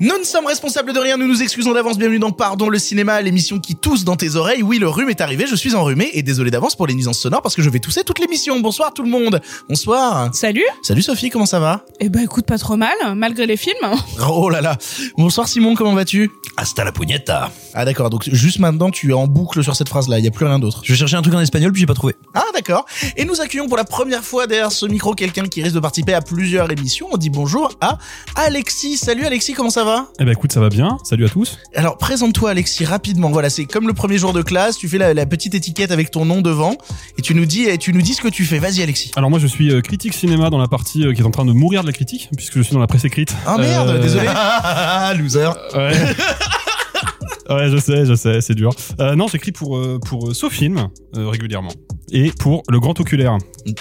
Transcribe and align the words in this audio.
Nous 0.00 0.16
ne 0.16 0.22
sommes 0.22 0.46
responsables 0.46 0.92
de 0.92 0.98
rien, 1.00 1.16
nous 1.16 1.26
nous 1.26 1.42
excusons 1.42 1.72
d'avance, 1.72 1.98
bienvenue 1.98 2.20
dans 2.20 2.30
Pardon 2.30 2.68
le 2.68 2.78
cinéma, 2.78 3.20
l'émission 3.20 3.58
qui 3.58 3.74
tousse 3.74 4.04
dans 4.04 4.14
tes 4.14 4.36
oreilles. 4.36 4.62
Oui, 4.62 4.78
le 4.78 4.88
rhume 4.88 5.10
est 5.10 5.20
arrivé, 5.20 5.44
je 5.48 5.56
suis 5.56 5.74
enrhumé 5.74 6.08
et 6.12 6.22
désolé 6.22 6.52
d'avance 6.52 6.76
pour 6.76 6.86
les 6.86 6.94
nuisances 6.94 7.18
sonores 7.18 7.42
parce 7.42 7.56
que 7.56 7.62
je 7.62 7.68
vais 7.68 7.80
tousser 7.80 8.04
toute 8.04 8.20
l'émission. 8.20 8.60
Bonsoir 8.60 8.94
tout 8.94 9.02
le 9.02 9.10
monde. 9.10 9.40
Bonsoir. 9.68 10.32
Salut 10.32 10.62
Salut 10.82 11.02
Sophie, 11.02 11.30
comment 11.30 11.46
ça 11.46 11.58
va? 11.58 11.84
Eh 11.98 12.10
ben 12.10 12.22
écoute 12.22 12.46
pas 12.46 12.58
trop 12.58 12.76
mal, 12.76 12.94
malgré 13.16 13.44
les 13.46 13.56
films. 13.56 13.74
Oh 14.30 14.50
là 14.50 14.60
là. 14.60 14.78
Bonsoir 15.16 15.48
Simon, 15.48 15.74
comment 15.74 15.94
vas-tu? 15.94 16.30
Hasta 16.56 16.84
la 16.84 16.92
puñeta. 16.92 17.50
Ah 17.74 17.84
d'accord, 17.84 18.08
donc 18.08 18.28
juste 18.30 18.60
maintenant 18.60 18.90
tu 18.90 19.10
es 19.10 19.14
en 19.14 19.26
boucle 19.26 19.64
sur 19.64 19.74
cette 19.74 19.88
phrase-là, 19.88 20.20
il 20.20 20.24
y 20.24 20.28
a 20.28 20.30
plus 20.30 20.46
rien 20.46 20.60
d'autre. 20.60 20.82
Je 20.84 20.94
cherchais 20.94 21.16
un 21.16 21.22
truc 21.22 21.34
en 21.34 21.40
espagnol 21.40 21.72
puis 21.72 21.80
j'ai 21.80 21.86
pas 21.86 21.94
trouvé. 21.94 22.14
Ah 22.34 22.44
d'accord. 22.54 22.86
Et 23.16 23.24
nous 23.24 23.40
accueillons 23.40 23.66
pour 23.66 23.76
la 23.76 23.84
première 23.84 24.22
fois 24.22 24.46
derrière 24.46 24.70
ce 24.70 24.86
micro 24.86 25.14
quelqu'un 25.14 25.46
qui 25.48 25.60
risque 25.60 25.74
de 25.74 25.80
participer 25.80 26.14
à 26.14 26.20
plusieurs 26.20 26.70
émissions. 26.70 27.08
On 27.10 27.16
dit 27.16 27.30
bonjour 27.30 27.72
à 27.80 27.98
Alexis. 28.36 28.96
Salut 28.96 29.24
Alexis, 29.24 29.54
comment 29.54 29.70
ça 29.70 29.82
va? 29.82 29.87
Eh 30.20 30.24
ben 30.24 30.32
écoute, 30.32 30.52
ça 30.52 30.60
va 30.60 30.68
bien. 30.68 30.98
Salut 31.04 31.24
à 31.24 31.28
tous. 31.28 31.58
Alors 31.74 31.96
présente-toi 31.98 32.50
Alexis 32.50 32.84
rapidement. 32.84 33.30
Voilà, 33.30 33.50
c'est 33.50 33.64
comme 33.64 33.86
le 33.86 33.94
premier 33.94 34.18
jour 34.18 34.32
de 34.32 34.42
classe, 34.42 34.76
tu 34.76 34.88
fais 34.88 34.98
la, 34.98 35.14
la 35.14 35.26
petite 35.26 35.54
étiquette 35.54 35.90
avec 35.90 36.10
ton 36.10 36.24
nom 36.24 36.40
devant 36.42 36.74
et 37.16 37.22
tu 37.22 37.34
nous 37.34 37.46
dis 37.46 37.64
et 37.64 37.78
tu 37.78 37.92
nous 37.92 38.02
dis 38.02 38.14
ce 38.14 38.20
que 38.20 38.28
tu 38.28 38.44
fais. 38.44 38.58
Vas-y 38.58 38.82
Alexis. 38.82 39.10
Alors 39.16 39.30
moi 39.30 39.38
je 39.38 39.46
suis 39.46 39.70
euh, 39.72 39.80
critique 39.80 40.14
cinéma 40.14 40.50
dans 40.50 40.58
la 40.58 40.68
partie 40.68 41.06
euh, 41.06 41.12
qui 41.14 41.22
est 41.22 41.24
en 41.24 41.30
train 41.30 41.44
de 41.44 41.52
mourir 41.52 41.82
de 41.82 41.86
la 41.86 41.92
critique 41.92 42.28
puisque 42.36 42.56
je 42.58 42.62
suis 42.62 42.74
dans 42.74 42.80
la 42.80 42.86
presse 42.86 43.04
écrite. 43.04 43.34
Ah 43.46 43.56
merde, 43.58 43.88
Euh, 43.90 44.02
désolé. 44.02 44.26
Ah, 44.28 45.12
loser. 45.18 45.48
Ouais. 45.74 45.92
Ouais, 47.50 47.70
je 47.70 47.76
sais, 47.78 48.06
je 48.06 48.14
sais, 48.14 48.40
c'est 48.40 48.54
dur. 48.54 48.70
Euh, 49.00 49.14
non, 49.14 49.26
j'écris 49.28 49.52
pour 49.52 49.76
euh, 49.76 49.98
pour 50.04 50.28
euh, 50.30 50.34
SoFilm 50.34 50.88
euh, 51.16 51.28
régulièrement 51.28 51.70
et 52.10 52.30
pour 52.38 52.62
le 52.68 52.80
Grand 52.80 52.98
Oculaire. 53.00 53.36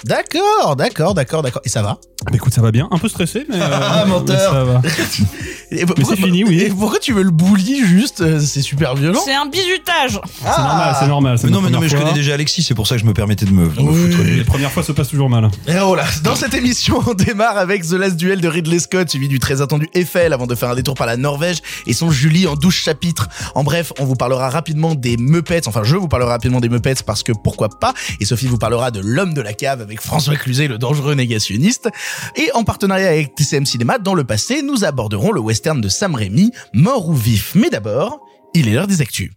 D'accord, 0.06 0.76
d'accord, 0.76 1.14
d'accord, 1.14 1.42
d'accord. 1.44 1.62
Et 1.66 1.70
ça 1.70 1.82
va? 1.82 1.98
Bah, 2.26 2.32
écoute, 2.34 2.54
ça 2.54 2.62
va 2.62 2.72
bien. 2.72 2.88
Un 2.92 2.98
peu 2.98 3.08
stressé, 3.08 3.46
mais, 3.50 3.56
euh, 3.62 3.68
Ah, 3.72 4.06
menteur. 4.06 4.54
mais 4.54 4.60
ça 4.60 4.64
va. 4.64 4.82
Et 5.70 5.86
pourquoi- 5.86 6.06
c'est 6.06 6.16
fini, 6.16 6.46
oui. 6.46 6.62
Et 6.62 6.70
pourquoi 6.70 6.98
tu 7.00 7.12
veux 7.14 7.24
le 7.24 7.30
bully 7.32 7.86
juste 7.86 8.24
C'est 8.40 8.62
super 8.62 8.96
violent? 8.96 9.20
C'est 9.24 9.34
un 9.36 9.46
bizutage. 9.48 10.18
C'est 10.40 10.46
normal, 10.62 10.96
c'est 11.00 11.08
normal. 11.08 11.38
c'est 11.38 11.48
Mais 11.48 11.52
non, 11.54 11.62
ma 11.62 11.68
mais 11.68 11.74
non, 11.74 11.80
mais 11.82 11.88
première 11.88 11.90
je 11.90 11.96
connais 11.96 12.06
fois. 12.12 12.18
déjà 12.18 12.34
Alexis, 12.36 12.64
c'est 12.64 12.74
pour 12.74 12.88
ça 12.88 12.96
que 12.96 13.02
je 13.02 13.06
me 13.06 13.14
permettais 13.14 13.46
de 13.46 13.52
me, 13.52 13.68
de 13.68 13.82
me 13.82 13.92
foutre 13.92 14.24
lui. 14.24 14.38
Les 14.38 14.44
premières 14.46 14.72
fois 14.72 14.82
se 14.84 14.94
passent 14.94 15.10
toujours 15.10 15.30
mal. 15.30 15.50
Et 15.68 15.74
oh 15.84 15.94
là, 15.96 16.06
dans 16.24 16.36
cette 16.36 16.54
émission, 16.54 17.02
on 17.06 17.14
démarre 17.14 17.58
avec 17.58 17.86
The 17.86 17.92
Last 17.94 18.16
Duel 18.16 18.40
de 18.40 18.48
Ridley 18.48 18.80
Scott, 18.80 19.10
suivi 19.10 19.28
du 19.28 19.40
très 19.40 19.62
attendu 19.62 19.90
Eiffel 19.94 20.32
avant 20.32 20.48
de 20.48 20.56
faire 20.56 20.70
un 20.70 20.76
détour 20.76 20.96
par 20.96 21.06
la 21.06 21.18
Norvège 21.18 21.58
et 21.86 21.92
son 21.94 22.12
Julie 22.12 22.48
en 22.48 22.56
12 22.56 22.74
chapitres. 22.74 23.28
En 23.58 23.64
bref, 23.64 23.92
on 23.98 24.06
vous 24.06 24.14
parlera 24.14 24.52
rapidement 24.52 24.94
des 24.94 25.18
Muppets, 25.18 25.68
enfin 25.68 25.82
je 25.84 25.96
vous 25.96 26.08
parlerai 26.08 26.30
rapidement 26.30 26.60
des 26.60 26.70
Muppets 26.70 27.02
parce 27.04 27.24
que 27.24 27.32
pourquoi 27.32 27.70
pas, 27.70 27.92
et 28.20 28.26
Sophie 28.26 28.46
vous 28.46 28.60
parlera 28.60 28.92
de 28.92 29.00
L'homme 29.04 29.34
de 29.34 29.42
la 29.42 29.54
cave 29.54 29.82
avec 29.82 30.00
François 30.00 30.36
Cluzet, 30.36 30.68
le 30.68 30.78
dangereux 30.78 31.16
négationniste. 31.16 31.90
Et 32.36 32.52
en 32.54 32.64
partenariat 32.64 33.08
avec 33.08 33.34
TCM 33.34 33.66
Cinéma, 33.66 33.98
dans 33.98 34.14
le 34.14 34.24
passé, 34.26 34.62
nous 34.62 34.86
aborderons 34.86 35.32
le 35.32 35.40
western 35.40 35.82
de 35.82 35.90
Sam 35.90 36.14
Raimi, 36.14 36.52
Mort 36.72 37.10
ou 37.10 37.16
Vif. 37.16 37.54
Mais 37.56 37.72
d'abord, 37.72 38.20
il 38.54 38.68
est 38.68 38.74
l'heure 38.74 38.86
des 38.86 39.02
actus. 39.02 39.32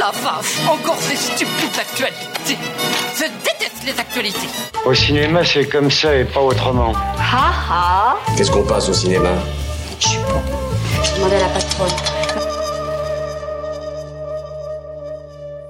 La 0.00 0.12
vache, 0.12 0.56
encore 0.66 0.98
ces 0.98 1.16
stupides 1.16 1.78
actualités. 1.78 2.56
Je 3.18 3.24
déteste 3.44 3.84
les 3.84 4.00
actualités. 4.00 4.48
Au 4.86 4.94
cinéma, 4.94 5.44
c'est 5.44 5.66
comme 5.66 5.90
ça 5.90 6.16
et 6.16 6.24
pas 6.24 6.40
autrement. 6.40 6.94
Ha 7.18 7.52
ha 7.70 8.16
Qu'est-ce 8.34 8.50
qu'on 8.50 8.64
passe 8.64 8.88
au 8.88 8.94
cinéma? 8.94 9.28
Je 10.00 10.08
suis 10.08 10.18
bon. 10.20 10.40
Je 11.04 11.16
demandais 11.16 11.36
à 11.36 11.40
la 11.40 11.48
patronne. 11.48 12.25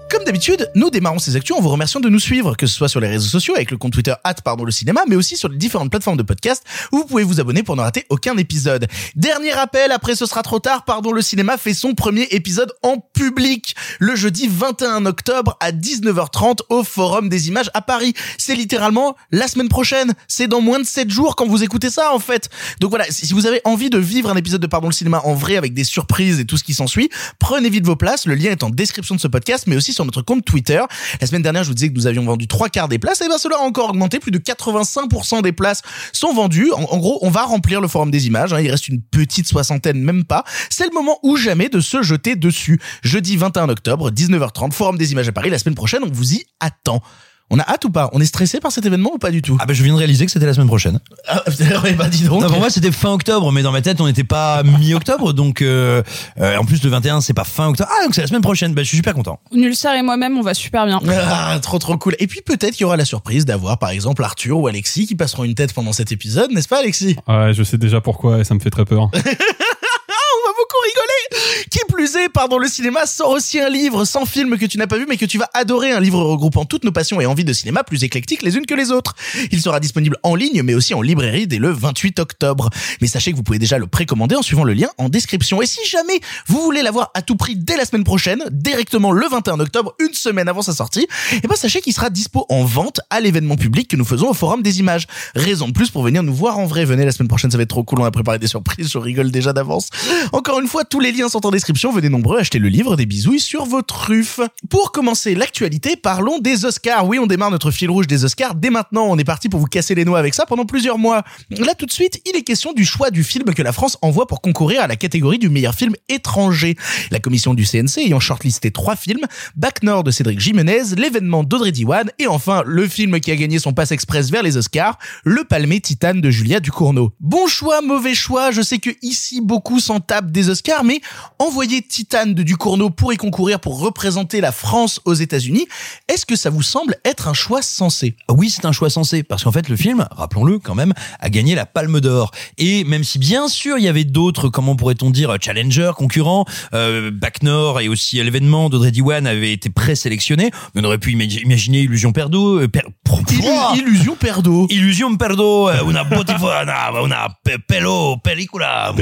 Comme 0.09 0.23
d'habitude, 0.23 0.71
nous 0.77 0.89
démarrons 0.91 1.19
ces 1.19 1.35
actus 1.35 1.57
en 1.57 1.61
vous 1.61 1.69
remerciant 1.69 1.99
de 1.99 2.09
nous 2.09 2.21
suivre, 2.21 2.57
que 2.57 2.67
ce 2.67 2.75
soit 2.75 2.89
sur 2.89 3.01
les 3.01 3.09
réseaux 3.09 3.29
sociaux 3.29 3.55
avec 3.57 3.73
le 3.73 3.77
compte 3.77 3.93
Twitter 3.93 4.15
pardon 4.45 4.65
le 4.65 4.71
cinéma, 4.71 5.03
mais 5.09 5.17
aussi 5.17 5.37
sur 5.37 5.49
les 5.49 5.57
différentes 5.57 5.91
plateformes 5.91 6.17
de 6.17 6.23
podcast 6.23 6.63
où 6.93 6.99
vous 6.99 7.05
pouvez 7.05 7.25
vous 7.25 7.41
abonner 7.41 7.65
pour 7.65 7.75
ne 7.75 7.81
rater 7.81 8.07
aucun 8.11 8.37
épisode. 8.37 8.87
Dernier 9.17 9.53
rappel, 9.53 9.91
après 9.91 10.15
ce 10.15 10.27
sera 10.27 10.43
trop 10.43 10.61
tard, 10.61 10.85
pardon 10.85 11.11
le 11.11 11.23
cinéma 11.23 11.57
fait 11.57 11.75
son 11.75 11.95
premier 11.95 12.29
épisode 12.31 12.73
en 12.83 12.99
public 12.99 13.75
le 13.99 14.15
jeudi 14.15 14.49
21 14.49 15.07
octobre 15.07 15.57
à 15.61 15.73
19h30 15.73 16.61
au 16.69 16.85
Forum 16.85 17.29
des 17.29 17.49
Images 17.49 17.71
à 17.75 17.83
Paris. 17.83 18.15
C'est 18.39 18.55
littéralement 18.55 19.17
la 19.33 19.49
semaine 19.49 19.69
prochaine. 19.69 20.15
C'est 20.29 20.47
dans 20.47 20.61
moins 20.61 20.79
de 20.79 20.85
7 20.85 21.11
jours 21.11 21.35
quand 21.35 21.47
vous 21.47 21.65
écoutez 21.65 21.91
ça 21.91 22.13
en 22.15 22.21
fait. 22.21 22.49
Donc 22.81 22.91
voilà, 22.91 23.07
si 23.11 23.33
vous 23.33 23.47
avez 23.47 23.61
envie 23.65 23.91
de 23.91 23.99
vivre 23.99 24.31
un 24.31 24.37
épisode 24.37 24.61
de 24.61 24.67
Pardon 24.67 24.89
le 24.89 24.95
cinéma 24.95 25.21
en 25.25 25.35
vrai 25.35 25.57
avec 25.57 25.75
des 25.75 25.85
surprises 25.85 26.39
et 26.39 26.45
tout 26.45 26.57
ce 26.57 26.65
qui 26.65 26.75
s'ensuit, 26.75 27.11
prenez 27.39 27.71
vite 27.71 27.87
vos 27.87 27.97
places. 27.97 28.27
Le 28.27 28.35
lien 28.35 28.51
est 28.51 28.63
en 28.63 28.71
description 28.71 29.15
de 29.15 29.21
ce 29.21 29.29
podcast, 29.29 29.65
mais 29.67 29.77
aussi 29.77 29.93
sur 29.97 30.05
notre 30.05 30.23
compte 30.23 30.45
Twitter. 30.45 30.81
La 31.21 31.27
semaine 31.27 31.43
dernière, 31.43 31.65
je 31.65 31.69
vous 31.69 31.75
disais 31.75 31.89
que 31.89 31.95
nous 31.95 32.07
avions 32.07 32.25
vendu 32.25 32.47
trois 32.47 32.69
quarts 32.69 32.89
des 32.89 32.99
places, 32.99 33.21
et 33.23 33.29
ben 33.29 33.39
cela 33.39 33.57
a 33.57 33.63
encore 33.63 33.91
augmenté. 33.91 34.21
Plus 34.21 34.31
de 34.31 34.39
85% 34.39 35.43
des 35.43 35.53
places 35.53 35.83
sont 36.13 36.33
vendues. 36.33 36.71
En, 36.73 36.83
en 36.83 36.99
gros, 36.99 37.19
on 37.23 37.31
va 37.31 37.43
remplir 37.43 37.81
le 37.81 37.89
forum 37.89 38.11
des 38.11 38.27
images. 38.27 38.53
hein. 38.53 38.61
Il 38.61 38.71
reste 38.71 38.89
une 38.89 39.03
petite 39.03 39.49
soixantaine, 39.49 40.01
même 40.01 40.25
pas. 40.25 40.45
C'est 40.71 40.87
le 40.87 40.93
moment 40.95 41.19
ou 41.23 41.37
jamais 41.37 41.69
de 41.69 41.81
se 41.81 42.03
jeter 42.03 42.37
dessus. 42.37 42.81
Jeudi 43.03 43.37
21 43.37 43.69
octobre, 43.69 44.11
19h30, 44.11 44.73
forum 44.73 44.99
des 44.99 45.13
images 45.13 45.29
à 45.29 45.33
Paris. 45.33 45.51
La 45.51 45.59
semaine 45.59 45.75
prochaine, 45.75 46.03
on 46.05 46.11
vous 46.11 46.35
y 46.35 46.45
attend. 46.61 47.03
On 47.49 47.59
a 47.61 47.63
hâte 47.63 47.85
ou 47.85 47.91
pas? 47.91 48.11
On 48.13 48.21
est 48.21 48.27
stressé 48.27 48.59
par 48.59 48.73
cet 48.73 48.87
événement 48.87 49.13
ou 49.15 49.19
pas 49.19 49.31
du 49.31 49.41
tout? 49.41 49.57
Ah 49.61 49.67
bah 49.67 49.75
je 49.75 49.83
viens 49.85 49.93
de 49.93 49.99
réaliser 49.99 50.27
que 50.27 50.33
c'était 50.33 50.47
la 50.47 50.55
semaine 50.55 50.67
prochaine. 50.67 50.99
Ah, 51.29 51.45
ouais, 51.85 51.93
bah 51.93 52.09
dis 52.09 52.25
donc. 52.25 52.43
Non, 52.43 52.49
pour 52.49 52.59
moi 52.59 52.71
c'était 52.71 52.91
fin 52.91 53.13
octobre, 53.13 53.53
mais 53.53 53.63
dans 53.63 53.71
ma 53.71 53.83
tête 53.83 54.01
on 54.01 54.07
n'était 54.07 54.25
pas 54.25 54.63
mi-octobre, 54.65 55.33
donc 55.33 55.63
euh, 55.63 56.03
euh, 56.41 56.57
en 56.57 56.65
plus 56.65 56.83
le 56.83 56.91
21 56.91 57.21
c'est 57.21 57.35
pas 57.35 57.45
fin 57.45 57.69
octobre. 57.69 57.89
Ah 57.93 58.05
donc 58.05 58.15
c'est 58.15 58.21
la 58.21 58.27
semaine 58.27 58.43
prochaine. 58.43 58.75
Bah 58.75 58.83
je 58.83 58.89
suis 58.89 58.97
super 58.97 59.15
content. 59.15 59.39
Nulsar 59.53 59.95
et 59.95 60.03
moi-même, 60.03 60.37
on 60.37 60.43
va 60.43 60.55
super 60.55 60.87
bien. 60.87 61.01
Ah, 61.39 61.59
trop 61.61 61.79
trop 61.79 61.97
cool. 61.99 62.15
Et 62.19 62.27
puis 62.27 62.41
peut-être 62.41 62.73
qu'il 62.73 62.83
y 62.83 62.85
aura 62.85 62.97
la 62.97 63.05
surprise 63.05 63.45
d'avoir 63.45 63.79
par 63.79 63.91
exemple 63.91 64.23
Arthur 64.25 64.59
ou 64.59 64.67
Alexis 64.67 65.07
qui 65.07 65.15
passeront 65.15 65.45
une 65.45 65.55
tête 65.55 65.73
pendant 65.73 65.93
cet 65.93 66.13
épisode, 66.13 66.51
n'est-ce 66.51 66.69
pas 66.69 66.81
Alexis? 66.81 67.17
Ouais, 67.29 67.53
je 67.53 67.63
sais 67.63 67.79
déjà 67.79 68.01
pourquoi 68.01 68.39
et 68.41 68.45
ça 68.45 68.55
me 68.55 68.61
fait 68.61 68.71
très 68.71 68.85
peur. 68.85 69.11
on 69.13 70.49
va 70.49 70.53
beaucoup 70.57 70.81
rigoler. 70.85 71.66
Qui 71.77 71.83
plus 71.93 72.17
est, 72.17 72.31
pardon, 72.31 72.57
le 72.57 72.69
cinéma 72.69 73.05
sort 73.05 73.29
aussi 73.29 73.61
un 73.61 73.69
livre 73.69 74.07
sans 74.07 74.25
film 74.25 74.57
que 74.57 74.65
tu 74.65 74.79
n'as 74.79 74.87
pas 74.87 74.97
vu 74.97 75.05
mais 75.07 75.19
que 75.19 75.27
tu 75.27 75.37
vas 75.37 75.51
adorer, 75.53 75.93
un 75.93 76.01
livre 76.01 76.23
regroupant 76.23 76.65
toutes 76.65 76.85
nos 76.85 76.91
passions 76.91 77.21
et 77.21 77.27
envies 77.27 77.45
de 77.45 77.53
cinéma 77.53 77.85
plus 77.85 78.03
éclectiques 78.03 78.41
les 78.41 78.57
unes 78.57 78.65
que 78.65 78.73
les 78.73 78.93
autres. 78.93 79.15
Il 79.53 79.61
sera 79.61 79.79
disponible 79.79 80.17
en 80.23 80.35
ligne 80.35 80.63
mais 80.63 80.73
aussi 80.73 80.95
en 80.95 81.03
librairie 81.03 81.47
dès 81.47 81.59
le 81.59 81.69
28 81.69 82.19
octobre. 82.19 82.71
Mais 83.03 83.09
sachez 83.09 83.31
que 83.31 83.37
vous 83.37 83.43
pouvez 83.43 83.59
déjà 83.59 83.77
le 83.77 83.87
précommander 83.87 84.37
en 84.37 84.41
suivant 84.41 84.65
le 84.65 84.73
lien 84.73 84.89
en 84.97 85.11
description. 85.11 85.61
Et 85.61 85.67
si 85.67 85.87
jamais 85.87 86.19
vous 86.47 86.63
voulez 86.63 86.81
l'avoir 86.81 87.11
à 87.13 87.21
tout 87.21 87.37
prix 87.37 87.57
dès 87.57 87.77
la 87.77 87.85
semaine 87.85 88.05
prochaine, 88.05 88.43
directement 88.51 89.13
le 89.13 89.29
21 89.29 89.61
octobre, 89.61 89.95
une 90.01 90.15
semaine 90.15 90.49
avant 90.49 90.63
sa 90.63 90.73
sortie, 90.73 91.07
et 91.43 91.47
ben 91.47 91.57
sachez 91.57 91.83
qu'il 91.83 91.93
sera 91.93 92.09
dispo 92.09 92.47
en 92.49 92.65
vente 92.65 93.03
à 93.11 93.21
l'événement 93.21 93.57
public 93.57 93.89
que 93.89 93.97
nous 93.97 94.07
faisons 94.07 94.31
au 94.31 94.35
Forum 94.35 94.63
des 94.63 94.81
Images. 94.81 95.07
Raison 95.35 95.69
de 95.69 95.75
plus 95.75 95.91
pour 95.91 96.03
venir 96.03 96.23
nous 96.23 96.35
voir 96.35 96.59
en 96.59 96.65
vrai. 96.65 96.87
Venez 96.87 97.05
la 97.05 97.13
semaine 97.13 97.29
prochaine, 97.29 97.51
ça 97.51 97.59
va 97.59 97.65
être 97.65 97.69
trop 97.69 97.85
cool. 97.85 98.01
On 98.01 98.07
a 98.07 98.11
préparé 98.11 98.39
des 98.39 98.47
surprises, 98.47 98.91
je 98.91 98.97
rigole 98.97 99.31
déjà 99.31 99.53
d'avance. 99.53 99.91
Encore 100.33 100.59
une 100.59 100.69
fois, 100.69 100.87
tous 100.87 101.01
les 101.01 101.13
liens 101.13 101.29
sont 101.29 101.45
en 101.45 101.51
description. 101.51 101.66
Venez 101.75 102.09
nombreux 102.09 102.39
acheter 102.39 102.59
le 102.59 102.69
livre 102.69 102.95
des 102.97 103.07
bisouilles 103.07 103.41
sur 103.41 103.65
vos 103.65 103.83
truffes. 103.83 104.41
Pour 104.71 104.93
commencer 104.93 105.35
l'actualité, 105.35 105.97
parlons 105.97 106.39
des 106.39 106.65
Oscars. 106.65 107.07
Oui, 107.07 107.19
on 107.19 107.27
démarre 107.27 107.51
notre 107.51 107.71
fil 107.71 107.91
rouge 107.91 108.07
des 108.07 108.25
Oscars 108.25 108.55
dès 108.55 108.71
maintenant. 108.71 109.07
On 109.09 109.19
est 109.19 109.25
parti 109.25 109.49
pour 109.49 109.61
vous 109.61 109.67
casser 109.67 109.95
les 109.95 110.05
noix 110.05 110.19
avec 110.19 110.35
ça 110.35 110.47
pendant 110.47 110.65
plusieurs 110.65 110.99
mois. 110.99 111.25
Là, 111.51 111.75
tout 111.75 111.87
de 111.87 111.91
suite, 111.91 112.21
il 112.27 112.37
est 112.37 112.43
question 112.43 112.73
du 112.73 112.85
choix 112.85 113.11
du 113.11 113.25
film 113.25 113.53
que 113.55 113.63
la 113.63 113.73
France 113.73 113.97
envoie 114.03 114.27
pour 114.27 114.43
concourir 114.43 114.83
à 114.83 114.87
la 114.87 114.97
catégorie 114.97 115.39
du 115.39 115.49
meilleur 115.49 115.75
film 115.75 115.95
étranger. 116.09 116.77
La 117.11 117.19
commission 117.19 117.55
du 117.55 117.65
CNC 117.65 117.99
ayant 117.99 118.21
shortlisté 118.21 118.71
trois 118.71 118.97
films, 118.97 119.25
Bac 119.57 119.83
Nord 119.83 120.05
de 120.05 120.11
Cédric 120.11 120.39
Jimenez, 120.39 120.95
l'événement 120.97 121.43
d'Audrey 121.45 121.73
Diwan 121.73 122.11
et 122.19 122.27
enfin 122.27 122.63
le 122.67 122.87
film 122.87 123.21
qui 123.21 123.31
a 123.31 123.37
gagné 123.37 123.59
son 123.59 123.73
passe 123.73 123.93
express 123.93 124.31
vers 124.31 124.43
les 124.43 124.57
Oscars, 124.57 124.99
Le 125.25 125.45
Palmé 125.45 125.81
Titane 125.81 126.21
de 126.21 126.31
Julia 126.31 126.61
Ducournau. 126.61 127.13
Bon 127.21 127.47
choix, 127.47 127.81
mauvais 127.81 128.15
choix, 128.15 128.51
je 128.51 128.63
sais 128.63 128.79
que 128.79 128.91
ici 129.03 129.41
beaucoup 129.41 129.81
s'en 129.81 130.01
tapent 130.01 130.31
des 130.31 130.49
Oscars, 130.49 130.85
mais 130.85 131.01
envoyer 131.47 131.83
Titane 131.83 132.35
de 132.35 132.43
Ducournau 132.43 132.91
pour 132.91 133.13
y 133.13 133.17
concourir 133.17 133.61
pour 133.61 133.81
représenter 133.81 134.41
la 134.41 134.53
France 134.53 135.01
aux 135.05 135.15
États-Unis, 135.15 135.67
est-ce 136.09 136.27
que 136.27 136.37
ça 136.37 136.51
vous 136.51 136.63
semble 136.63 136.97
être 137.05 137.29
un 137.29 137.35
choix 137.35 137.63
sensé? 137.63 138.17
Oui, 138.29 138.51
c'est 138.51 138.65
un 138.65 138.73
choix 138.73 138.91
sensé 138.91 139.23
parce 139.23 139.45
qu'en 139.45 139.53
fait 139.53 139.69
le 139.69 139.77
film, 139.77 140.07
rappelons-le 140.11 140.59
quand 140.59 140.75
même, 140.75 140.93
a 141.21 141.31
gagné 141.31 141.55
la 141.55 141.67
Palme 141.67 142.01
d'Or. 142.01 142.33
Et 142.59 142.85
même 142.85 143.05
si 143.05 143.19
bien 143.19 143.49
sûr 143.49 143.79
il 143.79 143.85
y 143.85 143.89
avait 143.89 144.05
d'autres, 144.05 144.49
comment 144.49 144.75
pourrait-on 144.77 145.11
dire, 145.11 145.37
challenger, 145.41 145.93
concurrents, 145.97 146.45
euh, 146.75 147.11
Bac 147.13 147.43
Nord 147.43 147.81
et 147.81 147.89
aussi 147.89 148.23
l'événement 148.23 148.69
d'Audrey 148.69 148.91
Diwan 148.91 149.27
avaient 149.27 149.53
été 149.53 149.71
présélectionnés, 149.71 150.51
mais 150.75 150.81
on 150.81 150.85
aurait 150.85 150.99
pu 150.99 151.13
imagi- 151.13 151.43
imaginer 151.43 151.81
Illusion 151.83 152.13
Perdo, 152.13 152.61
euh, 152.61 152.69
per- 152.69 152.83
Illu- 153.31 153.79
Illusion 153.79 154.17
Perdo. 154.17 154.67
Illusion 154.71 155.17
Perdo, 155.17 155.69
euh, 155.69 155.83
una 155.85 156.05
botifana, 156.05 156.93
una 157.03 157.29
pe- 157.45 157.59
pelo, 157.59 158.17
pellicula. 158.23 158.93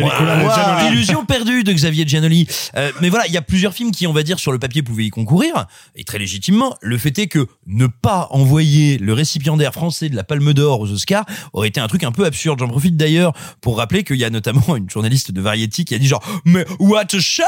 Illusion 0.91 1.25
perdue 1.25 1.63
de 1.65 1.73
Xavier 1.73 2.07
Giannoli. 2.07 2.34
Euh, 2.77 2.91
mais 3.01 3.09
voilà, 3.09 3.27
il 3.27 3.33
y 3.33 3.37
a 3.37 3.43
plusieurs 3.43 3.73
films 3.75 3.91
qui, 3.93 4.07
on 4.07 4.13
va 4.13 4.23
dire, 4.23 4.39
sur 4.39 4.53
le 4.53 4.59
papier 4.59 4.83
pouvaient 4.83 5.05
y 5.05 5.11
concourir, 5.11 5.67
et 5.97 6.05
très 6.05 6.19
légitimement. 6.19 6.77
Le 6.83 6.99
fait 6.99 7.17
est 7.19 7.27
que 7.27 7.47
ne 7.67 7.87
pas 7.87 8.29
envoyer 8.31 8.99
le 8.99 9.13
récipiendaire 9.13 9.73
français 9.73 10.09
de 10.09 10.17
la 10.17 10.25
Palme 10.25 10.53
d'Or 10.53 10.81
aux 10.81 10.91
Oscars 10.91 11.25
aurait 11.53 11.69
été 11.69 11.81
un 11.81 11.87
truc 11.89 12.03
un 12.05 12.13
peu 12.13 12.25
absurde. 12.25 12.59
J'en 12.59 12.69
profite 12.69 12.97
d'ailleurs 12.97 13.33
pour 13.61 13.79
rappeler 13.79 14.05
qu'il 14.05 14.17
y 14.17 14.25
a 14.25 14.31
notamment 14.31 14.77
une 14.77 14.89
journaliste 14.91 15.31
de 15.33 15.41
Variety 15.41 15.85
qui 15.85 15.95
a 15.95 15.99
dit 15.99 16.07
genre, 16.07 16.23
mais 16.45 16.65
what 16.79 17.07
a 17.13 17.19
shame, 17.21 17.47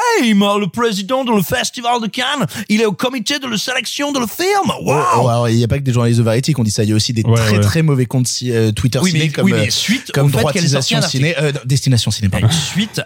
le 0.61 0.67
président 0.67 1.25
de 1.25 1.33
le 1.33 1.43
Festival 1.43 2.01
de 2.01 2.07
Cannes, 2.07 2.47
il 2.69 2.81
est 2.81 2.87
au 2.87 2.93
comité 2.93 3.39
de 3.39 3.47
la 3.47 3.57
sélection 3.59 4.13
de 4.13 4.19
le 4.21 4.27
film. 4.27 4.71
Wow. 4.83 4.93
Alors, 5.29 5.49
il 5.49 5.57
n'y 5.57 5.65
a 5.65 5.69
pas 5.69 5.79
que 5.79 5.83
des 5.85 5.93
journalistes 5.93 6.19
de 6.19 6.25
Variety 6.25 6.55
qui 6.55 6.61
ont 6.61 6.65
dit 6.65 6.71
ça. 6.71 6.83
Il 6.85 6.91
y 6.91 6.93
a 6.93 6.97
aussi 6.97 7.13
des 7.13 7.23
Ouais, 7.23 7.35
très 7.35 7.53
ouais. 7.53 7.61
très 7.61 7.83
mauvais 7.83 8.07
comptes 8.07 8.29
si- 8.29 8.53
euh, 8.53 8.73
Twitter 8.73 8.99
Oui, 9.03 9.11
mais- 9.13 9.21
ciné 9.21 9.33
comme, 9.33 9.45
oui, 9.47 9.53
mais 9.53 9.67
euh, 9.69 9.71
suite 9.71 10.13
comme 10.13 10.31
droitisation 10.31 11.01
ciné, 11.03 11.35
euh, 11.39 11.53
destination 11.65 12.11
ciné, 12.11 12.29
pardon. 12.29 12.49
suite 12.51 13.01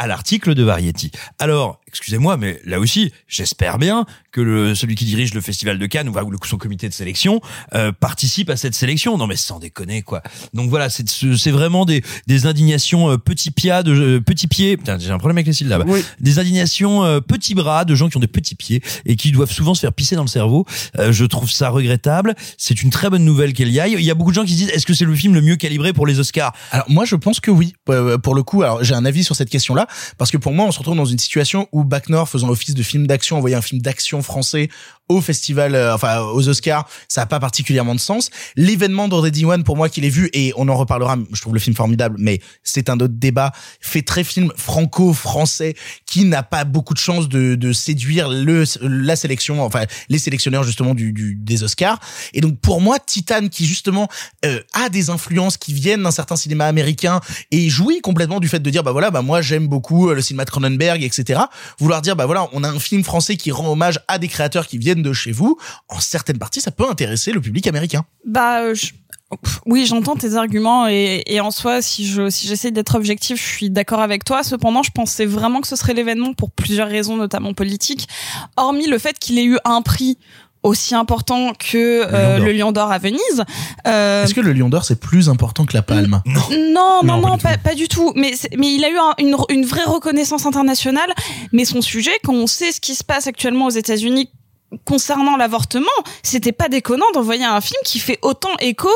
à 0.00 0.06
l'article 0.06 0.54
de 0.54 0.62
Variety. 0.62 1.12
Alors, 1.38 1.78
excusez-moi, 1.90 2.36
mais 2.36 2.60
là 2.64 2.80
aussi, 2.80 3.12
j'espère 3.28 3.78
bien 3.78 4.06
que 4.32 4.40
le, 4.40 4.74
celui 4.74 4.94
qui 4.94 5.04
dirige 5.04 5.34
le 5.34 5.40
festival 5.40 5.78
de 5.78 5.86
Cannes 5.86 6.08
ou 6.08 6.14
son 6.46 6.56
comité 6.56 6.88
de 6.88 6.94
sélection 6.94 7.40
euh, 7.74 7.92
participe 7.92 8.48
à 8.50 8.56
cette 8.56 8.74
sélection. 8.74 9.18
Non 9.18 9.26
mais 9.26 9.36
sans 9.36 9.58
déconner 9.58 10.02
quoi. 10.02 10.22
Donc 10.54 10.70
voilà, 10.70 10.88
c'est 10.88 11.08
c'est 11.08 11.50
vraiment 11.50 11.84
des, 11.84 12.02
des 12.26 12.46
indignations 12.46 13.10
euh, 13.10 13.16
petits 13.18 13.50
pieds 13.50 13.82
de 13.84 13.92
euh, 13.92 14.20
petits 14.20 14.46
pieds. 14.46 14.76
Putain, 14.76 14.98
j'ai 14.98 15.10
un 15.10 15.18
problème 15.18 15.36
avec 15.38 15.46
les 15.46 15.52
syllabes. 15.52 15.84
Des 16.20 16.38
indignations 16.38 17.04
euh, 17.04 17.20
petits 17.20 17.54
bras 17.54 17.84
de 17.84 17.94
gens 17.94 18.08
qui 18.08 18.16
ont 18.16 18.20
des 18.20 18.26
petits 18.28 18.54
pieds 18.54 18.82
et 19.04 19.16
qui 19.16 19.32
doivent 19.32 19.52
souvent 19.52 19.74
se 19.74 19.80
faire 19.80 19.92
pisser 19.92 20.16
dans 20.16 20.22
le 20.22 20.28
cerveau. 20.28 20.64
Euh, 20.98 21.12
je 21.12 21.24
trouve 21.24 21.50
ça 21.50 21.68
regrettable. 21.70 22.34
C'est 22.56 22.82
une 22.82 22.90
très 22.90 23.10
bonne 23.10 23.24
nouvelle 23.24 23.52
qu'elle 23.52 23.70
y 23.70 23.80
aille. 23.80 23.96
Il 23.98 24.04
y 24.04 24.10
a 24.10 24.14
beaucoup 24.14 24.30
de 24.30 24.36
gens 24.36 24.44
qui 24.44 24.52
se 24.52 24.58
disent 24.58 24.70
est-ce 24.70 24.86
que 24.86 24.94
c'est 24.94 25.04
le 25.04 25.14
film 25.14 25.34
le 25.34 25.42
mieux 25.42 25.56
calibré 25.56 25.92
pour 25.92 26.06
les 26.06 26.20
Oscars? 26.20 26.52
Alors 26.70 26.86
moi 26.88 27.04
je 27.04 27.16
pense 27.16 27.40
que 27.40 27.50
oui. 27.50 27.74
Euh, 27.88 28.18
Pour 28.18 28.34
le 28.34 28.42
coup, 28.42 28.62
alors 28.62 28.84
j'ai 28.84 28.94
un 28.94 29.04
avis 29.04 29.24
sur 29.24 29.34
cette 29.34 29.50
question-là 29.50 29.86
parce 30.18 30.30
que 30.30 30.36
pour 30.36 30.52
moi 30.52 30.66
on 30.66 30.72
se 30.72 30.78
retrouve 30.78 30.96
dans 30.96 31.04
une 31.04 31.18
situation 31.18 31.68
où 31.72 31.79
Nord 32.08 32.28
faisant 32.28 32.48
office 32.48 32.74
de 32.74 32.82
film 32.82 33.06
d'action, 33.06 33.36
envoyer 33.36 33.56
un 33.56 33.62
film 33.62 33.80
d'action 33.80 34.22
français 34.22 34.68
au 35.10 35.20
festival, 35.20 35.74
euh, 35.74 35.92
enfin 35.92 36.20
aux 36.20 36.48
Oscars, 36.48 36.88
ça 37.08 37.22
a 37.22 37.26
pas 37.26 37.40
particulièrement 37.40 37.96
de 37.96 38.00
sens. 38.00 38.30
L'événement 38.54 39.08
d'Already 39.08 39.44
One 39.44 39.64
pour 39.64 39.76
moi 39.76 39.88
qu'il 39.88 40.04
ait 40.04 40.08
vu 40.08 40.30
et 40.32 40.52
on 40.56 40.68
en 40.68 40.76
reparlera. 40.76 41.16
Je 41.32 41.40
trouve 41.40 41.52
le 41.52 41.58
film 41.58 41.74
formidable, 41.74 42.16
mais 42.18 42.40
c'est 42.62 42.88
un 42.88 42.94
autre 43.00 43.14
débat. 43.16 43.52
Fait 43.80 44.02
très 44.02 44.22
film 44.22 44.52
franco-français 44.56 45.74
qui 46.06 46.24
n'a 46.24 46.44
pas 46.44 46.64
beaucoup 46.64 46.94
de 46.94 46.98
chances 46.98 47.28
de, 47.28 47.56
de 47.56 47.72
séduire 47.72 48.28
le 48.28 48.64
la 48.82 49.16
sélection, 49.16 49.62
enfin 49.64 49.84
les 50.08 50.18
sélectionneurs 50.18 50.62
justement 50.62 50.94
du 50.94 51.12
des 51.12 51.64
Oscars. 51.64 51.98
Et 52.32 52.40
donc 52.40 52.60
pour 52.60 52.80
moi, 52.80 52.98
Titan 53.00 53.48
qui 53.48 53.66
justement 53.66 54.08
euh, 54.44 54.60
a 54.74 54.88
des 54.90 55.10
influences 55.10 55.56
qui 55.56 55.72
viennent 55.72 56.04
d'un 56.04 56.12
certain 56.12 56.36
cinéma 56.36 56.66
américain 56.66 57.20
et 57.50 57.68
jouit 57.68 58.00
complètement 58.00 58.38
du 58.38 58.46
fait 58.46 58.60
de 58.60 58.70
dire 58.70 58.84
bah 58.84 58.92
voilà 58.92 59.10
bah 59.10 59.22
moi 59.22 59.42
j'aime 59.42 59.66
beaucoup 59.66 60.08
euh, 60.08 60.14
le 60.14 60.22
cinéma 60.22 60.44
de 60.44 60.50
Cronenberg 60.50 61.02
etc. 61.02 61.40
Vouloir 61.80 62.00
dire 62.00 62.14
bah 62.14 62.26
voilà 62.26 62.48
on 62.52 62.62
a 62.62 62.68
un 62.68 62.78
film 62.78 63.02
français 63.02 63.36
qui 63.36 63.50
rend 63.50 63.72
hommage 63.72 63.98
à 64.06 64.18
des 64.18 64.28
créateurs 64.28 64.68
qui 64.68 64.78
viennent 64.78 64.99
de 65.02 65.12
chez 65.12 65.32
vous. 65.32 65.56
En 65.88 65.98
certaines 66.00 66.38
parties 66.38 66.60
ça 66.60 66.70
peut 66.70 66.88
intéresser 66.88 67.32
le 67.32 67.40
public 67.40 67.66
américain. 67.66 68.04
Bah, 68.24 68.60
euh, 68.62 68.74
je- 68.74 68.92
oui, 69.64 69.86
j'entends 69.86 70.16
tes 70.16 70.34
arguments 70.34 70.88
et, 70.88 71.22
et 71.26 71.40
en 71.40 71.52
soi, 71.52 71.82
si 71.82 72.04
je 72.06 72.30
si 72.30 72.48
j'essaie 72.48 72.72
d'être 72.72 72.96
objectif, 72.96 73.40
je 73.40 73.48
suis 73.48 73.70
d'accord 73.70 74.00
avec 74.00 74.24
toi. 74.24 74.42
Cependant, 74.42 74.82
je 74.82 74.90
pensais 74.90 75.24
vraiment 75.24 75.60
que 75.60 75.68
ce 75.68 75.76
serait 75.76 75.94
l'événement 75.94 76.32
pour 76.34 76.50
plusieurs 76.50 76.88
raisons, 76.88 77.16
notamment 77.16 77.54
politiques. 77.54 78.08
Hormis 78.56 78.88
le 78.88 78.98
fait 78.98 79.16
qu'il 79.20 79.38
ait 79.38 79.44
eu 79.44 79.56
un 79.64 79.82
prix 79.82 80.18
aussi 80.64 80.94
important 80.96 81.52
que 81.54 82.02
euh, 82.12 82.38
le 82.38 82.52
Lion 82.52 82.70
d'Or 82.72 82.90
à 82.92 82.98
Venise. 82.98 83.44
Euh, 83.86 84.24
Est-ce 84.24 84.34
que 84.34 84.40
le 84.42 84.52
Lion 84.52 84.68
d'Or 84.68 84.84
c'est 84.84 84.98
plus 85.00 85.28
important 85.30 85.64
que 85.64 85.74
la 85.74 85.82
Palme 85.82 86.20
Non. 86.26 86.40
non, 86.50 87.00
non, 87.02 87.02
Non, 87.04 87.28
non, 87.28 87.38
pas 87.38 87.50
pas, 87.50 87.56
du 87.56 87.62
pas, 87.62 87.74
du 87.76 87.88
tout. 87.88 88.12
Mais, 88.16 88.32
mais 88.58 88.74
il 88.74 88.84
a 88.84 88.90
eu 88.90 88.98
un- 88.98 89.14
une, 89.18 89.36
une 89.48 89.64
vraie 89.64 89.84
reconnaissance 89.86 90.44
internationale. 90.44 91.08
Mais 91.52 91.64
son 91.64 91.80
sujet, 91.82 92.10
quand 92.24 92.34
on 92.34 92.46
sait 92.48 92.72
ce 92.72 92.80
qui 92.80 92.94
se 92.96 93.04
passe 93.04 93.26
actuellement 93.28 93.66
aux 93.66 93.70
États-Unis 93.70 94.28
concernant 94.84 95.36
l'avortement, 95.36 95.86
c'était 96.22 96.52
pas 96.52 96.68
déconnant 96.68 97.10
d'envoyer 97.12 97.44
un 97.44 97.60
film 97.60 97.78
qui 97.84 97.98
fait 97.98 98.18
autant 98.22 98.50
écho 98.60 98.88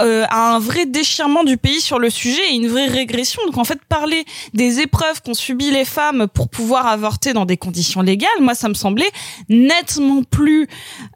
euh, 0.00 0.24
à 0.28 0.54
un 0.54 0.58
vrai 0.58 0.84
déchirement 0.86 1.42
du 1.44 1.56
pays 1.56 1.80
sur 1.80 1.98
le 1.98 2.10
sujet 2.10 2.42
et 2.50 2.54
une 2.54 2.68
vraie 2.68 2.86
régression. 2.86 3.40
Donc 3.46 3.56
en 3.58 3.64
fait, 3.64 3.78
parler 3.88 4.24
des 4.52 4.80
épreuves 4.80 5.22
qu'ont 5.22 5.32
subies 5.34 5.70
les 5.70 5.84
femmes 5.86 6.26
pour 6.28 6.48
pouvoir 6.48 6.86
avorter 6.86 7.32
dans 7.32 7.46
des 7.46 7.56
conditions 7.56 8.02
légales, 8.02 8.28
moi 8.40 8.54
ça 8.54 8.68
me 8.68 8.74
semblait 8.74 9.10
nettement 9.48 10.22
plus 10.22 10.68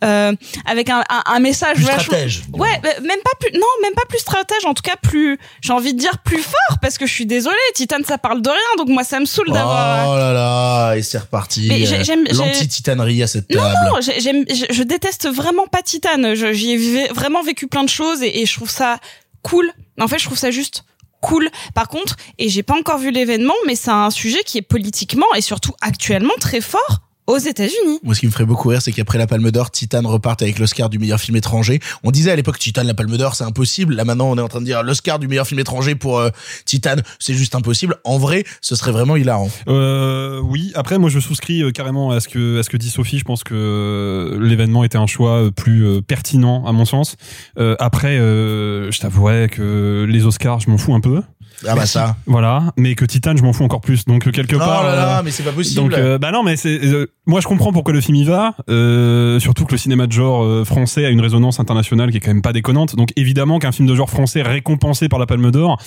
euh, 0.05 0.33
avec 0.65 0.89
un, 0.91 1.01
un, 1.11 1.23
un 1.27 1.39
message 1.41 1.75
Plus 1.77 1.85
vachement- 1.85 2.03
stratège. 2.05 2.43
Ouais, 2.55 2.81
bah, 2.83 2.89
même 3.03 3.21
pas 3.25 3.33
plus, 3.39 3.53
non, 3.59 3.67
même 3.83 3.95
pas 3.95 4.05
plus 4.09 4.19
stratège, 4.19 4.65
en 4.65 4.75
tout 4.75 4.83
cas 4.83 4.97
plus, 4.97 5.39
j'ai 5.61 5.73
envie 5.73 5.93
de 5.95 5.99
dire 5.99 6.19
plus 6.25 6.39
fort, 6.43 6.79
parce 6.81 6.97
que 6.99 7.07
je 7.07 7.13
suis 7.13 7.27
désolée, 7.27 7.57
Titan 7.75 7.97
ça 8.07 8.19
parle 8.19 8.41
de 8.43 8.49
rien, 8.49 8.59
donc 8.79 8.89
moi 8.89 9.05
ça 9.05 9.21
me 9.21 9.27
saoule 9.27 9.51
d'avoir. 9.53 10.09
Oh 10.09 10.17
là 10.17 10.33
là, 10.33 10.95
et 10.97 11.03
c'est 11.03 11.19
reparti. 11.19 11.69
Euh, 11.71 12.25
L'anti-titanerie 12.33 13.23
à 13.23 13.27
cette 13.27 13.51
Non, 13.51 13.61
table. 13.63 13.75
non, 13.93 14.01
j'ai- 14.01 14.06
je, 14.07 14.83
déteste 14.83 15.29
vraiment 15.29 15.67
pas 15.67 15.83
Titan. 15.83 16.35
Je- 16.35 16.53
J'y 16.53 16.73
ai 16.73 17.09
vraiment 17.09 17.43
vécu 17.43 17.67
plein 17.67 17.85
de 17.85 17.89
choses 17.89 18.23
et, 18.23 18.41
et 18.41 18.47
je 18.47 18.55
trouve 18.55 18.71
ça 18.71 18.99
cool. 19.43 19.71
En 20.01 20.09
fait, 20.09 20.19
je 20.19 20.25
trouve 20.27 20.39
ça 20.39 20.51
juste 20.51 20.85
cool. 21.21 21.49
Par 21.75 21.89
contre, 21.89 22.17
et 22.39 22.49
j'ai 22.49 22.63
pas 22.63 22.75
encore 22.79 22.99
vu 22.99 23.11
l'événement, 23.11 23.55
mais 23.67 23.75
c'est 23.75 23.91
un 23.91 24.11
sujet 24.11 24.43
qui 24.45 24.59
est 24.59 24.63
politiquement 24.63 25.27
et 25.35 25.41
surtout 25.41 25.73
actuellement 25.81 26.35
très 26.41 26.61
fort 26.61 27.01
aux 27.27 27.39
États-Unis. 27.39 28.01
Moi, 28.03 28.15
ce 28.15 28.21
qui 28.21 28.27
me 28.27 28.31
ferait 28.33 28.47
beaucoup 28.47 28.69
rire, 28.69 28.83
c'est 28.83 28.93
qu'après 28.93 29.19
la 29.19 29.27
Palme 29.27 29.51
d'Or, 29.51 29.71
Titan 29.71 30.03
reparte 30.05 30.43
avec 30.43 30.59
l'Oscar 30.59 30.89
du 30.89 30.99
meilleur 30.99 31.21
film 31.21 31.37
étranger. 31.37 31.81
On 32.05 32.11
disait 32.11 32.31
à 32.31 32.37
l'époque, 32.37 32.59
Titan, 32.59 32.83
la 32.85 32.95
Palme 32.95 33.17
d'Or, 33.17 33.35
c'est 33.35 33.45
impossible. 33.45 33.95
Là, 33.95 34.05
maintenant, 34.05 34.31
on 34.31 34.39
est 34.39 34.41
en 34.41 34.49
train 34.49 34.61
de 34.61 34.65
dire 34.65 34.83
l'Oscar 34.83 35.19
du 35.19 35.29
meilleur 35.29 35.47
film 35.47 35.61
étranger 35.61 35.95
pour 35.95 36.19
euh, 36.19 36.31
Titan, 36.65 36.97
c'est 37.19 37.35
juste 37.35 37.55
impossible. 37.55 37.97
En 38.05 38.19
vrai, 38.19 38.45
ce 38.61 38.77
serait 38.77 38.93
vraiment 38.93 39.17
hilarant. 39.17 39.51
Euh, 39.69 40.41
oui. 40.41 40.73
Après, 40.75 40.99
moi, 40.99 41.11
je 41.11 41.21
souscris 41.21 41.63
euh, 41.63 41.71
carrément 41.71 42.11
à 42.11 42.21
ce 42.21 42.29
que 42.29 42.59
à 42.59 42.63
ce 42.63 42.71
que 42.71 42.77
dit 42.77 42.91
Sophie. 42.91 43.19
Je 43.19 43.25
pense 43.25 43.45
que 43.45 43.55
euh, 43.55 44.39
l'événement 44.41 44.85
était 44.85 44.99
un 44.99 45.07
choix 45.07 45.51
plus 45.55 45.85
euh, 45.85 46.03
pertinent 46.03 46.65
à 46.67 46.73
mon 46.73 46.85
sens. 46.85 47.17
Euh, 47.59 47.77
après, 47.79 48.19
euh, 48.19 48.91
je 48.91 49.01
t'avouerais 49.01 49.49
que 49.49 50.07
les 50.09 50.27
Oscars, 50.27 50.61
je 50.61 50.71
m'en 50.71 50.79
fous 50.79 50.95
un 50.95 51.01
peu. 51.01 51.23
Ah 51.67 51.75
bah 51.75 51.87
ça. 51.87 52.17
Voilà, 52.27 52.73
mais 52.77 52.95
que 52.95 53.05
Titan, 53.05 53.35
je 53.37 53.43
m'en 53.43 53.53
fous 53.53 53.65
encore 53.65 53.81
plus. 53.81 54.05
Donc 54.05 54.27
euh, 54.27 54.31
quelque 54.31 54.57
Oh 54.57 54.59
part. 54.59 54.85
là 54.85 54.95
là, 54.97 55.19
euh, 55.19 55.23
mais 55.25 55.31
c'est 55.31 55.43
pas 55.43 55.53
possible. 55.53 55.77
donc 55.81 55.93
euh, 55.95 56.19
bah 56.19 56.31
non 56.33 56.43
mais 56.43 56.57
c'est 56.57 56.85
euh, 56.85 57.07
moi 57.27 57.41
je 57.41 57.47
comprends 57.47 57.73
pourquoi 57.73 57.95
le 57.95 58.01
film 58.01 58.17
y 58.17 58.25
va 58.25 58.55
euh, 58.69 59.39
surtout 59.41 59.65
que 59.65 59.73
le 59.73 59.79
cinéma 59.79 60.07
de 60.07 60.13
genre 60.13 60.67
français 60.67 61.05
a 61.07 61.11
une 61.11 61.21
résonance 61.21 61.59
internationale 61.61 62.11
qui 62.11 62.19
est 62.19 62.21
quand 62.21 62.31
même 62.33 62.43
pas 62.43 62.53
déconnante 62.53 62.95
donc 62.97 63.11
évidemment 63.17 63.59
qu'un 63.59 63.73
film 63.73 63.89
de 63.89 63.95
genre 63.95 64.11
français 64.11 64.43
récompensé 64.43 65.09
par 65.09 65.19
la 65.19 65.27
Palme 65.27 65.51
d'Or 65.51 65.81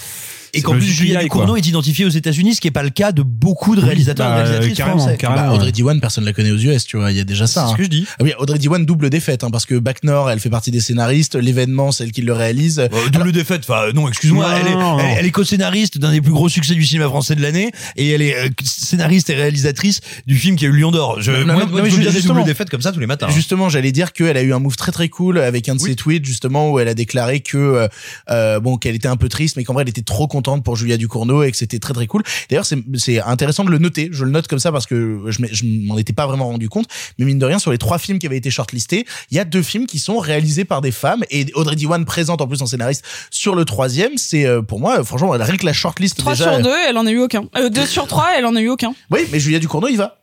Et 0.53 0.61
qu'en 0.61 0.73
plus, 0.73 1.15
aille, 1.15 1.23
Ducournau 1.23 1.55
est 1.55 1.65
identifiée 1.67 2.05
aux 2.05 2.09
États-unis, 2.09 2.55
ce 2.55 2.61
qui 2.61 2.67
est 2.67 2.71
pas 2.71 2.83
le 2.83 2.89
cas 2.89 3.11
de 3.11 3.21
beaucoup 3.21 3.75
de 3.75 3.81
réalisateurs 3.81 4.27
bah, 4.29 4.39
et 4.39 4.43
de 4.43 4.47
réalisatrices 4.47 4.77
carrément, 4.77 4.97
français. 4.99 5.17
carrément. 5.17 5.47
bah. 5.47 5.53
Audrey 5.53 5.71
Diwan, 5.71 5.99
personne 5.99 6.25
la 6.25 6.33
connaît 6.33 6.51
aux 6.51 6.57
US, 6.57 6.85
tu 6.85 6.97
vois. 6.97 7.11
Il 7.11 7.17
y 7.17 7.19
a 7.19 7.23
déjà 7.23 7.47
ça. 7.47 7.61
C'est 7.61 7.67
hein. 7.67 7.71
ce 7.73 7.77
que 7.77 7.83
je 7.83 7.89
dis. 7.89 8.05
Ah 8.19 8.23
oui, 8.23 8.33
Audrey 8.39 8.57
Diwan, 8.59 8.85
double 8.85 9.09
défaite, 9.09 9.43
hein, 9.43 9.49
parce 9.51 9.65
que 9.65 9.75
Bac 9.75 10.03
Nord, 10.03 10.29
elle 10.29 10.39
fait 10.39 10.49
partie 10.49 10.71
des 10.71 10.81
scénaristes. 10.81 11.35
L'événement, 11.35 11.91
c'est 11.91 12.03
elle 12.05 12.11
qui 12.11 12.21
le 12.21 12.33
réalise. 12.33 12.79
Euh, 12.79 12.87
double 13.11 13.31
défaite. 13.31 13.61
Enfin, 13.67 13.91
non, 13.93 14.07
excuse-moi. 14.07 14.45
Non, 14.49 14.57
Elle 14.59 14.67
est, 14.67 14.75
non, 14.75 14.79
non. 14.79 14.99
elle, 14.99 15.17
elle 15.19 15.25
est 15.25 15.31
co-scénariste 15.31 15.97
d'un 15.97 16.11
des 16.11 16.21
plus 16.21 16.31
gros 16.31 16.49
succès 16.49 16.73
du 16.73 16.85
cinéma 16.85 17.05
français 17.07 17.35
de 17.35 17.41
l'année, 17.41 17.71
et 17.95 18.09
elle 18.09 18.21
est 18.21 18.35
euh, 18.35 18.49
scénariste 18.63 19.29
et 19.29 19.35
réalisatrice 19.35 20.01
du 20.25 20.35
film 20.37 20.55
qui 20.55 20.65
a 20.65 20.69
eu 20.69 20.71
Lion 20.79 20.91
d'Or. 20.91 21.21
Je, 21.21 21.31
Non, 21.31 21.45
moi, 21.53 21.65
non, 21.65 21.71
moi, 21.71 21.81
non, 21.81 21.89
je 21.89 22.27
doubles 22.27 22.43
défaites 22.43 22.69
comme 22.69 22.81
ça 22.81 22.91
tous 22.91 22.99
les 22.99 23.07
matins. 23.07 23.27
Justement, 23.29 23.69
j'allais 23.69 23.91
dire 23.91 24.13
qu'elle 24.13 24.37
a 24.37 24.41
eu 24.41 24.53
un 24.53 24.59
move 24.59 24.75
très 24.75 24.91
très 24.91 25.09
cool 25.09 25.39
avec 25.39 25.69
un 25.69 25.75
de 25.75 25.81
Oui. 25.81 25.89
ses 25.91 25.95
tweets 25.95 26.25
justement 26.25 26.71
où 26.71 26.79
elle 26.79 26.87
a 26.87 26.93
déclaré 26.93 27.39
que 27.39 27.57
euh, 27.57 27.87
euh, 28.29 28.59
bon 28.59 28.77
qu'elle 28.77 28.95
était 28.95 29.07
un 29.07 29.15
peu 29.17 29.29
triste 29.29 29.55
mais 29.57 29.63
qu'en 29.63 29.73
vrai 29.73 29.83
elle 29.83 29.89
était 29.89 30.01
trop 30.01 30.27
contente 30.27 30.38
pour 30.41 30.75
Julia 30.75 30.97
Ducournau 30.97 31.43
et 31.43 31.51
que 31.51 31.57
c'était 31.57 31.79
très 31.79 31.93
très 31.93 32.07
cool. 32.07 32.23
D'ailleurs, 32.49 32.65
c'est 32.65 33.19
intéressant 33.21 33.63
de 33.63 33.69
le 33.69 33.77
noter. 33.77 34.09
Je 34.11 34.25
le 34.25 34.31
note 34.31 34.47
comme 34.47 34.59
ça 34.59 34.71
parce 34.71 34.85
que 34.85 35.21
je 35.27 35.39
je 35.51 35.65
m'en 35.65 35.97
étais 35.97 36.13
pas 36.13 36.27
vraiment 36.27 36.47
rendu 36.47 36.69
compte, 36.69 36.87
mais 37.17 37.25
mine 37.25 37.39
de 37.39 37.45
rien 37.45 37.59
sur 37.59 37.71
les 37.71 37.77
trois 37.77 37.97
films 37.97 38.19
qui 38.19 38.25
avaient 38.25 38.37
été 38.37 38.49
shortlistés, 38.49 39.05
il 39.31 39.37
y 39.37 39.39
a 39.39 39.45
deux 39.45 39.61
films 39.61 39.85
qui 39.85 39.99
sont 39.99 40.17
réalisés 40.17 40.65
par 40.65 40.81
des 40.81 40.91
femmes 40.91 41.23
et 41.29 41.45
Audrey 41.55 41.75
Diwan 41.75 42.05
présente 42.05 42.41
en 42.41 42.47
plus 42.47 42.61
en 42.61 42.65
scénariste 42.65 43.03
sur 43.29 43.55
le 43.55 43.65
troisième. 43.65 44.17
C'est 44.17 44.45
euh, 44.45 44.61
pour 44.61 44.79
moi 44.79 45.03
franchement 45.03 45.29
rien 45.31 45.57
que 45.57 45.65
la 45.65 45.73
shortlist 45.73 46.17
3 46.17 46.33
déjà. 46.33 46.53
sur 46.53 46.63
2, 46.63 46.69
elle 46.89 46.97
en 46.97 47.05
a 47.05 47.11
eu 47.11 47.19
aucun. 47.19 47.43
Euh, 47.57 47.69
2 47.69 47.85
sur 47.85 48.07
3, 48.07 48.27
elle 48.37 48.45
en 48.45 48.55
a 48.55 48.61
eu 48.61 48.69
aucun. 48.69 48.93
Oui, 49.11 49.21
mais 49.31 49.39
Julia 49.39 49.59
Ducournau 49.59 49.87
il 49.87 49.97
va. 49.97 50.18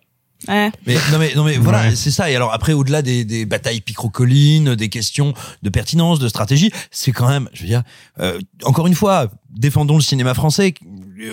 Ouais. 0.49 0.71
Mais 0.87 0.95
non 1.13 1.19
mais 1.19 1.33
non 1.35 1.45
mais 1.45 1.57
voilà 1.57 1.83
Ouais. 1.89 1.97
c'est 1.97 2.11
ça 2.11 2.31
et 2.31 2.37
alors 2.37 2.53
après 2.53 2.73
au-delà 2.75 3.01
des, 3.03 3.25
des 3.25 3.47
batailles 3.47 3.81
picrocolines 3.81 4.75
des 4.75 4.89
questions 4.91 5.33
de 5.63 5.71
pertinence 5.71 6.19
de 6.19 6.29
stratégie 6.29 6.71
c'est 6.91 7.11
quand 7.13 7.29
même 7.29 7.49
je 7.55 7.63
veux 7.63 7.69
dire 7.69 7.83
euh, 8.21 8.39
encore 8.65 8.87
une 8.87 8.95
fois 8.95 9.29
défendons 9.51 9.97
le 9.97 10.03
cinéma 10.03 10.35
français 10.35 10.75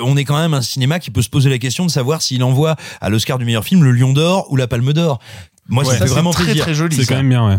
on 0.02 0.16
est 0.16 0.24
quand 0.24 0.38
même 0.38 0.54
un 0.54 0.62
cinéma 0.62 1.00
qui 1.00 1.12
peut 1.12 1.22
se 1.22 1.30
poser 1.30 1.50
la 1.50 1.58
question 1.60 1.86
de 1.86 1.92
savoir 1.92 2.22
s'il 2.22 2.44
envoie 2.44 2.76
à 3.02 3.10
l'Oscar 3.10 3.38
du 3.38 3.46
meilleur 3.46 3.66
film 3.66 3.84
le 3.84 3.92
Lion 3.92 4.14
d'Or 4.14 4.48
ou 4.52 4.56
la 4.56 4.68
Palme 4.68 4.94
d'or 4.94 5.20
moi 5.68 5.84
Ouais. 5.84 5.90
ça 5.90 5.94
Ça 5.94 6.00
fait 6.00 6.08
c'est 6.08 6.14
vraiment 6.14 6.32
très 6.32 6.46
plaisir 6.46 6.64
très 6.64 6.74
joli. 6.74 6.96
c'est 6.96 7.06
quand 7.06 7.16
même 7.18 7.30
bien 7.30 7.46
ouais 7.48 7.58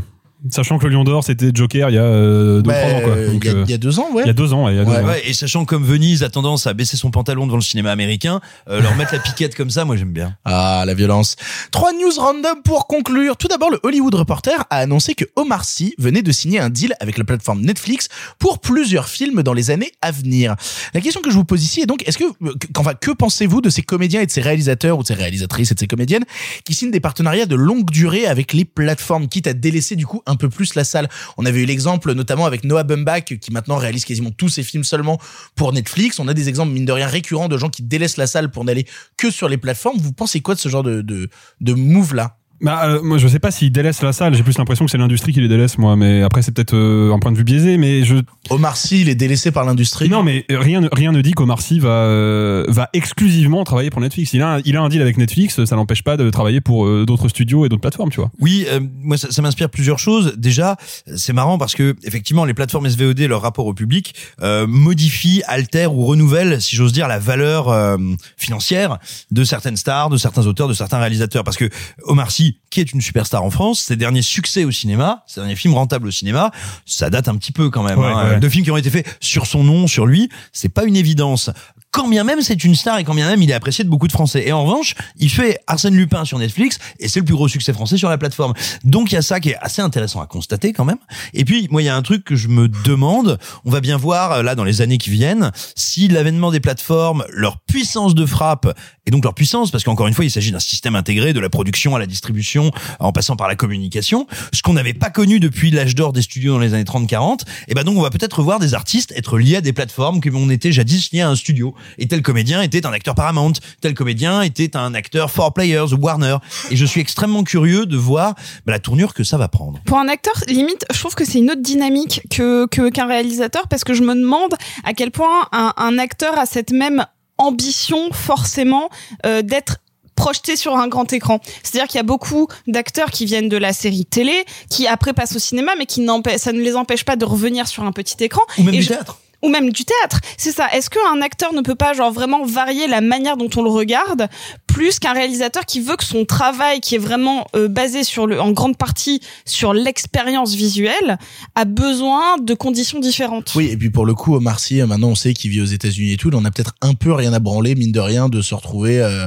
Sachant 0.50 0.78
que 0.78 0.86
le 0.86 0.92
Lion 0.92 1.04
d'Or, 1.04 1.24
c'était 1.24 1.50
Joker 1.54 1.88
il 1.90 1.94
y 1.94 1.98
a 1.98 2.02
euh, 2.02 2.60
deux, 2.60 2.70
Ouais, 2.70 2.80
trois 2.80 2.92
ans, 2.98 3.00
quoi. 3.02 3.12
euh, 3.12 3.32
Donc, 3.32 3.44
il 3.44 3.46
y 3.46 3.50
a- 3.50 3.56
euh, 3.56 3.64
il 3.66 3.70
y 3.70 3.74
a 3.74 3.78
deux 3.78 3.98
ans, 3.98 4.08
ouais. 4.12 4.22
Il 4.24 4.26
y 4.26 4.30
a 4.30 4.34
deux 4.34 4.52
ans, 4.52 4.66
ouais, 4.66 4.74
il 4.74 4.76
y 4.76 4.80
a 4.80 4.84
deux 4.84 4.90
Ouais, 4.90 4.98
ans. 4.98 5.06
Ouais, 5.06 5.22
et 5.28 5.32
sachant 5.32 5.64
comme 5.64 5.84
Venise 5.84 6.22
a 6.22 6.28
tendance 6.28 6.66
à 6.66 6.74
baisser 6.74 6.96
son 6.96 7.10
pantalon 7.10 7.46
devant 7.46 7.56
le 7.56 7.62
cinéma 7.62 7.90
américain, 7.90 8.40
euh, 8.68 8.80
leur 8.82 8.94
mettre 8.96 9.14
la 9.14 9.20
piquette 9.20 9.54
comme 9.54 9.70
ça, 9.70 9.84
moi 9.84 9.96
j'aime 9.96 10.12
bien. 10.12 10.36
Ah, 10.44 10.84
la 10.86 10.94
violence. 10.94 11.36
Trois 11.70 11.92
news 11.92 12.12
random 12.16 12.62
pour 12.64 12.86
conclure. 12.86 13.36
Tout 13.36 13.48
d'abord, 13.48 13.70
le 13.70 13.78
Hollywood 13.82 14.14
Reporter 14.14 14.64
a 14.70 14.76
annoncé 14.78 15.14
que 15.14 15.24
Omar 15.36 15.64
Sy 15.64 15.94
venait 15.98 16.22
de 16.22 16.30
signer 16.32 16.58
un 16.60 16.68
deal 16.70 16.94
avec 17.00 17.18
la 17.18 17.24
plateforme 17.24 17.60
Netflix 17.62 18.08
pour 18.38 18.60
plusieurs 18.60 19.08
films 19.08 19.42
dans 19.42 19.52
les 19.52 19.70
années 19.70 19.92
à 20.02 20.10
venir. 20.10 20.54
La 20.94 21.00
question 21.00 21.20
que 21.22 21.30
je 21.30 21.34
vous 21.36 21.44
pose 21.44 21.62
ici 21.64 21.80
est 21.80 21.86
donc, 21.86 22.06
est-ce 22.06 22.18
que, 22.18 22.24
euh, 22.24 22.54
que- 22.60 22.66
enfin, 22.78 22.92
que 22.94 23.10
pensez-vous 23.10 23.60
de 23.60 23.70
ces 23.70 23.82
comédiens 23.82 24.20
et 24.20 24.26
de 24.26 24.30
ces 24.30 24.40
réalisateurs 24.42 24.98
ou 24.98 25.02
de 25.02 25.06
ces 25.08 25.14
réalisatrices 25.14 25.70
et 25.72 25.74
de 25.74 25.80
ces 25.80 25.86
comédiennes 25.86 26.24
qui 26.64 26.74
signent 26.74 26.90
des 26.90 27.00
partenariats 27.00 27.46
de 27.46 27.56
longue 27.56 27.90
durée 27.90 28.26
avec 28.26 28.52
les 28.52 28.64
plateformes, 28.64 29.28
quitte 29.28 29.46
à 29.46 29.52
délaisser 29.54 29.96
du 29.96 30.06
coup 30.06 30.22
un 30.26 30.33
peu 30.36 30.48
plus 30.48 30.74
la 30.74 30.84
salle? 30.84 31.08
On 31.36 31.46
avait 31.46 31.62
eu 31.62 31.66
l'exemple 31.66 32.12
notamment 32.12 32.46
avec 32.46 32.64
Noah 32.64 32.84
Baumbach 32.84 33.24
qui 33.24 33.50
maintenant 33.52 33.76
réalise 33.76 34.04
quasiment 34.04 34.30
tous 34.30 34.48
ses 34.48 34.62
films 34.62 34.84
seulement 34.84 35.20
pour 35.54 35.72
Netflix. 35.72 36.18
On 36.18 36.28
a 36.28 36.34
des 36.34 36.48
exemples 36.48 36.72
mine 36.72 36.84
de 36.84 36.92
rien 36.92 37.06
récurrents 37.06 37.48
de 37.48 37.58
gens 37.58 37.70
qui 37.70 37.82
délaissent 37.82 38.16
la 38.16 38.26
salle 38.26 38.50
pour 38.50 38.64
n'aller 38.64 38.86
que 39.16 39.30
sur 39.30 39.48
les 39.48 39.58
plateformes. 39.58 39.98
Vous 39.98 40.12
pensez 40.12 40.40
quoi 40.40 40.54
de 40.54 40.60
ce 40.60 40.68
genre 40.68 40.82
de 40.82 41.02
de, 41.02 41.28
de 41.60 41.72
move 41.74 42.14
là 42.14 42.38
Bah, 42.64 42.86
euh, 42.86 43.00
moi, 43.02 43.18
je 43.18 43.28
sais 43.28 43.38
pas 43.38 43.50
s'il 43.50 43.70
délaisse 43.70 44.02
la 44.02 44.12
salle. 44.12 44.34
J'ai 44.34 44.42
plus 44.42 44.56
l'impression 44.58 44.86
que 44.86 44.90
c'est 44.90 44.98
l'industrie 44.98 45.32
qui 45.32 45.40
les 45.40 45.48
délaisse, 45.48 45.76
moi. 45.78 45.96
Mais 45.96 46.22
après, 46.22 46.40
c'est 46.42 46.50
peut-être 46.52 46.74
euh, 46.74 47.12
un 47.12 47.18
point 47.18 47.30
de 47.30 47.36
vue 47.36 47.44
biaisé. 47.44 47.76
Mais 47.76 48.04
je. 48.04 48.16
Omar 48.50 48.76
Sy, 48.76 49.02
il 49.02 49.08
est 49.08 49.14
délaissé 49.14 49.50
par 49.52 49.64
l'industrie. 49.64 50.08
Non, 50.08 50.22
mais 50.22 50.46
rien, 50.48 50.80
ne- 50.80 50.88
rien 50.90 51.12
ne 51.12 51.20
dit 51.20 51.32
qu'Omar 51.32 51.60
Sy 51.60 51.78
va, 51.78 51.90
euh, 51.90 52.64
va 52.68 52.88
exclusivement 52.92 53.64
travailler 53.64 53.90
pour 53.90 54.00
Netflix. 54.00 54.32
Il 54.32 54.42
a, 54.42 54.54
un, 54.56 54.60
il 54.64 54.76
a 54.76 54.80
un 54.82 54.88
deal 54.88 55.02
avec 55.02 55.18
Netflix. 55.18 55.62
Ça 55.64 55.76
l'empêche 55.76 56.02
pas 56.02 56.16
de 56.16 56.28
travailler 56.30 56.60
pour 56.62 56.86
euh, 56.86 57.04
d'autres 57.06 57.28
studios 57.28 57.66
et 57.66 57.68
d'autres 57.68 57.82
plateformes, 57.82 58.10
tu 58.10 58.20
vois. 58.20 58.30
Oui, 58.40 58.64
euh, 58.70 58.80
moi 59.02 59.16
ça, 59.18 59.30
ça 59.30 59.42
m'inspire 59.42 59.68
plusieurs 59.68 59.98
choses. 59.98 60.34
Déjà, 60.38 60.76
c'est 61.16 61.32
marrant 61.34 61.58
parce 61.58 61.74
que 61.74 61.94
effectivement 62.04 62.44
les 62.44 62.54
plateformes 62.54 62.88
SVOD, 62.88 63.20
leur 63.20 63.42
rapport 63.42 63.66
au 63.66 63.74
public 63.74 64.14
euh, 64.42 64.66
modifient, 64.66 65.42
altèrent 65.46 65.94
ou 65.94 66.04
renouvellent, 66.06 66.60
si 66.62 66.76
j'ose 66.76 66.92
dire, 66.92 67.08
la 67.08 67.18
valeur 67.18 67.68
euh, 67.68 67.96
financière 68.38 68.98
de 69.30 69.44
certaines 69.44 69.76
stars, 69.76 70.08
de 70.10 70.16
certains 70.16 70.46
auteurs, 70.46 70.68
de 70.68 70.74
certains 70.74 70.98
réalisateurs. 70.98 71.44
Parce 71.44 71.56
que 71.56 71.68
Omar 72.04 72.30
Sy, 72.30 72.53
qui 72.70 72.80
est 72.80 72.92
une 72.92 73.00
superstar 73.00 73.42
en 73.44 73.50
France, 73.50 73.80
ses 73.80 73.94
derniers 73.94 74.22
succès 74.22 74.64
au 74.64 74.72
cinéma, 74.72 75.22
ses 75.26 75.40
derniers 75.40 75.54
films 75.54 75.74
rentables 75.74 76.08
au 76.08 76.10
cinéma, 76.10 76.50
ça 76.86 77.08
date 77.08 77.28
un 77.28 77.36
petit 77.36 77.52
peu 77.52 77.70
quand 77.70 77.84
même. 77.84 77.98
Ouais, 77.98 78.06
hein. 78.06 78.30
ouais. 78.30 78.40
De 78.40 78.48
films 78.48 78.64
qui 78.64 78.70
ont 78.72 78.76
été 78.76 78.90
faits 78.90 79.16
sur 79.20 79.46
son 79.46 79.62
nom, 79.62 79.86
sur 79.86 80.06
lui, 80.06 80.28
c'est 80.52 80.68
pas 80.68 80.84
une 80.84 80.96
évidence. 80.96 81.50
Quand 81.94 82.08
bien 82.08 82.24
même 82.24 82.42
c'est 82.42 82.64
une 82.64 82.74
star 82.74 82.98
et 82.98 83.04
quand 83.04 83.14
bien 83.14 83.28
même 83.28 83.40
il 83.40 83.48
est 83.52 83.54
apprécié 83.54 83.84
de 83.84 83.88
beaucoup 83.88 84.08
de 84.08 84.12
Français. 84.12 84.42
Et 84.48 84.50
en 84.50 84.64
revanche, 84.64 84.96
il 85.20 85.30
fait 85.30 85.60
Arsène 85.68 85.94
Lupin 85.94 86.24
sur 86.24 86.40
Netflix 86.40 86.80
et 86.98 87.06
c'est 87.06 87.20
le 87.20 87.24
plus 87.24 87.36
gros 87.36 87.46
succès 87.46 87.72
français 87.72 87.96
sur 87.96 88.08
la 88.08 88.18
plateforme. 88.18 88.52
Donc 88.82 89.12
il 89.12 89.14
y 89.14 89.18
a 89.18 89.22
ça 89.22 89.38
qui 89.38 89.50
est 89.50 89.56
assez 89.60 89.80
intéressant 89.80 90.20
à 90.20 90.26
constater 90.26 90.72
quand 90.72 90.84
même. 90.84 90.98
Et 91.34 91.44
puis 91.44 91.68
moi 91.70 91.82
il 91.82 91.84
y 91.84 91.88
a 91.88 91.94
un 91.94 92.02
truc 92.02 92.24
que 92.24 92.34
je 92.34 92.48
me 92.48 92.66
demande, 92.66 93.38
on 93.64 93.70
va 93.70 93.80
bien 93.80 93.96
voir 93.96 94.32
euh, 94.32 94.42
là 94.42 94.56
dans 94.56 94.64
les 94.64 94.82
années 94.82 94.98
qui 94.98 95.10
viennent, 95.10 95.52
si 95.76 96.08
l'avènement 96.08 96.50
des 96.50 96.58
plateformes, 96.58 97.24
leur 97.28 97.60
puissance 97.60 98.16
de 98.16 98.26
frappe 98.26 98.76
et 99.06 99.12
donc 99.12 99.22
leur 99.22 99.34
puissance, 99.34 99.70
parce 99.70 99.84
qu'encore 99.84 100.08
une 100.08 100.14
fois 100.14 100.24
il 100.24 100.32
s'agit 100.32 100.50
d'un 100.50 100.58
système 100.58 100.96
intégré 100.96 101.32
de 101.32 101.38
la 101.38 101.48
production 101.48 101.94
à 101.94 102.00
la 102.00 102.06
distribution 102.06 102.72
en 102.98 103.12
passant 103.12 103.36
par 103.36 103.46
la 103.46 103.54
communication, 103.54 104.26
ce 104.52 104.62
qu'on 104.62 104.72
n'avait 104.72 104.94
pas 104.94 105.10
connu 105.10 105.38
depuis 105.38 105.70
l'âge 105.70 105.94
d'or 105.94 106.12
des 106.12 106.22
studios 106.22 106.54
dans 106.54 106.58
les 106.58 106.74
années 106.74 106.82
30-40, 106.82 107.42
et 107.68 107.74
ben 107.74 107.84
donc 107.84 107.96
on 107.98 108.02
va 108.02 108.10
peut-être 108.10 108.42
voir 108.42 108.58
des 108.58 108.74
artistes 108.74 109.12
être 109.14 109.38
liés 109.38 109.56
à 109.56 109.60
des 109.60 109.72
plateformes 109.72 110.20
comme 110.20 110.34
on 110.34 110.50
était 110.50 110.72
jadis 110.72 111.12
liés 111.12 111.20
à 111.20 111.28
un 111.28 111.36
studio. 111.36 111.72
Et 111.98 112.06
tel 112.08 112.22
comédien 112.22 112.62
était 112.62 112.86
un 112.86 112.92
acteur 112.92 113.14
Paramount, 113.14 113.52
tel 113.80 113.94
comédien 113.94 114.42
était 114.42 114.76
un 114.76 114.94
acteur 114.94 115.30
Four 115.30 115.52
Players 115.54 115.92
ou 115.92 115.96
Warner. 115.96 116.36
Et 116.70 116.76
je 116.76 116.84
suis 116.84 117.00
extrêmement 117.00 117.44
curieux 117.44 117.86
de 117.86 117.96
voir 117.96 118.34
bah, 118.66 118.72
la 118.72 118.78
tournure 118.78 119.14
que 119.14 119.24
ça 119.24 119.36
va 119.38 119.48
prendre. 119.48 119.78
Pour 119.84 119.98
un 119.98 120.08
acteur, 120.08 120.34
limite, 120.48 120.84
je 120.92 120.98
trouve 120.98 121.14
que 121.14 121.24
c'est 121.24 121.38
une 121.38 121.50
autre 121.50 121.62
dynamique 121.62 122.22
que 122.30 122.66
qu'un 122.66 123.06
réalisateur 123.06 123.68
parce 123.68 123.84
que 123.84 123.94
je 123.94 124.02
me 124.02 124.14
demande 124.14 124.54
à 124.84 124.92
quel 124.94 125.10
point 125.10 125.48
un, 125.52 125.72
un 125.76 125.98
acteur 125.98 126.38
a 126.38 126.46
cette 126.46 126.70
même 126.72 127.04
ambition 127.38 128.12
forcément 128.12 128.88
euh, 129.26 129.42
d'être 129.42 129.78
projeté 130.16 130.54
sur 130.54 130.76
un 130.76 130.86
grand 130.86 131.12
écran. 131.12 131.40
C'est-à-dire 131.64 131.88
qu'il 131.88 131.96
y 131.96 132.00
a 132.00 132.04
beaucoup 132.04 132.46
d'acteurs 132.68 133.10
qui 133.10 133.24
viennent 133.26 133.48
de 133.48 133.56
la 133.56 133.72
série 133.72 134.04
télé, 134.06 134.44
qui 134.70 134.86
après 134.86 135.12
passent 135.12 135.34
au 135.34 135.40
cinéma, 135.40 135.72
mais 135.76 135.86
qui 135.86 136.06
ça 136.36 136.52
ne 136.52 136.60
les 136.60 136.76
empêche 136.76 137.04
pas 137.04 137.16
de 137.16 137.24
revenir 137.24 137.66
sur 137.66 137.82
un 137.82 137.90
petit 137.90 138.22
écran. 138.22 138.42
Ou 138.58 138.62
même 138.62 138.74
Et 138.74 138.78
du 138.78 138.82
je- 138.84 138.88
théâtre. 138.90 139.18
Ou 139.44 139.50
même 139.50 139.70
du 139.70 139.84
théâtre. 139.84 140.20
C'est 140.38 140.52
ça. 140.52 140.68
Est-ce 140.72 140.88
qu'un 140.88 141.20
acteur 141.20 141.52
ne 141.52 141.60
peut 141.60 141.74
pas 141.74 141.92
genre 141.92 142.10
vraiment 142.10 142.44
varier 142.44 142.86
la 142.88 143.02
manière 143.02 143.36
dont 143.36 143.50
on 143.56 143.62
le 143.62 143.70
regarde 143.70 144.28
plus 144.66 144.98
qu'un 144.98 145.12
réalisateur 145.12 145.66
qui 145.66 145.80
veut 145.80 145.96
que 145.96 146.04
son 146.04 146.24
travail, 146.24 146.80
qui 146.80 146.94
est 146.94 146.98
vraiment 146.98 147.46
euh, 147.54 147.68
basé 147.68 148.02
sur 148.04 148.24
en 148.24 148.50
grande 148.52 148.76
partie 148.76 149.20
sur 149.44 149.74
l'expérience 149.74 150.54
visuelle, 150.54 151.18
a 151.54 151.64
besoin 151.66 152.38
de 152.38 152.54
conditions 152.54 153.00
différentes? 153.00 153.52
Oui, 153.54 153.66
et 153.66 153.76
puis 153.76 153.90
pour 153.90 154.06
le 154.06 154.14
coup, 154.14 154.34
Omar 154.34 154.58
Sy, 154.58 154.80
euh, 154.80 154.86
maintenant 154.86 155.10
on 155.10 155.14
sait 155.14 155.34
qu'il 155.34 155.50
vit 155.50 155.60
aux 155.60 155.66
États-Unis 155.66 156.14
et 156.14 156.16
tout, 156.16 156.34
en 156.34 156.44
a 156.44 156.50
peut-être 156.50 156.74
un 156.80 156.94
peu 156.94 157.12
rien 157.12 157.32
à 157.34 157.38
branler, 157.38 157.74
mine 157.74 157.92
de 157.92 158.00
rien, 158.00 158.28
de 158.28 158.40
se 158.40 158.54
retrouver 158.54 159.00
euh, 159.00 159.26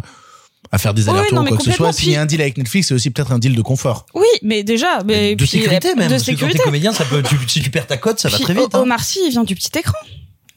à 0.72 0.78
faire 0.78 0.94
des 0.94 1.08
allers-retours 1.10 1.40
ou 1.42 1.46
quoi 1.46 1.58
que 1.58 1.64
ce 1.64 1.72
soit. 1.72 1.94
S'il 1.94 2.10
y 2.10 2.16
a 2.16 2.18
puis- 2.18 2.22
un 2.24 2.26
deal 2.26 2.42
avec 2.42 2.58
Netflix, 2.58 2.88
c'est 2.90 2.94
aussi 2.94 3.10
peut-être 3.10 3.32
un 3.32 3.40
deal 3.40 3.56
de 3.56 3.62
confort. 3.62 4.06
Oui, 4.14 4.26
mais 4.42 4.64
déjà, 4.64 5.02
mais 5.06 5.32
de 5.36 5.38
puis, 5.44 5.48
sécurité 5.48 5.96
même. 5.96 6.08
de 6.08 6.14
parce 6.14 6.24
que 6.24 6.32
quand 6.32 6.38
sécurité. 6.38 6.58
t'es 6.60 6.64
comédien, 6.64 6.94
ça 6.94 7.06
peut, 7.06 7.22
tu- 7.24 7.38
si 7.48 7.62
tu 7.62 7.70
perds 7.70 7.88
ta 7.88 7.98
cote, 7.98 8.20
ça 8.20 8.30
va 8.30 8.38
très 8.40 8.54
vite. 8.54 8.74
hein. 8.74 8.80
Omar 8.82 9.04
Sy, 9.04 9.20
il 9.26 9.32
vient 9.32 9.44
du 9.44 9.56
petit 9.56 9.72
écran. 9.78 9.98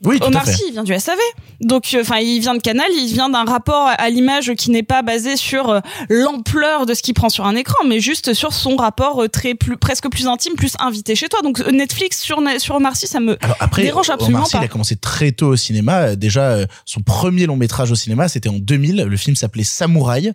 Oui, 0.04 0.18
tout 0.18 0.28
Omar. 0.28 0.46
Sy, 0.46 0.62
il 0.68 0.72
vient 0.72 0.84
du 0.84 0.98
SAV. 0.98 1.18
Donc, 1.60 1.92
euh, 1.92 2.00
enfin, 2.00 2.18
il 2.18 2.40
vient 2.40 2.54
de 2.54 2.60
Canal, 2.60 2.86
il 2.96 3.12
vient 3.12 3.28
d'un 3.28 3.44
rapport 3.44 3.86
à 3.86 4.08
l'image 4.08 4.54
qui 4.54 4.70
n'est 4.70 4.82
pas 4.82 5.02
basé 5.02 5.36
sur 5.36 5.68
euh, 5.68 5.80
l'ampleur 6.08 6.86
de 6.86 6.94
ce 6.94 7.02
qu'il 7.02 7.12
prend 7.12 7.28
sur 7.28 7.46
un 7.46 7.54
écran, 7.54 7.84
mais 7.86 8.00
juste 8.00 8.32
sur 8.32 8.54
son 8.54 8.76
rapport 8.76 9.22
euh, 9.22 9.28
très 9.28 9.54
plus, 9.54 9.76
presque 9.76 10.08
plus 10.08 10.26
intime, 10.26 10.54
plus 10.54 10.72
invité 10.80 11.14
chez 11.14 11.28
toi. 11.28 11.42
Donc, 11.42 11.60
euh, 11.60 11.70
Netflix 11.70 12.18
sur, 12.18 12.42
sur 12.58 12.76
Omar 12.76 12.96
Sy, 12.96 13.06
ça 13.06 13.20
me 13.20 13.36
Alors 13.42 13.56
après, 13.60 13.82
dérange 13.82 14.08
absolument 14.08 14.38
Omar 14.38 14.46
Sy, 14.48 14.52
pas. 14.52 14.62
il 14.62 14.64
a 14.64 14.68
commencé 14.68 14.96
très 14.96 15.32
tôt 15.32 15.48
au 15.48 15.56
cinéma. 15.56 16.16
Déjà, 16.16 16.44
euh, 16.52 16.66
son 16.86 17.02
premier 17.02 17.44
long 17.46 17.56
métrage 17.56 17.90
au 17.90 17.94
cinéma, 17.94 18.28
c'était 18.28 18.48
en 18.48 18.58
2000. 18.58 19.04
Le 19.04 19.16
film 19.16 19.36
s'appelait 19.36 19.64
Samouraï. 19.64 20.32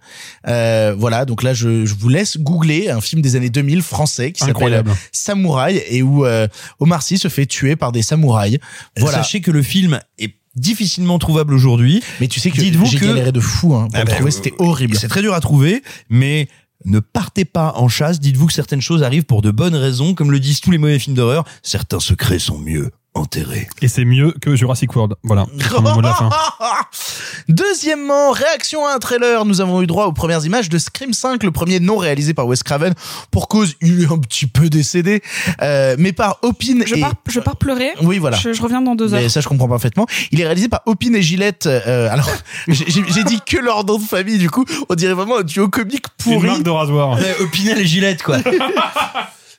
Euh, 0.48 0.94
voilà, 0.96 1.26
donc 1.26 1.42
là, 1.42 1.56
je, 1.56 1.86
je 1.86 1.96
vous 1.96 2.10
laisse 2.10 2.38
googler 2.38 2.90
un 2.90 3.02
film 3.02 3.22
des 3.24 3.36
années 3.36 3.50
2000 3.50 3.82
français 3.82 4.32
qui 4.32 4.44
s'appelle. 4.44 4.84
Samouraï 5.12 5.82
et 5.90 6.04
où 6.04 6.26
euh, 6.26 6.48
Omar 6.80 7.02
Sy 7.02 7.18
se 7.18 7.30
fait 7.30 7.46
tuer 7.48 7.76
par 7.76 7.92
des 7.92 8.02
samouraïs. 8.02 8.60
Voilà. 8.98 9.18
Sachez 9.18 9.42
que 9.42 9.55
le 9.56 9.64
film 9.64 10.00
est 10.20 10.36
difficilement 10.56 11.20
trouvable 11.20 11.54
aujourd'hui. 11.54 12.02
Mais 12.22 12.28
tu 12.28 12.40
sais 12.40 12.52
que 12.52 12.58
Dites-vous 12.58 12.86
j'ai 12.86 13.00
que- 13.00 13.06
galéré 13.06 13.32
de 13.32 13.40
fou 13.40 13.74
hein, 13.76 13.88
pour 13.92 14.00
Ah 14.00 14.06
bah, 14.06 14.12
trouver, 14.14 14.30
euh, 14.30 14.32
c'était 14.32 14.54
horrible. 14.60 14.96
C'est 14.98 15.08
très 15.08 15.22
dur 15.22 15.34
à 15.34 15.40
trouver, 15.42 15.82
mais 16.10 16.48
ne 16.86 17.00
partez 17.00 17.46
pas 17.46 17.74
en 17.78 17.88
chasse. 17.90 18.20
Dites-vous 18.20 18.48
que 18.48 18.54
certaines 18.54 18.82
choses 18.82 19.04
arrivent 19.04 19.24
pour 19.26 19.42
de 19.42 19.52
bonnes 19.52 19.76
raisons. 19.76 20.14
Comme 20.14 20.32
le 20.32 20.40
disent 20.40 20.62
tous 20.62 20.72
les 20.72 20.78
mauvais 20.78 21.00
films 21.00 21.16
d'horreur, 21.16 21.46
certains 21.64 22.00
secrets 22.00 22.40
sont 22.40 22.58
mieux 22.60 22.92
enterrés. 23.16 23.68
Et 23.82 23.88
c'est 23.88 24.06
mieux 24.06 24.34
que 24.42 24.56
Jurassic 24.56 24.96
World. 24.96 25.16
Voilà. 25.24 25.46
C'est 25.60 25.80
mon 25.80 25.94
mot 25.96 26.02
de 26.02 26.08
la 26.08 26.14
fin. 26.14 26.30
Deuxièmement, 27.50 28.32
réaction 28.32 28.86
à 28.86 28.94
un 28.94 29.00
trailer. 29.00 29.46
Nous 29.46 29.62
avons 29.62 29.82
eu 29.82 29.88
droit 29.88 30.06
aux 30.06 30.12
premières 30.14 30.46
images 30.46 30.70
de 30.70 30.78
Scream 30.78 31.14
5, 31.14 31.44
le 31.44 31.52
premier 31.52 31.80
non 31.80 31.98
réalisé 31.98 32.34
par 32.34 32.48
Wes 32.48 32.62
Craven. 32.64 32.94
Pour 33.32 33.48
cause, 33.48 33.76
il 33.82 34.04
est 34.04 34.12
un 34.12 34.18
petit 34.18 34.48
peu 34.48 34.70
décédé, 34.70 35.22
euh, 35.62 35.96
mais 35.98 36.12
par 36.14 36.40
Opine 36.42 36.84
Je 36.86 36.96
et... 36.96 37.02
pars, 37.02 37.14
je 37.28 37.40
pars 37.40 37.56
pleurer. 37.56 37.92
Oui, 38.02 38.18
voilà. 38.18 38.38
Je, 38.38 38.54
je 38.54 38.62
reviens 38.62 38.82
dans 38.82 38.96
deux 38.96 39.14
heures. 39.14 39.22
Mais 39.22 39.30
ça, 39.30 39.42
je 39.42 39.48
comprends 39.48 39.68
parfaitement. 39.68 40.06
Il 40.32 40.42
est 40.42 40.46
réalisé 40.46 40.68
par 40.68 40.82
Opine 40.86 41.16
et 41.16 41.22
Gillette. 41.22 41.68
Euh, 41.68 42.10
alors, 42.12 42.30
j'ai 42.68 43.24
dit 43.24 43.40
que 43.46 43.58
leur 43.58 43.86
nom 43.86 43.98
de 43.98 44.04
famille, 44.04 44.38
du 44.38 44.50
coup, 44.50 44.66
on 44.90 44.96
dirait 44.96 45.14
vraiment 45.14 45.40
un 45.40 45.44
duo 45.44 45.70
comique 45.70 46.06
Une 46.26 46.34
pourri. 46.34 46.48
marque 46.48 46.64
de 46.64 46.70
rasoir. 46.70 47.18
Opinel 47.40 47.80
et 47.80 47.86
Gillette, 47.86 48.24
quoi. 48.24 48.38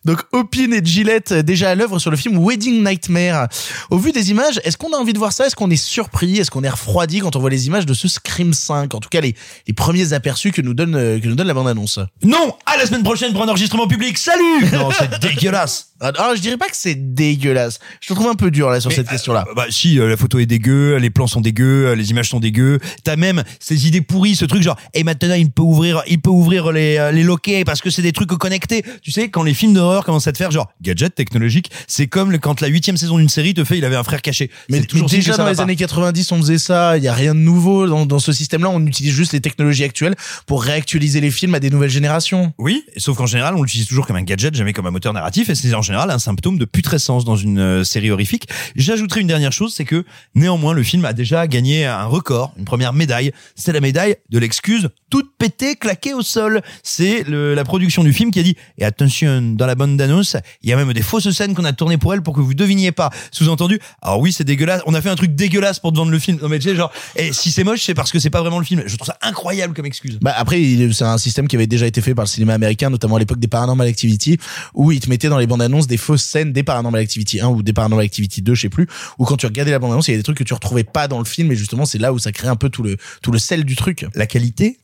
Donc 0.06 0.22
Opine 0.30 0.72
et 0.72 0.84
Gillette 0.84 1.32
euh, 1.32 1.42
déjà 1.42 1.70
à 1.70 1.74
l'œuvre 1.74 1.98
sur 1.98 2.12
le 2.12 2.16
film 2.16 2.38
Wedding 2.38 2.84
Nightmare. 2.84 3.48
Au 3.90 3.98
vu 3.98 4.12
des 4.12 4.30
images, 4.30 4.60
est-ce 4.62 4.76
qu'on 4.76 4.92
a 4.92 4.96
envie 4.96 5.12
de 5.12 5.18
voir 5.18 5.32
ça? 5.32 5.46
Est-ce 5.46 5.56
qu'on 5.56 5.68
est 5.68 5.76
surpris? 5.76 6.38
Est-ce 6.38 6.48
qu'on 6.48 6.62
est 6.62 6.70
refroidi 6.70 7.18
quand 7.18 7.34
on 7.34 7.40
voit 7.40 7.50
les 7.50 7.66
images 7.66 7.86
de 7.86 7.92
ce 7.92 8.06
Scream 8.06 8.52
5 8.52 8.94
En 8.94 9.00
tout 9.00 9.08
cas, 9.08 9.20
les, 9.20 9.34
les 9.66 9.74
premiers 9.74 10.12
aperçus 10.12 10.52
que 10.52 10.62
nous 10.62 10.74
donne 10.74 10.94
euh, 10.94 11.18
que 11.18 11.26
nous 11.26 11.34
donne 11.34 11.48
la 11.48 11.54
bande 11.54 11.66
annonce. 11.66 11.98
non, 12.22 12.54
à 12.66 12.76
la 12.76 12.86
semaine 12.86 13.02
prochaine 13.02 13.32
pour 13.32 13.42
un 13.42 13.48
enregistrement 13.48 13.88
public. 13.88 14.16
Salut 14.16 14.70
Non, 14.72 14.90
c'est 14.96 15.18
dégueulasse. 15.20 15.88
Alors, 16.00 16.36
je 16.36 16.40
dirais 16.40 16.56
pas 16.58 16.66
que 16.66 16.76
c'est 16.76 17.14
dégueulasse. 17.14 17.78
Je 18.00 18.08
te 18.08 18.14
trouve 18.14 18.28
un 18.28 18.34
peu 18.34 18.50
dur 18.50 18.68
là 18.70 18.80
sur 18.80 18.92
cette 18.92 19.08
question-là. 19.08 19.44
Euh, 19.48 19.54
Bah 19.54 19.66
si, 19.70 19.98
euh, 19.98 20.08
la 20.08 20.16
photo 20.16 20.38
est 20.38 20.46
dégueu, 20.46 20.96
les 20.96 21.10
plans 21.10 21.26
sont 21.26 21.40
dégueux, 21.40 21.86
euh, 21.88 21.94
les 21.94 22.10
images 22.10 22.28
sont 22.28 22.40
dégueux. 22.40 22.78
T'as 23.04 23.16
même 23.16 23.42
ces 23.60 23.86
idées 23.88 24.02
pourries, 24.02 24.36
ce 24.36 24.44
truc 24.44 24.62
genre, 24.62 24.76
et 24.94 25.04
maintenant 25.04 25.34
il 25.34 25.50
peut 25.50 25.62
ouvrir, 25.62 26.02
il 26.06 26.20
peut 26.20 26.30
ouvrir 26.30 26.70
les 26.72 26.98
euh, 26.98 27.12
les 27.12 27.22
loquets 27.22 27.64
parce 27.64 27.80
que 27.80 27.88
c'est 27.90 28.02
des 28.02 28.12
trucs 28.12 28.28
connectés. 28.28 28.84
Tu 29.02 29.10
sais, 29.10 29.28
quand 29.30 29.42
les 29.42 29.54
films 29.54 29.72
d'horreur 29.74 30.04
commencent 30.04 30.26
à 30.26 30.32
te 30.32 30.38
faire 30.38 30.50
genre 30.50 30.70
gadget 30.82 31.14
technologique, 31.14 31.70
c'est 31.88 32.06
comme 32.06 32.30
le- 32.30 32.38
quand 32.38 32.60
la 32.60 32.68
huitième 32.68 32.96
saison 32.96 33.18
d'une 33.18 33.28
série 33.28 33.54
te 33.54 33.64
fait, 33.64 33.78
il 33.78 33.84
avait 33.84 33.96
un 33.96 34.04
frère 34.04 34.20
caché. 34.22 34.50
Mais, 34.68 34.82
toujours 34.82 35.08
déjà 35.08 35.36
dans 35.36 35.44
les 35.48 35.60
années 35.62 35.76
90, 35.76 36.32
on 36.32 36.38
faisait 36.40 36.58
ça. 36.58 36.98
Il 36.98 37.04
y 37.04 37.08
a 37.08 37.14
rien 37.14 37.34
de 37.34 37.40
nouveau 37.40 37.86
dans, 37.86 38.04
dans 38.06 38.18
ce 38.18 38.32
système-là. 38.32 38.68
On 38.70 38.84
utilise 38.86 39.14
juste 39.14 39.32
les 39.32 39.40
technologies 39.40 39.84
actuelles 39.84 40.14
pour 40.46 40.62
réactualiser 40.62 41.20
les 41.20 41.30
films 41.30 41.54
à 41.54 41.60
des 41.60 41.70
nouvelles 41.70 41.90
générations. 41.90 42.52
Oui, 42.58 42.84
sauf 42.98 43.16
qu'en 43.16 43.26
général, 43.26 43.54
on 43.56 43.62
l'utilise 43.62 43.86
toujours 43.86 44.06
comme 44.06 44.16
un 44.16 44.22
gadget, 44.22 44.54
jamais 44.54 44.72
comme 44.72 44.86
un 44.86 44.90
moteur 44.90 45.12
narratif, 45.12 45.48
et 45.48 45.54
c'est 45.54 45.72
en 45.74 45.82
général 45.86 46.10
un 46.10 46.18
symptôme 46.18 46.58
de 46.58 46.64
putrescence 46.64 47.24
dans 47.24 47.36
une 47.36 47.58
euh, 47.58 47.84
série 47.84 48.10
horrifique. 48.10 48.48
J'ajouterai 48.74 49.20
une 49.20 49.26
dernière 49.26 49.52
chose, 49.52 49.74
c'est 49.74 49.84
que 49.84 50.04
néanmoins 50.34 50.72
le 50.72 50.82
film 50.82 51.04
a 51.04 51.12
déjà 51.12 51.46
gagné 51.46 51.86
un 51.86 52.04
record, 52.04 52.52
une 52.58 52.64
première 52.64 52.92
médaille. 52.92 53.32
C'est 53.54 53.72
la 53.72 53.80
médaille 53.80 54.16
de 54.30 54.38
l'excuse 54.38 54.90
toute 55.10 55.36
pétée, 55.38 55.76
claquée 55.76 56.14
au 56.14 56.22
sol. 56.22 56.62
C'est 56.82 57.24
la 57.28 57.64
production 57.64 58.02
du 58.04 58.12
film 58.12 58.30
qui 58.30 58.40
a 58.40 58.42
dit 58.42 58.56
et 58.78 58.84
attention 58.84 59.40
dans 59.54 59.66
la 59.66 59.74
bande 59.74 59.96
d'annonce, 59.96 60.36
il 60.62 60.70
y 60.70 60.72
a 60.72 60.76
même 60.76 60.92
des 60.92 61.02
fausses 61.02 61.30
scènes 61.30 61.54
qu'on 61.54 61.64
a 61.64 61.72
tournées 61.72 61.98
pour 61.98 62.12
elle 62.12 62.22
pour 62.22 62.34
que 62.34 62.40
vous 62.40 62.54
deviniez 62.54 62.92
pas. 62.92 63.10
Sous-entendu, 63.30 63.80
alors 64.02 64.20
oui 64.20 64.32
c'est 64.32 64.44
dégueulasse, 64.44 64.82
on 64.86 64.94
a 64.94 65.00
fait 65.00 65.10
un 65.10 65.16
truc 65.16 65.34
dégueulasse 65.34 65.78
pour 65.78 65.92
te 65.92 65.96
vendre 65.96 66.10
le 66.10 66.18
film. 66.18 66.38
Non 66.42 66.48
mais 66.48 66.58
tu 66.58 66.68
sais 66.68 66.76
genre, 66.76 66.92
et 67.14 67.32
si 67.32 67.50
c'est 67.50 67.64
moche 67.64 67.82
c'est 67.82 67.94
parce 67.94 68.10
que 68.10 68.18
c'est 68.18 68.30
pas 68.30 68.40
vraiment 68.40 68.58
le 68.58 68.64
film. 68.64 68.82
Je 68.86 68.96
trouve 68.96 69.06
ça 69.06 69.18
incroyable 69.22 69.74
comme 69.74 69.86
excuse. 69.86 70.18
Bah 70.20 70.34
après, 70.36 70.60
c'est 70.92 71.04
un 71.04 71.18
système 71.18 71.46
qui 71.46 71.56
avait 71.56 71.66
déjà 71.66 71.86
été 71.86 72.00
fait 72.00 72.14
par 72.14 72.24
le 72.24 72.28
cinéma 72.28 72.54
américain, 72.54 72.90
notamment 72.90 73.16
à 73.16 73.18
l'époque 73.18 73.38
des 73.38 73.48
Paranormal 73.48 73.86
Activity, 73.86 74.38
où 74.74 74.92
ils 74.92 75.00
te 75.00 75.08
mettaient 75.08 75.28
dans 75.28 75.38
les 75.38 75.46
bandes 75.46 75.62
annonces 75.62 75.75
des 75.86 75.96
fausses 75.98 76.24
scènes 76.24 76.52
des 76.52 76.62
Paranormal 76.62 77.00
Activity 77.00 77.40
1 77.40 77.48
ou 77.48 77.62
des 77.62 77.72
Paranormal 77.72 78.04
Activity 78.04 78.42
2, 78.42 78.54
je 78.54 78.62
sais 78.62 78.68
plus, 78.68 78.86
où 79.18 79.24
quand 79.24 79.36
tu 79.36 79.46
regardais 79.46 79.70
la 79.70 79.78
bande 79.78 79.92
annonce, 79.92 80.08
il 80.08 80.12
y 80.12 80.14
avait 80.14 80.20
des 80.20 80.24
trucs 80.24 80.38
que 80.38 80.44
tu 80.44 80.54
retrouvais 80.54 80.84
pas 80.84 81.08
dans 81.08 81.18
le 81.18 81.24
film, 81.24 81.52
et 81.52 81.56
justement 81.56 81.84
c'est 81.84 81.98
là 81.98 82.12
où 82.12 82.18
ça 82.18 82.32
crée 82.32 82.48
un 82.48 82.56
peu 82.56 82.70
tout 82.70 82.82
le 82.82 82.96
tout 83.22 83.32
le 83.32 83.38
sel 83.38 83.64
du 83.64 83.76
truc. 83.76 84.06
La 84.14 84.26
qualité? 84.26 84.78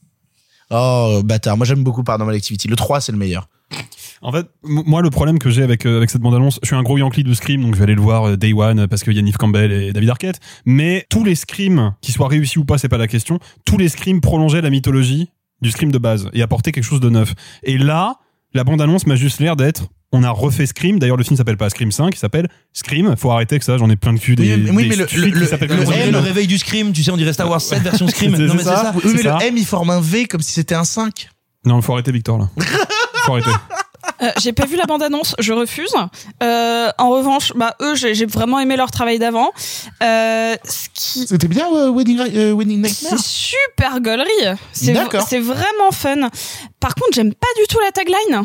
Oh 0.70 1.22
bâtard, 1.25 1.56
moi 1.56 1.66
j'aime 1.66 1.82
beaucoup 1.82 2.04
Paranormal 2.04 2.37
Activity. 2.37 2.68
Le 2.68 2.76
3 2.76 3.00
c'est 3.00 3.12
le 3.12 3.18
meilleur. 3.18 3.49
En 4.25 4.30
fait, 4.30 4.46
moi, 4.62 5.02
le 5.02 5.11
problème 5.11 5.40
que 5.40 5.50
j'ai 5.50 5.64
avec, 5.64 5.84
euh, 5.84 5.96
avec 5.96 6.08
cette 6.08 6.20
bande-annonce, 6.20 6.61
je 6.62 6.68
suis 6.68 6.76
un 6.76 6.82
gros 6.84 6.96
Yankee 6.96 7.25
de 7.25 7.34
Scream, 7.34 7.62
donc 7.62 7.75
je 7.75 7.78
vais 7.78 7.84
aller 7.84 7.96
le 7.96 8.00
voir 8.00 8.28
euh, 8.28 8.37
Day 8.37 8.52
One 8.52 8.87
parce 8.87 9.02
qu'il 9.02 9.14
y 9.14 9.18
a 9.18 9.32
Campbell 9.32 9.72
et 9.72 9.92
David 9.92 10.11
Arquette. 10.11 10.38
Mais 10.64 11.04
tous 11.11 11.25
les 11.25 11.34
Screams, 11.34 11.94
qu'ils 12.00 12.14
soient 12.14 12.28
réussis 12.28 12.61
ou 12.61 12.64
pas, 12.64 12.78
c'est 12.78 12.88
pas 12.88 12.99
la 12.99 13.08
question. 13.08 13.40
Tous 13.64 13.78
les 13.78 13.88
Screams 13.88 14.20
prolongeaient 14.20 14.61
la 14.61 14.70
mythologie 14.70 15.30
du 15.61 15.72
Scream 15.72 15.90
de 15.90 15.99
base 15.99 16.28
et 16.34 16.42
apportaient 16.42 16.70
quelque 16.70 16.84
chose 16.84 17.00
de 17.00 17.11
neuf. 17.11 17.34
Et 17.64 17.78
là, 17.78 18.18
la 18.54 18.62
bande-annonce 18.62 19.06
m'a 19.06 19.16
juste 19.16 19.40
l'air 19.40 19.56
d'être 19.56 19.88
on 20.12 20.23
a 20.23 20.31
refait 20.31 20.66
Scream. 20.66 20.99
D'ailleurs, 20.99 21.16
le 21.16 21.25
film 21.25 21.37
s'appelle 21.37 21.57
pas 21.57 21.71
Scream 21.71 21.90
5, 21.92 22.14
il 22.14 22.19
s'appelle 22.19 22.49
Scream. 22.73 23.14
Faut 23.16 23.31
arrêter 23.31 23.59
que 23.59 23.64
ça, 23.64 23.78
j'en 23.78 23.88
ai 23.90 23.97
plein 23.97 24.12
de 24.12 24.19
cul 24.19 24.35
des, 24.37 24.42
Oui, 24.54 24.61
mais- 24.64 24.71
oui, 24.71 24.83
des 24.85 24.88
mais 24.90 24.97
le- 24.97 25.02
le- 25.02 25.07
qui 25.07 25.16
le- 25.38 25.47
s'appellent 25.47 25.69
le- 25.71 26.19
réveil 26.19 26.47
du 26.47 26.59
scream, 26.59 26.92
tu 26.92 27.02
sais 27.02 27.11
on 27.11 27.16
dirait 27.16 27.33
Star 27.33 27.49
Wars 27.49 27.61
7 27.61 27.83
version 27.83 28.07
scream. 28.09 28.33
Non 28.37 28.54
mais 28.54 28.59
c'est 28.59 28.64
ça. 28.64 28.76
ça. 28.76 28.92
Oui, 29.04 29.12
mais 29.16 29.23
ça. 29.23 29.38
le 29.40 29.47
M 29.47 29.57
il 29.57 29.66
forme 29.66 29.90
un 29.90 30.00
V 30.00 30.26
comme 30.26 30.40
si 30.42 30.52
c'était 30.52 30.75
un 30.75 30.85
5. 30.85 31.28
Non, 31.64 31.81
faut 31.81 31.92
arrêter 31.92 32.12
Victor 32.12 32.38
là. 32.38 32.49
faut 33.26 33.33
arrêter. 33.33 33.50
Euh, 34.21 34.31
j'ai 34.40 34.52
pas 34.52 34.66
vu 34.66 34.76
la 34.76 34.85
bande-annonce, 34.85 35.35
je 35.40 35.52
refuse. 35.52 35.92
Euh, 36.42 36.88
en 36.99 37.11
revanche, 37.11 37.52
bah 37.57 37.75
eux, 37.81 37.95
j'ai 37.97 38.25
vraiment 38.26 38.61
aimé 38.61 38.76
leur 38.76 38.90
travail 38.92 39.19
d'avant. 39.19 39.50
Euh, 40.02 40.54
qui 40.95 41.26
C'était 41.26 41.49
bien 41.49 41.66
Wedding, 41.92 42.19
Wedding 42.57 42.83
Nightmare 42.83 43.19
c'est 43.19 43.19
super 43.19 44.00
gaulerie. 44.00 44.57
C'est 44.73 44.92
vraiment 45.40 45.90
fun. 45.92 46.28
Par 46.78 46.95
contre, 46.95 47.14
j'aime 47.14 47.35
pas 47.35 47.49
du 47.61 47.66
tout 47.69 47.78
la 47.85 47.90
tagline. 47.90 48.45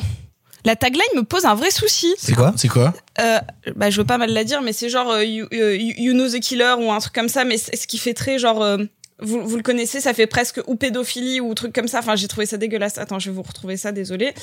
La 0.67 0.75
tagline 0.75 1.01
me 1.15 1.23
pose 1.23 1.45
un 1.45 1.55
vrai 1.55 1.71
souci. 1.71 2.13
C'est 2.19 2.33
quoi 2.33 2.53
C'est 2.57 2.67
quoi 2.67 2.93
Euh, 3.19 3.39
bah, 3.75 3.89
je 3.89 3.97
veux 4.01 4.05
pas 4.05 4.17
mal 4.17 4.31
la 4.31 4.43
dire, 4.43 4.61
mais 4.61 4.73
c'est 4.73 4.89
genre 4.89 5.09
euh, 5.09 5.23
you, 5.23 5.47
euh, 5.53 5.75
you- 5.75 5.95
you 5.97 6.13
know 6.13 6.27
the 6.29 6.39
killer 6.41 6.73
ou 6.77 6.91
un 6.91 6.99
truc 6.99 7.13
comme 7.13 7.29
ça, 7.29 7.43
mais 7.45 7.57
ce 7.57 7.87
qui 7.87 7.97
fait 7.97 8.13
très 8.13 8.37
genre. 8.37 8.61
euh, 8.61 8.77
vous, 9.19 9.47
vous 9.47 9.55
le 9.55 9.63
connaissez, 9.63 9.99
ça 10.01 10.13
fait 10.13 10.27
presque 10.27 10.59
ou 10.67 10.75
pédophilie 10.75 11.39
ou 11.41 11.53
truc 11.55 11.73
comme 11.73 11.87
ça. 11.87 11.99
Enfin, 11.99 12.15
j'ai 12.15 12.27
trouvé 12.27 12.45
ça 12.45 12.57
dégueulasse. 12.57 12.97
Attends, 12.97 13.17
je 13.17 13.29
vais 13.31 13.35
vous 13.35 13.41
retrouver 13.43 13.75
ça, 13.77 13.91
désolé. 13.91 14.33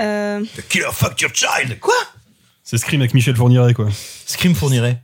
Euh, 0.00 0.40
The 0.56 0.68
killer 0.68 0.88
fucked 0.92 1.20
your 1.20 1.30
child. 1.34 1.78
Quoi 1.80 1.94
C'est 2.64 2.78
Scream 2.78 3.00
avec 3.02 3.12
Michel 3.14 3.36
Fourniret, 3.36 3.74
quoi. 3.74 3.88
Scream 4.26 4.54
fournirait. 4.54 4.98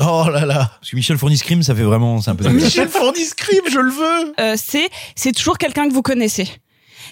Oh 0.00 0.24
là 0.32 0.44
là 0.44 0.72
Parce 0.80 0.90
que 0.90 0.96
Michel 0.96 1.16
fournit 1.18 1.36
Scream, 1.38 1.62
ça 1.62 1.72
fait 1.74 1.82
vraiment, 1.84 2.20
c'est 2.20 2.30
un 2.30 2.34
peu. 2.34 2.48
Michel 2.50 2.88
Fournier 2.88 3.24
Scream, 3.24 3.60
je 3.70 3.78
le 3.78 3.90
veux 3.92 4.34
euh, 4.40 4.56
c'est 4.56 4.88
c'est 5.14 5.30
toujours 5.30 5.56
quelqu'un 5.58 5.88
que 5.88 5.92
vous 5.94 6.02
connaissez. 6.02 6.48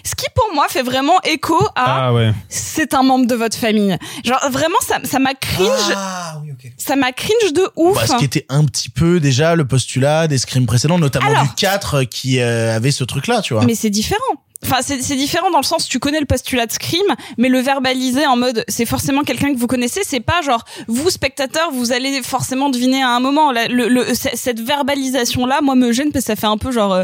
Ce 0.05 0.15
qui 0.15 0.25
pour 0.35 0.53
moi 0.53 0.65
fait 0.69 0.81
vraiment 0.83 1.21
écho 1.23 1.57
à 1.75 2.07
Ah 2.07 2.13
ouais. 2.13 2.33
c'est 2.49 2.93
un 2.93 3.03
membre 3.03 3.25
de 3.25 3.35
votre 3.35 3.55
famille. 3.57 3.97
Genre 4.25 4.39
vraiment 4.51 4.75
ça 4.81 4.97
ça 5.05 5.19
m'a 5.19 5.33
cringe, 5.33 5.93
Ah 5.95 6.41
oui 6.43 6.51
ok. 6.51 6.71
ça 6.77 6.95
m'a 6.97 7.11
cringe 7.13 7.53
de 7.53 7.69
ouf. 7.77 7.95
Bah, 7.95 8.07
ce 8.07 8.17
qui 8.17 8.25
était 8.25 8.45
un 8.49 8.65
petit 8.65 8.89
peu 8.89 9.19
déjà 9.21 9.55
le 9.55 9.65
postulat 9.65 10.27
des 10.27 10.37
scrims 10.37 10.65
précédents, 10.65 10.99
notamment 10.99 11.29
Alors. 11.31 11.43
du 11.43 11.49
4 11.55 11.93
euh, 11.95 12.03
qui 12.05 12.39
euh, 12.41 12.75
avait 12.75 12.91
ce 12.91 13.03
truc-là, 13.05 13.41
tu 13.41 13.53
vois. 13.53 13.63
Mais 13.65 13.75
c'est 13.75 13.89
différent. 13.89 14.19
Enfin, 14.65 14.77
c'est 14.81 15.15
différent 15.15 15.51
dans 15.51 15.57
le 15.59 15.63
sens 15.63 15.87
tu 15.87 15.99
connais 15.99 16.19
le 16.19 16.25
postulat 16.25 16.65
de 16.65 16.71
Scream, 16.71 17.01
mais 17.37 17.49
le 17.49 17.59
verbaliser 17.59 18.25
en 18.25 18.35
mode 18.37 18.63
c'est 18.67 18.85
forcément 18.85 19.23
quelqu'un 19.23 19.53
que 19.53 19.59
vous 19.59 19.67
connaissez, 19.67 20.01
c'est 20.05 20.19
pas 20.19 20.41
genre 20.41 20.63
vous 20.87 21.09
spectateur 21.09 21.71
vous 21.71 21.91
allez 21.91 22.21
forcément 22.23 22.69
deviner 22.69 23.03
à 23.03 23.09
un 23.09 23.19
moment. 23.19 23.51
La- 23.51 23.67
le, 23.67 23.87
le- 23.87 24.05
cette 24.13 24.59
verbalisation 24.59 25.45
là, 25.45 25.59
moi 25.61 25.75
me 25.75 25.91
gêne 25.91 26.11
parce 26.11 26.25
que 26.25 26.31
ça 26.31 26.35
fait 26.35 26.47
un 26.47 26.57
peu 26.57 26.71
genre 26.71 26.93
euh, 26.93 27.03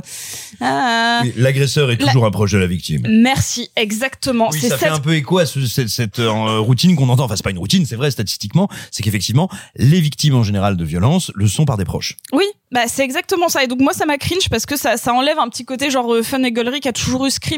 ah, 0.61 1.21
Oui, 1.23 1.33
L'agresseur 1.37 1.91
est 1.91 1.99
La- 1.99 2.07
toujours 2.07 2.25
un 2.25 2.31
proche 2.31 2.51
de 2.51 2.57
la 2.57 2.67
victime. 2.67 3.05
merci 3.09 3.69
exactement. 3.75 4.49
Oui, 4.51 4.59
c'est 4.61 4.69
ça 4.69 4.77
fait 4.77 4.85
cette 4.85 4.93
un 4.95 4.99
peu 4.99 5.13
écho 5.15 5.37
à 5.39 5.45
ce- 5.45 5.65
cette, 5.65 5.89
cette, 5.89 6.19
euh, 6.19 6.59
routine 6.59 6.95
qu'on 6.95 7.09
entend. 7.09 7.23
Enfin, 7.25 7.35
c'est 7.35 7.43
pas 7.43 7.51
une 7.51 7.57
routine, 7.59 7.85
c'est 7.85 7.95
vrai 7.95 8.11
statistiquement. 8.11 8.67
C'est 8.91 9.03
qu'effectivement, 9.03 9.49
les 9.75 9.99
victimes 10.01 10.35
en 10.35 10.43
général 10.43 10.77
de 10.77 10.83
violence 10.85 11.31
le 11.35 11.47
sont 11.47 11.65
par 11.65 11.77
des 11.77 11.85
proches. 11.85 12.17
Oui, 12.33 12.45
bah 12.71 12.81
c'est 12.87 13.03
exactement 13.03 13.49
ça. 13.49 13.63
Et 13.63 13.67
donc 13.67 13.79
moi 13.79 13.93
ça 13.93 14.05
m'a 14.05 14.17
cringe 14.17 14.49
parce 14.49 14.65
que 14.65 14.75
ça 14.77 14.97
ça 14.97 15.13
enlève 15.13 15.39
un 15.39 15.49
petit 15.49 15.65
côté 15.65 15.89
genre 15.89 16.13
euh, 16.13 16.23
fun 16.23 16.41
et 16.43 16.51
gaulerie 16.51 16.79
qui 16.79 16.87
a 16.87 16.93
toujours 16.93 17.25
eu 17.25 17.31
Scream. 17.31 17.48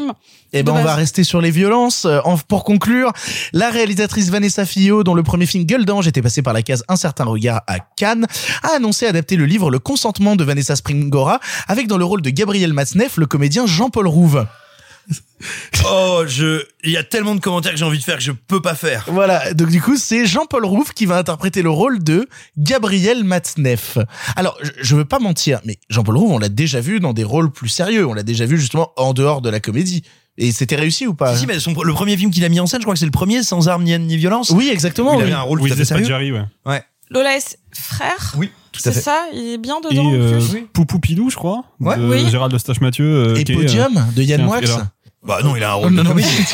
Et 0.52 0.62
de 0.62 0.70
ben 0.70 0.78
on 0.78 0.84
va 0.84 0.94
rester 0.94 1.24
sur 1.24 1.40
les 1.40 1.50
violences. 1.50 2.04
Euh, 2.04 2.20
pour 2.48 2.64
conclure, 2.64 3.12
la 3.52 3.70
réalisatrice 3.70 4.30
Vanessa 4.30 4.64
Fillot, 4.64 5.04
dont 5.04 5.14
le 5.14 5.22
premier 5.22 5.46
film 5.46 5.64
Gueule 5.64 5.84
d'ange 5.84 6.06
était 6.06 6.22
passé 6.22 6.42
par 6.42 6.52
la 6.52 6.62
case 6.62 6.84
Un 6.88 6.96
certain 6.96 7.24
regard 7.24 7.62
à 7.66 7.78
Cannes, 7.80 8.26
a 8.62 8.76
annoncé 8.76 9.06
adapter 9.06 9.36
le 9.36 9.46
livre 9.46 9.70
Le 9.70 9.78
consentement 9.78 10.36
de 10.36 10.44
Vanessa 10.44 10.76
Springora, 10.76 11.40
avec 11.68 11.86
dans 11.86 11.98
le 11.98 12.04
rôle 12.04 12.22
de 12.22 12.30
Gabriel 12.30 12.72
Matzneff 12.72 13.16
le 13.16 13.26
comédien 13.26 13.66
Jean-Paul 13.66 14.06
Rouve. 14.06 14.46
Oh, 15.84 16.22
je, 16.28 16.62
il 16.84 16.92
y 16.92 16.96
a 16.96 17.02
tellement 17.02 17.34
de 17.34 17.40
commentaires 17.40 17.72
que 17.72 17.76
j'ai 17.78 17.84
envie 17.84 17.98
de 17.98 18.04
faire 18.04 18.16
que 18.16 18.22
je 18.22 18.30
peux 18.30 18.62
pas 18.62 18.76
faire. 18.76 19.04
Voilà, 19.08 19.52
donc 19.54 19.70
du 19.70 19.82
coup, 19.82 19.96
c'est 19.96 20.24
Jean-Paul 20.26 20.64
Rouve 20.64 20.92
qui 20.94 21.06
va 21.06 21.18
interpréter 21.18 21.62
le 21.62 21.70
rôle 21.70 22.04
de 22.04 22.28
Gabriel 22.56 23.24
Matzneff. 23.24 23.98
Alors, 24.36 24.56
je, 24.62 24.70
je 24.80 24.94
veux 24.94 25.04
pas 25.04 25.18
mentir, 25.18 25.60
mais 25.64 25.78
Jean-Paul 25.90 26.16
Rouve, 26.16 26.30
on 26.30 26.38
l'a 26.38 26.48
déjà 26.48 26.80
vu 26.80 27.00
dans 27.00 27.12
des 27.12 27.24
rôles 27.24 27.50
plus 27.50 27.68
sérieux. 27.68 28.06
On 28.06 28.14
l'a 28.14 28.22
déjà 28.22 28.46
vu 28.46 28.58
justement 28.60 28.92
en 28.96 29.12
dehors 29.14 29.42
de 29.42 29.50
la 29.50 29.58
comédie. 29.58 30.04
Et 30.38 30.52
c'était 30.52 30.76
réussi 30.76 31.08
ou 31.08 31.14
pas 31.14 31.36
Si, 31.36 31.46
mais 31.48 31.58
son- 31.58 31.74
le 31.82 31.92
premier 31.92 32.16
film 32.16 32.30
qu'il 32.30 32.44
a 32.44 32.48
mis 32.48 32.60
en 32.60 32.66
scène, 32.68 32.80
je 32.80 32.84
crois 32.84 32.94
que 32.94 33.00
c'est 33.00 33.04
le 33.06 33.10
premier 33.10 33.42
sans 33.42 33.68
armes 33.68 33.82
ni 33.82 33.90
haine 33.92 34.06
ni 34.06 34.16
violence. 34.16 34.50
Oui, 34.50 34.68
exactement. 34.72 35.14
Il 35.14 35.16
oui. 35.16 35.22
avait 35.24 35.32
un 35.32 35.40
rôle 35.42 35.60
Oui, 35.60 35.68
tout 35.70 35.74
à 35.74 35.76
fait 35.76 35.84
c'est 35.84 35.88
sérieux. 35.88 36.06
Jerry, 36.06 36.30
ouais. 36.30 36.82
Lola 37.10 37.36
S. 37.36 37.58
frère? 37.72 38.34
Oui, 38.38 38.50
C'est 38.80 38.92
fait. 38.92 39.00
ça, 39.00 39.24
il 39.34 39.40
est 39.54 39.58
bien 39.58 39.80
Et 39.80 39.88
dedans 39.94 40.06
en 40.06 40.14
euh, 40.14 40.38
plus. 40.38 40.62
Poupou 40.72 40.98
Pilou, 40.98 41.30
je 41.30 41.36
crois. 41.36 41.64
Ouais. 41.80 41.96
de 41.96 42.04
Oui. 42.08 42.28
Gérald 42.30 42.52
Eustache 42.54 42.80
Mathieu. 42.80 43.04
euh, 43.04 43.34
Et 43.36 43.44
qui 43.44 43.52
est, 43.52 43.56
euh, 43.56 43.60
Podium 43.60 44.04
de 44.16 44.22
Yann 44.22 44.42
Moix. 44.44 44.60
Bah 45.24 45.38
non, 45.44 45.54
il 45.54 45.62
a 45.62 45.72
un 45.72 45.74
Oh, 45.74 45.78
rôle 45.82 45.92
non, 45.92 46.02
de 46.02 46.08
non, 46.08 46.14
mais, 46.14 46.22
comédie. 46.22 46.52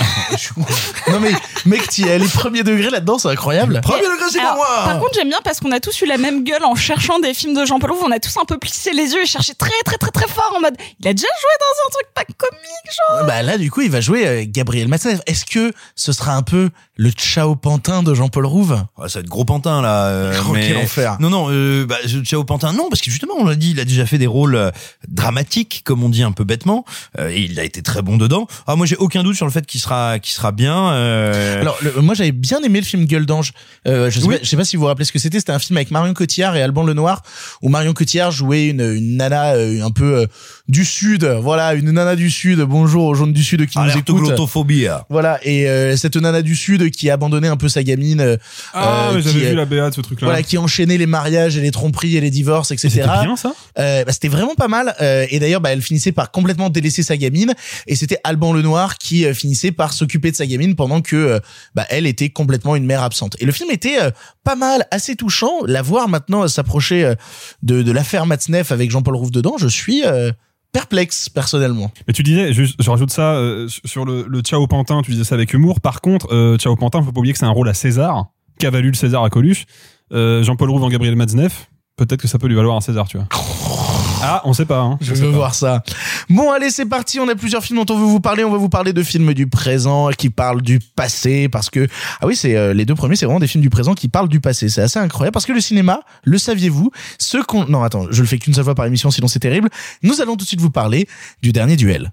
non 1.10 1.20
mais 1.20 1.32
mec, 1.64 1.88
tu 1.88 2.06
es 2.06 2.18
les 2.18 2.28
premiers 2.28 2.62
degrés 2.62 2.90
là-dedans, 2.90 3.18
c'est 3.18 3.28
incroyable. 3.28 3.80
Premier 3.80 4.02
degré, 4.02 4.26
c'est 4.30 4.40
pour 4.40 4.54
moi. 4.56 4.66
Par 4.84 4.98
contre, 4.98 5.12
j'aime 5.14 5.28
bien 5.30 5.38
parce 5.42 5.60
qu'on 5.60 5.72
a 5.72 5.80
tous 5.80 6.00
eu 6.02 6.06
la 6.06 6.18
même 6.18 6.44
gueule 6.44 6.64
en 6.64 6.74
cherchant 6.74 7.18
des 7.18 7.32
films 7.32 7.54
de 7.54 7.64
Jean-Paul 7.64 7.92
Rouve. 7.92 8.02
On 8.06 8.10
a 8.12 8.18
tous 8.20 8.36
un 8.36 8.44
peu 8.44 8.58
plissé 8.58 8.92
les 8.92 9.12
yeux 9.12 9.22
et 9.22 9.26
cherché 9.26 9.54
très 9.54 9.70
très 9.86 9.96
très 9.96 10.10
très 10.10 10.28
fort 10.28 10.52
en 10.56 10.60
mode 10.60 10.74
il 11.00 11.08
a 11.08 11.14
déjà 11.14 11.26
joué 11.26 11.50
dans 11.60 11.86
un 11.86 11.90
truc 11.92 12.06
pas 12.14 12.24
comique 12.36 13.18
genre. 13.18 13.26
Bah 13.26 13.42
là, 13.42 13.56
du 13.56 13.70
coup, 13.70 13.80
il 13.80 13.90
va 13.90 14.00
jouer 14.02 14.26
euh, 14.26 14.44
Gabriel 14.46 14.88
Matzneff. 14.88 15.20
Est-ce 15.26 15.46
que 15.46 15.72
ce 15.96 16.12
sera 16.12 16.34
un 16.34 16.42
peu 16.42 16.68
le 16.96 17.10
Ciao 17.10 17.56
Pantin 17.56 18.02
de 18.02 18.12
Jean-Paul 18.12 18.44
Rouve? 18.44 18.84
Ouais, 18.98 19.08
ça 19.08 19.18
va 19.18 19.20
être 19.20 19.28
gros 19.30 19.44
pantin 19.46 19.80
là. 19.80 20.08
euh, 20.08 20.34
Oh, 20.48 20.52
mais... 20.52 20.66
quel 20.68 20.76
enfer. 20.76 21.16
Non, 21.20 21.30
non, 21.30 21.46
euh, 21.50 21.86
bah, 21.86 21.96
Ciao 22.22 22.44
Pantin, 22.44 22.72
non, 22.74 22.88
parce 22.90 23.00
que 23.00 23.10
justement, 23.10 23.34
on 23.38 23.46
l'a 23.46 23.54
dit, 23.56 23.70
il 23.70 23.80
a 23.80 23.84
déjà 23.86 24.04
fait 24.04 24.18
des 24.18 24.26
rôles 24.26 24.56
euh, 24.56 24.70
dramatiques, 25.08 25.82
comme 25.84 26.02
on 26.04 26.08
dit 26.10 26.22
un 26.22 26.32
peu 26.32 26.44
bêtement, 26.44 26.84
euh, 27.18 27.30
et 27.30 27.40
il 27.40 27.58
a 27.58 27.64
été 27.64 27.82
très 27.82 28.02
bon 28.02 28.16
dedans. 28.18 28.46
Ah, 28.66 28.76
moi, 28.76 28.86
j'ai 28.86 28.96
aucun 28.96 29.22
doute 29.22 29.36
sur 29.36 29.46
le 29.46 29.52
fait 29.52 29.64
qu'il 29.66 29.80
sera, 29.80 30.18
qu'il 30.18 30.32
sera 30.34 30.52
bien. 30.52 30.90
euh, 30.92 31.60
Alors, 31.60 31.76
le- 31.82 32.00
moi, 32.02 32.14
j'avais 32.14 32.32
bien 32.32 32.60
aimé 32.62 32.80
le 32.80 32.84
film 32.84 33.04
Gueule 33.06 33.26
d'ange. 33.26 33.52
Euh, 33.86 34.10
je, 34.10 34.20
sais 34.20 34.26
Oui. 34.26 34.36
pas, 34.36 34.40
je 34.42 34.48
sais 34.48 34.56
pas 34.56 34.64
si 34.64 34.76
vous 34.76 34.80
vous 34.82 34.86
rappelez 34.88 35.04
ce 35.04 35.12
que 35.12 35.18
c'était. 35.18 35.38
C'était 35.38 35.52
un 35.52 35.58
film 35.58 35.76
avec 35.76 35.90
Marion 35.90 36.12
Cotillard 36.14 36.56
et 36.56 36.62
Alban 36.62 36.82
Lenoir, 36.84 37.22
où 37.62 37.68
Marion 37.68 37.92
Cotillard 37.94 38.30
jouait 38.30 38.68
une, 38.68 38.80
une 38.80 39.16
nana 39.16 39.54
euh, 39.54 39.82
un 39.84 39.90
peu 39.90 40.18
euh, 40.18 40.26
du 40.68 40.84
sud. 40.84 41.24
Voilà, 41.24 41.72
une 41.74 41.90
nana 41.90 42.14
du 42.14 42.30
sud. 42.30 42.60
Bonjour 42.60 43.04
aux 43.04 43.14
jaunes 43.14 43.32
du 43.32 43.42
sud 43.42 43.66
qui 43.66 43.78
nous 43.78 43.84
alerte 43.84 44.00
écoutent. 44.08 44.22
glottophobie. 44.24 44.86
hein. 44.86 45.02
Voilà, 45.08 45.38
et 45.42 45.66
euh, 45.68 45.96
cette 45.96 46.16
nana 46.16 46.42
du 46.42 46.54
sud 46.54 46.90
qui 46.90 47.08
a 47.08 47.14
abandonné 47.14 47.48
un 47.48 47.56
peu 47.56 47.68
sa 47.68 47.82
gamine. 47.82 48.20
euh, 48.20 48.36
Ah, 48.74 49.08
euh, 49.10 49.14
mais 49.14 49.22
qui, 49.22 49.28
j'avais 49.30 49.46
euh, 49.46 49.50
vu 49.50 49.56
la 49.56 49.64
BA 49.64 49.88
de 49.90 49.94
ce 49.94 50.00
truc-là. 50.02 50.26
Voilà, 50.26 50.42
qui 50.42 50.58
enchaînait 50.58 50.98
les 50.98 51.06
mariages 51.06 51.56
et 51.56 51.60
les 51.62 51.70
tromperies 51.70 52.16
et 52.16 52.20
les 52.20 52.30
divorces, 52.30 52.70
Et 52.70 52.74
etc. 52.74 52.90
C'était 52.90 53.04
bien 53.24 53.36
ça? 53.36 53.54
Euh, 53.78 54.04
bah, 54.04 54.12
c'était 54.12 54.28
vraiment 54.28 54.54
pas 54.54 54.68
mal. 54.68 54.94
Euh, 55.00 55.26
et 55.30 55.38
d'ailleurs, 55.38 55.60
bah, 55.62 55.72
elle 55.72 55.80
finissait 55.82 56.12
par 56.12 56.30
complètement 56.30 56.68
délaisser 56.68 57.02
sa 57.02 57.16
gamine. 57.16 57.54
Et 57.86 57.94
c'était 57.96 58.18
Alban 58.24 58.52
Lenoir 58.52 58.98
qui 58.98 59.24
euh, 59.24 59.32
finissait 59.32 59.72
par 59.72 59.92
s'occuper 59.94 60.30
de 60.30 60.36
sa 60.36 60.46
gamine 60.46 60.76
pendant 60.76 61.00
que 61.00 61.16
euh, 61.16 61.38
bah, 61.74 61.86
elle 61.88 62.06
était 62.06 62.28
complètement 62.28 62.76
une 62.76 62.84
mère 62.84 63.02
absente. 63.02 63.36
Et 63.40 63.46
le 63.46 63.52
film 63.52 63.70
était 63.70 64.00
euh, 64.02 64.10
pas 64.44 64.54
mal, 64.56 64.86
assez 64.90 65.16
touchant. 65.16 65.52
La 65.66 65.80
voir 65.80 66.08
maintenant 66.10 66.42
euh, 66.44 66.48
s'approcher 66.48 67.04
euh, 67.04 67.14
de, 67.62 67.82
de 67.82 67.90
l'affaire 67.92 68.26
Matzneff 68.26 68.70
avec 68.70 68.90
Jean-Paul 68.90 69.16
Rouve 69.16 69.30
dedans, 69.30 69.56
je 69.58 69.66
suis 69.68 70.02
euh, 70.04 70.30
perplexe 70.72 71.28
personnellement. 71.28 71.90
Mais 72.06 72.12
tu 72.12 72.22
disais, 72.22 72.52
juste, 72.52 72.76
je 72.78 72.90
rajoute 72.90 73.10
ça 73.10 73.34
euh, 73.34 73.68
sur 73.84 74.04
le, 74.04 74.26
le 74.28 74.40
Ciao 74.40 74.66
Pantin, 74.66 75.02
tu 75.02 75.12
disais 75.12 75.24
ça 75.24 75.34
avec 75.34 75.52
humour. 75.52 75.80
Par 75.80 76.00
contre, 76.00 76.32
euh, 76.32 76.56
Ciao 76.58 76.74
Pantin, 76.76 77.02
faut 77.02 77.12
pas 77.12 77.18
oublier 77.18 77.32
que 77.32 77.38
c'est 77.38 77.46
un 77.46 77.50
rôle 77.50 77.68
à 77.68 77.74
César, 77.74 78.26
qu'a 78.58 78.70
valu 78.70 78.88
le 78.88 78.94
César 78.94 79.24
à 79.24 79.30
Coluche. 79.30 79.66
Euh, 80.12 80.42
Jean-Paul 80.42 80.70
Rouve 80.70 80.84
en 80.84 80.88
Gabriel 80.88 81.16
Matzneff, 81.16 81.70
peut-être 81.96 82.20
que 82.20 82.28
ça 82.28 82.38
peut 82.38 82.48
lui 82.48 82.56
valoir 82.56 82.76
un 82.76 82.80
César, 82.80 83.08
tu 83.08 83.18
vois. 83.18 83.26
Ah, 84.22 84.42
on 84.44 84.52
sait 84.52 84.64
pas. 84.64 84.80
Hein, 84.80 84.98
Je 85.00 85.12
On 85.12 85.16
veux 85.16 85.30
pas. 85.30 85.36
voir 85.36 85.54
ça. 85.54 85.82
Bon, 86.28 86.50
allez, 86.50 86.70
c'est 86.70 86.86
parti. 86.86 87.20
On 87.20 87.28
a 87.28 87.34
plusieurs 87.34 87.62
films 87.62 87.84
dont 87.84 87.94
on 87.94 87.98
veut 87.98 88.04
vous 88.06 88.20
parler. 88.20 88.44
On 88.44 88.50
va 88.50 88.58
vous 88.58 88.68
parler 88.68 88.92
de 88.92 89.02
films 89.02 89.32
du 89.32 89.46
présent 89.46 90.08
qui 90.10 90.28
parlent 90.30 90.62
du 90.62 90.80
passé 90.80 91.48
parce 91.48 91.70
que 91.70 91.86
ah 92.20 92.26
oui, 92.26 92.34
c'est 92.36 92.56
euh, 92.56 92.74
les 92.74 92.84
deux 92.84 92.94
premiers, 92.94 93.16
c'est 93.16 93.26
vraiment 93.26 93.40
des 93.40 93.46
films 93.46 93.62
du 93.62 93.70
présent 93.70 93.94
qui 93.94 94.08
parlent 94.08 94.28
du 94.28 94.40
passé. 94.40 94.68
C'est 94.68 94.82
assez 94.82 94.98
incroyable 94.98 95.32
parce 95.34 95.46
que 95.46 95.52
le 95.52 95.60
cinéma, 95.60 96.00
le 96.24 96.38
saviez-vous? 96.38 96.90
Ce 97.18 97.38
qu'on 97.38 97.64
non, 97.66 97.82
attends, 97.82 98.06
je 98.10 98.20
le 98.20 98.26
fais 98.28 98.38
qu'une 98.38 98.54
seule 98.54 98.64
fois 98.64 98.74
par 98.74 98.86
émission, 98.86 99.10
sinon 99.10 99.28
c'est 99.28 99.38
terrible. 99.40 99.68
Nous 100.02 100.20
allons 100.20 100.36
tout 100.36 100.44
de 100.44 100.48
suite 100.48 100.60
vous 100.60 100.70
parler 100.70 101.08
du 101.42 101.52
dernier 101.52 101.76
duel. 101.76 102.12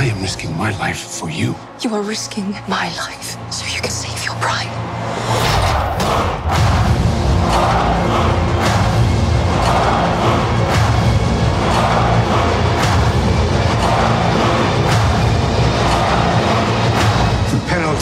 I 0.00 0.08
am 0.10 0.20
risking 0.22 0.50
my 0.58 0.70
life 0.80 0.96
for 1.06 1.28
you. 1.30 1.54
You 1.84 1.94
are 1.94 2.02
risking 2.02 2.44
my 2.68 2.88
life 2.96 3.36
so 3.50 3.64
you 3.66 3.80
can 3.82 3.90
save 3.90 4.24
your 4.24 4.34
pride. 4.36 4.68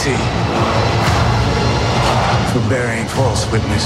Penalty 0.02 0.16
for 2.52 2.68
bearing 2.70 3.06
false 3.08 3.44
witness 3.52 3.84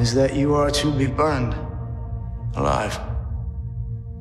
is 0.00 0.14
that 0.14 0.34
you 0.34 0.54
are 0.54 0.70
to 0.70 0.90
be 0.90 1.06
burned 1.06 1.54
alive. 2.56 3.11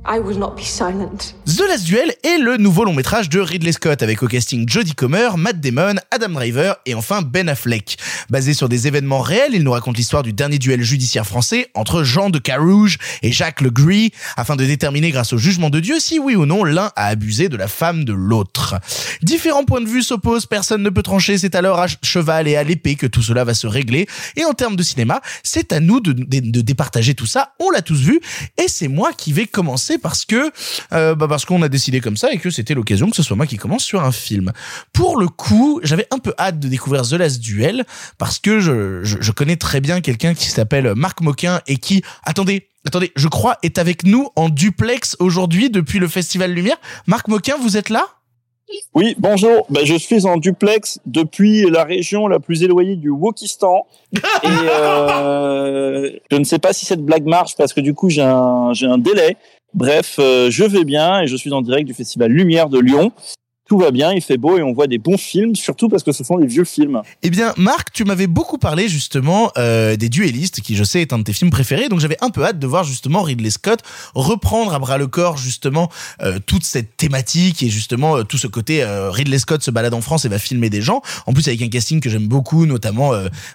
I 0.04 0.18
will 0.18 0.40
not 0.40 0.56
be 0.56 0.64
silent. 0.64 1.36
The 1.46 1.62
Last 1.68 1.86
Duel 1.86 2.12
est 2.24 2.40
le 2.40 2.58
nouveau 2.58 2.86
long 2.86 2.94
métrage 2.94 3.30
de 3.30 3.40
Ridley 3.40 3.72
Scott 3.72 4.02
avec 4.02 4.24
au 4.24 4.28
casting 4.28 4.68
Jodie 4.68 4.96
Comer, 4.96 5.38
Matt 5.38 5.60
Damon, 5.60 5.94
Adam 6.10 6.30
Driver 6.30 6.76
et 6.88 6.96
enfin 6.96 7.22
Ben 7.22 7.48
Affleck. 7.48 7.98
Basé 8.32 8.56
sur 8.56 8.68
des 8.68 8.88
événements 8.88 9.20
réels, 9.20 9.54
il 9.54 9.64
nous 9.64 9.72
raconte 9.72 9.98
l'histoire 9.98 10.24
du 10.24 10.34
dernier 10.34 10.58
duel 10.58 10.82
judiciaire 10.82 11.28
français 11.28 11.70
entre 11.76 12.04
Jean 12.04 12.32
de 12.32 12.40
Carouge 12.40 12.98
et 13.22 13.32
Jacques 13.32 13.62
Legris 13.62 14.12
afin 14.38 14.56
de 14.56 14.66
déterminer 14.66 15.12
grâce 15.12 15.34
au 15.34 15.38
jugement 15.38 15.70
de 15.70 15.80
Dieu 15.80 16.00
si 16.00 16.18
oui 16.18 16.36
ou 16.36 16.48
non 16.48 16.64
l'un 16.64 16.92
a 16.96 17.06
abusé 17.06 17.48
de 17.48 17.56
la 17.56 17.68
femme 17.68 18.04
de 18.04 18.14
l'autre. 18.14 18.80
Différents 19.22 19.66
points 19.66 19.82
de 19.82 19.88
vue 19.88 20.02
s'opposent, 20.02 20.48
personne 20.48 20.82
ne 20.82 20.90
peut 20.90 21.04
trancher, 21.04 21.38
c'est 21.38 21.54
alors 21.54 21.80
à 21.80 21.86
cheval 22.02 22.48
et 22.48 22.56
à 22.56 22.64
l'épée 22.64 22.96
que 22.96 23.06
tout 23.06 23.22
cela 23.22 23.44
va 23.44 23.54
se 23.54 23.68
régler 23.68 24.08
et 24.36 24.46
en 24.46 24.54
termes 24.54 24.76
de 24.76 24.84
cinéma, 24.84 25.22
c'est 25.44 25.74
à 25.74 25.80
nous 25.80 26.00
de, 26.00 26.12
départager 26.62 27.14
tout 27.14 27.28
ça, 27.28 27.54
on 27.60 27.70
l'a 27.70 27.84
tous 27.84 28.00
vu 28.00 28.20
et 28.58 28.68
c'est 28.68 28.88
moi 28.88 29.12
qui 29.16 29.32
vais 29.32 29.46
commencer 29.92 29.98
parce 29.98 30.26
que 30.26 30.52
euh, 30.94 31.16
bah 31.16 31.28
parce 31.28 31.46
qu'on 31.46 31.62
a 31.62 31.70
décidé 31.70 32.02
comme 32.02 32.18
ça 32.18 32.32
et 32.32 32.38
que 32.38 32.50
c'était 32.50 32.74
l'occasion 32.74 33.10
que 33.10 33.16
ce 33.16 33.24
soit 33.24 33.36
moi 33.36 33.48
qui 33.48 33.58
commence 33.58 33.84
sur 33.84 34.04
un 34.04 34.12
film. 34.12 34.52
Pour 34.94 35.18
le 35.18 35.28
coup, 35.28 35.80
j'avais 35.84 36.08
un 36.12 36.20
peu 36.20 36.34
hâte 36.38 36.60
de 36.60 36.68
découvrir 36.68 37.08
The 37.08 37.14
Last 37.14 37.40
Duel 37.40 37.86
parce 38.18 38.40
que 38.40 38.60
je, 38.60 39.04
je, 39.04 39.18
je 39.20 39.32
connais 39.32 39.56
très 39.56 39.82
bien 39.82 40.02
quelqu'un 40.02 40.34
qui 40.34 40.50
s'appelle 40.50 40.94
Marc 40.96 41.22
Moquin 41.22 41.62
et 41.68 41.78
qui 41.78 42.04
attendez 42.24 42.68
Attendez, 42.84 43.12
je 43.16 43.28
crois 43.28 43.60
est 43.62 43.78
avec 43.78 44.06
nous 44.06 44.30
en 44.36 44.50
duplex 44.50 45.16
aujourd'hui 45.20 45.70
depuis 45.70 46.00
le 46.00 46.08
Festival 46.08 46.52
Lumière. 46.52 46.78
Marc 47.06 47.28
Moquin, 47.28 47.56
vous 47.62 47.78
êtes 47.78 47.90
là? 47.90 48.08
Oui, 48.94 49.16
bonjour. 49.18 49.66
Ben, 49.70 49.86
je 49.86 49.96
suis 49.96 50.26
en 50.26 50.38
duplex 50.38 51.00
depuis 51.06 51.70
la 51.70 51.84
région 51.84 52.28
la 52.28 52.40
plus 52.40 52.64
éloignée 52.64 52.96
du 52.96 53.10
Wokistan. 53.10 53.86
Et 54.14 54.18
euh, 54.48 56.10
je 56.30 56.38
ne 56.38 56.44
sais 56.44 56.60
pas 56.60 56.74
si 56.74 56.86
cette 56.86 57.04
blague 57.04 57.26
marche 57.26 57.56
parce 57.56 57.74
que 57.74 57.82
du 57.82 57.94
coup 57.94 58.10
j'ai 58.10 58.22
un, 58.22 58.74
j'ai 58.74 58.88
un 58.88 58.98
délai. 58.98 59.38
Bref, 59.74 60.18
euh, 60.20 60.52
je 60.52 60.64
vais 60.64 60.84
bien 60.84 61.22
et 61.22 61.28
je 61.28 61.36
suis 61.36 61.52
en 61.54 61.62
direct 61.62 61.88
du 61.88 61.94
Festival 61.94 62.32
Lumière 62.32 62.70
de 62.70 62.80
Lyon. 62.80 63.12
Tout 63.72 63.78
va 63.78 63.92
bien, 63.92 64.12
il 64.12 64.22
fait 64.22 64.36
beau 64.36 64.58
et 64.58 64.64
on 64.64 64.74
voit 64.74 64.88
des 64.88 64.98
bons 64.98 65.18
films, 65.18 65.56
surtout 65.56 65.88
parce 65.88 66.04
que 66.04 66.12
ce 66.12 66.26
sont 66.26 66.38
des 66.38 66.46
vieux 66.46 66.66
films. 66.66 67.04
Eh 67.24 67.30
bien, 67.30 67.54
Marc, 67.56 67.94
tu 67.94 68.04
m'avais 68.04 68.28
beaucoup 68.28 68.58
parlé 68.58 68.90
justement 68.90 69.50
euh, 69.58 69.96
des 69.96 70.10
Duellistes, 70.10 70.60
qui 70.60 70.76
je 70.76 70.84
sais 70.84 71.00
est 71.00 71.14
un 71.14 71.20
de 71.20 71.24
tes 71.24 71.32
films 71.32 71.52
préférés, 71.52 71.88
donc 71.88 72.02
j'avais 72.02 72.18
un 72.20 72.32
peu 72.32 72.44
hâte 72.44 72.60
de 72.60 72.68
voir 72.68 72.84
justement 72.84 73.22
Ridley 73.22 73.50
Scott 73.50 73.80
reprendre 74.14 74.74
à 74.74 74.80
bras 74.80 74.98
le 74.98 75.08
corps 75.08 75.38
justement 75.38 75.90
euh, 76.22 76.38
toute 76.46 76.66
cette 76.66 76.98
thématique 76.98 77.64
et 77.64 77.70
justement 77.70 78.18
euh, 78.18 78.24
tout 78.24 78.38
ce 78.38 78.48
côté 78.48 78.84
Ridley 78.84 79.40
Scott 79.40 79.64
se 79.64 79.72
balade 79.72 79.94
en 79.94 80.02
France 80.02 80.26
et 80.26 80.28
va 80.28 80.38
filmer 80.38 80.70
des 80.70 80.82
gens. 80.82 81.02
En 81.26 81.32
plus 81.32 81.48
avec 81.48 81.62
un 81.62 81.70
casting 81.70 82.02
que 82.02 82.10
j'aime 82.10 82.28
beaucoup, 82.28 82.66
notamment 82.66 83.12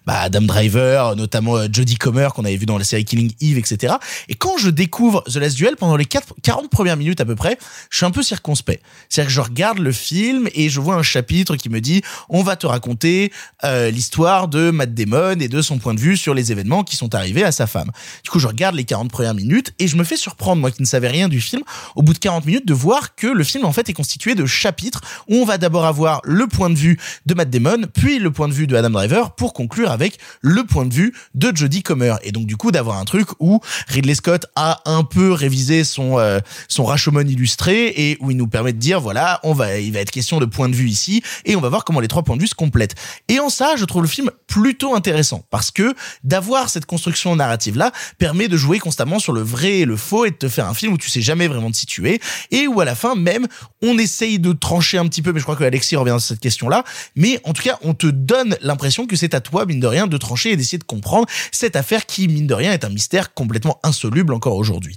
bah, 0.07 0.21
Adam 0.21 0.41
Driver, 0.41 1.15
notamment 1.15 1.71
Jodie 1.71 1.97
Comer 1.97 2.29
qu'on 2.35 2.47
avait 2.47 2.57
vu 2.57 2.65
dans 2.65 2.79
la 2.79 2.85
série 2.85 3.05
Killing 3.05 3.33
Eve, 3.43 3.59
etc. 3.59 3.97
Et 4.31 4.35
quand 4.35 4.57
je 4.57 4.71
découvre 4.71 5.23
The 5.25 5.37
Last 5.37 5.57
Duel 5.57 5.77
pendant 5.77 5.97
les 5.97 6.07
4, 6.07 6.37
40 6.43 6.71
premières 6.71 6.97
minutes 6.97 7.21
à 7.21 7.27
peu 7.27 7.35
près, 7.35 7.59
je 7.91 7.99
suis 7.99 8.07
un 8.07 8.11
peu 8.11 8.23
circonspect. 8.23 8.83
C'est-à-dire 9.11 9.29
que 9.29 9.35
je 9.35 9.41
regarde 9.43 9.79
le 9.79 9.93
film 9.93 10.06
et 10.55 10.69
je 10.69 10.81
vois 10.81 10.95
un 10.95 11.03
chapitre 11.03 11.57
qui 11.57 11.69
me 11.69 11.81
dit 11.81 12.03
on 12.29 12.43
va 12.43 12.57
te 12.57 12.67
raconter 12.67 13.33
euh, 13.65 13.91
l'histoire 13.91 14.49
de 14.49 14.71
Matt 14.71 14.95
Damon 14.95 15.39
et 15.41 15.49
de 15.49 15.63
son 15.63 15.79
point 15.79 15.95
de 15.95 16.01
vue 16.01 16.17
sur 16.17 16.35
les 16.35 16.53
événements 16.53 16.85
qui 16.85 16.97
sont 16.97 17.15
arrivés 17.15 17.45
à 17.45 17.53
sa 17.53 17.67
femme. 17.67 17.91
Du 18.23 18.31
coup, 18.31 18.39
je 18.39 18.47
regarde 18.47 18.75
les 18.75 18.85
40 18.85 19.11
premières 19.11 19.35
minutes 19.35 19.73
et 19.79 19.89
je 19.89 19.97
me 19.97 20.05
fais 20.05 20.17
surprendre, 20.17 20.61
moi 20.61 20.71
qui 20.71 20.83
ne 20.83 20.87
savais 20.87 21.09
rien 21.09 21.29
du 21.29 21.41
film, 21.41 21.63
au 21.95 22.03
bout 22.03 22.13
de 22.13 22.19
40 22.19 22.47
minutes, 22.47 22.67
de 22.67 22.75
voir 22.75 23.15
que 23.15 23.27
le 23.27 23.45
film 23.45 23.65
en 23.65 23.73
fait 23.73 23.89
est 23.89 23.93
constitué 23.93 24.35
de 24.35 24.47
chapitres 24.47 25.01
où 25.29 25.37
on 25.37 25.45
va 25.45 25.59
d'abord 25.59 25.87
avoir 25.87 26.21
le 26.25 26.47
point 26.47 26.71
de 26.71 26.77
vue 26.77 26.99
de 27.27 27.35
Matt 27.35 27.51
Damon, 27.51 27.87
puis 27.93 28.19
le 28.19 28.31
point 28.31 28.49
de 28.49 28.55
vue 28.55 28.67
de 28.67 28.77
Adam 28.77 28.91
Driver 28.91 29.35
pour 29.35 29.53
conclure 29.53 29.91
avec 29.91 30.19
le 30.41 30.65
point 30.65 30.87
de 30.87 30.95
vue 30.95 31.15
de 31.35 31.55
Jodie 31.55 31.83
Comer. 31.83 32.15
Et 32.23 32.33
donc 32.33 32.47
du 32.47 32.57
coup 32.57 32.71
d'avoir 32.71 32.99
un 32.99 33.05
truc 33.05 33.29
où 33.41 33.61
Ridley 33.89 34.15
Scott 34.15 34.47
a 34.55 34.83
un 34.85 35.05
peu 35.05 35.33
révisé 35.33 35.85
son 35.85 36.19
euh, 36.19 36.41
son 36.69 36.85
Rashomon 36.85 37.21
illustré 37.21 37.87
et 37.97 38.19
où 38.21 38.31
il 38.31 38.37
nous 38.37 38.47
permet 38.49 38.73
de 38.73 38.79
dire 38.79 39.01
voilà, 39.01 39.41
on 39.43 39.53
va 39.53 39.79
il 39.87 39.93
va 39.93 40.01
être 40.01 40.11
question 40.11 40.39
de 40.39 40.47
point 40.47 40.69
de 40.69 40.75
vue 40.75 40.89
ici 40.89 41.23
et 41.45 41.57
on 41.57 41.61
va 41.61 41.69
voir 41.69 41.85
comment 41.85 42.01
les 42.01 42.09
trois 42.09 42.23
points 42.23 42.37
de 42.37 42.43
vue 42.43 42.49
se 42.49 42.55
complètent. 42.55 42.95
Et 43.29 43.41
en 43.41 43.49
ça, 43.49 43.77
je 43.77 43.85
trouve 43.85 44.03
le 44.03 44.09
film 44.09 44.31
plutôt 44.47 44.95
intéressant 44.95 45.45
parce 45.51 45.71
que 45.71 45.95
d'avoir 46.25 46.69
cette 46.69 46.87
construction 46.87 47.37
narrative 47.37 47.77
là 47.77 47.93
permet 48.19 48.49
de 48.49 48.57
jouer 48.57 48.79
constamment 48.79 49.19
sur 49.19 49.33
le 49.33 49.41
vrai 49.41 49.81
et 49.81 49.85
le 49.85 49.97
faux 49.97 50.25
et 50.25 50.31
de 50.31 50.37
te 50.37 50.49
faire 50.49 50.67
un 50.67 50.75
film 50.75 50.93
où 50.93 50.99
tu 50.99 51.11
sais 51.11 51.21
jamais 51.21 51.49
vraiment 51.49 51.71
te 51.71 51.77
situer 51.77 52.21
et 52.51 52.67
où 52.67 52.81
à 52.81 52.85
la 52.85 52.95
fin 52.95 53.15
même 53.15 53.47
on 53.83 53.99
essaye 53.99 54.39
de 54.39 54.53
trancher 54.53 54.99
un 54.99 55.07
petit 55.07 55.23
peu 55.23 55.33
mais 55.33 55.41
je 55.41 55.45
crois 55.45 55.57
que 55.57 55.65
Alexis 55.65 55.97
revient 55.97 56.17
sur 56.19 56.29
cette 56.29 56.41
question 56.41 56.69
là 56.69 56.85
mais 57.15 57.41
en 57.45 57.53
tout 57.53 57.63
cas 57.63 57.79
on 57.83 57.95
te 57.95 58.07
donne 58.07 58.57
l'impression 58.61 59.07
que 59.07 59.17
c'est 59.17 59.35
à 59.35 59.41
toi 59.41 59.67
mine 59.67 59.81
de 59.81 59.87
rien 59.87 60.07
de 60.07 60.17
trancher 60.17 60.53
et 60.53 60.57
d'essayer 60.57 60.79
de 60.79 60.85
comprendre 60.85 61.27
cette 61.53 61.77
affaire 61.77 62.07
qui 62.07 62.29
mine 62.29 62.47
de 62.47 62.55
rien 62.55 62.73
est 62.73 62.85
un 62.85 62.89
mystère 62.89 63.35
complètement 63.35 63.79
insoluble 63.83 64.33
encore 64.33 64.57
aujourd'hui. 64.57 64.97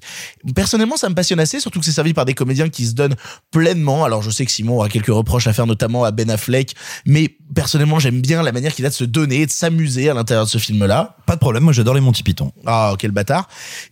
Personnellement 0.55 0.97
ça 0.97 1.09
me 1.09 1.15
passionne 1.15 1.39
assez 1.39 1.59
surtout 1.59 1.79
que 1.79 1.85
c'est 1.85 1.91
servi 1.91 2.13
par 2.13 2.25
des 2.25 2.33
comédiens 2.33 2.69
qui 2.69 2.85
se 2.85 2.93
donnent 2.93 3.15
pleinement 3.51 4.05
alors 4.05 4.21
je 4.21 4.29
sais 4.29 4.45
que 4.45 4.51
Simon 4.51 4.78
aura 4.79 4.89
quelques 4.89 5.07
reproches 5.07 5.47
à 5.47 5.53
faire 5.53 5.67
notamment 5.67 6.03
à 6.03 6.11
Ben 6.11 6.29
Affleck 6.29 6.75
mais 7.05 7.37
personnellement 7.53 7.99
j'aime 7.99 8.21
bien 8.21 8.43
la 8.43 8.51
manière 8.51 8.73
qu'il 8.73 8.85
a 8.85 8.89
de 8.89 8.93
se 8.93 9.03
donner 9.03 9.41
et 9.41 9.45
de 9.45 9.51
s'amuser 9.51 10.09
à 10.09 10.13
l'intérieur 10.13 10.45
de 10.45 10.49
ce 10.49 10.57
film 10.57 10.85
là. 10.85 11.15
Pas 11.25 11.35
de 11.35 11.39
problème, 11.39 11.63
moi 11.63 11.73
j'adore 11.73 11.93
les 11.93 12.01
Monty 12.01 12.23
Python. 12.23 12.51
Ah 12.65 12.93
quel 12.97 13.11
bâtard. 13.11 13.47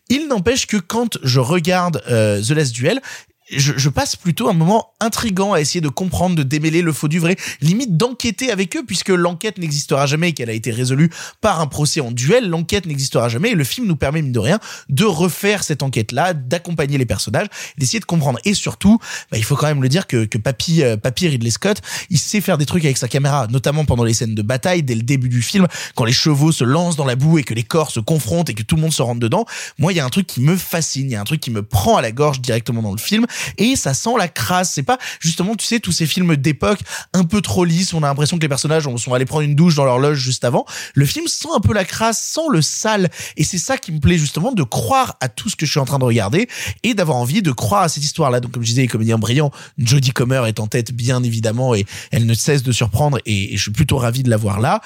Il 0.09 0.27
n'empêche 0.27 0.67
que 0.67 0.77
quand 0.77 1.17
je 1.23 1.39
regarde 1.39 2.01
euh, 2.09 2.41
The 2.41 2.51
Last 2.51 2.73
Duel, 2.73 3.01
je, 3.49 3.73
je, 3.77 3.89
passe 3.89 4.15
plutôt 4.15 4.49
un 4.49 4.53
moment 4.53 4.91
intrigant 4.99 5.53
à 5.53 5.61
essayer 5.61 5.81
de 5.81 5.89
comprendre, 5.89 6.35
de 6.35 6.43
démêler 6.43 6.81
le 6.81 6.91
faux 6.91 7.07
du 7.07 7.19
vrai, 7.19 7.35
limite 7.61 7.97
d'enquêter 7.97 8.51
avec 8.51 8.75
eux, 8.75 8.83
puisque 8.85 9.09
l'enquête 9.09 9.57
n'existera 9.57 10.05
jamais 10.05 10.29
et 10.29 10.33
qu'elle 10.33 10.49
a 10.49 10.53
été 10.53 10.71
résolue 10.71 11.09
par 11.41 11.61
un 11.61 11.67
procès 11.67 12.01
en 12.01 12.11
duel, 12.11 12.49
l'enquête 12.49 12.85
n'existera 12.85 13.29
jamais 13.29 13.51
et 13.51 13.55
le 13.55 13.63
film 13.63 13.87
nous 13.87 13.95
permet, 13.95 14.21
mine 14.21 14.31
de 14.31 14.39
rien, 14.39 14.59
de 14.89 15.05
refaire 15.05 15.63
cette 15.63 15.83
enquête-là, 15.83 16.33
d'accompagner 16.33 16.97
les 16.97 17.05
personnages, 17.05 17.47
d'essayer 17.77 17.99
de 17.99 18.05
comprendre. 18.05 18.39
Et 18.45 18.53
surtout, 18.53 18.99
bah, 19.31 19.37
il 19.37 19.43
faut 19.43 19.55
quand 19.55 19.67
même 19.67 19.83
le 19.83 19.89
dire 19.89 20.07
que, 20.07 20.25
que 20.25 20.37
Papy, 20.37 20.83
euh, 20.83 20.97
Papy 20.97 21.27
Ridley 21.27 21.51
Scott, 21.51 21.81
il 22.09 22.17
sait 22.17 22.41
faire 22.41 22.57
des 22.57 22.65
trucs 22.65 22.85
avec 22.85 22.97
sa 22.97 23.07
caméra, 23.07 23.47
notamment 23.49 23.85
pendant 23.85 24.03
les 24.03 24.13
scènes 24.13 24.35
de 24.35 24.41
bataille, 24.41 24.83
dès 24.83 24.95
le 24.95 25.03
début 25.03 25.29
du 25.29 25.41
film, 25.41 25.67
quand 25.95 26.05
les 26.05 26.11
chevaux 26.11 26.51
se 26.51 26.63
lancent 26.63 26.95
dans 26.95 27.05
la 27.05 27.15
boue 27.15 27.37
et 27.37 27.43
que 27.43 27.53
les 27.53 27.63
corps 27.63 27.91
se 27.91 27.99
confrontent 27.99 28.49
et 28.49 28.53
que 28.53 28.63
tout 28.63 28.75
le 28.75 28.81
monde 28.81 28.93
se 28.93 29.01
rentre 29.01 29.19
dedans. 29.19 29.45
Moi, 29.77 29.93
il 29.93 29.97
y 29.97 29.99
a 29.99 30.05
un 30.05 30.09
truc 30.09 30.25
qui 30.25 30.41
me 30.41 30.55
fascine, 30.55 31.07
il 31.07 31.13
y 31.13 31.15
a 31.15 31.21
un 31.21 31.25
truc 31.25 31.39
qui 31.39 31.51
me 31.51 31.61
prend 31.61 31.97
à 31.97 32.01
la 32.01 32.11
gorge 32.11 32.41
directement 32.41 32.81
dans 32.81 32.91
le 32.91 32.97
film 32.97 33.25
et 33.57 33.75
ça 33.75 33.93
sent 33.93 34.17
la 34.17 34.27
crasse. 34.27 34.73
Justement, 35.19 35.55
tu 35.55 35.65
sais, 35.65 35.79
tous 35.79 35.91
ces 35.91 36.05
films 36.05 36.35
d'époque 36.35 36.79
un 37.13 37.23
peu 37.23 37.41
trop 37.41 37.65
lisses. 37.65 37.93
On 37.93 38.03
a 38.03 38.07
l'impression 38.07 38.37
que 38.37 38.41
les 38.41 38.49
personnages 38.49 38.83
sont 38.97 39.13
allés 39.13 39.25
prendre 39.25 39.43
une 39.43 39.55
douche 39.55 39.75
dans 39.75 39.85
leur 39.85 39.99
loge 39.99 40.19
juste 40.19 40.45
avant. 40.45 40.65
Le 40.93 41.05
film 41.05 41.27
sent 41.27 41.49
un 41.55 41.59
peu 41.59 41.73
la 41.73 41.85
crasse, 41.85 42.21
sent 42.21 42.47
le 42.51 42.61
sale. 42.61 43.09
Et 43.35 43.43
c'est 43.43 43.57
ça 43.57 43.77
qui 43.77 43.91
me 43.91 43.99
plaît 43.99 44.17
justement 44.17 44.51
de 44.51 44.63
croire 44.63 45.17
à 45.19 45.29
tout 45.29 45.49
ce 45.49 45.55
que 45.55 45.65
je 45.65 45.71
suis 45.71 45.79
en 45.79 45.85
train 45.85 45.99
de 45.99 46.05
regarder 46.05 46.47
et 46.83 46.93
d'avoir 46.93 47.17
envie 47.17 47.41
de 47.41 47.51
croire 47.51 47.83
à 47.83 47.89
cette 47.89 48.03
histoire-là. 48.03 48.39
Donc, 48.39 48.51
comme 48.51 48.63
je 48.63 48.69
disais, 48.69 48.81
les 48.81 48.87
comédiens 48.87 49.17
brillants, 49.17 49.51
Jodie 49.77 50.11
Comer 50.11 50.47
est 50.47 50.59
en 50.59 50.67
tête, 50.67 50.91
bien 50.91 51.23
évidemment, 51.23 51.75
et 51.75 51.85
elle 52.11 52.25
ne 52.25 52.33
cesse 52.33 52.63
de 52.63 52.71
surprendre 52.71 53.19
et, 53.25 53.53
et 53.53 53.57
je 53.57 53.61
suis 53.63 53.71
plutôt 53.71 53.97
ravi 53.97 54.23
de 54.23 54.29
la 54.29 54.37
voir 54.37 54.59
là 54.59 54.81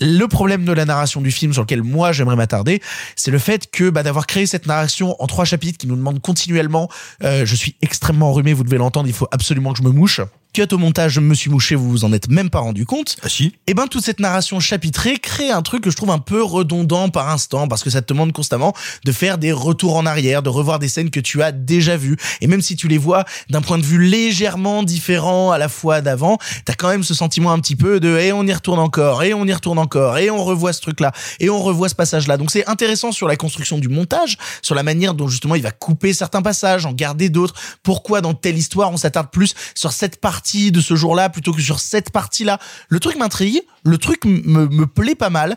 le 0.00 0.26
problème 0.26 0.64
de 0.64 0.72
la 0.72 0.84
narration 0.84 1.20
du 1.20 1.30
film 1.30 1.52
sur 1.52 1.62
lequel 1.62 1.82
moi 1.82 2.12
j'aimerais 2.12 2.36
m'attarder, 2.36 2.80
c'est 3.16 3.30
le 3.30 3.38
fait 3.38 3.70
que 3.70 3.90
bah, 3.90 4.02
d'avoir 4.02 4.26
créé 4.26 4.46
cette 4.46 4.66
narration 4.66 5.20
en 5.22 5.26
trois 5.26 5.44
chapitres 5.44 5.78
qui 5.78 5.86
nous 5.86 5.96
demande 5.96 6.20
continuellement, 6.20 6.88
euh, 7.22 7.44
je 7.44 7.54
suis 7.54 7.76
extrêmement 7.82 8.30
enrhumé, 8.30 8.52
vous 8.52 8.64
devez 8.64 8.78
l'entendre, 8.78 9.08
il 9.08 9.14
faut 9.14 9.28
absolument 9.30 9.72
que 9.72 9.78
je 9.78 9.84
me 9.84 9.90
mouche 9.90 10.20
cut 10.52 10.66
au 10.72 10.78
montage, 10.78 11.12
je 11.12 11.20
me 11.20 11.34
suis 11.34 11.50
mouché, 11.50 11.74
vous 11.74 11.90
vous 11.90 12.04
en 12.04 12.12
êtes 12.12 12.28
même 12.28 12.50
pas 12.50 12.60
rendu 12.60 12.86
compte. 12.86 13.16
Ah 13.22 13.28
si. 13.28 13.54
Et 13.66 13.74
ben 13.74 13.86
toute 13.86 14.04
cette 14.04 14.20
narration 14.20 14.60
chapitrée 14.60 15.18
crée 15.18 15.50
un 15.50 15.62
truc 15.62 15.82
que 15.84 15.90
je 15.90 15.96
trouve 15.96 16.10
un 16.10 16.18
peu 16.18 16.42
redondant 16.42 17.08
par 17.08 17.28
instant 17.28 17.68
parce 17.68 17.82
que 17.82 17.90
ça 17.90 18.02
te 18.02 18.12
demande 18.12 18.32
constamment 18.32 18.74
de 19.04 19.12
faire 19.12 19.38
des 19.38 19.52
retours 19.52 19.96
en 19.96 20.06
arrière, 20.06 20.42
de 20.42 20.48
revoir 20.48 20.78
des 20.78 20.88
scènes 20.88 21.10
que 21.10 21.20
tu 21.20 21.42
as 21.42 21.52
déjà 21.52 21.96
vues. 21.96 22.16
Et 22.40 22.46
même 22.46 22.62
si 22.62 22.76
tu 22.76 22.88
les 22.88 22.98
vois 22.98 23.24
d'un 23.48 23.60
point 23.60 23.78
de 23.78 23.84
vue 23.84 24.02
légèrement 24.02 24.82
différent 24.82 25.50
à 25.52 25.58
la 25.58 25.68
fois 25.68 26.00
d'avant, 26.00 26.38
t'as 26.64 26.74
quand 26.74 26.88
même 26.88 27.04
ce 27.04 27.14
sentiment 27.14 27.52
un 27.52 27.60
petit 27.60 27.76
peu 27.76 28.00
de 28.00 28.18
et 28.18 28.32
on 28.32 28.44
y 28.44 28.52
retourne 28.52 28.78
encore, 28.78 29.22
et 29.22 29.34
on 29.34 29.46
y 29.46 29.52
retourne 29.52 29.78
encore, 29.78 30.18
et 30.18 30.30
on 30.30 30.42
revoit 30.42 30.72
ce 30.72 30.80
truc-là, 30.80 31.12
et 31.38 31.48
on 31.50 31.60
revoit 31.60 31.88
ce 31.88 31.94
passage-là. 31.94 32.36
Donc 32.36 32.50
c'est 32.50 32.66
intéressant 32.66 33.12
sur 33.12 33.28
la 33.28 33.36
construction 33.36 33.78
du 33.78 33.88
montage, 33.88 34.36
sur 34.62 34.74
la 34.74 34.82
manière 34.82 35.14
dont 35.14 35.28
justement 35.28 35.54
il 35.54 35.62
va 35.62 35.70
couper 35.70 36.12
certains 36.12 36.42
passages, 36.42 36.86
en 36.86 36.92
garder 36.92 37.28
d'autres. 37.28 37.54
Pourquoi 37.82 38.20
dans 38.20 38.34
telle 38.34 38.58
histoire 38.58 38.90
on 38.90 38.96
s'attarde 38.96 39.30
plus 39.30 39.54
sur 39.74 39.92
cette 39.92 40.20
partie 40.20 40.39
de 40.42 40.80
ce 40.80 40.94
jour-là 40.94 41.28
plutôt 41.28 41.52
que 41.52 41.60
sur 41.62 41.80
cette 41.80 42.10
partie-là. 42.10 42.58
Le 42.88 43.00
truc 43.00 43.16
m'intrigue, 43.16 43.60
le 43.84 43.98
truc 43.98 44.24
me, 44.24 44.66
me 44.68 44.86
plaît 44.86 45.14
pas 45.14 45.30
mal. 45.30 45.56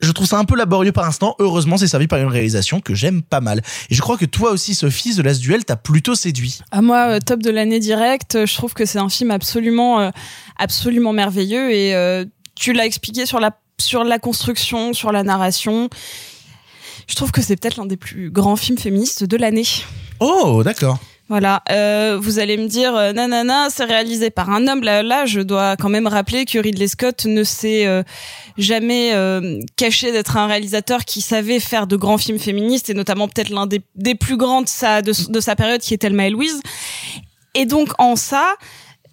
Je 0.00 0.10
trouve 0.10 0.26
ça 0.26 0.38
un 0.38 0.44
peu 0.44 0.56
laborieux 0.56 0.90
par 0.90 1.04
instant. 1.06 1.36
Heureusement, 1.38 1.76
c'est 1.76 1.86
servi 1.86 2.08
par 2.08 2.18
une 2.18 2.26
réalisation 2.28 2.80
que 2.80 2.92
j'aime 2.94 3.22
pas 3.22 3.40
mal. 3.40 3.62
Et 3.88 3.94
je 3.94 4.00
crois 4.00 4.16
que 4.16 4.24
toi 4.24 4.50
aussi, 4.50 4.74
Sophie, 4.74 5.14
The 5.14 5.20
Last 5.20 5.40
Duel 5.40 5.64
t'a 5.64 5.76
plutôt 5.76 6.16
séduit. 6.16 6.58
À 6.72 6.82
moi, 6.82 7.08
euh, 7.08 7.18
top 7.24 7.40
de 7.40 7.50
l'année 7.50 7.78
direct. 7.78 8.34
euh, 8.34 8.46
Je 8.46 8.54
trouve 8.54 8.74
que 8.74 8.84
c'est 8.84 8.98
un 8.98 9.08
film 9.08 9.30
absolument, 9.30 10.00
euh, 10.00 10.10
absolument 10.58 11.12
merveilleux. 11.12 11.72
Et 11.72 11.94
euh, 11.94 12.24
tu 12.56 12.72
l'as 12.72 12.86
expliqué 12.86 13.26
sur 13.26 13.38
la 13.38 13.52
sur 13.78 14.04
la 14.04 14.18
construction, 14.18 14.92
sur 14.92 15.12
la 15.12 15.22
narration. 15.22 15.88
Je 17.08 17.14
trouve 17.14 17.30
que 17.32 17.42
c'est 17.42 17.56
peut-être 17.56 17.76
l'un 17.76 17.86
des 17.86 17.96
plus 17.96 18.30
grands 18.30 18.56
films 18.56 18.78
féministes 18.78 19.24
de 19.24 19.36
l'année. 19.36 19.66
Oh, 20.20 20.62
d'accord. 20.64 20.98
Voilà, 21.28 21.62
euh, 21.70 22.18
vous 22.20 22.40
allez 22.40 22.56
me 22.56 22.66
dire, 22.66 22.94
euh, 22.94 23.12
nanana, 23.12 23.68
c'est 23.70 23.84
réalisé 23.84 24.30
par 24.30 24.50
un 24.50 24.66
homme. 24.66 24.82
Là, 24.82 25.24
je 25.24 25.40
dois 25.40 25.76
quand 25.76 25.88
même 25.88 26.06
rappeler 26.06 26.44
que 26.44 26.58
Ridley 26.58 26.88
Scott 26.88 27.24
ne 27.24 27.44
s'est 27.44 27.86
euh, 27.86 28.02
jamais 28.58 29.12
euh, 29.14 29.58
caché 29.76 30.12
d'être 30.12 30.36
un 30.36 30.46
réalisateur 30.46 31.04
qui 31.04 31.20
savait 31.20 31.60
faire 31.60 31.86
de 31.86 31.96
grands 31.96 32.18
films 32.18 32.38
féministes, 32.38 32.90
et 32.90 32.94
notamment 32.94 33.28
peut-être 33.28 33.50
l'un 33.50 33.66
des, 33.66 34.14
plus 34.14 34.36
grands 34.36 34.62
de 34.62 34.68
sa, 34.68 35.00
de, 35.00 35.12
de 35.30 35.40
sa 35.40 35.56
période, 35.56 35.80
qui 35.80 35.94
est 35.94 35.98
Thelma 35.98 36.26
et 36.26 36.30
Louise. 36.30 36.60
Et 37.54 37.66
donc, 37.66 37.90
en 37.98 38.16
ça, 38.16 38.54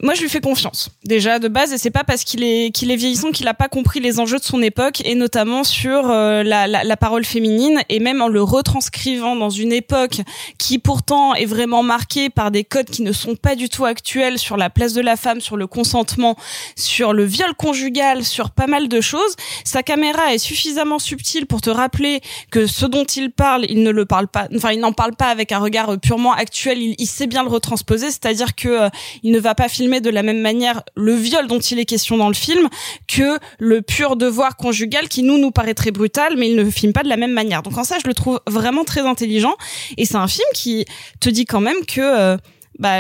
moi, 0.02 0.14
je 0.14 0.22
lui 0.22 0.30
fais 0.30 0.40
confiance 0.40 0.90
déjà 1.04 1.40
de 1.40 1.50
base, 1.50 1.74
et 1.74 1.78
c'est 1.78 1.92
pas 1.92 2.06
parce 2.06 2.24
qu'il 2.24 2.44
est 2.44 2.72
qu'il 2.72 2.90
est 2.90 2.96
vieillissant 2.96 3.32
qu'il 3.32 3.48
a 3.48 3.54
pas 3.54 3.68
compris 3.68 4.00
les 4.00 4.20
enjeux 4.20 4.38
de 4.38 4.44
son 4.44 4.62
époque, 4.62 5.02
et 5.04 5.16
notamment 5.16 5.66
sur 5.66 6.10
euh, 6.10 6.42
la, 6.44 6.68
la, 6.68 6.98
parole 6.98 7.26
féminine, 7.26 7.82
et 7.90 8.00
même 8.00 8.22
en 8.22 8.30
le 8.30 8.42
retranscrivant 8.42 9.36
dans 9.36 9.50
une 9.50 9.74
époque 9.74 10.22
qui 10.58 10.80
pourtant 10.80 11.34
est 11.34 11.46
vraiment 11.46 11.84
marquée 11.84 12.30
par 12.30 12.50
des 12.50 12.64
codes 12.64 12.90
qui 12.90 13.02
ne 13.02 13.12
sont 13.12 13.36
pas 13.36 13.56
du 13.56 13.68
tout 13.68 13.86
actuels 13.86 14.38
sur 14.38 14.56
la 14.56 14.70
place 14.70 14.94
de 14.94 15.02
la 15.02 15.18
femme, 15.18 15.42
sur 15.42 15.58
le 15.58 15.68
consentement, 15.68 16.38
sur 16.78 17.12
le 17.12 17.26
viol 17.26 17.54
conjugal, 17.56 18.24
sur 18.24 18.52
pas 18.52 18.68
mal 18.68 18.88
de 18.88 19.02
choses. 19.02 19.36
Sa 19.66 19.84
caméra 19.84 20.34
est 20.34 20.38
suffisamment 20.38 21.00
subtile 21.00 21.46
pour 21.46 21.60
te 21.60 21.70
rappeler 21.70 22.22
que 22.52 22.68
ce 22.68 22.86
dont 22.86 23.06
il 23.06 23.32
parle, 23.32 23.66
il 23.68 23.84
ne 23.84 23.92
le 23.92 24.06
parle 24.06 24.28
pas, 24.28 24.48
enfin 24.56 24.72
il 24.72 24.80
n'en 24.80 24.94
parle 24.94 25.16
pas 25.16 25.28
avec 25.28 25.52
un 25.52 25.60
regard 25.60 26.00
purement 26.00 26.34
actuel. 26.34 26.82
Il, 26.82 26.96
il 26.98 27.08
sait 27.08 27.28
bien 27.28 27.44
le 27.44 27.50
retransposer, 27.50 28.12
c'est-à-dire 28.12 28.56
que 28.56 28.70
euh, 28.70 28.90
il 29.24 29.32
ne 29.32 29.40
va 29.40 29.56
pas 29.56 29.68
filmer 29.68 29.88
de 29.99 30.10
la 30.10 30.23
même 30.23 30.41
manière 30.41 30.84
le 30.95 31.13
viol 31.13 31.47
dont 31.47 31.60
il 31.60 31.80
est 31.80 31.86
question 31.86 32.17
dans 32.17 32.28
le 32.28 32.34
film 32.36 32.69
que 33.08 33.38
le 33.58 33.82
pur 33.82 34.15
devoir 34.15 34.56
conjugal 34.56 35.10
qui 35.10 35.23
nous 35.23 35.38
nous 35.38 35.52
paraît 35.52 35.73
très 35.73 35.91
brutal, 35.91 36.36
mais 36.38 36.49
il 36.49 36.56
ne 36.56 36.69
filme 36.69 36.93
pas 36.93 37.04
de 37.04 37.10
la 37.10 37.17
même 37.17 37.34
manière. 37.34 37.63
Donc 37.63 37.78
en 37.78 37.84
ça, 37.84 37.97
je 38.02 38.08
le 38.08 38.13
trouve 38.13 38.39
vraiment 38.47 38.84
très 38.84 39.02
intelligent. 39.02 39.56
Et 39.97 40.06
c'est 40.06 40.15
un 40.15 40.28
film 40.28 40.47
qui 40.54 40.86
te 41.19 41.30
dit 41.30 41.45
quand 41.45 41.62
même 41.62 41.86
que 41.88 42.02
euh, 42.02 42.38
bah, 42.78 42.99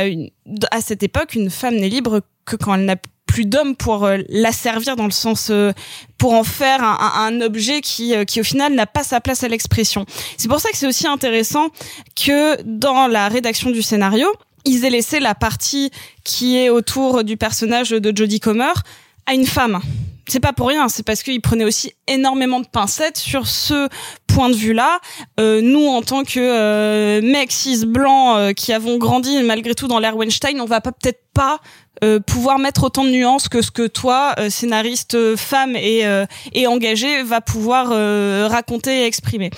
à 0.71 0.81
cette 0.81 1.03
époque, 1.03 1.35
une 1.35 1.49
femme 1.49 1.75
n'est 1.75 1.89
libre 1.89 2.21
que 2.45 2.55
quand 2.55 2.75
elle 2.75 2.85
n'a 2.85 2.95
plus 3.25 3.45
d'hommes 3.45 3.75
pour 3.75 4.05
euh, 4.05 4.17
la 4.29 4.51
servir 4.51 4.95
dans 4.95 5.05
le 5.05 5.11
sens 5.11 5.49
euh, 5.51 5.71
pour 6.17 6.33
en 6.33 6.43
faire 6.43 6.83
un, 6.83 7.41
objet 7.41 7.79
qui 7.79 8.13
qui 8.25 8.41
au 8.41 8.43
final 8.43 8.73
n'a 8.73 8.87
pas 8.87 9.03
sa 9.03 9.21
place 9.21 9.43
à 9.43 9.47
l'expression. 9.47 10.05
C'est 10.37 10.49
pour 10.49 10.59
ça 10.59 10.69
que 10.71 10.77
c'est 10.77 10.87
aussi 10.87 11.07
intéressant 11.07 11.69
que 12.15 12.61
dans 12.63 13.07
la 13.07 13.29
rédaction 13.29 13.69
du 13.69 13.81
scénario, 13.81 14.27
ils 14.65 14.85
aient 14.85 14.89
laissé 14.89 15.19
la 15.19 15.35
partie 15.35 15.91
qui 16.23 16.57
est 16.57 16.69
autour 16.69 17.23
du 17.23 17.37
personnage 17.37 17.89
de 17.89 18.15
Jodie 18.15 18.39
Comer 18.39 18.73
à 19.25 19.33
une 19.33 19.45
femme. 19.45 19.79
C'est 20.27 20.39
pas 20.39 20.53
pour 20.53 20.67
rien, 20.67 20.89
c'est 20.89 21.03
parce 21.03 21.23
qu'ils 21.23 21.41
prenaient 21.41 21.65
aussi 21.65 21.93
énormément 22.07 22.59
de 22.59 22.67
pincettes 22.67 23.17
sur 23.17 23.47
ce 23.47 23.89
point 24.33 24.49
de 24.49 24.55
vue-là. 24.55 24.99
Euh, 25.39 25.61
nous, 25.61 25.87
en 25.87 26.01
tant 26.01 26.23
que 26.23 26.39
euh, 26.39 27.21
mecs 27.21 27.51
cis 27.51 27.85
blancs 27.85 28.37
euh, 28.37 28.53
qui 28.53 28.71
avons 28.71 28.97
grandi 28.97 29.41
malgré 29.43 29.75
tout 29.75 29.87
dans 29.87 29.99
l'ère 29.99 30.15
Weinstein, 30.15 30.61
on 30.61 30.65
va 30.65 30.81
pas 30.81 30.91
peut-être 30.91 31.21
pas 31.33 31.59
euh, 32.03 32.19
pouvoir 32.21 32.59
mettre 32.59 32.85
autant 32.85 33.03
de 33.03 33.09
nuances 33.09 33.49
que 33.49 33.61
ce 33.61 33.71
que 33.71 33.85
toi, 33.85 34.33
euh, 34.39 34.49
scénariste 34.49 35.15
euh, 35.15 35.35
femme 35.35 35.75
et, 35.75 36.05
et 36.53 36.67
engagé, 36.67 37.23
va 37.23 37.41
pouvoir 37.41 37.89
raconter 38.49 39.01
et 39.01 39.05
exprimer. 39.05 39.49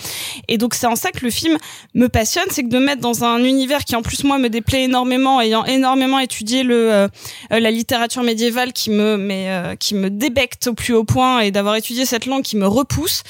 Et 0.47 0.57
donc 0.57 0.73
c'est 0.73 0.87
en 0.87 0.95
ça 0.95 1.11
que 1.11 1.23
le 1.23 1.29
film 1.29 1.57
me 1.93 2.07
passionne, 2.07 2.45
c'est 2.49 2.63
que 2.63 2.69
de 2.69 2.79
mettre 2.79 3.01
dans 3.01 3.23
un 3.23 3.43
univers 3.43 3.83
qui 3.85 3.95
en 3.95 4.01
plus 4.01 4.23
moi 4.23 4.37
me 4.37 4.49
déplaît 4.49 4.83
énormément, 4.83 5.41
ayant 5.41 5.65
énormément 5.65 6.19
étudié 6.19 6.63
le 6.63 7.09
la 7.49 7.71
littérature 7.71 8.23
médiévale 8.23 8.73
qui 8.73 8.89
me 8.89 9.17
mais 9.17 9.75
qui 9.79 9.95
me 9.95 10.09
débecte 10.09 10.67
au 10.67 10.73
plus 10.73 10.93
haut 10.93 11.03
point 11.03 11.39
et 11.39 11.51
d'avoir 11.51 11.75
étudié 11.75 12.05
cette 12.05 12.25
langue 12.25 12.43
qui 12.43 12.57
me 12.57 12.67
repousse 12.67 13.23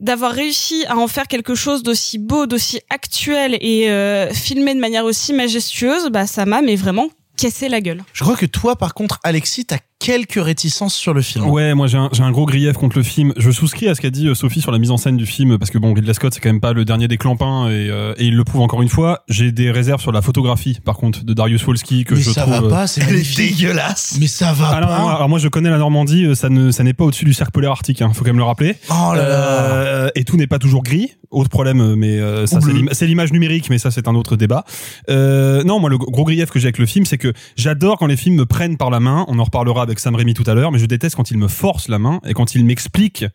d'avoir 0.00 0.32
réussi 0.32 0.84
à 0.86 0.96
en 0.96 1.08
faire 1.08 1.28
quelque 1.28 1.54
chose 1.54 1.82
d'aussi 1.82 2.18
beau, 2.18 2.46
d'aussi 2.46 2.80
actuel 2.90 3.56
et 3.60 3.90
euh, 3.90 4.32
filmé 4.32 4.74
de 4.74 4.80
manière 4.80 5.04
aussi 5.04 5.32
majestueuse, 5.32 6.08
bah 6.10 6.26
ça 6.26 6.46
m'a 6.46 6.62
mais 6.62 6.76
vraiment 6.76 7.08
cassé 7.36 7.68
la 7.68 7.80
gueule. 7.80 8.02
Je 8.12 8.24
crois 8.24 8.36
que 8.36 8.46
toi, 8.46 8.76
par 8.76 8.94
contre, 8.94 9.20
Alexis, 9.22 9.66
t'as 9.66 9.78
quelques 10.00 10.42
réticences 10.42 10.94
sur 10.94 11.14
le 11.14 11.22
film. 11.22 11.46
Ouais, 11.46 11.74
moi 11.74 11.86
j'ai 11.86 11.98
un, 11.98 12.30
gros 12.32 12.46
grief 12.46 12.72
contre 12.72 12.96
le 12.96 13.04
film. 13.04 13.32
Je 13.36 13.50
souscris 13.50 13.86
à 13.88 13.94
ce 13.94 14.00
qu'a 14.00 14.10
dit 14.10 14.26
euh, 14.26 14.34
Sophie 14.34 14.60
sur 14.60 14.72
la 14.72 14.78
mise 14.78 14.90
en 14.90 14.96
scène 14.96 15.16
du 15.16 15.26
film, 15.26 15.58
parce 15.58 15.70
que 15.70 15.78
bon, 15.78 15.92
Ridley 15.94 16.14
Scott 16.14 16.34
c'est 16.34 16.40
quand 16.40 16.48
même 16.48 16.60
pas 16.60 16.72
le 16.72 16.84
dernier 16.84 17.06
des 17.06 17.18
clampins 17.18 17.68
et, 17.68 17.88
euh, 17.90 18.14
et 18.16 18.24
il 18.24 18.36
le 18.36 18.42
prouve 18.44 18.62
encore 18.62 18.82
une 18.82 18.88
fois. 18.88 19.22
J'ai 19.28 19.52
des 19.52 19.70
réserves 19.70 20.00
sur 20.00 20.10
la 20.10 20.22
photographie, 20.22 20.78
par 20.84 20.96
contre, 20.96 21.22
de 21.24 21.34
Darius 21.34 21.62
Wolski 21.64 22.04
que 22.04 22.14
Mais 22.14 22.20
je 22.22 22.30
ça 22.30 22.42
trouve. 22.42 22.54
va 22.54 22.62
euh, 22.62 22.70
pas, 22.70 22.86
c'est 22.86 23.04
magnifique. 23.04 23.36
dégueulasse. 23.58 24.16
Mais 24.18 24.26
ça 24.26 24.52
va 24.52 24.68
alors, 24.68 24.88
pas. 24.88 24.98
moi, 25.00 25.12
alors 25.14 25.28
moi 25.28 25.38
je 25.38 25.48
connais 25.48 25.70
la 25.70 25.78
Normandie, 25.78 26.24
euh, 26.24 26.34
ça 26.34 26.48
ne 26.48 26.70
ça 26.70 26.82
n'est 26.82 26.94
pas 26.94 27.04
au-dessus 27.04 27.26
du 27.26 27.34
cercle 27.34 27.52
polaire 27.52 27.70
arctique, 27.72 28.00
hein, 28.00 28.10
faut 28.14 28.24
quand 28.24 28.30
même 28.30 28.38
le 28.38 28.44
rappeler. 28.44 28.76
Oh 28.88 29.12
là 29.14 29.16
là. 29.16 29.24
Euh, 29.28 30.08
et 30.14 30.24
tout 30.24 30.36
n'est 30.38 30.46
pas 30.46 30.58
toujours 30.58 30.82
gris. 30.82 31.12
Autre 31.30 31.48
problème, 31.48 31.80
euh, 31.80 31.94
mais 31.94 32.18
euh, 32.18 32.46
ça 32.46 32.58
c'est 32.60 32.72
c'est 32.92 33.06
l'image 33.06 33.32
numérique, 33.32 33.70
mais 33.70 33.78
ça 33.78 33.92
c'est 33.92 34.08
un 34.08 34.16
autre 34.16 34.34
débat. 34.34 34.64
Euh, 35.10 35.62
non, 35.62 35.78
moi 35.78 35.88
le 35.88 35.96
gros 35.96 36.24
grief 36.24 36.50
que 36.50 36.58
j'ai 36.58 36.66
avec 36.66 36.78
le 36.78 36.86
film, 36.86 37.04
c'est 37.04 37.18
que 37.18 37.32
j'adore 37.54 37.98
quand 37.98 38.06
les 38.06 38.16
films 38.16 38.34
me 38.34 38.46
prennent 38.46 38.76
par 38.76 38.90
la 38.90 38.98
main. 38.98 39.24
On 39.28 39.38
en 39.38 39.44
reparlera 39.44 39.86
avec 39.90 39.98
Sam 39.98 40.14
Raimi 40.14 40.34
tout 40.34 40.44
à 40.46 40.54
l'heure, 40.54 40.72
mais 40.72 40.78
je 40.78 40.86
déteste 40.86 41.16
quand 41.16 41.30
ils 41.30 41.36
me 41.36 41.48
forcent 41.48 41.88
la 41.88 41.98
main 41.98 42.20
et 42.24 42.32
quand 42.32 42.54
ils 42.54 42.64
m'expliquent 42.64 43.26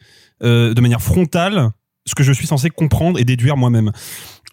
euh, 0.42 0.74
de 0.74 0.82
manière 0.82 1.02
frontale 1.02 1.72
ce 2.08 2.16
que 2.16 2.24
je 2.24 2.32
suis 2.32 2.48
censé 2.48 2.70
comprendre 2.70 3.20
et 3.20 3.26
déduire 3.26 3.58
moi-même. 3.58 3.92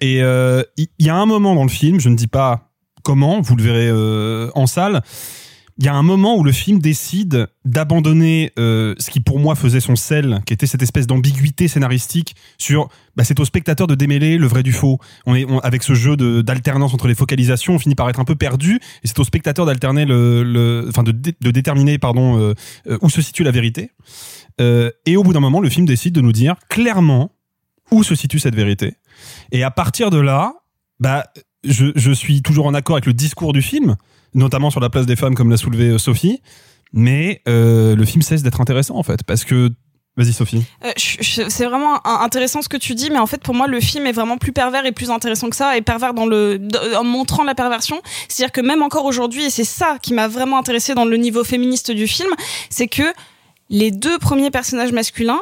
Et 0.01 0.23
euh, 0.23 0.63
il 0.77 0.89
y, 0.99 1.05
y 1.05 1.09
a 1.09 1.17
un 1.17 1.27
moment 1.27 1.55
dans 1.55 1.63
le 1.63 1.69
film, 1.69 2.01
je 2.01 2.09
ne 2.09 2.17
dis 2.17 2.27
pas 2.27 2.73
comment, 3.03 3.41
vous 3.41 3.57
le 3.57 3.63
verrez 3.63 3.89
euh, 3.89 4.51
en 4.55 4.67
salle. 4.67 5.03
Il 5.83 5.87
y 5.87 5.89
a 5.89 5.95
un 5.95 6.05
moment 6.05 6.37
où 6.37 6.45
le 6.45 6.53
film 6.53 6.79
décide 6.79 7.49
d'abandonner 7.65 8.53
euh, 8.57 8.95
ce 9.01 9.11
qui 9.11 9.19
pour 9.19 9.41
moi 9.41 9.57
faisait 9.57 9.81
son 9.81 9.97
sel, 9.97 10.41
qui 10.47 10.55
était 10.55 10.69
cette 10.69 10.81
espèce 10.81 11.09
d'ambiguïté 11.09 11.67
scénaristique 11.67 12.37
sur 12.57 12.89
bah, 13.17 13.25
c'est 13.25 13.41
au 13.41 13.45
spectateur 13.45 13.89
de 13.89 13.97
démêler 13.97 14.39
le 14.39 14.47
vrai 14.47 14.63
du 14.63 14.73
faux. 14.73 15.01
On 15.27 15.35
est 15.35 15.45
avec 15.65 15.83
ce 15.83 15.95
jeu 15.95 16.17
d'alternance 16.17 16.95
entre 16.95 17.09
les 17.09 17.17
focalisations, 17.17 17.75
on 17.75 17.79
finit 17.81 17.97
par 17.97 18.09
être 18.09 18.21
un 18.21 18.25
peu 18.25 18.37
perdu 18.37 18.77
et 19.03 19.09
c'est 19.09 19.19
au 19.19 19.25
spectateur 19.25 19.67
d'alterner 19.67 20.05
le, 20.05 20.45
de, 20.45 21.11
dé- 21.11 21.35
de 21.41 21.51
déterminer 21.51 21.99
pardon 21.99 22.39
euh, 22.39 22.55
euh, 22.87 22.99
où 23.03 23.11
se 23.11 23.21
situe 23.21 23.43
la 23.43 23.51
vérité. 23.51 23.91
Et 24.61 25.17
au 25.17 25.25
bout 25.25 25.33
d'un 25.33 25.41
moment, 25.41 25.59
le 25.59 25.69
film 25.69 25.85
décide 25.85 26.15
de 26.15 26.21
nous 26.21 26.31
dire 26.31 26.55
clairement 26.69 27.33
où 27.91 28.05
se 28.05 28.15
situe 28.15 28.39
cette 28.39 28.55
vérité. 28.55 28.99
Et 29.51 29.65
à 29.65 29.73
partir 29.73 30.11
de 30.11 30.21
là, 30.21 30.55
bah 31.01 31.25
je 31.65 32.13
suis 32.13 32.41
toujours 32.43 32.67
en 32.67 32.75
accord 32.75 32.95
avec 32.95 33.07
le 33.07 33.15
discours 33.15 33.53
du 33.53 33.63
film, 33.63 33.97
notamment 34.35 34.71
sur 34.71 34.81
la 34.81 34.91
place 34.91 35.07
des 35.07 35.17
femmes, 35.17 35.35
comme 35.35 35.51
l'a 35.51 35.57
soulevé 35.57 35.89
euh, 35.89 35.99
Sophie. 35.99 36.41
Mais 36.93 37.41
euh, 37.49 37.97
le 37.97 38.05
film 38.05 38.23
cesse 38.23 38.43
d'être 38.43 38.61
intéressant 38.61 38.97
en 38.97 39.03
fait, 39.03 39.23
parce 39.23 39.45
que 39.45 39.71
vas-y 40.17 40.35
Sophie. 40.35 40.63
Euh, 40.85 40.91
c'est 40.97 41.65
vraiment 41.65 42.07
intéressant 42.07 42.61
ce 42.61 42.69
que 42.69 42.77
tu 42.77 42.95
dis, 42.95 43.09
mais 43.09 43.19
en 43.19 43.27
fait 43.27 43.43
pour 43.43 43.55
moi 43.55 43.67
le 43.67 43.81
film 43.81 44.07
est 44.07 44.13
vraiment 44.13 44.37
plus 44.37 44.53
pervers 44.53 44.85
et 44.85 44.93
plus 44.93 45.11
intéressant 45.11 45.49
que 45.49 45.57
ça, 45.57 45.79
et 45.79 45.81
pervers 45.81 46.13
dans 46.13 46.27
le 46.27 46.61
en 46.95 47.05
montrant 47.05 47.45
la 47.45 47.55
perversion. 47.55 48.03
C'est-à-dire 48.29 48.53
que 48.53 48.61
même 48.61 48.83
encore 48.83 49.07
aujourd'hui, 49.07 49.45
et 49.45 49.51
c'est 49.51 49.65
ça 49.65 49.97
qui 50.03 50.13
m'a 50.13 50.29
vraiment 50.29 50.59
intéressé 50.59 50.95
dans 50.95 51.07
le 51.07 51.17
niveau 51.17 51.45
féministe 51.45 51.91
du 51.91 52.07
film, 52.07 52.31
c'est 52.69 52.89
que 52.89 53.05
les 53.71 53.91
deux 53.91 54.19
premiers 54.19 54.51
personnages 54.51 54.93
masculins 54.93 55.41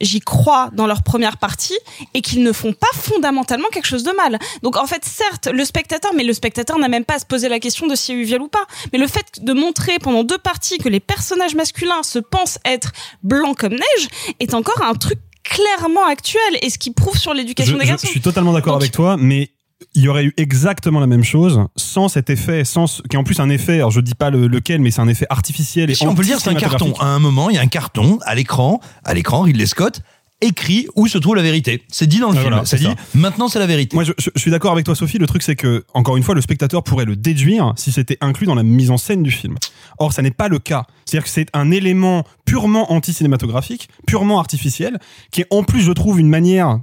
j'y 0.00 0.20
crois 0.20 0.70
dans 0.72 0.86
leur 0.86 1.02
première 1.02 1.36
partie 1.36 1.78
et 2.14 2.22
qu'ils 2.22 2.42
ne 2.42 2.52
font 2.52 2.72
pas 2.72 2.88
fondamentalement 2.94 3.68
quelque 3.68 3.86
chose 3.86 4.02
de 4.02 4.12
mal. 4.12 4.38
Donc 4.62 4.76
en 4.76 4.86
fait, 4.86 5.04
certes, 5.04 5.48
le 5.52 5.64
spectateur, 5.64 6.12
mais 6.14 6.24
le 6.24 6.32
spectateur 6.32 6.78
n'a 6.78 6.88
même 6.88 7.04
pas 7.04 7.14
à 7.14 7.18
se 7.18 7.26
poser 7.26 7.48
la 7.48 7.60
question 7.60 7.86
de 7.86 7.94
s'il 7.94 8.16
y 8.16 8.18
a 8.18 8.22
eu 8.22 8.24
viol 8.24 8.42
ou 8.42 8.48
pas. 8.48 8.66
Mais 8.92 8.98
le 8.98 9.06
fait 9.06 9.42
de 9.42 9.52
montrer 9.52 9.98
pendant 9.98 10.24
deux 10.24 10.38
parties 10.38 10.78
que 10.78 10.88
les 10.88 11.00
personnages 11.00 11.54
masculins 11.54 12.02
se 12.02 12.18
pensent 12.18 12.58
être 12.64 12.92
blancs 13.22 13.56
comme 13.58 13.72
neige 13.72 14.08
est 14.38 14.54
encore 14.54 14.82
un 14.82 14.94
truc 14.94 15.18
clairement 15.44 16.06
actuel 16.06 16.58
et 16.62 16.70
ce 16.70 16.78
qui 16.78 16.92
prouve 16.92 17.18
sur 17.18 17.34
l'éducation 17.34 17.76
des 17.76 17.86
garçons. 17.86 18.06
je 18.06 18.12
suis 18.12 18.20
totalement 18.20 18.52
d'accord 18.52 18.76
avec 18.76 18.92
toi, 18.92 19.16
mais 19.18 19.50
il 19.94 20.02
y 20.02 20.08
aurait 20.08 20.24
eu 20.24 20.34
exactement 20.36 21.00
la 21.00 21.06
même 21.06 21.24
chose 21.24 21.60
sans 21.76 22.08
cet 22.08 22.30
effet, 22.30 22.64
sans 22.64 22.86
ce- 22.86 23.02
qui 23.02 23.16
est 23.16 23.18
en 23.18 23.24
plus 23.24 23.40
un 23.40 23.48
effet. 23.50 23.74
Alors 23.76 23.90
je 23.90 24.00
dis 24.00 24.14
pas 24.14 24.30
le- 24.30 24.46
lequel, 24.46 24.80
mais 24.80 24.90
c'est 24.90 25.00
un 25.00 25.08
effet 25.08 25.26
artificiel. 25.30 25.90
Et 25.90 25.94
Si 25.94 26.06
on 26.06 26.14
peut 26.14 26.22
le 26.22 26.28
dire, 26.28 26.40
c'est 26.40 26.50
un 26.50 26.54
carton. 26.54 26.92
À 27.00 27.06
un 27.06 27.18
moment, 27.18 27.50
il 27.50 27.56
y 27.56 27.58
a 27.58 27.62
un 27.62 27.66
carton 27.66 28.18
à 28.22 28.34
l'écran, 28.34 28.80
à 29.04 29.14
l'écran, 29.14 29.42
Ridley 29.42 29.66
Scott 29.66 30.00
écrit 30.42 30.86
où 30.96 31.06
se 31.06 31.18
trouve 31.18 31.36
la 31.36 31.42
vérité. 31.42 31.82
C'est 31.88 32.06
dit 32.06 32.18
dans 32.18 32.30
le 32.30 32.36
Ah, 32.38 32.40
film. 32.40 32.48
voilà, 32.52 32.64
c'est 32.64 32.78
c'est 32.78 32.84
dit. 32.88 32.90
ça. 32.90 32.96
Maintenant, 33.14 33.48
c'est 33.48 33.58
la 33.58 33.66
vérité. 33.66 33.94
Moi, 33.94 34.04
je, 34.04 34.12
je- 34.16 34.30
je 34.34 34.40
suis 34.40 34.50
d'accord 34.50 34.72
avec 34.72 34.86
toi, 34.86 34.94
Sophie. 34.94 35.18
Le 35.18 35.26
truc, 35.26 35.42
c'est 35.42 35.54
que, 35.54 35.84
encore 35.92 36.16
une 36.16 36.22
fois, 36.22 36.34
le 36.34 36.40
spectateur 36.40 36.82
pourrait 36.82 37.04
le 37.04 37.14
déduire 37.14 37.74
si 37.76 37.92
c'était 37.92 38.16
inclus 38.22 38.46
dans 38.46 38.54
la 38.54 38.62
mise 38.62 38.90
en 38.90 38.96
scène 38.96 39.22
du 39.22 39.30
film. 39.30 39.56
Or, 39.98 40.14
ça 40.14 40.22
n'est 40.22 40.30
pas 40.30 40.48
le 40.48 40.58
cas. 40.58 40.84
C'est-à-dire 41.04 41.24
que 41.24 41.30
c'est 41.30 41.46
un 41.52 41.70
élément 41.70 42.24
purement 42.46 42.90
anti-cinématographique, 42.90 43.90
purement 44.06 44.38
artificiel, 44.40 44.98
qui 45.30 45.42
est 45.42 45.46
en 45.50 45.62
plus, 45.62 45.82
je 45.82 45.92
trouve, 45.92 46.18
une 46.18 46.28
manière 46.30 46.78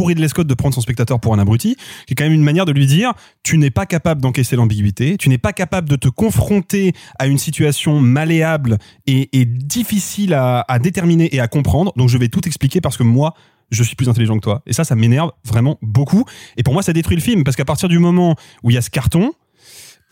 pour 0.00 0.08
Ridley 0.08 0.28
Scott 0.28 0.46
de 0.46 0.54
prendre 0.54 0.74
son 0.74 0.80
spectateur 0.80 1.20
pour 1.20 1.34
un 1.34 1.38
abruti, 1.38 1.76
qui 2.06 2.12
est 2.12 2.14
quand 2.14 2.24
même 2.24 2.32
une 2.32 2.42
manière 2.42 2.64
de 2.64 2.72
lui 2.72 2.86
dire 2.86 3.12
tu 3.42 3.58
n'es 3.58 3.68
pas 3.68 3.84
capable 3.84 4.22
d'encaisser 4.22 4.56
l'ambiguïté, 4.56 5.18
tu 5.18 5.28
n'es 5.28 5.36
pas 5.36 5.52
capable 5.52 5.90
de 5.90 5.96
te 5.96 6.08
confronter 6.08 6.94
à 7.18 7.26
une 7.26 7.36
situation 7.36 8.00
malléable 8.00 8.78
et, 9.06 9.28
et 9.38 9.44
difficile 9.44 10.32
à, 10.32 10.64
à 10.68 10.78
déterminer 10.78 11.28
et 11.34 11.40
à 11.40 11.48
comprendre. 11.48 11.92
Donc 11.96 12.08
je 12.08 12.16
vais 12.16 12.28
tout 12.28 12.48
expliquer 12.48 12.80
parce 12.80 12.96
que 12.96 13.02
moi, 13.02 13.34
je 13.70 13.82
suis 13.82 13.94
plus 13.94 14.08
intelligent 14.08 14.36
que 14.36 14.40
toi. 14.40 14.62
Et 14.66 14.72
ça, 14.72 14.84
ça 14.84 14.94
m'énerve 14.94 15.32
vraiment 15.44 15.76
beaucoup. 15.82 16.24
Et 16.56 16.62
pour 16.62 16.72
moi, 16.72 16.82
ça 16.82 16.94
détruit 16.94 17.16
le 17.16 17.22
film 17.22 17.44
parce 17.44 17.58
qu'à 17.58 17.66
partir 17.66 17.90
du 17.90 17.98
moment 17.98 18.36
où 18.62 18.70
il 18.70 18.74
y 18.74 18.78
a 18.78 18.82
ce 18.82 18.88
carton, 18.88 19.32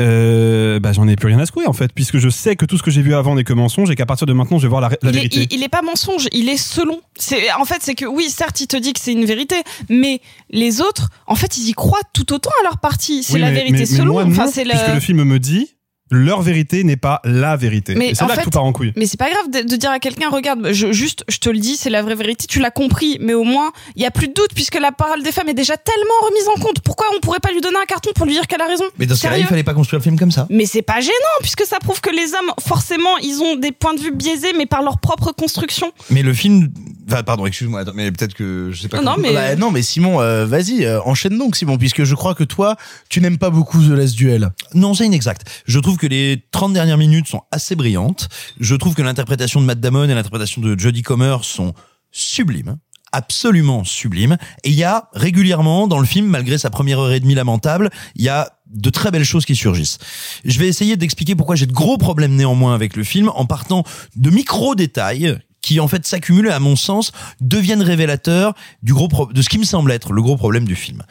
euh, 0.00 0.78
bah, 0.80 0.92
j'en 0.92 1.08
ai 1.08 1.16
plus 1.16 1.26
rien 1.28 1.38
à 1.40 1.46
secouer 1.46 1.66
en 1.66 1.72
fait, 1.72 1.92
puisque 1.92 2.18
je 2.18 2.28
sais 2.28 2.54
que 2.56 2.64
tout 2.64 2.78
ce 2.78 2.82
que 2.82 2.90
j'ai 2.90 3.02
vu 3.02 3.14
avant 3.14 3.34
n'est 3.34 3.44
que 3.44 3.52
mensonge 3.52 3.90
et 3.90 3.94
qu'à 3.96 4.06
partir 4.06 4.26
de 4.26 4.32
maintenant, 4.32 4.58
je 4.58 4.62
vais 4.62 4.68
voir 4.68 4.80
la, 4.80 4.88
la 4.90 4.96
il, 5.02 5.08
est, 5.08 5.12
vérité. 5.12 5.46
il- 5.50 5.58
il 5.58 5.62
est 5.64 5.68
pas 5.68 5.82
mensonge, 5.82 6.28
il 6.32 6.48
est 6.48 6.56
selon. 6.56 7.00
C'est 7.16 7.50
en 7.52 7.64
fait 7.64 7.78
c'est 7.80 7.94
que 7.94 8.04
oui, 8.04 8.28
certes, 8.30 8.61
il 8.61 8.66
te 8.68 8.76
dit 8.76 8.92
que 8.92 9.00
c'est 9.00 9.12
une 9.12 9.24
vérité, 9.24 9.56
mais 9.88 10.20
les 10.50 10.80
autres, 10.80 11.08
en 11.26 11.34
fait, 11.34 11.56
ils 11.58 11.68
y 11.68 11.72
croient 11.72 11.98
tout 12.12 12.32
autant 12.32 12.50
à 12.61 12.64
leur 12.64 12.78
partie. 12.78 13.22
C'est 13.22 13.34
Oui, 13.34 13.40
la 13.40 13.48
mais- 13.48 13.54
vérité 13.54 13.72
mais- 13.72 13.78
mais 13.80 13.87
selon. 13.87 14.12
moi, 14.12 14.24
enfin, 14.24 14.44
non, 14.46 14.50
c'est 14.54 14.64
puisque 14.64 14.94
le 14.94 15.00
film 15.00 15.24
me 15.24 15.38
dit 15.38 15.74
leur 16.11 16.42
vérité 16.42 16.85
n'est 16.85 16.97
pas 16.97 17.21
la 17.25 17.57
vérité. 17.57 17.94
Mais 17.94 18.14
c'est 18.14 18.27
là 18.27 18.35
fait- 18.35 18.40
que 18.40 18.44
tout 18.44 18.51
part 18.51 18.64
en 18.64 18.73
couille. 18.73 18.92
Mais 18.97 19.07
c'est 19.07 19.18
pas 19.18 19.31
grave 19.31 19.51
de, 19.51 19.68
de 19.68 19.77
dire 19.77 19.90
à 19.90 19.99
quelqu'un, 19.99 20.29
regarde, 20.31 20.68
je, 20.73 20.92
juste, 20.92 21.25
je 21.29 21.38
te 21.38 21.49
le 21.51 21.59
dis, 21.59 21.77
c'est 21.77 21.90
la 21.90 22.03
vraie 22.03 22.14
vérité, 22.14 22.47
tu 22.47 22.61
l'as 22.61 22.71
compris, 22.71 23.18
mais 23.21 23.35
au 23.35 23.44
moins, 23.44 23.71
il 23.97 24.03
y 24.03 24.07
a 24.07 24.11
plus 24.11 24.29
de 24.29 24.33
doute 24.35 24.51
puisque 24.55 24.79
la 24.81 24.92
parole 24.92 25.23
des 25.23 25.33
femmes 25.33 25.49
est 25.49 25.55
déjà 25.55 25.77
tellement 25.77 26.27
remise 26.27 26.49
en 26.57 26.61
compte. 26.61 26.81
Pourquoi 26.81 27.07
on 27.16 27.21
pourrait 27.21 27.40
pas 27.40 27.53
lui 27.53 27.61
donner 27.61 27.79
un 27.83 27.87
carton 27.87 28.11
pour 28.14 28.27
lui 28.27 28.33
dire 28.33 28.47
qu'elle 28.47 28.62
a 28.62 28.66
raison? 28.66 28.85
Mais 28.99 29.07
dans 29.07 29.14
ce 29.14 29.23
cas-là, 29.23 29.38
il 29.38 29.47
fallait 29.47 29.62
pas 29.64 29.75
construire 29.75 29.99
le 30.01 30.05
film 30.05 30.18
comme 30.18 30.31
ça. 30.31 30.47
mais 30.51 30.66
c'est 30.66 30.83
pas 30.83 31.01
gênant 31.01 31.12
puisque 31.40 31.64
ça 31.64 31.79
prouve 31.79 32.01
que 32.01 32.11
les 32.11 32.33
hommes, 32.35 32.53
forcément, 32.61 33.16
ils 33.18 33.40
ont 33.42 33.57
des 33.57 33.73
points 33.73 33.94
de 33.94 34.01
vue 34.01 34.12
biaisés, 34.12 34.53
mais 34.57 34.66
par 34.66 34.83
leur 34.83 34.99
propre 34.99 35.33
construction. 35.33 35.92
Mais 36.11 36.23
le 36.23 36.33
film, 36.35 36.68
enfin, 37.11 37.23
pardon, 37.23 37.47
excuse-moi, 37.47 37.81
attends, 37.81 37.92
mais 37.94 38.11
peut-être 38.12 38.35
que 38.35 38.71
je 38.73 38.83
sais 38.83 38.88
pas. 38.88 38.99
Non, 39.01 39.14
comment- 39.14 39.23
mais- 39.29 39.33
Bah, 39.35 39.57
non, 39.57 39.71
mais 39.71 39.83
Simon, 39.83 40.21
euh, 40.21 40.47
vas-y, 40.47 40.85
euh, 40.85 41.01
enchaîne 41.03 41.37
donc, 41.38 41.57
Simon, 41.57 41.79
puisque 41.79 42.05
je 42.05 42.14
crois 42.14 42.35
que 42.35 42.44
toi, 42.44 42.77
tu 43.09 43.21
n'aimes 43.21 43.38
pas 43.38 43.51
beaucoup 43.51 43.83
The 43.83 43.90
Last 43.90 44.14
Duel. 44.16 44.51
Non, 44.75 44.94
c'est 44.94 45.07
inexact. 45.07 45.42
Je 45.66 45.79
trouve 45.79 45.97
que 45.97 46.07
les 46.07 46.44
30 46.51 46.73
dernières 46.73 46.99
minutes 46.99 47.29
sont 47.29 47.42
assez 47.53 47.75
brillantes. 47.77 48.29
Je 48.61 48.75
trouve 48.75 48.94
que 48.94 49.03
l'interprétation 49.03 49.61
de 49.61 49.66
Matt 49.66 49.81
Damon 49.81 50.05
et 50.05 50.14
l'interprétation 50.14 50.61
de 50.62 50.79
Jodie 50.79 51.03
Comer 51.03 51.37
sont 51.42 51.75
sublimes. 52.11 52.77
Absolument 53.12 53.85
sublimes. 53.85 54.37
Et 54.64 54.68
il 54.68 54.75
y 54.75 54.85
a 54.85 55.09
régulièrement 55.14 55.87
dans 55.88 55.99
le 55.99 56.05
film, 56.07 56.27
malgré 56.27 56.59
sa 56.59 56.68
première 56.68 56.99
heure 57.01 57.12
et 57.12 57.21
demie 57.21 57.35
lamentable, 57.35 57.88
il 58.16 58.23
y 58.25 58.29
a 58.29 58.53
de 58.66 58.90
très 58.90 59.11
belles 59.11 59.25
choses 59.25 59.47
qui 59.47 59.57
surgissent. 59.57 59.97
Je 60.44 60.59
vais 60.59 60.68
essayer 60.68 60.97
d'expliquer 60.99 61.35
pourquoi 61.35 61.57
j'ai 61.57 61.64
de 61.64 61.73
gros 61.73 61.97
problèmes 61.97 62.35
néanmoins 62.35 62.75
avec 62.75 62.97
le 62.97 63.05
film 63.05 63.31
en 63.35 63.47
partant 63.47 63.83
de 64.16 64.29
micro 64.29 64.75
détails 64.75 65.38
qui 65.68 65.81
en 65.81 65.88
fait 65.88 66.07
s'accumulent 66.07 66.50
à 66.50 66.61
mon 66.61 66.76
sens 66.76 67.12
deviennent 67.42 67.83
révélateurs 67.83 68.54
du 68.83 68.94
gros 68.94 69.07
de 69.31 69.42
ce 69.42 69.50
qui 69.50 69.59
me 69.59 69.64
semble 69.64 69.92
être 69.92 70.14
le 70.14 70.22
gros 70.22 70.38
problème 70.38 70.64
du 70.64 70.74
film. 70.74 71.02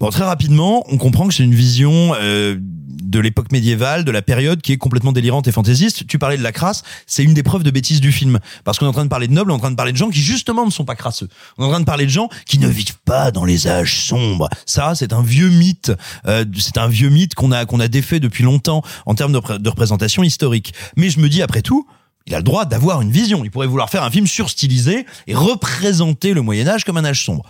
Bon, 0.00 0.10
très 0.10 0.24
rapidement, 0.24 0.82
on 0.88 0.98
comprend 0.98 1.28
que 1.28 1.34
c'est 1.34 1.44
une 1.44 1.54
vision 1.54 2.12
euh, 2.20 2.56
de 2.58 3.20
l'époque 3.20 3.52
médiévale, 3.52 4.04
de 4.04 4.10
la 4.10 4.20
période 4.20 4.60
qui 4.60 4.72
est 4.72 4.76
complètement 4.76 5.12
délirante 5.12 5.46
et 5.46 5.52
fantaisiste. 5.52 6.04
Tu 6.08 6.18
parlais 6.18 6.36
de 6.36 6.42
la 6.42 6.50
crasse, 6.50 6.82
c'est 7.06 7.22
une 7.22 7.32
des 7.32 7.44
preuves 7.44 7.62
de 7.62 7.70
bêtise 7.70 8.00
du 8.00 8.10
film. 8.10 8.40
Parce 8.64 8.80
qu'on 8.80 8.86
est 8.86 8.88
en 8.88 8.92
train 8.92 9.04
de 9.04 9.08
parler 9.08 9.28
de 9.28 9.34
nobles, 9.34 9.52
on 9.52 9.54
est 9.54 9.58
en 9.58 9.60
train 9.60 9.70
de 9.70 9.76
parler 9.76 9.92
de 9.92 9.96
gens 9.96 10.10
qui 10.10 10.20
justement 10.20 10.66
ne 10.66 10.72
sont 10.72 10.84
pas 10.84 10.96
crasseux. 10.96 11.28
On 11.58 11.62
est 11.62 11.66
en 11.66 11.70
train 11.70 11.80
de 11.80 11.84
parler 11.84 12.06
de 12.06 12.10
gens 12.10 12.28
qui 12.44 12.58
ne 12.58 12.66
vivent 12.66 12.98
pas 13.04 13.30
dans 13.30 13.44
les 13.44 13.68
âges 13.68 14.02
sombres. 14.02 14.48
Ça, 14.66 14.96
c'est 14.96 15.12
un 15.12 15.22
vieux 15.22 15.48
mythe. 15.48 15.92
euh, 16.26 16.44
c'est 16.58 16.78
un 16.78 16.88
vieux 16.88 17.08
mythe 17.08 17.36
qu'on 17.36 17.52
a 17.52 17.66
qu'on 17.66 17.78
a 17.78 17.86
défait 17.86 18.18
depuis 18.18 18.42
longtemps 18.42 18.82
en 19.06 19.14
termes 19.14 19.32
de 19.32 19.68
représentation 19.68 20.24
historique. 20.24 20.74
Mais 20.96 21.08
je 21.08 21.20
me 21.20 21.28
dis 21.28 21.40
après 21.40 21.62
tout, 21.62 21.86
il 22.26 22.34
a 22.34 22.38
le 22.38 22.44
droit 22.44 22.64
d'avoir 22.64 23.00
une 23.02 23.10
vision. 23.10 23.44
Il 23.44 23.50
pourrait 23.50 23.66
vouloir 23.66 23.90
faire 23.90 24.02
un 24.02 24.10
film 24.10 24.26
surstylisé 24.26 25.06
et 25.26 25.34
représenter 25.34 26.32
le 26.34 26.42
Moyen 26.42 26.68
Âge 26.68 26.84
comme 26.84 26.96
un 26.96 27.04
âge 27.04 27.24
sombre. 27.24 27.44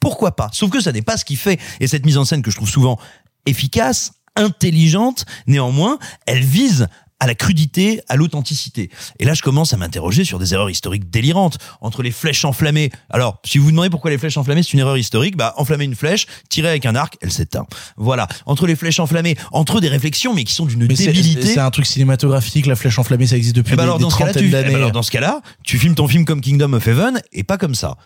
Pourquoi 0.00 0.36
pas? 0.36 0.48
Sauf 0.52 0.70
que 0.70 0.80
ça 0.80 0.92
n'est 0.92 1.02
pas 1.02 1.16
ce 1.16 1.24
qu'il 1.24 1.36
fait. 1.36 1.58
Et 1.80 1.86
cette 1.86 2.06
mise 2.06 2.18
en 2.18 2.24
scène 2.24 2.42
que 2.42 2.50
je 2.50 2.56
trouve 2.56 2.68
souvent 2.68 2.98
efficace, 3.46 4.12
intelligente, 4.36 5.24
néanmoins, 5.46 5.98
elle 6.26 6.42
vise 6.42 6.88
à 7.20 7.26
la 7.26 7.34
crudité, 7.34 8.00
à 8.08 8.16
l'authenticité. 8.16 8.90
Et 9.18 9.24
là, 9.24 9.34
je 9.34 9.42
commence 9.42 9.72
à 9.72 9.76
m'interroger 9.76 10.24
sur 10.24 10.38
des 10.38 10.54
erreurs 10.54 10.70
historiques 10.70 11.10
délirantes. 11.10 11.58
Entre 11.80 12.02
les 12.02 12.10
flèches 12.10 12.44
enflammées. 12.44 12.90
Alors, 13.10 13.40
si 13.44 13.58
vous 13.58 13.64
vous 13.64 13.70
demandez 13.70 13.90
pourquoi 13.90 14.10
les 14.10 14.18
flèches 14.18 14.36
enflammées, 14.36 14.62
c'est 14.62 14.72
une 14.72 14.78
erreur 14.80 14.96
historique, 14.96 15.36
bah, 15.36 15.54
enflammer 15.56 15.84
une 15.84 15.94
flèche, 15.94 16.26
tirer 16.48 16.68
avec 16.68 16.86
un 16.86 16.94
arc, 16.94 17.16
elle 17.20 17.32
s'éteint. 17.32 17.66
Voilà. 17.96 18.28
Entre 18.46 18.66
les 18.66 18.76
flèches 18.76 19.00
enflammées, 19.00 19.36
entre 19.52 19.80
des 19.80 19.88
réflexions, 19.88 20.34
mais 20.34 20.44
qui 20.44 20.54
sont 20.54 20.66
d'une 20.66 20.86
débilité. 20.86 21.42
C'est 21.42 21.58
un 21.58 21.70
truc 21.70 21.86
cinématographique, 21.86 22.66
la 22.66 22.76
flèche 22.76 22.98
enflammée, 22.98 23.26
ça 23.26 23.36
existe 23.36 23.56
depuis 23.56 23.74
Eh 23.74 23.76
ben 23.76 23.82
des, 23.82 23.88
alors, 23.88 23.98
des 23.98 24.02
dans 24.04 24.10
ce 24.10 24.16
cas-là, 24.18 24.32
trentaines 24.32 24.42
tu, 24.42 24.48
eh 24.48 24.52
ben 24.52 24.62
d'années. 24.64 24.74
alors, 24.76 24.92
dans 24.92 25.02
ce 25.02 25.10
cas-là, 25.10 25.40
tu 25.64 25.78
filmes 25.78 25.94
ton 25.94 26.08
film 26.08 26.24
comme 26.24 26.40
Kingdom 26.40 26.72
of 26.72 26.86
Heaven 26.86 27.20
et 27.32 27.44
pas 27.44 27.58
comme 27.58 27.74
ça. 27.74 27.96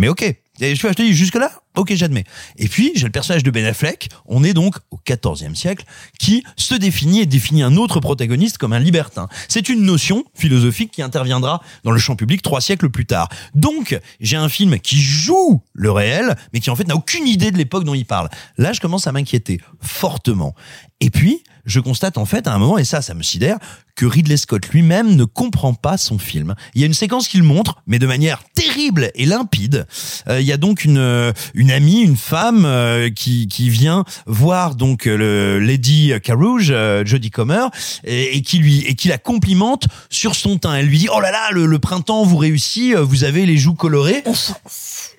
Mais 0.00 0.08
ok. 0.08 0.22
Et 0.22 0.74
je, 0.74 0.80
je 0.80 0.88
te 0.88 1.02
dis 1.02 1.12
jusque 1.12 1.34
là, 1.34 1.52
ok, 1.76 1.92
j'admets. 1.94 2.24
Et 2.56 2.68
puis 2.68 2.92
j'ai 2.94 3.04
le 3.04 3.12
personnage 3.12 3.42
de 3.42 3.50
Ben 3.50 3.66
Affleck. 3.66 4.08
On 4.24 4.42
est 4.42 4.54
donc 4.54 4.76
au 4.90 4.98
XIVe 5.06 5.54
siècle, 5.54 5.84
qui 6.18 6.42
se 6.56 6.74
définit 6.74 7.20
et 7.20 7.26
définit 7.26 7.62
un 7.62 7.76
autre 7.76 8.00
protagoniste 8.00 8.56
comme 8.56 8.72
un 8.72 8.78
libertin. 8.78 9.28
C'est 9.48 9.68
une 9.68 9.82
notion 9.82 10.24
philosophique 10.34 10.90
qui 10.90 11.02
interviendra 11.02 11.60
dans 11.84 11.90
le 11.90 11.98
champ 11.98 12.16
public 12.16 12.40
trois 12.40 12.62
siècles 12.62 12.88
plus 12.88 13.04
tard. 13.04 13.28
Donc 13.54 14.00
j'ai 14.20 14.38
un 14.38 14.48
film 14.48 14.78
qui 14.80 14.96
joue 14.96 15.62
le 15.74 15.90
réel, 15.90 16.34
mais 16.54 16.60
qui 16.60 16.70
en 16.70 16.76
fait 16.76 16.88
n'a 16.88 16.96
aucune 16.96 17.28
idée 17.28 17.50
de 17.50 17.58
l'époque 17.58 17.84
dont 17.84 17.94
il 17.94 18.06
parle. 18.06 18.30
Là, 18.56 18.72
je 18.72 18.80
commence 18.80 19.06
à 19.06 19.12
m'inquiéter 19.12 19.60
fortement. 19.82 20.54
Et 21.00 21.10
puis 21.10 21.42
je 21.66 21.78
constate 21.78 22.16
en 22.16 22.24
fait 22.24 22.46
à 22.46 22.54
un 22.54 22.58
moment, 22.58 22.78
et 22.78 22.84
ça, 22.84 23.02
ça 23.02 23.12
me 23.12 23.22
sidère, 23.22 23.58
que 24.00 24.06
Ridley 24.06 24.38
Scott 24.38 24.66
lui-même 24.68 25.14
ne 25.14 25.24
comprend 25.24 25.74
pas 25.74 25.98
son 25.98 26.18
film. 26.18 26.54
Il 26.74 26.80
y 26.80 26.84
a 26.84 26.86
une 26.86 26.94
séquence 26.94 27.28
qu'il 27.28 27.42
montre, 27.42 27.76
mais 27.86 27.98
de 27.98 28.06
manière 28.06 28.42
terrible 28.54 29.10
et 29.14 29.26
limpide. 29.26 29.86
Euh, 30.26 30.40
il 30.40 30.46
y 30.46 30.52
a 30.52 30.56
donc 30.56 30.84
une 30.84 30.96
euh, 30.96 31.32
une 31.52 31.70
amie, 31.70 32.00
une 32.00 32.16
femme 32.16 32.64
euh, 32.64 33.10
qui 33.10 33.46
qui 33.46 33.68
vient 33.68 34.04
voir 34.26 34.74
donc 34.74 35.06
euh, 35.06 35.16
le 35.18 35.58
Lady 35.58 36.12
Carouge, 36.22 36.68
euh, 36.70 37.04
Jodie 37.04 37.28
Comer, 37.30 37.66
et, 38.04 38.38
et 38.38 38.40
qui 38.42 38.56
lui 38.58 38.78
et 38.86 38.94
qui 38.94 39.08
la 39.08 39.18
complimente 39.18 39.84
sur 40.08 40.34
son 40.34 40.56
teint. 40.56 40.74
Elle 40.76 40.86
lui 40.86 40.96
dit 40.96 41.08
oh 41.14 41.20
là 41.20 41.30
là, 41.30 41.50
le, 41.52 41.66
le 41.66 41.78
printemps 41.78 42.24
vous 42.24 42.38
réussit, 42.38 42.94
euh, 42.94 43.02
vous 43.04 43.24
avez 43.24 43.44
les 43.44 43.58
joues 43.58 43.74
colorées. 43.74 44.22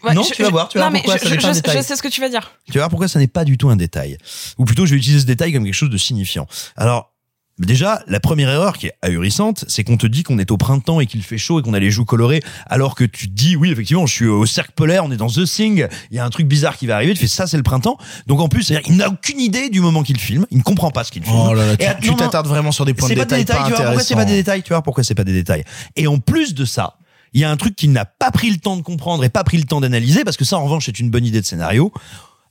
Ouais, 0.04 0.16
non, 0.16 0.24
je- 0.24 0.34
tu 0.34 0.42
vas 0.42 0.50
voir, 0.50 0.70
tu 0.70 0.80
vas 0.80 0.86
non, 0.86 0.90
voir 0.90 0.92
mais 0.92 1.00
pourquoi 1.00 1.18
je, 1.18 1.24
ça 1.26 1.30
n'est 1.30 1.36
je- 1.36 1.42
pas 1.42 1.48
un 1.50 1.54
je- 1.54 1.56
détail. 1.58 1.78
je 1.78 1.82
sais 1.84 1.96
ce 1.96 2.02
que 2.02 2.08
tu 2.08 2.20
vas 2.22 2.30
dire. 2.30 2.52
Tu 2.66 2.74
vas 2.74 2.80
voir 2.80 2.90
pourquoi 2.90 3.08
ça 3.08 3.20
n'est 3.20 3.28
pas 3.28 3.46
du 3.46 3.60
tout 3.60 3.70
un 3.70 3.76
détail. 3.76 4.18
Ou 4.58 4.66
plutôt, 4.66 4.88
je 4.88 4.92
vais 4.92 4.98
utiliser 4.98 5.20
ce 5.22 5.26
détail 5.28 5.54
comme 5.54 5.66
quelque 5.66 5.76
chose 5.76 5.92
de 5.92 5.98
signifiant. 5.98 6.48
Alors, 6.76 7.12
déjà, 7.60 8.02
la 8.08 8.20
première 8.20 8.50
erreur 8.50 8.78
qui 8.78 8.88
est 8.88 8.94
ahurissante, 9.02 9.66
c'est 9.68 9.84
qu'on 9.84 9.98
te 9.98 10.08
dit 10.08 10.24
qu'on 10.24 10.40
est 10.40 10.52
au 10.52 10.58
printemps 10.58 11.00
et 11.00 11.06
qu'il 11.06 11.22
fait 11.24 11.38
chaud 11.38 11.60
et 11.60 11.64
qu'on 11.64 11.74
a 11.74 11.80
les 11.80 11.92
joues 11.92 12.06
colorées, 12.06 12.42
alors 12.68 12.96
que 12.96 13.04
tu 13.04 13.28
te 13.28 13.34
dis, 13.34 13.56
oui, 13.56 13.72
effectivement, 13.72 14.06
je 14.06 14.14
suis 14.14 14.26
au 14.28 14.46
cercle 14.46 14.72
polaire, 14.76 15.06
on 15.06 15.12
est 15.12 15.18
dans 15.18 15.28
The 15.28 15.46
Thing, 15.46 15.88
il 16.10 16.16
y 16.16 16.20
a 16.20 16.26
un 16.26 16.30
truc 16.30 16.48
bizarre 16.48 16.78
qui 16.78 16.88
va 16.88 16.96
arriver, 16.96 17.14
tu 17.14 17.20
fais 17.20 17.28
ça, 17.28 17.48
c'est 17.48 17.58
le 17.58 17.64
printemps. 17.64 17.98
Donc 18.28 18.40
en 18.40 18.48
plus, 18.48 18.72
il 18.88 18.98
n'a 18.98 19.10
aucune 19.10 19.40
idée 19.40 19.70
du 19.70 19.80
moment 19.82 20.04
qu'il 20.04 20.20
filme, 20.20 20.46
il 20.52 20.58
ne 20.58 20.64
comprend 20.64 20.92
pas 20.92 21.04
ce 21.04 21.12
qu'il 21.12 21.24
filme. 21.24 21.36
Oh 21.38 21.54
là 21.54 21.66
là, 21.68 21.78
tu- 21.78 21.84
Et 22.12 22.16
t'attardes 22.16 22.48
vraiment 22.48 22.72
sur 22.72 22.86
des 22.86 22.94
points 22.94 23.10
de 23.16 23.20
pas 23.20 23.26
détail 23.26 23.40
des 23.40 23.46
détails, 23.46 23.58
pas 23.62 23.66
tu 23.68 23.74
vois 23.74 23.86
pourquoi 23.86 24.04
c'est 24.04 24.16
pas 24.16 24.26
des 24.26 24.34
détails, 24.36 24.64
tu 24.64 24.70
vois? 24.70 24.82
Pourquoi 24.82 25.04
c'est 25.04 25.16
pas 25.16 25.24
des 25.24 25.34
détails? 25.34 25.64
Et 25.96 26.08
en 26.08 26.18
plus 26.20 26.54
de 26.56 26.66
ça, 26.66 26.96
il 27.34 27.40
y 27.40 27.44
a 27.44 27.52
un 27.52 27.58
truc 27.58 27.76
qu'il 27.76 27.92
n'a 27.92 28.04
pas 28.06 28.32
pris 28.32 28.50
le 28.50 28.58
temps 28.58 28.76
de 28.76 28.82
comprendre 28.82 29.24
et 29.24 29.30
pas 29.30 29.44
pris 29.44 29.58
le 29.58 29.64
temps 29.64 29.80
d'analyser, 29.82 30.24
parce 30.24 30.36
que 30.38 30.44
ça, 30.46 30.58
en 30.58 30.64
revanche, 30.66 30.86
c'est 30.88 31.00
une 31.00 31.10
bonne 31.10 31.26
idée 31.26 31.40
de 31.42 31.46
scénario. 31.46 31.94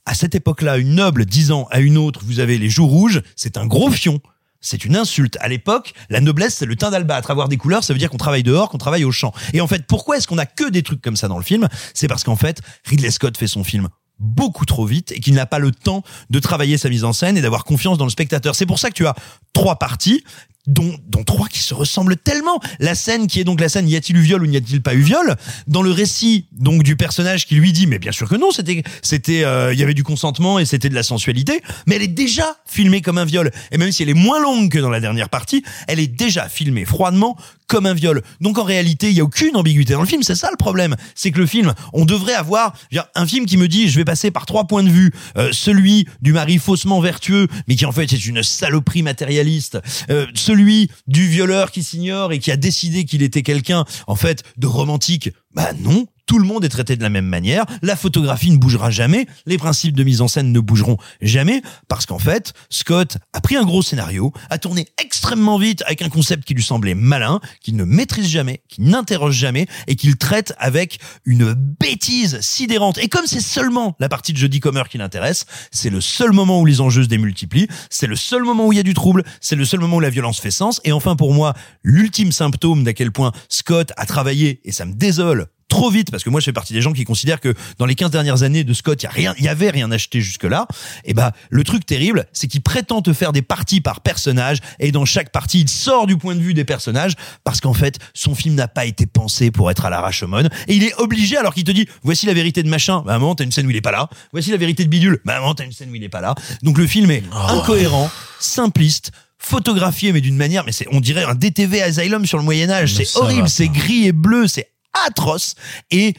À 0.05 0.15
cette 0.15 0.33
époque-là, 0.33 0.77
une 0.77 0.95
noble 0.95 1.25
disant 1.25 1.67
à 1.69 1.79
une 1.79 1.97
autre, 1.97 2.21
vous 2.25 2.39
avez 2.39 2.57
les 2.57 2.69
joues 2.69 2.87
rouges, 2.87 3.21
c'est 3.35 3.57
un 3.57 3.67
gros 3.67 3.91
fion. 3.91 4.19
C'est 4.61 4.85
une 4.85 4.95
insulte. 4.95 5.37
À 5.41 5.47
l'époque, 5.47 5.93
la 6.09 6.21
noblesse, 6.21 6.55
c'est 6.55 6.65
le 6.65 6.75
teint 6.75 6.91
d'albâtre. 6.91 7.31
Avoir 7.31 7.49
des 7.49 7.57
couleurs, 7.57 7.83
ça 7.83 7.93
veut 7.93 7.99
dire 7.99 8.09
qu'on 8.09 8.17
travaille 8.17 8.43
dehors, 8.43 8.69
qu'on 8.69 8.77
travaille 8.77 9.03
au 9.03 9.11
champ. 9.11 9.33
Et 9.53 9.61
en 9.61 9.67
fait, 9.67 9.85
pourquoi 9.87 10.17
est-ce 10.17 10.27
qu'on 10.27 10.37
a 10.37 10.45
que 10.45 10.69
des 10.69 10.83
trucs 10.83 11.01
comme 11.01 11.15
ça 11.15 11.27
dans 11.27 11.37
le 11.37 11.43
film? 11.43 11.67
C'est 11.93 12.07
parce 12.07 12.23
qu'en 12.23 12.35
fait, 12.35 12.61
Ridley 12.85 13.11
Scott 13.11 13.37
fait 13.37 13.47
son 13.47 13.63
film 13.63 13.89
beaucoup 14.21 14.65
trop 14.65 14.85
vite 14.85 15.11
et 15.11 15.19
qu'il 15.19 15.33
n'a 15.33 15.47
pas 15.47 15.57
le 15.57 15.71
temps 15.71 16.03
de 16.29 16.39
travailler 16.39 16.77
sa 16.77 16.89
mise 16.89 17.03
en 17.03 17.11
scène 17.11 17.37
et 17.37 17.41
d'avoir 17.41 17.63
confiance 17.63 17.97
dans 17.97 18.05
le 18.05 18.11
spectateur. 18.11 18.55
C'est 18.55 18.67
pour 18.67 18.77
ça 18.77 18.89
que 18.89 18.93
tu 18.93 19.07
as 19.07 19.15
trois 19.51 19.77
parties 19.77 20.23
dont, 20.67 20.93
dont 21.07 21.23
trois 21.23 21.47
qui 21.47 21.59
se 21.59 21.73
ressemblent 21.73 22.17
tellement. 22.17 22.59
La 22.79 22.95
scène 22.95 23.27
qui 23.27 23.39
est 23.39 23.43
donc 23.43 23.59
la 23.59 23.69
scène 23.69 23.87
y 23.87 23.95
a-t-il 23.95 24.17
eu 24.17 24.21
viol 24.21 24.41
ou 24.43 24.45
n'y 24.45 24.57
a-t-il 24.57 24.81
pas 24.81 24.93
eu 24.93 25.01
viol? 25.01 25.35
Dans 25.67 25.81
le 25.81 25.91
récit 25.91 26.45
donc 26.51 26.83
du 26.83 26.95
personnage 26.95 27.47
qui 27.47 27.55
lui 27.55 27.71
dit 27.71 27.87
mais 27.87 27.99
bien 27.99 28.11
sûr 28.11 28.29
que 28.29 28.35
non, 28.35 28.51
c'était 28.51 28.83
c'était 29.01 29.43
euh, 29.43 29.73
il 29.73 29.79
y 29.79 29.83
avait 29.83 29.93
du 29.93 30.03
consentement 30.03 30.59
et 30.59 30.65
c'était 30.65 30.89
de 30.89 30.95
la 30.95 31.03
sensualité, 31.03 31.61
mais 31.87 31.95
elle 31.95 32.03
est 32.03 32.07
déjà 32.07 32.57
filmée 32.65 33.01
comme 33.01 33.17
un 33.17 33.25
viol 33.25 33.51
et 33.71 33.77
même 33.77 33.91
si 33.91 34.03
elle 34.03 34.09
est 34.09 34.13
moins 34.13 34.41
longue 34.41 34.69
que 34.69 34.79
dans 34.79 34.89
la 34.89 34.99
dernière 34.99 35.29
partie, 35.29 35.63
elle 35.87 35.99
est 35.99 36.07
déjà 36.07 36.49
filmée 36.49 36.85
froidement 36.85 37.37
un 37.79 37.93
viol. 37.93 38.21
Donc 38.39 38.57
en 38.57 38.63
réalité, 38.63 39.09
il 39.09 39.17
y 39.17 39.21
a 39.21 39.23
aucune 39.23 39.55
ambiguïté 39.55 39.93
dans 39.93 40.01
le 40.01 40.07
film. 40.07 40.23
C'est 40.23 40.35
ça 40.35 40.49
le 40.51 40.57
problème. 40.57 40.95
C'est 41.15 41.31
que 41.31 41.39
le 41.39 41.45
film, 41.45 41.73
on 41.93 42.05
devrait 42.05 42.33
avoir 42.33 42.73
un 43.15 43.25
film 43.25 43.45
qui 43.45 43.57
me 43.57 43.67
dit, 43.67 43.89
je 43.89 43.97
vais 43.97 44.05
passer 44.05 44.31
par 44.31 44.45
trois 44.45 44.65
points 44.65 44.83
de 44.83 44.89
vue. 44.89 45.11
Euh, 45.37 45.49
celui 45.51 46.07
du 46.21 46.33
mari 46.33 46.57
faussement 46.57 46.99
vertueux, 46.99 47.47
mais 47.67 47.75
qui 47.75 47.85
en 47.85 47.91
fait 47.91 48.11
est 48.11 48.25
une 48.25 48.43
saloperie 48.43 49.03
matérialiste. 49.03 49.79
Euh, 50.09 50.27
celui 50.35 50.89
du 51.07 51.27
violeur 51.27 51.71
qui 51.71 51.83
s'ignore 51.83 52.33
et 52.33 52.39
qui 52.39 52.51
a 52.51 52.57
décidé 52.57 53.05
qu'il 53.05 53.23
était 53.23 53.43
quelqu'un, 53.43 53.85
en 54.07 54.15
fait, 54.15 54.43
de 54.57 54.67
romantique. 54.67 55.29
Bah 55.53 55.71
non, 55.79 56.05
tout 56.31 56.39
le 56.39 56.45
monde 56.45 56.63
est 56.63 56.69
traité 56.69 56.95
de 56.95 57.03
la 57.03 57.09
même 57.09 57.25
manière, 57.25 57.65
la 57.81 57.97
photographie 57.97 58.51
ne 58.51 58.57
bougera 58.57 58.89
jamais, 58.89 59.27
les 59.45 59.57
principes 59.57 59.97
de 59.97 60.03
mise 60.05 60.21
en 60.21 60.29
scène 60.29 60.53
ne 60.53 60.61
bougeront 60.61 60.95
jamais, 61.21 61.61
parce 61.89 62.05
qu'en 62.05 62.19
fait, 62.19 62.53
Scott 62.69 63.17
a 63.33 63.41
pris 63.41 63.57
un 63.57 63.65
gros 63.65 63.81
scénario, 63.81 64.31
a 64.49 64.57
tourné 64.57 64.87
extrêmement 64.97 65.57
vite 65.57 65.83
avec 65.85 66.01
un 66.01 66.07
concept 66.07 66.45
qui 66.45 66.53
lui 66.53 66.63
semblait 66.63 66.95
malin, 66.95 67.41
qu'il 67.59 67.75
ne 67.75 67.83
maîtrise 67.83 68.29
jamais, 68.29 68.61
qu'il 68.69 68.85
n'interroge 68.85 69.35
jamais, 69.35 69.67
et 69.87 69.97
qu'il 69.97 70.15
traite 70.15 70.53
avec 70.57 70.99
une 71.25 71.53
bêtise 71.53 72.39
sidérante. 72.39 72.97
Et 72.99 73.09
comme 73.09 73.27
c'est 73.27 73.41
seulement 73.41 73.97
la 73.99 74.07
partie 74.07 74.31
de 74.31 74.37
Jodie 74.37 74.61
Comer 74.61 74.83
qui 74.89 74.99
l'intéresse, 74.99 75.45
c'est 75.69 75.89
le 75.89 75.99
seul 75.99 76.31
moment 76.31 76.61
où 76.61 76.65
les 76.65 76.79
enjeux 76.79 77.03
se 77.03 77.09
démultiplient, 77.09 77.67
c'est 77.89 78.07
le 78.07 78.15
seul 78.15 78.43
moment 78.43 78.67
où 78.67 78.71
il 78.71 78.77
y 78.77 78.79
a 78.79 78.83
du 78.83 78.93
trouble, 78.93 79.25
c'est 79.41 79.57
le 79.57 79.65
seul 79.65 79.81
moment 79.81 79.97
où 79.97 79.99
la 79.99 80.09
violence 80.09 80.39
fait 80.39 80.49
sens, 80.49 80.79
et 80.85 80.93
enfin 80.93 81.17
pour 81.17 81.33
moi, 81.33 81.55
l'ultime 81.83 82.31
symptôme 82.31 82.85
d'à 82.85 82.93
quel 82.93 83.11
point 83.11 83.33
Scott 83.49 83.91
a 83.97 84.05
travaillé, 84.05 84.61
et 84.63 84.71
ça 84.71 84.85
me 84.85 84.93
désole, 84.93 85.49
trop 85.71 85.89
vite 85.89 86.11
parce 86.11 86.23
que 86.23 86.29
moi 86.29 86.41
je 86.41 86.45
fais 86.45 86.53
partie 86.53 86.73
des 86.73 86.81
gens 86.81 86.91
qui 86.91 87.05
considèrent 87.05 87.39
que 87.39 87.55
dans 87.79 87.85
les 87.85 87.95
15 87.95 88.11
dernières 88.11 88.43
années 88.43 88.65
de 88.65 88.73
Scott, 88.73 89.01
il 89.01 89.05
y 89.05 89.07
a 89.07 89.11
rien, 89.11 89.33
il 89.39 89.45
y 89.45 89.47
avait 89.47 89.69
rien 89.69 89.89
acheté 89.89 90.19
jusque 90.19 90.43
là. 90.43 90.67
Et 91.05 91.13
bah 91.13 91.31
le 91.49 91.63
truc 91.63 91.85
terrible, 91.85 92.25
c'est 92.33 92.47
qu'il 92.47 92.61
prétend 92.61 93.01
te 93.01 93.13
faire 93.13 93.31
des 93.31 93.41
parties 93.41 93.79
par 93.79 94.01
personnage 94.01 94.59
et 94.79 94.91
dans 94.91 95.05
chaque 95.05 95.31
partie, 95.31 95.61
il 95.61 95.69
sort 95.69 96.07
du 96.07 96.17
point 96.17 96.35
de 96.35 96.41
vue 96.41 96.53
des 96.53 96.65
personnages 96.65 97.13
parce 97.45 97.61
qu'en 97.61 97.73
fait, 97.73 97.99
son 98.13 98.35
film 98.35 98.55
n'a 98.55 98.67
pas 98.67 98.85
été 98.85 99.05
pensé 99.05 99.49
pour 99.49 99.71
être 99.71 99.85
à 99.85 99.89
la 99.89 100.01
Rashomon 100.01 100.49
et 100.67 100.75
il 100.75 100.83
est 100.83 100.93
obligé 100.95 101.37
alors 101.37 101.53
qu'il 101.53 101.63
te 101.63 101.71
dit 101.71 101.87
voici 102.03 102.25
la 102.25 102.33
vérité 102.33 102.63
de 102.63 102.69
machin, 102.69 103.01
bah 103.05 103.13
maman, 103.13 103.33
t'as 103.33 103.45
une 103.45 103.53
scène 103.53 103.65
où 103.65 103.69
il 103.69 103.77
est 103.77 103.81
pas 103.81 103.91
là. 103.91 104.09
Voici 104.33 104.51
la 104.51 104.57
vérité 104.57 104.83
de 104.83 104.89
bidule, 104.89 105.21
bah 105.23 105.35
maman, 105.35 105.55
t'as 105.55 105.63
une 105.63 105.71
scène 105.71 105.89
où 105.89 105.95
il 105.95 106.03
est 106.03 106.09
pas 106.09 106.21
là. 106.21 106.35
Donc 106.63 106.77
le 106.77 106.85
film 106.85 107.09
est 107.11 107.23
incohérent, 107.31 108.11
simpliste 108.41 109.11
photographié 109.39 110.11
mais 110.11 110.21
d'une 110.21 110.37
manière 110.37 110.63
mais 110.65 110.71
c'est 110.71 110.85
on 110.91 110.99
dirait 110.99 111.23
un 111.23 111.33
DTV 111.33 111.81
Asylum 111.81 112.27
sur 112.27 112.37
le 112.37 112.43
Moyen 112.43 112.69
Âge 112.69 112.93
c'est 112.93 113.17
horrible 113.17 113.49
c'est 113.49 113.69
gris 113.69 114.05
et 114.05 114.11
bleu 114.11 114.47
c'est 114.47 114.67
atroce 115.05 115.55
et 115.89 116.13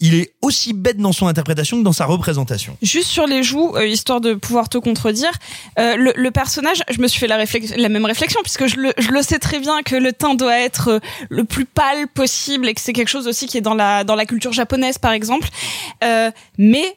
il 0.00 0.14
est 0.14 0.34
aussi 0.42 0.72
bête 0.72 0.98
dans 0.98 1.12
son 1.12 1.26
interprétation 1.26 1.78
que 1.78 1.82
dans 1.82 1.92
sa 1.92 2.04
représentation. 2.04 2.76
Juste 2.82 3.08
sur 3.08 3.26
les 3.26 3.42
joues, 3.42 3.74
euh, 3.76 3.86
histoire 3.86 4.20
de 4.20 4.34
pouvoir 4.34 4.68
te 4.68 4.78
contredire, 4.78 5.32
euh, 5.78 5.96
le, 5.96 6.12
le, 6.14 6.30
personnage, 6.30 6.82
je 6.90 7.00
me 7.00 7.08
suis 7.08 7.18
fait 7.18 7.26
la, 7.26 7.38
la 7.38 7.88
même 7.88 8.04
réflexion 8.04 8.40
puisque 8.42 8.66
je 8.66 8.76
le, 8.76 8.92
je 8.98 9.10
le, 9.10 9.22
sais 9.22 9.38
très 9.38 9.58
bien 9.58 9.82
que 9.82 9.96
le 9.96 10.12
teint 10.12 10.34
doit 10.34 10.58
être 10.58 10.88
euh, 10.88 10.98
le 11.30 11.44
plus 11.44 11.64
pâle 11.64 12.08
possible 12.08 12.68
et 12.68 12.74
que 12.74 12.80
c'est 12.80 12.92
quelque 12.92 13.08
chose 13.08 13.26
aussi 13.26 13.46
qui 13.46 13.58
est 13.58 13.62
dans 13.62 13.74
la 13.74 14.04
dans 14.04 14.16
la 14.16 14.26
culture 14.26 14.52
japonaise 14.52 14.98
par 14.98 15.12
exemple. 15.12 15.48
Euh, 16.04 16.30
mais 16.58 16.96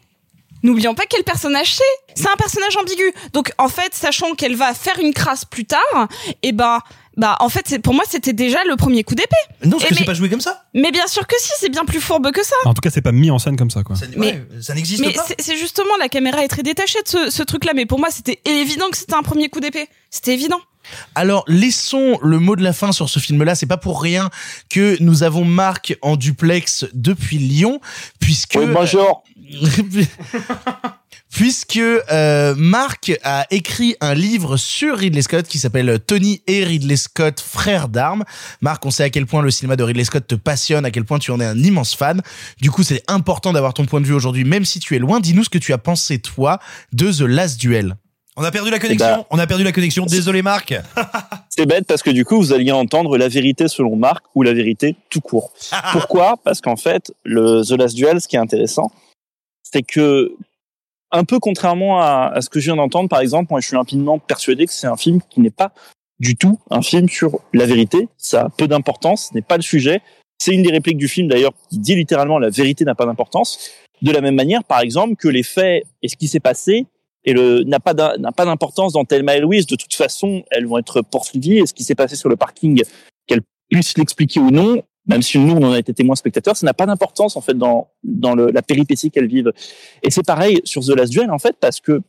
N'oublions 0.61 0.93
pas 0.93 1.03
quel 1.09 1.23
personnage 1.23 1.75
c'est. 1.75 2.15
C'est 2.15 2.27
un 2.27 2.36
personnage 2.36 2.75
ambigu. 2.75 3.13
Donc 3.32 3.53
en 3.57 3.69
fait, 3.69 3.93
sachant 3.93 4.36
qu'elle 4.36 4.55
va 4.55 4.73
faire 4.73 4.99
une 4.99 5.13
crasse 5.13 5.45
plus 5.45 5.63
tard, 5.63 6.09
eh 6.43 6.51
ben 6.51 6.80
bah 7.20 7.36
en 7.41 7.49
fait 7.49 7.80
pour 7.84 7.93
moi 7.93 8.05
c'était 8.09 8.34
déjà 8.34 8.59
le 8.63 8.78
premier 8.78 9.03
coup 9.03 9.13
d'épée. 9.13 9.36
Non, 9.65 9.78
parce 9.78 9.89
que 9.89 9.95
c'est 9.95 10.05
pas 10.05 10.13
joué 10.13 10.30
comme 10.30 10.39
ça. 10.39 10.63
Mais 10.74 10.91
bien 10.91 11.05
sûr 11.07 11.28
que 11.28 11.36
si, 11.38 11.51
c'est 11.59 11.70
bien 11.70 11.84
plus 11.84 11.99
fourbe 11.99 12.32
que 12.32 12.43
ça. 12.43 12.55
En 12.65 12.74
tout 12.74 12.82
cas, 12.82 12.89
c'est 12.89 13.01
pas 13.01 13.11
mis 13.11 13.30
en 13.30 13.39
scène 13.39 13.57
comme 13.57 13.70
ça 13.70 13.84
quoi. 13.84 13.97
Ça, 13.97 14.05
mais 14.15 14.41
ça 14.61 14.74
n'existe 14.74 15.01
mais 15.01 15.11
pas. 15.11 15.26
c'est 15.38 15.57
justement 15.57 15.97
la 15.99 16.07
caméra 16.07 16.43
est 16.43 16.47
très 16.47 16.63
détachée 16.63 17.01
de 17.03 17.07
ce, 17.07 17.30
ce 17.30 17.43
truc 17.43 17.65
là, 17.65 17.74
mais 17.76 17.86
pour 17.86 17.99
moi 17.99 18.07
c'était 18.09 18.39
évident 18.45 18.89
que 18.89 18.97
c'était 18.97 19.15
un 19.15 19.24
premier 19.24 19.49
coup 19.49 19.59
d'épée. 19.59 19.89
C'était 20.09 20.34
évident. 20.34 20.59
Alors 21.13 21.43
laissons 21.47 22.17
le 22.22 22.39
mot 22.39 22.55
de 22.55 22.63
la 22.63 22.74
fin 22.74 22.93
sur 22.93 23.09
ce 23.09 23.20
film-là. 23.20 23.55
C'est 23.55 23.65
pas 23.65 23.78
pour 23.78 24.01
rien 24.01 24.30
que 24.70 24.97
nous 25.01 25.24
avons 25.24 25.43
Marc 25.43 25.97
en 26.01 26.15
duplex 26.15 26.86
depuis 26.93 27.38
Lyon, 27.38 27.82
puisque. 28.20 28.55
Oui, 28.57 28.65
bonjour. 28.72 29.24
puisque 31.32 31.77
euh, 31.77 32.55
Marc 32.57 33.11
a 33.23 33.45
écrit 33.51 33.95
un 34.01 34.13
livre 34.13 34.57
sur 34.57 34.97
Ridley 34.97 35.21
Scott 35.21 35.47
qui 35.47 35.59
s'appelle 35.59 35.99
Tony 36.05 36.41
et 36.47 36.63
Ridley 36.63 36.95
Scott, 36.95 37.39
frères 37.39 37.88
d'armes. 37.88 38.23
Marc, 38.61 38.86
on 38.86 38.91
sait 38.91 39.03
à 39.03 39.09
quel 39.09 39.25
point 39.25 39.41
le 39.41 39.51
cinéma 39.51 39.75
de 39.75 39.84
Ridley 39.84 40.03
Scott 40.03 40.25
te 40.27 40.36
passionne, 40.36 40.86
à 40.86 40.91
quel 40.91 41.05
point 41.05 41.19
tu 41.19 41.32
en 41.32 41.39
es 41.39 41.45
un 41.45 41.57
immense 41.57 41.95
fan. 41.95 42.21
Du 42.59 42.71
coup, 42.71 42.84
c'est 42.84 43.03
important 43.07 43.53
d'avoir 43.53 43.73
ton 43.73 43.86
point 43.86 44.01
de 44.01 44.05
vue 44.05 44.13
aujourd'hui, 44.13 44.43
même 44.43 44.65
si 44.65 44.80
tu 44.80 44.95
es 44.95 44.99
loin. 44.99 45.19
Dis-nous 45.19 45.43
ce 45.43 45.49
que 45.49 45.59
tu 45.59 45.73
as 45.73 45.77
pensé, 45.77 46.19
toi, 46.19 46.59
de 46.93 47.11
The 47.11 47.21
Last 47.21 47.59
Duel. 47.59 47.95
On 48.39 48.43
a 48.43 48.51
perdu 48.51 48.71
la 48.71 48.80
connexion. 48.80 49.05
bah, 49.05 49.27
on 49.32 49.38
a 49.38 49.47
perdu 49.47 49.65
la 49.65 49.73
connexion. 49.73 50.05
Désolé, 50.05 50.41
Marc. 50.41 50.73
C'est 51.49 51.65
bête 51.65 51.86
parce 51.86 52.01
que 52.01 52.09
du 52.09 52.23
coup, 52.23 52.38
vous 52.38 52.53
alliez 52.53 52.71
entendre 52.71 53.17
la 53.17 53.27
vérité 53.27 53.67
selon 53.67 53.97
Marc 53.97 54.23
ou 54.34 54.43
la 54.43 54.53
vérité 54.53 54.95
tout 55.09 55.19
court. 55.19 55.51
Pourquoi? 55.91 56.38
Parce 56.43 56.61
qu'en 56.61 56.77
fait, 56.77 57.11
le 57.25 57.63
The 57.65 57.71
Last 57.71 57.95
Duel, 57.97 58.21
ce 58.21 58.30
qui 58.30 58.38
est 58.38 58.39
intéressant, 58.39 58.91
c'est 59.61 59.84
que 59.84 60.32
un 61.12 61.24
peu 61.24 61.39
contrairement 61.39 62.01
à, 62.01 62.39
ce 62.41 62.49
que 62.49 62.60
je 62.60 62.66
viens 62.66 62.76
d'entendre, 62.76 63.10
par 63.10 63.22
exemple, 63.22 63.47
moi 63.49 63.62
je 63.62 63.68
suis 63.68 63.76
limpidement 63.76 64.20
persuadé 64.20 64.66
que 64.66 64.74
c'est 64.74 64.88
un 64.88 64.97
film 64.97 65.20
qui 65.30 65.39
n'est 65.41 65.49
pas 65.49 65.72
du 66.20 66.36
tout 66.36 66.60
un 66.70 66.82
film 66.82 67.07
sur 67.10 67.39
la 67.53 67.66
vérité. 67.66 68.07
Ça 68.18 68.43
a 68.43 68.49
peu 68.49 68.68
d'importance, 68.68 69.30
ce 69.30 69.36
n'est 69.36 69.41
pas 69.41 69.55
le 69.55 69.64
sujet. 69.64 70.01
C'est 70.38 70.53
une 70.53 70.64
des 70.64 70.72
répliques 70.72 70.97
du 70.97 71.07
film 71.07 71.28
d'ailleurs 71.28 71.53
qui 71.70 71.80
dit 71.80 71.95
littéralement 71.95 72.39
la 72.39 72.49
vérité 72.49 72.86
n'a 72.86 72.95
pas 72.95 73.05
d'importance. 73.05 73.72
De 74.01 74.12
la 74.12 74.22
même 74.22 74.36
manière, 74.36 74.64
par 74.64 74.80
exemple, 74.80 75.16
que 75.16 75.28
les 75.28 75.43
faits 75.43 75.86
et 76.01 76.07
ce 76.07 76.16
qui 76.16 76.28
s'est 76.28 76.39
passé 76.39 76.86
et 77.26 77.34
le 77.34 77.64
n'a 77.64 77.80
pas 77.80 77.93
pas 77.93 78.45
d'importance 78.45 78.93
dans 78.93 79.03
Thelma 79.03 79.36
et 79.36 79.41
Louise. 79.41 79.66
De 79.68 79.76
toute 79.76 79.93
façon, 79.93 80.43
elles 80.51 80.66
vont 80.66 80.78
être 80.78 81.01
poursuivies 81.01 81.57
et 81.57 81.66
ce 81.66 81.74
qui 81.74 81.84
s'est 81.84 81.95
passé 81.95 82.16
sur 82.16 82.30
le 82.30 82.38
parking, 82.38 82.82
qu'elles 83.28 83.41
puissent 83.70 83.97
l'expliquer 83.97 84.39
ou 84.39 84.51
non, 84.51 84.82
même 85.10 85.22
si 85.22 85.38
nous 85.39 85.53
on 85.53 85.64
en 85.64 85.72
a 85.74 85.80
été 85.80 85.93
témoins 85.93 86.16
spectateurs, 86.16 86.55
ça 86.55 86.66
n'a 86.66 86.74
pas 86.74 86.86
d'importance 86.86 87.36
en 87.36 87.41
fait 87.41 87.57
dans 87.57 87.89
dans 88.03 88.36
le, 88.36 88.51
la 88.51 88.62
péripétie 88.62 89.12
qu'elles 89.12 89.28
vivent. 89.28 89.51
Et 90.03 90.12
c'est 90.12 90.26
pareil 90.26 90.62
sur 90.64 90.86
The 90.86 90.89
Last 90.89 91.12
Duel 91.12 91.32
en 91.32 91.39
fait 91.39 91.55
parce 91.60 91.82
que 91.82 92.01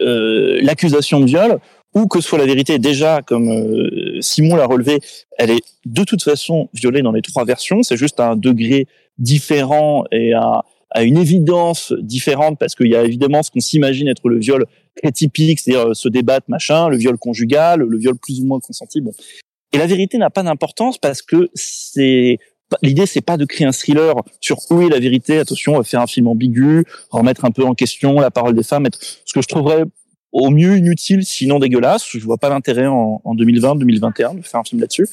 euh, 0.00 0.60
l'accusation 0.62 1.20
de 1.20 1.26
viol 1.26 1.58
ou 1.94 2.06
que 2.06 2.20
soit 2.20 2.38
la 2.38 2.46
vérité 2.46 2.78
déjà 2.78 3.20
comme 3.22 3.48
euh, 3.50 4.20
Simon 4.20 4.56
l'a 4.56 4.66
relevé, 4.66 5.00
elle 5.38 5.50
est 5.50 5.62
de 5.84 6.04
toute 6.04 6.22
façon 6.22 6.68
violée 6.72 7.02
dans 7.02 7.12
les 7.12 7.22
trois 7.22 7.44
versions. 7.44 7.82
C'est 7.82 7.96
juste 7.96 8.20
à 8.20 8.30
un 8.30 8.36
degré 8.36 8.86
différent 9.18 10.04
et 10.10 10.32
à 10.32 10.62
à 10.94 11.02
une 11.02 11.18
évidence 11.18 11.92
différente 12.00 12.56
parce 12.58 12.76
qu'il 12.76 12.86
y 12.86 12.94
a 12.94 13.02
évidemment 13.02 13.42
ce 13.42 13.50
qu'on 13.50 13.60
s'imagine 13.60 14.06
être 14.06 14.28
le 14.28 14.38
viol 14.38 14.64
très 14.96 15.10
typique, 15.10 15.58
c'est-à-dire 15.58 15.94
se 15.94 16.08
débattre, 16.08 16.48
machin, 16.48 16.88
le 16.88 16.96
viol 16.96 17.18
conjugal, 17.18 17.80
le 17.80 17.98
viol 17.98 18.14
plus 18.16 18.40
ou 18.40 18.46
moins 18.46 18.60
consenti. 18.60 19.00
Bon, 19.00 19.12
et 19.74 19.78
la 19.78 19.86
vérité 19.86 20.18
n'a 20.18 20.30
pas 20.30 20.44
d'importance 20.44 20.98
parce 20.98 21.20
que 21.20 21.50
c'est 21.54 22.38
l'idée 22.82 23.06
c'est 23.06 23.20
pas 23.20 23.36
de 23.36 23.44
créer 23.44 23.66
un 23.66 23.72
thriller 23.72 24.14
sur 24.40 24.58
où 24.70 24.82
est 24.82 24.88
la 24.88 25.00
vérité. 25.00 25.38
Attention, 25.38 25.82
faire 25.82 26.00
un 26.00 26.06
film 26.06 26.28
ambigu, 26.28 26.84
remettre 27.10 27.44
un 27.44 27.50
peu 27.50 27.64
en 27.64 27.74
question 27.74 28.20
la 28.20 28.30
parole 28.30 28.54
des 28.54 28.62
femmes, 28.62 28.86
ce 29.24 29.32
que 29.32 29.42
je 29.42 29.48
trouverais 29.48 29.84
au 30.30 30.50
mieux 30.50 30.76
inutile, 30.76 31.24
sinon 31.24 31.58
dégueulasse. 31.58 32.06
Je 32.08 32.20
vois 32.20 32.38
pas 32.38 32.50
l'intérêt 32.50 32.86
en, 32.86 33.20
en 33.24 33.34
2020-2021 33.34 34.36
de 34.36 34.42
faire 34.42 34.60
un 34.60 34.64
film 34.64 34.80
là-dessus. 34.80 35.08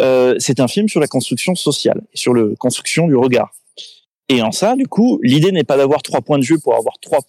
Euh, 0.00 0.34
c'est 0.40 0.58
un 0.58 0.68
film 0.68 0.88
sur 0.88 0.98
la 0.98 1.06
construction 1.06 1.54
sociale, 1.54 2.02
sur 2.14 2.34
le 2.34 2.56
construction 2.56 3.06
du 3.06 3.14
regard. 3.14 3.52
Et 4.28 4.42
en 4.42 4.50
ça, 4.50 4.74
du 4.74 4.88
coup, 4.88 5.20
l'idée 5.22 5.52
n'est 5.52 5.64
pas 5.64 5.76
d'avoir 5.76 6.02
trois 6.02 6.20
points 6.20 6.38
de 6.40 6.44
vue 6.44 6.58
pour 6.58 6.74
avoir 6.74 6.98
trois 7.00 7.20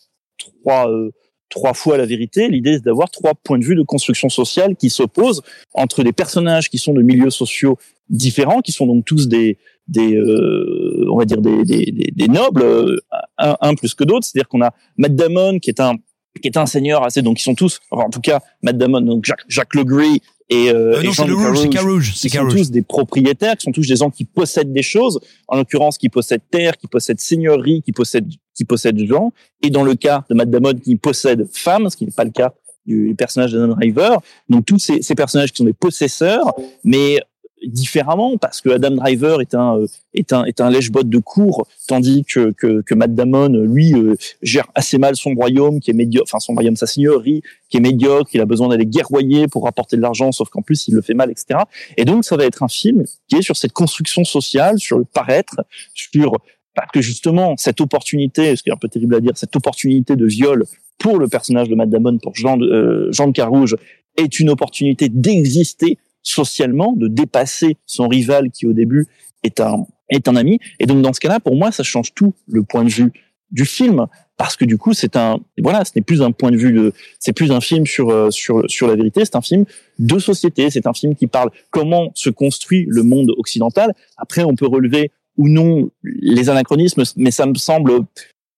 trois 0.64 0.90
euh, 0.90 1.12
trois 1.50 1.74
fois 1.74 1.98
la 1.98 2.06
vérité. 2.06 2.48
L'idée, 2.50 2.76
c'est 2.76 2.86
d'avoir 2.86 3.10
trois 3.10 3.34
points 3.34 3.60
de 3.60 3.66
vue 3.66 3.76
de 3.76 3.84
construction 3.84 4.30
sociale 4.30 4.76
qui 4.76 4.90
s'opposent 4.90 5.42
entre 5.74 6.04
des 6.04 6.14
personnages 6.14 6.70
qui 6.70 6.78
sont 6.78 6.94
de 6.94 7.02
milieux 7.02 7.30
sociaux 7.30 7.78
différents, 8.10 8.62
qui 8.62 8.72
sont 8.72 8.86
donc 8.86 9.06
tous 9.06 9.28
des, 9.28 9.58
des 9.88 10.16
euh, 10.16 11.06
on 11.10 11.18
va 11.18 11.26
dire 11.26 11.42
des, 11.42 11.64
des, 11.64 12.12
des, 12.14 12.28
nobles, 12.28 12.64
euh, 12.64 12.98
un, 13.38 13.76
plus 13.76 13.94
que 13.94 14.04
d'autres. 14.04 14.26
C'est-à-dire 14.26 14.48
qu'on 14.48 14.62
a 14.62 14.74
Matt 14.98 15.16
Damon 15.16 15.60
qui 15.60 15.70
est 15.70 15.80
un 15.80 15.96
qui 16.42 16.50
est 16.50 16.58
un 16.58 16.66
seigneur 16.66 17.04
assez, 17.04 17.22
donc 17.22 17.40
ils 17.40 17.44
sont 17.44 17.56
tous, 17.56 17.80
enfin, 17.92 18.04
en 18.08 18.10
tout 18.10 18.20
cas 18.20 18.42
Matt 18.62 18.78
Damon, 18.78 19.00
donc 19.00 19.24
Jacques, 19.24 19.46
Jacques 19.48 19.74
Legree 19.74 20.22
et, 20.50 20.70
euh, 20.70 20.94
Euh, 20.96 21.02
non, 21.02 21.02
et 21.02 21.14
c'est 21.14 21.14
Jean 21.14 21.28
le 21.28 21.36
rouge, 21.36 21.60
c'est 21.62 21.70
Carouge, 21.70 22.14
c'est 22.16 22.30
sont 22.30 22.48
tous 22.48 22.70
des 22.72 22.82
propriétaires, 22.82 23.58
qui 23.58 23.64
sont 23.64 23.72
tous 23.72 23.88
des 23.88 23.96
gens 23.96 24.10
qui 24.10 24.26
possèdent 24.26 24.72
des 24.72 24.84
choses, 24.84 25.20
en 25.48 25.58
l'occurrence 25.58 25.98
qui 25.98 26.10
possèdent 26.10 26.42
terre, 26.52 26.78
qui 26.78 26.88
possèdent 26.88 27.20
seigneurie, 27.20 27.82
qui 27.82 27.92
possèdent 27.92 28.30
qui 28.54 28.64
possèdent 28.64 29.00
gens, 29.00 29.34
et 29.62 29.70
dans 29.70 29.84
le 29.84 29.96
cas 29.96 30.24
de 30.30 30.36
Matt 30.36 30.50
Damon 30.50 30.76
qui 30.76 30.96
possède 30.96 31.48
femme, 31.52 31.90
ce 31.90 31.98
qui 31.98 32.06
n'est 32.06 32.12
pas 32.12 32.24
le 32.24 32.32
cas 32.32 32.54
du 32.86 33.16
personnage 33.18 33.52
d'Adam 33.52 33.74
Driver. 33.76 34.22
Donc 34.48 34.66
tous 34.66 34.78
ces, 34.78 35.02
ces 35.02 35.16
personnages 35.16 35.52
qui 35.52 35.58
sont 35.58 35.66
des 35.66 35.74
possesseurs, 35.74 36.54
mais 36.84 37.20
différemment 37.68 38.38
parce 38.38 38.62
que 38.62 38.70
Adam 38.70 38.92
Driver 38.92 39.42
est 39.42 39.54
un 39.54 39.80
euh, 39.80 39.88
est 40.14 40.34
un 40.34 40.44
est 40.46 40.62
un 40.62 40.70
lèche-bot 40.70 41.04
de 41.04 41.18
cour 41.20 41.68
tandis 41.88 42.24
que 42.24 42.52
que, 42.52 42.82
que 42.82 42.94
Matt 42.94 43.14
Damon 43.14 43.50
lui 43.50 43.94
euh, 43.94 44.16
gère 44.42 44.68
assez 44.76 44.98
mal 44.98 45.16
son 45.16 45.34
royaume 45.34 45.80
qui 45.80 45.92
est 45.92 45.94
médiocre 45.94 46.28
enfin 46.30 46.40
son 46.40 46.54
royaume 46.54 46.76
sa 46.76 46.88
seigneurie 46.88 47.42
qui 47.70 47.78
est 47.78 47.82
médiocre 47.82 48.30
il 48.34 48.42
a 48.42 48.46
besoin 48.46 48.70
d'aller 48.70 48.86
guerroyer 48.86 49.48
pour 49.48 49.64
rapporter 49.64 49.98
de 49.98 50.02
l'argent 50.02 50.32
sauf 50.32 50.50
qu'en 50.50 50.62
plus 50.62 50.88
il 50.88 50.96
le 50.96 51.02
fait 51.02 51.14
mal 51.14 51.32
etc 51.32 51.62
et 51.98 52.06
donc 52.06 52.26
ça 52.26 52.38
va 52.38 52.46
être 52.46 52.64
un 52.64 52.68
film 52.68 53.04
qui 53.28 53.38
est 53.38 53.42
sur 53.42 53.56
cette 53.56 53.74
construction 53.74 54.24
sociale 54.24 54.80
sur 54.80 54.98
le 54.98 55.06
paraître 55.06 55.56
sur 55.94 56.38
parce 56.76 56.92
que 56.92 57.02
justement 57.02 57.56
cette 57.58 57.82
opportunité 57.82 58.56
ce 58.56 58.64
qui 58.64 58.70
est 58.70 58.74
un 58.74 58.78
peu 58.78 58.90
terrible 58.90 59.16
à 59.16 59.20
dire 59.20 59.34
cette 59.36 59.56
opportunité 59.56 60.16
de 60.16 60.26
viol 60.26 60.66
pour 60.98 61.20
le 61.20 61.28
personnage 61.28 61.70
de 61.70 61.76
Matt 61.76 61.90
Damon 61.90 62.18
pour 62.20 62.36
Jean 62.36 62.58
de, 62.58 62.66
euh, 62.66 63.12
Jean 63.12 63.28
de 63.28 63.34
Carouge 63.34 63.76
est 64.18 64.40
une 64.40 64.50
opportunité 64.50 65.10
d'exister 65.10 65.98
socialement, 66.26 66.94
de 66.94 67.08
dépasser 67.08 67.78
son 67.86 68.08
rival 68.08 68.52
qui 68.52 68.66
au 68.66 68.74
début 68.74 69.08
est 69.44 69.62
un 69.62 69.86
est 70.10 70.28
un 70.28 70.36
ami. 70.36 70.60
Et 70.80 70.86
donc 70.86 71.02
dans 71.02 71.14
ce 71.14 71.20
cas-là, 71.20 71.40
pour 71.40 71.56
moi, 71.56 71.72
ça 71.72 71.84
change 71.84 72.14
tout 72.14 72.34
le 72.48 72.64
point 72.64 72.84
de 72.84 72.90
vue 72.90 73.12
du 73.52 73.66
film 73.66 74.08
parce 74.38 74.58
que 74.58 74.66
du 74.66 74.78
coup, 74.78 74.94
c'est 74.94 75.16
un 75.16 75.40
voilà, 75.62 75.86
ce 75.86 75.92
n'est 75.96 76.02
plus 76.02 76.22
un 76.22 76.32
point 76.32 76.52
de 76.52 76.58
vue 76.58 76.74
de, 76.74 76.94
c'est 77.20 77.32
plus 77.32 77.52
un 77.52 77.62
film 77.62 77.86
sur 77.86 78.10
euh, 78.10 78.32
sur 78.32 78.64
sur 78.70 78.88
la 78.88 78.96
vérité, 78.96 79.24
c'est 79.24 79.36
un 79.36 79.42
film 79.42 79.66
de 80.00 80.20
société, 80.20 80.70
c'est 80.70 80.88
un 80.88 80.94
film 80.94 81.16
qui 81.16 81.28
parle 81.28 81.52
comment 81.70 82.12
se 82.16 82.30
construit 82.30 82.86
le 82.90 83.04
monde 83.04 83.32
occidental. 83.38 83.94
Après, 84.18 84.44
on 84.44 84.56
peut 84.56 84.68
relever 84.68 85.12
ou 85.38 85.48
non 85.48 85.90
les 86.04 86.50
anachronismes, 86.50 87.04
mais 87.18 87.32
ça 87.32 87.46
me 87.46 87.56
semble 87.56 88.06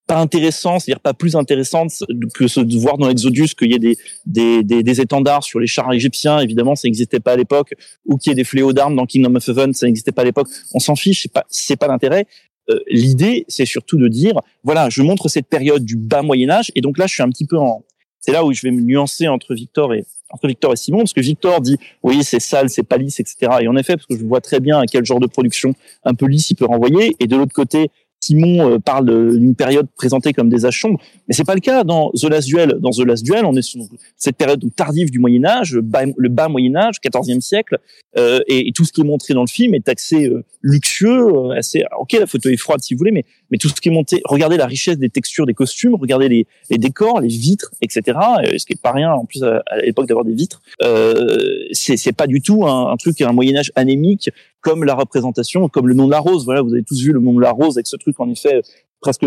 pas 0.08 0.18
intéressant, 0.20 0.80
c'est-à-dire 0.80 1.02
pas 1.02 1.14
plus 1.14 1.36
intéressant 1.36 1.88
que 2.34 2.48
ce 2.48 2.62
de 2.62 2.78
voir 2.78 2.98
dans 2.98 3.10
Exodus 3.10 3.50
qu'il 3.50 3.72
y 3.72 3.76
ait 3.76 3.80
des, 3.80 3.98
des, 4.26 4.64
des, 4.64 4.82
des, 4.82 5.02
étendards 5.02 5.44
sur 5.44 5.60
les 5.60 5.68
chars 5.68 5.92
égyptiens, 5.94 6.40
évidemment 6.40 6.76
ça 6.76 6.88
n'existait 6.88 7.20
pas 7.20 7.34
à 7.34 7.36
l'époque, 7.36 7.74
ou 8.06 8.18
qu'il 8.18 8.32
y 8.32 8.34
ait 8.34 8.36
des 8.36 8.46
fléaux 8.46 8.72
d'armes 8.72 8.96
dans 8.96 9.06
Kingdom 9.06 9.36
of 9.36 9.48
Heaven, 9.48 9.74
ça 9.74 9.86
n'existait 9.86 10.14
pas 10.14 10.22
à 10.22 10.26
l'époque, 10.26 10.48
on 10.74 10.80
s'en 10.80 10.96
fiche, 10.96 11.24
c'est 11.24 11.32
pas, 11.32 11.46
c'est 11.50 11.76
pas 11.76 11.88
l'intérêt. 11.88 12.26
Euh, 12.70 12.80
L'idée, 12.88 13.46
c'est 13.50 13.66
surtout 13.66 13.98
de 13.98 14.08
dire, 14.08 14.40
voilà, 14.64 14.90
je 14.90 15.02
montre 15.02 15.28
cette 15.28 15.48
période 15.48 15.84
du 15.84 15.98
bas 15.98 16.22
Moyen 16.22 16.50
Âge, 16.50 16.72
et 16.76 16.82
donc 16.82 16.98
là 16.98 17.06
je 17.06 17.14
suis 17.14 17.24
un 17.24 17.30
petit 17.30 17.46
peu 17.46 17.58
en... 17.58 17.84
C'est 18.20 18.32
là 18.32 18.44
où 18.44 18.54
je 18.54 18.62
vais 18.62 18.72
me 18.72 18.82
nuancer 18.82 19.28
entre 19.28 19.54
Victor 19.54 19.94
et, 19.94 20.06
entre 20.30 20.48
Victor 20.48 20.74
et 20.74 20.78
Simon, 20.78 21.00
parce 21.00 21.14
que 21.14 21.22
Victor 21.22 21.62
dit 21.62 21.78
oui 22.04 22.24
c'est 22.24 22.40
sale, 22.40 22.70
c'est 22.70 22.84
pas 22.84 22.98
lisse, 22.98 23.20
etc. 23.20 23.52
Et 23.62 23.68
en 23.68 23.76
effet, 23.76 23.96
parce 23.96 24.08
que 24.08 24.18
je 24.18 24.26
vois 24.26 24.42
très 24.42 24.60
bien 24.60 24.80
à 24.80 24.86
quel 24.86 25.06
genre 25.06 25.20
de 25.20 25.28
production 25.28 25.76
un 26.04 26.14
peu 26.14 26.28
lisse 26.28 26.50
il 26.50 26.56
peut 26.56 26.66
renvoyer, 26.66 27.16
et 27.20 27.28
de 27.28 27.36
l'autre 27.36 27.54
côté, 27.54 27.90
Simon 28.20 28.72
euh, 28.72 28.80
parle 28.80 29.06
d'une 29.38 29.56
période 29.56 29.88
présentée 29.96 30.34
comme 30.34 30.50
des 30.50 30.66
âges 30.66 30.82
sombres, 30.82 31.00
mais 31.28 31.34
c'est 31.34 31.46
pas 31.46 31.56
le 31.56 31.62
cas 31.62 31.84
dans 31.84 32.12
The 32.12 32.24
Last 32.26 32.48
Duel. 32.48 32.78
Dans 32.80 32.90
The 32.90 33.06
Last 33.06 33.24
Duel, 33.24 33.46
on 33.46 33.56
est 33.56 33.62
sur 33.62 33.82
cette 34.16 34.38
période 34.38 34.64
tardive 34.76 35.12
du 35.12 35.20
Moyen 35.20 35.46
Âge, 35.46 35.74
le 35.74 36.30
bas, 36.30 36.48
Moyen 36.48 36.76
Âge, 36.76 36.96
14e 37.04 37.42
siècle, 37.42 37.80
euh, 38.18 38.40
et, 38.48 38.72
tout 38.74 38.86
ce 38.86 38.92
qui 38.92 39.02
est 39.02 39.04
montré 39.04 39.34
dans 39.34 39.42
le 39.42 39.48
film 39.48 39.76
est 39.76 39.88
axé 39.90 40.28
euh, 40.28 40.44
luxueux, 40.62 41.28
euh, 41.28 41.58
assez. 41.58 41.84
Ok, 42.00 42.14
la 42.14 42.26
photo 42.26 42.50
est 42.50 42.58
froide 42.58 42.82
si 42.82 42.94
vous 42.94 43.00
voulez, 43.00 43.12
mais 43.12 43.58
tout 43.58 43.70
ce 43.70 43.76
qui 43.76 43.90
est 43.90 43.92
monté, 43.92 44.22
regardez 44.26 44.58
la 44.58 44.66
richesse 44.66 44.98
des 44.98 45.10
textures 45.10 45.46
des 45.46 45.54
costumes, 45.54 45.96
regardez 45.96 46.30
les, 46.30 46.48
les 46.70 46.78
décors, 46.78 47.22
les 47.22 47.28
vitres, 47.28 47.72
etc. 47.82 48.18
Ce 48.58 48.66
qui 48.66 48.74
est 48.74 48.82
pas 48.82 48.92
rien 48.92 49.12
en 49.12 49.26
plus 49.26 49.44
à, 49.44 49.62
l'époque 49.84 50.08
d'avoir 50.08 50.26
des 50.26 50.34
vitres. 50.34 50.62
Euh, 50.84 51.38
c'est 51.72 52.16
pas 52.16 52.28
du 52.28 52.42
tout 52.42 52.66
un, 52.66 52.92
un 52.92 52.98
truc 52.98 53.22
un 53.22 53.32
Moyen 53.32 53.58
Âge 53.58 53.72
anémique 53.76 54.30
comme 54.62 54.84
la 54.84 54.96
représentation, 54.96 55.70
comme 55.70 55.88
le 55.88 55.94
nom 55.94 56.06
de 56.08 56.12
la 56.12 56.20
rose. 56.20 56.46
Voilà, 56.46 56.62
vous 56.62 56.74
avez 56.74 56.84
tous 56.84 57.00
vu 57.02 57.12
le 57.12 57.20
nom 57.20 57.34
de 57.34 57.42
la 57.42 57.52
rose 57.52 57.78
avec 57.78 57.88
ce 57.88 57.96
truc 57.96 58.20
en 58.20 58.30
effet 58.30 58.62
presque 59.00 59.26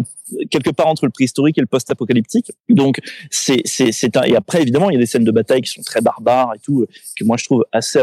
quelque 0.51 0.71
part 0.71 0.89
entre 0.89 1.07
le 1.07 1.11
préhistorique 1.11 1.59
et 1.59 1.61
le 1.61 1.67
post-apocalyptique. 1.67 2.53
Donc 2.69 3.01
c'est 3.31 3.63
c'est 3.65 4.17
un... 4.17 4.23
et 4.23 4.37
après 4.37 4.63
évidemment 4.63 4.91
il 4.91 4.95
y 4.95 4.97
a 4.97 5.01
des 5.01 5.07
scènes 5.07 5.25
de 5.25 5.31
bataille 5.31 5.63
qui 5.63 5.71
sont 5.71 5.83
très 5.83 6.01
barbares 6.01 6.53
et 6.55 6.59
tout 6.59 6.87
que 7.19 7.25
moi 7.25 7.37
je 7.37 7.45
trouve 7.45 7.65
assez 7.73 8.01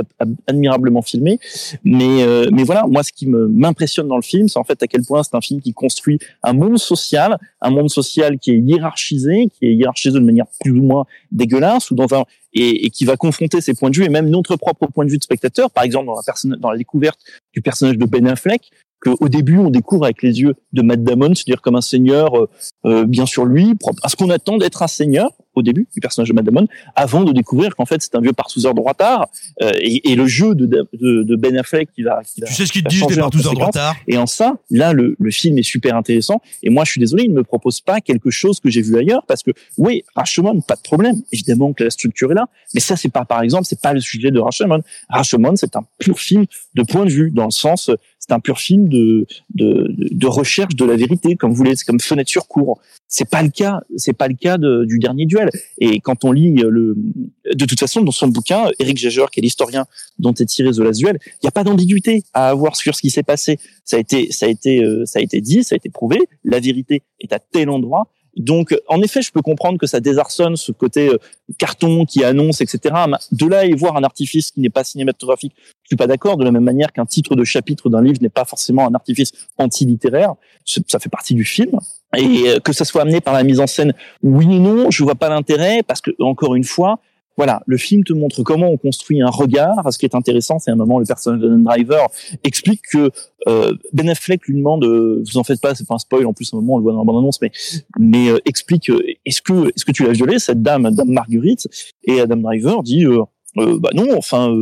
admirablement 0.47 1.01
filmées. 1.01 1.39
Mais 1.83 2.23
euh, 2.23 2.49
mais 2.51 2.63
voilà 2.63 2.85
moi 2.87 3.03
ce 3.03 3.11
qui 3.11 3.27
me 3.27 3.47
m'impressionne 3.47 4.07
dans 4.07 4.15
le 4.15 4.21
film 4.21 4.47
c'est 4.47 4.59
en 4.59 4.63
fait 4.63 4.81
à 4.81 4.87
quel 4.87 5.03
point 5.03 5.23
c'est 5.23 5.35
un 5.35 5.41
film 5.41 5.61
qui 5.61 5.73
construit 5.73 6.19
un 6.43 6.53
monde 6.53 6.77
social, 6.77 7.37
un 7.61 7.69
monde 7.69 7.89
social 7.89 8.39
qui 8.39 8.51
est 8.51 8.59
hiérarchisé, 8.59 9.47
qui 9.53 9.65
est 9.65 9.73
hiérarchisé 9.73 10.17
de 10.17 10.23
manière 10.23 10.47
plus 10.59 10.71
ou 10.71 10.83
moins 10.83 11.05
dégueulasse 11.31 11.91
ou 11.91 11.95
dans 11.95 12.13
un 12.13 12.23
et, 12.53 12.85
et, 12.85 12.89
qui 12.89 13.05
va 13.05 13.17
confronter 13.17 13.61
ses 13.61 13.73
points 13.73 13.89
de 13.89 13.97
vue 13.97 14.05
et 14.05 14.09
même 14.09 14.29
notre 14.29 14.55
propre 14.55 14.87
point 14.87 15.05
de 15.05 15.11
vue 15.11 15.17
de 15.17 15.23
spectateur. 15.23 15.69
Par 15.69 15.83
exemple, 15.83 16.07
dans 16.07 16.15
la, 16.15 16.23
personne, 16.25 16.55
dans 16.59 16.71
la 16.71 16.77
découverte 16.77 17.19
du 17.53 17.61
personnage 17.61 17.97
de 17.97 18.05
Ben 18.05 18.27
Affleck, 18.27 18.71
qu'au 19.01 19.29
début 19.29 19.57
on 19.57 19.69
découvre 19.69 20.05
avec 20.05 20.21
les 20.23 20.41
yeux 20.41 20.55
de 20.73 20.81
Matt 20.81 21.03
Damon, 21.03 21.33
c'est-à-dire 21.35 21.61
comme 21.61 21.75
un 21.75 21.81
seigneur 21.81 22.37
euh, 22.37 22.49
euh, 22.85 23.05
bien 23.05 23.25
sur 23.25 23.45
lui, 23.45 23.73
à 24.03 24.09
ce 24.09 24.15
qu'on 24.15 24.29
attend 24.29 24.57
d'être 24.57 24.81
un 24.81 24.87
seigneur 24.87 25.31
au 25.57 25.61
début 25.63 25.87
du 25.93 25.99
personnage 25.99 26.29
de 26.29 26.33
Matt 26.33 26.45
Damon, 26.45 26.67
avant 26.95 27.23
de 27.23 27.31
découvrir 27.31 27.75
qu'en 27.75 27.85
fait 27.85 28.01
c'est 28.01 28.15
un 28.15 28.21
vieux 28.21 28.33
partouzeur 28.33 28.73
droitard 28.73 29.27
euh, 29.61 29.71
et, 29.79 30.11
et, 30.11 30.15
le 30.15 30.27
jeu 30.27 30.55
de, 30.55 30.65
de, 30.65 31.23
de, 31.23 31.35
Ben 31.35 31.57
Affleck 31.57 31.89
qui 31.93 32.03
va, 32.03 32.21
qui 32.23 32.41
tu 32.41 32.53
sais 32.53 32.65
ce 32.65 32.71
qu'il 32.71 32.83
dit 32.83 33.01
des 33.07 33.15
partouzeurs 33.15 33.53
droitards 33.53 33.95
et 34.07 34.17
en 34.17 34.27
ça 34.27 34.55
là 34.69 34.93
le, 34.93 35.15
le 35.19 35.31
film 35.31 35.57
est 35.57 35.63
super 35.63 35.95
intéressant 35.95 36.41
et 36.61 36.69
moi 36.69 36.85
je 36.85 36.91
suis 36.91 36.99
désolé 36.99 37.23
il 37.23 37.31
ne 37.31 37.37
me 37.37 37.43
propose 37.43 37.81
pas 37.81 38.01
quelque 38.01 38.29
chose 38.29 38.59
que 38.59 38.69
j'ai 38.69 38.81
vu 38.81 38.97
ailleurs 38.97 39.25
parce 39.27 39.41
que 39.43 39.51
oui 39.77 40.03
Rashomon 40.15 40.61
pas 40.61 40.75
de 40.75 40.81
problème. 40.81 41.15
Évidemment 41.31 41.73
que 41.73 41.83
la 41.83 41.89
structure 41.89 42.31
est 42.31 42.35
là 42.35 42.47
mais 42.73 42.79
ça 42.79 42.95
c'est 42.95 43.09
pas 43.09 43.25
par 43.25 43.41
exemple 43.41 43.65
c'est 43.65 43.81
pas 43.81 43.93
le 43.93 43.99
sujet 43.99 44.31
de 44.31 44.39
Rashomon. 44.39 44.81
Rashomon 45.09 45.55
c'est 45.55 45.75
un 45.75 45.83
pur 45.97 46.19
film 46.19 46.45
de 46.75 46.83
point 46.83 47.05
de 47.05 47.11
vue 47.11 47.31
dans 47.31 47.45
le 47.45 47.51
sens 47.51 47.89
c'est 48.27 48.33
un 48.33 48.39
pur 48.39 48.59
film 48.59 48.89
de, 48.89 49.25
de, 49.53 49.87
de 49.97 50.27
recherche 50.27 50.75
de 50.75 50.85
la 50.85 50.95
vérité, 50.95 51.35
comme 51.35 51.51
vous 51.51 51.57
voulez, 51.57 51.73
comme 51.85 51.99
fenêtre 51.99 52.29
sur 52.29 52.47
cours. 52.47 52.79
C'est 53.07 53.29
pas 53.29 53.41
le 53.41 53.49
cas, 53.49 53.81
c'est 53.95 54.13
pas 54.13 54.27
le 54.27 54.33
cas 54.33 54.57
du 54.57 54.99
dernier 54.99 55.25
duel. 55.25 55.49
Et 55.77 56.01
quand 56.01 56.25
on 56.25 56.31
lit 56.33 56.51
le, 56.55 56.95
de 57.53 57.65
toute 57.65 57.79
façon, 57.79 58.01
dans 58.01 58.11
son 58.11 58.27
bouquin, 58.27 58.69
Eric 58.79 58.97
Jaeger, 58.97 59.29
qui 59.31 59.39
est 59.39 59.43
l'historien 59.43 59.85
dont 60.19 60.33
est 60.33 60.45
tiré 60.45 60.71
The 60.71 60.79
Last 60.79 60.99
Duel, 60.99 61.19
il 61.23 61.39
n'y 61.43 61.47
a 61.47 61.51
pas 61.51 61.63
d'ambiguïté 61.63 62.23
à 62.33 62.49
avoir 62.49 62.75
sur 62.75 62.95
ce 62.95 63.01
qui 63.01 63.09
s'est 63.09 63.23
passé. 63.23 63.59
Ça 63.85 63.95
a 63.95 63.99
été, 63.99 64.31
ça 64.31 64.45
a 64.45 64.49
été, 64.49 64.83
euh, 64.83 65.05
ça 65.05 65.19
a 65.19 65.21
été 65.21 65.39
dit, 65.39 65.63
ça 65.63 65.75
a 65.75 65.77
été 65.77 65.89
prouvé. 65.89 66.19
La 66.43 66.59
vérité 66.59 67.03
est 67.21 67.31
à 67.31 67.39
tel 67.39 67.69
endroit. 67.69 68.09
Donc, 68.37 68.75
en 68.87 69.01
effet, 69.01 69.21
je 69.21 69.31
peux 69.31 69.41
comprendre 69.41 69.79
que 69.79 69.87
ça 69.87 69.99
désarçonne 69.99 70.55
ce 70.55 70.71
côté 70.71 71.09
euh, 71.09 71.17
carton 71.57 72.05
qui 72.05 72.23
annonce, 72.23 72.61
etc. 72.61 72.93
De 73.31 73.47
là 73.47 73.65
et 73.65 73.73
voir 73.73 73.97
un 73.97 74.03
artifice 74.03 74.51
qui 74.51 74.59
n'est 74.59 74.69
pas 74.69 74.83
cinématographique, 74.83 75.53
je 75.87 75.91
suis 75.91 75.95
pas 75.95 76.07
d'accord. 76.07 76.35
De 76.35 76.43
la 76.43 76.51
même 76.51 76.65
manière 76.65 76.91
qu'un 76.91 77.05
titre 77.05 77.35
de 77.35 77.45
chapitre 77.45 77.89
d'un 77.89 78.01
livre 78.01 78.19
n'est 78.21 78.29
pas 78.29 78.43
forcément 78.43 78.85
un 78.85 78.93
artifice 78.93 79.31
anti-littéraire, 79.57 80.33
ça 80.65 80.99
fait 80.99 81.09
partie 81.09 81.33
du 81.33 81.45
film. 81.45 81.79
Et 82.17 82.49
euh, 82.49 82.59
que 82.59 82.73
ça 82.73 82.83
soit 82.83 83.03
amené 83.03 83.21
par 83.21 83.33
la 83.33 83.43
mise 83.43 83.59
en 83.59 83.67
scène, 83.67 83.93
oui 84.21 84.45
ou 84.45 84.59
non, 84.59 84.91
je 84.91 85.03
vois 85.03 85.15
pas 85.15 85.29
l'intérêt 85.29 85.83
parce 85.83 86.01
que 86.01 86.11
encore 86.19 86.55
une 86.55 86.63
fois, 86.63 86.99
voilà, 87.37 87.61
le 87.67 87.77
film 87.77 88.03
te 88.03 88.13
montre 88.13 88.41
comment 88.43 88.67
on 88.67 88.77
construit 88.77 89.21
un 89.21 89.29
regard. 89.29 89.93
Ce 89.93 89.97
qui 89.97 90.05
est 90.05 90.15
intéressant, 90.15 90.57
c'est 90.59 90.71
un 90.71 90.75
moment 90.75 90.99
le 90.99 91.05
personnage 91.05 91.39
de 91.39 91.55
Driver 91.55 92.07
explique 92.43 92.81
que 92.91 93.11
euh, 93.47 93.73
Ben 93.93 94.09
Affleck 94.09 94.45
lui 94.47 94.55
demande, 94.55 94.83
euh, 94.83 95.23
vous 95.25 95.37
en 95.37 95.43
faites 95.43 95.61
pas, 95.61 95.75
c'est 95.75 95.87
pas 95.87 95.95
un 95.95 95.99
spoil. 95.99 96.25
En 96.25 96.33
plus, 96.33 96.51
à 96.51 96.57
un 96.57 96.59
moment 96.59 96.73
on 96.73 96.77
le 96.77 96.83
voit 96.83 96.93
dans 96.93 96.99
la 96.99 97.05
bande 97.05 97.19
annonce, 97.19 97.39
mais 97.41 97.51
mais 97.99 98.29
euh, 98.29 98.39
explique, 98.45 98.89
euh, 98.89 98.99
est-ce 99.25 99.41
que 99.41 99.67
est-ce 99.67 99.85
que 99.85 99.91
tu 99.91 100.03
l'as 100.03 100.13
violée 100.13 100.39
cette 100.39 100.63
dame, 100.63 100.89
Dame 100.91 101.11
Marguerite? 101.11 101.67
Et 102.03 102.19
Adam 102.19 102.37
Driver 102.37 102.83
dit. 102.83 103.05
Euh, 103.59 103.79
bah 103.79 103.89
non, 103.93 104.15
enfin, 104.17 104.53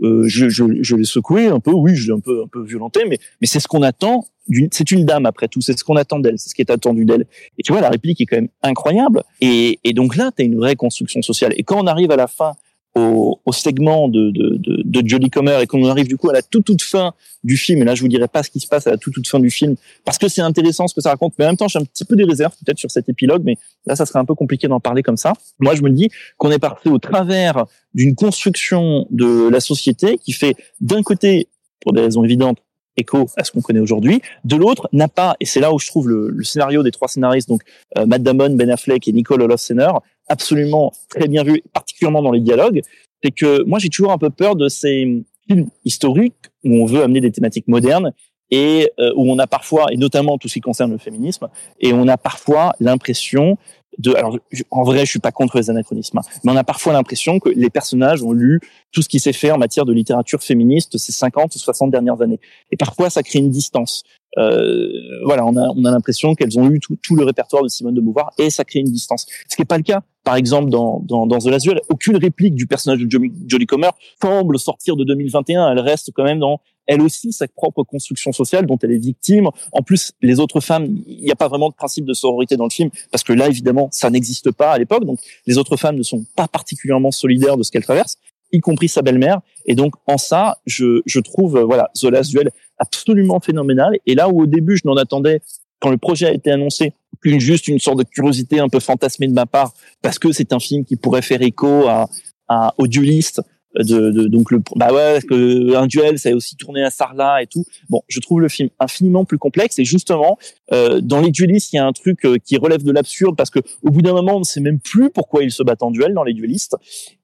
je, 0.00 0.48
je, 0.48 0.64
je 0.80 0.96
l'ai 0.96 1.04
secoué 1.04 1.46
un 1.46 1.60
peu, 1.60 1.72
oui, 1.72 1.94
je 1.94 2.06
l'ai 2.06 2.16
un 2.16 2.20
peu, 2.20 2.42
un 2.44 2.48
peu 2.48 2.62
violenté, 2.62 3.02
mais, 3.08 3.18
mais 3.40 3.46
c'est 3.46 3.60
ce 3.60 3.68
qu'on 3.68 3.82
attend 3.82 4.24
c'est 4.70 4.90
une 4.90 5.04
dame 5.04 5.26
après 5.26 5.48
tout, 5.48 5.60
c'est 5.60 5.78
ce 5.78 5.84
qu'on 5.84 5.96
attend 5.96 6.18
d'elle, 6.18 6.38
c'est 6.38 6.48
ce 6.48 6.54
qui 6.54 6.62
est 6.62 6.70
attendu 6.70 7.04
d'elle. 7.04 7.26
Et 7.58 7.62
tu 7.62 7.72
vois, 7.72 7.80
la 7.80 7.90
réplique 7.90 8.20
est 8.20 8.26
quand 8.26 8.36
même 8.36 8.48
incroyable. 8.62 9.22
Et, 9.40 9.78
et 9.84 9.92
donc 9.92 10.16
là, 10.16 10.30
tu 10.34 10.42
as 10.42 10.46
une 10.46 10.56
vraie 10.56 10.76
construction 10.76 11.22
sociale. 11.22 11.52
Et 11.56 11.62
quand 11.62 11.82
on 11.82 11.86
arrive 11.86 12.10
à 12.10 12.16
la 12.16 12.26
fin, 12.26 12.54
au, 12.98 13.52
segment 13.52 14.08
de, 14.08 14.30
de, 14.30 14.56
de, 14.56 15.00
de 15.00 15.28
Comer, 15.28 15.60
et 15.62 15.66
qu'on 15.66 15.84
arrive 15.88 16.06
du 16.06 16.16
coup 16.16 16.28
à 16.30 16.32
la 16.32 16.42
toute 16.42 16.64
toute 16.64 16.82
fin 16.82 17.14
du 17.44 17.56
film, 17.56 17.82
et 17.82 17.84
là 17.84 17.94
je 17.94 18.02
vous 18.02 18.08
dirai 18.08 18.28
pas 18.28 18.42
ce 18.42 18.50
qui 18.50 18.60
se 18.60 18.66
passe 18.66 18.86
à 18.86 18.90
la 18.90 18.96
toute 18.96 19.14
toute 19.14 19.28
fin 19.28 19.40
du 19.40 19.50
film, 19.50 19.76
parce 20.04 20.18
que 20.18 20.28
c'est 20.28 20.40
intéressant 20.40 20.88
ce 20.88 20.94
que 20.94 21.00
ça 21.00 21.10
raconte, 21.10 21.34
mais 21.38 21.44
en 21.44 21.48
même 21.48 21.56
temps 21.56 21.68
j'ai 21.68 21.78
un 21.78 21.84
petit 21.84 22.04
peu 22.04 22.16
des 22.16 22.24
réserves 22.24 22.54
peut-être 22.64 22.78
sur 22.78 22.90
cet 22.90 23.08
épilogue, 23.08 23.42
mais 23.44 23.56
là 23.86 23.96
ça 23.96 24.06
serait 24.06 24.18
un 24.18 24.24
peu 24.24 24.34
compliqué 24.34 24.68
d'en 24.68 24.80
parler 24.80 25.02
comme 25.02 25.16
ça. 25.16 25.32
Moi 25.58 25.74
je 25.74 25.82
me 25.82 25.90
dis 25.90 26.08
qu'on 26.36 26.50
est 26.50 26.58
parti 26.58 26.88
au 26.88 26.98
travers 26.98 27.66
d'une 27.94 28.14
construction 28.14 29.06
de 29.10 29.48
la 29.48 29.60
société 29.60 30.18
qui 30.18 30.32
fait 30.32 30.54
d'un 30.80 31.02
côté, 31.02 31.48
pour 31.80 31.92
des 31.92 32.00
raisons 32.00 32.24
évidentes, 32.24 32.58
écho 32.98 33.28
à 33.36 33.44
ce 33.44 33.52
qu'on 33.52 33.60
connaît 33.60 33.80
aujourd'hui. 33.80 34.20
De 34.44 34.56
l'autre, 34.56 34.88
n'a 34.92 35.08
pas, 35.08 35.36
et 35.40 35.46
c'est 35.46 35.60
là 35.60 35.72
où 35.72 35.78
je 35.78 35.86
trouve 35.86 36.08
le, 36.08 36.30
le, 36.30 36.44
scénario 36.44 36.82
des 36.82 36.90
trois 36.90 37.08
scénaristes, 37.08 37.48
donc 37.48 37.62
euh, 37.96 38.06
Matt 38.06 38.22
Damon, 38.22 38.50
Ben 38.50 38.70
Affleck 38.70 39.06
et 39.08 39.12
Nicole 39.12 39.42
Olofsener, 39.42 39.90
absolument 40.28 40.92
très 41.08 41.28
bien 41.28 41.42
vu, 41.42 41.62
particulièrement 41.72 42.22
dans 42.22 42.32
les 42.32 42.40
dialogues, 42.40 42.82
c'est 43.22 43.30
que 43.30 43.62
moi 43.64 43.78
j'ai 43.78 43.88
toujours 43.88 44.12
un 44.12 44.18
peu 44.18 44.30
peur 44.30 44.56
de 44.56 44.68
ces 44.68 45.24
films 45.48 45.68
historiques 45.84 46.50
où 46.64 46.82
on 46.82 46.86
veut 46.86 47.02
amener 47.02 47.20
des 47.20 47.32
thématiques 47.32 47.68
modernes 47.68 48.12
et 48.50 48.90
euh, 48.98 49.12
où 49.14 49.30
on 49.30 49.38
a 49.38 49.46
parfois, 49.46 49.86
et 49.92 49.96
notamment 49.96 50.38
tout 50.38 50.48
ce 50.48 50.54
qui 50.54 50.60
concerne 50.60 50.92
le 50.92 50.98
féminisme, 50.98 51.48
et 51.80 51.92
on 51.92 52.08
a 52.08 52.16
parfois 52.16 52.72
l'impression 52.80 53.58
de, 53.98 54.14
alors 54.14 54.38
en 54.70 54.82
vrai, 54.84 55.00
je 55.00 55.10
suis 55.10 55.18
pas 55.18 55.32
contre 55.32 55.58
les 55.58 55.70
anachronismes, 55.70 56.18
hein, 56.18 56.22
mais 56.44 56.52
on 56.52 56.56
a 56.56 56.64
parfois 56.64 56.92
l'impression 56.92 57.40
que 57.40 57.48
les 57.48 57.70
personnages 57.70 58.22
ont 58.22 58.32
lu 58.32 58.60
tout 58.92 59.02
ce 59.02 59.08
qui 59.08 59.20
s'est 59.20 59.32
fait 59.32 59.50
en 59.50 59.58
matière 59.58 59.84
de 59.84 59.92
littérature 59.92 60.42
féministe 60.42 60.98
ces 60.98 61.12
50 61.12 61.54
ou 61.54 61.58
60 61.58 61.90
dernières 61.90 62.22
années. 62.22 62.40
Et 62.70 62.76
parfois, 62.76 63.10
ça 63.10 63.22
crée 63.22 63.40
une 63.40 63.50
distance. 63.50 64.04
Euh, 64.36 64.86
voilà, 65.24 65.44
on 65.46 65.56
a, 65.56 65.68
on 65.74 65.84
a 65.84 65.90
l'impression 65.90 66.34
qu'elles 66.34 66.58
ont 66.58 66.70
eu 66.70 66.80
tout, 66.80 66.96
tout, 67.02 67.16
le 67.16 67.24
répertoire 67.24 67.62
de 67.62 67.68
Simone 67.68 67.94
de 67.94 68.00
Beauvoir 68.00 68.30
et 68.38 68.50
ça 68.50 68.64
crée 68.64 68.80
une 68.80 68.92
distance. 68.92 69.26
Ce 69.48 69.56
qui 69.56 69.62
n'est 69.62 69.66
pas 69.66 69.78
le 69.78 69.82
cas. 69.82 70.02
Par 70.22 70.36
exemple, 70.36 70.70
dans, 70.70 71.00
dans, 71.00 71.26
dans 71.26 71.38
The 71.38 71.46
Last 71.46 71.64
Duel, 71.64 71.80
aucune 71.88 72.16
réplique 72.16 72.54
du 72.54 72.66
personnage 72.66 73.00
de 73.00 73.08
Jodie 73.46 73.66
Comer 73.66 73.90
semble 74.20 74.58
sortir 74.58 74.96
de 74.96 75.04
2021. 75.04 75.72
Elle 75.72 75.80
reste 75.80 76.10
quand 76.14 76.24
même 76.24 76.38
dans 76.38 76.60
elle 76.88 77.02
aussi 77.02 77.32
sa 77.32 77.46
propre 77.46 77.84
construction 77.84 78.32
sociale 78.32 78.66
dont 78.66 78.78
elle 78.82 78.92
est 78.92 78.98
victime. 78.98 79.48
En 79.72 79.82
plus, 79.82 80.12
les 80.22 80.40
autres 80.40 80.60
femmes, 80.60 80.96
il 81.06 81.22
n'y 81.22 81.30
a 81.30 81.36
pas 81.36 81.46
vraiment 81.46 81.68
de 81.68 81.74
principe 81.74 82.06
de 82.06 82.14
sororité 82.14 82.56
dans 82.56 82.64
le 82.64 82.70
film 82.70 82.90
parce 83.12 83.22
que 83.22 83.34
là, 83.34 83.46
évidemment, 83.46 83.88
ça 83.92 84.10
n'existe 84.10 84.50
pas 84.50 84.72
à 84.72 84.78
l'époque. 84.78 85.04
Donc, 85.04 85.20
les 85.46 85.58
autres 85.58 85.76
femmes 85.76 85.96
ne 85.96 86.02
sont 86.02 86.24
pas 86.34 86.48
particulièrement 86.48 87.10
solidaires 87.10 87.58
de 87.58 87.62
ce 87.62 87.70
qu'elles 87.70 87.84
traversent, 87.84 88.16
y 88.52 88.60
compris 88.60 88.88
sa 88.88 89.02
belle-mère. 89.02 89.40
Et 89.66 89.74
donc, 89.74 89.94
en 90.06 90.16
ça, 90.16 90.58
je, 90.66 91.20
trouve, 91.20 91.60
voilà, 91.60 91.90
The 91.94 92.04
Last 92.04 92.30
Duel 92.30 92.50
absolument 92.78 93.38
phénoménal. 93.38 93.98
Et 94.06 94.14
là 94.14 94.30
où 94.30 94.42
au 94.42 94.46
début, 94.46 94.78
je 94.78 94.82
n'en 94.86 94.96
attendais 94.96 95.40
quand 95.80 95.90
le 95.90 95.98
projet 95.98 96.26
a 96.26 96.32
été 96.32 96.50
annoncé, 96.50 96.94
qu'une 97.22 97.38
juste 97.38 97.68
une 97.68 97.78
sorte 97.78 97.98
de 97.98 98.02
curiosité 98.02 98.58
un 98.58 98.68
peu 98.68 98.80
fantasmée 98.80 99.28
de 99.28 99.32
ma 99.32 99.46
part, 99.46 99.72
parce 100.02 100.18
que 100.18 100.32
c'est 100.32 100.52
un 100.52 100.58
film 100.58 100.84
qui 100.84 100.96
pourrait 100.96 101.22
faire 101.22 101.42
écho 101.42 101.86
à, 101.86 102.08
à, 102.48 102.74
au 102.78 102.88
dueliste, 102.88 103.42
de, 103.76 104.10
de 104.10 104.28
donc 104.28 104.50
le 104.50 104.62
bah 104.76 104.92
ouais 104.92 105.18
que 105.28 105.74
un 105.74 105.86
duel 105.86 106.18
ça 106.18 106.30
a 106.30 106.34
aussi 106.34 106.56
tourné 106.56 106.82
à 106.82 106.90
Sarlat 106.90 107.42
et 107.42 107.46
tout. 107.46 107.64
Bon, 107.88 108.02
je 108.08 108.20
trouve 108.20 108.40
le 108.40 108.48
film 108.48 108.70
infiniment 108.80 109.24
plus 109.24 109.38
complexe 109.38 109.78
et 109.78 109.84
justement 109.84 110.38
euh, 110.72 111.00
dans 111.00 111.20
les 111.20 111.30
duellistes 111.30 111.72
il 111.72 111.76
y 111.76 111.78
a 111.78 111.86
un 111.86 111.92
truc 111.92 112.24
euh, 112.24 112.36
qui 112.42 112.56
relève 112.56 112.82
de 112.82 112.92
l'absurde 112.92 113.36
parce 113.36 113.50
que 113.50 113.60
au 113.82 113.90
bout 113.90 114.02
d'un 114.02 114.12
moment 114.12 114.36
on 114.36 114.40
ne 114.40 114.44
sait 114.44 114.60
même 114.60 114.80
plus 114.80 115.10
pourquoi 115.10 115.42
ils 115.42 115.52
se 115.52 115.62
battent 115.62 115.82
en 115.82 115.90
duel 115.90 116.14
dans 116.14 116.24
les 116.24 116.32
duellistes 116.32 116.76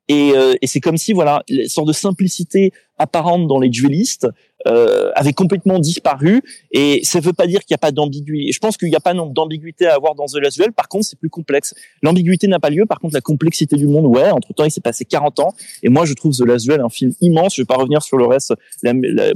et, 0.09 0.33
euh, 0.35 0.55
et 0.61 0.67
c'est 0.67 0.81
comme 0.81 0.99
si 0.99 1.13
voilà 1.13 1.43
une 1.49 1.67
sorte 1.69 1.89
de 1.89 1.93
simplicité 1.93 2.73
apparente 2.99 3.47
dans 3.49 3.59
les 3.59 3.71
duellistes 3.71 4.29
euh, 4.67 5.11
avait 5.15 5.33
complètement 5.33 5.79
disparu 5.79 6.43
et 6.73 7.01
ça 7.03 7.21
veut 7.21 7.33
pas 7.33 7.47
dire 7.47 7.61
qu'il 7.61 7.73
n'y 7.73 7.77
a 7.77 7.79
pas 7.79 7.93
d'ambiguïté. 7.93 8.53
Je 8.53 8.59
pense 8.59 8.77
qu'il 8.77 8.89
n'y 8.89 8.97
a 8.97 9.01
pas 9.01 9.15
d'ambiguïté 9.15 9.87
à 9.87 9.95
avoir 9.95 10.15
dans 10.15 10.27
The 10.27 10.37
Last 10.37 10.57
Duel. 10.57 10.73
Par 10.73 10.89
contre, 10.89 11.07
c'est 11.07 11.19
plus 11.19 11.31
complexe. 11.31 11.75
L'ambiguïté 12.03 12.49
n'a 12.49 12.59
pas 12.59 12.71
lieu. 12.71 12.87
Par 12.87 12.99
contre, 13.01 13.15
la 13.15 13.21
complexité 13.21 13.77
du 13.77 13.87
monde, 13.87 14.07
ouais. 14.07 14.31
Entre 14.31 14.53
temps, 14.55 14.65
il 14.65 14.71
s'est 14.71 14.81
passé 14.81 15.05
40 15.05 15.41
ans 15.41 15.55
et 15.83 15.89
moi, 15.89 16.05
je 16.05 16.15
trouve 16.15 16.35
The 16.35 16.47
Last 16.47 16.65
Duel 16.65 16.81
un 16.81 16.89
film 16.89 17.13
immense. 17.21 17.57
Je 17.57 17.63
vais 17.63 17.67
pas 17.67 17.77
revenir 17.77 18.03
sur 18.03 18.17
le 18.17 18.27
reste. 18.27 18.55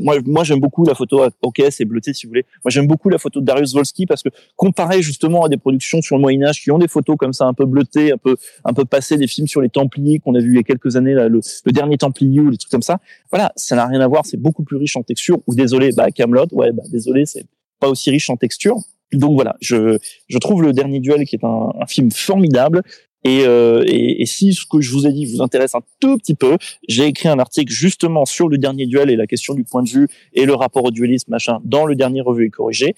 Moi, 0.00 0.16
moi, 0.24 0.44
j'aime 0.44 0.60
beaucoup 0.60 0.84
la 0.84 0.94
photo. 0.94 1.26
Ok, 1.42 1.62
c'est 1.70 1.84
bleuté 1.84 2.14
si 2.14 2.26
vous 2.26 2.30
voulez. 2.30 2.46
Moi, 2.64 2.70
j'aime 2.70 2.86
beaucoup 2.86 3.08
la 3.08 3.18
photo 3.18 3.40
de 3.40 3.44
Darius 3.44 3.74
Wolski 3.74 4.06
parce 4.06 4.22
que 4.22 4.28
comparé 4.56 5.02
justement 5.02 5.44
à 5.44 5.48
des 5.48 5.56
productions 5.56 6.00
sur 6.00 6.16
le 6.16 6.22
Moyen 6.22 6.44
Âge 6.44 6.62
qui 6.62 6.70
ont 6.70 6.78
des 6.78 6.88
photos 6.88 7.16
comme 7.16 7.32
ça 7.32 7.44
un 7.44 7.54
peu 7.54 7.66
bleutées, 7.66 8.12
un 8.12 8.16
peu 8.16 8.36
un 8.64 8.72
peu 8.72 8.84
passées, 8.84 9.16
des 9.16 9.26
films 9.26 9.46
sur 9.46 9.60
les 9.60 9.68
Templiers 9.68 10.18
qu'on 10.18 10.34
a 10.34 10.40
vu 10.40 10.52
il 10.52 10.56
y 10.56 10.58
a 10.58 10.62
quelques 10.62 10.96
années, 10.96 11.14
là, 11.14 11.28
le, 11.28 11.40
le 11.64 11.72
dernier 11.72 11.98
Templier 11.98 12.40
ou 12.40 12.50
des 12.50 12.56
trucs 12.56 12.70
comme 12.70 12.82
ça. 12.82 12.98
Voilà, 13.30 13.52
ça 13.56 13.76
n'a 13.76 13.86
rien 13.86 14.00
à 14.00 14.06
voir. 14.06 14.24
C'est 14.24 14.40
beaucoup 14.40 14.62
plus 14.62 14.76
riche 14.76 14.96
en 14.96 15.02
Ou 15.46 15.54
désolé, 15.54 15.90
bah 15.96 16.10
Camelot, 16.10 16.46
ouais, 16.52 16.72
bah 16.72 16.82
désolé, 16.90 17.26
c'est 17.26 17.44
pas 17.80 17.88
aussi 17.88 18.10
riche 18.10 18.30
en 18.30 18.36
texture. 18.36 18.76
Donc 19.12 19.34
voilà, 19.34 19.56
je 19.60 19.98
je 20.28 20.38
trouve 20.38 20.62
le 20.62 20.72
dernier 20.72 21.00
duel 21.00 21.24
qui 21.24 21.36
est 21.36 21.44
un, 21.44 21.86
film 21.86 22.10
formidable. 22.10 22.82
Et, 23.24 23.42
euh, 23.46 23.82
et, 23.84 24.22
et 24.22 24.26
si 24.26 24.54
ce 24.54 24.64
que 24.64 24.80
je 24.80 24.92
vous 24.92 25.06
ai 25.06 25.12
dit 25.12 25.26
vous 25.26 25.42
intéresse 25.42 25.74
un 25.74 25.80
tout 25.98 26.16
petit 26.18 26.34
peu, 26.34 26.56
j'ai 26.88 27.06
écrit 27.06 27.28
un 27.28 27.40
article 27.40 27.72
justement 27.72 28.24
sur 28.24 28.48
le 28.48 28.58
dernier 28.58 28.86
duel 28.86 29.10
et 29.10 29.16
la 29.16 29.26
question 29.26 29.54
du 29.54 29.64
point 29.64 29.82
de 29.82 29.88
vue 29.88 30.06
et 30.34 30.46
le 30.46 30.54
rapport 30.54 30.84
au 30.84 30.92
duelisme 30.92 31.32
machin 31.32 31.58
dans 31.64 31.84
le 31.84 31.96
dernier 31.96 32.20
revue 32.20 32.46
et 32.46 32.50
corrigé. 32.50 32.94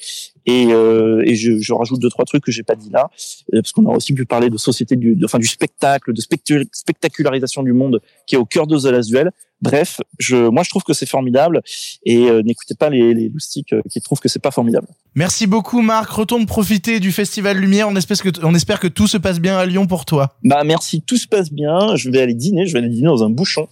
Et, 0.46 0.68
euh, 0.70 1.22
et 1.24 1.34
je, 1.34 1.58
je 1.58 1.72
rajoute 1.72 2.00
deux 2.00 2.08
trois 2.10 2.24
trucs 2.24 2.44
que 2.44 2.52
j'ai 2.52 2.62
pas 2.62 2.74
dit 2.74 2.90
là, 2.90 3.10
euh, 3.54 3.60
parce 3.60 3.72
qu'on 3.72 3.86
a 3.90 3.94
aussi 3.94 4.12
pu 4.14 4.24
parler 4.24 4.50
de 4.50 4.56
société 4.56 4.96
du, 4.96 5.14
de, 5.14 5.24
enfin 5.24 5.38
du 5.38 5.46
spectacle, 5.46 6.12
de 6.12 6.20
spectu- 6.20 6.66
spectacularisation 6.72 7.62
du 7.62 7.72
monde 7.72 8.00
qui 8.26 8.34
est 8.34 8.38
au 8.38 8.46
cœur 8.46 8.66
de 8.66 8.78
The 8.78 8.86
Last 8.86 9.08
Duel. 9.10 9.30
Bref, 9.62 10.00
je, 10.18 10.48
moi 10.48 10.62
je 10.62 10.70
trouve 10.70 10.84
que 10.84 10.94
c'est 10.94 11.04
formidable 11.04 11.60
et 12.06 12.30
euh, 12.30 12.40
n'écoutez 12.42 12.74
pas 12.74 12.88
les, 12.88 13.12
les 13.12 13.28
loustiques 13.28 13.74
euh, 13.74 13.82
qui 13.90 14.00
trouvent 14.00 14.18
que 14.18 14.30
c'est 14.30 14.38
pas 14.38 14.50
formidable. 14.50 14.86
Merci 15.14 15.46
beaucoup 15.46 15.82
Marc, 15.82 16.10
retourne 16.12 16.46
profiter 16.46 16.98
du 16.98 17.12
Festival 17.12 17.58
Lumière, 17.58 17.86
on 17.86 17.94
espère, 17.94 18.22
que 18.22 18.30
on 18.42 18.54
espère 18.54 18.80
que 18.80 18.88
tout 18.88 19.06
se 19.06 19.18
passe 19.18 19.38
bien 19.38 19.58
à 19.58 19.66
Lyon 19.66 19.86
pour 19.86 20.06
toi. 20.06 20.38
Bah 20.44 20.64
merci, 20.64 21.02
tout 21.02 21.18
se 21.18 21.28
passe 21.28 21.52
bien. 21.52 21.94
Je 21.96 22.08
vais 22.08 22.22
aller 22.22 22.32
dîner, 22.32 22.64
je 22.64 22.72
vais 22.72 22.78
aller 22.78 22.88
dîner 22.88 23.08
dans 23.08 23.22
un 23.22 23.28
bouchon. 23.28 23.68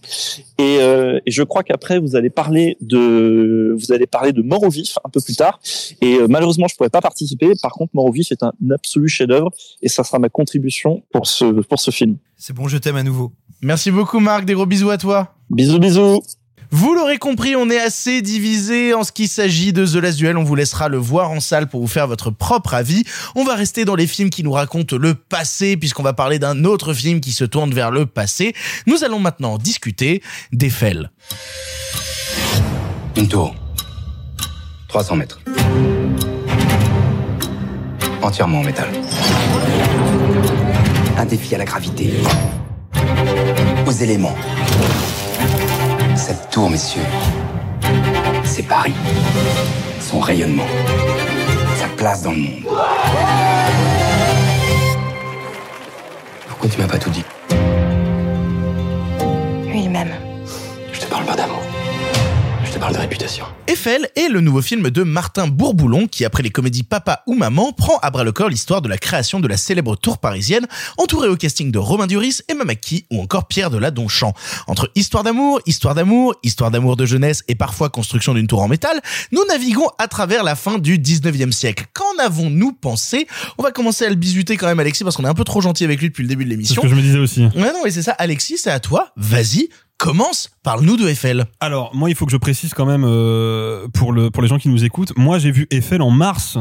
Et, 0.59 0.77
euh, 0.81 1.21
et 1.25 1.31
je 1.31 1.43
crois 1.43 1.63
qu'après 1.63 1.99
vous 1.99 2.17
allez 2.17 2.29
parler 2.29 2.77
de, 2.83 3.75
vous 3.79 3.91
allez 3.91 4.07
parler 4.07 4.33
de 4.33 4.43
Mort 4.43 4.65
au 4.65 4.69
vif 4.69 4.99
un 5.07 5.09
peu 5.09 5.23
plus 5.23 5.37
tard. 5.37 5.59
Et 6.03 6.17
euh, 6.17 6.27
malheureusement 6.29 6.68
je 6.69 6.77
pourrais 6.77 6.91
pas 6.91 7.01
participer. 7.01 7.53
Par 7.63 7.73
contre 7.73 7.91
Mort 7.95 8.07
au 8.07 8.13
vif 8.13 8.31
est 8.33 8.43
un 8.43 8.53
absolu 8.73 9.09
chef-d'œuvre 9.09 9.51
et 9.83 9.89
ça 9.89 10.05
sera 10.05 10.19
ma 10.19 10.29
contribution 10.29 11.03
pour 11.13 11.27
ce 11.27 11.45
pour 11.63 11.81
ce 11.81 11.91
film. 11.91 12.17
C'est 12.37 12.53
bon, 12.55 12.69
je 12.69 12.79
t'aime 12.79 12.97
à 12.97 13.03
nouveau. 13.03 13.33
Merci 13.63 13.91
beaucoup 13.91 14.21
Marc, 14.21 14.45
des 14.45 14.55
gros 14.55 14.67
bisous 14.67 14.91
à 14.91 14.99
toi. 14.99 15.35
Bisous 15.51 15.79
bisous. 15.79 16.23
Vous 16.71 16.95
l'aurez 16.95 17.17
compris, 17.17 17.57
on 17.57 17.71
est 17.71 17.79
assez 17.79 18.21
divisé 18.21 18.93
en 18.93 19.03
ce 19.03 19.11
qui 19.11 19.27
s'agit 19.27 19.73
de 19.73 19.87
The 19.87 19.95
Last 19.95 20.19
Duel. 20.19 20.37
On 20.37 20.45
vous 20.45 20.55
laissera 20.55 20.91
le 20.91 20.99
voir 20.99 21.31
en 21.31 21.41
salle 21.41 21.67
pour 21.67 21.81
vous 21.81 21.87
faire 21.87 22.07
votre 22.07 22.31
propre 22.31 22.75
avis. 22.75 23.05
On 23.35 23.45
va 23.45 23.55
rester 23.55 23.87
dans 23.87 23.95
les 23.95 24.07
films 24.07 24.29
qui 24.29 24.43
nous 24.43 24.53
racontent 24.53 24.97
le 24.97 25.15
passé, 25.15 25.79
puisqu'on 25.79 26.03
va 26.03 26.13
parler 26.13 26.39
d'un 26.39 26.65
autre 26.65 26.93
film 26.93 27.21
qui 27.21 27.33
se 27.33 27.45
tourne 27.45 27.73
vers 27.73 27.91
le 27.91 28.05
passé. 28.05 28.55
Nous 28.87 29.03
allons 29.03 29.19
maintenant 29.19 29.57
discuter 29.57 30.23
d'Eiffel. 30.53 31.11
Une 33.17 33.29
tour. 33.29 33.55
300 34.89 35.17
mètres. 35.17 35.41
Entièrement 38.23 38.61
en 38.61 38.65
métal. 38.65 38.89
Un 41.17 41.25
défi 41.25 41.55
à 41.55 41.59
la 41.59 41.65
gravité. 41.65 42.13
Aux 43.87 43.93
éléments. 43.93 44.35
Cette 46.17 46.51
tour, 46.51 46.69
messieurs, 46.69 47.03
c'est 48.45 48.65
Paris. 48.65 48.95
Son 50.01 50.21
rayonnement. 50.21 50.67
Sa 51.77 51.87
place 51.97 52.23
dans 52.23 52.33
le 52.33 52.39
monde. 52.39 52.63
Pourquoi 56.49 56.69
tu 56.69 56.81
m'as 56.81 56.89
pas 56.89 56.99
tout 56.99 57.11
dit? 57.11 57.25
Lui, 59.67 59.85
il 59.85 59.91
m'aime. 59.91 60.15
Je 60.93 61.01
te 61.01 61.07
parle 61.07 61.25
pas 61.25 61.37
d'amour. 61.37 61.63
Parle 62.81 62.95
de 62.95 62.99
réputation. 63.01 63.45
Eiffel 63.67 64.09
est 64.15 64.29
le 64.29 64.41
nouveau 64.41 64.63
film 64.63 64.89
de 64.91 65.03
Martin 65.03 65.49
Bourboulon 65.49 66.07
qui, 66.07 66.25
après 66.25 66.43
les 66.45 66.51
comédies 66.51 66.85
Papa 66.85 67.23
ou 67.27 67.35
Maman, 67.35 67.73
prend 67.73 67.99
à 67.99 68.11
bras 68.11 68.23
le 68.23 68.31
corps 68.31 68.49
l'histoire 68.49 68.83
de 68.83 68.89
la 68.89 68.99
création 68.99 69.41
de 69.41 69.49
la 69.49 69.57
célèbre 69.57 69.97
tour 69.97 70.19
parisienne, 70.19 70.67
entourée 70.97 71.29
au 71.29 71.37
casting 71.37 71.73
de 71.73 71.79
Romain 71.79 72.07
Duris, 72.07 72.39
Emma 72.49 72.65
Mackey 72.65 73.05
ou 73.11 73.21
encore 73.21 73.49
Pierre 73.49 73.71
de 73.71 73.79
la 73.79 73.91
Donchamp. 73.91 74.33
Entre 74.69 74.91
histoire 74.95 75.25
d'amour, 75.25 75.61
histoire 75.67 75.95
d'amour, 75.97 76.35
histoire 76.45 76.71
d'amour 76.71 76.97
de 76.97 77.05
jeunesse 77.05 77.43
et 77.49 77.57
parfois 77.57 77.91
construction 77.91 78.33
d'une 78.35 78.47
tour 78.47 78.63
en 78.63 78.69
métal, 78.69 79.01
nous 79.33 79.45
naviguons 79.47 79.89
à 79.99 80.07
travers 80.07 80.45
la 80.45 80.55
fin 80.55 80.79
du 80.79 80.99
19e 80.99 81.51
siècle. 81.51 81.87
Qu'en 81.95 82.23
avons-nous 82.25 82.73
pensé? 82.73 83.27
On 83.59 83.63
va 83.65 83.73
commencer 83.73 84.05
à 84.05 84.09
le 84.09 84.15
bisuter 84.15 84.57
quand 84.57 84.67
même 84.69 84.79
Alexis 84.81 85.03
parce 85.03 85.17
qu'on 85.17 85.25
est 85.25 85.29
un 85.29 85.35
peu 85.35 85.45
trop 85.45 85.61
gentil 85.61 85.83
avec 85.85 86.01
lui 86.01 86.09
depuis 86.11 86.23
le 86.23 86.29
début 86.29 86.45
de 86.45 86.51
C'est 86.51 86.55
ce 86.55 86.57
l'émission. 86.57 86.83
que 86.83 86.89
je 86.89 86.95
me 86.95 87.03
disais 87.03 87.19
aussi. 87.19 87.43
Ouais 87.57 87.73
non 87.73 87.81
mais 87.85 87.91
c'est 87.91 88.03
ça 88.03 88.13
Alexis, 88.13 88.59
c'est 88.59 88.71
à 88.71 88.79
toi. 88.81 89.13
Vas-y, 89.17 89.69
commence, 89.99 90.51
parle-nous 90.63 90.97
de 90.97 91.09
Eiffel. 91.09 91.47
Alors, 91.61 91.95
moi, 91.95 92.09
il 92.09 92.17
faut 92.17 92.25
que 92.25 92.33
je 92.33 92.37
précise 92.37 92.73
quand 92.73 92.87
même 92.87 93.05
euh, 93.07 93.87
pour 93.89 94.13
le 94.13 94.31
pour 94.31 94.43
les 94.43 94.49
gens 94.49 94.59
qui 94.59 94.69
nous 94.69 94.85
écoutent. 94.85 95.13
Moi, 95.17 95.39
j'ai 95.39 95.51
vu 95.51 95.67
Eiffel 95.71 96.01
en 96.03 96.11
mars 96.11 96.57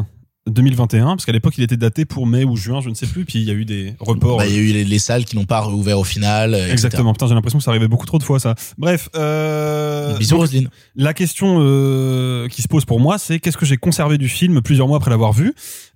2021 0.47 1.07
parce 1.07 1.25
qu'à 1.25 1.33
l'époque, 1.33 1.57
il 1.57 1.63
était 1.63 1.75
daté 1.77 2.05
pour 2.05 2.25
mai 2.25 2.45
ou 2.45 2.55
juin, 2.55 2.79
je 2.81 2.89
ne 2.89 2.93
sais 2.95 3.05
plus. 3.05 3.25
Puis 3.25 3.39
il 3.39 3.45
y 3.45 3.51
a 3.51 3.53
eu 3.53 3.65
des 3.65 3.95
reports. 3.99 4.37
Bah, 4.37 4.47
il 4.47 4.53
y 4.55 4.57
a 4.57 4.61
eu 4.61 4.71
les, 4.71 4.85
les 4.85 4.99
salles 4.99 5.25
qui 5.25 5.35
n'ont 5.35 5.45
pas 5.45 5.59
rouvert 5.59 5.99
au 5.99 6.03
final. 6.05 6.53
euh, 6.53 6.57
etc. 6.59 6.71
Exactement. 6.71 7.11
Putain, 7.13 7.27
j'ai 7.27 7.33
l'impression 7.35 7.59
que 7.59 7.63
ça 7.65 7.71
arrivait 7.71 7.87
beaucoup 7.89 8.05
trop 8.05 8.17
de 8.17 8.23
fois, 8.23 8.39
ça. 8.39 8.55
Bref. 8.77 9.09
Euh, 9.15 10.17
Bisous 10.17 10.37
Roselyne. 10.37 10.69
La 10.95 11.13
question 11.13 11.57
euh, 11.59 12.47
qui 12.47 12.61
se 12.61 12.67
pose 12.69 12.85
pour 12.85 12.99
moi, 12.99 13.17
c'est 13.17 13.39
qu'est-ce 13.39 13.57
que 13.57 13.65
j'ai 13.65 13.77
conservé 13.77 14.17
du 14.17 14.29
film 14.29 14.61
plusieurs 14.61 14.87
mois 14.87 14.97
après 14.97 15.11
l'avoir 15.11 15.33
vu? 15.33 15.53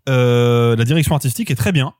Euh, 0.09 0.75
La 0.75 0.83
direction 0.83 1.15
artistique 1.15 1.49
est 1.49 1.55
très 1.55 1.71
bien. 1.71 1.93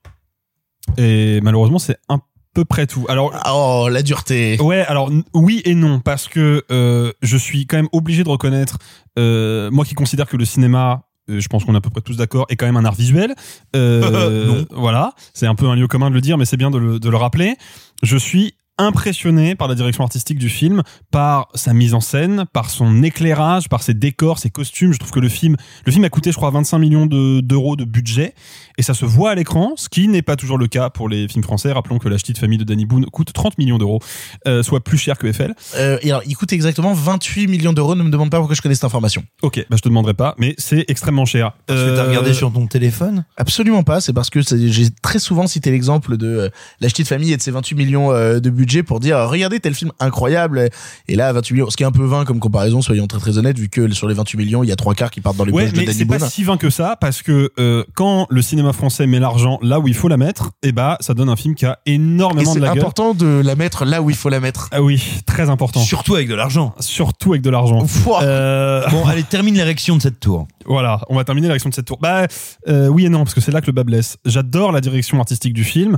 Et 0.98 1.40
malheureusement, 1.42 1.80
c'est 1.80 1.98
un 2.10 2.20
peu 2.54 2.66
près 2.66 2.88
tout. 2.88 3.06
Alors, 3.10 3.34
oh, 3.50 3.88
la 3.90 4.02
dureté. 4.02 4.58
Ouais, 4.62 4.82
alors 4.82 5.12
oui 5.34 5.62
et 5.66 5.76
non, 5.76 6.00
parce 6.00 6.28
que 6.28 6.64
euh, 6.72 7.12
je 7.22 7.38
suis 7.38 7.66
quand 7.66 7.78
même 7.78 7.90
obligé 7.92 8.24
de 8.24 8.30
reconnaître, 8.30 8.78
euh, 9.18 9.72
moi 9.72 9.86
qui 9.86 9.94
considère 9.96 10.28
que 10.28 10.38
le 10.38 10.46
cinéma, 10.46 11.04
euh, 11.30 11.40
je 11.40 11.48
pense 11.48 11.64
qu'on 11.64 11.74
est 11.74 11.78
à 11.78 11.82
peu 11.82 11.90
près 11.90 12.02
tous 12.02 12.18
d'accord, 12.18 12.46
est 12.50 12.56
quand 12.56 12.66
même 12.66 12.78
un 12.78 12.86
art 12.86 12.96
visuel. 12.96 13.36
Euh, 13.76 14.48
Non. 14.48 14.66
Voilà, 14.72 15.14
c'est 15.34 15.48
un 15.48 15.56
peu 15.56 15.68
un 15.68 15.76
lieu 15.76 15.88
commun 15.88 16.10
de 16.10 16.16
le 16.16 16.22
dire, 16.22 16.38
mais 16.38 16.46
c'est 16.46 16.58
bien 16.58 16.72
de 16.72 16.78
le, 16.78 17.00
de 17.00 17.10
le 17.10 17.18
rappeler. 17.18 17.56
Je 18.04 18.18
suis 18.18 18.56
impressionné 18.86 19.56
par 19.56 19.68
la 19.68 19.76
direction 19.76 20.04
artistique 20.04 20.38
du 20.38 20.50
film, 20.50 20.82
par 21.12 21.48
sa 21.56 21.74
mise 21.74 21.94
en 21.94 22.00
scène, 22.02 22.46
par 22.54 22.70
son 22.70 23.04
éclairage, 23.04 23.70
par 23.70 23.84
ses 23.84 23.94
décors, 23.94 24.40
ses 24.40 24.50
costumes. 24.50 24.94
Je 24.94 25.00
trouve 25.00 25.12
que 25.12 25.20
le 25.20 25.30
film, 25.30 25.56
le 25.86 25.92
film 25.92 26.04
a 26.04 26.10
coûté, 26.10 26.32
je 26.32 26.36
crois, 26.38 26.50
25 26.52 26.80
millions 26.80 27.06
de- 27.06 27.42
d'euros 27.42 27.76
de 27.76 27.86
budget, 27.86 28.34
et 28.78 28.84
ça 28.84 28.94
se 28.94 29.06
voit 29.06 29.32
à 29.32 29.36
l'écran, 29.36 29.74
ce 29.76 29.90
qui 29.90 30.08
n'est 30.08 30.22
pas 30.22 30.36
toujours 30.36 30.58
le 30.58 30.68
cas 30.68 30.90
pour 30.90 31.08
les 31.10 31.28
films 31.28 31.44
français. 31.44 31.72
Rappelons 31.72 32.00
que 32.00 32.10
La 32.10 32.16
Petite 32.18 32.38
Famille 32.38 32.58
de 32.58 32.64
Danny 32.64 32.86
Boone 32.86 33.06
coûte 33.06 33.32
30 33.34 33.58
millions 33.58 33.78
d'euros, 33.78 34.00
euh, 34.48 34.64
soit 34.64 34.80
plus 34.84 34.98
cher 34.98 35.18
que 35.18 35.28
Eiffel. 35.28 35.54
Euh, 35.76 35.98
et 36.02 36.10
alors, 36.12 36.24
il 36.26 36.36
coûte 36.36 36.54
exactement 36.54 36.94
28 36.94 37.48
millions 37.48 37.74
d'euros. 37.74 37.96
Ne 37.96 38.04
me 38.04 38.10
demande 38.10 38.30
pas 38.32 38.38
pourquoi 38.38 38.56
je 38.56 38.62
connais 38.62 38.76
cette 38.76 38.84
information. 38.86 39.24
Ok, 39.42 39.66
bah 39.70 39.76
je 39.78 39.82
te 39.82 39.90
demanderai 39.90 40.14
pas, 40.14 40.36
mais 40.38 40.56
c'est 40.58 40.86
extrêmement 40.88 41.26
cher. 41.26 41.54
Parce 41.68 41.80
que 41.80 41.96
t'as 41.96 42.04
Euh, 42.04 42.08
regardé 42.08 42.34
sur 42.34 42.52
ton 42.52 42.68
téléphone? 42.68 43.26
Absolument 43.38 43.84
pas. 43.84 44.02
C'est 44.02 44.14
parce 44.14 44.30
que 44.30 44.40
j'ai 44.42 44.90
très 45.02 45.20
souvent 45.20 45.48
cité 45.48 45.72
l'exemple 45.72 46.18
de 46.18 46.28
euh, 46.28 46.50
La 46.80 46.88
Petite 46.88 47.08
Famille 47.08 47.34
et 47.34 47.38
de 47.38 47.42
ses 47.42 47.52
28 47.52 47.76
millions 47.76 48.12
euh, 48.12 48.40
de 48.40 48.50
budget 48.50 48.71
pour 48.84 49.00
dire 49.00 49.18
euh, 49.18 49.28
regardez 49.28 49.60
tel 49.60 49.74
film 49.76 49.92
incroyable. 50.00 50.70
Et 51.08 51.16
là, 51.16 51.32
28 51.34 51.54
millions, 51.54 51.70
ce 51.70 51.78
qui 51.78 51.84
est 51.84 51.86
un 51.86 51.92
peu 51.92 52.06
vain 52.06 52.26
comme 52.26 52.40
comparaison, 52.40 52.82
soyons 52.82 53.08
très 53.08 53.20
très 53.20 53.38
honnêtes, 53.38 53.58
vu 53.60 53.70
que 53.70 53.92
sur 53.94 54.08
les 54.08 54.14
28 54.16 54.38
millions, 54.38 54.64
il 54.64 54.70
y 54.70 54.72
a 54.72 54.76
trois 54.76 54.96
quarts 54.96 55.12
qui 55.12 55.22
partent 55.22 55.38
dans 55.38 55.46
les 55.46 55.52
Ouais, 55.52 55.64
poches 55.66 55.74
de 55.74 55.80
mais 55.80 55.86
Danny 55.86 55.98
c'est 55.98 56.06
pas 56.06 56.18
Boone. 56.18 56.30
si 56.30 56.44
vain 56.44 56.58
que 56.58 56.70
ça 56.70 56.96
parce 57.00 57.22
que 57.22 57.52
euh, 57.60 57.84
quand 57.94 58.26
le 58.30 58.42
cinéma 58.42 58.74
français 58.74 59.06
met 59.08 59.20
l'argent 59.20 59.60
là 59.62 59.80
où 59.80 59.88
il 59.88 59.94
faut 59.94 60.08
la 60.08 60.18
mettre, 60.18 60.52
et 60.64 60.72
bah 60.72 60.98
ça 61.02 61.14
donne 61.14 61.30
un 61.30 61.36
film 61.36 61.56
qui 61.56 61.66
a 61.66 61.80
Et 61.86 61.94
énormément 61.96 62.52
de 62.54 62.60
c'est 62.60 62.60
la 62.60 62.70
gueule. 62.70 62.80
important 62.80 63.14
de 63.14 63.42
la 63.44 63.56
mettre 63.56 63.86
là 63.86 64.02
où 64.02 64.10
il 64.10 64.16
faut 64.16 64.30
la 64.30 64.40
mettre. 64.40 64.70
Ah 64.72 64.82
oui, 64.82 65.02
très 65.26 65.50
important. 65.50 65.82
Surtout 65.82 66.16
avec 66.16 66.28
de 66.28 66.36
l'argent. 66.36 66.74
Surtout 66.80 67.32
avec 67.34 67.42
de 67.42 67.50
l'argent. 67.50 67.86
Euh, 68.22 68.88
Bon, 68.90 69.06
allez, 69.06 69.24
termine 69.24 69.56
l'érection 69.56 69.98
de 69.98 70.02
cette 70.02 70.20
tour. 70.20 70.48
Voilà, 70.68 71.02
on 71.10 71.16
va 71.16 71.24
terminer 71.24 71.48
l'érection 71.48 71.70
de 71.72 71.74
cette 71.74 71.86
tour. 71.88 71.98
Bah 72.00 72.28
euh, 72.68 72.88
oui 72.88 73.06
et 73.08 73.10
non, 73.10 73.20
parce 73.24 73.34
que 73.34 73.42
c'est 73.42 73.52
là 73.52 73.62
que 73.62 73.66
le 73.66 73.72
bas 73.72 73.84
blesse. 73.84 74.18
J'adore 74.26 74.72
la 74.72 74.80
direction 74.80 75.20
artistique 75.20 75.54
du 75.54 75.64
film, 75.64 75.98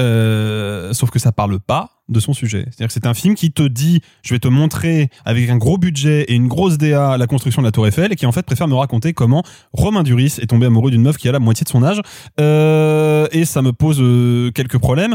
euh, 0.00 0.92
sauf 0.92 1.10
que 1.10 1.18
ça 1.18 1.32
parle 1.32 1.58
pas 1.58 1.90
de 2.08 2.20
son 2.20 2.32
sujet. 2.32 2.64
C'est-à-dire 2.66 2.88
que 2.88 2.92
c'est 2.92 3.06
un 3.06 3.14
film 3.14 3.34
qui 3.34 3.52
te 3.52 3.62
dit, 3.62 4.00
je 4.22 4.34
vais 4.34 4.38
te 4.38 4.48
montrer 4.48 5.08
avec 5.24 5.48
un 5.48 5.56
gros 5.56 5.78
budget 5.78 6.24
et 6.24 6.34
une 6.34 6.48
grosse 6.48 6.78
DA 6.78 7.16
la 7.16 7.26
construction 7.26 7.62
de 7.62 7.66
la 7.66 7.72
Tour 7.72 7.86
Eiffel, 7.86 8.12
et 8.12 8.16
qui 8.16 8.26
en 8.26 8.32
fait 8.32 8.44
préfère 8.44 8.68
me 8.68 8.74
raconter 8.74 9.12
comment 9.12 9.42
Romain 9.72 10.02
Duris 10.02 10.36
est 10.40 10.46
tombé 10.46 10.66
amoureux 10.66 10.90
d'une 10.90 11.02
meuf 11.02 11.16
qui 11.16 11.28
a 11.28 11.32
la 11.32 11.38
moitié 11.38 11.64
de 11.64 11.70
son 11.70 11.82
âge. 11.82 12.00
Euh, 12.40 13.26
et 13.32 13.44
ça 13.44 13.62
me 13.62 13.72
pose 13.72 13.98
euh, 14.00 14.50
quelques 14.52 14.78
problèmes. 14.78 15.14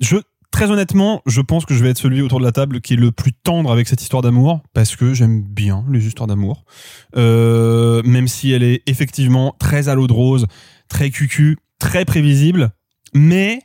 Je 0.00 0.16
Très 0.54 0.70
honnêtement, 0.70 1.20
je 1.26 1.40
pense 1.40 1.66
que 1.66 1.74
je 1.74 1.82
vais 1.82 1.90
être 1.90 1.98
celui 1.98 2.22
autour 2.22 2.38
de 2.38 2.44
la 2.44 2.52
table 2.52 2.80
qui 2.80 2.94
est 2.94 2.96
le 2.96 3.10
plus 3.10 3.32
tendre 3.32 3.72
avec 3.72 3.88
cette 3.88 4.00
histoire 4.02 4.22
d'amour 4.22 4.60
parce 4.72 4.94
que 4.94 5.12
j'aime 5.12 5.42
bien 5.42 5.84
les 5.90 6.06
histoires 6.06 6.28
d'amour, 6.28 6.64
euh, 7.16 8.04
même 8.04 8.28
si 8.28 8.52
elle 8.52 8.62
est 8.62 8.80
effectivement 8.86 9.56
très 9.58 9.88
à 9.88 9.96
l'eau 9.96 10.06
de 10.06 10.12
rose, 10.12 10.46
très 10.86 11.10
cucu, 11.10 11.58
très 11.80 12.04
prévisible, 12.04 12.70
mais 13.14 13.62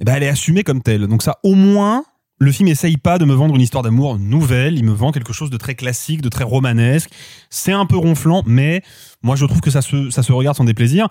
eh 0.00 0.04
ben, 0.04 0.14
elle 0.14 0.22
est 0.22 0.28
assumée 0.28 0.64
comme 0.64 0.82
telle. 0.82 1.06
Donc 1.06 1.22
ça, 1.22 1.38
au 1.42 1.54
moins, 1.54 2.04
le 2.38 2.52
film 2.52 2.68
essaye 2.68 2.96
pas 2.96 3.18
de 3.18 3.26
me 3.26 3.34
vendre 3.34 3.54
une 3.54 3.60
histoire 3.60 3.82
d'amour 3.82 4.18
nouvelle, 4.18 4.78
il 4.78 4.84
me 4.84 4.92
vend 4.92 5.12
quelque 5.12 5.32
chose 5.32 5.50
de 5.50 5.58
très 5.58 5.74
classique, 5.74 6.22
de 6.22 6.30
très 6.30 6.44
romanesque. 6.44 7.10
C'est 7.50 7.72
un 7.72 7.84
peu 7.84 7.96
ronflant, 7.96 8.42
mais 8.46 8.82
moi 9.22 9.36
je 9.36 9.44
trouve 9.44 9.60
que 9.60 9.70
ça 9.70 9.82
se, 9.82 10.10
ça 10.10 10.22
se 10.22 10.32
regarde 10.32 10.56
sans 10.56 10.64
déplaisir. 10.64 11.08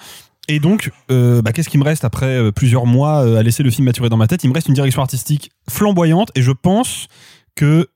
Et 0.47 0.59
donc, 0.59 0.89
euh, 1.11 1.43
bah, 1.43 1.53
qu'est-ce 1.53 1.69
qui 1.69 1.77
me 1.77 1.83
reste 1.83 2.03
après 2.03 2.25
euh, 2.25 2.51
plusieurs 2.51 2.87
mois 2.87 3.23
euh, 3.23 3.37
à 3.37 3.43
laisser 3.43 3.61
le 3.61 3.69
film 3.69 3.85
maturer 3.85 4.09
dans 4.09 4.17
ma 4.17 4.25
tête? 4.25 4.43
Il 4.43 4.49
me 4.49 4.55
reste 4.55 4.67
une 4.67 4.73
direction 4.73 5.03
artistique 5.03 5.51
flamboyante 5.69 6.31
et 6.33 6.41
je 6.41 6.51
pense 6.51 7.07
que 7.55 7.87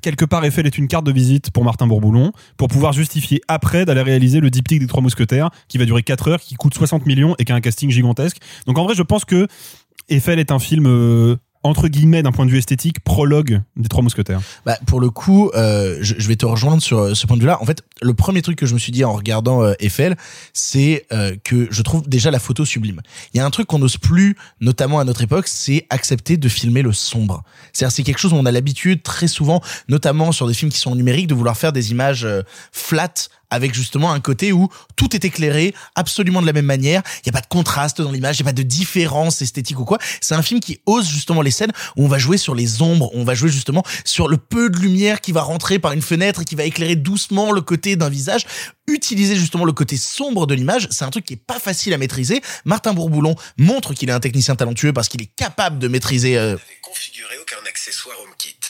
quelque 0.00 0.24
part 0.24 0.44
Eiffel 0.44 0.66
est 0.66 0.78
une 0.78 0.86
carte 0.86 1.04
de 1.04 1.10
visite 1.10 1.50
pour 1.50 1.64
Martin 1.64 1.88
Bourboulon 1.88 2.30
pour 2.56 2.68
pouvoir 2.68 2.92
justifier 2.92 3.40
après 3.48 3.84
d'aller 3.84 4.02
réaliser 4.02 4.38
le 4.38 4.50
diptyque 4.50 4.78
des 4.78 4.86
trois 4.86 5.02
mousquetaires 5.02 5.50
qui 5.66 5.78
va 5.78 5.84
durer 5.84 6.04
4 6.04 6.28
heures, 6.28 6.40
qui 6.40 6.54
coûte 6.54 6.74
60 6.74 7.06
millions 7.06 7.34
et 7.40 7.44
qui 7.44 7.50
a 7.50 7.56
un 7.56 7.60
casting 7.60 7.90
gigantesque. 7.90 8.38
Donc 8.66 8.78
en 8.78 8.84
vrai, 8.84 8.94
je 8.94 9.02
pense 9.02 9.24
que 9.24 9.48
Eiffel 10.10 10.38
est 10.38 10.50
un 10.50 10.58
film 10.58 10.86
euh, 10.86 11.36
entre 11.62 11.88
guillemets 11.88 12.22
d'un 12.22 12.32
point 12.32 12.46
de 12.46 12.50
vue 12.50 12.58
esthétique 12.58 13.00
prologue 13.00 13.60
des 13.76 13.88
trois 13.88 14.02
mousquetaires. 14.02 14.40
Bah, 14.64 14.78
pour 14.86 15.00
le 15.00 15.10
coup, 15.10 15.50
euh, 15.54 15.98
je, 16.00 16.14
je 16.18 16.28
vais 16.28 16.36
te 16.36 16.46
rejoindre 16.46 16.82
sur 16.82 16.98
euh, 16.98 17.14
ce 17.14 17.26
point 17.26 17.36
de 17.36 17.42
vue-là. 17.42 17.60
En 17.60 17.66
fait, 17.66 17.82
le 18.00 18.14
premier 18.14 18.40
truc 18.42 18.58
que 18.58 18.66
je 18.66 18.74
me 18.74 18.78
suis 18.78 18.92
dit 18.92 19.04
en 19.04 19.12
regardant 19.12 19.62
euh, 19.62 19.74
Eiffel, 19.78 20.16
c'est 20.52 21.06
euh, 21.12 21.36
que 21.44 21.68
je 21.70 21.82
trouve 21.82 22.08
déjà 22.08 22.30
la 22.30 22.38
photo 22.38 22.64
sublime. 22.64 23.00
Il 23.34 23.38
y 23.38 23.40
a 23.40 23.46
un 23.46 23.50
truc 23.50 23.66
qu'on 23.66 23.78
n'ose 23.78 23.98
plus, 23.98 24.36
notamment 24.60 25.00
à 25.00 25.04
notre 25.04 25.22
époque, 25.22 25.48
c'est 25.48 25.86
accepter 25.90 26.36
de 26.36 26.48
filmer 26.48 26.82
le 26.82 26.92
sombre. 26.92 27.42
C'est-à-dire, 27.72 27.94
c'est 27.94 28.02
quelque 28.02 28.18
chose 28.18 28.32
où 28.32 28.36
on 28.36 28.46
a 28.46 28.52
l'habitude 28.52 29.02
très 29.02 29.28
souvent, 29.28 29.60
notamment 29.88 30.32
sur 30.32 30.46
des 30.46 30.54
films 30.54 30.70
qui 30.70 30.78
sont 30.78 30.92
en 30.92 30.96
numérique, 30.96 31.26
de 31.26 31.34
vouloir 31.34 31.56
faire 31.56 31.72
des 31.72 31.90
images 31.90 32.26
flat 32.72 33.12
avec 33.50 33.74
justement 33.74 34.12
un 34.12 34.20
côté 34.20 34.52
où 34.52 34.68
tout 34.96 35.14
est 35.14 35.24
éclairé 35.24 35.74
absolument 35.94 36.40
de 36.40 36.46
la 36.46 36.52
même 36.52 36.66
manière. 36.66 37.02
Il 37.18 37.30
n'y 37.30 37.30
a 37.30 37.32
pas 37.32 37.40
de 37.40 37.48
contraste 37.48 38.00
dans 38.00 38.12
l'image, 38.12 38.38
il 38.38 38.42
n'y 38.42 38.48
a 38.48 38.52
pas 38.52 38.56
de 38.56 38.62
différence 38.62 39.42
esthétique 39.42 39.78
ou 39.78 39.84
quoi. 39.84 39.98
C'est 40.20 40.34
un 40.34 40.42
film 40.42 40.60
qui 40.60 40.80
ose 40.86 41.08
justement 41.08 41.42
les 41.42 41.50
scènes 41.50 41.72
où 41.96 42.04
on 42.04 42.08
va 42.08 42.18
jouer 42.18 42.38
sur 42.38 42.54
les 42.54 42.82
ombres, 42.82 43.10
on 43.14 43.24
va 43.24 43.34
jouer 43.34 43.50
justement 43.50 43.82
sur 44.04 44.28
le 44.28 44.36
peu 44.36 44.70
de 44.70 44.78
lumière 44.78 45.20
qui 45.20 45.32
va 45.32 45.42
rentrer 45.42 45.78
par 45.78 45.92
une 45.92 46.02
fenêtre 46.02 46.42
et 46.42 46.44
qui 46.44 46.54
va 46.54 46.64
éclairer 46.64 46.96
doucement 46.96 47.52
le 47.52 47.60
côté 47.60 47.96
d'un 47.96 48.08
visage. 48.08 48.46
Utiliser 48.86 49.36
justement 49.36 49.64
le 49.64 49.72
côté 49.72 49.96
sombre 49.96 50.46
de 50.46 50.54
l'image, 50.54 50.88
c'est 50.90 51.04
un 51.04 51.10
truc 51.10 51.24
qui 51.24 51.34
est 51.34 51.44
pas 51.44 51.60
facile 51.60 51.94
à 51.94 51.98
maîtriser. 51.98 52.40
Martin 52.64 52.92
Bourboulon 52.92 53.36
montre 53.56 53.94
qu'il 53.94 54.08
est 54.08 54.12
un 54.12 54.20
technicien 54.20 54.56
talentueux 54.56 54.92
parce 54.92 55.08
qu'il 55.08 55.22
est 55.22 55.30
capable 55.36 55.78
de 55.78 55.88
maîtriser. 55.88 56.36
Euh... 56.36 56.56
Configuré 56.82 57.36
aucun 57.40 57.64
accessoire. 57.68 58.16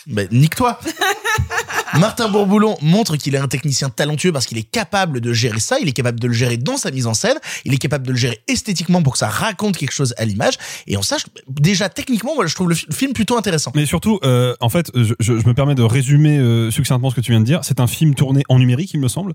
Ben, 0.06 0.28
nique-toi. 0.30 0.78
Martin 1.98 2.28
Bourboulon 2.28 2.76
montre 2.82 3.16
qu'il 3.16 3.34
est 3.34 3.38
un 3.38 3.48
technicien 3.48 3.90
talentueux 3.90 4.32
parce 4.32 4.46
qu'il 4.46 4.58
est 4.58 4.62
capable 4.70 5.20
de 5.20 5.32
gérer 5.32 5.58
ça, 5.60 5.78
il 5.80 5.88
est 5.88 5.92
capable 5.92 6.20
de 6.20 6.28
le 6.28 6.32
gérer 6.32 6.56
dans 6.56 6.76
sa 6.76 6.90
mise 6.90 7.06
en 7.06 7.14
scène, 7.14 7.36
il 7.64 7.74
est 7.74 7.78
capable 7.78 8.06
de 8.06 8.12
le 8.12 8.16
gérer 8.18 8.40
esthétiquement 8.48 9.02
pour 9.02 9.14
que 9.14 9.18
ça 9.18 9.28
raconte 9.28 9.76
quelque 9.76 9.92
chose 9.92 10.14
à 10.16 10.24
l'image. 10.24 10.54
Et 10.86 10.96
on 10.96 11.02
sache, 11.02 11.22
déjà 11.48 11.88
techniquement, 11.88 12.34
moi 12.34 12.46
je 12.46 12.54
trouve 12.54 12.68
le 12.68 12.74
fi- 12.76 12.86
film 12.92 13.12
plutôt 13.12 13.36
intéressant. 13.36 13.72
Mais 13.74 13.86
surtout, 13.86 14.20
euh, 14.24 14.54
en 14.60 14.68
fait, 14.68 14.90
je, 14.94 15.14
je- 15.18 15.38
je 15.38 15.46
me 15.46 15.52
permets 15.54 15.74
de 15.74 15.82
résumer 15.82 16.38
euh, 16.38 16.70
succinctement 16.70 17.10
ce 17.10 17.16
que 17.16 17.20
tu 17.20 17.32
viens 17.32 17.40
de 17.40 17.46
dire. 17.46 17.60
C'est 17.64 17.80
un 17.80 17.86
film 17.88 18.14
tourné 18.14 18.42
en 18.48 18.58
numérique, 18.58 18.92
il 18.94 19.00
me 19.00 19.08
semble, 19.08 19.32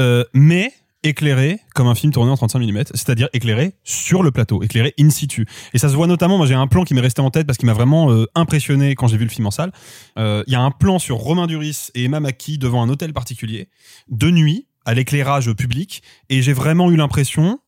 euh, 0.00 0.24
mais 0.32 0.72
éclairé 1.02 1.60
comme 1.74 1.86
un 1.86 1.94
film 1.94 2.12
tourné 2.12 2.30
en 2.30 2.36
35 2.36 2.60
mm, 2.60 2.82
c'est-à-dire 2.94 3.28
éclairé 3.32 3.74
sur 3.84 4.22
le 4.22 4.30
plateau, 4.30 4.62
éclairé 4.62 4.94
in 4.98 5.10
situ. 5.10 5.46
Et 5.72 5.78
ça 5.78 5.88
se 5.88 5.94
voit 5.94 6.06
notamment, 6.06 6.36
moi 6.38 6.46
j'ai 6.46 6.54
un 6.54 6.66
plan 6.66 6.84
qui 6.84 6.94
m'est 6.94 7.00
resté 7.00 7.20
en 7.20 7.30
tête 7.30 7.46
parce 7.46 7.58
qu'il 7.58 7.66
m'a 7.66 7.72
vraiment 7.72 8.10
euh, 8.10 8.26
impressionné 8.34 8.94
quand 8.94 9.06
j'ai 9.08 9.16
vu 9.16 9.24
le 9.24 9.30
film 9.30 9.46
en 9.46 9.50
salle. 9.50 9.72
Euh, 10.18 10.42
Il 10.46 10.52
y 10.52 10.56
a 10.56 10.60
un 10.60 10.70
plan 10.70 10.98
sur 10.98 11.16
Romain 11.16 11.46
Duris 11.46 11.90
et 11.94 12.04
Emma 12.04 12.20
Mackey 12.20 12.56
devant 12.56 12.82
un 12.82 12.88
hôtel 12.88 13.12
particulier, 13.12 13.68
de 14.08 14.30
nuit, 14.30 14.66
à 14.84 14.94
l'éclairage 14.94 15.52
public, 15.52 16.02
et 16.30 16.40
j'ai 16.40 16.54
vraiment 16.54 16.90
eu 16.90 16.96
l'impression 16.96 17.60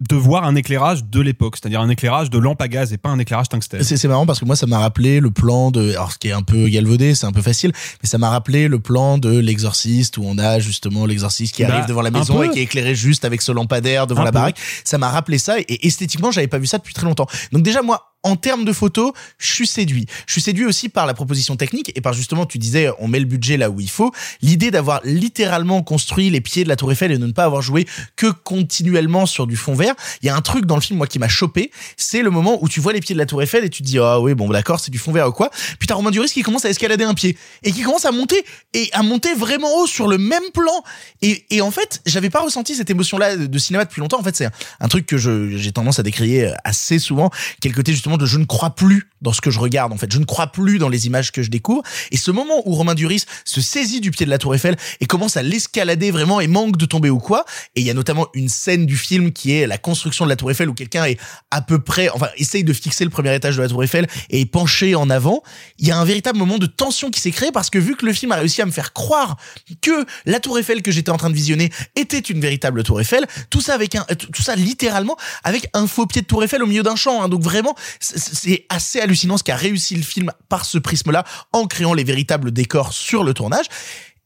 de 0.00 0.14
voir 0.14 0.44
un 0.44 0.54
éclairage 0.56 1.04
de 1.06 1.20
l'époque, 1.20 1.56
c'est-à-dire 1.56 1.80
un 1.80 1.88
éclairage 1.88 2.28
de 2.28 2.36
lampe 2.38 2.60
à 2.60 2.68
gaz 2.68 2.92
et 2.92 2.98
pas 2.98 3.08
un 3.08 3.18
éclairage 3.18 3.48
tungstène. 3.48 3.82
C'est 3.82 4.04
marrant 4.08 4.26
parce 4.26 4.38
que 4.40 4.44
moi 4.44 4.54
ça 4.54 4.66
m'a 4.66 4.78
rappelé 4.78 5.20
le 5.20 5.30
plan 5.30 5.70
de 5.70 5.90
alors 5.92 6.12
ce 6.12 6.18
qui 6.18 6.28
est 6.28 6.32
un 6.32 6.42
peu 6.42 6.68
galvaudé, 6.68 7.14
c'est 7.14 7.24
un 7.24 7.32
peu 7.32 7.40
facile, 7.40 7.72
mais 8.02 8.08
ça 8.08 8.18
m'a 8.18 8.28
rappelé 8.28 8.68
le 8.68 8.78
plan 8.78 9.16
de 9.16 9.38
l'exorciste 9.38 10.18
où 10.18 10.22
on 10.26 10.36
a 10.36 10.58
justement 10.58 11.06
l'exorciste 11.06 11.54
qui 11.54 11.62
Bah, 11.64 11.72
arrive 11.72 11.86
devant 11.86 12.02
la 12.02 12.10
maison 12.10 12.42
et 12.42 12.50
qui 12.50 12.58
est 12.58 12.64
éclairé 12.64 12.94
juste 12.94 13.24
avec 13.24 13.40
ce 13.40 13.52
lampadaire 13.52 14.06
devant 14.06 14.20
Un 14.20 14.24
la 14.24 14.32
peu. 14.32 14.34
baraque. 14.34 14.58
Ça 14.84 14.98
m'a 14.98 15.08
rappelé 15.08 15.38
ça 15.38 15.58
et 15.58 15.86
esthétiquement, 15.86 16.30
j'avais 16.30 16.46
pas 16.46 16.58
vu 16.58 16.66
ça 16.66 16.76
depuis 16.76 16.92
très 16.92 17.06
longtemps. 17.06 17.26
Donc 17.52 17.62
déjà 17.62 17.80
moi 17.80 18.02
en 18.26 18.34
termes 18.34 18.64
de 18.64 18.72
photos, 18.72 19.12
je 19.38 19.52
suis 19.52 19.68
séduit. 19.68 20.06
Je 20.26 20.32
suis 20.32 20.40
séduit 20.40 20.64
aussi 20.64 20.88
par 20.88 21.06
la 21.06 21.14
proposition 21.14 21.54
technique 21.54 21.92
et 21.94 22.00
par 22.00 22.12
justement, 22.12 22.44
tu 22.44 22.58
disais, 22.58 22.90
on 22.98 23.06
met 23.06 23.20
le 23.20 23.24
budget 23.24 23.56
là 23.56 23.70
où 23.70 23.80
il 23.80 23.88
faut. 23.88 24.10
L'idée 24.42 24.72
d'avoir 24.72 25.00
littéralement 25.04 25.80
construit 25.84 26.28
les 26.28 26.40
pieds 26.40 26.64
de 26.64 26.68
la 26.68 26.74
Tour 26.74 26.90
Eiffel 26.90 27.12
et 27.12 27.18
de 27.18 27.26
ne 27.26 27.30
pas 27.30 27.44
avoir 27.44 27.62
joué 27.62 27.86
que 28.16 28.26
continuellement 28.26 29.26
sur 29.26 29.46
du 29.46 29.56
fond 29.56 29.74
vert. 29.74 29.94
Il 30.22 30.26
y 30.26 30.28
a 30.28 30.34
un 30.34 30.40
truc 30.40 30.66
dans 30.66 30.74
le 30.74 30.80
film, 30.80 30.98
moi, 30.98 31.06
qui 31.06 31.20
m'a 31.20 31.28
chopé. 31.28 31.70
C'est 31.96 32.22
le 32.22 32.30
moment 32.30 32.58
où 32.62 32.68
tu 32.68 32.80
vois 32.80 32.92
les 32.92 33.00
pieds 33.00 33.14
de 33.14 33.20
la 33.20 33.26
Tour 33.26 33.42
Eiffel 33.42 33.64
et 33.64 33.70
tu 33.70 33.84
te 33.84 33.86
dis, 33.86 34.00
ah 34.00 34.18
oui, 34.18 34.34
bon, 34.34 34.48
d'accord, 34.48 34.80
c'est 34.80 34.90
du 34.90 34.98
fond 34.98 35.12
vert 35.12 35.28
ou 35.28 35.32
quoi. 35.32 35.50
Puis 35.78 35.86
t'as 35.86 35.94
Romain 35.94 36.10
Duris 36.10 36.30
qui 36.30 36.42
commence 36.42 36.64
à 36.64 36.68
escalader 36.68 37.04
un 37.04 37.14
pied 37.14 37.38
et 37.62 37.70
qui 37.70 37.82
commence 37.82 38.06
à 38.06 38.10
monter 38.10 38.44
et 38.74 38.90
à 38.92 39.04
monter 39.04 39.34
vraiment 39.34 39.72
haut 39.78 39.86
sur 39.86 40.08
le 40.08 40.18
même 40.18 40.50
plan. 40.52 40.82
Et, 41.22 41.60
en 41.60 41.70
fait, 41.70 42.00
j'avais 42.06 42.30
pas 42.30 42.40
ressenti 42.40 42.74
cette 42.74 42.90
émotion-là 42.90 43.36
de, 43.36 43.58
cinéma 43.58 43.84
depuis 43.84 44.00
longtemps. 44.00 44.18
En 44.18 44.24
fait, 44.24 44.34
c'est 44.34 44.46
un, 44.46 44.52
un 44.80 44.88
truc 44.88 45.06
que 45.06 45.16
j'ai 45.16 45.70
tendance 45.70 46.00
à 46.00 46.02
décrier 46.02 46.50
assez 46.64 46.98
souvent, 46.98 47.30
le 47.68 47.74
côté 47.74 47.92
justement 47.92 48.15
de 48.18 48.26
je 48.26 48.38
ne 48.38 48.44
crois 48.44 48.74
plus 48.74 49.10
dans 49.22 49.32
ce 49.32 49.40
que 49.40 49.50
je 49.50 49.58
regarde. 49.58 49.92
En 49.92 49.96
fait, 49.96 50.12
je 50.12 50.18
ne 50.18 50.24
crois 50.24 50.48
plus 50.48 50.78
dans 50.78 50.88
les 50.88 51.06
images 51.06 51.32
que 51.32 51.42
je 51.42 51.50
découvre. 51.50 51.82
Et 52.10 52.16
ce 52.16 52.30
moment 52.30 52.62
où 52.64 52.74
Romain 52.74 52.94
Duris 52.94 53.24
se 53.44 53.60
saisit 53.60 54.00
du 54.00 54.10
pied 54.10 54.26
de 54.26 54.30
la 54.30 54.38
Tour 54.38 54.54
Eiffel 54.54 54.76
et 55.00 55.06
commence 55.06 55.36
à 55.36 55.42
l'escalader 55.42 56.10
vraiment 56.10 56.40
et 56.40 56.46
manque 56.46 56.76
de 56.76 56.86
tomber 56.86 57.10
ou 57.10 57.18
quoi. 57.18 57.44
Et 57.74 57.80
il 57.80 57.86
y 57.86 57.90
a 57.90 57.94
notamment 57.94 58.26
une 58.34 58.48
scène 58.48 58.86
du 58.86 58.96
film 58.96 59.32
qui 59.32 59.52
est 59.52 59.66
la 59.66 59.78
construction 59.78 60.24
de 60.24 60.30
la 60.30 60.36
Tour 60.36 60.50
Eiffel 60.50 60.68
où 60.68 60.74
quelqu'un 60.74 61.04
est 61.04 61.18
à 61.50 61.62
peu 61.62 61.78
près, 61.78 62.08
enfin, 62.10 62.28
essaye 62.36 62.64
de 62.64 62.72
fixer 62.72 63.04
le 63.04 63.10
premier 63.10 63.34
étage 63.34 63.56
de 63.56 63.62
la 63.62 63.68
Tour 63.68 63.82
Eiffel 63.82 64.06
et 64.30 64.42
est 64.42 64.46
penché 64.46 64.94
en 64.94 65.10
avant. 65.10 65.42
Il 65.78 65.86
y 65.88 65.90
a 65.90 65.98
un 65.98 66.04
véritable 66.04 66.38
moment 66.38 66.58
de 66.58 66.66
tension 66.66 67.10
qui 67.10 67.20
s'est 67.20 67.30
créé 67.30 67.50
parce 67.52 67.70
que 67.70 67.78
vu 67.78 67.96
que 67.96 68.06
le 68.06 68.12
film 68.12 68.32
a 68.32 68.36
réussi 68.36 68.62
à 68.62 68.66
me 68.66 68.70
faire 68.70 68.92
croire 68.92 69.36
que 69.80 70.04
la 70.26 70.40
Tour 70.40 70.58
Eiffel 70.58 70.82
que 70.82 70.90
j'étais 70.90 71.10
en 71.10 71.16
train 71.16 71.30
de 71.30 71.34
visionner 71.34 71.70
était 71.96 72.18
une 72.18 72.40
véritable 72.40 72.82
Tour 72.82 73.00
Eiffel, 73.00 73.26
tout 73.50 73.60
ça 73.60 73.74
avec 73.74 73.94
un, 73.94 74.04
tout 74.32 74.42
ça 74.42 74.54
littéralement 74.56 75.16
avec 75.44 75.68
un 75.74 75.86
faux 75.86 76.06
pied 76.06 76.22
de 76.22 76.26
Tour 76.26 76.44
Eiffel 76.44 76.62
au 76.62 76.66
milieu 76.66 76.82
d'un 76.82 76.96
champ. 76.96 77.22
hein. 77.22 77.28
Donc 77.28 77.42
vraiment, 77.42 77.74
c'est- 78.14 78.66
assez 78.68 79.00
hallucinant 79.00 79.36
ce 79.38 79.42
qu'a 79.44 79.56
réussi 79.56 79.94
le 79.96 80.02
film 80.02 80.32
par 80.48 80.64
ce 80.64 80.78
prisme-là 80.78 81.24
en 81.52 81.66
créant 81.66 81.94
les 81.94 82.04
véritables 82.04 82.50
décors 82.52 82.92
sur 82.92 83.24
le 83.24 83.34
tournage. 83.34 83.66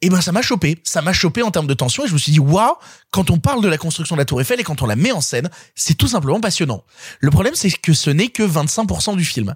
Et 0.02 0.08
ben 0.08 0.20
ça 0.22 0.32
m'a 0.32 0.40
chopé, 0.40 0.78
ça 0.82 1.02
m'a 1.02 1.12
chopé 1.12 1.42
en 1.42 1.50
termes 1.50 1.66
de 1.66 1.74
tension 1.74 2.04
et 2.04 2.08
je 2.08 2.14
me 2.14 2.18
suis 2.18 2.32
dit 2.32 2.38
waouh, 2.40 2.74
quand 3.10 3.30
on 3.30 3.38
parle 3.38 3.62
de 3.62 3.68
la 3.68 3.76
construction 3.76 4.16
de 4.16 4.20
la 4.20 4.24
Tour 4.24 4.40
Eiffel 4.40 4.58
et 4.58 4.64
quand 4.64 4.80
on 4.80 4.86
la 4.86 4.96
met 4.96 5.12
en 5.12 5.20
scène, 5.20 5.50
c'est 5.74 5.94
tout 5.94 6.08
simplement 6.08 6.40
passionnant. 6.40 6.84
Le 7.20 7.30
problème 7.30 7.54
c'est 7.54 7.70
que 7.70 7.92
ce 7.92 8.08
n'est 8.08 8.28
que 8.28 8.42
25% 8.42 9.14
du 9.16 9.24
film. 9.26 9.54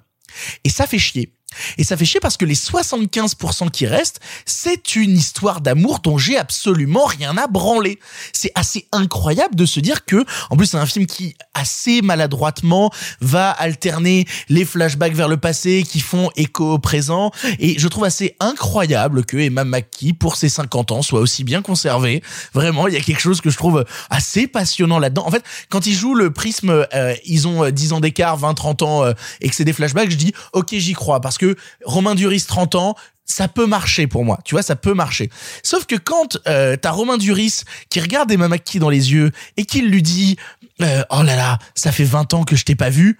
Et 0.65 0.69
ça 0.69 0.87
fait 0.87 0.99
chier. 0.99 1.33
Et 1.79 1.85
ça 1.85 1.97
fait 1.97 2.05
chier 2.05 2.21
parce 2.21 2.37
que 2.37 2.45
les 2.45 2.55
75% 2.55 3.71
qui 3.71 3.87
restent, 3.87 4.21
c'est 4.47 4.97
une 4.97 5.17
histoire 5.17 5.61
d'amour 5.61 6.01
dont 6.01 6.19
j'ai 6.19 6.37
absolument 6.37 7.05
rien 7.05 7.37
à 7.37 7.47
branler. 7.47 7.99
C'est 8.33 8.53
assez 8.55 8.87
incroyable 8.93 9.55
de 9.55 9.67
se 9.67 9.81
dire 9.81 10.05
que, 10.05 10.25
en 10.51 10.57
plus, 10.57 10.67
c'est 10.67 10.77
un 10.77 10.87
film 10.87 11.07
qui, 11.07 11.37
assez 11.55 12.03
maladroitement, 12.03 12.91
va 13.21 13.51
alterner 13.51 14.27
les 14.49 14.65
flashbacks 14.65 15.15
vers 15.15 15.29
le 15.29 15.37
passé 15.37 15.85
qui 15.89 16.01
font 16.01 16.31
écho 16.37 16.75
au 16.75 16.79
présent. 16.79 17.31
Et 17.59 17.79
je 17.79 17.89
trouve 17.89 18.05
assez 18.05 18.37
incroyable 18.41 19.25
que 19.25 19.37
Emma 19.37 19.65
Mackey, 19.65 20.13
pour 20.13 20.37
ses 20.37 20.49
50 20.49 20.93
ans, 20.93 21.03
soit 21.03 21.21
aussi 21.21 21.45
bien 21.45 21.63
conservée. 21.63 22.23
Vraiment, 22.53 22.89
il 22.89 22.95
y 22.95 22.97
a 22.97 23.01
quelque 23.01 23.21
chose 23.21 23.41
que 23.41 23.51
je 23.51 23.57
trouve 23.57 23.85
assez 24.11 24.47
passionnant 24.47 24.99
là-dedans. 24.99 25.27
En 25.27 25.31
fait, 25.31 25.45
quand 25.69 25.87
ils 25.87 25.95
jouent 25.95 26.15
le 26.15 26.33
prisme, 26.33 26.87
euh, 26.95 27.15
ils 27.25 27.49
ont 27.49 27.65
euh, 27.65 27.71
10 27.71 27.93
ans 27.93 28.01
d'écart, 28.01 28.37
20, 28.37 28.55
30 28.55 28.83
ans, 28.83 29.05
euh, 29.05 29.13
et 29.41 29.49
que 29.49 29.55
c'est 29.55 29.65
des 29.65 29.73
flashbacks, 29.73 30.11
je 30.11 30.17
dis, 30.17 30.33
ok, 30.53 30.69
j'y 30.73 30.93
crois, 30.93 31.21
parce 31.21 31.39
que 31.39 31.44
Romain 31.85 32.15
Duris, 32.15 32.45
30 32.47 32.75
ans, 32.75 32.97
ça 33.25 33.49
peut 33.49 33.67
marcher 33.67 34.07
pour 34.07 34.25
moi, 34.25 34.39
tu 34.45 34.55
vois, 34.55 34.63
ça 34.63 34.77
peut 34.77 34.95
marcher. 34.95 35.31
Sauf 35.63 35.87
que 35.87 35.97
quand 35.97 36.39
euh, 36.47 36.77
t'as 36.77 36.91
Romain 36.91 37.17
Duris 37.17 37.63
qui 37.89 38.01
regarde 38.01 38.31
Emma 38.31 38.49
Mackey 38.49 38.79
dans 38.79 38.91
les 38.91 39.13
yeux 39.13 39.33
et 39.57 39.65
qui 39.65 39.81
lui 39.81 40.03
dit 40.03 40.37
euh, 40.83 41.03
Oh 41.11 41.23
là 41.23 41.37
là, 41.37 41.59
ça 41.75 41.91
fait 41.91 42.05
20 42.05 42.35
ans 42.35 42.45
que 42.45 42.57
je 42.57 42.65
t'ai 42.65 42.75
pas 42.75 42.91
vu», 42.91 43.19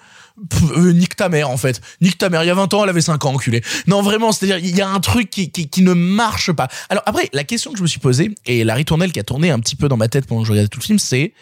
euh, 0.77 0.93
nique 0.93 1.17
ta 1.17 1.29
mère 1.29 1.49
en 1.49 1.57
fait. 1.57 1.81
Nique 2.01 2.19
ta 2.19 2.29
mère. 2.29 2.43
Il 2.43 2.49
y 2.49 2.51
a 2.51 2.55
20 2.55 2.75
ans, 2.75 2.85
elle 2.85 2.91
avait 2.91 3.01
5 3.01 3.25
ans, 3.25 3.35
enculé. 3.35 3.63
Non, 3.87 4.03
vraiment, 4.03 4.33
c'est-à-dire, 4.33 4.59
il 4.59 4.77
y 4.77 4.83
a 4.83 4.89
un 4.89 5.01
truc 5.01 5.31
qui, 5.31 5.51
qui, 5.51 5.69
qui 5.69 5.83
ne 5.83 5.93
marche 5.93 6.53
pas. 6.53 6.69
Alors 6.89 7.05
après, 7.07 7.31
la 7.33 7.45
question 7.45 7.73
que 7.73 7.79
je 7.79 7.83
me 7.83 7.89
suis 7.89 8.01
posée, 8.01 8.35
et 8.45 8.65
la 8.65 8.75
ritournelle 8.75 9.13
qui 9.13 9.21
a 9.21 9.25
tourné 9.25 9.51
un 9.51 9.61
petit 9.61 9.77
peu 9.77 9.89
dans 9.89 9.97
ma 9.97 10.09
tête 10.09 10.27
pendant 10.27 10.43
que 10.43 10.47
je 10.47 10.53
regardais 10.53 10.69
tout 10.69 10.81
le 10.81 10.85
film, 10.85 10.99
c'est 10.99 11.33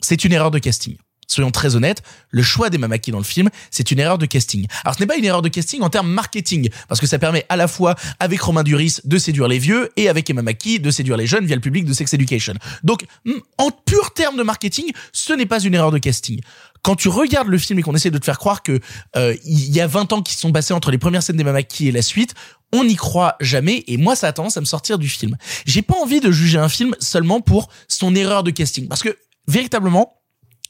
c'est 0.00 0.24
une 0.24 0.32
erreur 0.32 0.50
de 0.50 0.58
casting. 0.58 0.96
Soyons 1.32 1.50
très 1.50 1.76
honnêtes, 1.76 2.02
le 2.30 2.42
choix 2.42 2.68
des 2.68 2.76
Mamaki 2.76 3.10
dans 3.10 3.18
le 3.18 3.24
film, 3.24 3.48
c'est 3.70 3.90
une 3.90 3.98
erreur 3.98 4.18
de 4.18 4.26
casting. 4.26 4.66
Alors 4.84 4.94
ce 4.94 5.00
n'est 5.00 5.06
pas 5.06 5.16
une 5.16 5.24
erreur 5.24 5.40
de 5.40 5.48
casting 5.48 5.80
en 5.80 5.88
termes 5.88 6.10
marketing, 6.10 6.68
parce 6.88 7.00
que 7.00 7.06
ça 7.06 7.18
permet 7.18 7.46
à 7.48 7.56
la 7.56 7.68
fois 7.68 7.94
avec 8.20 8.40
Romain 8.42 8.62
Duris 8.62 8.98
de 9.04 9.16
séduire 9.16 9.48
les 9.48 9.58
vieux 9.58 9.90
et 9.96 10.10
avec 10.10 10.28
Emma 10.28 10.42
Mackey 10.42 10.78
de 10.78 10.90
séduire 10.90 11.16
les 11.16 11.26
jeunes 11.26 11.46
via 11.46 11.56
le 11.56 11.62
public 11.62 11.86
de 11.86 11.92
Sex 11.94 12.12
Education. 12.12 12.52
Donc 12.84 13.06
hmm, 13.24 13.38
en 13.56 13.70
pur 13.70 14.12
terme 14.12 14.36
de 14.36 14.42
marketing, 14.42 14.92
ce 15.12 15.32
n'est 15.32 15.46
pas 15.46 15.60
une 15.60 15.74
erreur 15.74 15.90
de 15.90 15.98
casting. 15.98 16.40
quand 16.82 16.96
tu 16.96 17.08
regardes 17.08 17.48
le 17.48 17.58
film 17.58 17.78
et 17.78 17.82
qu'on 17.82 17.94
essaie 17.94 18.10
de 18.10 18.18
te 18.18 18.24
faire 18.24 18.38
croire 18.38 18.62
que 18.62 18.80
euh, 19.16 19.34
il 19.44 19.74
y 19.74 19.80
a 19.80 19.86
20 19.86 20.12
ans 20.12 20.20
qui 20.20 20.34
se 20.34 20.40
sont 20.40 20.52
passés 20.52 20.74
entre 20.74 20.90
les 20.90 20.98
premières 20.98 21.22
scènes 21.22 21.36
des 21.36 21.44
Mamaki 21.44 21.88
et 21.88 21.92
la 21.92 22.02
suite, 22.02 22.34
on 22.74 22.84
n'y 22.84 22.96
croit 22.96 23.36
jamais 23.40 23.84
et 23.86 23.96
moi 23.96 24.16
ça 24.16 24.28
a 24.28 24.32
tendance 24.32 24.58
à 24.58 24.60
me 24.60 24.66
sortir 24.66 24.98
du 24.98 25.08
film. 25.08 25.36
J'ai 25.64 25.82
pas 25.82 25.96
envie 25.96 26.20
de 26.20 26.30
juger 26.30 26.58
un 26.58 26.68
film 26.68 26.94
seulement 27.00 27.40
pour 27.40 27.70
son 27.88 28.14
erreur 28.14 28.42
de 28.42 28.50
casting 28.50 28.88
parce 28.88 29.02
que 29.02 29.16
véritablement 29.46 30.21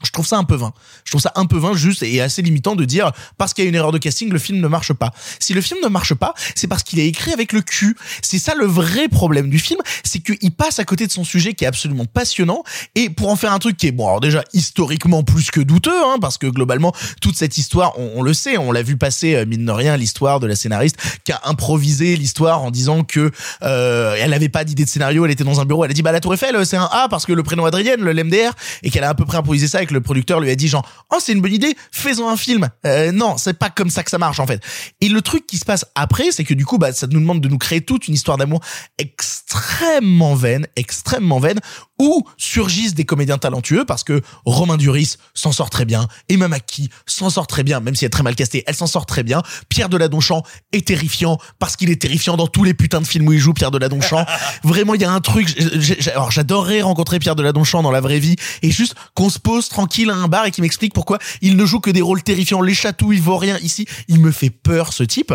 je 0.04 0.10
trouve 0.10 0.26
ça 0.26 0.38
un 0.38 0.44
peu 0.44 0.54
vain. 0.54 0.72
Je 1.04 1.10
trouve 1.10 1.20
ça 1.20 1.32
un 1.36 1.46
peu 1.46 1.58
vain 1.58 1.74
juste 1.74 2.02
et 2.02 2.20
assez 2.20 2.42
limitant 2.42 2.76
de 2.76 2.84
dire 2.84 3.12
parce 3.38 3.54
qu'il 3.54 3.64
y 3.64 3.66
a 3.66 3.68
une 3.68 3.74
erreur 3.74 3.92
de 3.92 3.98
casting, 3.98 4.30
le 4.30 4.38
film 4.38 4.60
ne 4.60 4.68
marche 4.68 4.92
pas. 4.92 5.12
Si 5.38 5.54
le 5.54 5.60
film 5.60 5.80
ne 5.82 5.88
marche 5.88 6.14
pas, 6.14 6.34
c'est 6.54 6.66
parce 6.66 6.82
qu'il 6.82 6.98
est 6.98 7.06
écrit 7.06 7.32
avec 7.32 7.52
le 7.52 7.62
cul. 7.62 7.96
C'est 8.22 8.38
ça 8.38 8.54
le 8.54 8.66
vrai 8.66 9.08
problème 9.08 9.50
du 9.50 9.58
film, 9.58 9.80
c'est 10.04 10.20
qu'il 10.20 10.52
passe 10.52 10.78
à 10.78 10.84
côté 10.84 11.06
de 11.06 11.12
son 11.12 11.24
sujet 11.24 11.54
qui 11.54 11.64
est 11.64 11.66
absolument 11.68 12.06
passionnant 12.06 12.62
et 12.94 13.10
pour 13.10 13.30
en 13.30 13.36
faire 13.36 13.52
un 13.52 13.58
truc 13.58 13.76
qui 13.76 13.86
est 13.86 13.92
bon 13.92 14.06
alors 14.06 14.20
déjà 14.20 14.42
historiquement 14.52 15.22
plus 15.22 15.50
que 15.50 15.60
douteux 15.60 15.90
hein, 15.90 16.16
parce 16.20 16.38
que 16.38 16.46
globalement 16.46 16.92
toute 17.20 17.36
cette 17.36 17.58
histoire, 17.58 17.98
on, 17.98 18.22
le 18.22 18.34
sait, 18.34 18.58
on 18.58 18.72
l'a 18.72 18.82
vu 18.82 18.96
passer 18.96 19.34
euh, 19.34 19.46
mine 19.46 19.64
de 19.64 19.70
rien 19.70 19.96
l'histoire 19.96 20.40
de 20.40 20.46
la 20.46 20.56
scénariste 20.56 20.96
qui 21.24 21.32
a 21.32 21.40
improvisé 21.44 22.16
l'histoire 22.16 22.62
en 22.62 22.70
disant 22.70 23.04
que 23.04 23.30
euh, 23.62 24.16
elle 24.18 24.32
avait 24.34 24.48
pas 24.48 24.64
d'idée 24.64 24.84
de 24.84 24.88
scénario, 24.88 25.24
elle 25.24 25.30
était 25.30 25.44
dans 25.44 25.60
un 25.60 25.64
bureau, 25.64 25.84
elle 25.84 25.90
a 25.90 25.94
dit 25.94 26.02
bah 26.02 26.12
la 26.12 26.20
Tour 26.20 26.34
Eiffel 26.34 26.64
c'est 26.66 26.76
un 26.76 26.88
A 26.90 27.08
parce 27.08 27.26
que 27.26 27.32
le 27.32 27.42
prénom 27.42 27.64
Adrienne, 27.64 28.00
le 28.00 28.12
l'MDR 28.12 28.52
et 28.82 28.90
qu'elle 28.90 29.04
a 29.04 29.10
à 29.10 29.14
peu 29.14 29.24
près 29.24 29.38
improvisé 29.38 29.68
ça 29.68 29.78
avec 29.78 29.90
le 29.92 30.00
producteur 30.00 30.40
lui 30.40 30.50
a 30.50 30.54
dit 30.54 30.68
genre 30.68 30.86
oh 31.12 31.18
c'est 31.20 31.32
une 31.32 31.40
bonne 31.40 31.52
idée 31.52 31.76
faisons 31.90 32.28
un 32.28 32.36
film. 32.36 32.68
Euh, 32.86 33.12
non 33.12 33.36
c'est 33.36 33.58
pas 33.58 33.70
comme 33.70 33.90
ça 33.90 34.02
que 34.02 34.10
ça 34.10 34.18
marche 34.18 34.40
en 34.40 34.46
fait 34.46 34.62
et 35.00 35.08
le 35.08 35.22
truc 35.22 35.46
qui 35.46 35.58
se 35.58 35.64
passe 35.64 35.84
après 35.94 36.30
c'est 36.30 36.44
que 36.44 36.54
du 36.54 36.64
coup 36.64 36.78
bah 36.78 36.92
ça 36.92 37.06
nous 37.06 37.20
demande 37.20 37.40
de 37.40 37.48
nous 37.48 37.58
créer 37.58 37.80
toute 37.80 38.08
une 38.08 38.14
histoire 38.14 38.36
d'amour 38.38 38.60
extrêmement 38.98 40.34
vaine 40.34 40.66
extrêmement 40.76 41.38
vaine 41.38 41.60
où 41.98 42.24
surgissent 42.36 42.94
des 42.94 43.04
comédiens 43.04 43.38
talentueux 43.38 43.84
parce 43.84 44.04
que 44.04 44.22
Romain 44.44 44.76
Duris 44.76 45.16
s'en 45.34 45.52
sort 45.52 45.70
très 45.70 45.84
bien 45.84 46.08
Emma 46.28 46.48
Mackey 46.48 46.88
s'en 47.06 47.30
sort 47.30 47.46
très 47.46 47.62
bien 47.62 47.80
même 47.80 47.94
si 47.94 48.04
elle 48.04 48.08
est 48.08 48.10
très 48.10 48.22
mal 48.22 48.34
castée 48.34 48.64
elle 48.66 48.74
s'en 48.74 48.86
sort 48.86 49.06
très 49.06 49.22
bien. 49.22 49.42
Pierre 49.68 49.88
Deladonchamp 49.88 50.42
est 50.72 50.86
terrifiant 50.86 51.38
parce 51.58 51.76
qu'il 51.76 51.90
est 51.90 52.00
terrifiant 52.00 52.36
dans 52.36 52.46
tous 52.46 52.64
les 52.64 52.74
putains 52.74 53.00
de 53.00 53.06
films 53.06 53.28
où 53.28 53.32
il 53.32 53.38
joue 53.38 53.52
Pierre 53.52 53.70
Deladonchamp 53.70 54.26
vraiment 54.64 54.94
il 54.94 55.00
y 55.00 55.04
a 55.04 55.12
un 55.12 55.20
truc 55.20 55.54
alors 56.12 56.30
j'adorerais 56.30 56.82
rencontrer 56.82 57.18
Pierre 57.18 57.36
Deladonchamp 57.36 57.82
dans 57.82 57.90
la 57.90 58.00
vraie 58.00 58.18
vie 58.18 58.36
et 58.62 58.70
juste 58.70 58.94
qu'on 59.14 59.30
se 59.30 59.38
pose 59.38 59.68
tranquille 59.68 59.81
à 60.10 60.14
un 60.14 60.28
bar 60.28 60.46
et 60.46 60.50
qu'il 60.50 60.62
m'explique 60.62 60.94
pourquoi 60.94 61.18
il 61.40 61.56
ne 61.56 61.64
joue 61.64 61.80
que 61.80 61.90
des 61.90 62.02
rôles 62.02 62.22
terrifiants. 62.22 62.60
Les 62.60 62.74
chatouilles 62.74 63.20
rien 63.38 63.58
ici 63.58 63.86
il 64.08 64.20
me 64.20 64.30
fait 64.30 64.50
peur 64.50 64.92
ce 64.92 65.02
type. 65.02 65.32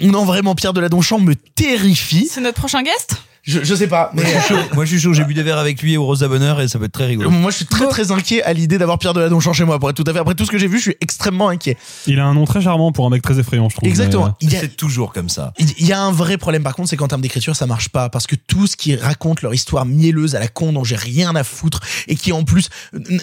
Non 0.00 0.24
vraiment 0.24 0.54
Pierre 0.54 0.72
Deladonchamp 0.72 1.20
me 1.20 1.34
terrifie. 1.34 2.28
C'est 2.30 2.40
notre 2.40 2.58
prochain 2.58 2.82
guest? 2.82 3.16
Je, 3.48 3.64
je 3.64 3.74
sais 3.74 3.88
pas 3.88 4.12
mais 4.14 4.22
Moi, 4.22 4.30
je 4.32 4.38
suis 4.44 4.54
chaud. 4.54 4.60
Moi, 4.74 4.84
je 4.84 4.90
suis 4.90 5.00
chaud. 5.00 5.12
J'ai 5.14 5.24
bu 5.24 5.34
des 5.34 5.42
verres 5.42 5.58
avec 5.58 5.82
lui 5.82 5.96
au 5.96 6.04
Rosa 6.04 6.28
Bonheur 6.28 6.60
et 6.60 6.68
ça 6.68 6.78
peut 6.78 6.84
être 6.84 6.92
très 6.92 7.06
rigolo. 7.06 7.30
moi 7.30 7.50
je 7.50 7.56
suis 7.56 7.66
très 7.66 7.88
très 7.88 8.12
inquiet 8.12 8.42
à 8.44 8.52
l'idée 8.52 8.78
d'avoir 8.78 8.98
Pierre 8.98 9.14
Deladonchamp 9.14 9.52
chez 9.54 9.64
moi 9.64 9.78
pour 9.80 9.90
être 9.90 9.96
tout 9.96 10.04
à 10.08 10.12
fait 10.12 10.18
après 10.20 10.34
tout 10.34 10.44
ce 10.44 10.50
que 10.52 10.58
j'ai 10.58 10.68
vu 10.68 10.76
je 10.78 10.82
suis 10.82 10.96
extrêmement 11.00 11.48
inquiet 11.48 11.76
Il 12.06 12.20
a 12.20 12.26
un 12.26 12.34
nom 12.34 12.44
très 12.44 12.60
charmant 12.60 12.92
pour 12.92 13.06
un 13.06 13.10
mec 13.10 13.22
très 13.22 13.38
effrayant, 13.40 13.68
je 13.68 13.76
trouve. 13.76 13.88
Exactement. 13.88 14.26
mais, 14.26 14.30
euh, 14.30 14.34
Il 14.42 14.52
y 14.52 14.56
a- 14.56 14.60
C'est 14.60 14.76
toujours 14.76 15.12
comme 15.12 15.28
ça. 15.28 15.52
Il 15.58 15.86
y 15.86 15.92
a 15.92 16.00
un 16.00 16.12
vrai 16.12 16.36
problème 16.38 16.62
par 16.62 16.74
contre, 16.76 16.90
c'est 16.90 16.96
qu'en 16.96 17.08
termes 17.08 17.22
d'écriture, 17.22 17.56
ça 17.56 17.66
marche 17.66 17.88
pas 17.88 18.08
parce 18.10 18.26
que 18.26 18.36
tout 18.36 18.66
ce 18.66 18.76
qui 18.76 18.94
raconte 18.94 19.42
leur 19.42 19.54
histoire 19.54 19.86
mielleuse 19.86 20.34
à 20.34 20.40
la 20.40 20.48
con 20.48 20.72
dont 20.72 20.84
j'ai 20.84 20.96
rien 20.96 21.34
à 21.34 21.42
foutre 21.44 21.80
et 22.06 22.14
qui 22.16 22.32
en 22.32 22.44
plus 22.44 22.68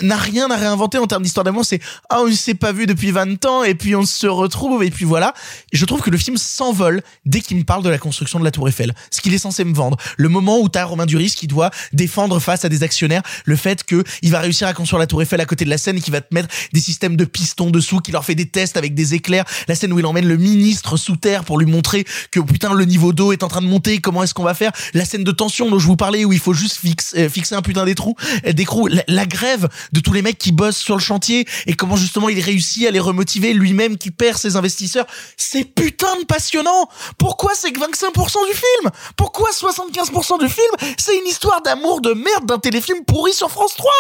n'a 0.02 0.18
rien 0.18 0.50
à 0.50 0.56
réinventer 0.58 0.98
en 0.98 1.06
termes 1.08 1.24
d'histoire 1.24 1.44
d'amour, 1.44 1.66
c'est 1.66 1.80
ah 2.10 2.22
on 2.26 2.32
s'est 2.32 2.56
pas 2.56 2.72
vu 2.72 2.88
depuis 2.88 3.12
20 3.12 3.46
ans 3.46 3.64
et 3.64 3.76
puis 3.76 3.96
on 3.96 4.06
se 4.06 4.28
retrouve 4.28 4.84
et 4.84 4.90
puis 4.92 5.06
voilà. 5.06 5.34
Et 5.72 5.78
je 5.78 5.86
trouve 5.86 6.02
que 6.02 6.10
le 6.10 6.18
film 6.18 6.38
s'envole 6.38 7.02
dès 7.26 7.42
qu'il 7.42 7.58
me 7.58 7.64
parle 7.64 7.84
de 7.84 7.90
la 7.90 7.98
construction 8.00 8.40
de 8.40 8.44
la 8.46 8.52
Tour 8.52 8.68
Eiffel, 8.68 8.94
ce 9.12 9.22
qu'il 9.22 9.34
est 9.34 9.38
censé 9.38 9.64
me 9.64 9.74
vendre. 9.74 9.98
Le 10.18 10.30
moment 10.30 10.60
où 10.60 10.70
t'as 10.70 10.84
Romain 10.86 11.06
Duris 11.06 11.34
qui 11.36 11.48
doit 11.48 11.72
défendre 11.94 12.40
face 12.40 12.66
à 12.66 12.70
des 12.70 12.84
actionnaires 12.84 13.22
le 13.46 13.56
fait 13.56 13.84
que 13.84 14.04
il 14.22 14.32
va 14.32 14.40
réussir 14.40 14.68
à 14.68 14.74
construire 14.74 15.00
la 15.00 15.08
Tour 15.08 15.22
Eiffel 15.22 15.42
à 15.42 15.46
côté 15.46 15.66
de 15.66 15.70
la 15.70 15.78
scène 15.78 15.98
et 15.98 16.02
qu'il 16.02 16.14
va 16.14 16.22
te 16.22 16.34
mettre 16.34 16.50
des 16.74 16.80
systèmes 16.80 17.16
de 17.16 17.26
pistons 17.26 17.70
dessous, 17.72 18.00
qui 18.00 18.12
leur 18.12 18.26
fait 18.26 18.36
des 18.36 18.48
tests 18.48 18.78
avec 18.78 18.94
des 18.94 19.14
éclairs. 19.14 19.46
La 19.68 19.76
scène 19.76 19.92
où 19.94 20.00
il 20.00 20.06
emmène 20.06 20.28
le 20.28 20.38
ministre 20.38 20.98
sous 20.98 21.16
terre 21.16 21.44
pour 21.44 21.58
lui 21.60 21.66
montrer 21.66 22.06
que 22.32 22.40
putain 22.40 22.74
le 22.74 22.86
niveau 22.86 23.14
d'eau 23.14 23.32
est 23.32 23.44
en 23.44 23.48
train 23.48 23.62
de 23.62 23.68
monter, 23.68 24.00
comment 24.00 24.24
est-ce 24.24 24.34
qu'on 24.34 24.44
va 24.44 24.54
faire? 24.54 24.72
La 24.94 25.06
scène 25.06 25.24
de 25.24 25.32
tension 25.32 25.70
dont 25.70 25.80
je 25.80 25.88
vous 25.88 25.96
parlais 25.98 26.26
où 26.26 26.34
il 26.34 26.40
faut 26.40 26.54
juste 26.54 26.78
fixe- 26.78 27.14
euh, 27.18 27.30
fixer 27.30 27.56
un 27.56 27.62
putain 27.62 27.86
d'étrou, 27.86 28.16
euh, 28.46 28.54
d'écrou, 28.54 28.88
la, 28.88 29.04
la 29.08 29.26
grève 29.26 29.68
de 29.94 30.00
tous 30.00 30.14
les 30.14 30.22
mecs 30.22 30.38
qui 30.38 30.52
bossent 30.52 30.78
sur 30.78 30.96
le 30.96 31.02
chantier 31.02 31.48
et 31.68 31.74
comment 31.74 31.96
justement 31.96 32.30
il 32.30 32.40
réussit 32.40 32.86
à 32.88 32.92
les 32.92 33.00
remotiver 33.00 33.54
lui-même 33.54 33.98
qui 33.98 34.12
perd 34.12 34.38
ses 34.38 34.56
investisseurs. 34.56 35.06
C'est 35.38 35.64
putain 35.66 36.16
de 36.20 36.26
passionnant. 36.26 36.90
Pourquoi 37.18 37.52
c'est 37.56 37.72
que 37.72 37.80
25% 37.80 38.48
du 38.48 38.54
film? 38.54 38.92
Pourquoi 39.18 39.50
75% 39.52 40.05
du 40.40 40.50
film 40.50 40.96
C'est 40.98 41.18
une 41.18 41.28
histoire 41.28 41.62
d'amour 41.62 42.02
de 42.02 42.14
merde 42.14 42.46
d'un 42.46 42.60
téléfilm 42.60 43.04
pourri 43.06 43.34
sur 43.34 43.50
France 43.50 43.76
3 43.76 43.92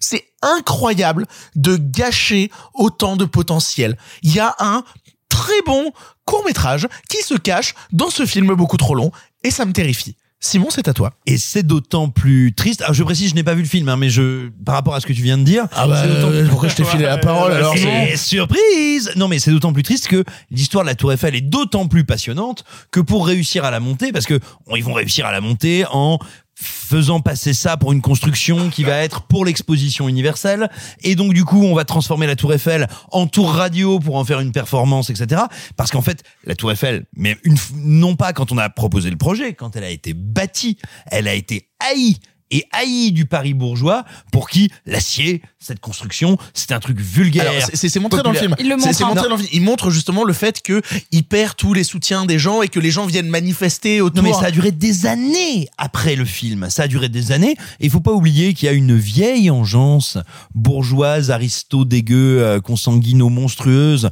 C'est 0.00 0.26
incroyable 0.42 1.26
de 1.54 1.76
gâcher 1.76 2.50
autant 2.74 3.16
de 3.16 3.24
potentiel. 3.24 3.96
Il 4.22 4.34
y 4.34 4.40
a 4.40 4.54
un 4.58 4.84
très 5.28 5.62
bon 5.66 5.92
court 6.24 6.44
métrage 6.44 6.88
qui 7.08 7.22
se 7.22 7.34
cache 7.34 7.74
dans 7.92 8.10
ce 8.10 8.26
film 8.26 8.54
beaucoup 8.54 8.76
trop 8.76 8.94
long 8.94 9.10
et 9.42 9.50
ça 9.50 9.64
me 9.64 9.72
terrifie. 9.72 10.16
Simon, 10.44 10.68
c'est 10.70 10.88
à 10.88 10.92
toi. 10.92 11.12
Et 11.26 11.38
c'est 11.38 11.62
d'autant 11.62 12.10
plus 12.10 12.52
triste. 12.54 12.82
Alors, 12.82 12.92
je 12.94 13.02
précise, 13.02 13.30
je 13.30 13.34
n'ai 13.34 13.42
pas 13.42 13.54
vu 13.54 13.62
le 13.62 13.68
film, 13.68 13.88
hein, 13.88 13.96
mais 13.96 14.10
je, 14.10 14.48
par 14.64 14.74
rapport 14.74 14.94
à 14.94 15.00
ce 15.00 15.06
que 15.06 15.12
tu 15.14 15.22
viens 15.22 15.38
de 15.38 15.42
dire. 15.42 15.64
Ah 15.72 15.86
bah, 15.86 16.02
euh, 16.04 16.46
pourquoi 16.48 16.68
je 16.68 16.74
t'ai 16.74 16.84
filé 16.84 17.04
la 17.04 17.16
parole 17.18 17.52
alors 17.52 17.74
Et 17.76 18.16
surprise 18.16 19.10
Non, 19.16 19.26
mais 19.28 19.38
c'est 19.38 19.50
d'autant 19.50 19.72
plus 19.72 19.82
triste 19.82 20.06
que 20.08 20.22
l'histoire 20.50 20.84
de 20.84 20.88
la 20.90 20.94
Tour 20.94 21.12
Eiffel 21.12 21.34
est 21.34 21.40
d'autant 21.40 21.88
plus 21.88 22.04
passionnante 22.04 22.64
que 22.90 23.00
pour 23.00 23.26
réussir 23.26 23.64
à 23.64 23.70
la 23.70 23.80
monter, 23.80 24.12
parce 24.12 24.26
que 24.26 24.38
on- 24.66 24.76
ils 24.76 24.84
vont 24.84 24.92
réussir 24.92 25.24
à 25.26 25.32
la 25.32 25.40
monter 25.40 25.84
en 25.90 26.18
faisant 26.54 27.20
passer 27.20 27.54
ça 27.54 27.76
pour 27.76 27.92
une 27.92 28.00
construction 28.00 28.70
qui 28.70 28.84
va 28.84 28.98
être 28.98 29.22
pour 29.22 29.44
l'exposition 29.44 30.08
universelle. 30.08 30.70
Et 31.02 31.14
donc 31.14 31.34
du 31.34 31.44
coup 31.44 31.62
on 31.62 31.74
va 31.74 31.84
transformer 31.84 32.26
la 32.26 32.36
tour 32.36 32.52
Eiffel 32.52 32.88
en 33.10 33.26
tour 33.26 33.52
radio 33.52 33.98
pour 33.98 34.16
en 34.16 34.24
faire 34.24 34.40
une 34.40 34.52
performance 34.52 35.10
etc 35.10 35.42
parce 35.76 35.90
qu'en 35.90 36.02
fait 36.02 36.22
la 36.44 36.54
tour 36.54 36.72
Eiffel 36.72 37.06
mais 37.16 37.36
une, 37.44 37.56
non 37.76 38.16
pas 38.16 38.32
quand 38.32 38.52
on 38.52 38.58
a 38.58 38.68
proposé 38.70 39.10
le 39.10 39.16
projet 39.16 39.54
quand 39.54 39.76
elle 39.76 39.84
a 39.84 39.90
été 39.90 40.14
bâtie 40.14 40.78
elle 41.10 41.28
a 41.28 41.34
été 41.34 41.68
haïe 41.80 42.18
et 42.50 42.64
haïe 42.72 43.12
du 43.12 43.26
Paris 43.26 43.54
bourgeois 43.54 44.04
pour 44.32 44.48
qui 44.48 44.70
l'acier 44.86 45.42
cette 45.58 45.80
construction 45.80 46.38
c'est 46.52 46.72
un 46.72 46.80
truc 46.80 47.00
vulgaire 47.00 47.50
c'est- 47.72 47.98
montré 47.98 48.22
dans 48.22 48.32
le 48.32 48.38
film. 48.38 48.54
Il 48.58 48.68
le 48.68 48.76
montre, 48.76 49.02
hein. 49.02 49.06
montré 49.08 49.28
dans 49.28 49.36
le 49.36 49.42
film. 49.42 49.50
Il 49.52 49.62
montre 49.62 49.90
justement 49.90 50.24
le 50.24 50.32
fait 50.32 50.62
que 50.62 50.82
il 51.10 51.24
perd 51.24 51.56
tous 51.56 51.74
les 51.74 51.84
soutiens 51.84 52.26
des 52.26 52.38
gens 52.38 52.62
et 52.62 52.68
que 52.68 52.80
les 52.80 52.90
gens 52.90 53.06
viennent 53.06 53.28
manifester 53.28 54.00
autour. 54.00 54.22
Non 54.22 54.28
mais 54.28 54.34
ça 54.34 54.46
a 54.46 54.50
duré 54.50 54.72
des 54.72 55.06
années 55.06 55.68
après 55.78 56.16
le 56.16 56.24
film. 56.24 56.68
Ça 56.70 56.84
a 56.84 56.88
duré 56.88 57.08
des 57.08 57.32
années. 57.32 57.56
Et 57.80 57.86
il 57.86 57.90
faut 57.90 58.00
pas 58.00 58.12
oublier 58.12 58.54
qu'il 58.54 58.66
y 58.66 58.68
a 58.68 58.72
une 58.72 58.96
vieille 58.96 59.50
engeance 59.50 60.18
bourgeoise, 60.54 61.30
aristo, 61.30 61.84
dégueu, 61.84 62.42
euh, 62.42 62.60
consanguino, 62.60 63.28
monstrueuse. 63.28 64.10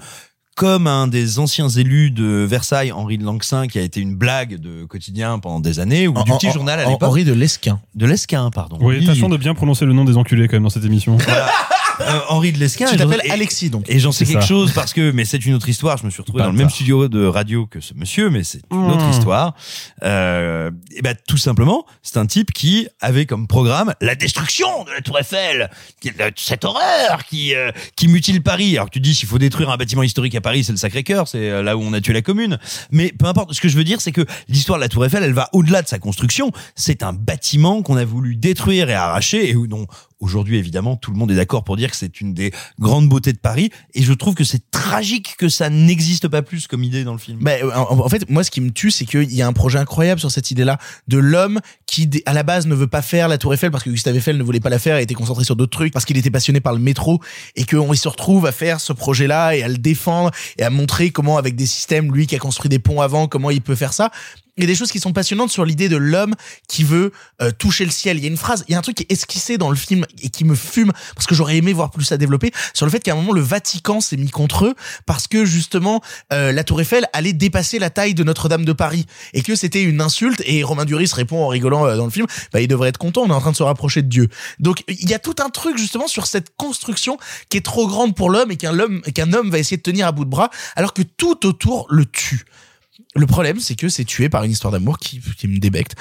Comme 0.54 0.86
un 0.86 1.06
des 1.06 1.38
anciens 1.38 1.68
élus 1.68 2.10
de 2.10 2.44
Versailles, 2.48 2.92
Henri 2.92 3.16
de 3.16 3.24
Langsin, 3.24 3.66
qui 3.68 3.78
a 3.78 3.82
été 3.82 4.00
une 4.00 4.14
blague 4.14 4.60
de 4.60 4.84
quotidien 4.84 5.38
pendant 5.38 5.60
des 5.60 5.80
années, 5.80 6.06
ou 6.08 6.12
du 6.12 6.30
petit 6.32 6.48
en- 6.48 6.52
journal 6.52 6.78
à 6.78 6.84
l'époque. 6.84 7.08
Henri 7.08 7.24
de 7.24 7.32
Lesquin. 7.32 7.80
De 7.94 8.04
Lesquin, 8.06 8.50
pardon. 8.50 8.76
Oui, 8.80 9.04
tâchons 9.06 9.30
de 9.30 9.38
bien 9.38 9.54
prononcer 9.54 9.86
le 9.86 9.94
nom 9.94 10.04
des 10.04 10.16
enculés 10.18 10.48
quand 10.48 10.56
même 10.56 10.62
dans 10.64 10.68
cette 10.70 10.84
émission. 10.84 11.16
Euh, 12.00 12.20
Henri 12.28 12.52
de 12.52 12.58
Lesquin. 12.58 12.86
Tu 12.86 12.96
t'appelles 12.96 13.22
Alexis 13.30 13.70
donc. 13.70 13.84
Et 13.88 13.98
j'en 13.98 14.12
sais 14.12 14.24
quelque 14.24 14.40
ça. 14.40 14.46
chose 14.46 14.72
parce 14.72 14.92
que, 14.92 15.10
mais 15.12 15.24
c'est 15.24 15.44
une 15.44 15.54
autre 15.54 15.68
histoire. 15.68 15.98
Je 15.98 16.04
me 16.06 16.10
suis 16.10 16.20
retrouvé 16.22 16.42
dans 16.42 16.50
le 16.50 16.56
même 16.56 16.70
studio 16.70 17.08
de 17.08 17.24
radio 17.26 17.66
que 17.66 17.80
ce 17.80 17.94
monsieur, 17.94 18.30
mais 18.30 18.44
c'est 18.44 18.62
une 18.70 18.90
autre 18.90 19.06
Mmh. 19.06 19.10
histoire. 19.10 19.54
Euh, 20.02 20.70
et 20.96 21.02
ben 21.02 21.14
tout 21.28 21.36
simplement, 21.36 21.84
c'est 22.02 22.16
un 22.16 22.26
type 22.26 22.52
qui 22.52 22.88
avait 23.00 23.26
comme 23.26 23.46
programme 23.46 23.94
la 24.00 24.14
destruction 24.14 24.84
de 24.84 24.90
la 24.90 25.00
Tour 25.00 25.18
Eiffel, 25.18 25.70
qui 26.00 26.08
est 26.08 26.18
la- 26.18 26.30
cette 26.36 26.64
horreur 26.64 27.24
qui 27.28 27.54
euh, 27.54 27.70
qui 27.96 28.08
mutile 28.08 28.42
Paris. 28.42 28.76
Alors 28.76 28.86
que 28.88 28.92
tu 28.94 29.00
dis 29.00 29.14
s'il 29.14 29.28
faut 29.28 29.38
détruire 29.38 29.70
un 29.70 29.76
bâtiment 29.76 30.02
historique 30.02 30.34
à 30.34 30.40
Paris, 30.40 30.64
c'est 30.64 30.72
le 30.72 30.78
Sacré-Cœur, 30.78 31.28
c'est 31.28 31.50
euh, 31.50 31.62
là 31.62 31.76
où 31.76 31.82
on 31.82 31.92
a 31.92 32.00
tué 32.00 32.12
la 32.12 32.22
Commune. 32.22 32.58
Mais 32.90 33.12
peu 33.16 33.26
importe. 33.26 33.52
Ce 33.52 33.60
que 33.60 33.68
je 33.68 33.76
veux 33.76 33.84
dire, 33.84 34.00
c'est 34.00 34.12
que 34.12 34.24
l'histoire 34.48 34.78
de 34.78 34.82
la 34.82 34.88
Tour 34.88 35.04
Eiffel, 35.04 35.22
elle 35.22 35.32
va 35.34 35.48
au-delà 35.52 35.82
de 35.82 35.88
sa 35.88 35.98
construction. 35.98 36.50
C'est 36.74 37.02
un 37.02 37.12
bâtiment 37.12 37.82
qu'on 37.82 37.96
a 37.96 38.04
voulu 38.04 38.36
détruire 38.36 38.88
et 38.88 38.94
arracher 38.94 39.48
et 39.50 39.54
où 39.56 39.66
dont 39.66 39.86
Aujourd'hui, 40.22 40.56
évidemment, 40.56 40.94
tout 40.94 41.10
le 41.10 41.18
monde 41.18 41.32
est 41.32 41.34
d'accord 41.34 41.64
pour 41.64 41.76
dire 41.76 41.90
que 41.90 41.96
c'est 41.96 42.20
une 42.20 42.32
des 42.32 42.52
grandes 42.78 43.08
beautés 43.08 43.32
de 43.32 43.38
Paris. 43.38 43.70
Et 43.92 44.02
je 44.02 44.12
trouve 44.12 44.34
que 44.34 44.44
c'est 44.44 44.70
tragique 44.70 45.34
que 45.36 45.48
ça 45.48 45.68
n'existe 45.68 46.28
pas 46.28 46.42
plus 46.42 46.68
comme 46.68 46.84
idée 46.84 47.02
dans 47.02 47.12
le 47.12 47.18
film. 47.18 47.40
Bah, 47.40 47.54
en, 47.74 47.98
en 47.98 48.08
fait, 48.08 48.30
moi, 48.30 48.44
ce 48.44 48.52
qui 48.52 48.60
me 48.60 48.70
tue, 48.70 48.92
c'est 48.92 49.04
qu'il 49.04 49.34
y 49.34 49.42
a 49.42 49.48
un 49.48 49.52
projet 49.52 49.80
incroyable 49.80 50.20
sur 50.20 50.30
cette 50.30 50.52
idée-là 50.52 50.78
de 51.08 51.18
l'homme 51.18 51.60
qui, 51.86 52.08
à 52.24 52.34
la 52.34 52.44
base, 52.44 52.68
ne 52.68 52.74
veut 52.76 52.86
pas 52.86 53.02
faire 53.02 53.26
la 53.26 53.36
Tour 53.36 53.52
Eiffel 53.52 53.72
parce 53.72 53.82
que 53.82 53.90
Gustave 53.90 54.14
Eiffel 54.14 54.38
ne 54.38 54.44
voulait 54.44 54.60
pas 54.60 54.70
la 54.70 54.78
faire 54.78 54.96
et 54.96 55.02
était 55.02 55.14
concentré 55.14 55.42
sur 55.42 55.56
d'autres 55.56 55.76
trucs 55.76 55.92
parce 55.92 56.04
qu'il 56.04 56.16
était 56.16 56.30
passionné 56.30 56.60
par 56.60 56.72
le 56.72 56.78
métro 56.78 57.20
et 57.56 57.64
qu'on 57.64 57.92
se 57.92 58.08
retrouve 58.08 58.46
à 58.46 58.52
faire 58.52 58.80
ce 58.80 58.92
projet-là 58.92 59.56
et 59.56 59.64
à 59.64 59.68
le 59.68 59.76
défendre 59.76 60.30
et 60.56 60.62
à 60.62 60.70
montrer 60.70 61.10
comment, 61.10 61.36
avec 61.36 61.56
des 61.56 61.66
systèmes, 61.66 62.14
lui 62.14 62.28
qui 62.28 62.36
a 62.36 62.38
construit 62.38 62.68
des 62.68 62.78
ponts 62.78 63.00
avant, 63.00 63.26
comment 63.26 63.50
il 63.50 63.60
peut 63.60 63.74
faire 63.74 63.92
ça. 63.92 64.12
Il 64.58 64.64
y 64.64 64.64
a 64.64 64.66
des 64.66 64.74
choses 64.74 64.92
qui 64.92 65.00
sont 65.00 65.14
passionnantes 65.14 65.50
sur 65.50 65.64
l'idée 65.64 65.88
de 65.88 65.96
l'homme 65.96 66.34
qui 66.68 66.84
veut 66.84 67.12
euh, 67.40 67.50
toucher 67.52 67.86
le 67.86 67.90
ciel. 67.90 68.18
Il 68.18 68.22
y 68.22 68.26
a 68.26 68.28
une 68.28 68.36
phrase, 68.36 68.64
il 68.68 68.72
y 68.72 68.74
a 68.74 68.78
un 68.78 68.82
truc 68.82 68.96
qui 68.96 69.06
est 69.08 69.12
esquissé 69.12 69.56
dans 69.56 69.70
le 69.70 69.76
film 69.76 70.04
et 70.22 70.28
qui 70.28 70.44
me 70.44 70.54
fume 70.54 70.92
parce 71.14 71.26
que 71.26 71.34
j'aurais 71.34 71.56
aimé 71.56 71.72
voir 71.72 71.90
plus 71.90 72.04
ça 72.04 72.18
développer 72.18 72.52
sur 72.74 72.84
le 72.84 72.92
fait 72.92 73.00
qu'à 73.00 73.12
un 73.12 73.14
moment 73.14 73.32
le 73.32 73.40
Vatican 73.40 74.02
s'est 74.02 74.18
mis 74.18 74.28
contre 74.28 74.66
eux 74.66 74.74
parce 75.06 75.26
que 75.26 75.46
justement 75.46 76.02
euh, 76.34 76.52
la 76.52 76.64
Tour 76.64 76.82
Eiffel 76.82 77.06
allait 77.14 77.32
dépasser 77.32 77.78
la 77.78 77.88
taille 77.88 78.12
de 78.12 78.24
Notre-Dame 78.24 78.66
de 78.66 78.74
Paris 78.74 79.06
et 79.32 79.42
que 79.42 79.56
c'était 79.56 79.82
une 79.82 80.02
insulte 80.02 80.42
et 80.44 80.62
Romain 80.62 80.84
Duris 80.84 81.10
répond 81.14 81.42
en 81.42 81.48
rigolant 81.48 81.86
euh, 81.86 81.96
dans 81.96 82.04
le 82.04 82.10
film, 82.10 82.26
bah 82.52 82.60
il 82.60 82.68
devrait 82.68 82.90
être 82.90 82.98
content, 82.98 83.22
on 83.22 83.30
est 83.30 83.34
en 83.34 83.40
train 83.40 83.52
de 83.52 83.56
se 83.56 83.62
rapprocher 83.62 84.02
de 84.02 84.08
Dieu. 84.08 84.28
Donc 84.58 84.84
il 84.86 85.08
y 85.08 85.14
a 85.14 85.18
tout 85.18 85.36
un 85.42 85.48
truc 85.48 85.78
justement 85.78 86.08
sur 86.08 86.26
cette 86.26 86.54
construction 86.58 87.16
qui 87.48 87.56
est 87.56 87.64
trop 87.64 87.86
grande 87.86 88.14
pour 88.14 88.28
l'homme 88.28 88.50
et 88.50 88.56
qu'un 88.56 88.78
homme 88.78 89.00
qu'un 89.00 89.32
homme 89.32 89.50
va 89.50 89.58
essayer 89.58 89.78
de 89.78 89.82
tenir 89.82 90.06
à 90.06 90.12
bout 90.12 90.26
de 90.26 90.30
bras 90.30 90.50
alors 90.76 90.92
que 90.92 91.02
tout 91.02 91.46
autour 91.46 91.86
le 91.88 92.04
tue. 92.04 92.44
Le 93.14 93.26
problème, 93.26 93.60
c'est 93.60 93.74
que 93.76 93.88
c'est 93.88 94.04
tué 94.04 94.28
par 94.28 94.44
une 94.44 94.50
histoire 94.50 94.72
d'amour 94.72 94.98
qui, 94.98 95.20
qui 95.36 95.48
me 95.48 95.58
débecte. 95.58 95.94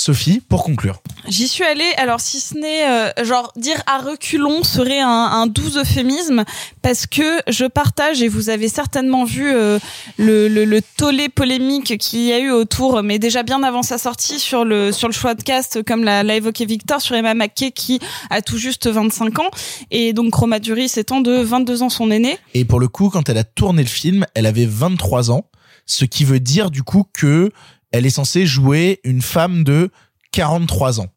Sophie, 0.00 0.40
pour 0.48 0.64
conclure. 0.64 1.02
J'y 1.28 1.46
suis 1.46 1.62
allée, 1.62 1.92
alors 1.98 2.20
si 2.20 2.40
ce 2.40 2.56
n'est 2.56 2.88
euh, 2.88 3.10
genre 3.22 3.52
dire 3.56 3.82
à 3.86 3.98
reculons 3.98 4.62
serait 4.62 5.00
un, 5.00 5.06
un 5.08 5.46
doux 5.46 5.76
euphémisme 5.76 6.44
parce 6.80 7.06
que 7.06 7.42
je 7.48 7.66
partage 7.66 8.22
et 8.22 8.28
vous 8.28 8.48
avez 8.48 8.68
certainement 8.68 9.24
vu 9.24 9.52
euh, 9.52 9.78
le, 10.16 10.48
le, 10.48 10.64
le 10.64 10.80
tollé 10.96 11.28
polémique 11.28 11.98
qu'il 11.98 12.20
y 12.20 12.32
a 12.32 12.38
eu 12.38 12.50
autour, 12.50 13.02
mais 13.02 13.18
déjà 13.18 13.42
bien 13.42 13.62
avant 13.62 13.82
sa 13.82 13.98
sortie 13.98 14.38
sur 14.38 14.64
le 14.64 14.90
sur 14.90 15.06
le 15.06 15.12
choix 15.12 15.34
de 15.34 15.42
cast, 15.42 15.82
comme 15.82 16.02
l'a, 16.02 16.22
l'a 16.22 16.36
évoqué 16.36 16.64
Victor 16.64 17.02
sur 17.02 17.14
Emma 17.14 17.34
McKay 17.34 17.70
qui 17.70 18.00
a 18.30 18.40
tout 18.40 18.56
juste 18.56 18.86
25 18.86 19.38
ans 19.40 19.50
et 19.90 20.14
donc 20.14 20.34
Roma 20.34 20.60
Duris 20.60 20.92
étant 20.96 21.20
de 21.20 21.42
22 21.42 21.82
ans 21.82 21.90
son 21.90 22.10
aîné. 22.10 22.38
Et 22.54 22.64
pour 22.64 22.80
le 22.80 22.88
coup, 22.88 23.10
quand 23.10 23.28
elle 23.28 23.38
a 23.38 23.44
tourné 23.44 23.82
le 23.82 23.88
film, 23.88 24.24
elle 24.34 24.46
avait 24.46 24.66
23 24.66 25.30
ans, 25.30 25.44
ce 25.90 26.04
qui 26.04 26.24
veut 26.24 26.40
dire 26.40 26.70
du 26.70 26.82
coup 26.82 27.04
que 27.12 27.50
elle 27.92 28.06
est 28.06 28.10
censée 28.10 28.46
jouer 28.46 29.00
une 29.02 29.22
femme 29.22 29.64
de 29.64 29.90
43 30.32 31.00
ans. 31.00 31.08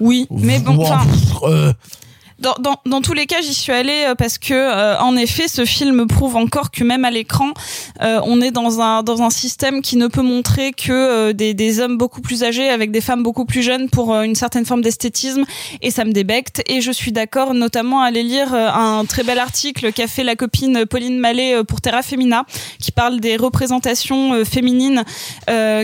Oui, 0.00 0.26
mais 0.30 0.58
bon, 0.58 0.82
enfin, 0.82 1.06
euh, 1.42 1.72
dans, 2.38 2.54
dans, 2.60 2.76
dans 2.84 3.00
tous 3.00 3.14
les 3.14 3.26
cas, 3.26 3.40
j'y 3.40 3.54
suis 3.54 3.72
allée 3.72 4.04
euh, 4.08 4.14
parce 4.14 4.38
que, 4.38 4.52
euh, 4.52 4.98
en 4.98 5.16
effet, 5.16 5.48
ce 5.48 5.64
film 5.64 6.06
prouve 6.06 6.36
encore 6.36 6.70
que 6.70 6.84
même 6.84 7.04
à 7.04 7.10
l'écran, 7.10 7.52
euh, 8.02 8.20
on 8.24 8.40
est 8.40 8.50
dans 8.50 8.80
un 8.80 9.02
dans 9.02 9.22
un 9.22 9.30
système 9.30 9.80
qui 9.80 9.96
ne 9.96 10.06
peut 10.06 10.22
montrer 10.22 10.72
que 10.72 10.92
euh, 10.92 11.32
des, 11.32 11.54
des 11.54 11.80
hommes 11.80 11.96
beaucoup 11.96 12.20
plus 12.20 12.44
âgés 12.44 12.68
avec 12.68 12.90
des 12.90 13.00
femmes 13.00 13.22
beaucoup 13.22 13.46
plus 13.46 13.62
jeunes 13.62 13.88
pour 13.88 14.12
euh, 14.12 14.22
une 14.22 14.34
certaine 14.34 14.66
forme 14.66 14.82
d'esthétisme, 14.82 15.44
et 15.80 15.90
ça 15.90 16.04
me 16.04 16.12
débecte. 16.12 16.62
Et 16.66 16.80
je 16.80 16.92
suis 16.92 17.12
d'accord, 17.12 17.54
notamment 17.54 18.02
à 18.02 18.06
aller 18.06 18.22
lire 18.22 18.52
euh, 18.52 18.68
un 18.68 19.04
très 19.06 19.22
bel 19.22 19.38
article 19.38 19.92
qu'a 19.92 20.06
fait 20.06 20.24
la 20.24 20.36
copine 20.36 20.84
Pauline 20.86 21.18
Mallet 21.18 21.64
pour 21.64 21.80
Terra 21.80 22.02
Femina, 22.02 22.44
qui 22.78 22.92
parle 22.92 23.20
des 23.20 23.36
représentations 23.36 24.44
féminines 24.44 25.04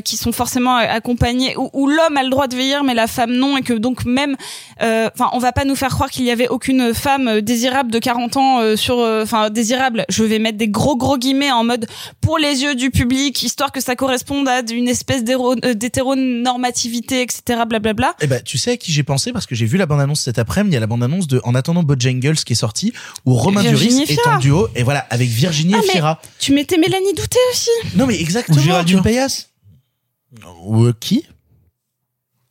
qui 0.05 0.17
sont 0.17 0.33
forcément 0.33 0.77
accompagnées 0.77 1.57
où, 1.57 1.71
où 1.73 1.87
l'homme 1.89 2.17
a 2.17 2.23
le 2.23 2.31
droit 2.31 2.47
de 2.47 2.57
vieillir, 2.57 2.85
mais 2.85 2.95
la 2.95 3.07
femme 3.07 3.33
non, 3.33 3.57
et 3.57 3.63
que 3.63 3.73
donc 3.73 4.05
même, 4.05 4.37
enfin, 4.81 5.31
on 5.33 5.39
va 5.39 5.53
pas 5.53 5.65
nous 5.65 5.77
faire 5.77 5.91
croire 5.91 6.11
qu'il 6.11 6.25
y 6.25 6.31
avait 6.31 6.42
aucune 6.49 6.95
femme 6.95 7.29
euh, 7.29 7.41
désirable 7.41 7.91
de 7.91 7.99
40 7.99 8.37
ans 8.37 8.61
euh, 8.61 8.77
sur, 8.77 8.99
euh, 8.99 9.23
enfin, 9.23 9.51
désirable. 9.51 10.05
Je 10.09 10.25
vais 10.25 10.39
mettre 10.39 10.59
des 10.59 10.69
gros 10.69 10.97
gros 10.97 11.19
guillemets 11.19 11.51
en 11.51 11.65
mode 11.65 11.87
pour 12.21 12.39
les 12.39 12.63
yeux 12.63 12.75
du 12.75 12.91
public, 12.91 13.43
histoire 13.43 13.73
que 13.73 13.81
ça 13.81 13.97
corresponde 13.97 14.49
à 14.49 14.61
une 14.71 14.89
espèce 14.89 15.25
d'hétéronormativité, 15.25 17.23
etc. 17.23 17.63
Blablabla. 17.69 18.15
Eh 18.21 18.27
ben, 18.27 18.43
tu 18.43 18.59
sais 18.59 18.73
à 18.73 18.77
qui 18.77 18.93
j'ai 18.93 19.03
pensé 19.03 19.33
parce 19.33 19.47
que 19.47 19.55
j'ai 19.55 19.67
vu 19.67 19.79
la 19.79 19.87
bande-annonce 19.87 20.21
cet 20.21 20.39
après-midi. 20.39 20.73
Il 20.73 20.75
y 20.75 20.77
a 20.77 20.81
la 20.81 20.87
bande-annonce 20.87 21.27
de 21.27 21.41
En 21.45 21.55
attendant 21.55 21.83
Bojangles 21.83 22.37
qui 22.37 22.53
est 22.53 22.57
sortie 22.57 22.93
où 23.27 23.35
Romain 23.35 23.63
Virginie 23.63 24.01
Duris 24.05 24.13
est 24.13 24.23
Fira. 24.23 24.37
en 24.37 24.39
duo 24.39 24.69
et 24.75 24.83
voilà 24.83 25.01
avec 25.11 25.29
Virginie 25.29 25.75
Ah, 25.77 25.83
et 25.85 25.89
Fira. 25.91 26.21
tu 26.39 26.53
mettais 26.53 26.79
Mélanie 26.79 27.13
Douté 27.15 27.39
aussi. 27.53 27.71
Non 27.95 28.07
mais 28.07 28.21
exactement. 28.21 28.59
Ou 28.59 28.61
Géraldine. 28.61 29.03
Payas 29.03 29.47
Ou 30.65 30.85
euh, 30.85 30.95
qui 30.99 31.25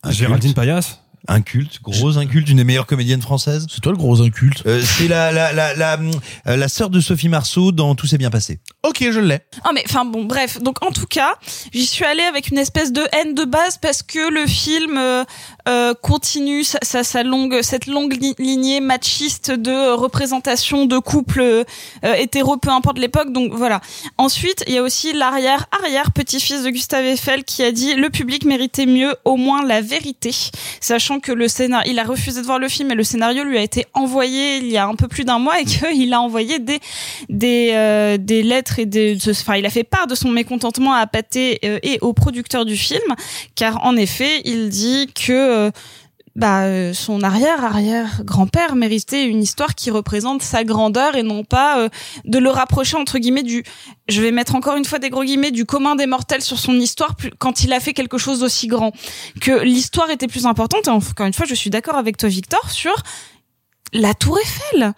Géraldine. 0.09 0.53
Payas 0.53 1.00
Un 1.27 1.41
culte, 1.41 1.81
gros 1.83 2.17
inculte, 2.17 2.49
une 2.49 2.57
des 2.57 2.63
meilleures 2.63 2.87
comédiennes 2.87 3.21
françaises. 3.21 3.67
C'est 3.69 3.79
toi 3.81 3.91
le 3.91 3.97
gros 3.97 4.21
inculte. 4.21 4.63
Euh, 4.65 4.81
c'est 4.83 5.07
la 5.07 5.31
la 5.31 5.53
la 5.53 5.75
la, 5.75 5.99
euh, 6.47 6.55
la 6.57 6.67
sœur 6.67 6.89
de 6.89 6.99
Sophie 6.99 7.29
Marceau 7.29 7.71
dans 7.71 7.93
Tout 7.95 8.07
s'est 8.07 8.17
bien 8.17 8.31
passé. 8.31 8.59
Ok, 8.83 8.97
je 9.11 9.19
l'ai. 9.19 9.39
Ah 9.63 9.69
mais 9.73 9.83
enfin 9.85 10.05
bon 10.05 10.23
bref 10.25 10.59
donc 10.61 10.83
en 10.83 10.91
tout 10.91 11.05
cas 11.05 11.35
j'y 11.71 11.85
suis 11.85 12.03
allée 12.05 12.23
avec 12.23 12.47
une 12.49 12.57
espèce 12.57 12.91
de 12.91 13.03
haine 13.13 13.35
de 13.35 13.45
base 13.45 13.77
parce 13.77 14.01
que 14.01 14.31
le 14.31 14.47
film 14.47 14.97
euh, 14.97 15.23
euh, 15.69 15.93
continue 16.01 16.63
sa, 16.63 16.79
sa, 16.81 17.03
sa 17.03 17.21
longue 17.21 17.59
cette 17.61 17.85
longue 17.85 18.17
li- 18.19 18.33
lignée 18.39 18.81
machiste 18.81 19.51
de 19.51 19.93
représentation 19.93 20.85
de 20.87 20.97
couples 20.97 21.41
euh, 21.41 21.63
hétéros 22.17 22.57
peu 22.57 22.69
importe 22.71 22.97
l'époque 22.97 23.31
donc 23.31 23.53
voilà 23.53 23.81
ensuite 24.17 24.63
il 24.67 24.73
y 24.73 24.77
a 24.79 24.81
aussi 24.83 25.13
l'arrière 25.13 25.67
arrière 25.79 26.11
petit-fils 26.11 26.63
de 26.63 26.69
Gustave 26.71 27.05
Eiffel 27.05 27.43
qui 27.43 27.61
a 27.63 27.71
dit 27.71 27.93
le 27.93 28.09
public 28.09 28.45
méritait 28.45 28.87
mieux 28.87 29.15
au 29.25 29.35
moins 29.37 29.63
la 29.63 29.81
vérité 29.81 30.33
sachant 30.79 31.10
que 31.19 31.31
le 31.31 31.47
il 31.85 31.99
a 31.99 32.03
refusé 32.03 32.41
de 32.41 32.45
voir 32.45 32.59
le 32.59 32.67
film 32.67 32.91
et 32.91 32.95
le 32.95 33.03
scénario 33.03 33.43
lui 33.43 33.57
a 33.57 33.61
été 33.61 33.85
envoyé 33.93 34.57
il 34.57 34.67
y 34.67 34.77
a 34.77 34.87
un 34.87 34.95
peu 34.95 35.07
plus 35.07 35.23
d'un 35.25 35.39
mois 35.39 35.59
et 35.59 35.65
qu'il 35.65 36.13
a 36.13 36.21
envoyé 36.21 36.59
des 36.59 36.79
des 37.29 37.71
euh, 37.73 38.17
des 38.17 38.43
lettres 38.43 38.79
et 38.79 38.85
des 38.85 39.15
de- 39.15 39.31
enfin 39.31 39.55
il 39.55 39.65
a 39.65 39.69
fait 39.69 39.83
part 39.83 40.07
de 40.07 40.15
son 40.15 40.29
mécontentement 40.29 40.93
à 40.93 41.05
Pathé 41.07 41.59
euh, 41.65 41.79
et 41.83 41.99
au 42.01 42.13
producteur 42.13 42.65
du 42.65 42.77
film 42.77 43.01
car 43.55 43.85
en 43.85 43.95
effet 43.97 44.41
il 44.45 44.69
dit 44.69 45.07
que 45.13 45.31
euh, 45.31 45.71
bah, 46.41 46.63
euh, 46.63 46.91
son 46.91 47.21
arrière-arrière 47.21 48.23
grand-père 48.23 48.75
méritait 48.75 49.25
une 49.25 49.43
histoire 49.43 49.75
qui 49.75 49.91
représente 49.91 50.41
sa 50.41 50.63
grandeur 50.63 51.15
et 51.15 51.21
non 51.21 51.43
pas 51.43 51.77
euh, 51.77 51.89
de 52.25 52.39
le 52.39 52.49
rapprocher 52.49 52.97
entre 52.97 53.19
guillemets 53.19 53.43
du 53.43 53.63
je 54.09 54.23
vais 54.23 54.31
mettre 54.31 54.55
encore 54.55 54.75
une 54.75 54.83
fois 54.83 54.97
des 54.97 55.11
gros 55.11 55.23
guillemets 55.23 55.51
du 55.51 55.65
commun 55.65 55.95
des 55.95 56.07
mortels 56.07 56.41
sur 56.41 56.57
son 56.57 56.73
histoire 56.79 57.15
quand 57.37 57.63
il 57.63 57.71
a 57.73 57.79
fait 57.79 57.93
quelque 57.93 58.17
chose 58.17 58.39
d'aussi 58.39 58.65
grand. 58.65 58.91
Que 59.39 59.61
l'histoire 59.63 60.09
était 60.09 60.25
plus 60.25 60.47
importante 60.47 60.87
encore 60.87 61.27
une 61.27 61.33
fois 61.33 61.45
je 61.45 61.53
suis 61.53 61.69
d'accord 61.69 61.95
avec 61.95 62.17
toi 62.17 62.27
Victor 62.27 62.71
sur 62.71 62.95
la 63.93 64.13
Tour 64.13 64.39
Eiffel, 64.39 64.93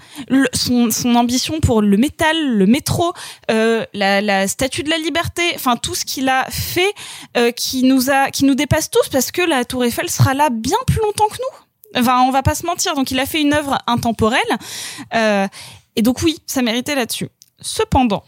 son, 0.54 0.92
son 0.92 1.16
ambition 1.16 1.60
pour 1.60 1.82
le 1.82 1.98
métal, 1.98 2.58
le 2.58 2.66
métro, 2.66 3.14
euh, 3.50 3.86
la, 3.94 4.22
la 4.22 4.48
Statue 4.48 4.84
de 4.84 4.90
la 4.90 4.98
Liberté, 4.98 5.42
enfin 5.56 5.78
tout 5.78 5.96
ce 5.96 6.06
qu'il 6.06 6.30
a 6.30 6.46
fait 6.50 6.94
euh, 7.38 7.52
qui 7.52 7.84
nous 7.84 8.10
a, 8.10 8.30
qui 8.30 8.46
nous 8.46 8.56
dépasse 8.56 8.90
tous 8.90 9.10
parce 9.10 9.32
que 9.32 9.42
la 9.42 9.66
Tour 9.66 9.84
Eiffel 9.84 10.10
sera 10.10 10.34
là 10.34 10.50
bien 10.52 10.78
plus 10.88 11.00
longtemps 11.00 11.28
que 11.28 11.38
nous. 11.38 12.00
Enfin, 12.02 12.22
on 12.22 12.32
va 12.32 12.42
pas 12.42 12.56
se 12.56 12.66
mentir. 12.66 12.96
Donc, 12.96 13.12
il 13.12 13.20
a 13.20 13.26
fait 13.26 13.42
une 13.42 13.54
œuvre 13.54 13.78
intemporelle, 13.86 14.42
euh, 15.14 15.48
et 15.96 16.02
donc 16.02 16.24
oui, 16.24 16.40
ça 16.48 16.62
méritait 16.62 16.96
là-dessus. 16.96 17.30
Cependant, 17.62 18.24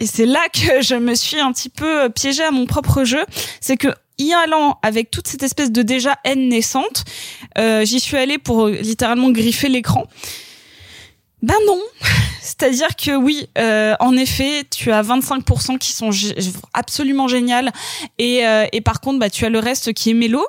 et 0.00 0.06
c'est 0.06 0.26
là 0.26 0.40
que 0.52 0.80
je 0.80 0.94
me 0.94 1.14
suis 1.14 1.38
un 1.38 1.52
petit 1.52 1.68
peu 1.68 2.08
piégée 2.08 2.42
à 2.42 2.50
mon 2.50 2.64
propre 2.66 3.04
jeu, 3.04 3.24
c'est 3.60 3.76
que 3.76 3.88
y 4.26 4.34
allant 4.34 4.78
avec 4.82 5.10
toute 5.10 5.28
cette 5.28 5.42
espèce 5.42 5.70
de 5.72 5.82
déjà 5.82 6.18
haine 6.24 6.48
naissante, 6.48 7.04
euh, 7.58 7.84
j'y 7.84 8.00
suis 8.00 8.16
allée 8.16 8.38
pour 8.38 8.66
euh, 8.66 8.72
littéralement 8.72 9.30
griffer 9.30 9.68
l'écran. 9.68 10.06
Ben 11.42 11.56
non. 11.66 11.80
C'est-à-dire 12.42 12.96
que 12.96 13.16
oui, 13.16 13.48
euh, 13.58 13.94
en 14.00 14.16
effet, 14.16 14.64
tu 14.70 14.90
as 14.92 15.02
25% 15.02 15.78
qui 15.78 15.92
sont 15.92 16.10
absolument 16.74 17.28
géniales 17.28 17.70
et, 18.18 18.46
euh, 18.46 18.66
et 18.72 18.80
par 18.80 19.00
contre, 19.00 19.18
bah, 19.18 19.30
tu 19.30 19.44
as 19.44 19.50
le 19.50 19.58
reste 19.58 19.92
qui 19.92 20.10
est 20.10 20.14
mélo. 20.14 20.44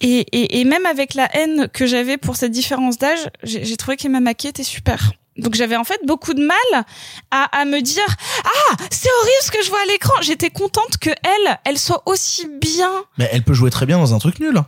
Et, 0.00 0.20
et, 0.32 0.60
et 0.60 0.64
même 0.64 0.86
avec 0.86 1.14
la 1.14 1.34
haine 1.34 1.68
que 1.72 1.86
j'avais 1.86 2.18
pour 2.18 2.36
cette 2.36 2.50
différence 2.50 2.98
d'âge, 2.98 3.30
j'ai 3.42 3.76
trouvé 3.76 3.96
qu'Emma 3.96 4.20
Mackey 4.20 4.48
était 4.48 4.64
super. 4.64 5.12
Donc 5.36 5.54
j'avais 5.54 5.76
en 5.76 5.84
fait 5.84 6.00
beaucoup 6.04 6.32
de 6.34 6.44
mal 6.44 6.84
à, 7.30 7.44
à 7.58 7.64
me 7.64 7.80
dire 7.80 8.06
ah 8.44 8.74
c'est 8.90 9.08
horrible 9.20 9.42
ce 9.42 9.50
que 9.50 9.62
je 9.64 9.70
vois 9.70 9.80
à 9.82 9.86
l'écran. 9.86 10.14
J'étais 10.22 10.50
contente 10.50 10.96
que 10.98 11.10
elle, 11.10 11.58
elle 11.64 11.78
soit 11.78 12.02
aussi 12.06 12.46
bien. 12.60 12.92
Mais 13.18 13.28
elle 13.32 13.42
peut 13.42 13.54
jouer 13.54 13.70
très 13.70 13.86
bien 13.86 13.98
dans 13.98 14.14
un 14.14 14.18
truc 14.18 14.38
nul. 14.40 14.60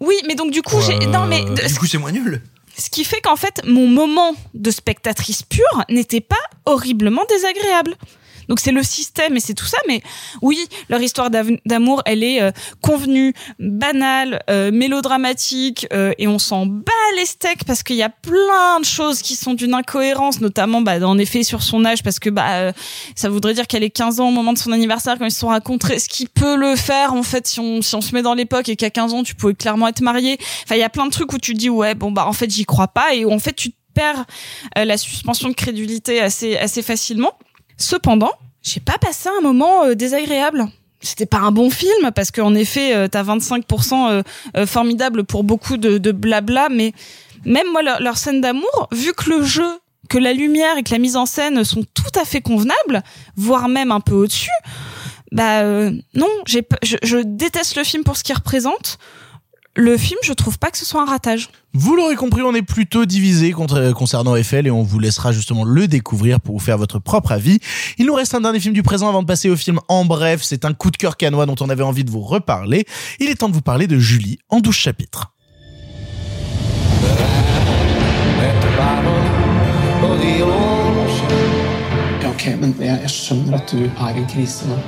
Oui, 0.00 0.16
mais 0.26 0.34
donc 0.34 0.50
du 0.50 0.62
coup 0.62 0.80
j'ai 0.80 0.98
non 1.06 1.26
mais 1.26 1.44
Du 1.44 1.74
coup, 1.78 1.86
c'est 1.86 1.98
moins 1.98 2.12
nul. 2.12 2.42
ce 2.76 2.88
qui 2.90 3.04
fait 3.04 3.20
qu'en 3.20 3.36
fait, 3.36 3.60
mon 3.66 3.86
moment 3.86 4.34
de 4.54 4.70
spectatrice 4.70 5.42
pure 5.42 5.84
n'était 5.88 6.20
pas 6.22 6.36
horriblement 6.66 7.24
désagréable. 7.28 7.96
Donc 8.50 8.60
c'est 8.60 8.72
le 8.72 8.82
système 8.82 9.36
et 9.36 9.40
c'est 9.40 9.54
tout 9.54 9.64
ça, 9.64 9.78
mais 9.88 10.02
oui, 10.42 10.58
leur 10.88 11.00
histoire 11.00 11.30
d'amour, 11.30 12.02
elle 12.04 12.22
est 12.22 12.42
euh, 12.42 12.50
convenue, 12.82 13.32
banale, 13.60 14.42
euh, 14.50 14.72
mélodramatique, 14.72 15.86
euh, 15.92 16.12
et 16.18 16.26
on 16.26 16.40
s'en 16.40 16.66
bat 16.66 16.90
les 17.16 17.26
steaks 17.26 17.64
parce 17.64 17.82
qu'il 17.82 17.96
y 17.96 18.02
a 18.02 18.08
plein 18.08 18.80
de 18.80 18.84
choses 18.84 19.22
qui 19.22 19.36
sont 19.36 19.54
d'une 19.54 19.72
incohérence, 19.72 20.40
notamment 20.40 20.80
bah, 20.80 20.98
en 21.06 21.16
effet 21.16 21.44
sur 21.44 21.62
son 21.62 21.84
âge, 21.84 22.02
parce 22.02 22.18
que 22.18 22.28
bah 22.28 22.50
euh, 22.54 22.72
ça 23.14 23.28
voudrait 23.28 23.54
dire 23.54 23.66
qu'elle 23.66 23.84
est 23.84 23.90
15 23.90 24.20
ans 24.20 24.28
au 24.28 24.32
moment 24.32 24.52
de 24.52 24.58
son 24.58 24.72
anniversaire 24.72 25.16
quand 25.18 25.26
ils 25.26 25.30
se 25.30 25.38
sont 25.38 25.48
rencontrés, 25.48 26.00
ce 26.00 26.08
qui 26.08 26.26
peut 26.26 26.56
le 26.56 26.74
faire 26.74 27.14
en 27.14 27.22
fait 27.22 27.46
si 27.46 27.60
on, 27.60 27.82
si 27.82 27.94
on 27.94 28.00
se 28.00 28.14
met 28.14 28.22
dans 28.22 28.34
l'époque 28.34 28.68
et 28.68 28.76
qu'à 28.76 28.90
15 28.90 29.14
ans 29.14 29.22
tu 29.22 29.36
pouvais 29.36 29.54
clairement 29.54 29.86
être 29.86 30.00
marié. 30.00 30.38
Enfin, 30.64 30.74
il 30.74 30.80
y 30.80 30.84
a 30.84 30.90
plein 30.90 31.06
de 31.06 31.12
trucs 31.12 31.32
où 31.32 31.38
tu 31.38 31.54
dis 31.54 31.70
ouais 31.70 31.94
bon 31.94 32.10
bah 32.10 32.26
en 32.26 32.32
fait 32.32 32.50
j'y 32.50 32.64
crois 32.64 32.88
pas 32.88 33.14
et 33.14 33.24
où 33.24 33.32
en 33.32 33.38
fait 33.38 33.54
tu 33.54 33.70
perds 33.94 34.24
euh, 34.78 34.84
la 34.84 34.96
suspension 34.96 35.48
de 35.48 35.54
crédulité 35.54 36.20
assez 36.20 36.56
assez 36.56 36.82
facilement. 36.82 37.32
Cependant, 37.80 38.32
j'ai 38.62 38.80
pas 38.80 38.98
passé 38.98 39.28
un 39.36 39.40
moment 39.40 39.84
euh, 39.84 39.94
désagréable. 39.94 40.68
C'était 41.02 41.26
pas 41.26 41.38
un 41.38 41.50
bon 41.50 41.70
film 41.70 42.10
parce 42.14 42.30
qu'en 42.30 42.54
effet, 42.54 42.94
euh, 42.94 43.08
t'as 43.08 43.22
25% 43.22 44.10
euh, 44.10 44.22
euh, 44.56 44.66
formidable 44.66 45.24
pour 45.24 45.44
beaucoup 45.44 45.78
de, 45.78 46.12
blabla, 46.12 46.68
mais 46.68 46.92
même 47.46 47.66
moi, 47.72 47.80
leur, 47.82 48.18
scène 48.18 48.42
d'amour, 48.42 48.88
vu 48.92 49.14
que 49.14 49.30
le 49.30 49.42
jeu, 49.42 49.80
que 50.10 50.18
la 50.18 50.34
lumière 50.34 50.76
et 50.76 50.82
que 50.82 50.90
la 50.90 50.98
mise 50.98 51.16
en 51.16 51.24
scène 51.24 51.64
sont 51.64 51.84
tout 51.94 52.20
à 52.20 52.26
fait 52.26 52.42
convenables, 52.42 53.02
voire 53.36 53.68
même 53.68 53.92
un 53.92 54.00
peu 54.00 54.14
au-dessus, 54.14 54.50
bah 55.32 55.62
non, 56.14 56.28
je 56.46 57.22
déteste 57.22 57.76
le 57.76 57.84
film 57.84 58.02
pour 58.04 58.16
ce 58.16 58.24
qu'il 58.24 58.34
représente. 58.34 58.98
Le 59.76 59.96
film, 59.96 60.18
je 60.24 60.32
trouve 60.32 60.58
pas 60.58 60.70
que 60.72 60.78
ce 60.78 60.84
soit 60.84 61.00
un 61.00 61.04
ratage. 61.04 61.48
Vous 61.74 61.94
l'aurez 61.94 62.16
compris, 62.16 62.42
on 62.42 62.52
est 62.54 62.62
plutôt 62.62 63.04
divisé 63.04 63.52
contre, 63.52 63.92
concernant 63.92 64.34
Eiffel 64.34 64.66
et 64.66 64.70
on 64.70 64.82
vous 64.82 64.98
laissera 64.98 65.30
justement 65.30 65.62
le 65.64 65.86
découvrir 65.86 66.40
pour 66.40 66.56
vous 66.56 66.64
faire 66.64 66.76
votre 66.76 66.98
propre 66.98 67.30
avis. 67.30 67.60
Il 67.96 68.06
nous 68.06 68.14
reste 68.14 68.34
un 68.34 68.40
dernier 68.40 68.58
film 68.58 68.74
du 68.74 68.82
présent 68.82 69.08
avant 69.08 69.22
de 69.22 69.28
passer 69.28 69.48
au 69.48 69.56
film 69.56 69.78
En 69.86 70.04
bref, 70.04 70.40
c'est 70.42 70.64
un 70.64 70.74
coup 70.74 70.90
de 70.90 70.96
cœur 70.96 71.16
canois 71.16 71.46
dont 71.46 71.54
on 71.60 71.68
avait 71.68 71.84
envie 71.84 72.02
de 72.02 72.10
vous 72.10 72.20
reparler. 72.20 72.84
Il 73.20 73.30
est 73.30 73.36
temps 73.36 73.48
de 73.48 73.54
vous 73.54 73.60
parler 73.60 73.86
de 73.86 73.96
Julie 73.96 74.40
en 74.48 74.58
12 74.58 74.74
chapitres. 74.74 75.32
Ok, 82.40 82.46
men 82.56 82.74
jeg, 82.80 82.98
jeg 83.02 83.10
skjønner 83.12 83.58
at 83.58 83.68
du 83.68 83.82
er 83.84 84.16
i 84.16 84.22
krise 84.32 84.64
nå. 84.64 84.78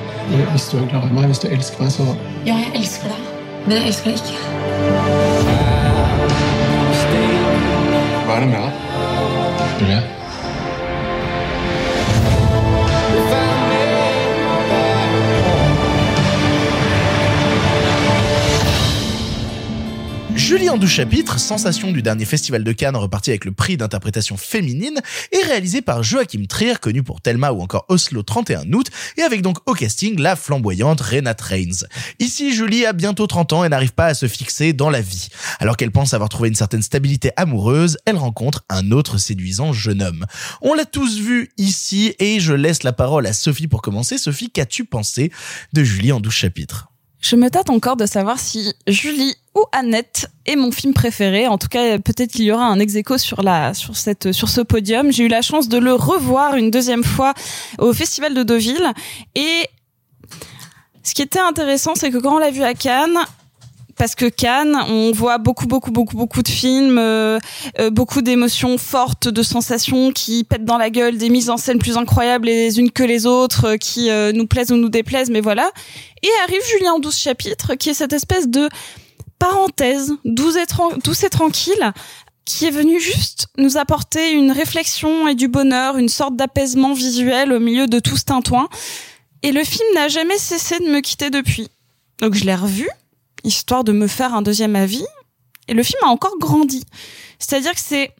Hvis 0.55 0.71
du 0.73 0.79
er 0.79 0.87
glad 0.89 1.11
i 1.11 1.13
meg, 1.13 1.27
hvis 1.29 1.43
du 1.43 1.51
elsker 1.53 1.85
meg, 1.85 1.93
så 1.93 2.07
Ja, 2.47 2.55
jeg 2.57 2.71
elsker 2.81 3.13
deg, 3.13 3.32
men 3.67 3.77
jeg 3.77 3.87
elsker 3.87 4.11
deg 4.11 4.17
ikke. 4.19 4.37
Hva 8.27 8.33
er 8.37 8.41
det 8.41 8.49
med 8.49 8.59
deg? 8.63 8.73
Julie? 9.81 10.22
Julie 20.35 20.71
en 20.71 20.79
12 20.79 20.89
chapitres, 20.89 21.39
sensation 21.39 21.93
du 21.93 22.01
dernier 22.01 22.25
festival 22.25 22.65
de 22.65 22.73
Cannes 22.73 22.97
reparti 22.97 23.31
avec 23.31 23.45
le 23.45 23.53
prix 23.53 23.77
d'interprétation 23.77 24.37
féminine, 24.37 24.99
est 25.31 25.45
réalisé 25.45 25.83
par 25.83 26.03
Joachim 26.03 26.45
Trier, 26.49 26.75
connu 26.81 27.03
pour 27.03 27.21
Thelma 27.21 27.53
ou 27.53 27.61
encore 27.61 27.85
Oslo 27.89 28.23
31 28.23 28.73
août, 28.73 28.89
et 29.19 29.23
avec 29.23 29.43
donc 29.43 29.59
au 29.67 29.75
casting 29.75 30.19
la 30.19 30.35
flamboyante 30.35 31.03
Renate 31.03 31.41
Reigns. 31.41 31.87
Ici, 32.19 32.55
Julie 32.55 32.87
a 32.87 32.95
bientôt 32.95 33.27
30 33.27 33.53
ans 33.53 33.65
et 33.65 33.69
n'arrive 33.69 33.93
pas 33.93 34.07
à 34.07 34.15
se 34.15 34.27
fixer 34.27 34.73
dans 34.73 34.91
la 34.91 35.03
vie. 35.03 35.29
Alors 35.61 35.77
qu'elle 35.77 35.93
pense 35.93 36.15
avoir 36.15 36.31
trouvé 36.31 36.49
une 36.49 36.55
certaine 36.55 36.83
stabilité 36.83 37.31
amoureuse, 37.37 37.99
elle 38.07 38.17
rencontre 38.17 38.65
un 38.71 38.91
autre 38.91 39.19
séduisant 39.19 39.73
jeune 39.73 40.03
homme. 40.03 40.25
On 40.63 40.75
l'a 40.75 40.87
tous 40.87 41.19
vu 41.19 41.51
ici 41.59 42.15
et 42.19 42.41
je 42.41 42.55
laisse 42.55 42.85
la 42.85 42.93
parole 42.93 43.27
à 43.27 43.35
Sophie 43.35 43.69
pour 43.69 43.83
commencer. 43.83 44.17
Sophie, 44.17 44.51
qu'as-tu 44.51 44.85
pensé 44.87 45.31
de 45.73 45.85
Julie 45.85 46.13
en 46.13 46.21
12 46.21 46.33
chapitres? 46.33 46.92
Je 47.23 47.37
me 47.37 47.49
tâte 47.51 47.71
encore 47.71 47.97
de 47.97 48.05
savoir 48.05 48.39
si 48.41 48.75
Julie 48.89 49.35
ou 49.55 49.63
Annette 49.71 50.29
est 50.45 50.57
mon 50.57 50.73
film 50.73 50.93
préféré. 50.93 51.47
En 51.47 51.57
tout 51.57 51.69
cas, 51.69 51.99
peut-être 51.99 52.33
qu'il 52.33 52.45
y 52.45 52.53
aura 52.53 52.67
un 52.67 52.81
ex 52.81 52.95
sur 53.19 53.43
la 53.43 53.75
sur 53.75 53.97
cette 53.97 54.33
sur 54.33 54.49
ce 54.49 54.61
podium. 54.61 55.13
J'ai 55.13 55.25
eu 55.25 55.29
la 55.29 55.41
chance 55.41 55.69
de 55.69 55.79
le 55.79 55.95
revoir 55.95 56.57
une 56.57 56.71
deuxième 56.71 57.05
fois 57.05 57.33
au 57.79 57.93
Festival 57.93 58.35
de 58.35 58.43
Deauville 58.43 58.93
et 59.37 59.69
ce 61.05 61.15
qui 61.15 61.23
était 61.23 61.41
intéressant, 61.41 61.95
c'est 61.95 62.11
que 62.11 62.19
quand 62.19 62.37
on 62.37 62.39
l'a 62.39 62.51
vu 62.51 62.63
à 62.63 62.75
Cannes, 62.75 63.19
parce 64.03 64.17
que 64.17 64.29
Cannes, 64.29 64.77
on 64.89 65.13
voit 65.13 65.39
beaucoup, 65.39 65.69
beaucoup, 65.69 65.93
beaucoup, 65.93 66.17
beaucoup 66.17 66.43
de 66.43 66.49
films, 66.49 66.99
euh, 66.99 67.39
euh, 67.79 67.89
beaucoup 67.89 68.21
d'émotions 68.21 68.77
fortes, 68.77 69.29
de 69.29 69.43
sensations 69.45 70.11
qui 70.11 70.43
pètent 70.43 70.65
dans 70.65 70.77
la 70.77 70.91
gueule, 70.91 71.19
des 71.19 71.29
mises 71.29 71.51
en 71.51 71.57
scène 71.57 71.79
plus 71.79 71.97
incroyables 71.97 72.47
les 72.47 72.81
unes 72.81 72.91
que 72.91 73.05
les 73.05 73.27
autres, 73.27 73.65
euh, 73.65 73.77
qui 73.77 74.11
euh, 74.11 74.33
nous 74.33 74.49
plaisent 74.49 74.73
ou 74.73 74.77
nous 74.77 74.89
déplaisent, 74.89 75.31
mais 75.31 75.41
voilà. 75.41 75.71
Et 76.25 76.29
arrive 76.43 76.61
Julien 76.69 76.95
en 76.95 76.99
12 76.99 77.17
chapitres, 77.17 77.77
qui 77.77 77.91
est 77.91 77.95
cette 77.95 78.13
espèce 78.13 78.49
de 78.49 78.69
parenthèse, 79.39 80.13
douce 80.25 80.57
et, 80.57 80.67
douce 81.05 81.23
et 81.23 81.31
tranquille, 81.31 81.93
qui 82.45 82.67
est 82.67 82.73
venu 82.73 82.99
juste 82.99 83.47
nous 83.57 83.77
apporter 83.77 84.33
une 84.33 84.51
réflexion 84.51 85.29
et 85.29 85.37
du 85.37 85.47
bonheur, 85.47 85.97
une 85.97 86.09
sorte 86.09 86.35
d'apaisement 86.35 86.93
visuel 86.93 87.53
au 87.53 87.61
milieu 87.61 87.87
de 87.87 88.01
tout 88.01 88.17
ce 88.17 88.25
tintouin. 88.25 88.69
Et 89.45 89.53
le 89.53 89.63
film 89.63 89.87
n'a 89.95 90.09
jamais 90.09 90.39
cessé 90.39 90.81
de 90.81 90.87
me 90.87 90.99
quitter 90.99 91.31
depuis. 91.31 91.69
Donc 92.21 92.35
je 92.35 92.45
l'ai 92.45 92.57
revu, 92.57 92.89
histoire 93.45 93.85
de 93.85 93.93
me 93.93 94.07
faire 94.07 94.35
un 94.35 94.43
deuxième 94.43 94.77
avis, 94.77 95.05
et 95.69 95.75
le 95.75 95.83
film 95.83 95.99
a 96.03 96.09
encore 96.09 96.37
grandi. 96.39 96.85
C'est-à-dire 97.39 97.73
que 97.73 97.81
c'est 97.81 98.15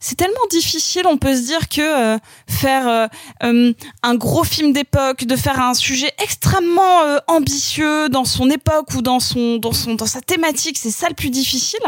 c'est 0.00 0.14
tellement 0.14 0.46
difficile, 0.50 1.02
on 1.06 1.18
peut 1.18 1.34
se 1.34 1.42
dire 1.42 1.68
que 1.68 1.80
euh, 1.80 2.18
faire 2.48 2.86
euh, 2.86 3.06
euh, 3.42 3.72
un 4.04 4.14
gros 4.14 4.44
film 4.44 4.72
d'époque, 4.72 5.24
de 5.24 5.34
faire 5.34 5.60
un 5.60 5.74
sujet 5.74 6.12
extrêmement 6.22 7.02
euh, 7.02 7.18
ambitieux 7.26 8.08
dans 8.08 8.24
son 8.24 8.48
époque 8.48 8.94
ou 8.94 9.02
dans 9.02 9.18
son 9.18 9.56
dans 9.56 9.72
son 9.72 9.94
dans 9.94 10.06
sa 10.06 10.20
thématique, 10.20 10.78
c'est 10.78 10.92
ça 10.92 11.08
le 11.08 11.14
plus 11.14 11.30
difficile. 11.30 11.80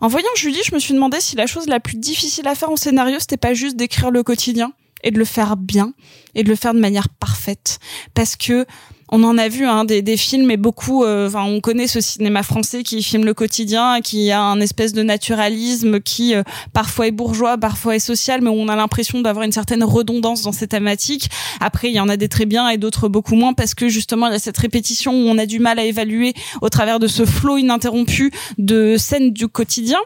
En 0.00 0.08
voyant 0.08 0.28
Julie, 0.36 0.60
je 0.62 0.74
me 0.74 0.78
suis 0.78 0.94
demandé 0.94 1.20
si 1.20 1.36
la 1.36 1.46
chose 1.46 1.66
la 1.66 1.80
plus 1.80 1.96
difficile 1.96 2.46
à 2.46 2.54
faire 2.54 2.70
en 2.70 2.76
scénario, 2.76 3.16
c'était 3.18 3.38
pas 3.38 3.54
juste 3.54 3.76
d'écrire 3.76 4.10
le 4.10 4.22
quotidien 4.22 4.72
et 5.02 5.10
de 5.10 5.18
le 5.18 5.24
faire 5.24 5.56
bien 5.56 5.94
et 6.34 6.44
de 6.44 6.48
le 6.48 6.54
faire 6.54 6.74
de 6.74 6.80
manière 6.80 7.08
parfaite, 7.08 7.78
parce 8.14 8.36
que 8.36 8.66
on 9.10 9.22
en 9.24 9.38
a 9.38 9.48
vu 9.48 9.66
hein, 9.66 9.84
des, 9.84 10.02
des 10.02 10.16
films 10.16 10.50
et 10.50 10.56
beaucoup. 10.56 11.04
euh, 11.04 11.28
Enfin, 11.28 11.44
on 11.44 11.60
connaît 11.60 11.86
ce 11.86 12.00
cinéma 12.00 12.42
français 12.42 12.82
qui 12.82 13.02
filme 13.02 13.24
le 13.24 13.34
quotidien, 13.34 14.00
qui 14.00 14.30
a 14.30 14.42
un 14.42 14.60
espèce 14.60 14.92
de 14.92 15.02
naturalisme 15.02 16.00
qui 16.00 16.34
euh, 16.34 16.42
parfois 16.72 17.06
est 17.06 17.10
bourgeois, 17.10 17.58
parfois 17.58 17.96
est 17.96 18.00
social, 18.00 18.42
mais 18.42 18.50
où 18.50 18.54
on 18.54 18.68
a 18.68 18.76
l'impression 18.76 19.20
d'avoir 19.20 19.44
une 19.44 19.52
certaine 19.52 19.82
redondance 19.84 20.42
dans 20.42 20.52
ces 20.52 20.66
thématiques. 20.66 21.28
Après, 21.60 21.88
il 21.88 21.94
y 21.94 22.00
en 22.00 22.08
a 22.08 22.16
des 22.16 22.28
très 22.28 22.46
bien 22.46 22.68
et 22.68 22.76
d'autres 22.78 23.08
beaucoup 23.08 23.34
moins 23.34 23.54
parce 23.54 23.74
que 23.74 23.88
justement, 23.88 24.26
il 24.28 24.32
y 24.32 24.36
a 24.36 24.38
cette 24.38 24.58
répétition 24.58 25.12
où 25.12 25.28
on 25.28 25.38
a 25.38 25.46
du 25.46 25.58
mal 25.58 25.78
à 25.78 25.84
évaluer 25.84 26.34
au 26.60 26.68
travers 26.68 26.98
de 26.98 27.06
ce 27.06 27.24
flot 27.24 27.56
ininterrompu 27.56 28.30
de 28.58 28.96
scènes 28.98 29.32
du 29.32 29.48
quotidien. 29.48 29.98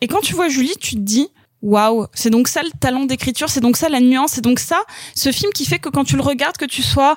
Et 0.00 0.08
quand 0.08 0.20
tu 0.20 0.34
vois 0.34 0.48
Julie, 0.48 0.74
tu 0.80 0.94
te 0.94 1.00
dis. 1.00 1.28
Waouh, 1.62 2.06
c'est 2.12 2.30
donc 2.30 2.48
ça 2.48 2.62
le 2.62 2.68
talent 2.78 3.06
d'écriture, 3.06 3.48
c'est 3.48 3.60
donc 3.60 3.76
ça 3.78 3.88
la 3.88 3.98
nuance, 3.98 4.32
c'est 4.32 4.40
donc 4.42 4.58
ça 4.58 4.78
ce 5.14 5.32
film 5.32 5.50
qui 5.52 5.64
fait 5.64 5.78
que 5.78 5.88
quand 5.88 6.04
tu 6.04 6.14
le 6.14 6.22
regardes, 6.22 6.58
que 6.58 6.66
tu 6.66 6.82
sois 6.82 7.16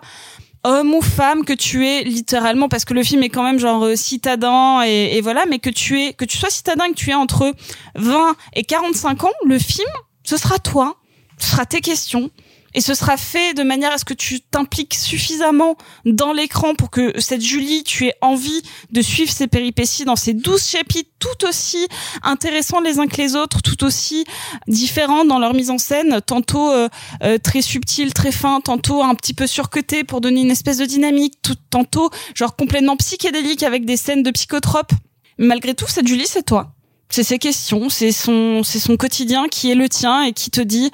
homme 0.70 0.94
ou 0.94 1.02
femme 1.02 1.44
que 1.44 1.54
tu 1.54 1.88
es 1.88 2.04
littéralement 2.04 2.70
parce 2.70 2.86
que 2.86 2.94
le 2.94 3.04
film 3.04 3.24
est 3.24 3.30
quand 3.30 3.44
même 3.44 3.60
genre 3.60 3.84
euh, 3.84 3.96
citadin 3.96 4.82
et, 4.86 5.18
et 5.18 5.22
voilà 5.22 5.46
mais 5.50 5.60
que 5.60 5.70
tu 5.70 6.02
es 6.02 6.14
que 6.14 6.26
tu 6.26 6.38
sois 6.38 6.50
citadin 6.50 6.90
que 6.90 6.96
tu 6.96 7.10
es 7.10 7.16
entre 7.16 7.54
20 7.96 8.36
et 8.54 8.64
45 8.64 9.24
ans 9.24 9.32
le 9.46 9.60
film 9.60 9.90
ce 10.30 10.38
sera 10.38 10.60
toi. 10.60 10.96
Ce 11.40 11.52
sera 11.52 11.66
tes 11.66 11.82
questions 11.82 12.30
et 12.74 12.82
ce 12.82 12.94
sera 12.94 13.18
fait 13.18 13.54
de 13.54 13.64
manière 13.64 13.92
à 13.92 13.98
ce 13.98 14.06
que 14.06 14.14
tu 14.14 14.42
t'impliques 14.42 14.96
suffisamment 14.96 15.76
dans 16.06 16.34
l'écran 16.34 16.76
pour 16.76 16.90
que 16.90 17.20
cette 17.20 17.42
Julie, 17.42 17.84
tu 17.84 18.08
aies 18.08 18.16
envie 18.22 18.62
de 18.92 19.02
suivre 19.02 19.32
ses 19.32 19.48
péripéties 19.48 20.06
dans 20.06 20.16
ces 20.16 20.34
12 20.34 20.64
chapitres 20.64 21.10
tout 21.20 21.48
aussi 21.48 21.88
intéressants 22.24 22.80
les 22.80 23.00
uns 23.00 23.08
que 23.08 23.18
les 23.18 23.36
autres, 23.36 23.62
tout 23.62 23.84
aussi 23.84 24.26
différents 24.68 25.26
dans 25.26 25.40
leur 25.40 25.54
mise 25.54 25.70
en 25.70 25.78
scène, 25.78 26.22
tantôt 26.26 26.72
euh, 26.72 26.90
euh, 27.24 27.38
très 27.38 27.62
subtil, 27.62 28.14
très 28.14 28.32
fin, 28.32 28.62
tantôt 28.62 29.04
un 29.04 29.16
petit 29.16 29.34
peu 29.34 29.48
surcoté 29.48 30.04
pour 30.04 30.22
donner 30.22 30.42
une 30.42 30.52
espèce 30.52 30.78
de 30.78 30.86
dynamique, 30.86 31.36
tout, 31.42 31.56
tantôt 31.70 32.10
genre 32.36 32.56
complètement 32.56 32.96
psychédélique 32.98 33.64
avec 33.64 33.86
des 33.86 33.98
scènes 33.98 34.24
de 34.24 34.32
psychotropes. 34.32 34.92
Malgré 35.38 35.74
tout, 35.74 35.88
cette 35.88 36.08
Julie, 36.08 36.28
c'est 36.28 36.44
toi. 36.44 36.74
C'est 37.10 37.24
ses 37.24 37.40
questions, 37.40 37.90
c'est 37.90 38.12
son, 38.12 38.62
c'est 38.64 38.80
son 38.80 38.96
quotidien 38.96 39.48
qui 39.48 39.72
est 39.72 39.76
le 39.76 39.90
tien 39.90 40.24
et 40.24 40.34
qui 40.34 40.52
te 40.52 40.62
dit, 40.62 40.92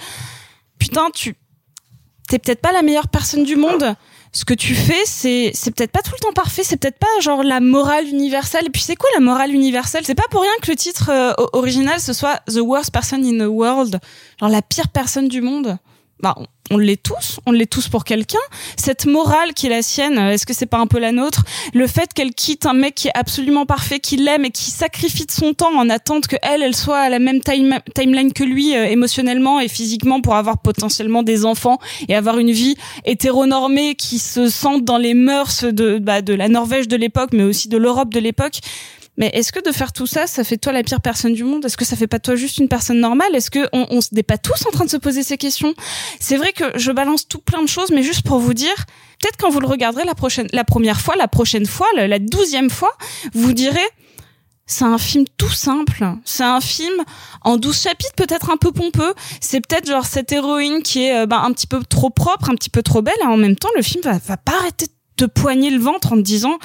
putain, 0.80 1.10
tu, 1.14 1.36
t'es 2.28 2.40
peut-être 2.40 2.62
pas 2.62 2.72
la 2.72 2.82
meilleure 2.82 3.08
personne 3.08 3.44
du 3.44 3.56
monde. 3.56 3.96
Ce 4.32 4.44
que 4.44 4.54
tu 4.54 4.76
fais, 4.76 5.06
c'est 5.06 5.52
c'est 5.54 5.74
peut-être 5.74 5.92
pas 5.92 6.02
tout 6.02 6.12
le 6.12 6.20
temps 6.20 6.34
parfait, 6.34 6.64
c'est 6.64 6.76
peut-être 6.76 7.00
pas 7.00 7.08
genre 7.22 7.42
la 7.42 7.62
morale 7.62 8.06
universelle. 8.08 8.66
Et 8.66 8.70
puis 8.70 8.82
c'est 8.82 8.98
quoi 8.98 9.10
la 9.14 9.22
morale 9.22 9.52
universelle? 9.54 10.04
C'est 10.06 10.16
pas 10.16 10.28
pour 10.30 10.42
rien 10.42 10.52
que 10.62 10.70
le 10.70 10.76
titre 10.76 11.10
euh, 11.10 11.34
original 11.54 12.00
ce 12.02 12.12
soit 12.12 12.42
The 12.48 12.60
Worst 12.60 12.92
Person 12.92 13.24
in 13.24 13.46
the 13.46 13.48
World, 13.48 14.00
genre 14.40 14.50
la 14.50 14.62
pire 14.62 14.90
personne 14.90 15.30
du 15.30 15.42
monde. 15.42 15.78
Bah, 16.22 16.34
on- 16.72 16.78
l'est 16.78 17.02
tous, 17.02 17.40
on 17.46 17.52
l'est 17.52 17.70
tous 17.70 17.90
pour 17.90 18.04
quelqu'un. 18.06 18.40
Cette 18.78 19.06
morale 19.06 19.54
qui 19.54 19.68
est 19.68 19.70
la 19.70 19.82
sienne, 19.84 20.18
euh, 20.18 20.32
est-ce 20.32 20.46
que 20.48 20.54
c'est 20.54 20.66
pas 20.66 20.80
un 20.80 20.88
peu 20.88 20.98
la 20.98 21.12
nôtre? 21.12 21.44
Le 21.74 21.86
fait 21.88 22.12
qu'elle 22.14 22.34
quitte 22.34 22.66
un 22.66 22.74
mec 22.74 22.96
qui 22.96 23.10
est 23.10 23.18
absolument 23.18 23.66
parfait, 23.68 24.00
qui 24.00 24.18
l'aime 24.18 24.46
et 24.46 24.50
qui 24.50 24.72
sacrifie 24.72 25.26
de 25.26 25.32
son 25.32 25.54
temps 25.54 25.76
en 25.78 25.90
attente 25.90 26.26
que 26.28 26.38
elle, 26.42 26.64
elle 26.64 26.76
soit 26.76 26.98
à 27.00 27.10
la 27.10 27.20
même 27.20 27.42
time- 27.42 27.80
timeline 27.94 28.34
que 28.34 28.44
lui 28.44 28.76
euh, 28.76 28.86
émotionnellement 28.88 29.60
et 29.60 29.68
physiquement 29.68 30.22
pour 30.22 30.36
avoir 30.36 30.58
potentiellement 30.58 31.22
des 31.22 31.46
enfants 31.46 31.78
et 32.08 32.16
avoir 32.16 32.40
une 32.40 32.52
vie 32.52 32.76
hétéronormée 33.06 33.96
qui 33.96 34.18
se 34.18 34.50
sente 34.50 34.84
dans 34.84 34.98
les 34.98 35.14
mœurs 35.14 35.64
de 35.66 36.00
bah, 36.00 36.22
de 36.22 36.34
la 36.34 36.48
Norvège 36.50 36.88
de 36.88 36.96
l'époque, 36.96 37.30
mais 37.34 37.44
aussi 37.44 37.68
de 37.68 37.78
l'Europe 37.78 38.12
de 38.14 38.20
l'époque. 38.20 38.60
Mais 39.18 39.30
est-ce 39.34 39.52
que 39.52 39.64
de 39.64 39.72
faire 39.72 39.94
tout 39.94 40.08
ça, 40.08 40.28
ça 40.28 40.44
fait 40.44 40.58
toi 40.58 40.74
la 40.74 40.84
pire 40.84 41.02
personne 41.02 41.34
du 41.34 41.44
monde? 41.44 41.64
Est-ce 41.66 41.78
que 41.78 41.86
ça 41.86 41.96
fait 41.96 42.08
pas 42.08 42.20
toi 42.20 42.36
juste 42.36 42.58
une 42.58 42.68
personne 42.68 43.00
normale? 43.00 43.34
Est-ce 43.34 43.50
que 43.50 43.68
on, 43.72 43.88
on 43.90 44.00
n'est 44.12 44.24
pas 44.24 44.38
tous 44.38 44.66
en 44.66 44.72
train 44.72 44.86
de 44.86 44.90
se 44.90 44.98
poser 44.98 45.24
ces 45.24 45.38
questions? 45.38 45.74
C'est 46.20 46.38
vrai 46.38 46.52
que 46.52 46.78
je 46.78 46.92
balance 46.92 47.28
tout 47.28 47.40
plein 47.40 47.62
de 47.62 47.68
choses, 47.68 47.92
mais 47.92 48.04
juste 48.04 48.24
pour 48.24 48.40
vous 48.40 48.54
dire, 48.54 48.76
peut-être 49.22 49.38
quand 49.38 49.50
vous 49.50 49.60
le 49.60 49.68
regarderez 49.68 50.04
la 50.04 50.16
prochaine, 50.16 50.48
la 50.52 50.66
première 50.66 51.00
fois, 51.00 51.16
la 51.16 51.28
prochaine 51.28 51.66
fois, 51.66 51.88
la, 51.96 52.20
douzième 52.20 52.70
fois, 52.70 52.92
vous 53.34 53.54
direz. 53.54 53.88
C'est 54.68 54.86
un 54.86 54.98
film 54.98 55.26
tout 55.38 55.52
simple. 55.52 56.04
C'est 56.26 56.44
un 56.44 56.60
film 56.60 56.96
en 57.42 57.58
12 57.58 57.82
chapitres, 57.84 58.16
peut-être 58.16 58.50
un 58.50 58.58
peu 58.58 58.72
pompeux. 58.72 59.14
C'est 59.40 59.62
peut-être 59.62 59.88
genre 59.88 60.08
cette 60.08 60.32
héroïne 60.32 60.82
qui 60.82 61.04
est 61.04 61.16
euh, 61.16 61.26
bah, 61.28 61.42
un 61.46 61.54
petit 61.54 61.68
peu 61.68 61.84
trop 61.84 62.10
propre, 62.10 62.50
un 62.50 62.56
petit 62.56 62.72
peu 62.72 62.82
trop 62.82 63.04
belle. 63.04 63.14
Et 63.22 63.28
en 63.28 63.38
même 63.38 63.56
temps, 63.56 63.70
le 63.76 63.84
film 63.84 64.02
va, 64.04 64.18
va 64.18 64.38
pas 64.38 64.54
arrêter 64.58 64.88
de 64.88 65.26
te 65.28 65.30
poigner 65.30 65.70
le 65.70 65.80
ventre 65.80 66.14
en 66.14 66.16
te 66.16 66.22
disant 66.22 66.58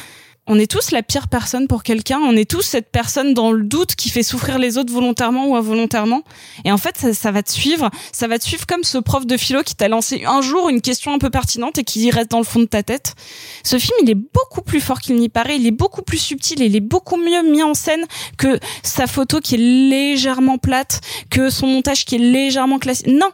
on 0.47 0.59
est 0.59 0.70
tous 0.70 0.91
la 0.91 1.03
pire 1.03 1.28
personne 1.28 1.68
pour 1.68 1.82
quelqu'un. 1.82 2.18
On 2.18 2.34
est 2.34 2.51
tous 2.51 2.62
cette 2.62 2.91
personne 2.91 3.34
dans 3.34 3.53
le 3.53 3.62
doute 3.62 3.95
qui 3.95 4.11
fait 4.11 4.22
souffrir 4.22 4.59
les 4.59 4.78
autres 4.78 4.93
volontairement 4.93 5.47
ou 5.47 5.55
involontairement. 5.55 6.22
Et 6.64 6.72
en 6.72 6.78
fait, 6.78 6.97
ça, 7.12 7.30
va 7.30 7.43
te 7.43 7.53
suivre. 7.53 7.88
Ça 8.12 8.26
va 8.26 8.38
te 8.38 8.45
suivre 8.45 8.66
comme 8.66 8.82
ce 8.82 8.99
prof 8.99 9.26
de 9.26 9.36
philo 9.36 9.62
qui 9.62 9.76
t'a 9.76 9.88
lancé 9.88 10.24
un 10.26 10.41
jour 10.41 10.68
une 10.68 10.80
question 10.80 11.12
un 11.14 11.18
peu 11.18 11.30
pertinente 11.30 11.78
et 11.78 11.84
qui 11.84 12.11
reste 12.11 12.30
dans 12.30 12.38
le 12.38 12.45
fond 12.45 12.61
de 12.61 12.64
ta 12.64 12.82
tête. 12.82 13.14
Ce 13.62 13.78
film, 13.78 13.97
il 14.03 14.11
est 14.11 14.16
beaucoup 14.16 14.62
plus 14.62 14.80
fort 14.80 15.01
qu'il 15.01 15.16
n'y 15.16 15.28
paraît. 15.28 15.57
Il 15.57 15.66
est 15.66 15.72
beaucoup 15.72 16.03
plus 16.03 16.18
subtil. 16.18 16.61
Il 16.61 16.74
est 16.74 16.80
beaucoup 16.80 17.16
mieux 17.16 17.49
mis 17.49 17.62
en 17.62 17.74
scène 17.74 18.05
que 18.36 18.59
sa 18.82 19.07
photo 19.07 19.41
qui 19.41 19.55
est 19.55 19.59
légèrement 19.59 20.59
plate, 20.59 21.01
que 21.30 21.51
son 21.51 21.68
montage 21.68 22.05
qui 22.05 22.16
est 22.16 22.18
légèrement 22.18 22.78
classique. 22.78 23.07
Non 23.07 23.30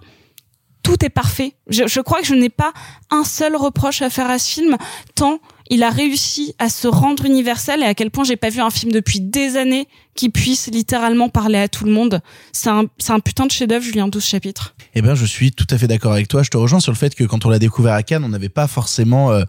tout 0.83 1.05
est 1.05 1.11
parfait. 1.11 1.55
Je 1.69 2.01
crois 2.01 2.21
que 2.21 2.27
je 2.29 2.35
n'ai 2.35 2.49
pas 2.49 2.73
un 3.11 3.25
seul 3.25 3.57
reproche 3.57 4.03
à 4.03 4.11
faire 4.11 4.31
à 4.31 4.39
ce 4.39 4.49
film, 4.49 4.77
tant 5.17 5.41
il 5.71 5.83
a 5.83 5.91
réussi 5.91 6.55
à 6.59 6.69
se 6.69 6.89
rendre 6.89 7.25
universel 7.25 7.83
et 7.83 7.87
à 7.87 7.95
quel 7.95 8.11
point 8.11 8.25
j'ai 8.25 8.37
pas 8.37 8.51
vu 8.51 8.61
un 8.61 8.71
film 8.71 8.93
depuis 8.93 9.21
des 9.21 9.57
années 9.57 9.89
qui 10.15 10.31
puisse 10.31 10.69
littéralement 10.69 11.29
parler 11.29 11.59
à 11.59 11.69
tout 11.69 11.85
le 11.85 11.93
monde. 11.93 12.21
C'est 12.53 12.71
un, 12.71 12.85
un 13.09 13.21
putain 13.21 13.47
de 13.47 13.51
chef-d'œuvre, 13.51 13.85
Julien, 13.85 14.09
12 14.09 14.25
chapitres. 14.25 14.75
Eh 14.95 15.03
ben, 15.03 15.15
je 15.15 15.27
suis 15.27 15.53
tout 15.53 15.67
à 15.71 15.79
fait 15.79 15.87
d'accord 15.87 16.13
avec 16.13 16.29
toi. 16.29 16.43
Je 16.43 16.51
te 16.51 16.57
rejoins 16.57 16.81
sur 16.81 16.93
le 16.93 16.97
fait 16.97 17.15
que 17.15 17.25
quand 17.25 17.45
on 17.45 17.51
l'a 17.51 17.59
découvert 17.59 17.93
à 17.95 18.03
Cannes, 18.03 18.25
on 18.25 18.29
n'avait 18.29 18.49
pas 18.49 18.67
forcément 18.67 19.33
euh, 19.33 19.43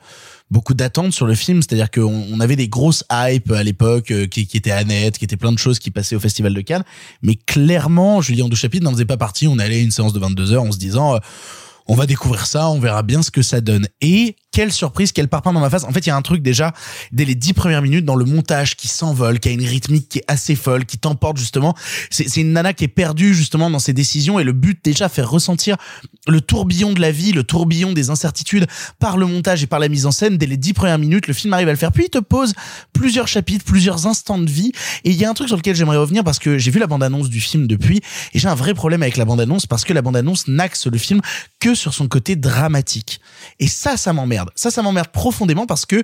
beaucoup 0.52 0.74
d'attentes 0.74 1.14
sur 1.14 1.26
le 1.26 1.36
film. 1.36 1.62
C'est-à-dire 1.62 1.90
qu'on 1.90 2.26
on 2.32 2.40
avait 2.40 2.58
des 2.58 2.68
grosses 2.68 3.04
hypes 3.12 3.52
à 3.52 3.64
l'époque 3.64 4.12
euh, 4.12 4.28
qui, 4.28 4.46
qui 4.48 4.58
étaient 4.58 4.84
net, 4.84 5.18
qui 5.18 5.26
étaient 5.26 5.38
plein 5.38 5.54
de 5.54 5.60
choses 5.60 5.80
qui 5.80 5.92
passaient 5.92 6.16
au 6.16 6.20
Festival 6.20 6.54
de 6.54 6.62
Cannes. 6.62 6.84
Mais 7.22 7.36
clairement, 7.36 8.22
Julien 8.22 8.50
12 8.50 8.60
chapitres 8.60 8.84
n'en 8.84 8.92
faisait 8.92 9.06
pas 9.06 9.18
partie. 9.18 9.48
On 9.48 9.60
allait 9.60 9.78
à 9.78 9.82
une 9.82 9.92
séance 9.92 10.14
de 10.14 10.20
22 10.20 10.54
heures 10.54 10.64
en 10.64 10.72
se 10.72 10.78
disant... 10.78 11.16
euh, 11.16 11.20
on 11.88 11.96
va 11.96 12.06
découvrir 12.06 12.46
ça, 12.46 12.70
on 12.70 12.80
verra 12.80 13.02
bien 13.02 13.22
ce 13.22 13.32
que 13.32 13.42
ça 13.42 13.62
donne. 13.62 13.88
Et 14.02 14.36
quelle 14.58 14.72
surprise, 14.72 15.12
quel 15.12 15.28
parpaing 15.28 15.54
dans 15.54 15.60
ma 15.60 15.70
face. 15.70 15.84
En 15.84 15.92
fait, 15.92 16.00
il 16.00 16.10
y 16.10 16.12
a 16.12 16.16
un 16.16 16.22
truc 16.24 16.42
déjà 16.42 16.74
dès 17.12 17.26
les 17.26 17.36
dix 17.36 17.54
premières 17.54 17.84
minutes 17.84 18.06
dans 18.06 18.16
le 18.16 18.26
montage 18.26 18.76
qui 18.76 18.88
s'envole, 18.88 19.40
qui 19.40 19.50
a 19.50 19.52
une 19.52 19.64
rythmique 19.64 20.10
qui 20.10 20.18
est 20.18 20.24
assez 20.28 20.56
folle, 20.56 20.86
qui 20.86 20.98
t'emporte 20.98 21.38
justement. 21.38 21.76
C'est 22.10 22.38
une 22.38 22.54
nana 22.54 22.74
qui 22.74 22.84
est 22.84 22.88
perdue 22.88 23.36
justement 23.36 23.70
dans 23.70 23.78
ses 23.78 23.94
décisions 23.94 24.40
et 24.40 24.44
le 24.44 24.54
but 24.54 24.84
déjà 24.84 25.10
faire 25.10 25.30
ressentir 25.30 25.78
le 26.28 26.42
tourbillon 26.42 26.94
de 26.94 27.00
la 27.00 27.12
vie, 27.12 27.34
le 27.34 27.44
tourbillon 27.44 27.94
des 27.94 28.10
incertitudes 28.10 28.66
par 28.98 29.18
le 29.18 29.28
montage 29.28 29.62
et 29.62 29.68
par 29.68 29.78
la 29.78 29.90
mise 29.90 30.08
en 30.08 30.12
scène. 30.12 30.40
Dès 30.40 30.48
les 30.48 30.58
dix 30.58 30.74
premières 30.74 30.98
minutes, 30.98 31.28
le 31.28 31.36
film 31.36 31.54
arrive 31.54 31.68
à 31.68 31.72
le 31.72 31.78
faire. 31.78 31.92
Puis 31.92 32.06
il 32.06 32.10
te 32.10 32.18
pose 32.18 32.54
plusieurs 32.94 33.28
chapitres, 33.28 33.64
plusieurs 33.64 34.08
instants 34.08 34.40
de 34.40 34.50
vie. 34.50 34.72
Et 35.04 35.12
il 35.12 35.18
y 35.18 35.24
a 35.24 35.30
un 35.30 35.36
truc 35.36 35.50
sur 35.50 35.58
lequel 35.58 35.76
j'aimerais 35.76 35.98
revenir 35.98 36.24
parce 36.24 36.40
que 36.40 36.58
j'ai 36.58 36.72
vu 36.72 36.80
la 36.80 36.88
bande-annonce 36.88 37.30
du 37.30 37.42
film 37.42 37.68
depuis 37.68 38.02
et 38.34 38.40
j'ai 38.40 38.48
un 38.48 38.56
vrai 38.56 38.74
problème 38.74 39.04
avec 39.04 39.18
la 39.18 39.26
bande-annonce 39.26 39.68
parce 39.68 39.84
que 39.84 39.94
la 39.94 40.02
bande-annonce 40.02 40.48
n'axe 40.48 40.88
le 40.88 40.98
film 40.98 41.22
que 41.60 41.76
sur 41.76 41.94
son 41.94 42.08
côté 42.08 42.36
dramatique. 42.36 43.22
Et 43.60 43.68
ça, 43.68 43.98
ça 43.98 44.14
m'emmerde. 44.14 44.47
Ça, 44.56 44.72
ça 44.72 44.82
m'emmerde 44.82 45.10
profondément 45.10 45.66
parce 45.66 45.86
que 45.86 46.04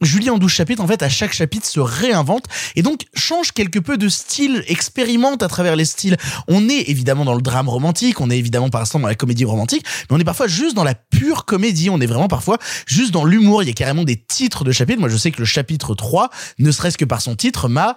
Julie 0.00 0.30
en 0.30 0.38
12 0.38 0.50
chapitres, 0.50 0.82
en 0.82 0.86
fait, 0.86 1.02
à 1.02 1.10
chaque 1.10 1.34
chapitre 1.34 1.66
se 1.66 1.78
réinvente 1.78 2.46
et 2.74 2.82
donc 2.82 3.02
change 3.14 3.52
quelque 3.52 3.78
peu 3.78 3.98
de 3.98 4.08
style, 4.08 4.64
expérimente 4.66 5.42
à 5.42 5.48
travers 5.48 5.76
les 5.76 5.84
styles. 5.84 6.16
On 6.48 6.70
est 6.70 6.88
évidemment 6.88 7.26
dans 7.26 7.34
le 7.34 7.42
drame 7.42 7.68
romantique, 7.68 8.20
on 8.20 8.30
est 8.30 8.38
évidemment 8.38 8.70
par 8.70 8.80
instant 8.80 8.98
dans 8.98 9.08
la 9.08 9.14
comédie 9.14 9.44
romantique, 9.44 9.84
mais 10.08 10.16
on 10.16 10.18
est 10.18 10.24
parfois 10.24 10.46
juste 10.46 10.74
dans 10.74 10.84
la 10.84 10.94
pure 10.94 11.44
comédie, 11.44 11.90
on 11.90 12.00
est 12.00 12.06
vraiment 12.06 12.28
parfois 12.28 12.58
juste 12.86 13.10
dans 13.10 13.26
l'humour. 13.26 13.62
Il 13.62 13.66
y 13.66 13.70
a 13.70 13.74
carrément 13.74 14.04
des 14.04 14.16
titres 14.16 14.64
de 14.64 14.72
chapitres. 14.72 15.00
Moi, 15.00 15.10
je 15.10 15.18
sais 15.18 15.32
que 15.32 15.38
le 15.38 15.44
chapitre 15.44 15.94
3, 15.94 16.30
ne 16.58 16.70
serait-ce 16.70 16.96
que 16.96 17.04
par 17.04 17.20
son 17.20 17.36
titre, 17.36 17.68
m'a 17.68 17.96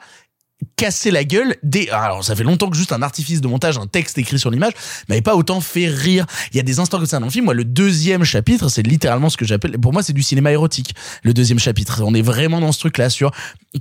casser 0.75 1.11
la 1.11 1.23
gueule 1.23 1.55
des 1.63 1.89
alors 1.89 2.23
ça 2.23 2.35
fait 2.35 2.43
longtemps 2.43 2.69
que 2.69 2.77
juste 2.77 2.91
un 2.91 3.01
artifice 3.01 3.41
de 3.41 3.47
montage 3.47 3.77
un 3.77 3.87
texte 3.87 4.17
écrit 4.17 4.39
sur 4.39 4.51
l'image 4.51 4.73
m'avait 5.09 5.21
pas 5.21 5.35
autant 5.35 5.61
fait 5.61 5.87
rire. 5.87 6.25
Il 6.51 6.57
y 6.57 6.59
a 6.59 6.63
des 6.63 6.79
instants 6.79 6.97
comme 6.97 7.05
ça 7.05 7.19
dans 7.19 7.25
le 7.25 7.31
film 7.31 7.45
moi 7.45 7.53
le 7.53 7.65
deuxième 7.65 8.23
chapitre 8.23 8.69
c'est 8.69 8.83
littéralement 8.83 9.29
ce 9.29 9.37
que 9.37 9.45
j'appelle 9.45 9.79
pour 9.79 9.93
moi 9.93 10.03
c'est 10.03 10.13
du 10.13 10.23
cinéma 10.23 10.51
érotique 10.51 10.95
le 11.23 11.33
deuxième 11.33 11.59
chapitre. 11.59 12.01
On 12.05 12.13
est 12.13 12.21
vraiment 12.21 12.59
dans 12.59 12.71
ce 12.71 12.79
truc 12.79 12.97
là 12.97 13.09
sur 13.09 13.31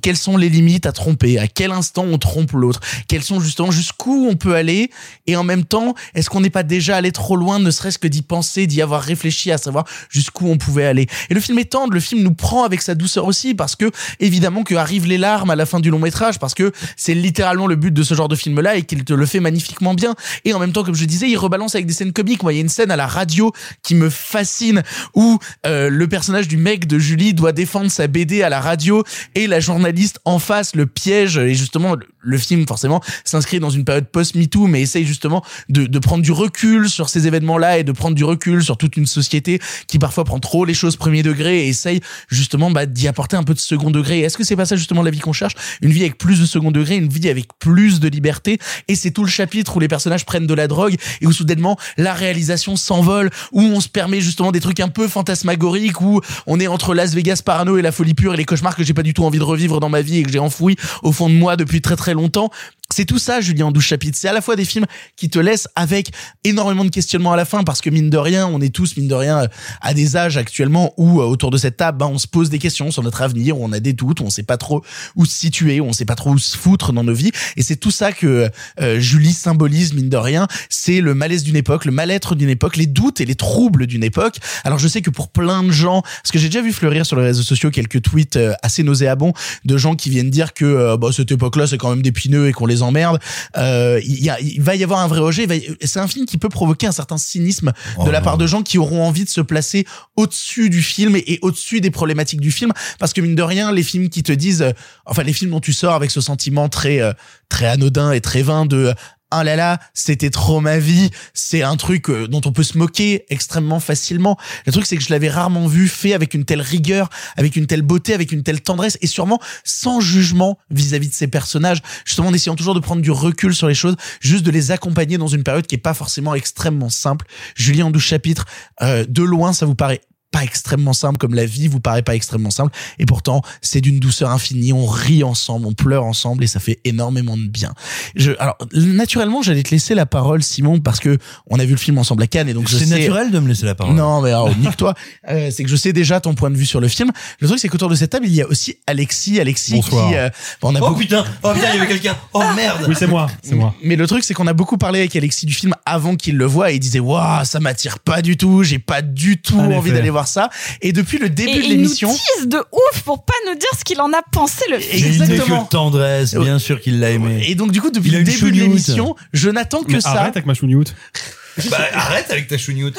quelles 0.01 0.17
sont 0.17 0.37
les 0.37 0.49
limites 0.49 0.87
à 0.87 0.93
tromper 0.93 1.39
à 1.39 1.49
quel 1.49 1.71
instant 1.71 2.05
on 2.05 2.19
trompe 2.19 2.53
l'autre 2.53 2.81
quels 3.09 3.23
sont 3.23 3.41
justement 3.41 3.71
jusqu'où 3.71 4.27
on 4.29 4.37
peut 4.37 4.55
aller 4.55 4.91
et 5.27 5.37
en 5.37 5.45
même 5.45 5.65
temps 5.65 5.95
est-ce 6.15 6.31
qu'on 6.31 6.41
n'est 6.41 6.51
pas 6.51 6.63
déjà 6.63 6.97
allé 6.97 7.13
trop 7.13 7.37
loin 7.37 7.59
ne 7.59 7.71
serait-ce 7.71 7.99
que 7.99 8.09
d'y 8.09 8.23
penser 8.23 8.67
d'y 8.67 8.83
avoir 8.83 9.03
réfléchi 9.03 9.51
à 9.51 9.59
savoir 9.59 9.85
jusqu'où 10.09 10.49
on 10.49 10.59
pouvait 10.59 10.87
aller. 10.87 11.07
Et 11.31 11.35
le 11.35 11.41
film 11.41 11.59
est 11.59 11.71
tendre 11.71 11.93
le 11.93 12.01
film 12.01 12.23
nous 12.23 12.35
prend 12.35 12.65
avec 12.65 12.83
sa 12.83 12.95
douceur 12.95 13.27
aussi 13.27 13.55
parce 13.55 13.77
que 13.77 13.91
évidemment 14.21 14.63
que 14.63 14.75
arrivent 14.75 15.07
les 15.07 15.19
larmes 15.19 15.51
à 15.51 15.57
la 15.57 15.67
fin 15.67 15.81
du 15.81 15.91
long 15.91 15.99
métrage 15.99 16.39
parce 16.39 16.55
que 16.55 16.72
c'est 16.97 17.15
littéralement 17.15 17.67
le 17.67 17.77
but 17.77 17.93
de 17.93 18.03
ce 18.03 18.15
genre 18.15 18.29
de 18.29 18.37
film 18.37 18.61
là 18.61 18.77
et 18.77 18.83
qu'il 18.83 19.05
te 19.05 19.13
le 19.13 19.27
fait 19.27 19.41
magnifiquement 19.41 19.95
bien. 19.95 20.15
Et 20.45 20.55
en 20.55 20.59
même 20.59 20.73
temps 20.73 20.85
comme 20.85 20.95
je 20.95 21.05
disais 21.05 21.29
il 21.29 21.37
rebalance 21.37 21.75
avec 21.75 21.87
des 21.87 21.93
scènes 21.93 22.13
comiques. 22.13 22.43
Moi 22.43 22.53
il 22.53 22.57
y 22.57 22.59
a 22.59 22.63
une 22.63 22.69
scène 22.69 22.91
à 22.91 22.97
la 22.97 23.07
radio 23.07 23.53
qui 23.83 23.95
me 23.95 24.11
fascine 24.11 24.83
où 25.15 25.39
euh, 25.67 25.89
le 25.89 26.09
personnage 26.09 26.49
du 26.49 26.57
mec 26.57 26.87
de 26.87 26.99
Julie 26.99 27.35
doit 27.35 27.53
défendre 27.53 27.91
sa 27.91 28.07
BD 28.07 28.43
à 28.43 28.49
la 28.49 28.61
radio 28.61 29.05
et 29.35 29.47
la 29.47 29.61
journaliste 29.61 30.21
en 30.25 30.39
face 30.39 30.75
le 30.75 30.87
piège 30.87 31.39
et 31.39 31.55
justement 31.55 31.97
le, 32.23 32.39
film 32.39 32.67
forcément 32.67 33.01
s'inscrit 33.25 33.61
dans 33.61 33.71
une 33.71 33.85
période 33.85 34.07
post 34.07 34.35
MeToo 34.35 34.67
mais 34.67 34.83
essaye 34.83 35.05
justement 35.05 35.45
de, 35.69 35.87
de 35.87 35.99
prendre 35.99 36.23
du 36.23 36.33
recul 36.33 36.89
sur 36.89 37.09
ces 37.09 37.27
événements 37.27 37.59
là 37.59 37.79
et 37.79 37.85
de 37.85 37.93
prendre 37.93 38.17
du 38.17 38.25
recul 38.25 38.63
sur 38.63 38.77
toute 38.77 38.97
une 38.97 39.07
société 39.07 39.61
qui 39.87 39.99
parfois 39.99 40.25
prend 40.25 40.41
trop 40.41 40.65
les 40.65 40.75
choses 40.75 40.97
premier 40.97 41.23
degré 41.23 41.67
et 41.67 41.69
essaye 41.69 42.01
justement 42.29 42.71
bah, 42.71 42.87
d'y 42.87 43.09
apporter 43.09 43.37
un 43.37 43.45
peu 43.45 43.55
de 43.55 43.59
second 43.59 43.91
degré. 43.91 44.21
Est-ce 44.21 44.37
que 44.37 44.45
c'est 44.45 44.57
pas 44.57 44.67
ça 44.67 44.77
justement 44.77 45.03
la 45.03 45.11
vie 45.11 45.21
qu'on 45.21 45.33
cherche? 45.33 45.55
Une 45.81 45.93
vie 45.93 46.03
avec 46.03 46.19
plus 46.19 46.41
de 46.41 46.47
second 46.47 46.71
degré 46.71 46.97
une 46.97 47.09
vie 47.09 47.29
avec 47.29 47.47
plus 47.59 48.01
de 48.01 48.09
liberté. 48.09 48.59
Et 48.89 48.95
c'est 48.95 49.11
tout 49.11 49.25
le 49.25 49.31
chapitre 49.31 49.77
où 49.77 49.81
les 49.81 49.89
personnages 49.89 50.25
prennent 50.25 50.47
de 50.47 50.55
la 50.55 50.69
drogue 50.69 50.97
et 51.21 51.27
où 51.27 51.33
soudainement 51.33 51.79
la 51.97 52.15
réalisation 52.15 52.77
s'envole 52.77 53.31
où 53.53 53.63
on 53.63 53.81
se 53.81 53.89
permet 53.89 54.21
justement 54.21 54.53
des 54.53 54.61
trucs 54.61 54.81
un 54.81 54.89
peu 54.89 55.09
fantasmagoriques 55.09 56.01
où 56.01 56.21
on 56.47 56.61
est 56.61 56.67
entre 56.67 56.95
Las 56.95 57.15
Vegas 57.15 57.43
parano 57.45 57.79
et 57.79 57.83
la 57.83 57.93
folie 57.93 58.15
pure 58.15 58.35
et 58.35 58.37
les 58.37 58.45
cauchemars 58.45 58.77
que 58.77 58.85
j'ai 58.85 58.95
pas 58.95 59.03
du 59.03 59.15
tout 59.15 59.25
envie 59.25 59.39
de 59.39 59.45
revivre 59.45 59.81
dans 59.81 59.89
ma 59.89 60.03
vie 60.03 60.19
et 60.19 60.23
que 60.23 60.31
j'ai 60.31 60.39
enfoui 60.39 60.77
au 61.03 61.13
fond 61.13 61.29
de 61.29 61.35
moi 61.35 61.57
depuis 61.57 61.81
très 61.81 61.97
très 61.97 62.12
longtemps 62.15 62.51
c'est 62.93 63.05
tout 63.05 63.19
ça, 63.19 63.41
Julien, 63.41 63.67
en 63.67 63.73
12 63.73 63.83
chapitres. 63.83 64.19
C'est 64.21 64.29
à 64.29 64.33
la 64.33 64.41
fois 64.41 64.57
des 64.57 64.65
films 64.65 64.87
qui 65.17 65.31
te 65.31 65.39
laissent 65.39 65.69
avec 65.77 66.11
énormément 66.45 66.85
de 66.85 66.91
questionnements 66.91 67.33
à 67.33 67.37
la 67.37 67.45
fin, 67.45 67.65
parce 67.65 67.81
que 67.81 67.91
mine 67.91 68.11
de 68.11 68.19
rien, 68.19 68.47
on 68.47 68.61
est 68.61 68.75
tous, 68.75 68.97
mine 68.97 69.09
de 69.09 69.15
rien, 69.15 69.49
à 69.81 69.95
des 69.95 70.17
âges 70.17 70.37
actuellement 70.37 70.95
où, 70.97 71.21
euh, 71.21 71.25
autour 71.25 71.51
de 71.51 71.57
cette 71.57 71.77
table, 71.77 71.99
ben, 71.99 72.07
on 72.07 72.19
se 72.19 72.27
pose 72.27 72.51
des 72.51 72.59
questions 72.59 72.91
sur 72.91 73.03
notre 73.03 73.23
avenir, 73.23 73.59
où 73.59 73.65
on 73.65 73.73
a 73.73 73.81
des 73.81 73.93
doutes, 73.93 74.21
où 74.21 74.25
on 74.25 74.31
sait 74.31 74.43
pas 74.43 74.57
trop 74.57 74.83
où 75.17 75.25
se 75.25 75.35
situer, 75.35 75.81
où 75.81 75.87
on 75.87 75.93
sait 75.93 76.05
pas 76.05 76.15
trop 76.15 76.31
où 76.31 76.39
se 76.39 76.57
foutre 76.57 76.93
dans 76.93 77.05
nos 77.05 77.15
vies. 77.15 77.33
Et 77.57 77.63
c'est 77.63 77.77
tout 77.77 77.91
ça 77.91 78.13
que 78.13 78.51
euh, 78.81 79.01
Julie 79.01 79.33
symbolise, 79.33 79.95
mine 79.95 80.09
de 80.09 80.17
rien. 80.17 80.47
C'est 80.69 81.01
le 81.01 81.15
malaise 81.15 81.43
d'une 81.43 81.57
époque, 81.57 81.85
le 81.85 81.93
mal-être 81.93 82.35
d'une 82.35 82.49
époque, 82.49 82.77
les 82.77 82.87
doutes 82.87 83.21
et 83.21 83.25
les 83.25 83.35
troubles 83.35 83.87
d'une 83.87 84.05
époque. 84.05 84.37
Alors 84.65 84.79
je 84.79 84.89
sais 84.89 85.03
que 85.03 85.11
pour 85.11 85.29
plein 85.29 85.63
de 85.63 85.71
gens, 85.71 86.03
parce 86.03 86.31
que 86.33 86.39
j'ai 86.39 86.49
déjà 86.49 86.63
vu 86.63 86.73
fleurir 86.73 87.07
sur 87.07 87.17
les 87.17 87.25
réseaux 87.25 87.43
sociaux 87.43 87.71
quelques 87.71 88.03
tweets 88.03 88.37
euh, 88.37 88.53
assez 88.63 88.83
nauséabonds 88.83 89.33
de 89.65 89.77
gens 89.77 89.95
qui 89.95 90.11
viennent 90.11 90.31
dire 90.31 90.55
que 90.55 90.65
euh, 90.65 90.97
bah, 90.97 91.09
cette 91.13 91.33
époque-là, 91.33 91.67
c'est 91.67 91.79
quand 91.79 91.91
même 91.91 92.03
des 92.03 92.13
pineux 92.13 92.49
et 92.49 92.53
qu'on 92.53 92.67
les 92.67 92.82
emmerde. 92.83 93.19
Euh, 93.57 94.01
il, 94.05 94.23
y 94.23 94.31
a, 94.31 94.41
il 94.41 94.61
va 94.61 94.75
y 94.75 94.85
avoir 94.85 95.01
un 95.01 95.09
vrai 95.09 95.21
rejet. 95.21 95.47
C'est 95.83 96.01
un 96.01 96.09
film 96.09 96.27
qui 96.27 96.39
peut 96.39 96.49
provoquer 96.49 96.87
un 96.87 96.93
certain 96.93 97.19
cynisme 97.19 97.73
de 98.05 98.11
la 98.11 98.21
part 98.21 98.39
de 98.39 98.47
gens 98.47 98.63
qui 98.63 98.79
auront 98.79 99.05
envie 99.05 99.25
de 99.25 99.29
se 99.29 99.41
placer 99.41 99.87
au-dessus 100.17 100.71
du 100.71 100.83
film 100.83 101.17
et, 101.17 101.25
et 101.27 101.39
au-dessus 101.43 101.81
des 101.81 101.91
problématiques 101.91 102.41
du 102.41 102.53
film. 102.53 102.73
Parce 102.99 103.13
que 103.13 103.21
mine 103.21 103.35
de 103.35 103.43
rien, 103.43 103.73
les 103.73 103.83
films 103.83 104.09
qui 104.09 104.23
te 104.23 104.33
disent, 104.33 104.63
euh, 104.63 104.73
enfin 105.07 105.23
les 105.23 105.33
films 105.33 105.51
dont 105.53 105.61
tu 105.61 105.73
sors 105.73 105.95
avec 105.95 106.11
ce 106.11 106.21
sentiment 106.21 106.69
très 106.69 107.01
euh, 107.01 107.13
très 107.49 107.67
anodin 107.67 108.13
et 108.13 108.21
très 108.21 108.43
vain 108.43 108.67
de 108.67 108.95
ah 109.35 109.45
là 109.45 109.57
là, 109.57 109.81
c'était 109.95 110.29
trop 110.29 110.61
ma 110.61 110.79
vie. 110.79 111.11
C'est 111.33 111.63
un 111.63 111.77
truc 111.77 112.11
euh, 112.11 112.29
dont 112.29 112.43
on 112.45 112.53
peut 112.53 112.63
se 112.63 112.77
moquer 112.77 113.25
extrêmement 113.31 113.81
facilement. 113.81 114.37
Le 114.67 114.73
truc, 114.73 114.85
c'est 114.85 114.97
que 114.97 115.03
je 115.03 115.09
l'avais 115.09 115.31
rarement 115.31 115.67
vu 115.67 115.89
fait 115.89 116.13
avec 116.13 116.35
une 116.35 116.45
telle 116.45 116.61
rigueur, 116.61 117.09
avec 117.39 117.57
une 117.57 117.67
telle 117.67 117.81
beauté, 117.81 118.13
avec 118.13 118.31
une 118.31 118.43
telle 118.43 118.61
tendresse 118.61 118.99
et 119.01 119.07
sûrement 119.07 119.41
sans 119.65 120.01
jugement 120.01 120.59
vis-à-vis 120.71 121.09
de 121.09 121.15
ces 121.15 121.29
personnages. 121.29 121.81
Justement, 122.05 122.29
en 122.29 122.35
essayant 122.35 122.57
toujours 122.57 122.75
de 122.75 122.81
prendre 122.81 123.01
du 123.01 123.11
recul 123.11 123.55
sur 123.55 123.69
les 123.69 123.75
choses, 123.75 123.97
juste 124.21 124.45
de 124.45 124.51
les 124.51 124.71
accompagner 124.71 125.17
dans 125.17 125.29
une 125.29 125.45
période 125.45 125.67
qui 125.67 125.77
est 125.77 125.79
pas 125.79 125.95
forcément 125.95 126.35
extrêmement 126.35 126.91
simple. 126.91 127.27
Julien 127.57 127.87
en 127.87 127.91
12 127.91 128.03
chapitres, 128.03 128.45
euh, 128.83 129.07
de 129.09 129.23
loin, 129.23 129.55
ça 129.55 129.65
vous 129.65 129.75
paraît 129.75 130.03
pas 130.33 130.43
extrêmement 130.43 130.93
simple 130.95 131.19
comme 131.19 131.35
la 131.35 131.45
vie 131.47 131.69
vous 131.69 131.79
paraît 131.79 132.03
pas 132.03 132.15
extrêmement 132.17 132.51
simple 132.51 132.73
et 132.99 133.07
pourtant 133.07 133.43
c'est 133.61 133.81
d'une 133.81 134.01
douceur 134.01 134.31
infinie 134.31 134.73
on 134.73 134.87
rit 134.87 135.23
ensemble 135.23 135.67
on 135.67 135.73
pleure 135.75 136.05
ensemble 136.05 136.43
et 136.43 136.47
ça 136.49 136.59
fait 136.59 136.81
énormément 136.85 137.37
de 137.37 137.47
bien 137.47 137.73
je 138.17 138.33
alors 138.41 138.57
naturellement 138.75 139.43
j'allais 139.43 139.63
te 139.63 139.71
laisser 139.71 139.95
la 139.95 140.07
parole 140.07 140.43
Simon 140.43 140.81
parce 140.81 140.99
que 141.01 141.19
on 141.49 141.59
a 141.59 141.65
vu 141.65 141.73
le 141.73 141.77
film 141.79 141.99
ensemble 141.99 142.23
à 142.23 142.27
Cannes 142.27 142.49
et 142.49 142.55
donc 142.55 142.69
je 142.69 142.77
C'est 142.77 142.87
sais 142.87 142.99
naturel 142.99 143.31
de 143.31 143.39
me 143.39 143.49
laisser 143.49 143.67
la 143.67 143.75
parole. 143.75 143.95
non 143.95 144.21
mais 144.23 144.31
alors 144.31 144.55
nique-toi 144.57 144.95
Euh, 145.29 145.51
c'est 145.53 145.63
que 145.65 145.71
je 145.71 145.77
sais 145.77 145.93
déjà 145.93 146.21
ton 146.21 146.35
point 146.35 146.51
de 146.51 146.57
vue 146.57 146.67
sur 146.67 146.81
le 146.81 146.89
film 146.89 147.11
le 147.41 147.47
truc 147.47 147.59
c'est 147.61 147.69
qu'autour 147.69 147.89
de 147.89 147.95
cette 147.95 148.11
table 148.11 148.27
il 148.27 148.35
y 148.35 148.43
a 148.43 148.49
aussi 148.49 148.77
Alexis 148.87 149.39
Alexis 149.41 149.73
Bonsoir. 149.75 150.09
qui 150.09 150.17
euh, 150.17 150.29
on 150.63 150.75
a 150.75 150.79
Oh 150.81 150.89
beaucoup- 150.89 151.01
putain, 151.01 151.25
oh 151.43 151.53
putain, 151.55 151.69
il 151.73 151.77
y 151.77 151.79
avait 151.79 151.87
quelqu'un. 151.89 152.17
Oh 152.33 152.43
merde. 152.57 152.85
Oui, 152.89 152.95
c'est 152.99 153.07
moi, 153.07 153.29
c'est 153.43 153.55
moi. 153.55 153.75
mais 153.85 153.95
le 153.97 154.07
truc, 154.07 154.25
c'est 154.25 154.35
qu'on 154.35 154.47
a 154.47 154.53
beaucoup 154.53 154.79
parlé 154.79 155.01
avec 155.01 155.15
Alexis 155.15 155.47
du 155.47 155.53
film 155.55 155.75
avant 155.87 156.17
qu'il 156.17 156.37
le 156.37 156.45
voie 156.45 156.73
et 156.73 156.75
il 156.77 156.81
disait, 156.81 156.99
waouh, 156.99 157.45
ça 157.45 157.61
m'attire 157.61 157.99
pas 158.01 158.23
du 158.23 158.37
tout, 158.37 158.63
j'ai 158.63 158.79
pas 158.79 159.03
du 159.03 159.41
tout 159.41 159.59
En 159.59 159.71
envie 159.73 159.93
d'aller 159.93 160.11
voir 160.11 160.22
ça. 160.27 160.51
Et 160.81 160.93
depuis 160.93 161.19
le 161.19 161.29
début 161.29 161.51
Et 161.51 161.55
de 161.55 161.61
il 161.61 161.69
nous 161.69 161.83
l'émission, 161.83 162.11
de 162.47 162.59
ouf 162.73 163.03
pour 163.03 163.25
pas 163.25 163.35
nous 163.49 163.55
dire 163.55 163.69
ce 163.79 163.85
qu'il 163.85 164.01
en 164.01 164.13
a 164.13 164.23
pensé 164.33 164.65
le 164.71 164.79
film. 164.79 164.99
Il 165.13 165.19
n'est 165.19 165.25
Exactement. 165.33 165.65
que 165.65 165.71
tendresse, 165.71 166.35
bien 166.35 166.59
sûr 166.59 166.81
qu'il 166.81 167.01
l'a 167.01 167.11
aimé. 167.11 167.45
et 167.47 167.55
donc 167.55 167.73
du 167.73 167.81
coup, 167.81 167.91
depuis 167.91 168.11
le 168.11 168.23
début 168.23 168.51
de 168.53 168.57
l'émission, 168.57 169.15
je 169.33 169.51
n'attends 169.51 169.83
que 169.83 169.93
Mais 169.93 170.01
ça. 170.01 170.11
arrête 170.11 170.37
avec 170.37 170.47
ma 170.47 170.55
chougnoute. 170.55 170.95
Bah, 171.71 171.81
arrête 171.93 172.31
avec 172.31 172.49
ta 172.49 172.57
chougnoute. 172.57 172.95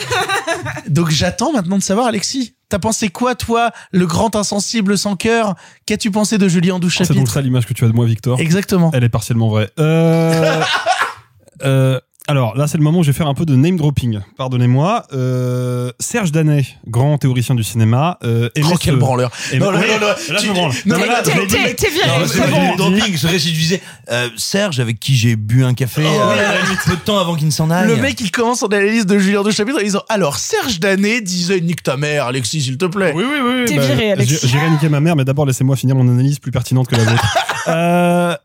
Donc 0.88 1.10
j'attends 1.10 1.52
maintenant 1.54 1.80
de 1.80 1.82
savoir, 1.82 2.06
Alexis, 2.06 2.54
T'as 2.74 2.80
pensé 2.80 3.10
quoi, 3.10 3.36
toi, 3.36 3.70
le 3.92 4.08
grand 4.08 4.36
insensible 4.36 4.98
sans 4.98 5.16
cœur? 5.16 5.54
Qu'as-tu 5.86 6.10
pensé 6.10 6.40
de 6.40 6.48
Julien 6.48 6.80
Douche 6.80 6.98
C'est 6.98 7.14
donc 7.14 7.28
ça 7.30 7.40
l'image 7.40 7.68
que 7.68 7.74
tu 7.74 7.86
as 7.86 7.88
de 7.88 7.94
moi, 7.94 8.08
Victor. 8.08 8.40
Exactement. 8.40 8.90
Elle 8.96 9.04
est 9.04 9.10
partiellement 9.10 9.48
vraie. 9.48 9.70
Euh, 9.80 10.60
euh, 11.64 12.00
alors 12.28 12.56
là, 12.58 12.68
c'est 12.68 12.78
le 12.78 12.84
moment 12.84 13.00
où 13.00 13.04
je 13.04 13.12
vais 13.12 13.18
faire 13.18 13.28
un 13.28 13.34
peu 13.34 13.46
de 13.46 13.56
name 13.56 13.76
dropping. 13.78 14.20
Pardonnez-moi. 14.38 15.06
Euh, 15.14 15.92
Serge 16.00 16.32
Danet, 16.32 16.66
grand 16.88 17.18
théoricien 17.18 17.54
du 17.56 17.64
cinéma. 17.64 18.18
Euh, 18.24 18.50
aimait 18.56 18.68
Oh, 18.74 18.78
quel 18.80 18.94
ce- 18.96 19.00
branleur. 19.00 19.32
aimait- 19.52 19.60
Non, 19.66 19.72
non, 19.74 19.80
Ouais, 19.80 19.88
non, 19.88 20.00
non, 20.00 20.08
Là, 20.08 20.16
tu- 20.40 20.46
je 20.46 20.50
me 20.50 20.54
branle. 20.56 20.72
non, 20.86 20.96
Non, 20.96 21.02
mais 21.02 21.08
là, 21.08 21.22
t'es- 21.22 21.32
je 21.32 21.38
viré, 21.90 22.28
c'est 22.28 22.50
bon. 22.52 22.76
dropping, 22.78 23.18
disais, 23.60 23.82
euh, 24.12 24.30
Serge, 24.38 24.80
avec 24.80 25.00
qui 25.00 25.16
j'ai 25.16 25.36
bu 25.36 25.64
un 25.66 25.74
café, 25.74 26.04
Oh, 26.06 26.10
euh, 26.22 26.36
oui, 26.70 26.76
peu 26.86 26.96
de 26.96 27.02
temps 27.02 27.18
avant 27.20 27.36
qu'il 27.36 27.48
ne 27.48 27.52
s'en 27.52 27.70
aille. 27.70 27.88
Le 27.88 27.98
mec, 27.98 28.20
il 28.22 28.32
commence 28.32 28.60
son 28.60 28.68
analyse 28.68 29.06
de 29.06 29.18
Julien 29.20 29.44
Douche 29.44 29.56
chapitre 29.56 29.80
en 29.80 29.84
disant 29.84 30.04
Alors, 30.10 30.38
Serge 30.38 30.80
Danet 30.80 31.22
disait 31.22 31.60
Nique 31.62 31.84
ta 31.84 31.98
mère, 31.98 32.26
Alexis, 32.28 32.62
s'il 32.62 32.78
te 32.78 32.86
plaît. 32.86 33.12
Oui, 33.16 33.24
oui, 33.30 33.40
oui. 33.46 33.66
T'es 33.66 33.76
bah, 33.78 33.86
viré, 33.86 34.12
Alexis. 34.14 34.38
j'ai- 34.42 34.48
J'irai 34.48 34.70
niquer 34.70 34.88
ma 34.90 35.00
mère, 35.00 35.16
mais 35.16 35.26
d'abord 35.26 35.46
laissez-moi 35.46 35.76
finir 35.76 35.96
mon 35.96 36.08
analyse 36.08 36.40
plus 36.40 36.52
pertinente 36.52 36.88
que 36.88 36.96
la 36.96 37.04
vôtre. 37.04 37.24
euh, 37.68 38.36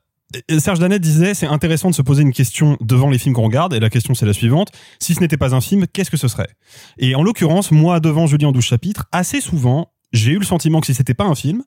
Serge 0.58 0.78
Danet 0.78 0.98
disait 0.98 1.34
c'est 1.34 1.46
intéressant 1.46 1.90
de 1.90 1.94
se 1.94 2.02
poser 2.02 2.22
une 2.22 2.32
question 2.32 2.76
devant 2.80 3.08
les 3.08 3.18
films 3.18 3.34
qu'on 3.34 3.44
regarde, 3.44 3.72
et 3.74 3.80
la 3.80 3.90
question 3.90 4.14
c'est 4.14 4.26
la 4.26 4.32
suivante. 4.32 4.68
Si 4.98 5.14
ce 5.14 5.20
n'était 5.20 5.36
pas 5.36 5.54
un 5.54 5.60
film, 5.60 5.86
qu'est-ce 5.92 6.10
que 6.10 6.16
ce 6.16 6.28
serait? 6.28 6.50
Et 6.98 7.14
en 7.14 7.22
l'occurrence, 7.22 7.70
moi, 7.70 8.00
devant 8.00 8.26
Julien 8.26 8.52
Douche 8.52 8.68
chapitre, 8.68 9.06
assez 9.12 9.40
souvent, 9.40 9.92
j'ai 10.12 10.32
eu 10.32 10.38
le 10.38 10.44
sentiment 10.44 10.80
que 10.80 10.86
si 10.86 10.94
c'était 10.94 11.14
pas 11.14 11.24
un 11.24 11.34
film, 11.34 11.62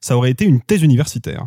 ça 0.00 0.16
aurait 0.16 0.30
été 0.30 0.44
une 0.44 0.60
thèse 0.60 0.82
universitaire. 0.82 1.46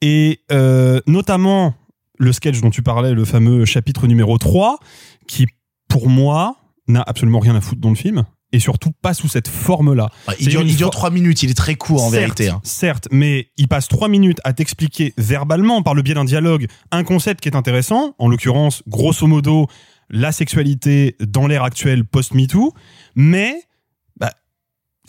Et 0.00 0.40
euh, 0.52 1.00
notamment 1.06 1.74
le 2.18 2.32
sketch 2.32 2.60
dont 2.60 2.70
tu 2.70 2.82
parlais, 2.82 3.12
le 3.12 3.24
fameux 3.24 3.64
chapitre 3.64 4.06
numéro 4.06 4.38
3, 4.38 4.78
qui, 5.26 5.46
pour 5.88 6.08
moi, 6.08 6.56
n'a 6.88 7.02
absolument 7.02 7.38
rien 7.38 7.54
à 7.54 7.60
foutre 7.60 7.80
dans 7.80 7.90
le 7.90 7.96
film, 7.96 8.24
et 8.52 8.58
surtout 8.60 8.90
pas 9.02 9.14
sous 9.14 9.28
cette 9.28 9.48
forme-là. 9.48 10.10
Ah, 10.26 10.32
Il 10.40 10.48
dure, 10.48 10.62
il 10.62 10.76
trois 10.90 11.10
minutes, 11.10 11.42
il 11.42 11.50
est 11.50 11.54
très 11.54 11.74
court 11.74 12.02
en 12.02 12.10
Certes, 12.10 12.38
vérité. 12.38 12.48
hein. 12.48 12.60
Certes, 12.62 13.08
mais 13.10 13.48
il 13.56 13.68
passe 13.68 13.88
trois 13.88 14.08
minutes 14.08 14.38
à 14.44 14.52
t'expliquer 14.52 15.12
verbalement, 15.18 15.82
par 15.82 15.94
le 15.94 16.02
biais 16.02 16.14
d'un 16.14 16.24
dialogue, 16.24 16.66
un 16.90 17.04
concept 17.04 17.40
qui 17.40 17.48
est 17.48 17.56
intéressant, 17.56 18.14
en 18.18 18.28
l'occurrence, 18.28 18.82
grosso 18.86 19.26
modo, 19.26 19.66
la 20.10 20.32
sexualité 20.32 21.16
dans 21.20 21.46
l'ère 21.46 21.62
actuelle 21.64 22.04
post-MeToo, 22.04 22.72
mais 23.14 23.54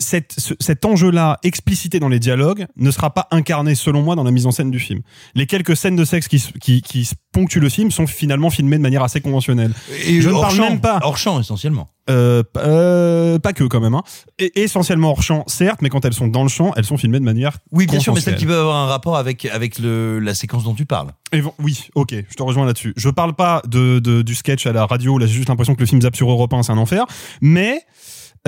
cette- 0.00 0.34
ce- 0.38 0.54
cet 0.58 0.84
enjeu-là, 0.84 1.38
explicité 1.44 2.00
dans 2.00 2.08
les 2.08 2.18
dialogues, 2.18 2.66
ne 2.76 2.90
sera 2.90 3.14
pas 3.14 3.28
incarné, 3.30 3.74
selon 3.76 4.02
moi, 4.02 4.16
dans 4.16 4.24
la 4.24 4.30
mise 4.32 4.46
en 4.46 4.50
scène 4.50 4.70
du 4.72 4.80
film. 4.80 5.02
Les 5.36 5.46
quelques 5.46 5.76
scènes 5.76 5.94
de 5.96 6.04
sexe 6.04 6.26
qui, 6.26 6.40
qui, 6.82 7.08
ponctuent 7.32 7.60
le 7.60 7.68
film 7.68 7.92
sont 7.92 8.08
finalement 8.08 8.50
filmées 8.50 8.76
de 8.76 8.82
manière 8.82 9.04
assez 9.04 9.20
conventionnelle. 9.20 9.72
Et 10.06 10.20
je 10.20 10.30
ne 10.30 10.34
parle 10.34 10.52
champ, 10.56 10.68
même 10.70 10.80
pas. 10.80 10.98
Hors 11.02 11.16
champ, 11.16 11.38
essentiellement. 11.38 11.88
Euh, 12.08 12.42
euh, 12.56 13.38
pas 13.38 13.52
que 13.52 13.62
quand 13.62 13.78
même. 13.80 13.94
Hein. 13.94 14.02
Et, 14.40 14.62
essentiellement 14.62 15.10
hors 15.10 15.22
champ, 15.22 15.44
certes, 15.46 15.80
mais 15.80 15.90
quand 15.90 16.04
elles 16.04 16.12
sont 16.12 16.26
dans 16.26 16.42
le 16.42 16.48
champ, 16.48 16.72
elles 16.76 16.84
sont 16.84 16.96
filmées 16.96 17.20
de 17.20 17.24
manière. 17.24 17.58
Oui, 17.70 17.86
bien 17.86 18.00
sûr, 18.00 18.14
mais 18.14 18.20
celles 18.20 18.34
qui 18.34 18.46
peuvent 18.46 18.58
avoir 18.58 18.76
un 18.78 18.86
rapport 18.86 19.16
avec, 19.16 19.44
avec 19.44 19.78
le, 19.78 20.18
la 20.18 20.34
séquence 20.34 20.64
dont 20.64 20.74
tu 20.74 20.86
parles. 20.86 21.10
Et 21.32 21.40
bon, 21.40 21.52
oui, 21.60 21.88
ok, 21.94 22.12
je 22.28 22.34
te 22.34 22.42
rejoins 22.42 22.66
là-dessus. 22.66 22.94
Je 22.96 23.08
parle 23.10 23.34
pas 23.34 23.62
de, 23.68 24.00
de- 24.00 24.22
du 24.22 24.34
sketch 24.34 24.66
à 24.66 24.72
la 24.72 24.86
radio, 24.86 25.16
là 25.18 25.26
j'ai 25.26 25.34
juste 25.34 25.48
l'impression 25.48 25.76
que 25.76 25.80
le 25.80 25.86
film 25.86 26.00
Zap 26.02 26.16
sur 26.16 26.28
Europe 26.28 26.52
1, 26.52 26.64
c'est 26.64 26.72
un 26.72 26.78
enfer. 26.78 27.04
Mais 27.40 27.82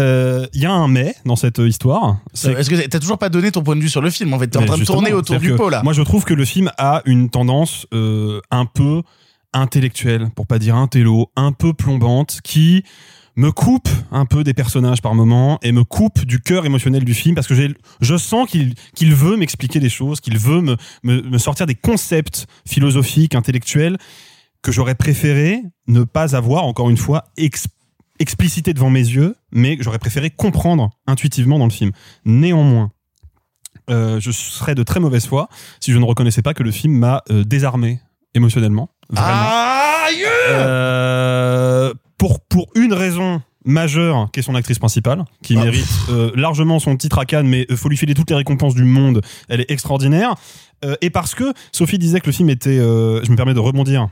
euh, 0.01 0.47
il 0.55 0.62
y 0.62 0.66
a 0.66 0.73
un 0.73 0.89
mais 0.89 1.14
dans 1.27 1.36
cette 1.36 1.59
histoire. 1.59 2.16
c'est 2.32 2.52
Est-ce 2.52 2.70
que 2.70 2.86
t'as 2.86 2.98
toujours 2.98 3.19
pas 3.19 3.28
donné 3.28 3.51
ton 3.52 3.62
point 3.62 3.77
de 3.77 3.81
vue 3.81 3.89
sur 3.90 4.01
le 4.01 4.10
film 4.10 4.32
En 4.32 4.39
fait, 4.39 4.48
t'es 4.48 4.56
en 4.59 4.64
train 4.64 4.78
de 4.78 4.85
tourner 4.85 5.12
autour 5.12 5.39
du 5.39 5.55
pot 5.55 5.69
là. 5.69 5.82
Moi, 5.82 5.93
je 5.93 6.02
trouve 6.02 6.24
que 6.24 6.35
le 6.35 6.44
film 6.44 6.70
a 6.78 7.02
une 7.05 7.28
tendance 7.31 7.86
euh, 7.93 8.40
un 8.51 8.64
peu 8.66 9.02
intellectuelle, 9.52 10.31
pour 10.35 10.47
pas 10.47 10.59
dire 10.59 10.77
intello, 10.77 11.31
un 11.36 11.52
peu 11.52 11.74
plombante, 11.74 12.40
qui 12.43 12.85
me 13.36 13.51
coupe 13.51 13.89
un 14.10 14.27
peu 14.27 14.44
des 14.44 14.55
personnages 14.55 15.01
par 15.01 15.14
moment 15.14 15.59
et 15.62 15.73
me 15.73 15.85
coupe 15.85 16.24
du 16.27 16.40
cœur 16.40 16.66
émotionnel 16.66 17.05
du 17.05 17.14
film 17.14 17.35
parce 17.35 17.47
que 17.47 17.55
j'ai, 17.55 17.74
je 18.02 18.16
sens 18.19 18.48
qu'il 18.48 18.74
qu'il 18.94 19.14
veut 19.14 19.36
m'expliquer 19.39 19.81
des 19.81 19.89
choses, 19.89 20.20
qu'il 20.20 20.36
veut 20.39 20.60
me, 20.60 20.77
me, 21.02 21.23
me 21.23 21.39
sortir 21.39 21.66
des 21.66 21.74
concepts 21.74 22.47
philosophiques, 22.66 23.35
intellectuels 23.35 23.97
que 24.62 24.70
j'aurais 24.70 24.94
préféré 24.94 25.62
ne 25.86 26.05
pas 26.05 26.36
avoir, 26.36 26.64
encore 26.64 26.89
une 26.90 26.97
fois, 26.98 27.24
ex- 27.36 27.66
explicité 28.23 28.73
devant 28.73 28.89
mes 28.89 29.01
yeux, 29.01 29.35
mais 29.51 29.77
j'aurais 29.81 29.99
préféré 29.99 30.31
comprendre 30.31 30.90
intuitivement 31.07 31.59
dans 31.59 31.66
le 31.66 31.73
film. 31.73 31.90
Néanmoins, 32.24 32.90
euh, 33.90 34.20
je 34.20 34.31
serais 34.31 34.74
de 34.74 34.82
très 34.82 35.01
mauvaise 35.01 35.27
foi 35.27 35.49
si 35.81 35.93
je 35.93 35.99
ne 35.99 36.05
reconnaissais 36.05 36.40
pas 36.40 36.55
que 36.55 36.62
le 36.62 36.70
film 36.70 36.94
m'a 36.94 37.23
euh, 37.31 37.44
désarmé 37.44 38.01
émotionnellement. 38.35 38.89
Vraiment. 39.11 39.49
Aïe 40.07 40.24
Euh, 40.51 41.93
pour, 42.16 42.40
pour 42.40 42.69
une 42.77 42.93
raison 42.93 43.43
majeure 43.65 44.28
qui 44.32 44.40
est 44.40 44.43
son 44.43 44.55
actrice 44.55 44.78
principale 44.78 45.24
qui 45.43 45.57
Ah, 45.57 45.65
mérite 45.65 45.86
largement 46.35 46.78
son 46.78 46.97
titre 46.97 47.19
à 47.19 47.24
Cannes 47.24 47.47
mais 47.47 47.66
il 47.69 47.77
faut 47.77 47.89
lui 47.89 47.97
filer 47.97 48.15
toutes 48.15 48.28
les 48.31 48.36
récompenses 48.36 48.74
du 48.74 48.82
monde 48.85 49.20
elle 49.49 49.61
est 49.61 49.70
extraordinaire 49.70 50.35
et 51.01 51.11
parce 51.11 51.36
que 51.36 51.53
Sophie 51.70 51.99
disait 51.99 52.19
que 52.19 52.27
le 52.27 52.32
film 52.32 52.51
était 52.51 52.78
je 52.78 53.31
me 53.31 53.36
permets 53.36 53.55
de 53.55 53.61
rebondir 53.61 54.09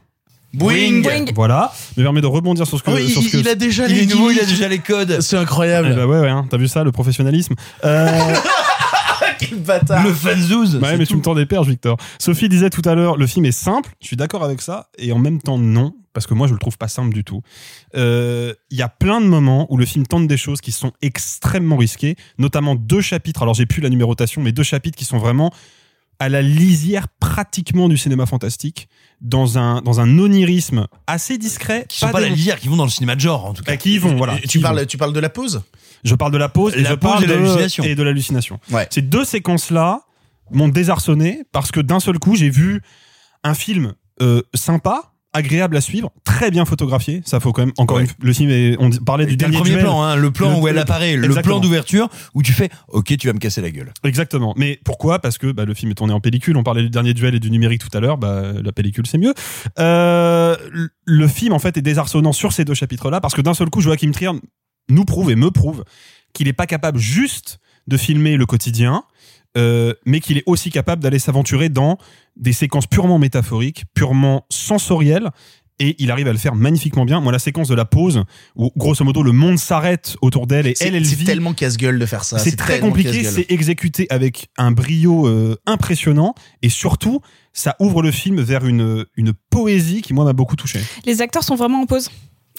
Boing 0.52 1.02
voilà 1.35 1.72
je 1.97 2.01
me 2.01 2.05
permets 2.06 2.20
de 2.20 2.27
rebondir 2.27 2.66
sur 2.66 2.78
ce 2.78 2.82
que, 2.82 2.90
Oh, 2.90 2.98
il, 2.98 3.09
sur 3.09 3.22
ce 3.22 3.28
que 3.28 3.36
il 3.36 3.48
a 3.48 3.55
déjà 3.55 3.86
Il 3.86 3.94
les 3.94 4.02
est 4.02 4.06
nouveau, 4.06 4.31
il 4.31 4.40
a 4.40 4.44
déjà 4.44 4.66
les 4.68 4.78
codes. 4.81 5.20
C'est 5.20 5.36
Eh 5.36 5.39
incroyable. 5.39 5.94
bah 5.94 6.06
ouais 6.06 6.20
ouais 6.20 6.28
hein, 6.28 6.47
t'as 6.51 6.56
vu 6.56 6.66
ça 6.68 6.82
le 6.85 6.90
professionnalisme 6.93 7.55
euh, 7.85 8.35
Quel 9.39 9.59
bâtard. 9.59 10.05
Le 10.05 10.12
fanzouz. 10.12 10.77
Ouais, 10.77 10.98
mais 10.98 11.06
tu 11.06 11.16
me 11.16 11.22
tends 11.22 11.35
des 11.35 11.47
perches, 11.47 11.66
Victor. 11.68 11.97
Sophie 12.18 12.48
disait 12.51 12.68
tout 12.68 12.82
à 12.85 12.94
l'heure, 12.94 13.16
le 13.16 13.27
film 13.27 13.47
est 13.47 13.52
simple. 13.52 13.90
Je 14.02 14.06
suis 14.06 14.16
d'accord 14.16 14.44
avec 14.44 14.60
ça. 14.60 14.89
Et 14.98 15.12
en 15.12 15.18
même 15.18 15.40
temps, 15.40 15.56
non. 15.56 15.94
Parce 16.12 16.27
que 16.27 16.35
moi, 16.35 16.47
je 16.47 16.52
le 16.52 16.59
trouve 16.59 16.77
pas 16.77 16.89
simple 16.89 17.14
du 17.14 17.24
tout. 17.24 17.40
Euh, 17.97 18.52
Il 18.70 18.77
y 18.77 18.82
a 18.82 18.89
plein 18.89 19.20
de 19.22 19.27
moments 19.27 19.66
où 19.72 19.78
le 19.78 19.86
film 19.86 20.06
tente 20.06 20.27
des 20.27 20.36
choses 20.36 20.60
qui 20.60 20.72
sont 20.72 20.93
extrêmement 21.01 21.78
risquées. 21.78 22.16
Notamment 22.39 22.74
deux 22.74 23.01
chapitres. 23.01 23.43
Alors, 23.43 23.55
j'ai 23.55 23.64
plus 23.66 23.81
la 23.81 23.89
numérotation, 23.89 24.43
mais 24.43 24.52
deux 24.52 24.62
chapitres 24.62 24.98
qui 24.98 25.06
sont 25.06 25.18
vraiment 25.18 25.51
à 26.18 26.28
la 26.28 26.43
lisière 26.43 27.06
pratiquement 27.20 27.89
du 27.89 27.97
cinéma 27.97 28.27
fantastique. 28.27 28.89
Dans 29.20 29.59
un, 29.59 29.82
dans 29.82 30.01
un 30.01 30.18
onirisme 30.18 30.86
assez 31.06 31.36
discret. 31.36 31.84
Qui 31.88 31.98
sont 31.98 32.09
pas, 32.09 32.20
la 32.20 32.30
des- 32.30 32.34
qui 32.59 32.68
vont 32.68 32.76
dans 32.76 32.84
le 32.84 32.90
cinéma 32.90 33.14
de 33.16 33.20
genre, 33.20 33.44
en 33.44 33.52
tout 33.52 33.62
cas. 33.62 33.72
Bah, 33.72 33.76
qui 33.76 33.94
y 33.94 33.98
vont, 33.98 34.16
voilà. 34.16 34.38
Et 34.42 34.47
tu 34.47 34.59
y 34.59 34.62
parles, 34.62 34.78
vont. 34.80 34.86
tu 34.86 34.97
parles 34.97 35.12
de 35.12 35.20
la 35.20 35.28
pause? 35.28 35.62
Je 36.05 36.14
parle 36.14 36.32
de 36.32 36.38
la 36.38 36.48
pause 36.48 36.74
et 36.74 36.80
La 36.82 36.90
je 36.90 36.94
pause 36.94 37.10
parle 37.10 37.24
et 37.24 37.26
de 37.26 37.32
l'hallucination. 37.34 37.84
Et 37.84 37.94
de 37.94 38.02
l'hallucination. 38.02 38.60
Ouais. 38.70 38.86
Ces 38.90 39.02
deux 39.02 39.24
séquences-là 39.26 40.01
m'ont 40.51 40.68
désarçonné 40.68 41.42
parce 41.52 41.70
que 41.70 41.80
d'un 41.80 42.01
seul 42.01 42.18
coup, 42.18 42.34
j'ai 42.36 42.48
vu 42.48 42.80
un 43.44 43.52
film 43.55 43.92
euh, 44.22 44.42
sympa, 44.55 45.10
agréable 45.32 45.77
à 45.77 45.81
suivre, 45.81 46.11
très 46.24 46.51
bien 46.51 46.65
photographié. 46.65 47.23
Ça 47.24 47.39
faut 47.40 47.52
quand 47.52 47.62
même 47.65 47.73
encore 47.78 47.98
Ouais. 47.98 48.05
une 48.05 48.27
le 48.27 48.32
film 48.32 48.51
est, 48.51 48.77
on 48.81 48.90
parlait 48.90 49.27
du 49.27 49.36
T'as 49.36 49.47
le 49.47 49.52
dernier 49.52 49.57
premier 49.59 49.70
duel. 49.70 49.82
plan, 49.85 50.02
hein, 50.02 50.16
le 50.16 50.31
plan 50.32 50.51
Le- 50.51 50.57
où 50.62 50.69
elle 50.69 50.74
le- 50.74 50.81
apparaît, 50.81 51.16
le 51.16 51.28
plan 51.43 51.61
d'ouverture 51.61 52.09
où 52.35 52.43
tu 52.43 52.52
fais 52.52 52.69
Ok, 52.89 53.16
tu 53.16 53.27
vas 53.28 53.32
me 53.32 53.39
casser 53.39 53.61
la 53.61 53.70
gueule. 53.70 53.93
Exactement. 54.05 54.55
Mais 54.57 54.81
pourquoi? 54.85 55.20
Parce 55.20 55.39
que 55.39 55.52
bah, 55.52 55.65
le 55.65 55.74
film 55.74 55.93
est 55.93 55.94
tourné 55.94 56.12
en 56.12 56.20
pellicule. 56.20 56.57
On 56.57 56.62
parlait 56.65 56.82
du 56.82 56.90
dernier 56.90 57.15
duel 57.15 57.35
et 57.35 57.40
du 57.40 57.51
numérique 57.51 57.82
tout 57.89 57.97
à 57.97 58.01
l'heure. 58.01 58.19
Bah, 58.19 58.52
la 58.62 58.73
pellicule, 58.73 59.07
c'est 59.07 59.19
mieux. 59.19 59.35
Euh, 59.78 60.57
le- 60.73 60.89
le 61.05 61.28
film, 61.28 61.52
en 61.52 61.59
fait, 61.59 61.77
est 61.77 61.82
désarçonnant 61.82 62.32
sur 62.32 62.52
ces 62.52 62.65
deux 62.65 62.74
chapitres-là 62.74 63.20
parce 63.20 63.35
que 63.35 63.40
d'un 63.40 63.55
seul 63.55 63.70
coup, 63.70 63.81
Joachim 63.81 64.11
Trier 64.12 64.31
nous 64.89 65.05
prouve 65.05 65.31
et 65.31 65.36
me 65.36 65.51
prouve 65.51 65.85
qu'il 66.32 66.47
n'est 66.47 66.52
pas 66.52 66.66
capable 66.66 66.98
juste 66.98 67.59
de 67.86 67.97
filmer 67.97 68.36
le 68.36 68.47
quotidien, 68.47 69.05
euh, 69.56 69.94
mais 70.06 70.20
qu'il 70.20 70.39
est 70.39 70.44
aussi 70.47 70.70
capable 70.70 71.02
d'aller 71.02 71.18
s'aventurer 71.18 71.68
dans 71.68 71.98
des 72.36 72.52
séquences 72.52 72.86
purement 72.86 73.18
métaphoriques, 73.18 73.85
purement 73.94 74.47
sensorielles. 74.51 75.31
Et 75.82 75.97
il 75.98 76.10
arrive 76.10 76.28
à 76.28 76.32
le 76.32 76.36
faire 76.39 76.55
magnifiquement 76.55 77.06
bien. 77.06 77.22
Moi, 77.22 77.32
la 77.32 77.39
séquence 77.39 77.66
de 77.68 77.74
la 77.74 77.86
pause, 77.86 78.22
où 78.55 78.70
grosso 78.77 79.02
modo 79.02 79.22
le 79.22 79.32
monde 79.32 79.59
s'arrête 79.59 80.14
autour 80.20 80.47
d'elle 80.47 80.66
et 80.66 80.74
C'est 80.77 80.89
elle, 80.89 80.94
elle 80.94 81.06
c'est 81.06 81.14
vit. 81.16 81.24
tellement 81.24 81.55
casse-gueule 81.55 81.98
de 81.98 82.05
faire 82.05 82.22
ça. 82.22 82.39
C'est 82.39 82.55
très 82.55 82.81
compliqué, 82.81 83.24
c'est 83.24 83.51
exécuté 83.51 84.06
avec 84.10 84.48
un 84.59 84.72
brio 84.72 85.27
euh, 85.27 85.56
impressionnant 85.64 86.35
et 86.60 86.68
surtout, 86.68 87.20
ça 87.55 87.77
ouvre 87.81 88.02
le 88.02 88.10
film 88.10 88.43
vers 88.43 88.66
une, 88.66 89.06
une 89.16 89.32
poésie 89.48 90.02
qui, 90.02 90.12
moi, 90.12 90.27
m'a 90.27 90.35
beaucoup 90.35 90.55
touché. 90.56 90.81
Les 91.06 91.22
acteurs 91.22 91.44
sont 91.44 91.55
vraiment 91.56 91.81
en 91.81 91.86
pause. 91.86 92.10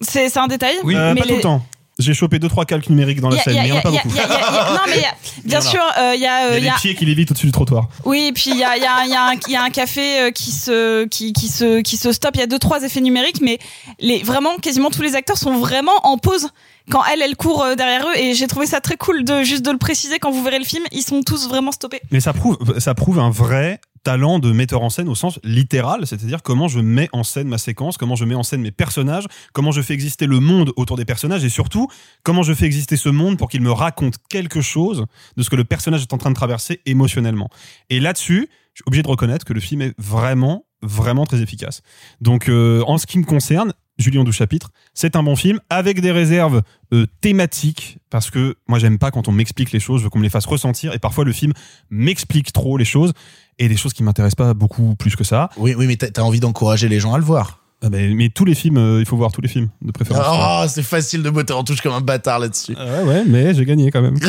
C'est 0.01 0.29
c'est 0.29 0.39
un 0.39 0.47
détail. 0.47 0.77
Euh, 0.83 1.13
mais 1.13 1.19
pas 1.19 1.21
tout 1.21 1.29
les- 1.29 1.35
le 1.35 1.41
temps. 1.41 1.63
J'ai 1.99 2.13
chopé 2.13 2.39
deux 2.39 2.47
trois 2.49 2.65
calques 2.65 2.89
numériques 2.89 3.21
dans 3.21 3.29
la 3.29 3.37
scène, 3.37 3.55
mais 3.55 3.67
il 3.67 3.71
n'y 3.71 3.71
en 3.73 3.77
a 3.77 3.81
pas 3.81 3.91
beaucoup. 3.91 4.07
non, 4.07 4.79
mais 4.87 5.03
bien 5.43 5.61
sûr, 5.61 5.81
euh, 5.99 6.13
il 6.15 6.21
y 6.21 6.25
a, 6.25 6.45
euh, 6.51 6.57
Il 6.57 6.63
y 6.63 6.67
a 6.69 6.73
les 6.73 6.79
pieds 6.79 6.95
qui 6.95 7.05
lévitent 7.05 7.29
au-dessus 7.31 7.45
du 7.47 7.51
trottoir. 7.51 7.89
Oui, 8.05 8.27
et 8.29 8.31
puis 8.31 8.49
il 8.51 8.57
y 8.57 8.63
a, 8.63 8.77
y, 8.77 8.85
a, 8.85 9.05
il 9.05 9.11
y, 9.11 9.15
a 9.15 9.25
un- 9.27 9.33
il 9.47 9.53
y 9.53 9.55
a 9.55 9.61
un 9.63 9.69
café 9.69 10.19
euh, 10.19 10.31
qui 10.31 10.51
se, 10.51 11.05
qui, 11.05 11.33
qui, 11.33 11.47
se, 11.49 11.81
qui 11.81 11.97
se 11.97 12.11
stoppe. 12.11 12.35
Il 12.35 12.39
y 12.39 12.43
a 12.43 12.47
deux, 12.47 12.59
trois 12.59 12.81
effets 12.83 13.01
numériques, 13.01 13.41
mais 13.41 13.59
les, 13.99 14.23
vraiment, 14.23 14.55
quasiment 14.57 14.89
tous 14.89 15.01
les 15.03 15.15
acteurs 15.15 15.37
sont 15.37 15.57
vraiment 15.57 15.91
en 16.03 16.17
pause 16.17 16.49
quand 16.89 17.03
elle, 17.13 17.21
elle 17.21 17.35
court 17.35 17.61
euh, 17.63 17.75
derrière 17.75 18.07
eux. 18.07 18.17
Et 18.17 18.33
j'ai 18.33 18.47
trouvé 18.47 18.65
ça 18.65 18.81
très 18.81 18.97
cool 18.97 19.23
de 19.23 19.43
juste 19.43 19.63
de 19.63 19.71
le 19.71 19.77
préciser 19.77 20.17
quand 20.17 20.31
vous 20.31 20.43
verrez 20.43 20.59
le 20.59 20.65
film. 20.65 20.83
Ils 20.91 21.03
sont 21.03 21.21
tous 21.21 21.47
vraiment 21.47 21.71
stoppés. 21.71 22.01
Mais 22.09 22.19
ça 22.21 22.33
prouve, 22.33 22.57
ça 22.79 22.95
prouve 22.95 23.19
un 23.19 23.29
vrai 23.29 23.79
talent 24.03 24.39
de 24.39 24.51
metteur 24.51 24.81
en 24.81 24.89
scène 24.89 25.09
au 25.09 25.15
sens 25.15 25.39
littéral, 25.43 26.07
c'est-à-dire 26.07 26.41
comment 26.41 26.67
je 26.67 26.79
mets 26.79 27.09
en 27.13 27.23
scène 27.23 27.47
ma 27.47 27.57
séquence, 27.57 27.97
comment 27.97 28.15
je 28.15 28.25
mets 28.25 28.35
en 28.35 28.43
scène 28.43 28.61
mes 28.61 28.71
personnages, 28.71 29.25
comment 29.53 29.71
je 29.71 29.81
fais 29.81 29.93
exister 29.93 30.25
le 30.25 30.39
monde 30.39 30.71
autour 30.75 30.97
des 30.97 31.05
personnages 31.05 31.43
et 31.43 31.49
surtout 31.49 31.87
comment 32.23 32.43
je 32.43 32.53
fais 32.53 32.65
exister 32.65 32.97
ce 32.97 33.09
monde 33.09 33.37
pour 33.37 33.49
qu'il 33.49 33.61
me 33.61 33.71
raconte 33.71 34.15
quelque 34.29 34.61
chose 34.61 35.05
de 35.37 35.43
ce 35.43 35.49
que 35.49 35.55
le 35.55 35.63
personnage 35.63 36.01
est 36.01 36.13
en 36.13 36.17
train 36.17 36.31
de 36.31 36.35
traverser 36.35 36.81
émotionnellement. 36.85 37.49
Et 37.89 37.99
là-dessus, 37.99 38.49
je 38.73 38.81
suis 38.81 38.83
obligé 38.87 39.03
de 39.03 39.07
reconnaître 39.07 39.45
que 39.45 39.53
le 39.53 39.59
film 39.59 39.81
est 39.81 39.93
vraiment, 39.97 40.65
vraiment 40.81 41.25
très 41.25 41.41
efficace. 41.41 41.81
Donc, 42.21 42.49
euh, 42.49 42.83
en 42.87 42.97
ce 42.97 43.05
qui 43.05 43.19
me 43.19 43.25
concerne, 43.25 43.73
Julie 44.01 44.17
en 44.17 44.23
12 44.23 44.35
chapitres, 44.35 44.69
c'est 44.93 45.15
un 45.15 45.23
bon 45.23 45.35
film 45.35 45.59
avec 45.69 46.01
des 46.01 46.11
réserves 46.11 46.61
euh, 46.93 47.05
thématiques 47.21 47.99
parce 48.09 48.29
que 48.29 48.55
moi 48.67 48.79
j'aime 48.79 48.97
pas 48.97 49.11
quand 49.11 49.27
on 49.27 49.31
m'explique 49.31 49.71
les 49.71 49.79
choses, 49.79 49.99
je 49.99 50.05
veux 50.05 50.09
qu'on 50.09 50.19
me 50.19 50.23
les 50.23 50.29
fasse 50.29 50.45
ressentir 50.45 50.93
et 50.93 50.99
parfois 50.99 51.23
le 51.23 51.31
film 51.31 51.53
m'explique 51.89 52.51
trop 52.51 52.77
les 52.77 52.85
choses 52.85 53.13
et 53.59 53.67
des 53.67 53.77
choses 53.77 53.93
qui 53.93 54.03
m'intéressent 54.03 54.35
pas 54.35 54.53
beaucoup 54.53 54.95
plus 54.95 55.15
que 55.15 55.23
ça. 55.23 55.49
Oui, 55.57 55.75
oui, 55.77 55.87
mais 55.87 55.95
t'as 55.95 56.21
envie 56.21 56.39
d'encourager 56.39 56.89
les 56.89 56.99
gens 56.99 57.13
à 57.13 57.17
le 57.17 57.23
voir. 57.23 57.59
Ah, 57.83 57.89
mais, 57.89 58.09
mais 58.09 58.29
tous 58.29 58.45
les 58.45 58.53
films, 58.53 58.77
euh, 58.77 58.99
il 58.99 59.05
faut 59.05 59.17
voir 59.17 59.31
tous 59.31 59.41
les 59.41 59.47
films 59.47 59.69
de 59.81 59.91
préférence. 59.91 60.25
Oh, 60.29 60.65
c'est 60.69 60.83
facile 60.83 61.23
de 61.23 61.29
botter 61.29 61.53
en 61.53 61.63
touche 61.63 61.81
comme 61.81 61.93
un 61.93 62.01
bâtard 62.01 62.39
là-dessus. 62.39 62.75
Ah 62.77 63.03
ouais, 63.03 63.23
mais 63.25 63.55
j'ai 63.55 63.65
gagné 63.65 63.89
quand 63.89 64.01
même. 64.01 64.19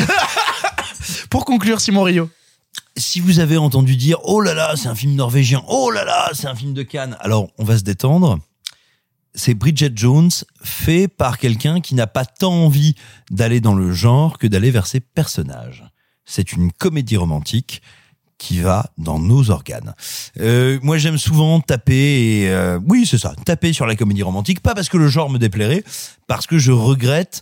Pour 1.29 1.45
conclure, 1.45 1.79
Simon 1.79 2.03
Rio. 2.03 2.29
Si 2.97 3.19
vous 3.19 3.39
avez 3.39 3.57
entendu 3.57 3.95
dire 3.95 4.17
oh 4.23 4.41
là 4.41 4.53
là, 4.53 4.73
c'est 4.75 4.87
un 4.87 4.95
film 4.95 5.13
norvégien, 5.15 5.61
oh 5.67 5.91
là 5.91 6.03
là, 6.03 6.29
c'est 6.33 6.47
un 6.47 6.55
film 6.55 6.73
de 6.73 6.83
Cannes, 6.83 7.15
alors 7.19 7.47
on 7.57 7.63
va 7.63 7.77
se 7.77 7.83
détendre. 7.83 8.39
C'est 9.35 9.53
Bridget 9.53 9.91
Jones 9.95 10.31
fait 10.63 11.07
par 11.07 11.37
quelqu'un 11.37 11.81
qui 11.81 11.95
n'a 11.95 12.07
pas 12.07 12.25
tant 12.25 12.53
envie 12.53 12.95
d'aller 13.31 13.61
dans 13.61 13.73
le 13.73 13.91
genre 13.91 14.37
que 14.37 14.47
d'aller 14.47 14.71
vers 14.71 14.87
ses 14.87 14.99
personnages. 14.99 15.83
C'est 16.25 16.53
une 16.53 16.71
comédie 16.71 17.17
romantique 17.17 17.81
qui 18.37 18.59
va 18.59 18.91
dans 18.97 19.19
nos 19.19 19.51
organes. 19.51 19.93
Euh, 20.39 20.79
moi, 20.81 20.97
j'aime 20.97 21.17
souvent 21.17 21.61
taper, 21.61 22.41
et, 22.41 22.49
euh, 22.49 22.79
oui, 22.87 23.05
c'est 23.05 23.17
ça, 23.17 23.33
taper 23.45 23.71
sur 23.73 23.85
la 23.85 23.95
comédie 23.95 24.23
romantique, 24.23 24.59
pas 24.59 24.75
parce 24.75 24.89
que 24.89 24.97
le 24.97 25.07
genre 25.07 25.29
me 25.29 25.39
déplairait, 25.39 25.83
parce 26.27 26.45
que 26.45 26.57
je 26.57 26.71
regrette 26.71 27.41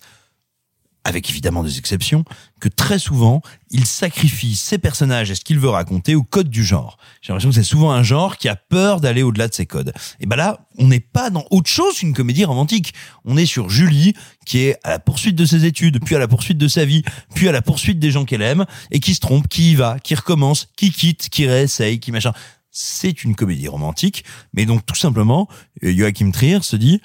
avec 1.04 1.30
évidemment 1.30 1.64
des 1.64 1.78
exceptions, 1.80 2.24
que 2.60 2.70
très 2.70 3.00
souvent, 3.00 3.42
il 3.72 3.86
sacrifie 3.86 4.56
ses 4.56 4.78
personnages 4.78 5.32
et 5.32 5.36
ce 5.36 5.42
qu'il 5.42 5.60
veut 5.60 5.70
raconter 5.70 6.14
au 6.14 6.24
code 6.24 6.50
du 6.50 6.64
genre. 6.64 6.98
J'ai 7.22 7.34
l'impression 7.34 7.50
que 7.50 7.56
c'est 7.56 7.64
souvent 7.64 7.92
un 7.92 8.04
genre 8.04 8.38
qui 8.38 8.48
a 8.50 8.56
peur 8.56 9.02
d'aller 9.02 9.24
au-delà 9.24 9.48
de 9.48 9.54
ses 9.54 9.66
codes. 9.66 9.94
Et 10.20 10.26
ben 10.28 10.36
là, 10.36 10.68
on 10.78 10.88
n'est 10.88 11.00
pas 11.00 11.30
dans 11.30 11.46
autre 11.50 11.70
chose 11.70 11.98
qu'une 11.98 12.14
comédie 12.14 12.46
romantique. 12.46 12.94
On 13.26 13.36
est 13.36 13.48
sur 13.48 13.70
Julie, 13.70 14.14
qui 14.46 14.60
est 14.60 14.78
à 14.84 14.92
la 14.92 15.00
poursuite 15.00 15.36
de 15.36 15.46
ses 15.46 15.66
études, 15.66 16.00
puis 16.04 16.16
à 16.16 16.20
la 16.20 16.28
poursuite 16.28 16.58
de 16.58 16.68
sa 16.68 16.86
vie, 16.86 17.04
puis 17.34 17.48
à 17.50 17.52
la 17.52 17.62
poursuite 17.62 18.00
des 18.00 18.12
gens 18.12 18.26
qu'elle 18.26 18.44
aime, 18.44 18.66
et 18.92 19.00
qui 19.00 19.16
se 19.16 19.20
trompe, 19.20 19.48
qui 19.48 19.72
y 19.72 19.76
va, 19.76 19.98
qui 20.00 20.14
recommence, 20.14 20.70
qui 20.76 20.92
quitte, 20.92 21.30
qui 21.30 21.48
réessaye, 21.48 22.00
qui 22.00 22.12
machin. 22.12 22.34
C'est 22.74 23.26
une 23.26 23.36
comédie 23.36 23.68
romantique, 23.68 24.24
mais 24.54 24.66
donc 24.66 24.86
tout 24.86 24.96
simplement, 24.96 25.50
Joachim 25.82 26.32
Trier 26.32 26.62
se 26.62 26.78
dit, 26.78 27.02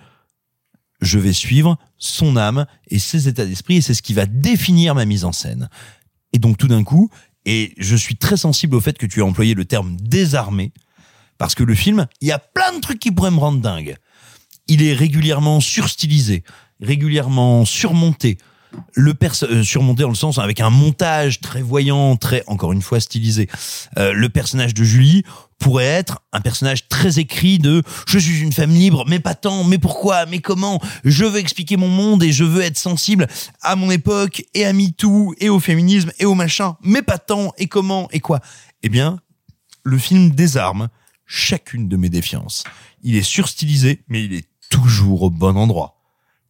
je 1.01 1.18
vais 1.18 1.32
suivre 1.32 1.78
son 1.98 2.36
âme 2.36 2.66
et 2.89 2.98
ses 2.98 3.28
états 3.28 3.47
d'esprit 3.47 3.77
et 3.77 3.81
c'est 3.81 3.94
ce 3.94 4.02
qui 4.02 4.14
va 4.14 4.27
définir 4.27 4.94
ma 4.94 5.05
mise 5.05 5.24
en 5.24 5.32
scène. 5.32 5.68
Et 6.32 6.39
donc 6.39 6.59
tout 6.59 6.68
d'un 6.68 6.85
coup, 6.85 7.10
et 7.44 7.74
je 7.78 7.97
suis 7.97 8.16
très 8.16 8.36
sensible 8.36 8.74
au 8.74 8.81
fait 8.81 8.98
que 8.98 9.06
tu 9.06 9.20
aies 9.20 9.23
employé 9.23 9.55
le 9.55 9.64
terme 9.64 9.97
désarmé, 9.97 10.73
parce 11.39 11.55
que 11.55 11.62
le 11.62 11.74
film, 11.74 12.06
il 12.20 12.28
y 12.28 12.32
a 12.32 12.39
plein 12.39 12.74
de 12.74 12.81
trucs 12.81 12.98
qui 12.98 13.10
pourraient 13.10 13.31
me 13.31 13.39
rendre 13.39 13.60
dingue. 13.60 13.97
Il 14.68 14.82
est 14.82 14.94
régulièrement 14.94 15.60
surstylisé, 15.60 16.43
régulièrement 16.81 17.64
surmonté, 17.64 18.39
le 18.94 19.15
euh, 19.43 19.62
surmonté 19.62 20.03
dans 20.03 20.09
le 20.09 20.15
sens 20.15 20.39
avec 20.39 20.61
un 20.61 20.70
montage 20.70 21.40
très 21.40 21.62
voyant, 21.62 22.16
très 22.16 22.44
encore 22.47 22.73
une 22.73 22.82
fois 22.82 23.01
stylisé. 23.01 23.48
Euh, 23.98 24.12
le 24.12 24.28
personnage 24.28 24.74
de 24.74 24.85
Julie 24.85 25.24
pourrait 25.59 25.85
être 25.85 26.23
un 26.32 26.40
personnage 26.40 26.89
très 26.89 27.19
écrit 27.19 27.59
de 27.59 27.82
je 28.07 28.19
suis 28.19 28.40
une 28.40 28.53
femme 28.53 28.70
libre, 28.70 29.05
mais 29.09 29.20
pas 29.20 29.35
tant, 29.35 29.65
mais 29.65 29.78
pourquoi, 29.78 30.27
mais 30.27 30.40
comment, 30.40 30.81
je 31.05 31.24
veux 31.24 31.39
expliquer 31.39 31.77
mon 31.77 31.89
monde 31.89 32.23
et 32.23 32.32
je 32.32 32.44
veux 32.44 32.62
être 32.62 32.78
sensible 32.78 33.27
à 33.62 33.77
mon 33.77 33.90
époque 33.90 34.44
et 34.55 34.66
à 34.66 34.73
MeToo 34.73 35.35
et 35.39 35.48
au 35.48 35.61
féminisme 35.61 36.12
et 36.19 36.27
au 36.27 36.35
machin, 36.35 36.77
mais 36.82 37.03
pas 37.03 37.19
tant 37.19 37.53
et 37.59 37.66
comment 37.66 38.09
et 38.12 38.20
quoi? 38.20 38.40
Eh 38.82 38.89
bien, 38.89 39.19
le 39.82 39.98
film 39.98 40.31
désarme 40.31 40.89
chacune 41.27 41.89
de 41.89 41.97
mes 41.97 42.09
défiances. 42.09 42.65
Il 43.03 43.16
est 43.16 43.23
surstylisé, 43.23 44.05
mais 44.09 44.24
il 44.24 44.35
est 44.35 44.48
toujours 44.70 45.23
au 45.23 45.31
bon 45.31 45.57
endroit. 45.57 46.01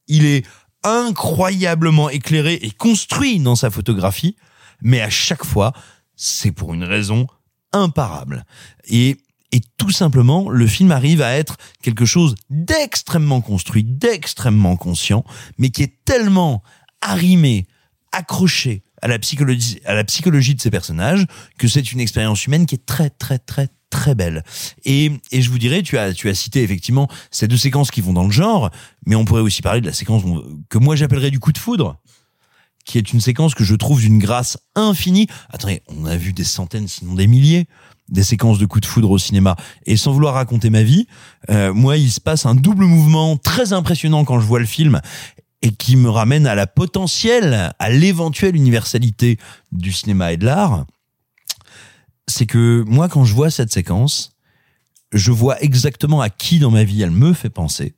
Il 0.08 0.24
est 0.24 0.46
incroyablement 0.86 2.08
éclairé 2.08 2.54
et 2.62 2.70
construit 2.70 3.40
dans 3.40 3.56
sa 3.56 3.70
photographie, 3.70 4.36
mais 4.80 5.00
à 5.00 5.10
chaque 5.10 5.44
fois, 5.44 5.72
c'est 6.14 6.52
pour 6.52 6.74
une 6.74 6.84
raison 6.84 7.26
imparable. 7.72 8.44
Et, 8.88 9.16
et 9.52 9.60
tout 9.78 9.90
simplement, 9.90 10.48
le 10.48 10.66
film 10.66 10.92
arrive 10.92 11.22
à 11.22 11.36
être 11.36 11.56
quelque 11.82 12.04
chose 12.04 12.36
d'extrêmement 12.50 13.40
construit, 13.40 13.84
d'extrêmement 13.84 14.76
conscient, 14.76 15.24
mais 15.58 15.70
qui 15.70 15.82
est 15.82 16.04
tellement 16.04 16.62
arrimé, 17.00 17.66
accroché 18.12 18.84
à 19.02 19.08
la 19.08 19.18
psychologie, 19.18 19.80
à 19.84 19.94
la 19.94 20.04
psychologie 20.04 20.54
de 20.54 20.60
ces 20.60 20.70
personnages 20.70 21.26
que 21.58 21.68
c'est 21.68 21.92
une 21.92 22.00
expérience 22.00 22.46
humaine 22.46 22.66
qui 22.66 22.76
est 22.76 22.86
très, 22.86 23.10
très, 23.10 23.38
très, 23.38 23.68
très 23.90 24.14
belle. 24.14 24.42
Et, 24.84 25.12
et 25.32 25.42
je 25.42 25.50
vous 25.50 25.58
dirais, 25.58 25.82
tu 25.82 25.98
as, 25.98 26.12
tu 26.12 26.28
as 26.28 26.34
cité 26.34 26.62
effectivement 26.62 27.08
ces 27.30 27.48
deux 27.48 27.56
séquences 27.56 27.90
qui 27.90 28.00
vont 28.00 28.12
dans 28.12 28.24
le 28.24 28.32
genre, 28.32 28.70
mais 29.06 29.14
on 29.14 29.24
pourrait 29.24 29.42
aussi 29.42 29.62
parler 29.62 29.80
de 29.80 29.86
la 29.86 29.92
séquence 29.92 30.22
que 30.68 30.78
moi 30.78 30.96
j'appellerais 30.96 31.30
du 31.30 31.38
coup 31.38 31.52
de 31.52 31.58
foudre 31.58 31.98
qui 32.86 32.98
est 32.98 33.12
une 33.12 33.20
séquence 33.20 33.54
que 33.54 33.64
je 33.64 33.74
trouve 33.74 34.00
d'une 34.00 34.18
grâce 34.18 34.56
infinie. 34.74 35.26
Attendez, 35.52 35.82
on 35.88 36.06
a 36.06 36.16
vu 36.16 36.32
des 36.32 36.44
centaines, 36.44 36.88
sinon 36.88 37.14
des 37.14 37.26
milliers, 37.26 37.66
des 38.08 38.22
séquences 38.22 38.58
de 38.58 38.64
coups 38.64 38.82
de 38.82 38.86
foudre 38.86 39.10
au 39.10 39.18
cinéma. 39.18 39.56
Et 39.84 39.96
sans 39.96 40.12
vouloir 40.12 40.34
raconter 40.34 40.70
ma 40.70 40.82
vie, 40.82 41.06
euh, 41.50 41.74
moi, 41.74 41.96
il 41.96 42.10
se 42.10 42.20
passe 42.20 42.46
un 42.46 42.54
double 42.54 42.84
mouvement 42.84 43.36
très 43.36 43.72
impressionnant 43.72 44.24
quand 44.24 44.40
je 44.40 44.46
vois 44.46 44.60
le 44.60 44.66
film 44.66 45.00
et 45.62 45.72
qui 45.72 45.96
me 45.96 46.08
ramène 46.08 46.46
à 46.46 46.54
la 46.54 46.66
potentielle, 46.66 47.72
à 47.78 47.90
l'éventuelle 47.90 48.54
universalité 48.54 49.38
du 49.72 49.92
cinéma 49.92 50.32
et 50.32 50.36
de 50.36 50.46
l'art. 50.46 50.86
C'est 52.28 52.46
que 52.46 52.84
moi, 52.86 53.08
quand 53.08 53.24
je 53.24 53.34
vois 53.34 53.50
cette 53.50 53.72
séquence, 53.72 54.36
je 55.12 55.30
vois 55.30 55.60
exactement 55.62 56.20
à 56.20 56.30
qui 56.30 56.58
dans 56.58 56.70
ma 56.70 56.84
vie 56.84 57.02
elle 57.02 57.10
me 57.10 57.32
fait 57.32 57.50
penser 57.50 57.94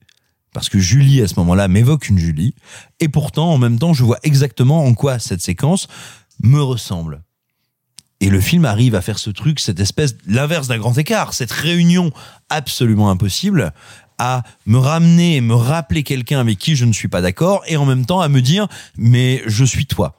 parce 0.53 0.69
que 0.69 0.79
Julie 0.79 1.23
à 1.23 1.29
ce 1.29 1.35
moment-là 1.37 1.69
m'évoque 1.69 2.09
une 2.09 2.19
Julie, 2.19 2.55
et 3.01 3.09
pourtant 3.09 3.53
en 3.53 3.59
même 3.59 3.79
temps 3.79 3.93
je 3.93 4.05
vois 4.05 4.19
exactement 4.23 4.85
en 4.85 4.95
quoi 4.95 5.19
cette 5.19 5.41
séquence 5.41 5.89
me 6.43 6.61
ressemble. 6.61 7.23
Et 8.21 8.31
le 8.31 8.41
film 8.41 8.65
arrive 8.65 8.97
à 8.97 9.01
faire 9.01 9.19
ce 9.19 9.31
truc, 9.31 9.61
cette 9.61 9.79
espèce, 9.79 10.17
l'inverse 10.27 10.67
d'un 10.67 10.79
grand 10.79 10.97
écart, 10.99 11.35
cette 11.35 11.53
réunion 11.53 12.11
absolument 12.49 13.11
impossible, 13.11 13.73
à 14.19 14.43
me 14.67 14.79
ramener 14.79 15.37
et 15.37 15.41
me 15.41 15.55
rappeler 15.55 16.03
quelqu'un 16.03 16.41
avec 16.41 16.59
qui 16.59 16.75
je 16.75 16.85
ne 16.85 16.93
suis 16.93 17.07
pas 17.07 17.21
d'accord, 17.21 17.63
et 17.69 17.77
en 17.77 17.87
même 17.87 18.05
temps 18.05 18.21
à 18.21 18.29
me 18.29 18.43
dire, 18.43 18.67
mais 18.97 19.43
je 19.47 19.65
suis 19.65 19.87
toi. 19.87 20.17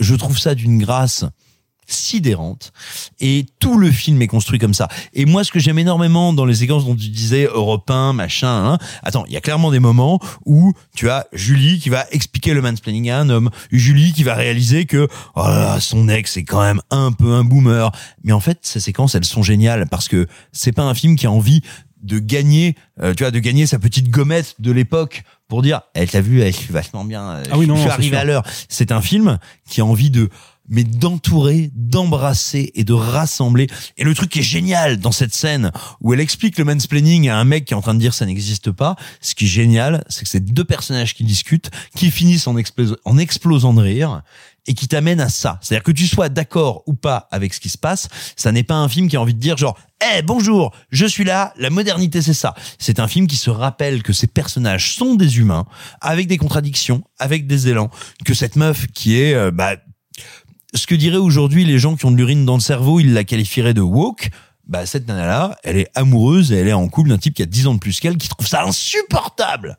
Je 0.00 0.14
trouve 0.14 0.38
ça 0.38 0.54
d'une 0.54 0.78
grâce 0.78 1.26
sidérante. 1.86 2.72
Et 3.20 3.46
tout 3.58 3.78
le 3.78 3.90
film 3.90 4.20
est 4.22 4.26
construit 4.26 4.58
comme 4.58 4.74
ça. 4.74 4.88
Et 5.12 5.24
moi 5.24 5.44
ce 5.44 5.52
que 5.52 5.58
j'aime 5.58 5.78
énormément 5.78 6.32
dans 6.32 6.44
les 6.44 6.56
séquences 6.56 6.84
dont 6.84 6.94
tu 6.94 7.08
disais 7.08 7.44
européen 7.44 8.12
machin 8.12 8.72
hein, 8.72 8.78
attends 9.02 9.24
il 9.26 9.32
y 9.32 9.36
a 9.36 9.40
clairement 9.40 9.70
des 9.70 9.80
moments 9.80 10.20
où 10.44 10.72
tu 10.94 11.10
as 11.10 11.26
Julie 11.32 11.78
qui 11.78 11.88
va 11.88 12.06
expliquer 12.10 12.54
le 12.54 12.62
mansplaining 12.62 13.10
à 13.10 13.18
un 13.18 13.28
homme 13.28 13.50
Julie 13.70 14.12
qui 14.12 14.22
va 14.22 14.34
réaliser 14.34 14.86
que 14.86 15.08
oh 15.34 15.42
là 15.42 15.80
son 15.80 16.08
ex 16.08 16.36
est 16.36 16.44
quand 16.44 16.62
même 16.62 16.80
un 16.90 17.12
peu 17.12 17.32
un 17.32 17.44
boomer. 17.44 17.90
Mais 18.24 18.32
en 18.32 18.40
fait 18.40 18.58
ces 18.62 18.80
séquences 18.80 19.14
elles 19.14 19.24
sont 19.24 19.42
géniales 19.42 19.86
parce 19.88 20.08
que 20.08 20.26
c'est 20.52 20.72
pas 20.72 20.82
un 20.82 20.94
film 20.94 21.16
qui 21.16 21.26
a 21.26 21.30
envie 21.30 21.62
de 22.02 22.18
gagner 22.18 22.74
euh, 23.00 23.14
tu 23.14 23.22
vois 23.22 23.30
de 23.30 23.38
gagner 23.38 23.66
sa 23.66 23.78
petite 23.78 24.10
gommette 24.10 24.56
de 24.58 24.72
l'époque 24.72 25.22
pour 25.48 25.62
dire 25.62 25.82
eh 25.94 26.06
t'as 26.06 26.20
vu 26.20 26.40
elle 26.40 26.48
est 26.48 26.70
vachement 26.70 27.04
bien 27.04 27.22
euh, 27.22 27.44
Ah 27.50 27.58
oui, 27.58 27.66
non, 27.66 27.76
je 27.76 27.82
suis 27.82 27.90
arrivé 27.90 28.16
à 28.16 28.24
l'heure. 28.24 28.42
C'est 28.68 28.90
un 28.90 29.02
film 29.02 29.38
qui 29.68 29.80
a 29.80 29.84
envie 29.84 30.10
de 30.10 30.30
mais 30.68 30.84
d'entourer, 30.84 31.70
d'embrasser 31.74 32.70
et 32.74 32.84
de 32.84 32.92
rassembler. 32.92 33.66
Et 33.96 34.04
le 34.04 34.14
truc 34.14 34.30
qui 34.30 34.40
est 34.40 34.42
génial 34.42 34.98
dans 34.98 35.12
cette 35.12 35.34
scène 35.34 35.70
où 36.00 36.14
elle 36.14 36.20
explique 36.20 36.58
le 36.58 36.64
mansplaining 36.64 37.28
à 37.28 37.36
un 37.36 37.44
mec 37.44 37.64
qui 37.64 37.74
est 37.74 37.76
en 37.76 37.82
train 37.82 37.94
de 37.94 38.00
dire 38.00 38.14
ça 38.14 38.26
n'existe 38.26 38.70
pas, 38.70 38.96
ce 39.20 39.34
qui 39.34 39.44
est 39.44 39.48
génial, 39.48 40.04
c'est 40.08 40.22
que 40.24 40.28
c'est 40.28 40.40
deux 40.40 40.64
personnages 40.64 41.14
qui 41.14 41.24
discutent, 41.24 41.70
qui 41.96 42.10
finissent 42.10 42.46
en, 42.46 42.56
explos- 42.56 42.96
en 43.04 43.18
explosant 43.18 43.74
de 43.74 43.82
rire 43.82 44.22
et 44.66 44.74
qui 44.74 44.86
t'amènent 44.86 45.20
à 45.20 45.28
ça. 45.28 45.58
C'est-à-dire 45.60 45.82
que 45.82 45.92
tu 45.92 46.06
sois 46.06 46.28
d'accord 46.28 46.84
ou 46.86 46.94
pas 46.94 47.28
avec 47.32 47.52
ce 47.52 47.60
qui 47.60 47.68
se 47.68 47.78
passe, 47.78 48.08
ça 48.36 48.52
n'est 48.52 48.62
pas 48.62 48.76
un 48.76 48.88
film 48.88 49.08
qui 49.08 49.16
a 49.16 49.20
envie 49.20 49.34
de 49.34 49.40
dire 49.40 49.56
genre 49.56 49.76
Eh 50.16 50.22
bonjour, 50.22 50.72
je 50.90 51.04
suis 51.04 51.24
là, 51.24 51.52
la 51.56 51.70
modernité 51.70 52.22
c'est 52.22 52.34
ça. 52.34 52.54
C'est 52.78 53.00
un 53.00 53.08
film 53.08 53.26
qui 53.26 53.36
se 53.36 53.50
rappelle 53.50 54.02
que 54.02 54.12
ces 54.12 54.28
personnages 54.28 54.94
sont 54.94 55.16
des 55.16 55.38
humains, 55.38 55.66
avec 56.00 56.28
des 56.28 56.38
contradictions, 56.38 57.02
avec 57.18 57.46
des 57.46 57.68
élans, 57.68 57.90
que 58.24 58.34
cette 58.34 58.56
meuf 58.56 58.86
qui 58.94 59.18
est 59.18 59.34
euh, 59.34 59.50
bah, 59.50 59.76
ce 60.74 60.86
que 60.86 60.94
diraient 60.94 61.16
aujourd'hui 61.16 61.64
les 61.64 61.78
gens 61.78 61.96
qui 61.96 62.06
ont 62.06 62.10
de 62.10 62.16
l'urine 62.16 62.44
dans 62.44 62.54
le 62.54 62.60
cerveau, 62.60 63.00
ils 63.00 63.12
la 63.12 63.24
qualifieraient 63.24 63.74
de 63.74 63.80
woke. 63.80 64.30
Bah, 64.66 64.86
cette 64.86 65.08
nana-là, 65.08 65.56
elle 65.64 65.76
est 65.76 65.90
amoureuse 65.94 66.52
et 66.52 66.56
elle 66.56 66.68
est 66.68 66.72
en 66.72 66.88
couple 66.88 67.10
d'un 67.10 67.18
type 67.18 67.34
qui 67.34 67.42
a 67.42 67.46
10 67.46 67.66
ans 67.66 67.74
de 67.74 67.78
plus 67.78 68.00
qu'elle, 68.00 68.16
qui 68.16 68.28
trouve 68.28 68.46
ça 68.46 68.64
insupportable. 68.64 69.78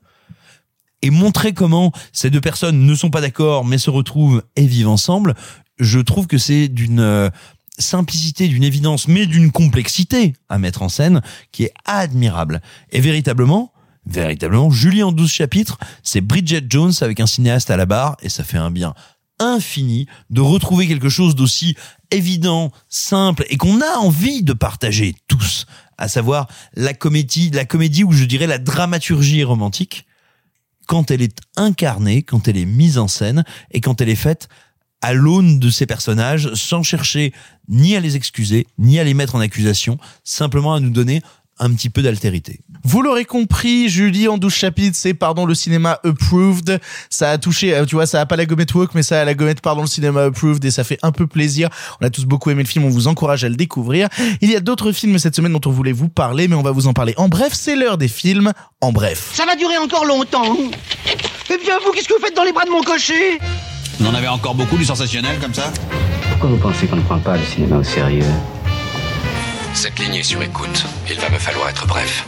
Et 1.01 1.09
montrer 1.09 1.53
comment 1.53 1.91
ces 2.11 2.29
deux 2.29 2.41
personnes 2.41 2.85
ne 2.85 2.95
sont 2.95 3.09
pas 3.09 3.21
d'accord, 3.21 3.65
mais 3.65 3.77
se 3.77 3.89
retrouvent 3.89 4.43
et 4.55 4.65
vivent 4.65 4.89
ensemble, 4.89 5.35
je 5.79 5.99
trouve 5.99 6.27
que 6.27 6.37
c'est 6.37 6.67
d'une 6.67 6.99
euh, 6.99 7.29
simplicité, 7.77 8.47
d'une 8.47 8.63
évidence, 8.63 9.07
mais 9.07 9.25
d'une 9.25 9.51
complexité 9.51 10.33
à 10.49 10.57
mettre 10.59 10.81
en 10.81 10.89
scène 10.89 11.21
qui 11.51 11.63
est 11.63 11.73
admirable. 11.85 12.61
Et 12.91 13.01
véritablement, 13.01 13.73
véritablement, 14.05 14.69
Julie 14.69 15.03
en 15.03 15.11
12 15.11 15.31
chapitres, 15.31 15.77
c'est 16.03 16.21
Bridget 16.21 16.65
Jones 16.69 16.93
avec 17.01 17.19
un 17.19 17.27
cinéaste 17.27 17.69
à 17.71 17.77
la 17.77 17.85
barre 17.85 18.17
et 18.21 18.29
ça 18.29 18.43
fait 18.43 18.57
un 18.57 18.71
bien 18.71 18.93
infini 19.39 20.07
de 20.29 20.41
retrouver 20.41 20.87
quelque 20.87 21.09
chose 21.09 21.35
d'aussi 21.35 21.75
évident, 22.11 22.71
simple 22.89 23.45
et 23.49 23.57
qu'on 23.57 23.81
a 23.81 23.97
envie 23.97 24.43
de 24.43 24.53
partager 24.53 25.15
tous, 25.27 25.65
à 25.97 26.07
savoir 26.07 26.47
la 26.75 26.93
comédie, 26.93 27.49
la 27.49 27.65
comédie 27.65 28.03
ou 28.03 28.11
je 28.11 28.25
dirais 28.25 28.47
la 28.47 28.59
dramaturgie 28.59 29.43
romantique 29.43 30.05
quand 30.87 31.11
elle 31.11 31.21
est 31.21 31.37
incarnée, 31.55 32.23
quand 32.23 32.47
elle 32.47 32.57
est 32.57 32.65
mise 32.65 32.97
en 32.97 33.07
scène 33.07 33.43
et 33.71 33.81
quand 33.81 34.01
elle 34.01 34.09
est 34.09 34.15
faite 34.15 34.49
à 35.01 35.13
l'aune 35.13 35.59
de 35.59 35.69
ces 35.69 35.85
personnages 35.85 36.53
sans 36.53 36.81
chercher 36.81 37.33
ni 37.67 37.95
à 37.95 37.99
les 37.99 38.15
excuser, 38.15 38.67
ni 38.77 38.99
à 38.99 39.03
les 39.03 39.13
mettre 39.13 39.35
en 39.35 39.39
accusation, 39.39 39.97
simplement 40.23 40.73
à 40.73 40.79
nous 40.79 40.89
donner 40.89 41.21
un 41.59 41.71
petit 41.71 41.89
peu 41.89 42.01
d'altérité. 42.01 42.59
Vous 42.83 43.01
l'aurez 43.01 43.25
compris, 43.25 43.87
Julie 43.89 44.27
en 44.27 44.37
12 44.37 44.53
chapitres, 44.53 44.97
c'est 44.99 45.13
pardon 45.13 45.45
le 45.45 45.55
cinéma 45.55 45.99
approved. 46.03 46.79
Ça 47.09 47.31
a 47.31 47.37
touché, 47.37 47.73
euh, 47.73 47.85
tu 47.85 47.95
vois, 47.95 48.05
ça 48.05 48.21
a 48.21 48.25
pas 48.25 48.35
la 48.35 48.45
gommette 48.45 48.73
woke, 48.73 48.93
mais 48.95 49.03
ça 49.03 49.21
a 49.21 49.25
la 49.25 49.33
gommette 49.33 49.61
pardon 49.61 49.81
le 49.81 49.87
cinéma 49.87 50.23
approved 50.25 50.63
et 50.65 50.71
ça 50.71 50.83
fait 50.83 50.99
un 51.01 51.11
peu 51.11 51.27
plaisir. 51.27 51.69
On 52.01 52.05
a 52.05 52.09
tous 52.09 52.25
beaucoup 52.25 52.49
aimé 52.49 52.63
le 52.63 52.67
film, 52.67 52.85
on 52.85 52.89
vous 52.89 53.07
encourage 53.07 53.43
à 53.43 53.49
le 53.49 53.55
découvrir. 53.55 54.09
Il 54.41 54.49
y 54.49 54.55
a 54.55 54.59
d'autres 54.59 54.91
films 54.91 55.17
cette 55.19 55.35
semaine 55.35 55.53
dont 55.53 55.61
on 55.65 55.71
voulait 55.71 55.91
vous 55.91 56.09
parler, 56.09 56.47
mais 56.47 56.55
on 56.55 56.63
va 56.63 56.71
vous 56.71 56.87
en 56.87 56.93
parler 56.93 57.13
en 57.17 57.29
bref. 57.29 57.53
C'est 57.53 57.75
l'heure 57.75 57.97
des 57.97 58.07
films 58.07 58.51
en 58.81 58.91
bref. 58.91 59.31
Ça 59.33 59.45
va 59.45 59.55
durer 59.55 59.77
encore 59.77 60.05
longtemps. 60.05 60.57
Eh 61.49 61.57
bien, 61.57 61.75
vous, 61.85 61.91
qu'est-ce 61.91 62.07
que 62.07 62.13
vous 62.13 62.25
faites 62.25 62.35
dans 62.35 62.43
les 62.43 62.53
bras 62.53 62.65
de 62.65 62.71
mon 62.71 62.81
cocher? 62.81 63.39
On 64.01 64.05
en 64.07 64.13
avait 64.13 64.27
encore 64.27 64.55
beaucoup 64.55 64.77
du 64.77 64.85
sensationnel 64.85 65.39
comme 65.39 65.53
ça? 65.53 65.71
Pourquoi 66.31 66.49
vous 66.49 66.57
pensez 66.57 66.87
qu'on 66.87 66.95
ne 66.95 67.01
prend 67.01 67.19
pas 67.19 67.37
le 67.37 67.45
cinéma 67.45 67.77
au 67.77 67.83
sérieux? 67.83 68.25
Cette 69.73 69.97
ligne 69.97 70.15
est 70.15 70.23
sur 70.23 70.41
écoute. 70.43 70.85
Il 71.09 71.19
va 71.19 71.29
me 71.29 71.39
falloir 71.39 71.67
être 71.67 71.87
bref. 71.87 72.25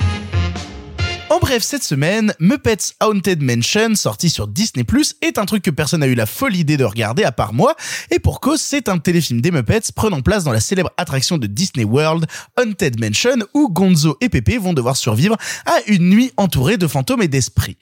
En 1.30 1.38
bref, 1.38 1.62
cette 1.64 1.84
semaine, 1.84 2.34
Muppets 2.40 2.94
Haunted 3.00 3.42
Mansion, 3.42 3.96
sorti 3.96 4.30
sur 4.30 4.48
Disney+, 4.48 4.84
est 5.22 5.38
un 5.38 5.46
truc 5.46 5.64
que 5.64 5.70
personne 5.70 6.00
n'a 6.00 6.08
eu 6.08 6.16
la 6.16 6.26
folle 6.26 6.56
idée 6.56 6.78
de 6.78 6.84
regarder 6.84 7.24
à 7.24 7.32
part 7.32 7.54
moi, 7.54 7.76
et 8.10 8.20
pour 8.20 8.40
cause, 8.42 8.62
c'est 8.62 8.90
un 8.90 8.98
téléfilm 8.98 9.42
des 9.42 9.52
Muppets 9.52 9.92
prenant 9.96 10.22
place 10.22 10.44
dans 10.44 10.52
la 10.52 10.60
célèbre 10.60 10.92
attraction 10.98 11.38
de 11.38 11.48
Disney 11.48 11.84
World, 11.84 12.26
Haunted 12.58 13.00
Mansion, 13.00 13.38
où 13.54 13.70
Gonzo 13.70 14.18
et 14.22 14.30
Pépé 14.30 14.58
vont 14.58 14.74
devoir 14.74 14.98
survivre 14.98 15.38
à 15.66 15.78
une 15.88 16.10
nuit 16.10 16.32
entourée 16.38 16.78
de 16.78 16.88
fantômes 16.88 17.22
et 17.22 17.28
d'esprits. 17.28 17.78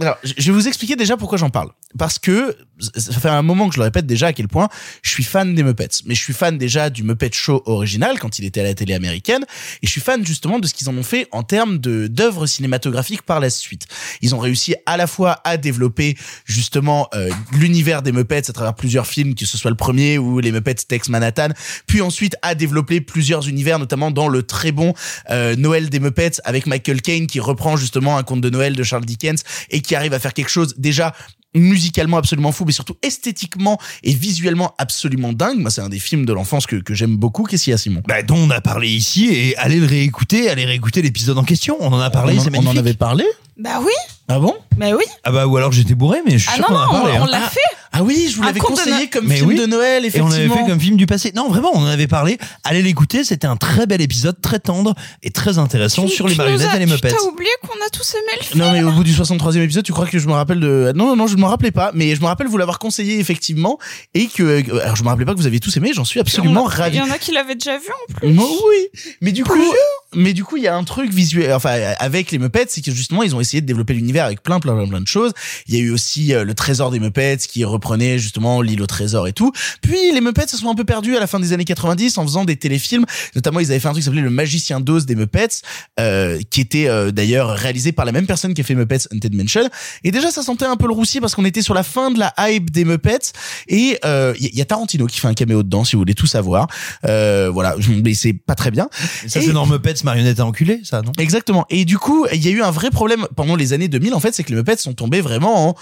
Alors, 0.00 0.18
je 0.24 0.50
vais 0.50 0.52
vous 0.52 0.66
expliquer 0.66 0.96
déjà 0.96 1.16
pourquoi 1.16 1.38
j'en 1.38 1.50
parle. 1.50 1.70
Parce 1.96 2.18
que 2.18 2.56
ça 2.80 3.12
fait 3.12 3.28
un 3.28 3.42
moment 3.42 3.68
que 3.68 3.74
je 3.74 3.78
le 3.78 3.84
répète 3.84 4.06
déjà 4.06 4.28
à 4.28 4.32
quel 4.32 4.48
point 4.48 4.68
je 5.02 5.10
suis 5.10 5.22
fan 5.22 5.54
des 5.54 5.62
Muppets. 5.62 6.02
Mais 6.06 6.16
je 6.16 6.20
suis 6.20 6.32
fan 6.32 6.58
déjà 6.58 6.90
du 6.90 7.04
Muppet 7.04 7.30
Show 7.32 7.62
original 7.66 8.18
quand 8.18 8.40
il 8.40 8.44
était 8.44 8.60
à 8.60 8.64
la 8.64 8.74
télé 8.74 8.94
américaine. 8.94 9.44
Et 9.82 9.86
je 9.86 9.92
suis 9.92 10.00
fan 10.00 10.26
justement 10.26 10.58
de 10.58 10.66
ce 10.66 10.74
qu'ils 10.74 10.88
en 10.88 10.96
ont 10.96 11.04
fait 11.04 11.28
en 11.30 11.44
termes 11.44 11.78
d'œuvres 11.78 12.46
cinématographiques 12.46 13.22
par 13.22 13.38
la 13.38 13.48
suite. 13.50 13.86
Ils 14.22 14.34
ont 14.34 14.40
réussi 14.40 14.74
à 14.86 14.96
la 14.96 15.06
fois 15.06 15.40
à 15.44 15.56
développer 15.56 16.16
justement 16.44 17.08
euh, 17.14 17.30
l'univers 17.52 18.02
des 18.02 18.10
Muppets 18.10 18.50
à 18.50 18.52
travers 18.52 18.74
plusieurs 18.74 19.06
films, 19.06 19.36
que 19.36 19.46
ce 19.46 19.56
soit 19.56 19.70
le 19.70 19.76
premier 19.76 20.18
ou 20.18 20.40
les 20.40 20.50
Muppets 20.50 20.74
Tex 20.74 21.08
Manhattan, 21.08 21.50
puis 21.86 22.00
ensuite 22.00 22.34
à 22.42 22.56
développer 22.56 23.00
plusieurs 23.00 23.48
univers, 23.48 23.78
notamment 23.78 24.10
dans 24.10 24.26
le 24.26 24.42
très 24.42 24.72
bon 24.72 24.94
euh, 25.30 25.54
Noël 25.54 25.90
des 25.90 26.00
Muppets 26.00 26.40
avec 26.42 26.66
Michael 26.66 27.02
Caine 27.02 27.28
qui 27.28 27.38
reprend 27.38 27.76
justement 27.76 28.18
un 28.18 28.24
conte 28.24 28.40
de 28.40 28.50
Noël 28.50 28.74
de 28.74 28.82
Charles 28.82 29.04
Dickens 29.04 29.42
et 29.70 29.80
qui 29.86 29.94
arrive 29.94 30.12
à 30.14 30.18
faire 30.18 30.32
quelque 30.34 30.50
chose 30.50 30.74
déjà 30.78 31.14
musicalement 31.56 32.16
absolument 32.16 32.50
fou, 32.50 32.64
mais 32.64 32.72
surtout 32.72 32.96
esthétiquement 33.02 33.78
et 34.02 34.12
visuellement 34.12 34.74
absolument 34.78 35.32
dingue. 35.32 35.58
Moi, 35.60 35.70
c'est 35.70 35.82
un 35.82 35.88
des 35.88 36.00
films 36.00 36.26
de 36.26 36.32
l'enfance 36.32 36.66
que, 36.66 36.76
que 36.76 36.94
j'aime 36.94 37.16
beaucoup. 37.16 37.44
Qu'est-ce 37.44 37.64
qu'il 37.64 37.70
y 37.70 37.74
a, 37.74 37.78
Simon? 37.78 38.02
Bah, 38.08 38.22
dont 38.22 38.36
on 38.36 38.50
a 38.50 38.60
parlé 38.60 38.88
ici 38.88 39.28
et 39.32 39.56
allez 39.58 39.78
le 39.78 39.86
réécouter, 39.86 40.50
allez 40.50 40.64
réécouter 40.64 41.00
l'épisode 41.00 41.38
en 41.38 41.44
question. 41.44 41.76
On 41.78 41.92
en 41.92 42.00
a 42.00 42.10
parlé, 42.10 42.34
on, 42.34 42.38
en- 42.38 42.40
c'est 42.42 42.48
on 42.48 42.52
magnifique. 42.52 42.76
en 42.76 42.80
avait 42.80 42.94
parlé 42.94 43.24
Bah 43.56 43.78
oui, 43.80 43.92
Ah 44.28 44.38
bon? 44.40 44.54
Bah 44.76 44.86
oui. 44.96 45.04
Ah 45.22 45.30
bah 45.30 45.46
ou 45.46 45.56
alors 45.56 45.70
j'étais 45.70 45.94
bourré, 45.94 46.18
mais 46.26 46.32
je 46.38 46.38
suis 46.38 46.50
Ah 46.52 46.56
sûr 46.56 46.64
non, 46.68 46.68
qu'on 46.68 46.74
en 46.74 46.82
a 46.82 46.86
non, 46.86 46.92
parlé. 47.04 47.12
on, 47.18 47.22
on 47.22 47.24
hein. 47.26 47.28
l'a 47.30 47.40
fait. 47.48 47.60
Ah 47.96 48.02
oui, 48.02 48.26
je 48.28 48.36
vous 48.36 48.42
Un 48.42 48.46
l'avais 48.46 48.58
conte 48.58 48.70
de 48.72 48.76
conseillé 48.76 48.96
Noël. 48.96 49.10
comme 49.10 49.26
Mais 49.28 49.36
film 49.36 49.48
oui. 49.50 49.54
de 49.56 49.66
Noël, 49.66 50.02
Et 50.04 50.06
on 50.06 50.08
effectivement. 50.08 50.30
l'avait 50.30 50.48
fait 50.64 50.68
comme 50.70 50.80
film 50.80 50.96
du 50.96 51.06
passé. 51.06 51.30
Non, 51.36 51.48
vraiment, 51.48 51.70
on 51.74 51.78
en 51.78 51.86
avait 51.86 52.08
parlé. 52.08 52.38
Allez 52.64 52.82
l'écouter, 52.82 53.22
c'était 53.22 53.46
un 53.46 53.54
très 53.56 53.86
bel 53.86 54.00
épisode, 54.00 54.40
très 54.40 54.58
tendre 54.58 54.96
et 55.22 55.30
très 55.30 55.58
intéressant 55.58 56.08
sur 56.08 56.26
les 56.26 56.32
Tu 56.34 56.40
nous 56.40 56.44
marionnettes 56.44 56.68
as- 56.72 56.76
et 56.76 56.78
les 56.80 56.86
tu 56.86 56.92
Muppets. 56.92 57.10
T'as 57.16 57.22
oublié 57.22 57.50
qu'on 57.62 57.74
a 57.86 57.88
tous 57.92 58.14
aimé 58.14 58.32
le 58.40 58.44
film. 58.44 58.64
Non 58.64 58.72
mais 58.72 58.82
au 58.82 58.90
bout 58.90 59.04
du 59.04 59.12
63e 59.14 59.60
épisode, 59.62 59.84
tu 59.84 59.92
crois 59.92 60.06
que 60.06 60.18
je 60.18 60.26
me 60.26 60.32
rappelle 60.32 60.58
de 60.58 60.90
Non 60.96 61.06
non 61.06 61.14
non, 61.14 61.26
je 61.28 61.36
me 61.36 61.44
rappelais 61.44 61.70
pas, 61.70 61.92
mais 61.94 62.16
je 62.16 62.20
me 62.20 62.26
rappelle 62.26 62.48
vous 62.48 62.58
l'avoir 62.58 62.80
conseillé 62.80 63.20
effectivement 63.20 63.78
et 64.14 64.26
que 64.26 64.42
euh, 64.42 64.82
alors 64.82 64.96
je 64.96 65.04
me 65.04 65.08
rappelais 65.08 65.24
pas 65.26 65.34
que 65.34 65.38
vous 65.38 65.46
aviez 65.46 65.60
tous 65.60 65.76
aimé, 65.76 65.92
j'en 65.94 66.04
suis 66.04 66.18
absolument 66.18 66.68
Il 66.68 66.74
y 66.74 66.80
ravi. 66.80 67.00
en 67.00 67.10
a 67.10 67.18
qui 67.18 67.30
l'avaient 67.30 67.54
déjà 67.54 67.78
vu 67.78 67.86
en 68.08 68.12
plus. 68.14 68.32
Moi, 68.32 68.48
oui, 68.68 69.00
mais 69.20 69.30
du 69.30 69.44
coup, 69.44 69.72
mais 70.14 70.32
du 70.32 70.42
coup, 70.42 70.56
il 70.56 70.64
y 70.64 70.68
a 70.68 70.74
un 70.74 70.82
truc 70.82 71.12
visuel, 71.12 71.52
enfin, 71.52 71.76
avec 72.00 72.32
les 72.32 72.38
Muppets, 72.38 72.66
c'est 72.70 72.80
que 72.82 72.90
justement, 72.90 73.22
ils 73.22 73.36
ont 73.36 73.40
essayé 73.44 73.60
de 73.60 73.66
développer 73.66 73.94
l'univers 73.94 74.24
avec 74.24 74.42
plein, 74.42 74.60
plein, 74.60 74.74
plein, 74.74 74.88
plein 74.88 75.00
de 75.00 75.06
choses. 75.06 75.32
Il 75.66 75.74
y 75.74 75.78
a 75.78 75.80
eu 75.80 75.90
aussi 75.90 76.34
euh, 76.34 76.44
le 76.44 76.54
Trésor 76.54 76.90
des 76.90 77.00
Muppets 77.00 77.38
qui 77.48 77.64
reprenait 77.64 78.18
justement 78.18 78.60
l'île 78.60 78.82
au 78.82 78.86
trésor 78.86 79.28
et 79.28 79.32
tout. 79.32 79.52
Puis 79.82 80.12
les 80.12 80.20
Muppets 80.20 80.46
se 80.48 80.56
sont 80.56 80.70
un 80.70 80.74
peu 80.74 80.84
perdus 80.84 81.16
à 81.16 81.20
la 81.20 81.26
fin 81.26 81.40
des 81.40 81.52
années 81.52 81.64
90 81.64 82.18
en 82.18 82.22
faisant 82.24 82.44
des 82.44 82.56
téléfilms. 82.56 83.04
Notamment, 83.34 83.60
ils 83.60 83.70
avaient 83.70 83.80
fait 83.80 83.88
un 83.88 83.92
truc 83.92 84.02
qui 84.02 84.06
s'appelait 84.06 84.22
Le 84.22 84.30
Magicien 84.30 84.80
d'Oz 84.80 85.06
des 85.06 85.14
Muppets, 85.14 85.62
euh, 86.00 86.40
qui 86.50 86.60
était 86.60 86.88
euh, 86.88 87.10
d'ailleurs 87.10 87.50
réalisé 87.50 87.92
par 87.92 88.04
la 88.04 88.12
même 88.12 88.26
personne 88.26 88.54
qui 88.54 88.60
a 88.60 88.64
fait 88.64 88.74
Muppets 88.74 89.06
Haunted 89.12 89.34
Mansion. 89.34 89.68
Et 90.02 90.10
déjà, 90.10 90.30
ça 90.30 90.42
sentait 90.42 90.66
un 90.66 90.76
peu 90.76 90.86
le 90.86 90.92
roussi 90.92 91.20
parce 91.20 91.34
qu'on 91.34 91.44
était 91.44 91.62
sur 91.62 91.74
la 91.74 91.82
fin 91.82 92.10
de 92.10 92.18
la 92.18 92.32
hype 92.38 92.70
des 92.70 92.84
Muppets. 92.84 93.32
Et 93.68 93.98
euh, 94.04 94.34
il 94.38 94.54
y, 94.54 94.58
y 94.58 94.60
a 94.60 94.64
Tarantino 94.64 95.06
qui 95.06 95.20
fait 95.20 95.28
un 95.28 95.34
caméo 95.34 95.62
dedans, 95.62 95.84
si 95.84 95.96
vous 95.96 96.00
voulez 96.00 96.14
tout 96.14 96.26
savoir. 96.26 96.68
Euh, 97.06 97.50
voilà, 97.52 97.76
mais 98.04 98.14
c'est 98.14 98.32
pas 98.32 98.54
très 98.54 98.70
bien. 98.70 98.88
Ça, 99.26 99.40
c'est 99.40 99.52
dans 99.52 99.66
Muppets 99.66 99.94
marionnette 100.04 100.40
à 100.40 100.46
enculé, 100.46 100.80
ça, 100.84 101.02
non? 101.02 101.12
Exactement. 101.18 101.66
Et 101.70 101.84
du 101.84 101.98
coup, 101.98 102.26
il 102.32 102.44
y 102.44 102.48
a 102.48 102.50
eu 102.50 102.62
un 102.62 102.70
vrai 102.70 102.90
problème 102.90 103.26
pendant 103.34 103.56
les 103.56 103.72
années 103.72 103.88
2000, 103.88 104.14
en 104.14 104.20
fait, 104.20 104.32
c'est 104.34 104.44
que 104.44 104.50
les 104.50 104.56
Muppets 104.56 104.76
sont 104.78 104.94
tombés 104.94 105.20
vraiment 105.20 105.68
en 105.70 105.74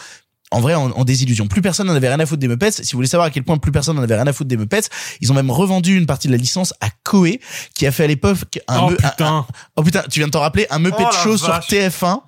en 0.55 0.61
vrai, 0.61 0.75
en, 0.75 0.91
en 0.91 1.05
désillusion. 1.05 1.47
Plus 1.47 1.63
personne 1.63 1.87
n'en 1.87 1.95
avait 1.95 2.09
rien 2.09 2.21
à 2.21 2.27
foutre 2.27 2.41
des 2.41 2.47
Muppets. 2.47 2.73
Si 2.73 2.93
vous 2.93 2.99
voulez 2.99 3.09
savoir 3.09 3.29
à 3.29 3.31
quel 3.31 3.43
point 3.43 3.57
plus 3.57 3.73
personne 3.73 3.97
n'en 3.97 4.03
avait 4.03 4.17
rien 4.17 4.27
à 4.27 4.35
foutre 4.35 4.49
des 4.49 4.59
Muppets, 4.59 4.83
ils 5.23 5.33
ont 5.33 5.35
même 5.35 5.51
revendu 5.51 5.97
une 5.97 6.05
partie 6.05 6.29
de 6.29 6.33
la 6.33 6.37
licence 6.39 6.75
à 6.83 6.89
Koei, 7.05 7.41
qui 7.75 7.87
a 7.87 7.91
fait 7.91 8.05
à 8.05 8.07
l'époque 8.07 8.59
un, 8.69 8.81
Oh, 8.83 8.89
putain. 8.91 9.27
un- 9.27 9.47
oh 9.77 9.83
putain, 9.83 10.03
tu 10.11 10.21
viens 10.21 10.27
de 10.27 10.33
t'en 10.33 10.41
rappeler, 10.41 10.67
un 10.69 10.79
Muppet 10.79 11.05
Oh, 11.09 11.15
Show 11.25 11.37
sur 11.39 11.49
vache. 11.49 11.69
TF1 11.69 12.21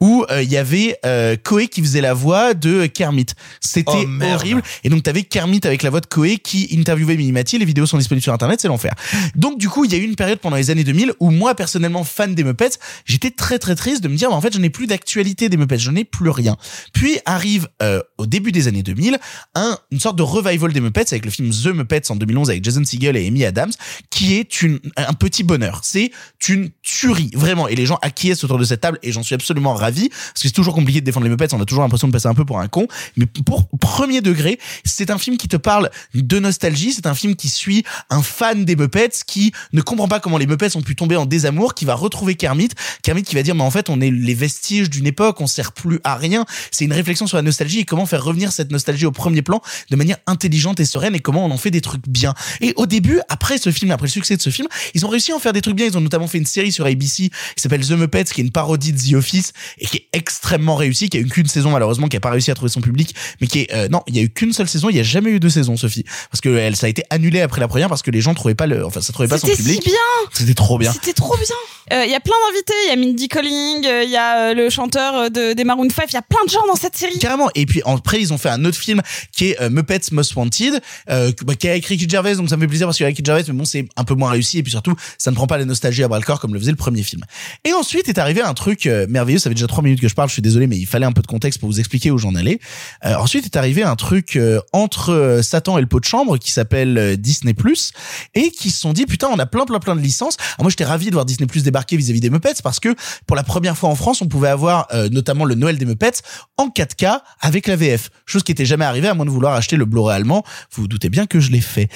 où 0.00 0.24
euh, 0.30 0.42
il 0.42 0.50
y 0.50 0.56
avait 0.56 0.98
euh, 1.04 1.36
Koei 1.36 1.68
qui 1.68 1.82
faisait 1.82 2.00
la 2.00 2.14
voix 2.14 2.54
de 2.54 2.86
Kermit. 2.86 3.26
C'était 3.60 3.88
Oh, 3.88 4.24
horrible. 4.32 4.62
Et 4.84 4.88
donc 4.88 5.02
t'avais 5.02 5.22
Kermit 5.22 5.60
avec 5.64 5.82
la 5.82 5.90
voix 5.90 6.00
de 6.00 6.06
Koei 6.06 6.38
qui 6.38 6.68
interviewait 6.78 7.16
Minimati. 7.16 7.58
Les 7.58 7.64
vidéos 7.64 7.86
sont 7.86 7.98
disponibles 7.98 8.22
sur 8.22 8.32
internet, 8.32 8.60
c'est 8.60 8.68
l'enfer. 8.68 8.94
Donc 9.34 9.58
du 9.58 9.68
coup, 9.68 9.84
il 9.84 9.92
y 9.92 9.94
a 9.94 9.98
eu 9.98 10.04
une 10.04 10.16
période 10.16 10.38
pendant 10.38 10.56
les 10.56 10.70
années 10.70 10.84
2000 10.84 11.14
où 11.20 11.30
moi 11.30 11.54
personnellement 11.54 12.04
fan 12.04 12.34
des 12.34 12.44
Muppets, 12.44 12.78
j'étais 13.04 13.30
très 13.30 13.58
très 13.58 13.74
triste 13.74 14.02
de 14.02 14.08
me 14.08 14.16
dire 14.16 14.28
mais 14.28 14.34
en 14.36 14.40
fait, 14.40 14.54
je 14.54 14.58
n'ai 14.58 14.70
plus 14.70 14.86
d'actualité 14.86 15.48
des 15.48 15.56
Muppets, 15.56 15.78
je 15.78 15.90
n'ai 15.90 16.04
plus 16.04 16.30
rien. 16.30 16.56
Puis 16.92 17.18
arrive 17.24 17.68
euh, 17.82 18.00
au 18.18 18.26
début 18.26 18.52
des 18.52 18.68
années 18.68 18.82
2000 18.82 19.18
un 19.54 19.78
une 19.90 20.00
sorte 20.00 20.16
de 20.16 20.22
revival 20.22 20.72
des 20.72 20.80
Muppets 20.80 21.06
avec 21.10 21.24
le 21.24 21.30
film 21.30 21.50
The 21.50 21.68
Muppets 21.68 22.10
en 22.10 22.16
2011 22.16 22.50
avec 22.50 22.64
Jason 22.64 22.84
Segel 22.84 23.16
et 23.16 23.26
Amy 23.26 23.44
Adams 23.44 23.72
qui 24.10 24.34
est 24.34 24.62
une 24.62 24.78
un 24.96 25.12
petit 25.14 25.42
bonheur. 25.42 25.80
C'est 25.82 26.10
une 26.48 26.70
tuerie 26.82 27.30
vraiment 27.34 27.68
et 27.68 27.74
les 27.74 27.86
gens 27.86 27.98
acquiescent 28.02 28.44
autour 28.44 28.58
de 28.58 28.64
cette 28.64 28.80
table 28.80 28.98
et 29.02 29.12
j'en 29.12 29.22
suis 29.22 29.34
absolument 29.34 29.57
ravi 29.66 30.08
parce 30.08 30.42
que 30.42 30.48
c'est 30.48 30.50
toujours 30.50 30.74
compliqué 30.74 31.00
de 31.00 31.04
défendre 31.04 31.24
les 31.24 31.30
Muppets, 31.30 31.54
on 31.54 31.60
a 31.60 31.64
toujours 31.64 31.82
l'impression 31.82 32.08
de 32.08 32.12
passer 32.12 32.28
un 32.28 32.34
peu 32.34 32.44
pour 32.44 32.58
un 32.60 32.68
con, 32.68 32.86
mais 33.16 33.26
pour 33.26 33.68
premier 33.80 34.20
degré, 34.20 34.58
c'est 34.84 35.10
un 35.10 35.18
film 35.18 35.36
qui 35.36 35.48
te 35.48 35.56
parle 35.56 35.90
de 36.14 36.38
nostalgie, 36.38 36.92
c'est 36.92 37.06
un 37.06 37.14
film 37.14 37.36
qui 37.36 37.48
suit 37.48 37.84
un 38.10 38.22
fan 38.22 38.64
des 38.64 38.76
Muppets 38.76 39.10
qui 39.26 39.52
ne 39.72 39.80
comprend 39.80 40.08
pas 40.08 40.20
comment 40.20 40.38
les 40.38 40.46
Muppets 40.46 40.76
ont 40.76 40.82
pu 40.82 40.96
tomber 40.96 41.16
en 41.16 41.26
désamour, 41.26 41.74
qui 41.74 41.84
va 41.84 41.94
retrouver 41.94 42.34
Kermit, 42.34 42.70
Kermit 43.02 43.22
qui 43.22 43.34
va 43.34 43.42
dire 43.42 43.54
mais 43.54 43.62
en 43.62 43.70
fait 43.70 43.90
on 43.90 44.00
est 44.00 44.10
les 44.10 44.34
vestiges 44.34 44.90
d'une 44.90 45.06
époque, 45.06 45.40
on 45.40 45.46
sert 45.46 45.72
plus 45.72 46.00
à 46.04 46.16
rien. 46.16 46.44
C'est 46.70 46.84
une 46.84 46.92
réflexion 46.92 47.26
sur 47.26 47.36
la 47.36 47.42
nostalgie 47.42 47.80
et 47.80 47.84
comment 47.84 48.06
faire 48.06 48.22
revenir 48.22 48.52
cette 48.52 48.70
nostalgie 48.70 49.06
au 49.06 49.12
premier 49.12 49.42
plan 49.42 49.60
de 49.90 49.96
manière 49.96 50.18
intelligente 50.26 50.80
et 50.80 50.84
sereine 50.84 51.14
et 51.14 51.20
comment 51.20 51.44
on 51.44 51.50
en 51.50 51.58
fait 51.58 51.70
des 51.70 51.80
trucs 51.80 52.08
bien. 52.08 52.34
Et 52.60 52.72
au 52.76 52.86
début, 52.86 53.20
après 53.28 53.58
ce 53.58 53.70
film, 53.70 53.90
après 53.90 54.06
le 54.06 54.12
succès 54.12 54.36
de 54.36 54.42
ce 54.42 54.50
film, 54.50 54.68
ils 54.94 55.04
ont 55.04 55.08
réussi 55.08 55.32
à 55.32 55.36
en 55.36 55.38
faire 55.38 55.52
des 55.52 55.60
trucs 55.60 55.76
bien. 55.76 55.86
Ils 55.86 55.96
ont 55.96 56.00
notamment 56.00 56.26
fait 56.26 56.38
une 56.38 56.46
série 56.46 56.72
sur 56.72 56.86
ABC 56.86 57.30
qui 57.30 57.62
s'appelle 57.62 57.86
The 57.86 57.92
Muppets, 57.92 58.24
qui 58.24 58.40
est 58.40 58.44
une 58.44 58.52
parodie 58.52 58.92
de 58.92 58.98
The 58.98 59.14
Office 59.14 59.47
et 59.78 59.86
qui 59.86 59.96
est 59.98 60.08
extrêmement 60.12 60.76
réussie, 60.76 61.08
qui 61.08 61.16
a 61.18 61.20
eu 61.20 61.26
qu'une 61.26 61.46
saison 61.46 61.70
malheureusement, 61.70 62.08
qui 62.08 62.16
a 62.16 62.20
pas 62.20 62.30
réussi 62.30 62.50
à 62.50 62.54
trouver 62.54 62.70
son 62.70 62.80
public, 62.80 63.14
mais 63.40 63.46
qui 63.46 63.60
est 63.60 63.72
euh, 63.72 63.88
non, 63.88 64.02
il 64.06 64.16
y 64.16 64.20
a 64.20 64.22
eu 64.22 64.30
qu'une 64.30 64.52
seule 64.52 64.68
saison, 64.68 64.88
il 64.90 64.96
y 64.96 65.00
a 65.00 65.02
jamais 65.02 65.30
eu 65.30 65.40
deux 65.40 65.50
saisons, 65.50 65.76
Sophie, 65.76 66.04
parce 66.30 66.40
que 66.40 66.48
elle 66.48 66.76
ça 66.76 66.86
a 66.86 66.88
été 66.88 67.02
annulé 67.10 67.40
après 67.40 67.60
la 67.60 67.68
première 67.68 67.88
parce 67.88 68.02
que 68.02 68.10
les 68.10 68.20
gens 68.20 68.34
trouvaient 68.34 68.54
pas 68.54 68.66
le, 68.66 68.84
enfin 68.84 69.00
ça 69.00 69.12
trouvait 69.12 69.28
pas 69.28 69.38
son 69.38 69.46
C'était 69.46 69.62
si 69.62 69.68
public. 69.68 69.84
bien. 69.84 69.94
C'était 70.32 70.54
trop 70.54 70.78
bien. 70.78 70.92
C'était 70.92 71.12
trop 71.12 71.36
bien. 71.36 71.46
Euh, 71.92 72.04
Il 72.04 72.10
y 72.10 72.14
a 72.14 72.20
plein 72.20 72.34
d'invités. 72.48 72.74
Il 72.86 72.90
y 72.90 72.92
a 72.92 72.96
Mindy 72.96 73.28
Colling, 73.28 73.86
euh, 73.86 74.04
il 74.04 74.10
y 74.10 74.16
a 74.16 74.52
le 74.54 74.68
chanteur 74.70 75.30
de, 75.30 75.54
des 75.54 75.64
Maroon 75.64 75.88
5. 75.88 76.04
Il 76.10 76.14
y 76.14 76.16
a 76.16 76.22
plein 76.22 76.44
de 76.44 76.50
gens 76.50 76.66
dans 76.66 76.76
cette 76.76 76.96
série. 76.96 77.18
Carrément. 77.18 77.50
Et 77.54 77.64
puis 77.66 77.80
après, 77.84 78.20
ils 78.20 78.32
ont 78.32 78.38
fait 78.38 78.50
un 78.50 78.64
autre 78.64 78.76
film 78.78 79.00
qui 79.32 79.50
est 79.50 79.70
Muppets 79.70 80.00
Most 80.12 80.34
Wanted, 80.36 80.80
bah, 81.06 81.54
qui 81.58 81.68
a 81.68 81.74
écrit 81.74 81.94
Ricky 81.94 82.08
Gervais, 82.08 82.34
donc 82.36 82.48
ça 82.48 82.56
me 82.56 82.60
fait 82.62 82.66
plaisir 82.68 82.86
parce 82.86 82.96
qu'il 82.96 83.04
y 83.04 83.06
a 83.06 83.08
Ricky 83.08 83.22
Gervais, 83.24 83.44
mais 83.48 83.54
bon, 83.54 83.64
c'est 83.64 83.86
un 83.96 84.04
peu 84.04 84.14
moins 84.14 84.30
réussi 84.30 84.58
et 84.58 84.62
puis 84.62 84.72
surtout, 84.72 84.94
ça 85.16 85.30
ne 85.30 85.36
prend 85.36 85.46
pas 85.46 85.56
la 85.58 85.64
nostalgie 85.64 86.02
à 86.04 86.08
bras 86.08 86.18
le 86.18 86.24
corps 86.24 86.40
comme 86.40 86.52
le 86.54 86.60
faisait 86.60 86.70
le 86.70 86.76
premier 86.76 87.02
film. 87.02 87.22
Et 87.64 87.72
ensuite 87.72 88.08
est 88.08 88.18
arrivé 88.18 88.42
un 88.42 88.54
truc 88.54 88.86
merveilleux 89.08 89.27
merveilleux. 89.28 89.38
Ça 89.38 89.50
fait 89.50 89.54
déjà 89.54 89.66
trois 89.66 89.82
minutes 89.82 90.00
que 90.00 90.08
je 90.08 90.14
parle. 90.14 90.28
Je 90.28 90.34
suis 90.34 90.42
désolé, 90.42 90.66
mais 90.66 90.76
il 90.76 90.86
fallait 90.86 91.06
un 91.06 91.12
peu 91.12 91.22
de 91.22 91.26
contexte 91.26 91.60
pour 91.60 91.68
vous 91.68 91.78
expliquer 91.78 92.10
où 92.10 92.18
j'en 92.18 92.34
allais. 92.34 92.58
Euh, 93.04 93.14
ensuite 93.16 93.44
est 93.44 93.56
arrivé 93.56 93.82
un 93.82 93.96
truc 93.96 94.36
euh, 94.36 94.60
entre 94.72 95.12
euh, 95.12 95.42
Satan 95.42 95.78
et 95.78 95.80
le 95.80 95.86
pot 95.86 96.00
de 96.00 96.04
chambre 96.04 96.38
qui 96.38 96.52
s'appelle 96.52 96.98
euh, 96.98 97.16
Disney 97.16 97.54
Plus 97.54 97.92
et 98.34 98.50
qui 98.50 98.70
se 98.70 98.80
sont 98.80 98.92
dit 98.92 99.06
putain, 99.06 99.28
on 99.30 99.38
a 99.38 99.46
plein 99.46 99.66
plein 99.66 99.78
plein 99.78 99.96
de 99.96 100.00
licences. 100.00 100.36
Alors 100.56 100.64
moi, 100.64 100.70
j'étais 100.70 100.84
ravi 100.84 101.06
de 101.06 101.12
voir 101.12 101.24
Disney 101.24 101.46
Plus 101.46 101.62
débarquer 101.62 101.96
vis-à-vis 101.96 102.20
des 102.20 102.30
Muppets 102.30 102.62
parce 102.62 102.80
que 102.80 102.94
pour 103.26 103.36
la 103.36 103.42
première 103.42 103.76
fois 103.76 103.90
en 103.90 103.94
France, 103.94 104.22
on 104.22 104.28
pouvait 104.28 104.48
avoir 104.48 104.86
euh, 104.92 105.08
notamment 105.10 105.44
le 105.44 105.54
Noël 105.54 105.78
des 105.78 105.86
Muppets 105.86 106.22
en 106.56 106.68
4K 106.68 107.20
avec 107.40 107.66
la 107.66 107.76
VF, 107.76 108.10
chose 108.26 108.42
qui 108.42 108.52
était 108.52 108.66
jamais 108.66 108.84
arrivée 108.84 109.08
à 109.08 109.14
moins 109.14 109.26
de 109.26 109.30
vouloir 109.30 109.54
acheter 109.54 109.76
le 109.76 109.84
Blu-ray 109.84 110.16
allemand. 110.16 110.44
Vous 110.72 110.82
vous 110.82 110.88
doutez 110.88 111.08
bien 111.08 111.26
que 111.26 111.40
je 111.40 111.50
l'ai 111.50 111.60
fait. 111.60 111.88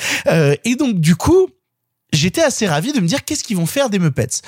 Et 0.64 0.76
donc 0.76 1.00
du 1.00 1.16
coup, 1.16 1.48
j'étais 2.12 2.42
assez 2.42 2.66
ravi 2.66 2.92
de 2.92 3.00
me 3.00 3.06
dire 3.06 3.24
qu'est-ce 3.24 3.44
qu'ils 3.44 3.56
vont 3.56 3.66
faire 3.66 3.90
des 3.90 3.98
Muppets? 3.98 4.42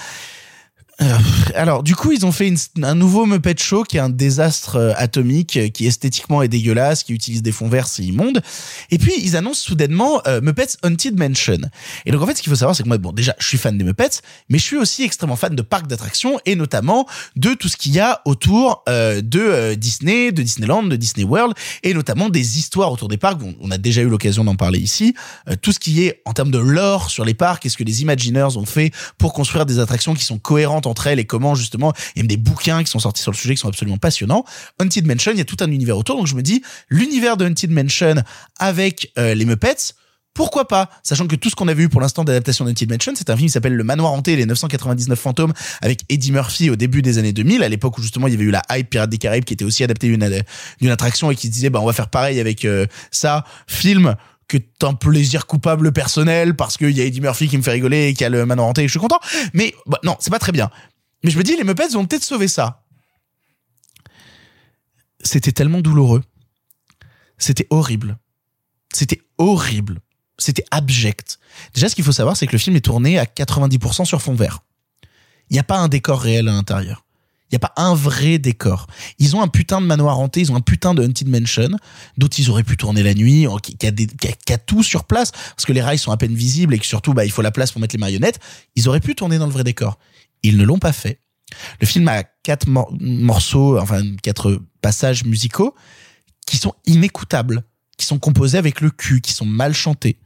Euh, 1.01 1.19
alors, 1.55 1.83
du 1.83 1.97
coup, 1.97 2.13
ils 2.13 2.25
ont 2.25 2.33
fait 2.33 2.53
un 2.83 2.95
nouveau 2.95 3.27
Muppet 3.27 3.57
Show 3.59 3.83
qui 3.83 3.97
est 3.97 4.01
un 4.01 4.09
désastre 4.09 4.77
euh, 4.77 4.93
atomique, 4.97 5.57
euh, 5.57 5.69
qui 5.69 5.87
esthétiquement 5.87 6.43
est 6.43 6.49
dégueulasse, 6.49 7.03
qui 7.03 7.13
utilise 7.13 7.43
des 7.43 7.53
fonds 7.53 7.69
verts, 7.69 7.89
c'est 7.89 8.05
immonde. 8.05 8.43
Et 8.91 8.99
puis, 8.99 9.13
ils 9.19 9.37
annoncent 9.37 9.61
soudainement 9.61 10.23
Muppets 10.43 10.77
Haunted 10.83 11.19
Mansion. 11.19 11.59
Et 12.07 12.13
donc, 12.13 12.23
en 12.23 12.27
fait, 12.27 12.37
ce 12.37 12.43
qu'il 12.43 12.51
faut 12.51 12.57
savoir, 12.57 12.77
c'est 12.77 12.83
que 12.83 12.89
moi, 12.89 12.99
bon, 12.99 13.13
déjà, 13.13 13.35
je 13.39 13.47
suis 13.47 13.59
fan 13.59 13.77
des 13.77 13.85
Muppets, 13.85 14.21
mais 14.49 14.59
je 14.59 14.65
suis 14.65 14.77
aussi 14.77 15.03
extrêmement 15.03 15.37
fan 15.37 15.55
de 15.55 15.63
parcs 15.63 15.87
d'attractions 15.87 16.39
et 16.47 16.55
notamment 16.55 17.07
de 17.37 17.55
tout 17.55 17.69
ce 17.69 17.77
qu'il 17.77 17.93
y 17.93 18.01
a 18.01 18.21
autour 18.25 18.85
de 18.87 19.75
Disney, 19.75 20.33
de 20.33 20.43
Disneyland, 20.43 20.85
de 20.85 20.97
Disney 20.97 21.25
World, 21.25 21.55
et 21.83 21.95
notamment 21.95 22.29
des 22.29 22.59
histoires 22.59 22.93
autour 22.93 23.09
des 23.09 23.17
parcs. 23.17 23.43
On, 23.43 23.55
on 23.61 23.71
a 23.71 23.79
déjà 23.79 24.03
eu 24.03 24.09
l'occasion 24.09 24.45
d'en 24.45 24.57
parler 24.57 24.79
ici. 24.79 25.15
Tout 25.63 25.73
ce 25.73 25.79
qui 25.79 26.05
est 26.05 26.23
en 26.25 26.33
termes 26.33 26.51
de 26.51 26.59
lore 26.59 27.11
sur 27.11 27.25
les 27.25 27.35
parcs, 27.35 27.63
qu'est-ce 27.63 27.77
que 27.77 27.85
les 27.85 28.03
Imagineers 28.03 28.57
ont 28.57 28.67
fait 28.67 28.93
pour 29.19 29.33
construire 29.33 29.67
des 29.67 29.79
attractions 29.79 30.15
qui 30.15 30.25
sont 30.25 30.39
cohérentes 30.39 30.84
entre 30.87 31.07
elles 31.07 31.19
et 31.19 31.25
comment 31.25 31.55
justement 31.55 31.93
il 32.17 32.23
y 32.23 32.25
a 32.25 32.29
des 32.29 32.37
bouquins 32.37 32.83
qui 32.83 32.91
sont 32.91 32.99
sortis 32.99 33.23
sur 33.23 33.33
le 33.33 33.37
sujet 33.37 33.55
qui 33.55 33.61
sont 33.61 33.69
absolument 33.69 33.99
passionnants. 33.99 34.45
Haunted 34.81 35.07
Mansion, 35.07 35.33
il 35.33 35.39
y 35.39 35.43
a 35.43 35.45
tout 35.45 35.57
un 35.61 35.71
univers 35.71 35.97
autour, 35.99 36.17
donc 36.17 36.27
je 36.27 36.35
me 36.35 36.43
dis 36.43 36.63
l'univers 36.89 37.37
de 37.37 37.47
Haunted 37.47 37.71
Mansion 37.71 38.17
avec 38.59 39.13
euh, 39.19 39.35
les 39.35 39.45
Muppets. 39.45 39.95
Pourquoi 40.35 40.67
pas? 40.67 40.91
Sachant 41.05 41.29
que 41.29 41.37
tout 41.37 41.49
ce 41.49 41.55
qu'on 41.55 41.69
a 41.69 41.75
vu 41.75 41.89
pour 41.89 42.01
l'instant 42.01 42.25
d'adaptation 42.25 42.65
de 42.65 42.71
Haunted 42.71 42.91
Mansion, 42.91 43.13
c'est 43.15 43.31
un 43.31 43.37
film 43.37 43.47
qui 43.47 43.53
s'appelle 43.53 43.77
Le 43.77 43.85
Manoir 43.85 44.13
Hanté 44.13 44.35
les 44.35 44.47
999 44.47 45.17
fantômes 45.17 45.53
avec 45.81 46.01
Eddie 46.09 46.33
Murphy 46.33 46.71
au 46.71 46.77
début 46.77 47.03
des 47.03 47.19
années 47.19 47.33
2000, 47.33 47.63
à 47.63 47.69
l'époque 47.69 47.97
où 47.99 48.03
justement 48.03 48.27
il 48.27 48.33
y 48.33 48.35
avait 48.35 48.45
eu 48.45 48.51
la 48.51 48.63
hype 48.73 48.91
Pirates 48.91 49.11
des 49.11 49.19
Caraïbes 49.19 49.45
qui 49.45 49.55
était 49.55 49.65
aussi 49.65 49.85
adaptée 49.85 50.09
d'une 50.09 50.91
attraction 50.91 51.31
et 51.31 51.37
qui 51.37 51.49
disait 51.49 51.71
bah 51.71 51.79
on 51.81 51.87
va 51.87 51.93
faire 51.93 52.09
pareil 52.09 52.41
avec 52.41 52.65
euh, 52.65 52.87
ça, 53.13 53.45
film 53.69 54.17
que 54.49 54.59
t'as 54.59 54.89
un 54.89 54.95
plaisir 54.95 55.47
coupable 55.47 55.93
personnel 55.93 56.55
parce 56.55 56.77
qu'il 56.77 56.91
y 56.91 57.01
a 57.01 57.05
Eddie 57.05 57.21
Murphy 57.21 57.49
qui 57.49 57.57
me 57.57 57.63
fait 57.63 57.73
rigoler 57.73 58.09
et 58.09 58.15
qu'il 58.15 58.23
y 58.23 58.25
a 58.25 58.31
le 58.31 58.45
Manoir 58.47 58.69
Hanté 58.69 58.83
et 58.83 58.87
je 58.87 58.93
suis 58.93 59.01
content. 59.01 59.21
Mais 59.53 59.75
bah, 59.87 59.99
non, 60.05 60.17
c'est 60.21 60.31
pas 60.31 60.39
très 60.39 60.53
bien. 60.53 60.71
Mais 61.23 61.31
je 61.31 61.39
me 61.39 61.43
dis 61.43 61.57
les 61.57 61.65
Muppets 61.65 61.89
vont 61.89 62.07
peut-être 62.07 62.25
sauver 62.25 62.49
ça. 62.49 62.85
C'était 65.23 65.53
tellement 65.53 65.81
douloureux. 65.81 66.23
C'était 67.39 67.67
horrible. 67.71 68.19
C'était 68.93 69.23
horrible. 69.39 70.01
C'était 70.39 70.65
abject. 70.71 71.39
Déjà, 71.75 71.89
ce 71.89 71.95
qu'il 71.95 72.05
faut 72.05 72.13
savoir, 72.13 72.37
c'est 72.37 72.47
que 72.47 72.53
le 72.53 72.59
film 72.59 72.77
est 72.77 72.85
tourné 72.85 73.19
à 73.19 73.25
90% 73.25 74.05
sur 74.05 74.21
fond 74.21 74.35
vert. 74.35 74.61
Il 75.51 75.55
n'y 75.55 75.59
a 75.59 75.65
pas 75.65 75.79
un 75.79 75.89
décor 75.89 76.21
réel 76.21 76.49
à 76.49 76.53
l'intérieur. 76.53 77.05
Il 77.51 77.55
n'y 77.55 77.57
a 77.57 77.61
pas 77.61 77.73
un 77.77 77.95
vrai 77.95 78.39
décor. 78.39 78.87
Ils 79.19 79.37
ont 79.37 79.43
un 79.43 79.49
putain 79.49 79.81
de 79.81 79.87
manoir 79.87 80.19
hanté, 80.19 80.41
ils 80.41 80.51
ont 80.51 80.57
un 80.57 80.61
putain 80.61 80.95
de 80.95 81.05
Haunted 81.05 81.29
Mansion, 81.29 81.69
d'autres 82.17 82.39
ils 82.41 82.51
auraient 82.51 82.65
pu 82.65 82.77
tourner 82.77 83.03
la 83.03 83.15
nuit, 83.15 83.47
qui, 83.63 84.53
a 84.53 84.59
tout 84.59 84.83
sur 84.83 85.05
place, 85.05 85.31
parce 85.31 85.65
que 85.67 85.73
les 85.73 85.83
rails 85.83 85.99
sont 85.99 86.11
à 86.11 86.17
peine 86.17 86.35
visibles 86.35 86.75
et 86.75 86.79
que 86.79 86.87
surtout, 86.87 87.13
bah, 87.15 87.25
il 87.25 87.31
faut 87.31 87.43
la 87.43 87.53
place 87.53 87.71
pour 87.71 87.81
mettre 87.81 87.95
les 87.95 88.01
marionnettes. 88.01 88.41
Ils 88.77 88.89
auraient 88.89 89.01
pu 89.01 89.15
tourner 89.15 89.39
dans 89.39 89.47
le 89.47 89.53
vrai 89.53 89.65
décor. 89.65 89.99
Ils 90.43 90.57
ne 90.57 90.65
l'ont 90.65 90.79
pas 90.79 90.93
fait. 90.93 91.21
Le 91.81 91.87
film 91.87 92.09
a 92.09 92.25
quatre 92.43 92.67
mor- 92.67 92.93
morceaux, 93.01 93.79
enfin, 93.79 94.03
quatre 94.23 94.61
passages 94.81 95.25
musicaux 95.25 95.75
qui 96.47 96.57
sont 96.57 96.75
inécoutables, 96.87 97.63
qui 97.97 98.07
sont 98.07 98.19
composés 98.19 98.59
avec 98.59 98.81
le 98.81 98.91
cul, 98.91 99.21
qui 99.21 99.33
sont 99.33 99.47
mal 99.47 99.75
chantés. 99.75 100.19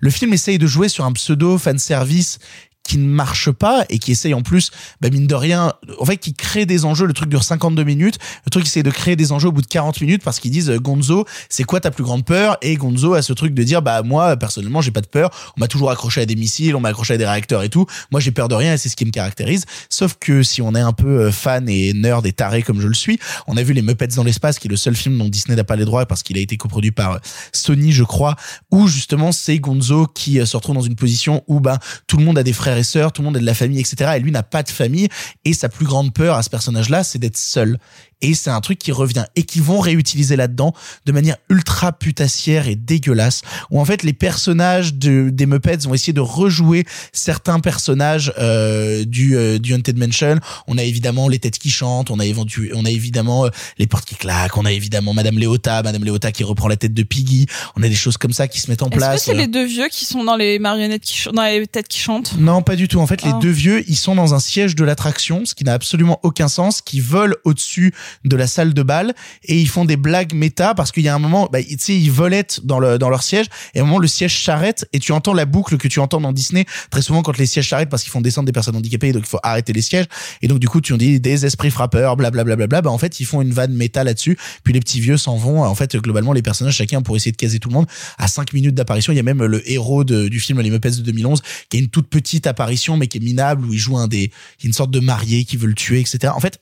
Le 0.00 0.10
film 0.10 0.32
essaye 0.32 0.58
de 0.58 0.66
jouer 0.66 0.88
sur 0.88 1.04
un 1.04 1.12
pseudo 1.12 1.58
fan 1.58 1.78
service 1.78 2.38
qui 2.82 2.98
ne 2.98 3.06
marche 3.06 3.50
pas 3.50 3.84
et 3.88 3.98
qui 3.98 4.12
essaye 4.12 4.34
en 4.34 4.42
plus, 4.42 4.70
bah 5.00 5.08
mine 5.10 5.26
de 5.26 5.34
rien, 5.34 5.72
en 5.98 6.04
fait, 6.04 6.16
qui 6.16 6.34
crée 6.34 6.66
des 6.66 6.84
enjeux. 6.84 7.06
Le 7.06 7.12
truc 7.12 7.28
dure 7.28 7.44
52 7.44 7.84
minutes. 7.84 8.18
Le 8.44 8.50
truc 8.50 8.66
essaye 8.66 8.82
de 8.82 8.90
créer 8.90 9.16
des 9.16 9.32
enjeux 9.32 9.48
au 9.48 9.52
bout 9.52 9.62
de 9.62 9.66
40 9.66 10.00
minutes 10.00 10.22
parce 10.22 10.40
qu'ils 10.40 10.50
disent 10.50 10.70
euh, 10.70 10.78
Gonzo, 10.78 11.24
c'est 11.48 11.64
quoi 11.64 11.80
ta 11.80 11.90
plus 11.90 12.04
grande 12.04 12.24
peur? 12.24 12.56
Et 12.62 12.76
Gonzo 12.76 13.14
a 13.14 13.22
ce 13.22 13.32
truc 13.32 13.54
de 13.54 13.62
dire 13.62 13.82
bah 13.82 14.02
moi 14.02 14.36
personnellement 14.36 14.80
j'ai 14.80 14.90
pas 14.90 15.00
de 15.00 15.06
peur. 15.06 15.30
On 15.56 15.60
m'a 15.60 15.68
toujours 15.68 15.90
accroché 15.90 16.20
à 16.20 16.26
des 16.26 16.36
missiles, 16.36 16.74
on 16.74 16.80
m'a 16.80 16.90
accroché 16.90 17.14
à 17.14 17.18
des 17.18 17.26
réacteurs 17.26 17.62
et 17.62 17.68
tout. 17.68 17.86
Moi 18.10 18.20
j'ai 18.20 18.30
peur 18.30 18.48
de 18.48 18.54
rien 18.54 18.74
et 18.74 18.78
c'est 18.78 18.88
ce 18.88 18.96
qui 18.96 19.04
me 19.04 19.10
caractérise. 19.10 19.64
Sauf 19.88 20.16
que 20.18 20.42
si 20.42 20.60
on 20.60 20.74
est 20.74 20.80
un 20.80 20.92
peu 20.92 21.26
euh, 21.26 21.32
fan 21.32 21.68
et 21.68 21.92
nerd 21.92 22.26
et 22.26 22.32
taré 22.32 22.62
comme 22.62 22.80
je 22.80 22.88
le 22.88 22.94
suis, 22.94 23.18
on 23.46 23.56
a 23.56 23.62
vu 23.62 23.72
les 23.72 23.82
Muppets 23.82 24.08
dans 24.08 24.24
l'espace, 24.24 24.58
qui 24.58 24.68
est 24.68 24.70
le 24.70 24.76
seul 24.76 24.96
film 24.96 25.18
dont 25.18 25.28
Disney 25.28 25.56
n'a 25.56 25.64
pas 25.64 25.76
les 25.76 25.84
droits 25.84 26.06
parce 26.06 26.22
qu'il 26.22 26.36
a 26.36 26.40
été 26.40 26.56
coproduit 26.56 26.90
par 26.90 27.12
euh, 27.12 27.18
Sony, 27.52 27.92
je 27.92 28.04
crois, 28.04 28.36
où 28.70 28.88
justement 28.88 29.32
c'est 29.32 29.58
Gonzo 29.58 30.06
qui 30.06 30.44
se 30.44 30.56
retrouve 30.56 30.74
dans 30.74 30.82
une 30.82 30.96
position 30.96 31.44
où 31.46 31.60
ben 31.60 31.78
tout 32.06 32.16
le 32.16 32.24
monde 32.24 32.38
a 32.38 32.42
des 32.42 32.52
frères 32.52 32.71
tout 33.12 33.22
le 33.22 33.26
monde 33.26 33.36
a 33.36 33.40
de 33.40 33.46
la 33.46 33.54
famille, 33.54 33.80
etc. 33.80 34.12
Et 34.16 34.20
lui 34.20 34.30
n'a 34.30 34.42
pas 34.42 34.62
de 34.62 34.70
famille 34.70 35.08
et 35.44 35.54
sa 35.54 35.68
plus 35.68 35.86
grande 35.86 36.12
peur 36.12 36.36
à 36.36 36.42
ce 36.42 36.50
personnage-là, 36.50 37.04
c'est 37.04 37.18
d'être 37.18 37.36
seul. 37.36 37.78
Et 38.22 38.34
c'est 38.34 38.50
un 38.50 38.60
truc 38.60 38.78
qui 38.78 38.92
revient 38.92 39.24
et 39.36 39.42
qui 39.42 39.60
vont 39.60 39.80
réutiliser 39.80 40.36
là-dedans 40.36 40.72
de 41.06 41.12
manière 41.12 41.36
ultra 41.50 41.92
putassière 41.92 42.68
et 42.68 42.76
dégueulasse. 42.76 43.42
Où 43.70 43.80
en 43.80 43.84
fait 43.84 44.02
les 44.02 44.12
personnages 44.12 44.94
de, 44.94 45.28
des 45.30 45.46
Muppets 45.46 45.78
vont 45.78 45.94
essayer 45.94 46.12
de 46.12 46.20
rejouer 46.20 46.84
certains 47.12 47.60
personnages 47.60 48.32
euh, 48.38 49.04
du, 49.04 49.36
euh, 49.36 49.58
du 49.58 49.74
Haunted 49.74 49.98
Mansion. 49.98 50.38
On 50.66 50.78
a 50.78 50.82
évidemment 50.84 51.28
les 51.28 51.38
têtes 51.38 51.58
qui 51.58 51.70
chantent, 51.70 52.10
on 52.10 52.18
a, 52.18 52.24
éventu- 52.24 52.70
on 52.74 52.84
a 52.84 52.90
évidemment 52.90 53.46
euh, 53.46 53.50
les 53.78 53.86
portes 53.86 54.04
qui 54.04 54.14
claquent, 54.14 54.56
on 54.56 54.64
a 54.64 54.72
évidemment 54.72 55.12
Madame 55.14 55.38
Léota, 55.38 55.82
Madame 55.82 56.04
Léota 56.04 56.32
qui 56.32 56.44
reprend 56.44 56.68
la 56.68 56.76
tête 56.76 56.94
de 56.94 57.02
Piggy. 57.02 57.46
On 57.76 57.82
a 57.82 57.88
des 57.88 57.94
choses 57.94 58.16
comme 58.16 58.32
ça 58.32 58.48
qui 58.48 58.60
se 58.60 58.70
mettent 58.70 58.82
en 58.82 58.86
Est-ce 58.86 58.94
que 58.94 58.98
place. 58.98 59.24
c'est 59.24 59.34
les 59.34 59.46
deux 59.48 59.64
vieux 59.66 59.88
qui 59.90 60.04
sont 60.04 60.24
dans 60.24 60.36
les 60.36 60.58
marionnettes 60.58 61.02
qui 61.02 61.14
ch- 61.14 61.34
dans 61.34 61.42
les 61.42 61.66
têtes 61.66 61.88
qui 61.88 61.98
chantent? 61.98 62.34
Non, 62.38 62.62
pas 62.62 62.76
du 62.76 62.88
tout. 62.88 63.00
En 63.00 63.06
fait, 63.06 63.22
les 63.22 63.30
Ah. 63.34 63.38
deux 63.40 63.50
vieux, 63.50 63.84
ils 63.88 63.96
sont 63.96 64.14
dans 64.14 64.34
un 64.34 64.40
siège 64.40 64.74
de 64.76 64.84
l'attraction, 64.84 65.44
ce 65.44 65.54
qui 65.54 65.64
n'a 65.64 65.72
absolument 65.74 66.20
aucun 66.22 66.48
sens, 66.48 66.80
qui 66.82 67.00
volent 67.00 67.34
au-dessus 67.44 67.92
de 68.24 68.36
la 68.36 68.46
salle 68.46 68.74
de 68.74 68.82
bal 68.82 69.14
et 69.44 69.58
ils 69.60 69.68
font 69.68 69.84
des 69.84 69.96
blagues 69.96 70.34
méta 70.34 70.74
parce 70.74 70.92
qu'il 70.92 71.02
y 71.02 71.08
a 71.08 71.14
un 71.14 71.18
moment, 71.18 71.48
bah, 71.52 71.62
tu 71.62 71.76
sais, 71.78 71.96
ils 71.96 72.10
volettent 72.10 72.60
dans 72.64 72.78
le 72.78 72.98
dans 72.98 73.10
leur 73.10 73.22
siège 73.22 73.46
et 73.74 73.80
à 73.80 73.82
un 73.82 73.86
moment 73.86 73.98
le 73.98 74.06
siège 74.06 74.44
s'arrête 74.44 74.88
et 74.92 74.98
tu 74.98 75.12
entends 75.12 75.34
la 75.34 75.44
boucle 75.46 75.76
que 75.78 75.88
tu 75.88 76.00
entends 76.00 76.20
dans 76.20 76.32
Disney 76.32 76.64
très 76.90 77.02
souvent 77.02 77.22
quand 77.22 77.36
les 77.38 77.46
sièges 77.46 77.68
s'arrêtent 77.68 77.88
parce 77.90 78.02
qu'ils 78.02 78.12
font 78.12 78.20
descendre 78.20 78.46
des 78.46 78.52
personnes 78.52 78.76
handicapées 78.76 79.12
donc 79.12 79.22
il 79.24 79.28
faut 79.28 79.40
arrêter 79.42 79.72
les 79.72 79.82
sièges 79.82 80.06
et 80.42 80.48
donc 80.48 80.58
du 80.58 80.68
coup 80.68 80.80
tu 80.80 80.96
dis 80.96 81.20
des 81.20 81.46
esprits 81.46 81.70
frappeurs, 81.70 82.16
blablabla. 82.16 82.56
Bla, 82.56 82.56
bla, 82.56 82.66
bla, 82.66 82.82
bah 82.82 82.90
en 82.90 82.98
fait 82.98 83.20
ils 83.20 83.24
font 83.24 83.40
une 83.40 83.52
vanne 83.52 83.72
méta 83.74 84.04
là-dessus 84.04 84.36
puis 84.64 84.72
les 84.72 84.80
petits 84.80 85.00
vieux 85.00 85.16
s'en 85.16 85.36
vont. 85.36 85.62
En 85.64 85.74
fait 85.74 85.96
globalement 85.96 86.32
les 86.32 86.42
personnages 86.42 86.76
chacun 86.76 87.02
pour 87.02 87.16
essayer 87.16 87.32
de 87.32 87.36
caser 87.36 87.58
tout 87.58 87.68
le 87.68 87.74
monde 87.74 87.86
à 88.18 88.28
5 88.28 88.52
minutes 88.52 88.74
d'apparition. 88.74 89.12
Il 89.12 89.16
y 89.16 89.20
a 89.20 89.22
même 89.22 89.42
le 89.44 89.70
héros 89.70 90.04
de- 90.04 90.28
du 90.28 90.40
film 90.40 90.60
Les 90.60 90.70
Muppets 90.70 90.90
de 90.90 91.02
2011 91.02 91.40
qui 91.68 91.76
a 91.76 91.80
une 91.80 91.88
toute 91.88 92.08
petite 92.08 92.46
apparition 92.46 92.96
mais 92.96 93.06
qui 93.08 93.18
est 93.18 93.20
minable 93.20 93.64
où 93.66 93.72
il 93.72 93.78
joue 93.78 93.96
un 93.98 94.08
des 94.08 94.30
une 94.62 94.72
sorte 94.72 94.90
de 94.90 95.00
marié 95.00 95.44
qui 95.44 95.56
veut 95.56 95.66
le 95.68 95.74
tuer 95.74 96.00
etc. 96.00 96.32
En 96.34 96.40
fait 96.40 96.58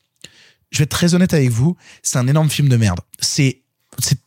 je 0.71 0.79
vais 0.79 0.85
être 0.85 0.91
très 0.91 1.15
honnête 1.15 1.35
avec 1.35 1.51
vous, 1.51 1.77
c'est 2.03 2.19
un 2.19 2.27
énorme 2.27 2.51
film 2.51 2.69
de 2.69 2.77
merde. 2.77 3.01
C'est 3.21 3.63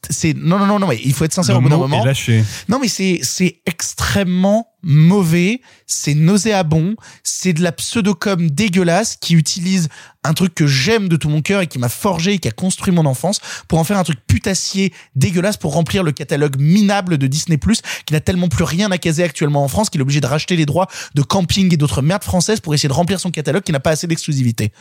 c'est 0.10 0.36
non 0.36 0.60
non 0.60 0.66
non 0.68 0.78
non 0.78 0.88
mais 0.88 1.00
il 1.04 1.14
faut 1.14 1.24
être 1.24 1.34
sincère 1.34 1.56
Le 1.56 1.60
au 1.60 1.62
bout 1.62 1.70
d'un 1.70 1.78
moment. 1.78 2.04
lâché. 2.04 2.44
Non 2.68 2.80
mais 2.80 2.88
c'est 2.88 3.20
c'est 3.24 3.62
extrêmement 3.66 4.68
mauvais, 4.84 5.62
c'est 5.88 6.14
nauséabond, 6.14 6.96
c'est 7.24 7.54
de 7.54 7.64
la 7.64 7.72
pseudo-com 7.72 8.50
dégueulasse 8.50 9.16
qui 9.16 9.34
utilise 9.34 9.88
un 10.26 10.34
truc 10.34 10.54
que 10.54 10.68
j'aime 10.68 11.08
de 11.08 11.16
tout 11.16 11.30
mon 11.30 11.42
cœur 11.42 11.62
et 11.62 11.68
qui 11.68 11.80
m'a 11.80 11.90
forgé 11.90 12.34
et 12.34 12.40
qui 12.40 12.50
a 12.50 12.52
construit 12.52 12.94
mon 12.94 13.06
enfance 13.06 13.40
pour 13.68 13.80
en 13.80 13.86
faire 13.86 13.98
un 13.98 14.04
truc 14.04 14.20
putassier 14.28 14.94
dégueulasse 15.16 15.58
pour 15.58 15.74
remplir 15.74 16.04
le 16.04 16.12
catalogue 16.12 16.58
minable 16.60 17.18
de 17.18 17.28
Disney+, 17.28 17.58
qui 18.06 18.14
n'a 18.14 18.20
tellement 18.20 18.50
plus 18.50 18.66
rien 18.66 18.92
à 18.92 18.98
caser 18.98 19.24
actuellement 19.24 19.64
en 19.64 19.70
France 19.70 19.90
qu'il 19.90 20.02
est 20.02 20.04
obligé 20.04 20.20
de 20.22 20.28
racheter 20.28 20.58
les 20.58 20.66
droits 20.66 20.88
de 21.16 21.22
camping 21.22 21.74
et 21.74 21.78
d'autres 21.78 22.02
merdes 22.02 22.24
françaises 22.24 22.60
pour 22.60 22.74
essayer 22.74 22.90
de 22.90 22.94
remplir 22.94 23.20
son 23.20 23.32
catalogue 23.32 23.64
qui 23.64 23.72
n'a 23.72 23.80
pas 23.80 23.92
assez 23.92 24.08
d'exclusivité. 24.08 24.74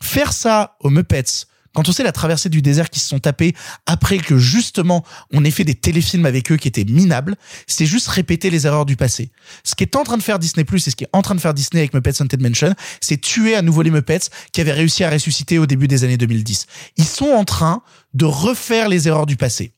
Faire 0.00 0.32
ça 0.32 0.76
aux 0.80 0.90
Muppets, 0.90 1.46
quand 1.76 1.90
on 1.90 1.92
sait 1.92 2.04
la 2.04 2.12
traversée 2.12 2.48
du 2.48 2.62
désert 2.62 2.88
qui 2.88 3.00
se 3.00 3.08
sont 3.08 3.18
tapés 3.18 3.54
après 3.84 4.16
que 4.16 4.38
justement 4.38 5.04
on 5.30 5.44
ait 5.44 5.50
fait 5.50 5.62
des 5.62 5.74
téléfilms 5.74 6.24
avec 6.24 6.50
eux 6.50 6.56
qui 6.56 6.68
étaient 6.68 6.86
minables, 6.86 7.36
c'est 7.66 7.84
juste 7.84 8.08
répéter 8.08 8.48
les 8.48 8.66
erreurs 8.66 8.86
du 8.86 8.96
passé. 8.96 9.30
Ce 9.62 9.74
qui 9.74 9.84
est 9.84 9.94
en 9.94 10.02
train 10.02 10.16
de 10.16 10.22
faire 10.22 10.38
Disney 10.38 10.64
Plus 10.64 10.88
et 10.88 10.90
ce 10.90 10.96
qui 10.96 11.04
est 11.04 11.10
en 11.12 11.20
train 11.20 11.34
de 11.34 11.40
faire 11.40 11.52
Disney 11.52 11.82
avec 11.82 11.92
Muppets 11.92 12.22
Haunted 12.22 12.40
Mansion, 12.40 12.74
c'est 13.02 13.20
tuer 13.20 13.54
à 13.54 13.60
nouveau 13.60 13.82
les 13.82 13.90
Muppets 13.90 14.30
qui 14.52 14.62
avaient 14.62 14.72
réussi 14.72 15.04
à 15.04 15.10
ressusciter 15.10 15.58
au 15.58 15.66
début 15.66 15.86
des 15.86 16.02
années 16.02 16.16
2010. 16.16 16.66
Ils 16.96 17.04
sont 17.04 17.28
en 17.28 17.44
train 17.44 17.82
de 18.14 18.24
refaire 18.24 18.88
les 18.88 19.06
erreurs 19.06 19.26
du 19.26 19.36
passé. 19.36 19.74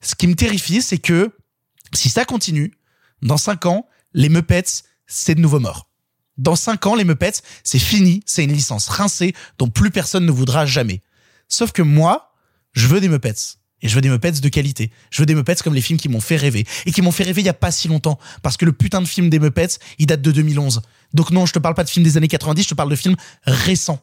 Ce 0.00 0.16
qui 0.16 0.26
me 0.26 0.34
terrifie, 0.34 0.82
c'est 0.82 0.98
que 0.98 1.30
si 1.94 2.10
ça 2.10 2.24
continue, 2.24 2.72
dans 3.22 3.36
cinq 3.36 3.66
ans, 3.66 3.86
les 4.14 4.28
Muppets, 4.28 4.82
c'est 5.06 5.36
de 5.36 5.40
nouveau 5.40 5.60
mort. 5.60 5.89
Dans 6.40 6.56
cinq 6.56 6.86
ans, 6.86 6.94
les 6.94 7.04
Muppets, 7.04 7.42
c'est 7.64 7.78
fini, 7.78 8.22
c'est 8.24 8.42
une 8.44 8.52
licence 8.52 8.88
rincée 8.88 9.34
dont 9.58 9.68
plus 9.68 9.90
personne 9.90 10.24
ne 10.24 10.30
voudra 10.32 10.64
jamais. 10.64 11.02
Sauf 11.48 11.70
que 11.70 11.82
moi, 11.82 12.32
je 12.72 12.86
veux 12.86 12.98
des 12.98 13.10
Muppets. 13.10 13.58
Et 13.82 13.88
je 13.88 13.94
veux 13.94 14.00
des 14.00 14.08
Muppets 14.08 14.32
de 14.32 14.48
qualité. 14.48 14.90
Je 15.10 15.20
veux 15.20 15.26
des 15.26 15.34
Muppets 15.34 15.56
comme 15.56 15.74
les 15.74 15.82
films 15.82 15.98
qui 15.98 16.08
m'ont 16.08 16.20
fait 16.20 16.36
rêver. 16.36 16.66
Et 16.86 16.92
qui 16.92 17.02
m'ont 17.02 17.12
fait 17.12 17.24
rêver 17.24 17.42
il 17.42 17.44
y 17.44 17.50
a 17.50 17.54
pas 17.54 17.70
si 17.70 17.88
longtemps. 17.88 18.18
Parce 18.42 18.56
que 18.56 18.64
le 18.64 18.72
putain 18.72 19.02
de 19.02 19.06
film 19.06 19.28
des 19.28 19.38
Muppets, 19.38 19.78
il 19.98 20.06
date 20.06 20.22
de 20.22 20.32
2011. 20.32 20.80
Donc 21.12 21.30
non, 21.30 21.44
je 21.44 21.52
te 21.52 21.58
parle 21.58 21.74
pas 21.74 21.84
de 21.84 21.90
films 21.90 22.04
des 22.04 22.16
années 22.16 22.28
90, 22.28 22.62
je 22.62 22.68
te 22.68 22.74
parle 22.74 22.90
de 22.90 22.96
films 22.96 23.16
récents. 23.44 24.00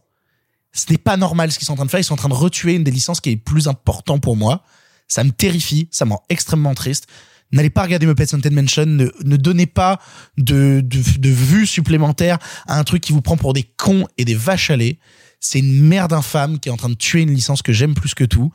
ce 0.74 0.92
n'est 0.92 1.00
pas 1.00 1.18
normal 1.18 1.52
ce 1.52 1.58
qu'ils 1.58 1.66
sont 1.66 1.74
en 1.74 1.78
train 1.78 1.86
de 1.86 1.90
faire. 1.90 2.00
Ils 2.00 2.04
sont 2.04 2.14
en 2.14 2.18
train 2.18 2.30
de 2.30 2.36
retuer 2.36 2.76
une 2.76 2.84
des 2.84 2.92
licences 2.92 3.20
qui 3.20 3.32
est 3.32 3.36
plus 3.36 3.68
important 3.68 4.20
pour 4.20 4.36
moi. 4.36 4.64
Ça 5.08 5.24
me 5.24 5.32
terrifie, 5.32 5.88
ça 5.90 6.06
me 6.06 6.12
rend 6.12 6.24
extrêmement 6.30 6.76
triste. 6.76 7.08
N'allez 7.52 7.70
pas 7.70 7.84
regarder 7.84 8.06
Muppets 8.06 8.34
Haunted 8.34 8.54
Mansion, 8.54 8.86
ne, 8.86 9.08
ne 9.24 9.38
donnez 9.38 9.66
pas 9.68 10.00
de, 10.38 10.82
de, 10.84 11.20
de 11.20 11.30
vue 11.30 11.66
supplémentaire 11.66 12.38
à 12.68 12.78
un 12.78 12.84
truc 12.84 13.02
qui 13.02 13.14
vous 13.14 13.22
prend 13.22 13.38
pour 13.38 13.54
des 13.54 13.64
cons 13.64 14.06
et 14.18 14.26
des 14.26 14.36
vaches 14.36 14.70
à 14.70 14.76
lait. 14.76 15.00
C'est 15.40 15.60
une 15.60 15.82
merde 15.82 16.14
infâme 16.14 16.60
qui 16.60 16.70
est 16.70 16.72
en 16.72 16.78
train 16.78 16.90
de 16.90 16.96
tuer 16.96 17.22
une 17.22 17.34
licence 17.34 17.62
que 17.62 17.72
j'aime 17.72 17.94
plus 17.94 18.14
que 18.14 18.24
tout. 18.24 18.52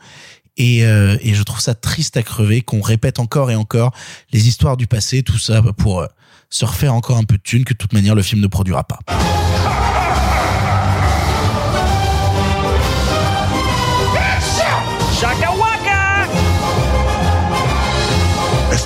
Et, 0.57 0.85
euh, 0.85 1.17
et 1.21 1.33
je 1.33 1.41
trouve 1.41 1.59
ça 1.59 1.73
triste 1.73 2.17
à 2.17 2.23
crever 2.23 2.61
qu'on 2.61 2.81
répète 2.81 3.19
encore 3.19 3.49
et 3.49 3.55
encore 3.55 3.93
les 4.31 4.47
histoires 4.47 4.77
du 4.77 4.85
passé, 4.85 5.23
tout 5.23 5.39
ça 5.39 5.63
pour 5.77 6.01
euh, 6.01 6.07
se 6.49 6.65
refaire 6.65 6.93
encore 6.93 7.17
un 7.17 7.23
peu 7.23 7.37
de 7.37 7.41
thunes 7.41 7.65
que 7.65 7.73
de 7.73 7.77
toute 7.79 7.93
manière 7.93 8.13
le 8.13 8.21
film 8.21 8.41
ne 8.41 8.47
produira 8.47 8.83
pas. 8.83 8.99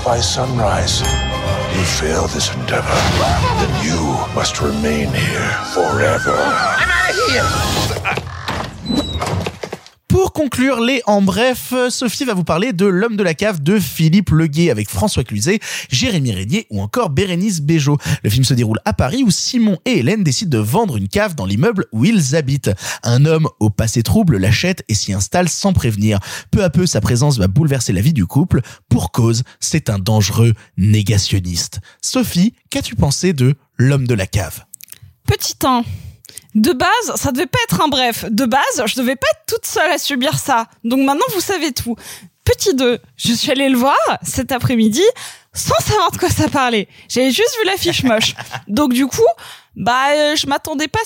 By 0.07 0.21
sunrise 0.21 1.01
you 1.01 1.83
fail 1.83 2.27
this 2.27 2.55
endeavor, 2.55 2.99
then 3.59 3.83
you 3.83 3.99
must 4.33 4.61
remain 4.61 5.09
here 5.09 5.49
forever. 5.73 6.31
I'm 6.33 6.89
out 6.89 7.09
of 7.09 7.15
here! 9.43 9.53
Pour 10.07 10.31
conclure 10.31 10.79
les 10.79 11.01
en 11.05 11.21
bref, 11.21 11.73
Sophie 11.89 12.23
va 12.23 12.33
vous 12.33 12.45
parler 12.45 12.71
de 12.71 12.85
L'homme 12.85 13.17
de 13.17 13.23
la 13.23 13.33
cave 13.33 13.61
de 13.61 13.77
Philippe 13.77 14.29
Leguet 14.29 14.69
avec 14.71 14.89
François 14.89 15.25
Cluzet, 15.25 15.59
Jérémy 15.89 16.31
Régnier 16.31 16.65
ou 16.69 16.81
encore 16.81 17.09
Bérénice 17.09 17.61
Bejo. 17.61 17.97
Le 18.23 18.29
film 18.29 18.45
se 18.45 18.53
déroule 18.53 18.79
à 18.85 18.93
Paris 18.93 19.23
où 19.23 19.31
Simon 19.31 19.77
et 19.85 19.99
Hélène 19.99 20.23
décident 20.23 20.57
de 20.57 20.63
vendre 20.63 20.95
une 20.95 21.09
cave 21.09 21.35
dans 21.35 21.45
l'immeuble 21.45 21.85
où 21.91 22.05
ils 22.05 22.35
habitent. 22.35 22.71
Un 23.03 23.25
homme 23.25 23.49
au 23.59 23.69
passé 23.69 24.01
trouble 24.01 24.37
l'achète 24.37 24.83
et 24.87 24.93
s'y 24.93 25.11
installe 25.11 25.49
sans 25.49 25.73
prévenir. 25.73 26.19
Peu 26.51 26.63
à 26.63 26.69
peu, 26.69 26.85
sa 26.85 27.01
présence 27.01 27.37
va 27.37 27.47
bouleverser 27.47 27.91
la 27.91 28.01
vie 28.01 28.13
du 28.13 28.25
couple. 28.25 28.61
Pour 28.89 29.11
cause, 29.11 29.43
c'est 29.59 29.89
un 29.89 29.99
dangereux 29.99 30.53
négationniste. 30.77 31.79
Sophie, 32.01 32.53
qu'as-tu 32.69 32.95
pensé 32.95 33.33
de 33.33 33.55
L'homme 33.77 34.07
de 34.07 34.15
la 34.15 34.25
cave? 34.25 34.63
Petit 35.27 35.55
1. 35.63 35.83
De 36.55 36.71
base, 36.73 37.15
ça 37.15 37.31
devait 37.31 37.45
pas 37.45 37.59
être 37.65 37.81
un 37.81 37.87
bref. 37.87 38.25
De 38.29 38.45
base, 38.45 38.83
je 38.85 38.95
devais 38.95 39.15
pas 39.15 39.27
être 39.33 39.43
toute 39.47 39.65
seule 39.65 39.91
à 39.91 39.97
subir 39.97 40.37
ça. 40.39 40.67
Donc 40.83 40.99
maintenant, 40.99 41.25
vous 41.33 41.41
savez 41.41 41.71
tout. 41.71 41.95
Petit 42.43 42.73
2, 42.73 42.99
je 43.17 43.33
suis 43.33 43.51
allée 43.51 43.69
le 43.69 43.77
voir 43.77 43.97
cet 44.23 44.51
après-midi 44.51 45.03
sans 45.53 45.79
savoir 45.79 46.11
de 46.11 46.17
quoi 46.17 46.29
ça 46.29 46.47
parlait. 46.47 46.87
J'avais 47.09 47.31
juste 47.31 47.57
vu 47.59 47.65
l'affiche 47.65 48.03
moche. 48.03 48.35
Donc 48.67 48.93
du 48.93 49.07
coup, 49.07 49.27
bah, 49.75 50.11
euh, 50.13 50.35
je 50.35 50.47
m'attendais 50.47 50.87
pas 50.87 50.99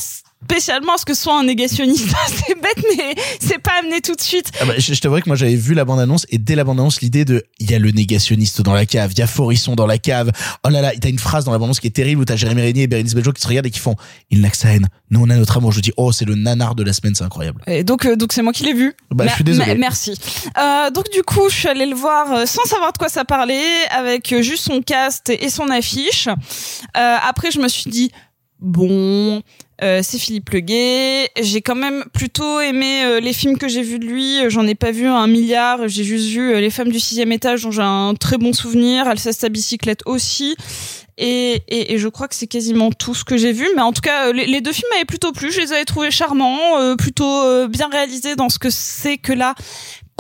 spécialement 0.52 0.94
à 0.94 0.98
ce 0.98 1.06
que 1.06 1.14
ce 1.14 1.24
soit 1.24 1.38
un 1.40 1.44
négationniste. 1.44 2.08
c'est 2.28 2.56
bête, 2.60 2.86
mais 2.98 3.16
c'est 3.40 3.60
pas 3.60 3.72
amené 3.80 4.02
tout 4.02 4.16
de 4.16 4.22
suite. 4.22 4.52
Ah 4.62 4.66
bah, 4.66 4.74
je, 4.78 4.94
je 4.94 5.00
t'avouerais 5.00 5.22
que 5.22 5.30
moi 5.30 5.36
j'avais 5.36 5.56
vu 5.56 5.74
la 5.74 5.86
bande-annonce 5.86 6.26
et 6.30 6.38
dès 6.38 6.56
la 6.56 6.64
bande-annonce 6.64 7.02
l'idée 7.02 7.26
de 7.26 7.44
il 7.60 7.72
y 7.72 7.76
a 7.76 7.80
le 7.80 7.92
négationniste 7.92 8.62
dans 8.62 8.74
la 8.74 8.86
cave, 8.86 9.12
il 9.14 9.20
y 9.20 9.22
a 9.22 9.28
Forisson 9.28 9.76
dans 9.76 9.88
la 9.88 9.98
cave. 9.98 10.32
Oh 10.66 10.70
là 10.70 10.82
là, 10.82 10.92
t'as 11.00 11.10
une 11.10 11.20
phrase 11.20 11.46
dans 11.46 11.52
la 11.52 11.58
bande-annonce 11.58 11.80
qui 11.80 11.88
est 11.88 11.92
terrible 11.92 12.22
où 12.22 12.26
t'as 12.26 12.36
Jérémy 12.36 12.62
Régnier 12.62 12.84
et 12.84 12.88
Bérénice 12.88 13.14
Bejo 13.16 13.32
qui 13.32 13.42
se 13.42 13.48
regardent 13.48 13.68
et 13.68 13.72
qui 13.72 13.80
font 13.80 13.96
il 14.30 14.42
n'a 14.42 14.50
que 14.50 14.58
sa 14.58 14.70
haine. 14.74 14.88
Nous 15.10 15.22
on 15.22 15.30
a 15.30 15.36
notre 15.36 15.58
amour. 15.58 15.72
Je 15.72 15.80
dis 15.82 15.92
oh 15.98 16.12
c'est 16.12 16.26
le 16.26 16.36
nanar 16.36 16.76
de 16.76 16.84
la 16.84 16.94
semaine, 16.94 17.16
c'est 17.16 17.24
incroyable. 17.24 17.62
Et 17.68 17.84
donc, 17.84 18.06
euh, 18.06 18.16
donc 18.16 18.34
c'est 18.34 18.42
moi 18.42 18.54
qui 18.54 18.64
l'ai 18.64 18.74
vu. 18.74 18.94
Bah, 19.12 19.26
je 19.28 19.34
suis 19.36 19.44
désolé. 19.44 19.68
mer- 19.68 19.78
Merci. 19.78 20.14
Euh, 20.58 20.90
donc 20.92 21.06
du 21.14 21.24
coup, 21.24 21.50
je 21.50 21.56
suis 21.56 21.68
allée 21.68 21.86
le 21.86 21.96
voir 21.96 22.32
euh, 22.34 22.46
sans 22.46 22.64
savoir 22.66 22.92
de 22.94 22.98
quoi 22.98 23.10
ça 23.10 23.26
parlait, 23.26 23.62
avec 23.90 24.34
juste 24.42 24.66
son 24.66 24.82
cast 24.82 25.30
et 25.30 25.50
son 25.50 25.70
affiche. 25.70 26.28
Euh, 26.28 27.18
après, 27.28 27.52
je 27.52 27.60
me 27.60 27.68
suis 27.68 27.90
dit 27.90 28.12
bon. 28.60 29.42
Euh, 29.84 30.02
c'est 30.04 30.20
Philippe 30.20 30.50
Leguet. 30.52 31.30
J'ai 31.42 31.62
quand 31.62 31.76
même 31.76 32.04
plutôt 32.14 32.60
aimé 32.60 33.04
euh, 33.04 33.20
les 33.20 33.34
films 33.34 33.58
que 33.58 33.68
j'ai 33.68 33.82
vus 33.82 33.98
de 33.98 34.06
lui. 34.06 34.44
Euh, 34.44 34.50
J'en 34.50 34.68
ai 34.68 34.76
pas 34.76 34.92
vu 34.92 35.08
un 35.08 35.28
milliard. 35.28 35.88
J'ai 35.88 36.04
juste 36.04 36.28
vu 36.28 36.54
euh, 36.54 36.60
Les 36.60 36.70
Femmes 36.70 36.90
du 36.92 37.00
sixième 37.00 37.32
étage, 37.32 37.64
dont 37.64 37.72
j'ai 37.72 37.82
un 37.82 38.14
très 38.14 38.38
bon 38.38 38.54
souvenir. 38.54 39.08
Alsace 39.08 39.40
ta 39.40 39.50
bicyclette 39.50 40.02
aussi. 40.06 40.56
Et, 41.18 41.62
et, 41.68 41.94
et 41.94 41.98
je 41.98 42.08
crois 42.08 42.28
que 42.28 42.36
c'est 42.36 42.48
quasiment 42.48 42.92
tout 42.92 43.16
ce 43.16 43.24
que 43.24 43.38
j'ai 43.38 43.54
vu. 43.54 43.68
Mais 43.76 43.82
en 43.82 43.92
tout 43.92 44.02
cas, 44.02 44.28
euh, 44.28 44.34
les, 44.34 44.62
deux 44.62 44.72
films 44.72 44.88
m'avaient 44.92 45.06
plutôt 45.06 45.32
plu. 45.32 45.52
Je 45.52 45.62
les 45.62 45.72
avais 45.74 45.86
trouvés 45.86 46.12
charmants, 46.12 46.96
plutôt 46.98 47.68
bien 47.68 47.90
réalisés 47.90 48.36
dans 48.36 48.50
ce 48.50 48.60
que 48.60 48.70
c'est 48.70 49.18
que 49.18 49.34
là. 49.34 49.56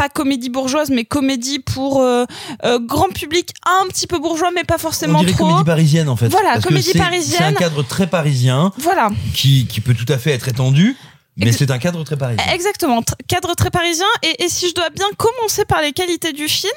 Pas 0.01 0.09
comédie 0.09 0.49
bourgeoise, 0.49 0.89
mais 0.89 1.05
comédie 1.05 1.59
pour 1.59 2.01
euh, 2.01 2.25
euh, 2.65 2.79
grand 2.79 3.09
public, 3.09 3.51
un 3.83 3.87
petit 3.87 4.07
peu 4.07 4.17
bourgeois, 4.17 4.49
mais 4.55 4.63
pas 4.63 4.79
forcément 4.79 5.19
On 5.19 5.23
dirait 5.23 5.33
trop. 5.37 5.45
comédie 5.45 5.63
parisienne 5.63 6.09
en 6.09 6.15
fait. 6.15 6.27
Voilà, 6.29 6.53
Parce 6.53 6.63
que 6.63 6.69
comédie 6.69 6.89
c'est- 6.93 6.97
parisienne. 6.97 7.37
C'est 7.39 7.43
un 7.45 7.53
cadre 7.53 7.83
très 7.83 8.07
parisien 8.07 8.71
Voilà. 8.79 9.09
qui, 9.35 9.67
qui 9.67 9.79
peut 9.79 9.93
tout 9.93 10.11
à 10.11 10.17
fait 10.17 10.31
être 10.31 10.47
étendu, 10.47 10.97
mais 11.37 11.51
c'est 11.51 11.69
un 11.69 11.77
cadre 11.77 12.03
très 12.03 12.17
parisien. 12.17 12.43
Exactement, 12.51 13.01
Tr- 13.01 13.13
cadre 13.27 13.53
très 13.53 13.69
parisien. 13.69 14.07
Et, 14.23 14.43
et 14.45 14.49
si 14.49 14.69
je 14.69 14.73
dois 14.73 14.89
bien 14.89 15.05
commencer 15.17 15.65
par 15.65 15.83
les 15.83 15.91
qualités 15.91 16.33
du 16.33 16.47
film, 16.47 16.71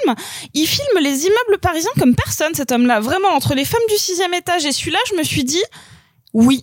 il 0.53 0.67
filme 0.67 0.99
les 1.01 1.23
immeubles 1.25 1.59
parisiens 1.63 1.93
comme 1.99 2.15
personne, 2.15 2.53
cet 2.53 2.73
homme-là. 2.73 3.01
Vraiment, 3.01 3.29
entre 3.31 3.55
les 3.55 3.65
femmes 3.65 3.81
du 3.89 3.97
sixième 3.97 4.35
étage 4.35 4.67
et 4.67 4.73
celui-là, 4.73 4.99
je 5.11 5.17
me 5.17 5.23
suis 5.25 5.45
dit, 5.45 5.63
oui, 6.35 6.63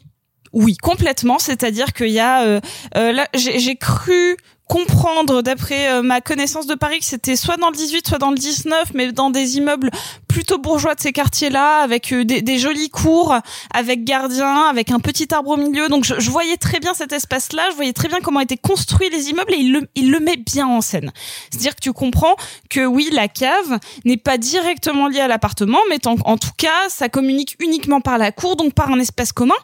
oui, 0.53 0.77
complètement. 0.77 1.39
C'est-à-dire 1.39 1.91
qu'il 1.93 2.09
y 2.11 2.19
a, 2.19 2.43
euh, 2.43 2.59
euh, 2.97 3.11
là, 3.13 3.27
j'ai 3.33 3.57
j'ai 3.59 3.77
cru 3.77 4.37
comprendre 4.71 5.41
d'après 5.41 5.89
euh, 5.89 6.01
ma 6.01 6.21
connaissance 6.21 6.65
de 6.65 6.75
Paris 6.75 6.99
que 6.99 7.05
c'était 7.05 7.35
soit 7.35 7.57
dans 7.57 7.69
le 7.69 7.75
18 7.75 8.07
soit 8.07 8.19
dans 8.19 8.31
le 8.31 8.37
19 8.37 8.91
mais 8.93 9.11
dans 9.11 9.29
des 9.29 9.57
immeubles 9.57 9.91
plutôt 10.29 10.59
bourgeois 10.59 10.95
de 10.95 11.01
ces 11.01 11.11
quartiers-là 11.11 11.81
avec 11.81 12.13
euh, 12.13 12.23
des, 12.23 12.41
des 12.41 12.57
jolis 12.57 12.89
cours 12.89 13.35
avec 13.73 14.05
gardien 14.05 14.61
avec 14.69 14.89
un 14.91 14.99
petit 14.99 15.27
arbre 15.33 15.49
au 15.51 15.57
milieu. 15.57 15.89
Donc 15.89 16.05
je, 16.05 16.31
voyais 16.31 16.55
très 16.55 16.79
bien 16.79 16.93
cet 16.93 17.11
espace-là 17.11 17.63
je 17.71 17.75
voyais 17.75 17.91
très 17.91 18.07
bien 18.07 18.19
comment 18.21 18.39
étaient 18.39 18.55
construits 18.55 19.09
les 19.09 19.29
immeubles 19.29 19.53
et 19.53 19.57
il 19.95 20.09
le, 20.09 20.19
met 20.21 20.37
bien 20.37 20.67
en 20.67 20.79
scène. 20.79 21.11
C'est-à-dire 21.49 21.75
que 21.75 21.81
tu 21.81 21.91
comprends 21.91 22.37
que 22.69 22.85
oui 22.85 23.09
la 23.11 23.27
cave 23.27 23.77
n'est 24.05 24.15
pas 24.15 24.37
directement 24.37 25.09
liée 25.09 25.19
à 25.19 25.27
l'appartement 25.27 25.79
mais 25.89 25.99
en 26.07 26.37
tout 26.37 26.55
cas 26.55 26.87
ça 26.87 27.09
communique 27.09 27.57
uniquement 27.59 27.99
par 27.99 28.17
la 28.17 28.31
cour 28.31 28.55
donc 28.55 28.73
par 28.73 28.89
un 28.89 28.99
espace 28.99 29.33
commun 29.33 29.55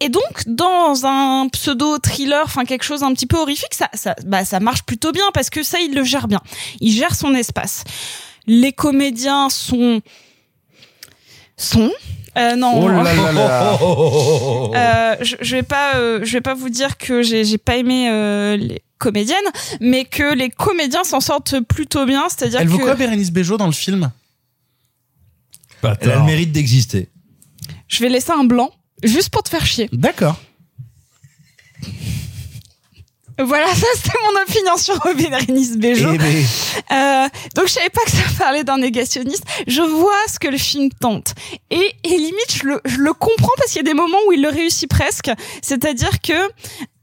et 0.00 0.10
donc, 0.10 0.42
dans 0.46 1.06
un 1.06 1.48
pseudo-thriller, 1.48 2.42
enfin 2.44 2.64
quelque 2.64 2.84
chose 2.84 3.02
un 3.02 3.14
petit 3.14 3.26
peu 3.26 3.38
horrifique, 3.38 3.72
ça, 3.72 3.88
ça, 3.94 4.14
bah, 4.26 4.44
ça 4.44 4.60
marche 4.60 4.82
plutôt 4.82 5.10
bien 5.10 5.24
parce 5.32 5.48
que 5.48 5.62
ça, 5.62 5.78
il 5.80 5.94
le 5.94 6.04
gère 6.04 6.28
bien. 6.28 6.42
Il 6.80 6.92
gère 6.92 7.14
son 7.14 7.34
espace. 7.34 7.82
Les 8.46 8.72
comédiens 8.72 9.48
sont... 9.48 10.02
sont 11.56 11.90
euh, 12.36 12.56
non, 12.56 12.82
Oh 12.84 12.88
là 12.88 13.02
là 13.02 13.32
là. 13.32 13.78
Euh, 14.76 15.16
je, 15.22 15.36
je 15.40 15.56
vais 15.56 15.62
pas, 15.62 15.96
euh, 15.96 16.20
je 16.22 16.32
vais 16.32 16.42
pas 16.42 16.52
vous 16.52 16.68
dire 16.68 16.98
que 16.98 17.22
j'ai, 17.22 17.44
j'ai 17.44 17.56
pas 17.56 17.76
aimé 17.76 18.10
euh, 18.10 18.56
les 18.56 18.82
comédiennes, 18.98 19.38
mais 19.80 20.04
que 20.04 20.34
les 20.34 20.50
comédiens 20.50 21.04
s'en 21.04 21.20
sortent 21.20 21.60
plutôt 21.60 22.04
bien. 22.04 22.24
C'est-à-dire 22.28 22.60
Elle 22.60 22.68
vaut 22.68 22.76
que 22.76 22.82
quoi 22.82 22.94
Bérénice 22.96 23.30
Bejo 23.30 23.56
dans 23.56 23.66
le 23.66 23.72
film? 23.72 24.10
Elle 25.82 26.10
a 26.10 26.16
le 26.16 26.24
mérite 26.24 26.52
d'exister. 26.52 27.08
je 27.88 28.00
vais 28.02 28.10
laisser 28.10 28.32
un 28.32 28.44
blanc 28.44 28.70
juste 29.02 29.30
pour 29.30 29.42
te 29.42 29.48
faire 29.48 29.66
chier. 29.66 29.88
D'accord. 29.92 30.36
Voilà, 33.38 33.66
ça 33.74 33.86
c'était 33.96 34.16
mon 34.24 34.40
opinion 34.40 34.76
sur 34.78 34.98
Bérénice 35.14 35.76
Bejo. 35.76 36.10
Eh 36.14 36.18
ben. 36.18 36.44
Euh, 36.90 37.28
donc 37.54 37.66
je 37.66 37.72
savais 37.72 37.90
pas 37.90 38.00
que 38.06 38.10
ça 38.10 38.22
parlait 38.38 38.64
d'un 38.64 38.78
négationniste. 38.78 39.44
Je 39.66 39.82
vois 39.82 40.16
ce 40.26 40.38
que 40.38 40.48
le 40.48 40.56
film 40.56 40.88
tente 41.00 41.34
et, 41.70 41.92
et 42.04 42.16
limite 42.16 42.54
je 42.54 42.66
le, 42.66 42.80
je 42.86 42.96
le 42.96 43.12
comprends 43.12 43.52
parce 43.58 43.72
qu'il 43.72 43.76
y 43.76 43.84
a 43.86 43.90
des 43.90 43.94
moments 43.94 44.18
où 44.28 44.32
il 44.32 44.40
le 44.40 44.48
réussit 44.48 44.88
presque. 44.88 45.30
C'est-à-dire 45.60 46.22
que 46.22 46.50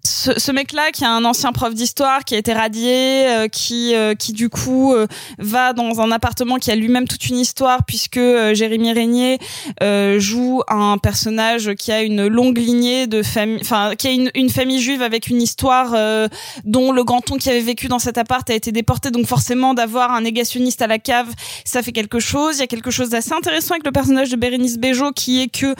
ce, 0.05 0.37
ce 0.37 0.51
mec-là 0.51 0.91
qui 0.91 1.05
a 1.05 1.11
un 1.11 1.23
ancien 1.23 1.53
prof 1.53 1.73
d'histoire 1.73 2.25
qui 2.25 2.35
a 2.35 2.37
été 2.37 2.51
radié, 2.51 3.25
euh, 3.27 3.47
qui 3.47 3.95
euh, 3.95 4.15
qui 4.15 4.33
du 4.33 4.49
coup 4.49 4.93
euh, 4.93 5.07
va 5.37 5.71
dans 5.71 6.01
un 6.01 6.11
appartement 6.11 6.57
qui 6.57 6.71
a 6.71 6.75
lui-même 6.75 7.07
toute 7.07 7.29
une 7.29 7.39
histoire 7.39 7.85
puisque 7.85 8.17
euh, 8.17 8.53
Jérémy 8.53 8.91
Régnier 8.91 9.39
euh, 9.81 10.19
joue 10.19 10.61
un 10.67 10.97
personnage 10.97 11.73
qui 11.75 11.93
a 11.93 12.01
une 12.01 12.27
longue 12.27 12.57
lignée 12.57 13.07
de 13.07 13.23
famille, 13.23 13.59
enfin 13.61 13.95
qui 13.97 14.07
a 14.07 14.11
une, 14.11 14.29
une 14.35 14.49
famille 14.49 14.81
juive 14.81 15.01
avec 15.01 15.27
une 15.27 15.41
histoire 15.41 15.93
euh, 15.93 16.27
dont 16.65 16.91
le 16.91 17.05
grand-oncle 17.05 17.41
qui 17.41 17.49
avait 17.49 17.61
vécu 17.61 17.87
dans 17.87 17.99
cet 17.99 18.17
appart 18.17 18.49
a 18.49 18.53
été 18.53 18.73
déporté, 18.73 19.09
donc 19.09 19.25
forcément 19.25 19.73
d'avoir 19.73 20.11
un 20.11 20.21
négationniste 20.21 20.81
à 20.81 20.87
la 20.87 20.99
cave, 20.99 21.29
ça 21.63 21.81
fait 21.81 21.93
quelque 21.93 22.19
chose. 22.19 22.57
Il 22.57 22.59
y 22.59 22.63
a 22.63 22.67
quelque 22.67 22.91
chose 22.91 23.09
d'assez 23.09 23.31
intéressant 23.31 23.75
avec 23.75 23.85
le 23.85 23.91
personnage 23.93 24.29
de 24.29 24.35
Bérénice 24.35 24.77
Bejo 24.79 25.13
qui 25.13 25.41
est 25.41 25.47
que 25.47 25.75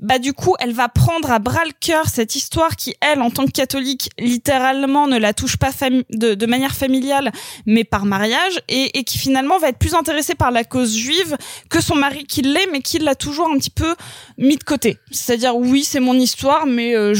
bah 0.00 0.18
du 0.18 0.32
coup 0.32 0.56
elle 0.58 0.72
va 0.72 0.88
prendre 0.88 1.30
à 1.30 1.38
bras 1.38 1.64
le 1.64 1.72
cœur 1.78 2.08
cette 2.08 2.34
histoire 2.34 2.74
qui 2.74 2.96
elle 3.00 3.22
en 3.22 3.30
tant 3.30 3.46
que 3.46 3.52
catholique 3.68 4.08
littéralement 4.18 5.06
ne 5.06 5.18
la 5.18 5.34
touche 5.34 5.58
pas 5.58 5.70
de, 6.10 6.46
manière 6.46 6.74
familiale 6.74 7.32
mais 7.66 7.84
par 7.84 8.06
mariage 8.06 8.60
et, 8.68 9.04
qui 9.04 9.18
finalement 9.18 9.58
va 9.58 9.68
être 9.68 9.78
plus 9.78 9.94
intéressée 9.94 10.34
par 10.34 10.50
la 10.50 10.64
cause 10.64 10.96
juive 10.96 11.36
que 11.68 11.82
son 11.82 11.94
mari 11.94 12.24
qui 12.24 12.40
l'est 12.40 12.66
mais 12.72 12.80
qui 12.80 12.98
l'a 12.98 13.14
toujours 13.14 13.50
un 13.50 13.58
petit 13.58 13.70
peu 13.70 13.94
mis 14.38 14.56
de 14.56 14.64
côté. 14.64 14.96
C'est-à-dire 15.10 15.54
oui 15.54 15.84
c'est 15.84 16.00
mon 16.00 16.14
histoire 16.14 16.64
mais 16.64 16.94
euh, 16.94 17.12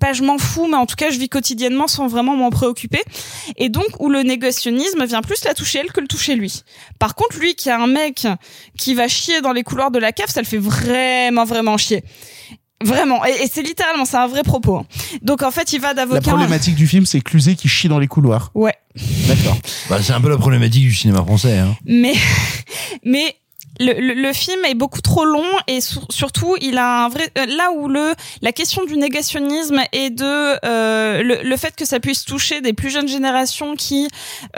pas 0.00 0.12
je 0.12 0.24
m'en 0.24 0.36
fous 0.36 0.66
mais 0.66 0.76
en 0.76 0.86
tout 0.86 0.96
cas 0.96 1.10
je 1.10 1.18
vis 1.18 1.28
quotidiennement 1.28 1.86
sans 1.86 2.08
vraiment 2.08 2.34
m'en 2.34 2.50
préoccuper. 2.50 3.02
Et 3.56 3.68
donc 3.68 3.86
où 4.00 4.08
le 4.10 4.24
négationnisme 4.24 5.04
vient 5.04 5.22
plus 5.22 5.44
la 5.44 5.54
toucher 5.54 5.78
elle 5.78 5.92
que 5.92 6.00
le 6.00 6.08
toucher 6.08 6.34
lui. 6.34 6.64
Par 6.98 7.14
contre 7.14 7.38
lui 7.38 7.54
qui 7.54 7.70
a 7.70 7.80
un 7.80 7.86
mec 7.86 8.26
qui 8.76 8.94
va 8.94 9.06
chier 9.06 9.42
dans 9.42 9.52
les 9.52 9.62
couloirs 9.62 9.92
de 9.92 10.00
la 10.00 10.10
cave 10.10 10.28
ça 10.28 10.40
le 10.40 10.46
fait 10.46 10.58
vraiment 10.58 11.44
vraiment 11.44 11.76
chier 11.76 12.02
Vraiment, 12.82 13.24
et, 13.24 13.30
et 13.44 13.48
c'est 13.50 13.62
littéralement, 13.62 14.04
c'est 14.04 14.16
un 14.16 14.26
vrai 14.26 14.42
propos. 14.42 14.76
hein. 14.76 14.86
Donc 15.22 15.42
en 15.42 15.50
fait, 15.50 15.72
il 15.72 15.80
va 15.80 15.88
La 15.88 15.94
d'avocat. 15.94 16.20
problématique 16.30 16.74
du 16.74 16.86
film, 16.86 17.06
c'est 17.06 17.20
Cluzet 17.20 17.54
qui 17.54 17.68
chie 17.68 17.88
dans 17.88 17.98
les 17.98 18.08
couloirs. 18.08 18.50
Ouais. 18.54 18.74
D'accord. 19.26 19.56
Bah, 19.88 19.98
c'est 20.02 20.12
un 20.12 20.20
peu 20.20 20.28
la 20.28 20.36
problématique 20.36 20.82
du 20.82 20.92
cinéma 20.94 21.22
français. 21.22 21.58
Hein. 21.58 21.76
Mais, 21.86 22.14
mais 23.04 23.36
le, 23.80 23.92
le, 24.00 24.14
le 24.20 24.32
film 24.32 24.64
est 24.66 24.74
beaucoup 24.74 25.00
trop 25.00 25.24
long 25.24 25.46
et 25.66 25.80
sur- 25.80 26.06
surtout 26.10 26.54
il 26.60 26.78
a 26.78 27.04
un 27.06 27.08
vrai 27.08 27.28
euh, 27.38 27.46
là 27.46 27.70
où 27.76 27.88
le 27.88 28.14
la 28.40 28.52
question 28.52 28.84
du 28.84 28.96
négationnisme 28.96 29.80
et 29.92 30.10
de 30.10 30.24
euh, 30.64 31.22
le, 31.22 31.42
le 31.42 31.56
fait 31.56 31.74
que 31.74 31.84
ça 31.84 31.98
puisse 31.98 32.24
toucher 32.24 32.60
des 32.60 32.72
plus 32.72 32.90
jeunes 32.90 33.08
générations 33.08 33.74
qui 33.74 34.06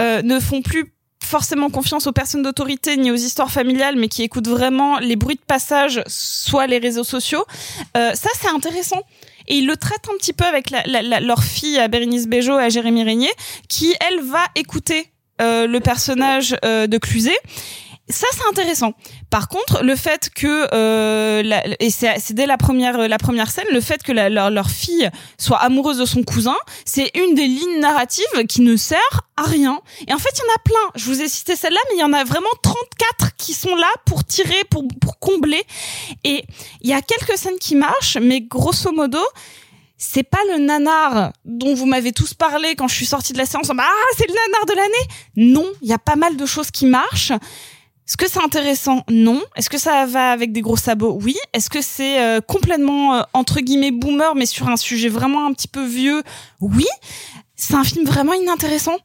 euh, 0.01 0.21
ne 0.23 0.39
font 0.39 0.61
plus 0.61 0.93
forcément 1.27 1.71
confiance 1.71 2.07
aux 2.07 2.13
personnes 2.13 2.43
d'autorité 2.43 2.97
ni 2.97 3.11
aux 3.11 3.17
histoires 3.17 3.51
familiales 3.51 3.97
mais 3.97 4.09
qui 4.09 4.23
écoutent 4.23 4.49
vraiment 4.49 4.99
les 4.99 5.17
bruits 5.17 5.37
de 5.37 5.47
passage 5.47 6.03
soit 6.07 6.67
les 6.67 6.79
réseaux 6.79 7.05
sociaux. 7.05 7.45
Euh, 7.97 8.15
ça 8.15 8.31
c'est 8.41 8.49
intéressant. 8.49 9.03
Et 9.49 9.59
ils 9.59 9.67
le 9.67 9.77
traitent 9.77 10.09
un 10.13 10.17
petit 10.17 10.33
peu 10.33 10.45
avec 10.45 10.71
leur 11.21 11.45
fille 11.45 11.79
à 11.79 11.87
Bérénice 11.89 12.27
Bejo 12.27 12.59
et 12.59 12.63
à 12.63 12.69
Jérémy 12.69 13.05
Régnier 13.05 13.31
qui 13.69 13.95
elle 14.09 14.21
va 14.23 14.45
écouter 14.57 15.11
euh, 15.41 15.67
le 15.67 15.81
personnage 15.81 16.57
euh, 16.65 16.87
de 16.87 16.99
Cluzet 16.99 17.37
ça 18.09 18.27
c'est 18.33 18.47
intéressant. 18.49 18.93
Par 19.31 19.49
contre, 19.49 19.83
le 19.83 19.97
fait 19.97 20.31
que 20.35 20.69
euh, 20.73 21.43
la- 21.43 21.65
et 21.81 21.91
c'est 21.91 22.33
dès 22.33 22.47
la 22.47 22.57
première 22.57 22.97
la 23.09 23.19
première 23.19 23.51
scène, 23.51 23.67
le 23.73 23.81
fait 23.81 24.03
que 24.03 24.13
la- 24.13 24.29
leur, 24.31 24.51
leur 24.51 24.71
fille 24.71 25.11
soit 25.39 25.59
amoureuse 25.59 25.99
de 25.99 26.05
son 26.05 26.23
cousin, 26.23 26.57
c'est 26.85 27.11
une 27.17 27.35
des 27.35 27.47
lignes 27.47 27.81
narratives 27.81 28.47
qui 28.49 28.61
ne 28.63 28.77
sert 28.77 29.21
à 29.37 29.43
rien. 29.43 29.81
Et 30.07 30.13
en 30.15 30.19
fait, 30.19 30.31
il 30.35 30.39
y 30.39 30.51
en 30.51 30.55
a 30.55 30.59
plein. 30.65 30.93
Je 30.95 31.05
vous 31.07 31.21
ai 31.21 31.29
cité 31.29 31.57
celle-là, 31.57 31.81
mais 31.91 31.97
il 31.97 32.01
y 32.01 32.05
en 32.05 32.13
a 32.13 32.23
vraiment 32.25 32.47
34 32.63 33.35
qui 33.37 33.55
sont 33.55 33.75
là 33.75 33.89
pour 34.05 34.25
tirer, 34.25 34.63
pour 34.71 34.85
pour 35.01 35.19
combler. 35.19 35.65
Et 36.25 36.45
il 36.83 36.89
y 36.91 36.93
a 36.95 37.03
quelques 37.03 37.37
scènes 37.37 37.59
qui 37.59 37.75
marchent, 37.75 38.19
mais 38.21 38.41
grosso 38.41 38.93
modo. 38.93 39.19
C'est 39.99 40.23
pas 40.25 40.39
le 40.53 40.59
nanar 40.59 41.33
dont 41.47 41.75
vous 41.75 41.87
m'avez 41.87 42.13
tous 42.13 42.35
parlé 42.35 42.75
quand 42.77 42.87
je 42.87 42.95
suis 42.95 43.07
sortie 43.07 43.33
de 43.33 43.39
la 43.39 43.47
séance. 43.47 43.71
en 43.71 43.75
mode, 43.75 43.87
Ah, 43.89 44.15
c'est 44.17 44.27
le 44.29 44.35
nanar 44.35 44.67
de 44.67 44.75
l'année. 44.75 45.53
Non, 45.55 45.67
il 45.83 45.89
y 45.89 45.93
a 45.95 45.99
pas 45.99 46.17
mal 46.17 46.37
de 46.37 46.45
choses 46.47 46.71
qui 46.71 46.85
marchent. 46.87 47.33
Est-ce 48.07 48.17
que 48.17 48.29
c'est 48.29 48.43
intéressant? 48.43 49.03
Non. 49.11 49.43
Est-ce 49.57 49.69
que 49.69 49.79
ça 49.79 50.07
va 50.07 50.31
avec 50.31 50.53
des 50.53 50.61
gros 50.61 50.77
sabots? 50.77 51.19
Oui. 51.23 51.37
Est-ce 51.53 51.69
que 51.69 51.83
c'est 51.83 52.21
euh, 52.21 52.41
complètement 52.41 53.17
euh, 53.17 53.23
entre 53.33 53.61
guillemets 53.61 53.91
boomer 53.91 54.35
mais 54.37 54.47
sur 54.47 54.69
un 54.69 54.77
sujet 54.77 55.09
vraiment 55.09 55.47
un 55.47 55.53
petit 55.53 55.67
peu 55.67 55.85
vieux? 55.85 56.23
Oui. 56.61 56.87
C'est 57.57 57.75
un 57.75 57.83
film 57.83 58.05
vraiment 58.05 58.35
inintéressant. 58.35 58.97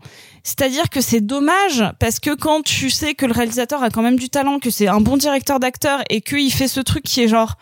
C'est-à-dire 0.44 0.90
que 0.90 1.02
c'est 1.02 1.22
dommage 1.22 1.84
parce 2.00 2.20
que 2.20 2.36
quand 2.36 2.62
tu 2.62 2.90
sais 2.90 3.16
que 3.16 3.26
le 3.26 3.34
réalisateur 3.34 3.82
a 3.82 3.90
quand 3.90 4.02
même 4.02 4.18
du 4.20 4.30
talent, 4.30 4.60
que 4.60 4.70
c'est 4.70 4.88
un 4.88 5.00
bon 5.02 5.18
directeur 5.18 5.60
d'acteur 5.60 6.02
et 6.10 6.22
qu'il 6.22 6.52
fait 6.52 6.68
ce 6.68 6.80
truc 6.80 7.04
qui 7.04 7.22
est 7.22 7.28
genre 7.28 7.56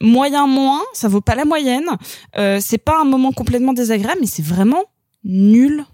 moyen 0.00 0.46
moins, 0.46 0.82
ça 0.92 1.08
vaut 1.08 1.20
pas 1.20 1.34
la 1.34 1.44
moyenne. 1.44 1.88
Euh, 2.38 2.58
c'est 2.60 2.78
pas 2.78 3.00
un 3.00 3.04
moment 3.04 3.32
complètement 3.32 3.72
désagréable, 3.72 4.18
mais 4.20 4.26
c'est 4.26 4.44
vraiment 4.44 4.82
nul. 5.24 5.84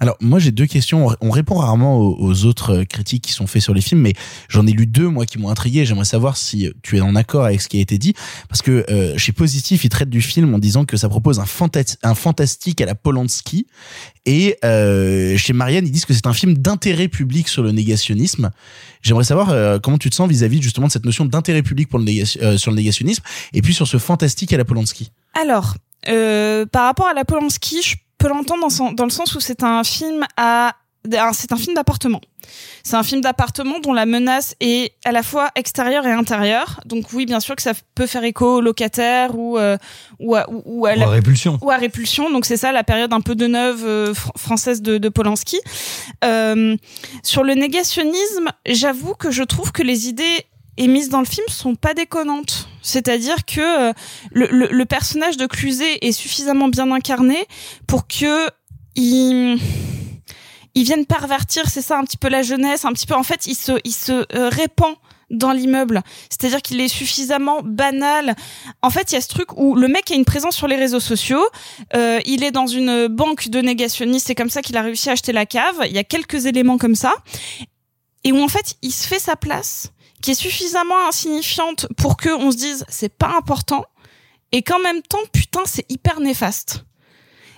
Alors 0.00 0.16
moi 0.20 0.38
j'ai 0.38 0.50
deux 0.50 0.66
questions. 0.66 1.06
On- 1.08 1.16
On 1.20 1.30
répond 1.30 1.54
rarement 1.56 1.96
aux, 1.98 2.16
aux 2.20 2.44
autres 2.44 2.80
euh, 2.80 2.84
critiques 2.84 3.22
qui 3.24 3.32
sont 3.32 3.46
faits 3.46 3.62
sur 3.62 3.72
les 3.72 3.80
films, 3.80 4.00
mais 4.02 4.12
j'en 4.48 4.66
ai 4.66 4.72
lu 4.72 4.86
deux 4.86 5.08
moi 5.08 5.24
qui 5.24 5.38
m'ont 5.38 5.48
intrigué. 5.48 5.86
J'aimerais 5.86 6.04
savoir 6.04 6.36
si 6.36 6.70
tu 6.82 6.96
es 6.98 7.00
en 7.00 7.14
accord 7.16 7.44
avec 7.44 7.62
ce 7.62 7.68
qui 7.68 7.78
a 7.78 7.80
été 7.80 7.96
dit, 7.96 8.12
parce 8.48 8.60
que 8.60 8.84
euh, 8.90 9.16
chez 9.16 9.32
Positif 9.32 9.84
ils 9.84 9.88
traitent 9.88 10.10
du 10.10 10.20
film 10.20 10.54
en 10.54 10.58
disant 10.58 10.84
que 10.84 10.96
ça 10.96 11.08
propose 11.08 11.38
un, 11.40 11.44
fanta- 11.44 11.96
un 12.02 12.14
fantastique 12.14 12.80
à 12.82 12.86
la 12.86 12.94
Polanski, 12.94 13.66
et 14.26 14.56
euh, 14.64 15.36
chez 15.38 15.52
Marianne 15.54 15.86
ils 15.86 15.92
disent 15.92 16.04
que 16.04 16.12
c'est 16.14 16.26
un 16.26 16.34
film 16.34 16.58
d'intérêt 16.58 17.08
public 17.08 17.48
sur 17.48 17.62
le 17.62 17.72
négationnisme. 17.72 18.50
J'aimerais 19.00 19.24
savoir 19.24 19.50
euh, 19.50 19.78
comment 19.78 19.98
tu 19.98 20.10
te 20.10 20.14
sens 20.14 20.28
vis-à-vis 20.28 20.60
justement 20.60 20.88
de 20.88 20.92
cette 20.92 21.06
notion 21.06 21.24
d'intérêt 21.24 21.62
public 21.62 21.88
pour 21.88 21.98
le 21.98 22.24
sur 22.58 22.70
le 22.70 22.76
négationnisme, 22.76 23.22
et 23.54 23.62
puis 23.62 23.72
sur 23.72 23.86
ce 23.86 23.96
fantastique 23.98 24.52
à 24.52 24.58
la 24.58 24.64
Polanski? 24.66 25.12
Alors, 25.40 25.76
par 26.04 26.84
rapport 26.84 27.06
à 27.06 27.14
la 27.14 27.24
Polanski, 27.24 27.80
je 27.82 27.94
peux 28.22 28.28
l'entendre 28.28 28.68
dans, 28.94 29.04
le 29.04 29.10
sens 29.10 29.34
où 29.34 29.40
c'est 29.40 29.62
un 29.62 29.84
film 29.84 30.24
à 30.36 30.74
c'est 31.32 31.50
un 31.50 31.56
film 31.56 31.74
d'appartement. 31.74 32.20
C'est 32.84 32.94
un 32.94 33.02
film 33.02 33.22
d'appartement 33.22 33.80
dont 33.80 33.92
la 33.92 34.06
menace 34.06 34.54
est 34.60 34.92
à 35.04 35.10
la 35.10 35.24
fois 35.24 35.50
extérieure 35.56 36.06
et 36.06 36.12
intérieure. 36.12 36.80
Donc 36.86 37.06
oui, 37.12 37.26
bien 37.26 37.40
sûr 37.40 37.56
que 37.56 37.62
ça 37.62 37.72
peut 37.96 38.06
faire 38.06 38.22
écho 38.22 38.58
aux 38.58 38.60
locataires 38.60 39.36
ou 39.36 39.58
euh, 39.58 39.76
ou 40.20 40.36
à, 40.36 40.48
ou, 40.48 40.62
ou 40.64 40.86
à 40.86 40.94
la- 40.94 41.06
à 41.06 41.10
Répulsion. 41.10 41.58
Ou 41.60 41.72
à 41.72 41.76
Répulsion. 41.76 42.30
Donc 42.30 42.44
c'est 42.44 42.56
ça 42.56 42.70
la 42.70 42.84
période 42.84 43.12
un 43.12 43.20
peu 43.20 43.34
de 43.34 43.48
neuve 43.48 43.82
euh, 43.84 44.12
fr- 44.12 44.30
française 44.38 44.80
de, 44.80 44.98
de 44.98 45.08
Polanski. 45.08 45.58
Euh, 46.24 46.76
sur 47.24 47.42
le 47.42 47.54
négationnisme, 47.54 48.50
j'avoue 48.66 49.14
que 49.14 49.32
je 49.32 49.42
trouve 49.42 49.72
que 49.72 49.82
les 49.82 50.08
idées 50.08 50.46
émises 50.76 51.08
dans 51.08 51.20
le 51.20 51.26
film 51.26 51.46
sont 51.48 51.74
pas 51.74 51.94
déconnantes. 51.94 52.68
C'est-à-dire 52.82 53.44
que 53.44 53.60
euh, 53.60 53.92
le, 54.32 54.46
le- 54.46 54.68
le 54.70 54.84
personnage 54.86 55.36
de 55.36 55.46
Cluzet 55.46 55.98
est 56.00 56.12
suffisamment 56.12 56.68
bien 56.68 56.90
incarné 56.90 57.46
pour 57.86 58.06
que 58.06 58.48
il 58.94 59.58
ils 60.74 60.84
viennent 60.84 61.04
pervertir, 61.06 61.68
c'est 61.68 61.82
ça 61.82 61.98
un 61.98 62.04
petit 62.04 62.16
peu 62.16 62.28
la 62.28 62.42
jeunesse, 62.42 62.84
un 62.86 62.92
petit 62.92 63.06
peu 63.06 63.14
en 63.14 63.22
fait, 63.22 63.46
il 63.46 63.54
se 63.54 63.72
il 63.84 63.92
se 63.92 64.24
euh, 64.34 64.48
répand 64.48 64.94
dans 65.30 65.52
l'immeuble. 65.52 66.02
C'est-à-dire 66.28 66.60
qu'il 66.60 66.78
est 66.80 66.88
suffisamment 66.88 67.60
banal. 67.62 68.36
En 68.82 68.90
fait, 68.90 69.12
il 69.12 69.14
y 69.14 69.18
a 69.18 69.22
ce 69.22 69.28
truc 69.28 69.56
où 69.58 69.74
le 69.74 69.88
mec 69.88 70.10
a 70.10 70.14
une 70.14 70.26
présence 70.26 70.54
sur 70.54 70.68
les 70.68 70.76
réseaux 70.76 71.00
sociaux. 71.00 71.42
euh, 71.96 72.20
il 72.26 72.44
est 72.44 72.50
dans 72.50 72.66
une 72.66 73.06
banque 73.08 73.48
de 73.48 73.60
négationnistes. 73.62 74.26
C'est 74.26 74.34
comme 74.34 74.50
ça 74.50 74.60
qu'il 74.60 74.76
a 74.76 74.82
réussi 74.82 75.08
à 75.08 75.12
acheter 75.12 75.32
la 75.32 75.46
cave. 75.46 75.76
Il 75.86 75.92
y 75.92 75.98
a 75.98 76.04
quelques 76.04 76.44
éléments 76.44 76.76
comme 76.76 76.94
ça. 76.94 77.14
Et 78.24 78.32
où 78.32 78.42
en 78.42 78.48
fait, 78.48 78.74
il 78.82 78.92
se 78.92 79.08
fait 79.08 79.18
sa 79.18 79.34
place, 79.36 79.90
qui 80.22 80.30
est 80.30 80.34
suffisamment 80.34 81.06
insignifiante 81.08 81.86
pour 81.96 82.16
que 82.16 82.30
on 82.30 82.50
se 82.50 82.56
dise 82.56 82.84
c'est 82.88 83.14
pas 83.14 83.34
important. 83.36 83.84
Et 84.52 84.62
qu'en 84.62 84.78
même 84.80 85.00
temps, 85.02 85.18
putain, 85.32 85.62
c'est 85.64 85.90
hyper 85.90 86.20
néfaste. 86.20 86.84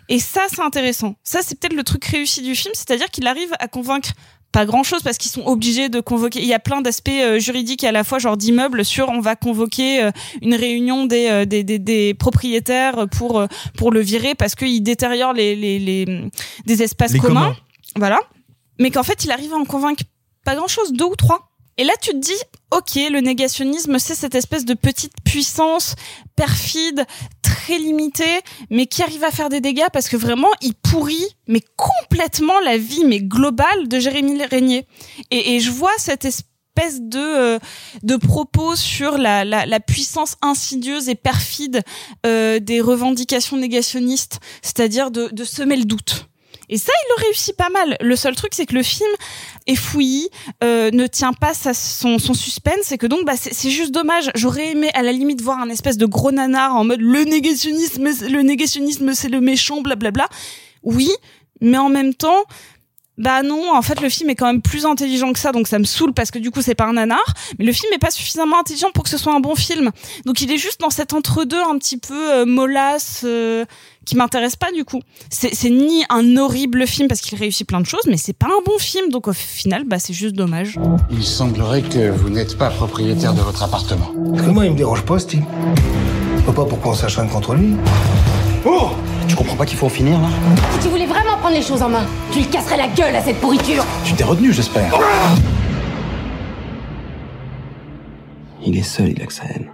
Et 0.09 0.20
ça, 0.20 0.43
c'est 0.49 0.61
intéressant. 0.61 1.16
Ça, 1.24 1.41
c'est 1.43 1.59
peut-être 1.59 1.73
le 1.74 1.82
truc 1.82 2.05
réussi 2.05 2.41
du 2.41 2.55
film, 2.55 2.73
c'est-à-dire 2.74 3.11
qu'il 3.11 3.27
arrive 3.27 3.53
à 3.59 3.66
convaincre 3.69 4.11
pas 4.53 4.65
grand 4.66 4.85
chose 4.85 5.03
parce 5.03 5.19
qu'ils 5.19 5.32
sont 5.32 5.45
obligés 5.45 5.89
de 5.89 5.99
convoquer. 5.99 6.41
Il 6.41 6.47
y 6.47 6.55
a 6.55 6.61
plein 6.61 6.81
d'aspects 6.81 7.09
euh, 7.09 7.41
juridiques 7.41 7.82
à 7.82 7.91
la 7.91 8.05
fois 8.05 8.20
genre 8.20 8.36
d'immeubles 8.36 8.85
sur 8.85 9.09
on 9.09 9.19
va 9.20 9.35
convoquer 9.35 10.05
euh, 10.05 10.12
une 10.43 10.55
réunion 10.55 11.07
des, 11.07 11.27
euh, 11.28 11.45
des, 11.45 11.65
des, 11.65 11.81
des 11.81 12.15
propriétaires 12.15 13.09
pour 13.09 13.45
pour 13.77 13.91
le 13.91 13.99
virer 13.99 14.36
parce 14.36 14.55
qu'il 14.55 14.81
détériore 14.85 15.32
les, 15.32 15.57
les, 15.57 15.81
les 15.81 16.31
des 16.66 16.82
espaces 16.85 17.15
Les 17.15 17.19
communs. 17.19 17.41
communs. 17.49 17.57
Voilà. 17.97 18.20
Mais 18.78 18.93
qu'en 18.93 19.03
fait 19.03 19.24
il 19.24 19.32
arrive 19.32 19.53
à 19.53 19.57
en 19.57 19.65
convaincre 19.65 20.05
pas 20.45 20.55
grand 20.55 20.69
chose, 20.69 20.93
deux 20.93 21.07
ou 21.07 21.16
trois. 21.16 21.51
Et 21.77 21.85
là, 21.85 21.93
tu 22.01 22.11
te 22.11 22.17
dis, 22.17 22.33
ok, 22.71 22.95
le 23.11 23.21
négationnisme, 23.21 23.99
c'est 23.99 24.15
cette 24.15 24.35
espèce 24.35 24.65
de 24.65 24.75
petite 24.75 25.13
puissance 25.25 25.95
perfide, 26.37 27.05
très 27.43 27.79
limitée, 27.79 28.41
mais 28.71 28.87
qui 28.87 29.03
arrive 29.03 29.25
à 29.25 29.31
faire 29.31 29.49
des 29.49 29.61
dégâts 29.61 29.89
parce 29.93 30.09
que 30.09 30.17
vraiment, 30.17 30.51
il 30.61 30.75
pourrit, 30.75 31.27
mais 31.49 31.63
complètement 31.77 32.61
la 32.61 32.79
vie, 32.79 33.05
mais 33.05 33.21
globale 33.21 33.89
de 33.89 33.99
Jérémy 33.99 34.45
Régnier. 34.45 34.87
Et, 35.31 35.55
et 35.55 35.61
je 35.61 35.71
vois 35.71 35.93
cette 35.99 36.25
espèce 36.25 36.45
de 37.01 37.19
euh, 37.19 37.59
de 38.03 38.17
propos 38.17 38.75
sur 38.75 39.17
la, 39.17 39.45
la, 39.45 39.65
la 39.65 39.81
puissance 39.81 40.37
insidieuse 40.43 41.09
et 41.09 41.15
perfide 41.15 41.83
euh, 42.27 42.59
des 42.59 42.81
revendications 42.81 43.57
négationnistes, 43.57 44.41
c'est-à-dire 44.61 45.11
de, 45.13 45.29
de 45.33 45.45
semer 45.45 45.77
le 45.77 45.85
doute. 45.85 46.29
Et 46.69 46.78
ça, 46.78 46.93
il 46.93 47.09
le 47.16 47.27
réussit 47.27 47.57
pas 47.57 47.69
mal. 47.69 47.97
Le 48.01 48.16
seul 48.16 48.35
truc, 48.35 48.53
c'est 48.55 48.66
que 48.66 48.74
le 48.74 48.82
film 48.82 49.11
est 49.66 49.74
fouillis, 49.74 50.28
euh, 50.62 50.91
ne 50.91 51.07
tient 51.07 51.32
pas 51.32 51.55
sa, 51.55 51.74
son, 51.74 52.19
son 52.19 52.35
suspense, 52.35 52.93
et 52.93 52.99
que 52.99 53.07
donc, 53.07 53.24
bah, 53.24 53.35
c'est 53.36 53.70
juste 53.70 53.93
dommage. 53.93 54.31
J'aurais 54.35 54.70
aimé, 54.73 54.91
à 54.95 55.03
la 55.03 55.12
limite, 55.12 55.41
voir 55.41 55.59
un 55.61 55.69
espèce 55.69 55.97
de 55.97 56.07
gros 56.07 56.32
nanar 56.32 56.77
en 56.77 56.85
mode 56.85 57.01
le 57.01 57.24
négationnisme, 57.24 58.05
le 58.05 58.43
négationnisme, 58.43 59.15
c'est 59.15 59.28
le 59.28 59.41
méchant, 59.41 59.81
blablabla. 59.81 60.28
Oui, 60.82 61.11
mais 61.61 61.78
en 61.78 61.89
même 61.89 62.15
temps, 62.15 62.45
bah 63.16 63.43
non, 63.43 63.74
en 63.74 63.82
fait 63.82 64.01
le 64.01 64.09
film 64.09 64.31
est 64.31 64.35
quand 64.35 64.47
même 64.47 64.62
plus 64.62 64.86
intelligent 64.86 65.32
que 65.32 65.39
ça, 65.39 65.53
donc 65.53 65.69
ça 65.69 65.78
me 65.78 65.85
saoule 65.85 66.12
parce 66.12 66.31
que 66.31 66.39
du 66.39 66.51
coup 66.51 66.62
c'est 66.62 66.74
pas 66.74 66.86
un 66.86 66.95
nanar, 66.95 67.23
mais 67.59 67.65
le 67.65 67.73
film 67.73 67.93
est 67.93 67.99
pas 67.99 68.11
suffisamment 68.11 68.59
intelligent 68.59 68.91
pour 68.93 69.05
que 69.05 69.11
ce 69.11 69.19
soit 69.19 69.35
un 69.35 69.41
bon 69.41 69.55
film. 69.55 69.91
Donc 70.24 70.41
il 70.41 70.51
est 70.51 70.59
juste 70.59 70.81
dans 70.81 70.91
cet 70.91 71.12
entre-deux 71.12 71.61
un 71.61 71.78
petit 71.78 71.97
peu 71.99 72.35
euh, 72.35 72.45
mollasse 72.45 73.23
euh, 73.24 73.65
qui 74.05 74.16
m'intéresse 74.16 74.57
pas 74.57 74.73
du 74.73 74.85
coup. 74.85 75.01
C'est 75.31 75.55
c'est 75.55 75.70
ni 75.70 76.05
un 76.11 76.36
horrible 76.36 76.86
film 76.86 77.09
parce 77.09 77.20
qu'il 77.20 77.39
réussit 77.39 77.66
plein 77.66 77.81
de 77.81 77.86
choses, 77.86 78.07
mais 78.07 78.16
c'est 78.16 78.36
pas 78.36 78.47
un 78.49 78.62
bon 78.66 78.78
film, 78.78 79.11
donc 79.11 79.28
au 79.28 79.32
final 79.32 79.85
bah 79.85 79.99
c'est 79.99 80.12
juste 80.15 80.35
dommage. 80.35 80.78
Il 81.11 81.24
semblerait 81.24 81.82
que 81.82 82.11
vous 82.11 82.31
n'êtes 82.31 82.59
pas 82.59 82.70
propriétaire 82.70 83.35
de 83.35 83.41
votre 83.41 83.62
appartement. 83.62 84.12
Moi, 84.15 84.66
il 84.66 84.73
me 84.73 84.77
dérange 84.77 85.03
pas, 85.03 85.19
Steve. 85.19 85.43
Je 86.36 86.43
vois 86.43 86.55
pas 86.55 86.65
pourquoi 86.65 86.93
on 86.93 86.95
s'acharne 86.95 87.28
contre 87.28 87.55
lui. 87.55 87.74
Oh 88.66 88.91
Tu 89.29 89.37
comprends 89.37 89.57
pas 89.57 89.67
qu'il 89.67 89.77
faut 89.79 89.87
en 89.87 89.91
finir 89.91 90.21
là 90.21 90.29
Si 90.73 90.81
tu 90.81 90.89
voulais 90.89 91.07
vraiment 91.07 91.37
prendre 91.39 91.55
les 91.55 91.63
choses 91.63 91.83
en 91.83 91.89
main, 91.89 92.05
tu 92.31 92.39
lui 92.41 92.47
casserais 92.47 92.77
la 92.77 92.89
gueule 92.89 93.15
à 93.15 93.23
cette 93.23 93.41
pourriture. 93.41 93.85
Tu 94.05 94.15
t'es 94.15 94.25
retenu, 94.25 94.53
j'espère. 94.53 94.93
Il 98.67 98.77
est 98.79 98.83
seul, 98.83 99.11
il 99.11 99.23
a 99.23 99.27
que 99.27 99.33
sa 99.33 99.45
haine. 99.45 99.69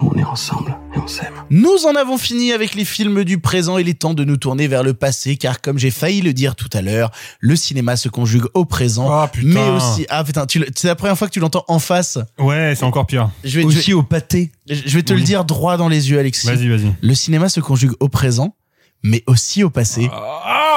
On 0.00 0.16
est 0.16 0.24
ensemble 0.24 0.76
et 0.94 0.98
on 0.98 1.08
s'aime. 1.08 1.32
Nous 1.50 1.86
en 1.86 1.94
avons 1.96 2.18
fini 2.18 2.52
avec 2.52 2.74
les 2.74 2.84
films 2.84 3.24
du 3.24 3.38
présent. 3.38 3.78
Il 3.78 3.88
est 3.88 3.98
temps 3.98 4.14
de 4.14 4.24
nous 4.24 4.36
tourner 4.36 4.68
vers 4.68 4.82
le 4.82 4.94
passé, 4.94 5.36
car 5.36 5.60
comme 5.60 5.78
j'ai 5.78 5.90
failli 5.90 6.20
le 6.20 6.32
dire 6.32 6.54
tout 6.56 6.68
à 6.72 6.82
l'heure, 6.82 7.10
le 7.40 7.56
cinéma 7.56 7.96
se 7.96 8.08
conjugue 8.08 8.44
au 8.54 8.64
présent, 8.64 9.10
Ah, 9.10 9.28
putain. 9.32 9.48
mais 9.48 9.68
aussi 9.76 10.06
ah 10.08 10.22
putain, 10.24 10.46
c'est 10.74 10.86
la 10.88 10.94
première 10.94 11.18
fois 11.18 11.26
que 11.28 11.32
tu 11.32 11.40
l'entends 11.40 11.64
en 11.68 11.78
face. 11.80 12.18
Ouais, 12.38 12.74
c'est 12.76 12.84
encore 12.84 13.06
pire. 13.06 13.30
Je 13.42 13.58
vais, 13.60 13.64
Aussi 13.64 13.80
je 13.80 13.86
vais- 13.88 13.92
au 13.94 14.02
pâté. 14.02 14.52
je 14.68 14.94
vais 14.94 15.02
te 15.02 15.12
le 15.12 15.20
dire 15.22 15.44
droit 15.44 15.76
dans 15.76 15.88
les 15.88 16.10
yeux, 16.10 16.18
Alexis. 16.18 16.46
Vas-y, 16.46 16.68
vas-y. 16.68 16.94
Le 17.00 17.14
cinéma 17.14 17.48
se 17.48 17.60
conjugue 17.60 17.92
au 18.00 18.08
présent, 18.08 18.54
mais 19.02 19.24
aussi 19.26 19.64
au 19.64 19.70
passé. 19.70 20.08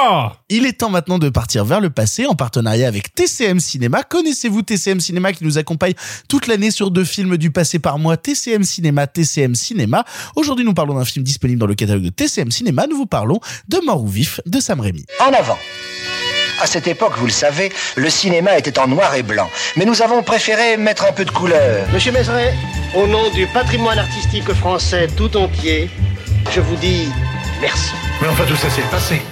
Ah 0.04 0.32
Il 0.48 0.66
est 0.66 0.72
temps 0.72 0.90
maintenant 0.90 1.20
de 1.20 1.28
partir 1.28 1.64
vers 1.64 1.80
le 1.80 1.88
passé 1.88 2.26
en 2.26 2.34
partenariat 2.34 2.88
avec 2.88 3.14
TCM 3.14 3.60
Cinéma. 3.60 4.02
Connaissez-vous 4.02 4.62
TCM 4.62 4.98
Cinéma 4.98 5.32
qui 5.32 5.44
nous 5.44 5.58
accompagne 5.58 5.94
toute 6.28 6.48
l'année 6.48 6.72
sur 6.72 6.90
deux 6.90 7.04
films 7.04 7.36
du 7.36 7.52
passé 7.52 7.78
par 7.78 8.00
mois? 8.00 8.16
TCM 8.16 8.64
Cinéma, 8.64 9.06
TCM 9.06 9.54
Cinéma. 9.54 10.04
Aujourd'hui, 10.34 10.64
nous 10.64 10.74
parlons 10.74 10.94
d'un 10.94 11.04
film 11.04 11.24
disponible 11.24 11.60
dans 11.60 11.68
le 11.68 11.76
catalogue 11.76 12.02
de 12.02 12.08
TCM 12.08 12.50
Cinéma. 12.50 12.86
Nous 12.90 12.96
vous 12.96 13.06
parlons 13.06 13.38
de 13.68 13.78
Mort 13.84 14.02
ou 14.02 14.08
Vif 14.08 14.40
de 14.44 14.58
Sam 14.58 14.80
Raimi. 14.80 15.06
En 15.20 15.32
avant. 15.32 15.58
À 16.60 16.66
cette 16.66 16.88
époque, 16.88 17.12
vous 17.18 17.26
le 17.26 17.32
savez, 17.32 17.70
le 17.94 18.10
cinéma 18.10 18.58
était 18.58 18.80
en 18.80 18.88
noir 18.88 19.14
et 19.14 19.22
blanc. 19.22 19.48
Mais 19.76 19.84
nous 19.84 20.02
avons 20.02 20.24
préféré 20.24 20.76
mettre 20.78 21.04
un 21.04 21.12
peu 21.12 21.24
de 21.24 21.30
couleur. 21.30 21.86
Monsieur 21.92 22.10
Mézeret, 22.10 22.54
au 22.96 23.06
nom 23.06 23.30
du 23.30 23.46
patrimoine 23.46 24.00
artistique 24.00 24.52
français 24.54 25.06
tout 25.16 25.36
entier, 25.36 25.88
je 26.50 26.60
vous 26.60 26.76
dis 26.76 27.06
merci. 27.60 27.92
Mais 28.20 28.26
enfin, 28.26 28.44
tout 28.46 28.56
ça, 28.56 28.68
c'est 28.68 28.82
le 28.82 28.88
passé. 28.88 29.22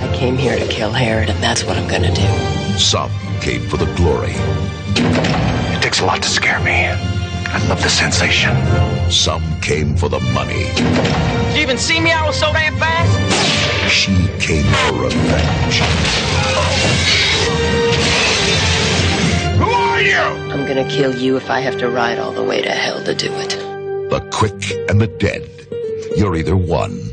I 0.00 0.16
came 0.16 0.38
here 0.38 0.58
to 0.58 0.66
kill 0.66 0.92
Herod, 0.92 1.28
and 1.28 1.42
that's 1.42 1.62
what 1.64 1.76
I'm 1.76 1.86
gonna 1.86 2.14
do. 2.14 2.78
Some 2.78 3.10
came 3.40 3.68
for 3.68 3.76
the 3.76 3.84
glory. 3.96 4.32
It 4.96 5.82
takes 5.82 6.00
a 6.00 6.06
lot 6.06 6.22
to 6.22 6.28
scare 6.28 6.58
me. 6.60 6.86
I 7.52 7.58
love 7.68 7.82
the 7.82 7.90
sensation. 7.90 8.56
Some 9.10 9.42
came 9.60 9.94
for 9.96 10.08
the 10.08 10.20
money. 10.32 10.64
Did 10.74 11.56
you 11.56 11.62
even 11.62 11.76
see 11.76 12.00
me? 12.00 12.12
I 12.12 12.26
was 12.26 12.38
so 12.38 12.50
damn 12.52 12.76
fast. 12.76 13.12
She 13.90 14.14
came 14.38 14.64
for 14.64 15.02
revenge. 15.02 15.80
Who 19.58 19.70
are 19.70 20.00
you? 20.00 20.18
I'm 20.52 20.66
gonna 20.66 20.88
kill 20.88 21.14
you 21.14 21.36
if 21.36 21.50
I 21.50 21.60
have 21.60 21.76
to 21.78 21.90
ride 21.90 22.18
all 22.18 22.32
the 22.32 22.44
way 22.44 22.62
to 22.62 22.70
hell 22.70 23.04
to 23.04 23.14
do 23.14 23.30
it. 23.34 23.50
The 24.08 24.20
quick 24.32 24.88
and 24.88 24.98
the 24.98 25.08
dead. 25.08 25.46
You're 26.16 26.36
either 26.36 26.56
one 26.56 27.12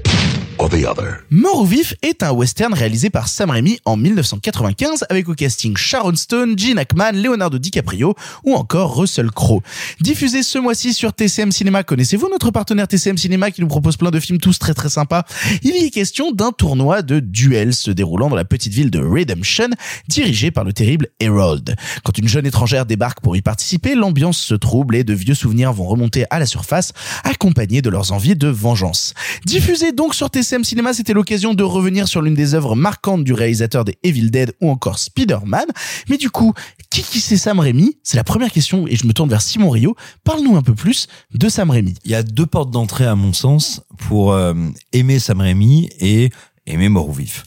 or 0.59 0.69
the 0.69 0.85
other. 0.85 1.19
Mort 1.29 1.61
ou 1.61 1.65
Vif 1.65 1.93
est 2.01 2.23
un 2.23 2.31
western 2.31 2.73
réalisé 2.73 3.09
par 3.09 3.27
Sam 3.27 3.49
Raimi 3.49 3.79
en 3.85 3.97
1995 3.97 5.05
avec 5.09 5.29
au 5.29 5.35
casting 5.35 5.77
Sharon 5.77 6.15
Stone, 6.15 6.57
Gene 6.57 6.79
Hackman, 6.79 7.11
Leonardo 7.13 7.57
DiCaprio 7.57 8.15
ou 8.43 8.55
encore 8.55 8.95
Russell 8.95 9.31
Crowe. 9.31 9.61
Diffusé 10.01 10.43
ce 10.43 10.57
mois-ci 10.57 10.93
sur 10.93 11.13
TCM 11.13 11.51
Cinéma, 11.51 11.83
connaissez-vous 11.83 12.29
notre 12.29 12.51
partenaire 12.51 12.87
TCM 12.87 13.17
Cinéma 13.17 13.51
qui 13.51 13.61
nous 13.61 13.67
propose 13.67 13.97
plein 13.97 14.09
de 14.09 14.19
films 14.19 14.39
tous 14.39 14.57
très 14.57 14.73
très 14.73 14.89
sympas? 14.89 15.23
Il 15.63 15.75
y 15.75 15.85
est 15.85 15.89
question 15.89 16.31
d'un 16.31 16.51
tournoi 16.51 17.01
de 17.01 17.19
duel 17.19 17.73
se 17.73 17.91
déroulant 17.91 18.29
dans 18.29 18.35
la 18.35 18.45
petite 18.45 18.73
ville 18.73 18.89
de 18.89 18.99
Redemption, 18.99 19.69
dirigé 20.07 20.49
par 20.51 20.63
le 20.63 20.73
terrible 20.73 21.09
Harold. 21.21 21.75
Quand 22.03 22.17
une 22.17 22.27
jeune 22.27 22.45
étrangère 22.45 22.85
débarque 22.85 23.21
pour 23.21 23.35
y 23.35 23.41
participer, 23.41 23.95
l'ambiance 23.95 24.37
se 24.37 24.55
trouble 24.55 24.95
et 24.95 25.03
de 25.03 25.13
vieux 25.13 25.35
souvenirs 25.35 25.73
vont 25.73 25.85
remonter 25.85 26.25
à 26.29 26.39
la 26.39 26.45
surface, 26.45 26.93
accompagnés 27.23 27.81
de 27.81 27.89
leurs 27.89 28.11
envies 28.11 28.35
de 28.35 28.47
vengeance. 28.47 29.13
Diffusé 29.45 29.91
donc 29.91 30.15
sur 30.15 30.29
TCM 30.29 30.46
Cinéma, 30.63 30.93
c'était 30.93 31.13
l'occasion 31.13 31.53
de 31.53 31.63
revenir 31.63 32.07
sur 32.07 32.21
l'une 32.21 32.33
des 32.33 32.53
œuvres 32.53 32.75
marquantes 32.75 33.23
du 33.23 33.33
réalisateur 33.33 33.85
des 33.85 33.97
Evil 34.03 34.29
Dead 34.29 34.53
ou 34.61 34.69
encore 34.69 34.99
Spider-Man. 34.99 35.65
Mais 36.09 36.17
du 36.17 36.29
coup, 36.29 36.53
qui 36.89 37.01
qui 37.03 37.19
c'est 37.19 37.37
Sam 37.37 37.59
Raimi? 37.59 37.97
C'est 38.03 38.17
la 38.17 38.23
première 38.23 38.51
question 38.51 38.87
et 38.87 38.95
je 38.95 39.05
me 39.05 39.13
tourne 39.13 39.29
vers 39.29 39.41
Simon 39.41 39.69
Rio. 39.69 39.95
Parle-nous 40.23 40.55
un 40.55 40.61
peu 40.61 40.73
plus 40.73 41.07
de 41.33 41.49
Sam 41.49 41.69
Raimi. 41.69 41.95
Il 42.05 42.11
y 42.11 42.15
a 42.15 42.23
deux 42.23 42.45
portes 42.45 42.71
d'entrée 42.71 43.05
à 43.05 43.15
mon 43.15 43.33
sens 43.33 43.81
pour 43.97 44.33
euh, 44.33 44.53
aimer 44.93 45.19
Sam 45.19 45.41
Raimi 45.41 45.89
et 45.99 46.29
aimer 46.65 46.89
Mort 46.89 47.09
ou 47.09 47.13
Vif. 47.13 47.45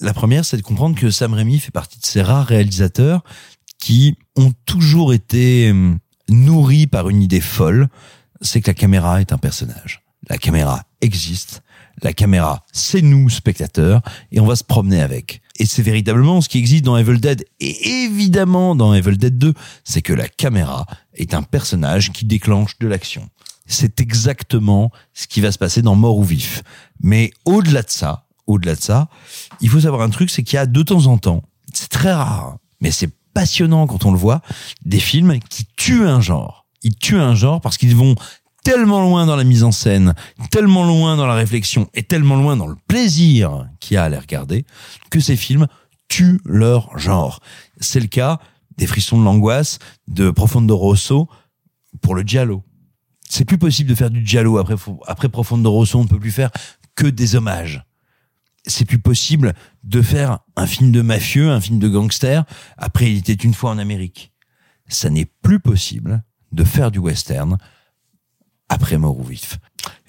La 0.00 0.12
première, 0.12 0.44
c'est 0.44 0.56
de 0.56 0.62
comprendre 0.62 0.98
que 0.98 1.10
Sam 1.10 1.32
Raimi 1.32 1.58
fait 1.58 1.70
partie 1.70 1.98
de 1.98 2.04
ces 2.04 2.22
rares 2.22 2.46
réalisateurs 2.46 3.22
qui 3.78 4.16
ont 4.36 4.52
toujours 4.66 5.12
été 5.12 5.70
euh, 5.70 5.94
nourris 6.28 6.86
par 6.86 7.08
une 7.08 7.22
idée 7.22 7.40
folle, 7.40 7.88
c'est 8.40 8.60
que 8.60 8.70
la 8.70 8.74
caméra 8.74 9.20
est 9.20 9.32
un 9.32 9.38
personnage. 9.38 10.02
La 10.28 10.38
caméra 10.38 10.82
existe, 11.00 11.62
la 12.02 12.12
caméra, 12.12 12.64
c'est 12.72 13.02
nous, 13.02 13.30
spectateurs, 13.30 14.02
et 14.32 14.40
on 14.40 14.46
va 14.46 14.56
se 14.56 14.64
promener 14.64 15.00
avec. 15.00 15.40
Et 15.58 15.66
c'est 15.66 15.82
véritablement 15.82 16.40
ce 16.40 16.48
qui 16.48 16.58
existe 16.58 16.84
dans 16.84 16.96
Evil 16.96 17.18
Dead, 17.18 17.44
et 17.60 17.88
évidemment 18.04 18.74
dans 18.74 18.94
Evil 18.94 19.16
Dead 19.16 19.38
2, 19.38 19.54
c'est 19.84 20.02
que 20.02 20.12
la 20.12 20.28
caméra 20.28 20.86
est 21.14 21.34
un 21.34 21.42
personnage 21.42 22.12
qui 22.12 22.24
déclenche 22.24 22.78
de 22.78 22.86
l'action. 22.86 23.28
C'est 23.66 24.00
exactement 24.00 24.92
ce 25.12 25.26
qui 25.26 25.40
va 25.40 25.50
se 25.50 25.58
passer 25.58 25.82
dans 25.82 25.96
Mort 25.96 26.18
ou 26.18 26.22
Vif. 26.22 26.62
Mais 27.00 27.32
au-delà 27.44 27.82
de 27.82 27.90
ça, 27.90 28.26
au-delà 28.46 28.74
de 28.76 28.80
ça, 28.80 29.08
il 29.60 29.68
faut 29.68 29.80
savoir 29.80 30.02
un 30.02 30.10
truc, 30.10 30.30
c'est 30.30 30.42
qu'il 30.42 30.56
y 30.56 30.60
a 30.60 30.66
de 30.66 30.82
temps 30.82 31.06
en 31.06 31.18
temps, 31.18 31.42
c'est 31.72 31.88
très 31.88 32.12
rare, 32.12 32.44
hein, 32.44 32.58
mais 32.80 32.90
c'est 32.90 33.10
passionnant 33.34 33.86
quand 33.86 34.04
on 34.04 34.12
le 34.12 34.18
voit, 34.18 34.40
des 34.84 35.00
films 35.00 35.38
qui 35.50 35.66
tuent 35.76 36.06
un 36.06 36.20
genre. 36.20 36.66
Ils 36.82 36.96
tuent 36.96 37.20
un 37.20 37.34
genre 37.34 37.60
parce 37.60 37.76
qu'ils 37.76 37.96
vont 37.96 38.14
tellement 38.66 39.00
loin 39.00 39.26
dans 39.26 39.36
la 39.36 39.44
mise 39.44 39.62
en 39.62 39.70
scène, 39.70 40.12
tellement 40.50 40.84
loin 40.84 41.16
dans 41.16 41.28
la 41.28 41.34
réflexion 41.34 41.88
et 41.94 42.02
tellement 42.02 42.34
loin 42.34 42.56
dans 42.56 42.66
le 42.66 42.74
plaisir 42.88 43.68
qu'il 43.78 43.94
y 43.94 43.96
a 43.96 44.02
à 44.02 44.08
les 44.08 44.18
regarder, 44.18 44.66
que 45.08 45.20
ces 45.20 45.36
films 45.36 45.68
tuent 46.08 46.40
leur 46.44 46.98
genre. 46.98 47.38
C'est 47.78 48.00
le 48.00 48.08
cas 48.08 48.40
des 48.76 48.88
frissons 48.88 49.20
de 49.20 49.24
l'angoisse, 49.24 49.78
de 50.08 50.30
Profondo 50.30 50.76
Rosso 50.76 51.28
pour 52.02 52.16
le 52.16 52.22
Giallo. 52.22 52.64
C'est 53.28 53.44
plus 53.44 53.56
possible 53.56 53.88
de 53.88 53.94
faire 53.94 54.10
du 54.10 54.26
Giallo 54.26 54.58
après, 54.58 54.74
après 55.06 55.28
Profondo 55.28 55.70
Rosso, 55.70 56.00
on 56.00 56.02
ne 56.02 56.08
peut 56.08 56.18
plus 56.18 56.32
faire 56.32 56.50
que 56.96 57.06
des 57.06 57.36
hommages. 57.36 57.84
C'est 58.66 58.84
plus 58.84 58.98
possible 58.98 59.54
de 59.84 60.02
faire 60.02 60.40
un 60.56 60.66
film 60.66 60.90
de 60.90 61.02
mafieux, 61.02 61.50
un 61.50 61.60
film 61.60 61.78
de 61.78 61.86
gangster, 61.88 62.44
après 62.76 63.12
il 63.12 63.18
était 63.18 63.32
une 63.32 63.54
fois 63.54 63.70
en 63.70 63.78
Amérique. 63.78 64.32
Ça 64.88 65.08
n'est 65.08 65.24
plus 65.24 65.60
possible 65.60 66.24
de 66.50 66.64
faire 66.64 66.90
du 66.90 66.98
western 66.98 67.58
après 68.68 68.98
Mort 68.98 69.18
ou 69.18 69.24
Vif. 69.24 69.58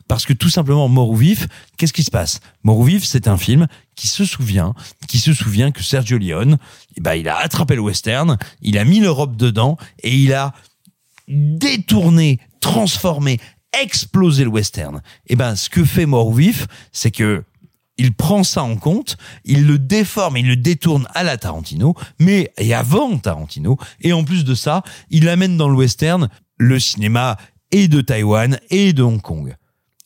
Parce 0.07 0.25
que 0.25 0.33
tout 0.33 0.49
simplement, 0.49 0.87
Mort 0.87 1.09
ou 1.09 1.15
Vif, 1.15 1.47
qu'est-ce 1.77 1.93
qui 1.93 2.03
se 2.03 2.11
passe? 2.11 2.39
Mort 2.63 2.79
ou 2.79 2.83
Vif, 2.85 3.03
c'est 3.03 3.27
un 3.27 3.37
film 3.37 3.67
qui 3.95 4.07
se 4.07 4.25
souvient, 4.25 4.73
qui 5.07 5.19
se 5.19 5.33
souvient 5.33 5.71
que 5.71 5.83
Sergio 5.83 6.17
Leone, 6.17 6.57
eh 6.95 7.01
ben, 7.01 7.15
il 7.15 7.27
a 7.27 7.37
attrapé 7.37 7.75
le 7.75 7.81
western, 7.81 8.37
il 8.61 8.77
a 8.77 8.85
mis 8.85 8.99
l'Europe 8.99 9.35
dedans 9.35 9.77
et 10.03 10.15
il 10.15 10.33
a 10.33 10.53
détourné, 11.27 12.39
transformé, 12.61 13.39
explosé 13.81 14.45
le 14.45 14.49
western. 14.49 15.01
Et 15.27 15.35
ben, 15.35 15.55
ce 15.55 15.69
que 15.69 15.83
fait 15.83 16.05
Mort 16.05 16.27
ou 16.27 16.33
Vif, 16.33 16.67
c'est 16.91 17.11
que 17.11 17.43
il 17.97 18.13
prend 18.13 18.43
ça 18.43 18.63
en 18.63 18.75
compte, 18.75 19.17
il 19.43 19.65
le 19.65 19.79
déforme, 19.79 20.37
il 20.37 20.47
le 20.47 20.55
détourne 20.55 21.07
à 21.15 21.23
la 21.23 21.37
Tarantino, 21.37 21.95
mais 22.19 22.51
et 22.57 22.73
avant 22.73 23.17
Tarantino, 23.17 23.77
et 24.01 24.13
en 24.13 24.23
plus 24.23 24.45
de 24.45 24.53
ça, 24.53 24.83
il 25.09 25.27
amène 25.27 25.57
dans 25.57 25.67
le 25.67 25.75
western 25.75 26.29
le 26.57 26.79
cinéma 26.79 27.37
et 27.71 27.87
de 27.87 28.01
Taïwan 28.01 28.59
et 28.69 28.93
de 28.93 29.03
Hong 29.03 29.21
Kong. 29.21 29.55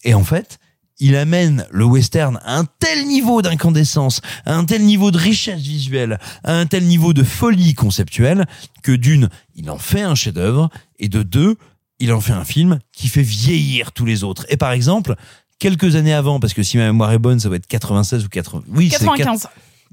Et 0.04 0.14
en 0.14 0.24
fait, 0.24 0.60
il 1.00 1.16
amène 1.16 1.66
le 1.72 1.86
western 1.86 2.40
à 2.46 2.58
un 2.58 2.66
tel 2.80 3.08
niveau 3.08 3.42
d'incandescence, 3.42 4.22
à 4.46 4.56
un 4.56 4.66
tel 4.66 4.84
niveau 4.84 5.12
de 5.12 5.18
richesse 5.18 5.60
visuelle, 5.60 6.20
à 6.44 6.56
un 6.56 6.66
tel 6.68 6.86
niveau 6.86 7.14
de 7.14 7.24
folie 7.24 7.74
conceptuelle, 7.74 8.46
que 8.84 8.92
d'une, 8.92 9.30
il 9.56 9.70
en 9.72 9.80
fait 9.80 10.02
un 10.02 10.16
chef-d'œuvre, 10.16 10.70
et 11.00 11.10
de 11.10 11.24
deux, 11.24 11.58
il 12.00 12.14
en 12.14 12.22
fait 12.22 12.34
un 12.34 12.46
film 12.46 12.80
qui 12.92 13.08
fait 13.08 13.24
vieillir 13.24 13.92
tous 13.92 14.06
les 14.06 14.24
autres. 14.24 14.46
Et 14.50 14.58
par 14.58 14.72
exemple, 14.72 15.16
quelques 15.60 15.96
années 15.96 16.14
avant, 16.14 16.40
parce 16.40 16.54
que 16.54 16.64
si 16.64 16.78
ma 16.78 16.86
mémoire 16.86 17.12
est 17.12 17.20
bonne, 17.20 17.40
ça 17.40 17.50
va 17.50 17.56
être 17.56 17.68
96 17.68 18.26
ou 18.26 18.30
80. 18.30 18.64
Oui, 18.70 18.90
c'est 18.92 19.06
95. 19.06 19.48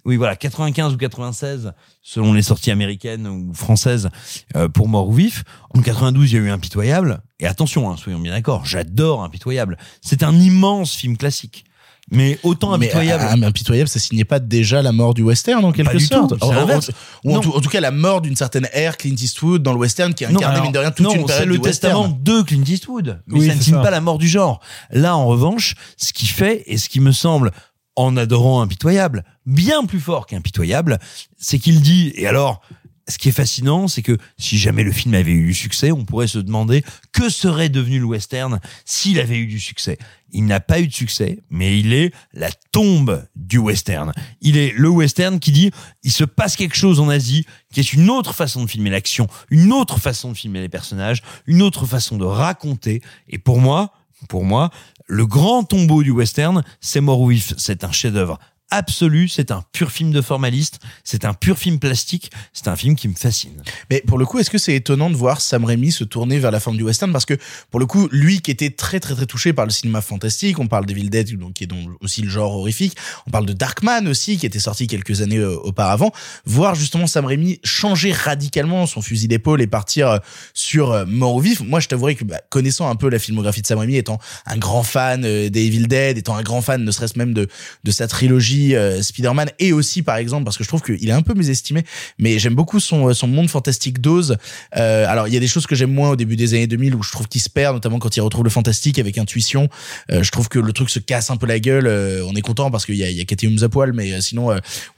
Oui, 0.08 0.16
voilà, 0.16 0.36
95 0.36 0.94
ou 0.94 0.96
96, 0.96 1.72
selon 2.02 2.32
les 2.32 2.40
sorties 2.40 2.70
américaines 2.70 3.26
ou 3.26 3.52
françaises, 3.52 4.08
euh, 4.56 4.66
pour 4.68 4.88
Mort 4.88 5.06
ou 5.08 5.12
Vif. 5.12 5.44
En 5.76 5.82
92, 5.82 6.32
il 6.32 6.34
y 6.34 6.38
a 6.38 6.42
eu 6.44 6.50
Impitoyable. 6.50 7.20
Et 7.40 7.46
attention, 7.46 7.90
hein, 7.90 7.96
soyons 7.98 8.18
bien 8.18 8.32
d'accord, 8.32 8.64
j'adore 8.64 9.22
Impitoyable. 9.22 9.76
C'est 10.00 10.22
un 10.22 10.34
immense 10.34 10.94
film 10.94 11.18
classique. 11.18 11.66
Mais 12.10 12.38
autant 12.42 12.70
Mais 12.78 12.86
Impitoyable. 12.86 13.26
ah, 13.28 13.36
mais 13.36 13.44
impitoyable, 13.44 13.86
ça 13.86 13.98
signait 13.98 14.24
pas 14.24 14.38
déjà 14.38 14.80
la 14.80 14.92
mort 14.92 15.12
du 15.12 15.20
western 15.20 15.62
en 15.62 15.72
quelque 15.72 15.88
Pas 15.92 15.98
du 15.98 16.06
sorte 16.06 16.38
tout, 16.40 16.46
c'est 16.80 16.94
Ou- 17.24 17.36
en 17.36 17.40
tout, 17.40 17.52
en 17.54 17.60
tout 17.60 17.68
cas 17.68 17.80
la 17.82 17.90
mort 17.90 18.22
d'une 18.22 18.34
certaine 18.34 18.66
ère 18.72 18.96
Clint 18.96 19.14
Eastwood 19.14 19.62
dans 19.62 19.74
le 19.74 19.78
western 19.78 20.14
qui 20.14 20.24
a 20.24 20.28
incarné 20.30 20.46
alors, 20.46 20.62
mine 20.62 20.72
de 20.72 20.78
rien 20.78 20.90
toute 20.90 21.04
non, 21.04 21.12
une 21.12 21.20
c'est 21.20 21.26
période 21.26 21.48
le 21.48 21.54
du 21.56 21.60
testament 21.60 22.04
western. 22.04 22.22
de 22.22 22.40
Clint 22.44 22.64
Eastwood. 22.66 23.20
Mais 23.26 23.38
Oui, 23.40 23.46
ça 23.48 23.52
ne 23.52 23.58
c'est 23.58 23.64
signe 23.64 23.82
pas 23.82 23.90
la 23.90 24.00
mort 24.00 24.16
du 24.16 24.26
genre. 24.26 24.60
Là, 24.90 25.14
en 25.18 25.26
revanche, 25.26 25.74
ce 25.98 26.14
qu'il 26.14 26.28
fait 26.28 26.62
et 26.64 26.78
ce 26.78 26.88
qui 26.88 27.00
me 27.00 27.12
semble, 27.12 27.50
en 27.98 28.16
adorant 28.16 28.62
Impitoyable, 28.62 29.24
bien 29.44 29.84
plus 29.84 29.98
fort 29.98 30.26
qu'Impitoyable, 30.26 31.00
c'est 31.36 31.58
qu'il 31.58 31.80
dit, 31.80 32.12
et 32.14 32.28
alors, 32.28 32.62
ce 33.08 33.18
qui 33.18 33.28
est 33.28 33.32
fascinant, 33.32 33.88
c'est 33.88 34.02
que 34.02 34.16
si 34.36 34.56
jamais 34.56 34.84
le 34.84 34.92
film 34.92 35.14
avait 35.14 35.32
eu 35.32 35.46
du 35.46 35.54
succès, 35.54 35.90
on 35.90 36.04
pourrait 36.04 36.28
se 36.28 36.38
demander 36.38 36.84
que 37.10 37.28
serait 37.28 37.70
devenu 37.70 37.98
le 37.98 38.04
western 38.04 38.60
s'il 38.84 39.18
avait 39.18 39.38
eu 39.38 39.46
du 39.46 39.58
succès. 39.58 39.98
Il 40.30 40.44
n'a 40.44 40.60
pas 40.60 40.78
eu 40.78 40.86
de 40.86 40.92
succès, 40.92 41.40
mais 41.50 41.80
il 41.80 41.92
est 41.92 42.14
la 42.34 42.50
tombe 42.70 43.26
du 43.34 43.58
western. 43.58 44.12
Il 44.42 44.56
est 44.56 44.72
le 44.76 44.88
western 44.88 45.40
qui 45.40 45.50
dit, 45.50 45.72
il 46.04 46.12
se 46.12 46.22
passe 46.24 46.54
quelque 46.54 46.76
chose 46.76 47.00
en 47.00 47.08
Asie, 47.08 47.46
qui 47.72 47.80
est 47.80 47.92
une 47.92 48.10
autre 48.10 48.32
façon 48.32 48.62
de 48.62 48.70
filmer 48.70 48.90
l'action, 48.90 49.26
une 49.50 49.72
autre 49.72 49.98
façon 49.98 50.30
de 50.30 50.36
filmer 50.36 50.60
les 50.60 50.68
personnages, 50.68 51.22
une 51.46 51.62
autre 51.62 51.84
façon 51.84 52.16
de 52.16 52.24
raconter. 52.24 53.02
Et 53.28 53.38
pour 53.38 53.58
moi, 53.58 53.92
pour 54.28 54.44
moi, 54.44 54.70
le 55.08 55.26
grand 55.26 55.64
tombeau 55.64 56.02
du 56.02 56.10
western, 56.10 56.62
c'est 56.80 57.00
Mort. 57.00 57.28
C'est 57.56 57.82
un 57.84 57.92
chef-d'œuvre 57.92 58.38
absolu, 58.70 59.28
c'est 59.28 59.50
un 59.50 59.64
pur 59.72 59.90
film 59.90 60.10
de 60.10 60.20
formaliste, 60.20 60.78
c'est 61.04 61.24
un 61.24 61.32
pur 61.32 61.58
film 61.58 61.78
plastique, 61.78 62.30
c'est 62.52 62.68
un 62.68 62.76
film 62.76 62.96
qui 62.96 63.08
me 63.08 63.14
fascine. 63.14 63.62
Mais 63.90 64.02
pour 64.06 64.18
le 64.18 64.26
coup, 64.26 64.38
est-ce 64.38 64.50
que 64.50 64.58
c'est 64.58 64.74
étonnant 64.74 65.10
de 65.10 65.16
voir 65.16 65.40
Sam 65.40 65.64
Raimi 65.64 65.90
se 65.90 66.04
tourner 66.04 66.38
vers 66.38 66.50
la 66.50 66.60
forme 66.60 66.76
du 66.76 66.82
western? 66.82 67.12
Parce 67.12 67.24
que 67.24 67.34
pour 67.70 67.80
le 67.80 67.86
coup, 67.86 68.08
lui 68.12 68.40
qui 68.40 68.50
était 68.50 68.70
très 68.70 69.00
très 69.00 69.14
très 69.14 69.26
touché 69.26 69.52
par 69.52 69.64
le 69.64 69.70
cinéma 69.70 70.00
fantastique, 70.00 70.58
on 70.58 70.66
parle 70.66 70.86
d'Evil 70.86 71.10
Dead 71.10 71.38
donc 71.38 71.54
qui 71.54 71.64
est 71.64 71.68
donc 71.68 71.88
aussi 72.00 72.22
le 72.22 72.28
genre 72.28 72.56
horrifique, 72.56 72.96
on 73.26 73.30
parle 73.30 73.46
de 73.46 73.52
Darkman 73.52 74.06
aussi 74.06 74.36
qui 74.36 74.46
était 74.46 74.58
sorti 74.58 74.86
quelques 74.86 75.22
années 75.22 75.38
euh, 75.38 75.56
auparavant, 75.56 76.12
voir 76.44 76.74
justement 76.74 77.06
Sam 77.06 77.24
Raimi 77.24 77.60
changer 77.64 78.12
radicalement 78.12 78.86
son 78.86 79.02
fusil 79.02 79.28
d'épaule 79.28 79.62
et 79.62 79.66
partir 79.66 80.08
euh, 80.08 80.18
sur 80.54 80.92
euh, 80.92 81.04
mort 81.06 81.34
ou 81.34 81.40
vif. 81.40 81.60
Moi, 81.60 81.80
je 81.80 81.88
t'avouerai 81.88 82.14
que 82.14 82.24
bah, 82.24 82.40
connaissant 82.50 82.90
un 82.90 82.96
peu 82.96 83.08
la 83.08 83.18
filmographie 83.18 83.62
de 83.62 83.66
Sam 83.66 83.78
Raimi 83.78 83.96
étant 83.96 84.18
un 84.46 84.56
grand 84.56 84.82
fan 84.82 85.22
des 85.22 85.66
Evil 85.66 85.86
Dead, 85.86 86.18
étant 86.18 86.36
un 86.36 86.42
grand 86.42 86.60
fan 86.60 86.84
ne 86.84 86.90
serait-ce 86.90 87.18
même 87.18 87.32
de 87.32 87.48
de 87.84 87.90
sa 87.90 88.08
trilogie 88.08 88.57
euh, 88.74 89.02
Spider-Man 89.02 89.50
et 89.58 89.72
aussi 89.72 90.02
par 90.02 90.16
exemple 90.16 90.44
parce 90.44 90.56
que 90.56 90.64
je 90.64 90.68
trouve 90.68 90.82
qu'il 90.82 91.08
est 91.08 91.12
un 91.12 91.22
peu 91.22 91.34
mésestimé 91.34 91.84
mais 92.18 92.38
j'aime 92.38 92.54
beaucoup 92.54 92.80
son 92.80 93.08
euh, 93.08 93.14
son 93.14 93.26
monde 93.26 93.48
fantastique 93.48 94.00
dose 94.00 94.36
euh, 94.76 95.06
alors 95.08 95.28
il 95.28 95.34
y 95.34 95.36
a 95.36 95.40
des 95.40 95.48
choses 95.48 95.66
que 95.66 95.74
j'aime 95.74 95.92
moins 95.92 96.10
au 96.10 96.16
début 96.16 96.36
des 96.36 96.54
années 96.54 96.66
2000 96.66 96.94
où 96.94 97.02
je 97.02 97.10
trouve 97.10 97.28
qu'il 97.28 97.40
se 97.40 97.48
perd 97.48 97.74
notamment 97.74 97.98
quand 97.98 98.16
il 98.16 98.20
retrouve 98.20 98.44
le 98.44 98.50
fantastique 98.50 98.98
avec 98.98 99.18
intuition. 99.18 99.68
Je 100.10 100.30
trouve 100.30 100.48
que 100.48 100.58
le 100.58 100.72
truc 100.72 100.90
se 100.90 100.98
casse 100.98 101.30
un 101.30 101.36
peu 101.36 101.46
la 101.46 101.60
gueule 101.60 101.88
on 102.24 102.34
est 102.34 102.40
content 102.40 102.70
parce 102.70 102.86
qu'il 102.86 102.96
y 102.96 103.04
a 103.04 103.10
il 103.10 103.16
y 103.16 103.20
a 103.20 103.24
Cathy 103.24 103.46
Holmes 103.46 103.62
à 103.62 103.68
poil 103.68 103.92
mais 103.92 104.20
sinon 104.20 104.50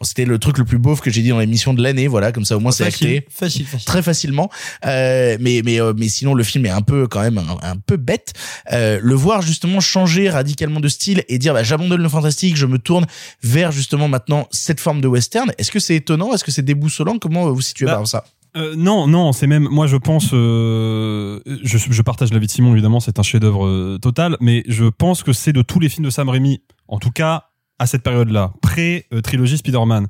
c'était 0.02 0.24
le 0.24 0.38
truc 0.38 0.58
le 0.58 0.64
plus 0.64 0.78
beauf 0.78 1.00
que 1.00 1.10
j'ai 1.10 1.22
dit 1.22 1.30
dans 1.30 1.38
l'émission 1.38 1.74
de 1.74 1.82
l'année 1.82 2.08
voilà 2.08 2.32
comme 2.32 2.44
ça 2.44 2.56
au 2.56 2.60
moins 2.60 2.72
c'est 2.72 2.84
acté. 2.84 3.26
facile, 3.30 3.66
facile. 3.66 3.86
très 3.86 4.02
facilement. 4.02 4.50
Mais 4.84 5.62
mais 5.64 5.78
mais 5.96 6.08
sinon 6.08 6.34
le 6.34 6.44
film 6.44 6.66
est 6.66 6.70
un 6.70 6.82
peu 6.82 7.06
quand 7.06 7.20
même 7.20 7.38
un, 7.38 7.58
un 7.62 7.76
peu 7.76 7.96
bête. 7.96 8.32
Le 8.70 9.14
voir 9.14 9.42
justement 9.42 9.80
changer 9.80 10.30
radicalement 10.30 10.80
de 10.80 10.88
style 10.88 11.24
et 11.28 11.38
dire 11.38 11.54
bah, 11.54 11.62
j'abandonne 11.62 12.02
le 12.02 12.08
fantastique 12.08 12.56
je 12.56 12.66
me 12.66 12.78
tourne 12.78 13.06
vers 13.50 13.72
justement 13.72 14.08
maintenant 14.08 14.46
cette 14.50 14.80
forme 14.80 15.00
de 15.00 15.08
western 15.08 15.50
est-ce 15.58 15.70
que 15.70 15.78
c'est 15.80 15.96
étonnant? 15.96 16.32
Est-ce 16.32 16.44
que 16.44 16.50
c'est 16.50 16.62
déboussolant? 16.62 17.18
Comment 17.18 17.50
vous 17.52 17.60
situez 17.60 17.86
Bah, 17.86 17.96
par 17.96 18.06
ça? 18.06 18.24
Euh, 18.56 18.74
non, 18.76 19.06
non, 19.06 19.32
c'est 19.32 19.46
même. 19.46 19.68
Moi, 19.70 19.86
je 19.86 19.96
pense. 19.96 20.30
euh, 20.32 21.40
je, 21.62 21.78
je 21.78 22.02
partage 22.02 22.32
l'avis 22.32 22.46
de 22.46 22.50
Simon, 22.50 22.72
évidemment, 22.72 22.98
c'est 22.98 23.18
un 23.18 23.22
chef-d'œuvre 23.22 23.64
euh, 23.66 23.98
total, 24.02 24.36
mais 24.40 24.64
je 24.66 24.86
pense 24.86 25.22
que 25.22 25.32
c'est 25.32 25.52
de 25.52 25.62
tous 25.62 25.78
les 25.78 25.88
films 25.88 26.04
de 26.04 26.10
Sam 26.10 26.28
Raimi, 26.28 26.60
en 26.88 26.98
tout 26.98 27.12
cas 27.12 27.44
à 27.78 27.86
cette 27.86 28.02
période-là, 28.02 28.52
pré-trilogie 28.60 29.56
Spider-Man, 29.58 30.06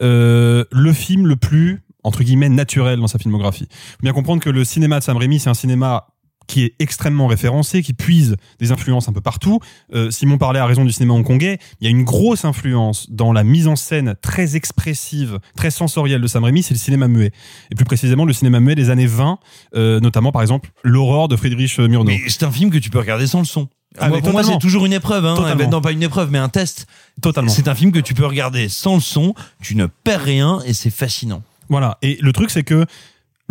euh, 0.00 0.64
le 0.72 0.92
film 0.92 1.26
le 1.26 1.36
plus 1.36 1.84
entre 2.02 2.24
guillemets 2.24 2.48
naturel 2.48 2.98
dans 2.98 3.06
sa 3.06 3.18
filmographie. 3.18 3.68
Faut 3.70 4.02
bien 4.02 4.12
comprendre 4.12 4.42
que 4.42 4.50
le 4.50 4.64
cinéma 4.64 4.98
de 4.98 5.04
Sam 5.04 5.16
Raimi, 5.18 5.38
c'est 5.38 5.50
un 5.50 5.54
cinéma 5.54 6.06
qui 6.46 6.64
est 6.64 6.74
extrêmement 6.78 7.26
référencé, 7.26 7.82
qui 7.82 7.92
puise 7.92 8.36
des 8.58 8.72
influences 8.72 9.08
un 9.08 9.12
peu 9.12 9.20
partout. 9.20 9.60
Euh, 9.94 10.10
Simon 10.10 10.38
parlait 10.38 10.58
à 10.58 10.66
raison 10.66 10.84
du 10.84 10.92
cinéma 10.92 11.14
hongkongais. 11.14 11.58
Il 11.80 11.84
y 11.84 11.86
a 11.88 11.90
une 11.90 12.04
grosse 12.04 12.44
influence 12.44 13.10
dans 13.10 13.32
la 13.32 13.44
mise 13.44 13.68
en 13.68 13.76
scène 13.76 14.14
très 14.22 14.56
expressive, 14.56 15.38
très 15.56 15.70
sensorielle 15.70 16.20
de 16.20 16.26
Sam 16.26 16.44
Raimi, 16.44 16.62
c'est 16.62 16.74
le 16.74 16.78
cinéma 16.78 17.08
muet. 17.08 17.32
Et 17.70 17.74
plus 17.74 17.84
précisément, 17.84 18.24
le 18.24 18.32
cinéma 18.32 18.60
muet 18.60 18.74
des 18.74 18.90
années 18.90 19.06
20, 19.06 19.38
euh, 19.74 20.00
notamment 20.00 20.32
par 20.32 20.42
exemple 20.42 20.70
l'aurore 20.82 21.28
de 21.28 21.36
Friedrich 21.36 21.78
Murnau. 21.78 22.04
Mais 22.04 22.20
c'est 22.28 22.44
un 22.44 22.50
film 22.50 22.70
que 22.70 22.78
tu 22.78 22.90
peux 22.90 22.98
regarder 22.98 23.26
sans 23.26 23.40
le 23.40 23.44
son. 23.44 23.68
Ah, 23.98 24.08
moi, 24.08 24.20
pour 24.20 24.32
moi, 24.32 24.42
c'est 24.42 24.58
toujours 24.58 24.86
une 24.86 24.92
épreuve. 24.92 25.26
Hein. 25.26 25.36
Eh 25.52 25.54
ben, 25.54 25.68
non, 25.68 25.80
pas 25.80 25.92
une 25.92 26.02
épreuve, 26.02 26.30
mais 26.30 26.38
un 26.38 26.48
test. 26.48 26.86
Totalement. 27.20 27.50
C'est 27.50 27.68
un 27.68 27.74
film 27.74 27.92
que 27.92 27.98
tu 27.98 28.14
peux 28.14 28.24
regarder 28.26 28.68
sans 28.68 28.94
le 28.94 29.00
son. 29.00 29.34
Tu 29.60 29.74
ne 29.74 29.86
perds 29.86 30.22
rien 30.22 30.60
et 30.64 30.72
c'est 30.72 30.90
fascinant. 30.90 31.42
Voilà. 31.68 31.98
Et 32.02 32.18
le 32.20 32.32
truc, 32.32 32.50
c'est 32.50 32.64
que 32.64 32.86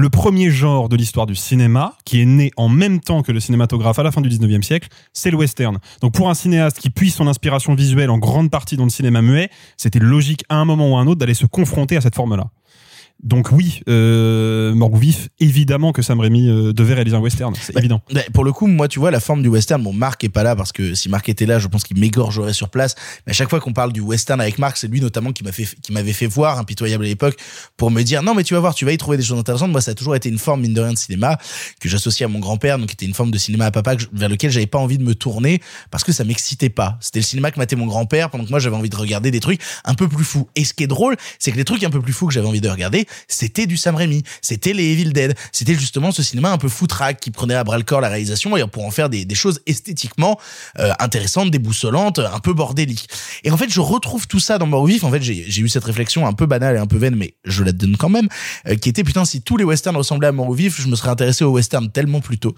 le 0.01 0.09
premier 0.09 0.49
genre 0.49 0.89
de 0.89 0.95
l'histoire 0.95 1.27
du 1.27 1.35
cinéma, 1.35 1.93
qui 2.05 2.21
est 2.21 2.25
né 2.25 2.51
en 2.57 2.69
même 2.69 2.99
temps 2.99 3.21
que 3.21 3.31
le 3.31 3.39
cinématographe 3.39 3.99
à 3.99 4.03
la 4.03 4.11
fin 4.11 4.21
du 4.21 4.29
19e 4.29 4.63
siècle, 4.63 4.89
c'est 5.13 5.29
le 5.29 5.37
western. 5.37 5.77
Donc 6.01 6.13
pour 6.13 6.29
un 6.29 6.33
cinéaste 6.33 6.79
qui 6.79 6.89
puise 6.89 7.13
son 7.13 7.27
inspiration 7.27 7.75
visuelle 7.75 8.09
en 8.09 8.17
grande 8.17 8.49
partie 8.49 8.77
dans 8.77 8.83
le 8.83 8.89
cinéma 8.89 9.21
muet, 9.21 9.49
c'était 9.77 9.99
logique 9.99 10.43
à 10.49 10.55
un 10.55 10.65
moment 10.65 10.91
ou 10.91 10.97
à 10.97 11.01
un 11.01 11.07
autre 11.07 11.19
d'aller 11.19 11.35
se 11.35 11.45
confronter 11.45 11.97
à 11.97 12.01
cette 12.01 12.15
forme-là. 12.15 12.49
Donc 13.23 13.51
oui, 13.51 13.81
euh, 13.87 14.73
Mort 14.73 14.93
ou 14.93 14.97
Vif, 14.97 15.29
évidemment 15.39 15.91
que 15.91 16.01
Sam 16.01 16.19
Raimi 16.19 16.49
euh, 16.49 16.73
devait 16.73 16.95
réaliser 16.95 17.15
un 17.15 17.19
western, 17.19 17.53
c'est 17.59 17.77
évident. 17.77 18.01
Ouais, 18.13 18.25
Pour 18.33 18.43
le 18.43 18.51
coup, 18.51 18.65
moi, 18.65 18.87
tu 18.87 18.99
vois, 18.99 19.11
la 19.11 19.19
forme 19.19 19.43
du 19.43 19.47
western, 19.47 19.81
bon, 19.83 19.93
Marc 19.93 20.23
est 20.23 20.29
pas 20.29 20.41
là 20.41 20.55
parce 20.55 20.71
que 20.71 20.95
si 20.95 21.07
Marc 21.07 21.29
était 21.29 21.45
là, 21.45 21.59
je 21.59 21.67
pense 21.67 21.83
qu'il 21.83 21.99
m'égorgerait 21.99 22.53
sur 22.53 22.69
place. 22.69 22.95
Mais 23.27 23.31
à 23.31 23.33
chaque 23.33 23.49
fois 23.49 23.59
qu'on 23.59 23.73
parle 23.73 23.93
du 23.93 24.01
western 24.01 24.41
avec 24.41 24.57
Marc, 24.57 24.77
c'est 24.77 24.87
lui 24.87 25.01
notamment 25.01 25.33
qui 25.33 25.43
m'a 25.43 25.51
fait, 25.51 25.67
qui 25.83 25.91
m'avait 25.91 26.13
fait 26.13 26.25
voir 26.25 26.57
Impitoyable 26.57 27.05
à 27.05 27.07
l'époque 27.07 27.37
pour 27.77 27.91
me 27.91 28.01
dire, 28.01 28.23
non, 28.23 28.33
mais 28.33 28.43
tu 28.43 28.55
vas 28.55 28.59
voir, 28.59 28.73
tu 28.73 28.85
vas 28.85 28.91
y 28.91 28.97
trouver 28.97 29.17
des 29.17 29.23
choses 29.23 29.39
intéressantes. 29.39 29.71
Moi, 29.71 29.81
ça 29.81 29.91
a 29.91 29.93
toujours 29.93 30.15
été 30.15 30.27
une 30.27 30.39
forme, 30.39 30.61
mine 30.61 30.73
de 30.73 30.81
rien, 30.81 30.93
de 30.93 30.97
cinéma 30.97 31.37
que 31.79 31.89
j'associais 31.89 32.25
à 32.25 32.29
mon 32.29 32.39
grand-père, 32.39 32.79
donc 32.79 32.87
qui 32.87 32.93
était 32.93 33.05
une 33.05 33.13
forme 33.13 33.29
de 33.29 33.37
cinéma 33.37 33.65
à 33.65 33.71
papa 33.71 33.95
que 33.97 34.03
vers 34.13 34.29
lequel 34.29 34.49
j'avais 34.49 34.65
pas 34.65 34.79
envie 34.79 34.97
de 34.97 35.03
me 35.03 35.13
tourner 35.13 35.61
parce 35.91 36.03
que 36.03 36.11
ça 36.11 36.23
m'excitait 36.23 36.69
pas. 36.69 36.97
C'était 37.01 37.19
le 37.19 37.25
cinéma 37.25 37.51
que 37.51 37.59
matait 37.59 37.75
mon 37.75 37.85
grand-père 37.85 38.31
pendant 38.31 38.45
que 38.45 38.49
moi, 38.49 38.59
j'avais 38.59 38.75
envie 38.75 38.89
de 38.89 38.97
regarder 38.97 39.29
des 39.29 39.39
trucs 39.39 39.61
un 39.85 39.93
peu 39.93 40.07
plus 40.07 40.23
fous. 40.23 40.49
Et 40.55 40.65
ce 40.65 40.73
qui 40.73 40.83
est 40.83 40.87
drôle, 40.87 41.17
c'est 41.37 41.51
que 41.51 41.57
les 41.57 41.65
trucs 41.65 41.83
un 41.83 41.91
peu 41.91 42.01
plus 42.01 42.13
fous 42.13 42.25
que 42.25 42.33
j'avais 42.33 42.47
envie 42.47 42.61
de 42.61 42.69
regarder, 42.69 43.05
c'était 43.27 43.67
du 43.67 43.77
Sam 43.77 43.95
Raimi, 43.95 44.23
c'était 44.41 44.73
les 44.73 44.91
Evil 44.91 45.11
Dead, 45.11 45.35
c'était 45.51 45.75
justement 45.75 46.11
ce 46.11 46.23
cinéma 46.23 46.51
un 46.51 46.57
peu 46.57 46.69
foutraque 46.69 47.19
qui 47.19 47.31
prenait 47.31 47.55
à 47.55 47.63
bras 47.63 47.77
le 47.77 47.83
corps 47.83 48.01
la 48.01 48.09
réalisation 48.09 48.55
et 48.57 48.61
pour 48.67 48.85
en 48.85 48.91
faire 48.91 49.09
des, 49.09 49.25
choses 49.35 49.61
esthétiquement 49.65 50.39
euh, 50.79 50.91
intéressantes, 50.99 51.51
déboussolantes, 51.51 52.19
un 52.19 52.39
peu 52.39 52.53
bordéliques. 52.53 53.07
Et 53.43 53.51
en 53.51 53.57
fait, 53.57 53.71
je 53.71 53.79
retrouve 53.79 54.27
tout 54.27 54.39
ça 54.39 54.57
dans 54.57 54.67
Mort 54.67 54.85
Vif. 54.85 55.03
En 55.03 55.11
fait, 55.11 55.21
j'ai 55.21 55.61
eu 55.61 55.69
cette 55.69 55.83
réflexion 55.83 56.27
un 56.27 56.33
peu 56.33 56.45
banale 56.45 56.75
et 56.75 56.79
un 56.79 56.85
peu 56.85 56.97
vaine, 56.97 57.15
mais 57.15 57.35
je 57.45 57.63
la 57.63 57.71
donne 57.71 57.97
quand 57.97 58.09
même, 58.09 58.27
euh, 58.67 58.75
qui 58.75 58.89
était 58.89 59.03
putain, 59.03 59.25
si 59.25 59.41
tous 59.41 59.57
les 59.57 59.63
westerns 59.63 59.95
ressemblaient 59.95 60.27
à 60.27 60.31
Mort 60.31 60.53
Vif, 60.53 60.81
je 60.81 60.87
me 60.87 60.95
serais 60.95 61.09
intéressé 61.09 61.43
au 61.43 61.51
western 61.51 61.89
tellement 61.91 62.19
plus 62.19 62.37
tôt. 62.37 62.55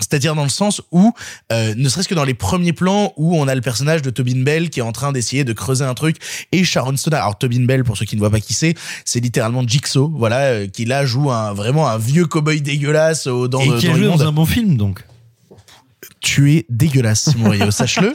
C'est-à-dire 0.00 0.34
dans 0.34 0.42
le 0.42 0.48
sens 0.48 0.82
où, 0.90 1.12
euh, 1.52 1.74
ne 1.76 1.88
serait-ce 1.88 2.08
que 2.08 2.14
dans 2.14 2.24
les 2.24 2.34
premiers 2.34 2.72
plans 2.72 3.12
où 3.16 3.36
on 3.36 3.46
a 3.48 3.54
le 3.54 3.60
personnage 3.60 4.02
de 4.02 4.10
Tobin 4.10 4.42
Bell 4.42 4.70
qui 4.70 4.80
est 4.80 4.82
en 4.82 4.92
train 4.92 5.12
d'essayer 5.12 5.44
de 5.44 5.52
creuser 5.52 5.84
un 5.84 5.94
truc 5.94 6.16
et 6.52 6.64
Sharon 6.64 6.96
Stone. 6.96 7.14
Alors 7.14 7.38
Tobin 7.38 7.64
Bell, 7.64 7.84
pour 7.84 7.96
ceux 7.96 8.04
qui 8.04 8.16
ne 8.16 8.20
voient 8.20 8.30
pas 8.30 8.40
qui 8.40 8.54
c'est, 8.54 8.74
c'est 9.04 9.20
littéralement 9.20 9.66
Jigsaw, 9.66 9.93
voilà, 9.96 10.40
euh, 10.40 10.66
qui 10.66 10.84
là 10.84 11.04
joue 11.04 11.30
un 11.30 11.52
vraiment 11.52 11.88
un 11.88 11.98
vieux 11.98 12.26
cowboy 12.26 12.60
dégueulasse 12.60 13.26
au 13.26 13.48
dans, 13.48 13.60
et 13.60 13.68
dans 13.68 13.78
qui 13.78 13.88
a 13.88 13.94
joué 13.94 14.06
dans 14.06 14.22
un 14.22 14.32
bon 14.32 14.46
film, 14.46 14.76
donc. 14.76 15.04
Tu 16.20 16.54
es 16.54 16.66
dégueulasse, 16.68 17.30
Simon 17.30 17.50
Rio, 17.50 17.70
sache-le. 17.70 18.12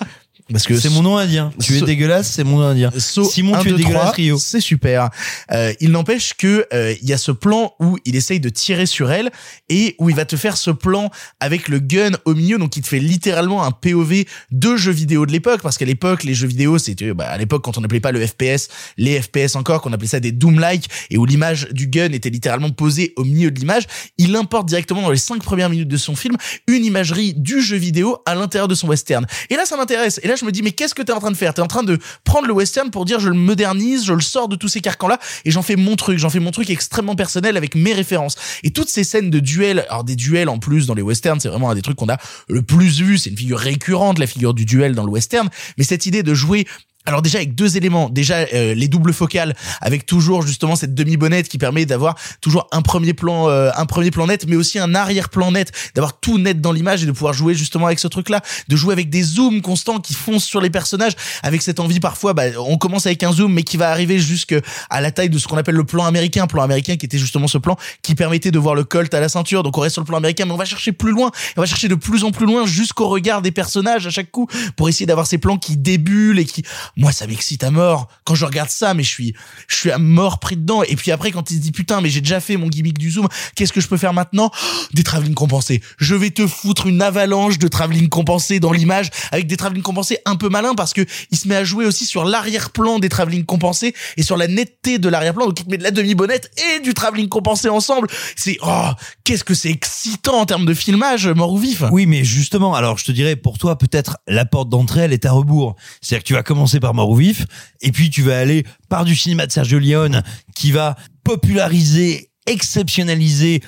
Parce 0.52 0.66
que 0.66 0.78
C'est 0.78 0.90
mon 0.90 1.04
nom 1.04 1.18
indien. 1.18 1.52
Tu 1.62 1.78
es 1.78 1.82
dégueulasse, 1.82 2.32
c'est 2.32 2.44
mon 2.44 2.60
nom 2.60 2.68
indien. 2.68 2.92
So, 2.98 3.24
Simon, 3.24 3.56
un, 3.56 3.62
tu 3.62 3.70
es 3.70 3.74
dégueulasse, 3.74 4.16
Rio. 4.16 4.38
C'est 4.38 4.62
super. 4.62 5.10
Euh, 5.52 5.74
il 5.80 5.92
n'empêche 5.92 6.34
que 6.34 6.66
euh, 6.74 6.96
il 7.02 7.08
y 7.08 7.14
a 7.14 7.18
ce 7.18 7.32
plan 7.32 7.74
où 7.80 7.98
il 8.06 8.16
essaye 8.16 8.40
de 8.40 8.50
tirer 8.50 8.86
sur 8.86 9.12
elle 9.12 9.32
et 9.70 9.96
où 10.00 10.10
il 10.10 10.16
va 10.16 10.26
te 10.26 10.36
faire 10.36 10.58
ce 10.58 10.72
plan 10.72 11.12
avec 11.40 11.68
le 11.68 11.80
gun 11.80 12.12
au 12.26 12.34
milieu, 12.34 12.58
donc 12.58 12.76
il 12.78 12.82
te 12.82 12.88
fait 12.88 13.00
littéralement 13.00 13.64
un 13.64 13.72
POV 13.72 14.26
de 14.52 14.76
jeux 14.76 14.92
vidéo 14.92 15.26
de 15.26 15.32
l'époque, 15.32 15.62
parce 15.62 15.78
qu'à 15.78 15.86
l'époque 15.86 16.24
les 16.24 16.34
jeux 16.34 16.48
vidéo 16.48 16.78
c'était 16.78 17.14
bah, 17.14 17.30
à 17.30 17.38
l'époque 17.38 17.64
quand 17.64 17.78
on 17.78 17.82
n'appelait 17.82 18.00
pas 18.00 18.12
le 18.12 18.26
FPS, 18.26 18.70
les 18.98 19.22
FPS 19.22 19.56
encore, 19.56 19.82
qu'on 19.82 19.94
appelait 19.94 20.08
ça 20.08 20.20
des 20.20 20.32
Doom-like 20.32 20.86
et 21.10 21.18
où 21.18 21.26
l'image 21.26 21.68
du 21.72 21.88
gun 21.88 22.12
était 22.12 22.30
littéralement 22.30 22.72
posée 22.72 23.14
au 23.16 23.24
milieu 23.24 23.52
de 23.52 23.60
l'image. 23.60 23.84
Il 24.18 24.36
importe 24.36 24.68
directement 24.68 25.02
dans 25.02 25.12
les 25.12 25.18
cinq 25.18 25.44
premières 25.44 25.70
minutes 25.70 25.88
de 25.88 25.98
son 25.98 26.16
film 26.16 26.36
une 26.68 26.86
imagerie 26.86 27.34
du 27.34 27.62
jeu 27.62 27.78
vidéo 27.78 28.18
à 28.26 28.36
l'intérieur 28.36 28.68
de 28.68 28.76
son 28.76 28.88
western. 28.88 29.26
Et 29.50 29.56
là 29.56 29.66
ça 29.66 29.78
m'intéresse. 29.78 30.20
Et 30.24 30.28
là 30.28 30.36
je 30.40 30.46
me 30.46 30.52
dis 30.52 30.62
mais 30.62 30.72
qu'est-ce 30.72 30.96
que 30.96 31.02
t'es 31.02 31.14
en 31.14 31.20
train 31.20 31.32
de 31.32 31.38
faire? 31.38 31.54
T'es 31.54 31.62
en 31.62 31.68
train 31.68 31.84
de 31.84 31.98
prendre 32.24 32.48
le 32.48 32.54
western 32.54 32.90
pour 32.92 33.06
dire 33.06 33.20
je 33.20 33.30
le 33.30 33.36
modernise, 33.36 34.06
je 34.06 34.14
le 34.14 34.22
sors 34.22 34.48
de 34.48 34.56
tous 34.56 34.68
ces 34.68 34.82
carcans-là 34.82 35.20
et 35.46 35.52
j'en 35.52 35.62
fais 35.62 35.76
mon 35.76 35.96
truc, 35.96 36.18
j'en 36.18 36.30
fais 36.30 36.40
mon 36.40 36.52
truc 36.52 36.70
extrêmement 36.70 37.16
personnel 37.16 37.58
avec 37.58 37.76
mes 37.76 37.94
références. 37.94 38.36
Et 38.64 38.72
toutes 38.72 38.90
ces 38.90 39.04
scènes 39.04 39.30
de 39.30 39.40
duel, 39.40 39.86
alors 39.90 40.04
des 40.04 40.16
duels 40.16 40.50
en 40.50 40.60
plus 40.60 40.88
dans 40.88 40.94
les 40.94 41.02
westerns, 41.02 41.40
c'est 41.40 41.50
vraiment 41.50 41.70
un 41.70 41.76
des 41.76 41.82
trucs 41.82 41.98
qu'on 41.98 42.10
a 42.10 42.18
le 42.48 42.62
plus 42.62 43.02
vu, 43.02 43.18
c'est 43.18 43.30
une 43.30 43.38
figure 43.38 43.60
récurrente, 43.60 44.20
la 44.20 44.28
figure 44.28 44.54
du 44.54 44.66
duel 44.66 44.96
dans 44.96 45.04
le 45.04 45.12
western, 45.12 45.50
mais 45.78 45.84
cette 45.84 46.06
idée 46.06 46.24
de 46.24 46.34
jouer 46.34 46.66
alors 47.06 47.22
déjà 47.22 47.38
avec 47.40 47.56
deux 47.56 47.78
éléments, 47.78 48.10
déjà 48.10 48.46
euh, 48.54 48.74
les 48.74 48.88
doubles 48.88 49.14
focales 49.14 49.56
avec 49.82 50.06
toujours 50.06 50.42
justement 50.42 50.76
cette 50.76 50.94
demi 50.94 51.18
bonnette 51.18 51.48
qui 51.48 51.58
permet 51.58 51.86
d'avoir 51.86 52.16
toujours 52.42 52.68
un 52.72 52.82
premier 52.82 53.14
plan 53.14 53.50
euh, 53.50 53.72
un 53.76 53.86
premier 53.86 54.12
plan 54.12 54.28
net 54.28 54.46
mais 54.48 54.58
aussi 54.58 54.80
un 54.80 54.94
arrière-plan 54.94 55.52
net, 55.54 55.72
d'avoir 55.96 56.20
tout 56.20 56.38
net 56.38 56.60
dans 56.60 56.74
l'image 56.74 57.02
et 57.02 57.06
de 57.06 57.12
pouvoir 57.12 57.34
jouer 57.34 57.56
justement 57.56 57.86
avec 57.86 58.00
ce 58.00 58.08
truc 58.08 58.30
là, 58.30 58.42
de 58.68 58.76
jouer 58.76 58.94
avec 58.94 59.10
des 59.10 59.24
zooms 59.24 59.62
constants 59.62 60.00
qui 60.00 60.14
foncent 60.14 60.44
sur 60.44 60.60
les 60.60 60.70
personnages 60.70 61.14
avec 61.42 61.62
cette 61.62 61.80
envie 61.80 62.02
parfois 62.02 62.34
bah, 62.34 62.44
on 62.60 62.78
commence 62.78 63.06
avec 63.06 63.24
un 63.24 63.32
zoom 63.32 63.54
mais 63.54 63.64
qui 63.64 63.78
va 63.78 63.90
arriver 63.90 64.20
jusque 64.20 64.56
à 64.90 65.02
la 65.02 65.12
taille 65.12 65.30
de 65.30 65.40
ce 65.40 65.48
qu'on 65.48 65.58
appelle 65.58 65.76
le 65.76 65.86
plan 65.86 66.06
américain, 66.06 66.48
plan 66.48 66.64
américain 66.64 66.98
qui 66.98 67.06
était 67.06 67.18
justement 67.18 67.48
ce 67.48 67.58
plan 67.58 67.78
qui 68.04 68.14
permettait 68.14 68.52
de 68.52 68.60
voir 68.60 68.76
le 68.76 68.84
colt 68.84 69.14
à 69.14 69.22
la 69.22 69.30
ceinture. 69.30 69.64
Donc 69.64 69.78
on 69.78 69.82
reste 69.82 69.94
sur 69.94 70.02
le 70.02 70.08
plan 70.08 70.18
américain 70.18 70.46
mais 70.46 70.52
on 70.52 70.58
va 70.58 70.66
chercher 70.66 70.92
plus 70.92 71.12
loin, 71.12 71.32
on 71.56 71.62
va 71.62 71.66
chercher 71.66 71.88
de 71.88 71.96
plus 71.96 72.26
en 72.26 72.32
plus 72.32 72.46
loin 72.46 72.68
jusqu'au 72.68 73.08
regard 73.08 73.42
des 73.42 73.52
personnages 73.52 74.06
à 74.06 74.10
chaque 74.10 74.32
coup 74.32 74.48
pour 74.76 74.90
essayer 74.90 75.06
d'avoir 75.06 75.26
ces 75.26 75.38
plans 75.38 75.58
qui 75.58 75.78
débulent 75.78 76.40
et 76.40 76.46
qui 76.46 76.64
moi 77.00 77.12
ça 77.12 77.26
m'excite 77.26 77.64
à 77.64 77.72
mort. 77.72 78.08
Quand 78.26 78.36
je 78.36 78.46
regarde 78.46 78.70
ça 78.70 78.94
mais 78.94 79.04
je 79.04 79.10
suis 79.10 79.34
je 79.68 79.76
suis 79.76 79.92
à 79.92 79.98
mort 79.98 80.40
pris 80.40 80.56
dedans. 80.56 80.84
Et 80.84 80.96
puis 80.96 81.12
après 81.12 81.32
quand 81.32 81.50
il 81.50 81.56
se 81.56 81.62
dit 81.62 81.72
putain 81.72 82.02
mais 82.02 82.10
j'ai 82.10 82.22
déjà 82.22 82.40
fait 82.40 82.58
mon 82.58 82.68
gimmick 82.68 82.98
du 82.98 83.10
zoom 83.10 83.28
qu'est-ce 83.56 83.74
que 83.74 83.82
je 83.82 83.88
peux 83.88 83.98
faire 83.98 84.14
maintenant? 84.14 84.52
Des 84.94 85.04
travelling 85.04 85.34
compensés. 85.34 85.82
Je 85.98 86.16
vais 86.16 86.30
te 86.30 86.46
foutre 86.46 86.88
une 86.88 87.02
avalanche 87.02 87.58
de 87.58 87.68
travelling 87.68 88.10
compensés 88.10 88.60
dans 88.60 88.72
l'image 88.72 89.10
avec 89.32 89.48
des 89.48 89.58
travelling 89.58 89.84
compensés 89.84 90.20
un 90.26 90.36
peu 90.36 90.50
malins 90.50 90.76
parce 90.76 90.94
que 90.94 91.06
il 91.32 91.38
se 91.38 91.48
met 91.48 91.56
à 91.56 91.64
jouer 91.64 91.86
aussi 91.86 92.06
sur 92.06 92.26
l'arrière-plan 92.26 93.00
des 93.00 93.10
travelling 93.10 93.46
compensés 93.46 93.94
et 94.18 94.24
sur 94.24 94.38
la 94.38 94.48
netteté 94.48 95.00
de 95.00 95.10
l'arrière-plan. 95.10 95.48
Donc 95.48 95.60
il 95.60 95.66
te 95.66 95.72
met 95.72 95.78
de 95.78 95.84
la 95.84 95.92
demi-bonnette 95.92 96.52
et 96.76 96.80
du 96.80 96.94
travelling 96.94 97.30
compensé 97.30 97.70
ensemble. 97.70 98.08
C'est 98.36 98.58
oh 98.62 98.90
qu'est-ce 99.24 99.44
que 99.44 99.54
c'est 99.54 99.70
excitant 99.70 100.40
en 100.42 100.46
termes 100.46 100.66
de 100.66 100.74
filmage 100.74 101.28
mort 101.28 101.54
ou 101.54 101.58
vif. 101.58 101.84
Oui, 101.92 102.06
mais 102.06 102.24
justement, 102.24 102.74
alors 102.76 102.98
je 102.98 103.06
te 103.06 103.12
dirais, 103.12 103.36
pour 103.36 103.58
toi, 103.58 103.78
peut-être 103.78 104.18
la 104.28 104.46
porte 104.46 104.70
d'entrée, 104.70 105.02
elle 105.02 105.14
est 105.14 105.26
à 105.26 105.32
rebours. 105.32 105.76
C'est-à-dire 106.02 106.24
que 106.24 106.28
tu 106.28 106.34
vas 106.34 106.44
commencer 106.44 106.80
par 106.80 106.89
Mort 106.94 107.10
ou 107.10 107.16
Vif, 107.16 107.46
et 107.82 107.92
puis 107.92 108.10
tu 108.10 108.22
vas 108.22 108.40
aller 108.40 108.66
par 108.90 109.06
du 109.06 109.16
cinéma 109.16 109.48
de 109.48 109.52
Sergio 109.52 109.80
Leone, 109.80 110.24
qui 110.56 110.72
va 110.72 110.96
populariser, 111.24 112.32
exceptionnaliser, 112.46 113.62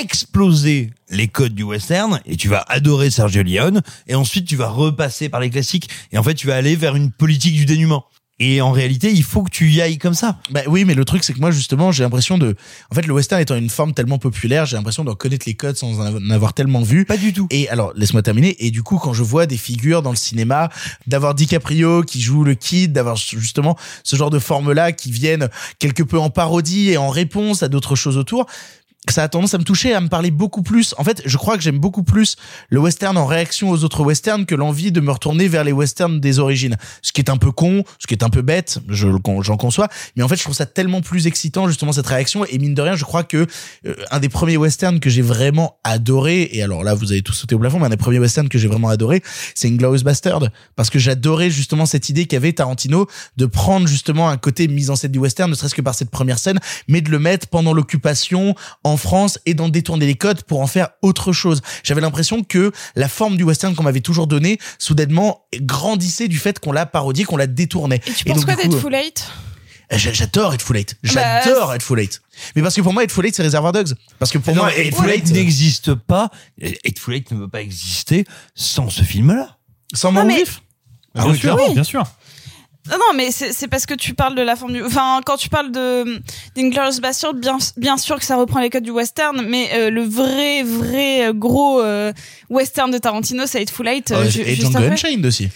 exploser 0.00 0.90
les 1.10 1.28
codes 1.28 1.54
du 1.54 1.62
western, 1.62 2.20
et 2.26 2.36
tu 2.36 2.48
vas 2.48 2.64
adorer 2.68 3.10
Sergio 3.10 3.42
Leone, 3.42 3.82
et 4.06 4.14
ensuite 4.14 4.46
tu 4.46 4.56
vas 4.56 4.68
repasser 4.68 5.28
par 5.28 5.40
les 5.40 5.50
classiques, 5.50 5.88
et 6.12 6.18
en 6.18 6.22
fait 6.22 6.34
tu 6.34 6.46
vas 6.46 6.56
aller 6.56 6.76
vers 6.76 6.96
une 6.96 7.10
politique 7.10 7.54
du 7.54 7.66
dénuement. 7.66 8.04
Et 8.38 8.60
en 8.60 8.70
réalité, 8.70 9.10
il 9.10 9.22
faut 9.22 9.42
que 9.42 9.50
tu 9.50 9.70
y 9.70 9.80
ailles 9.80 9.96
comme 9.96 10.14
ça. 10.14 10.38
Bah 10.50 10.60
oui, 10.66 10.84
mais 10.84 10.94
le 10.94 11.04
truc 11.06 11.24
c'est 11.24 11.32
que 11.32 11.40
moi 11.40 11.50
justement, 11.50 11.90
j'ai 11.90 12.02
l'impression 12.02 12.36
de 12.36 12.54
en 12.90 12.94
fait 12.94 13.06
le 13.06 13.14
western 13.14 13.40
étant 13.40 13.56
une 13.56 13.70
forme 13.70 13.94
tellement 13.94 14.18
populaire, 14.18 14.66
j'ai 14.66 14.76
l'impression 14.76 15.04
de 15.04 15.12
connaître 15.12 15.46
les 15.46 15.54
codes 15.54 15.76
sans 15.76 16.00
en 16.00 16.30
avoir 16.30 16.52
tellement 16.52 16.82
vu. 16.82 17.06
Pas 17.06 17.16
du 17.16 17.32
tout. 17.32 17.46
Et 17.50 17.68
alors, 17.70 17.92
laisse-moi 17.96 18.22
terminer 18.22 18.56
et 18.58 18.70
du 18.70 18.82
coup 18.82 18.98
quand 18.98 19.14
je 19.14 19.22
vois 19.22 19.46
des 19.46 19.56
figures 19.56 20.02
dans 20.02 20.10
le 20.10 20.16
cinéma 20.16 20.68
d'avoir 21.06 21.34
DiCaprio 21.34 22.02
qui 22.02 22.20
joue 22.20 22.44
le 22.44 22.54
kid, 22.54 22.92
d'avoir 22.92 23.16
justement 23.16 23.76
ce 24.04 24.16
genre 24.16 24.30
de 24.30 24.38
forme-là 24.38 24.92
qui 24.92 25.10
viennent 25.10 25.48
quelque 25.78 26.02
peu 26.02 26.18
en 26.18 26.28
parodie 26.28 26.90
et 26.90 26.98
en 26.98 27.08
réponse 27.08 27.62
à 27.62 27.68
d'autres 27.68 27.96
choses 27.96 28.18
autour, 28.18 28.46
ça 29.12 29.22
a 29.22 29.28
tendance 29.28 29.54
à 29.54 29.58
me 29.58 29.64
toucher, 29.64 29.94
à 29.94 30.00
me 30.00 30.08
parler 30.08 30.30
beaucoup 30.30 30.62
plus. 30.62 30.94
En 30.98 31.04
fait, 31.04 31.22
je 31.24 31.36
crois 31.36 31.56
que 31.56 31.62
j'aime 31.62 31.78
beaucoup 31.78 32.02
plus 32.02 32.36
le 32.70 32.80
western 32.80 33.16
en 33.16 33.26
réaction 33.26 33.70
aux 33.70 33.84
autres 33.84 34.02
westerns 34.04 34.46
que 34.46 34.54
l'envie 34.54 34.92
de 34.92 35.00
me 35.00 35.10
retourner 35.10 35.48
vers 35.48 35.64
les 35.64 35.72
westerns 35.72 36.20
des 36.20 36.38
origines. 36.38 36.76
Ce 37.02 37.12
qui 37.12 37.20
est 37.20 37.30
un 37.30 37.36
peu 37.36 37.52
con, 37.52 37.84
ce 37.98 38.06
qui 38.06 38.14
est 38.14 38.22
un 38.22 38.30
peu 38.30 38.42
bête, 38.42 38.78
je 38.88 39.08
j'en 39.40 39.56
conçois. 39.56 39.88
Mais 40.16 40.22
en 40.22 40.28
fait, 40.28 40.36
je 40.36 40.42
trouve 40.42 40.54
ça 40.54 40.66
tellement 40.66 41.00
plus 41.00 41.26
excitant 41.26 41.68
justement 41.68 41.92
cette 41.92 42.06
réaction. 42.06 42.44
Et 42.46 42.58
mine 42.58 42.74
de 42.74 42.82
rien, 42.82 42.96
je 42.96 43.04
crois 43.04 43.24
que 43.24 43.46
euh, 43.86 43.94
un 44.10 44.20
des 44.20 44.28
premiers 44.28 44.56
westerns 44.56 45.00
que 45.00 45.10
j'ai 45.10 45.22
vraiment 45.22 45.78
adoré, 45.84 46.48
et 46.52 46.62
alors 46.62 46.84
là, 46.84 46.94
vous 46.94 47.12
avez 47.12 47.22
tous 47.22 47.32
sauté 47.32 47.54
au 47.54 47.58
plafond, 47.58 47.78
mais 47.78 47.86
un 47.86 47.90
des 47.90 47.96
premiers 47.96 48.18
westerns 48.18 48.48
que 48.48 48.58
j'ai 48.58 48.68
vraiment 48.68 48.88
adoré, 48.88 49.22
c'est 49.54 49.68
Inglourious 49.68 50.02
Bastard, 50.02 50.48
parce 50.74 50.90
que 50.90 50.98
j'adorais 50.98 51.50
justement 51.50 51.86
cette 51.86 52.08
idée 52.08 52.26
qu'avait 52.26 52.52
Tarantino 52.52 53.06
de 53.36 53.46
prendre 53.46 53.86
justement 53.86 54.28
un 54.28 54.36
côté 54.36 54.68
mise 54.68 54.90
en 54.90 54.96
scène 54.96 55.12
du 55.12 55.18
western, 55.18 55.50
ne 55.50 55.54
serait-ce 55.54 55.74
que 55.74 55.82
par 55.82 55.94
cette 55.94 56.10
première 56.10 56.38
scène, 56.38 56.58
mais 56.88 57.00
de 57.00 57.10
le 57.10 57.18
mettre 57.18 57.48
pendant 57.48 57.72
l'occupation 57.72 58.54
en 58.84 58.95
France 58.96 59.38
et 59.46 59.54
d'en 59.54 59.68
détourner 59.68 60.06
les 60.06 60.14
codes 60.14 60.42
pour 60.44 60.60
en 60.60 60.66
faire 60.66 60.88
autre 61.02 61.32
chose. 61.32 61.62
J'avais 61.82 62.00
l'impression 62.00 62.42
que 62.42 62.72
la 62.94 63.08
forme 63.08 63.36
du 63.36 63.42
western 63.44 63.74
qu'on 63.74 63.82
m'avait 63.82 64.00
toujours 64.00 64.26
donnée, 64.26 64.58
soudainement, 64.78 65.46
grandissait 65.60 66.28
du 66.28 66.38
fait 66.38 66.58
qu'on 66.58 66.72
l'a 66.72 66.86
parodié, 66.86 67.24
qu'on 67.24 67.36
l'a 67.36 67.46
détourné. 67.46 68.00
Et 68.06 68.12
tu 68.12 68.24
penses 68.24 68.44
quoi 68.44 68.54
d'être 68.56 68.78
Full 68.78 68.94
Eight? 68.94 69.24
J'a- 69.90 70.12
J'adore 70.12 70.52
Hateful 70.52 70.76
Eight. 70.76 70.96
Bah, 71.14 71.42
J'adore 71.44 71.70
Hateful 71.70 72.00
Eight. 72.00 72.20
Mais 72.56 72.62
parce 72.62 72.74
que 72.74 72.80
pour 72.80 72.92
moi, 72.92 73.04
Hateful 73.04 73.24
Eight, 73.24 73.36
c'est 73.36 73.44
Reservoir 73.44 73.72
Dogs. 73.72 73.94
Parce 74.18 74.32
que 74.32 74.38
pour 74.38 74.52
non, 74.54 74.62
moi, 74.62 74.70
Hateful 74.70 74.86
Hateful 74.88 75.10
Eight 75.10 75.26
Eight, 75.28 75.32
n'existe 75.32 75.94
pas. 75.94 76.30
Hateful 76.84 77.14
Eight 77.14 77.30
ne 77.30 77.38
peut 77.38 77.48
pas 77.48 77.62
exister 77.62 78.24
sans 78.56 78.90
ce 78.90 79.02
film-là. 79.02 79.56
Sans 79.94 80.10
vif. 80.26 80.60
Ah 81.14 81.24
clairement, 81.40 81.68
oui. 81.68 81.74
bien 81.74 81.84
sûr. 81.84 82.02
Non, 82.90 82.96
non, 82.98 83.16
mais 83.16 83.30
c'est 83.30 83.68
parce 83.68 83.84
que 83.86 83.94
tu 83.94 84.14
parles 84.14 84.34
de 84.34 84.42
la 84.42 84.54
forme 84.56 84.72
du... 84.72 84.82
Enfin, 84.84 85.20
quand 85.24 85.36
tu 85.36 85.48
parles 85.48 85.72
de 85.72 86.20
d'Inglourious 86.54 87.00
Bastard, 87.00 87.34
bien, 87.34 87.58
bien 87.76 87.96
sûr 87.96 88.18
que 88.18 88.24
ça 88.24 88.36
reprend 88.36 88.60
les 88.60 88.70
codes 88.70 88.84
du 88.84 88.90
western, 88.90 89.42
mais 89.46 89.70
euh, 89.74 89.90
le 89.90 90.02
vrai, 90.02 90.62
vrai 90.62 91.26
euh, 91.28 91.32
gros 91.32 91.80
euh, 91.80 92.12
western 92.50 92.90
de 92.90 92.98
Tarantino, 92.98 93.44
c'est 93.46 93.60
Hateful 93.60 93.88
Eight. 93.88 94.12
ju- 94.28 94.42
et 94.42 94.54
juste 94.54 94.72
Django. 94.72 94.86
Unchained 94.92 95.26
aussi. 95.26 95.48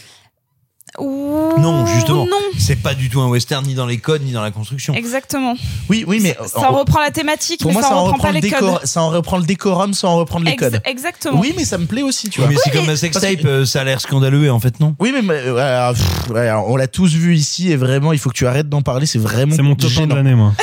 Ouh, 1.00 1.58
Non, 1.60 1.86
justement. 1.86 2.26
Non, 2.26 2.36
C'est 2.58 2.76
pas 2.76 2.94
du 2.94 3.08
tout 3.08 3.20
un 3.20 3.28
western, 3.28 3.64
ni 3.66 3.74
dans 3.74 3.86
les 3.86 3.98
codes, 3.98 4.22
ni 4.22 4.32
dans 4.32 4.42
la 4.42 4.50
construction. 4.50 4.94
exactement. 4.94 5.54
Oui, 5.88 6.04
oui, 6.06 6.20
mais 6.22 6.36
Ça 6.46 6.68
reprend 6.68 7.00
la 7.00 7.10
thématique, 7.10 7.60
pour 7.60 7.70
mais 7.70 7.74
moi, 7.74 7.82
ça, 7.82 7.88
ça 7.88 7.94
en 7.96 8.04
reprend 8.04 8.12
reprend 8.14 8.28
pas 8.28 8.32
le 8.32 8.34
les 8.34 8.40
décor, 8.42 8.78
codes. 8.80 8.86
ça 8.86 9.02
en 9.02 9.08
reprend 9.10 9.38
le 9.38 9.44
décorum 9.44 9.94
sans 9.94 10.10
en 10.10 10.16
reprendre 10.16 10.44
les 10.46 10.52
Ex- 10.52 10.62
codes. 10.62 10.80
exactement. 10.84 11.40
Oui, 11.40 11.54
mais 11.56 11.64
ça 11.64 11.78
me 11.78 11.86
plaît 11.86 12.02
aussi, 12.02 12.28
tu 12.28 12.40
vois. 12.40 12.48
mais 12.48 12.56
c'est 12.62 12.70
comme 12.70 12.86
que- 12.86 12.96
sextape, 12.96 13.44
euh, 13.44 13.64
ça 13.64 13.80
a 13.80 13.84
l'air 13.84 14.00
scandaleux 14.00 14.44
et 14.44 14.50
en 14.50 14.60
fait 14.60 14.78
non? 14.80 14.94
Oui, 15.00 15.12
mais 15.12 15.34
euh, 15.34 15.92
pff, 15.92 16.36
alors, 16.36 16.68
on 16.68 16.76
l'a 16.76 16.86
tous 16.88 17.12
vu 17.14 17.34
ici 17.34 17.70
et 17.70 17.76
vraiment, 17.76 18.12
il 18.12 18.18
faut 18.18 18.28
que 18.30 18.34
tu 18.36 18.46
arrêtes 18.46 18.68
d'en 18.68 18.82
parler. 18.82 19.06
C'est 19.06 19.18
vraiment. 19.18 19.54
C'est 19.56 19.62
mon 19.62 19.74
top 19.74 19.90
1 19.98 20.06
de 20.06 20.14
l'année, 20.14 20.34
moi. 20.34 20.52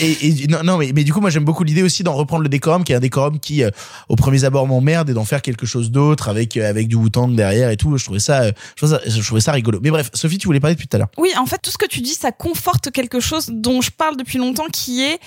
Et, 0.00 0.46
non, 0.48 0.76
mais, 0.78 0.92
mais 0.94 1.04
du 1.04 1.12
coup, 1.12 1.20
moi, 1.20 1.30
j'aime 1.30 1.44
beaucoup 1.44 1.64
l'idée 1.64 1.82
aussi 1.82 2.02
d'en 2.02 2.14
reprendre 2.14 2.42
le 2.42 2.48
décorum, 2.48 2.84
qui 2.84 2.92
est 2.92 2.96
un 2.96 3.00
décorum 3.00 3.38
qui, 3.40 3.62
euh, 3.62 3.70
au 4.08 4.16
premier 4.16 4.44
abord, 4.44 4.66
m'emmerde 4.66 5.10
et 5.10 5.14
d'en 5.14 5.24
faire 5.24 5.42
quelque 5.42 5.66
chose 5.66 5.90
d'autre 5.90 6.28
avec 6.28 6.56
euh, 6.56 6.68
avec 6.68 6.88
du 6.88 6.96
Wu-Tang 6.96 7.34
derrière 7.34 7.70
et 7.70 7.76
tout. 7.76 7.96
Je 7.96 8.18
ça, 8.18 8.42
euh, 8.42 8.52
je 8.76 8.86
trouvais 8.86 8.98
ça, 8.98 9.10
je 9.10 9.22
trouvais 9.22 9.40
ça 9.40 9.52
rigolo. 9.52 9.80
Mais 9.82 9.90
bref, 9.90 10.10
Sophie, 10.14 10.38
tu 10.38 10.46
voulais 10.46 10.60
parler 10.60 10.74
depuis 10.74 10.88
tout 10.88 10.96
à 10.96 10.98
l'heure. 10.98 11.10
Oui, 11.18 11.30
en 11.38 11.46
fait, 11.46 11.58
tout 11.58 11.70
ce 11.70 11.78
que 11.78 11.86
tu 11.86 12.00
dis, 12.00 12.14
ça 12.14 12.32
conforte 12.32 12.90
quelque 12.90 13.20
chose 13.20 13.50
dont 13.52 13.80
je 13.80 13.90
parle 13.90 14.16
depuis 14.16 14.38
longtemps, 14.38 14.66
qui 14.72 15.02
est 15.02 15.18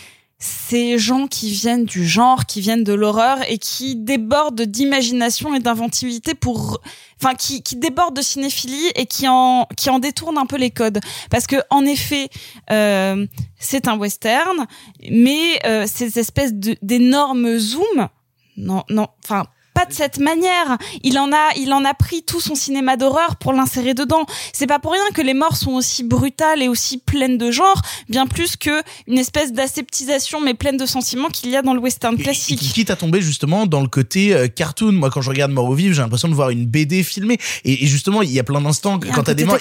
ces 0.43 0.97
gens 0.97 1.27
qui 1.27 1.51
viennent 1.51 1.85
du 1.85 2.05
genre, 2.05 2.45
qui 2.45 2.59
viennent 2.59 2.83
de 2.83 2.91
l'horreur 2.91 3.37
et 3.47 3.57
qui 3.57 3.95
débordent 3.95 4.63
d'imagination 4.63 5.55
et 5.55 5.59
d'inventivité 5.59 6.33
pour, 6.33 6.81
enfin, 7.17 7.33
qui, 7.33 7.63
qui 7.63 7.77
débordent 7.77 8.17
de 8.17 8.21
cinéphilie 8.21 8.91
et 8.95 9.05
qui 9.05 9.25
en, 9.29 9.69
qui 9.77 9.89
en 9.89 9.99
détournent 9.99 10.37
un 10.37 10.45
peu 10.45 10.57
les 10.57 10.69
codes. 10.69 10.99
Parce 11.29 11.47
que, 11.47 11.55
en 11.69 11.85
effet, 11.85 12.27
euh, 12.71 13.25
c'est 13.57 13.87
un 13.87 13.97
western, 13.97 14.67
mais 15.09 15.61
euh, 15.65 15.85
ces 15.87 16.19
espèces 16.19 16.51
d'énormes 16.53 17.57
zooms, 17.57 18.09
non, 18.57 18.83
non, 18.89 19.07
enfin, 19.23 19.45
pas 19.83 19.89
de 19.89 19.93
cette 19.93 20.19
manière. 20.19 20.77
Il 21.03 21.17
en 21.19 21.31
a, 21.31 21.49
il 21.57 21.73
en 21.73 21.83
a 21.83 21.93
pris 21.93 22.23
tout 22.23 22.39
son 22.39 22.55
cinéma 22.55 22.95
d'horreur 22.97 23.35
pour 23.35 23.53
l'insérer 23.53 23.93
dedans. 23.93 24.25
C'est 24.53 24.67
pas 24.67 24.79
pour 24.79 24.91
rien 24.93 25.01
que 25.13 25.21
les 25.21 25.33
morts 25.33 25.57
sont 25.57 25.71
aussi 25.71 26.03
brutales 26.03 26.61
et 26.61 26.67
aussi 26.67 26.97
pleines 26.97 27.37
de 27.37 27.51
genre, 27.51 27.81
bien 28.09 28.27
plus 28.27 28.55
que 28.55 28.81
une 29.07 29.17
espèce 29.17 29.51
d'aseptisation 29.51 30.39
mais 30.41 30.53
pleine 30.53 30.77
de 30.77 30.85
sentiments 30.85 31.29
qu'il 31.29 31.49
y 31.49 31.55
a 31.55 31.61
dans 31.61 31.73
le 31.73 31.79
western 31.79 32.15
Et 32.19 32.23
classique. 32.23 32.59
qui 32.59 32.71
quitte 32.71 32.91
à 32.91 32.95
tomber 32.95 33.21
justement 33.21 33.65
dans 33.65 33.81
le 33.81 33.87
côté 33.87 34.33
euh, 34.33 34.47
cartoon. 34.47 34.91
Moi, 34.91 35.09
quand 35.09 35.21
je 35.21 35.29
regarde 35.29 35.51
Mort 35.51 35.69
au 35.69 35.73
vif, 35.73 35.93
j'ai 35.93 36.01
l'impression 36.01 36.27
de 36.27 36.33
voir 36.33 36.49
une 36.49 36.65
BD 36.65 37.03
filmée. 37.03 37.37
Et, 37.65 37.83
et 37.83 37.87
justement, 37.87 38.21
il 38.21 38.31
y 38.31 38.39
a 38.39 38.43
plein 38.43 38.61
d'instants 38.61 38.99
quand 38.99 39.23
t'as 39.23 39.33
des 39.33 39.45
morts. 39.45 39.57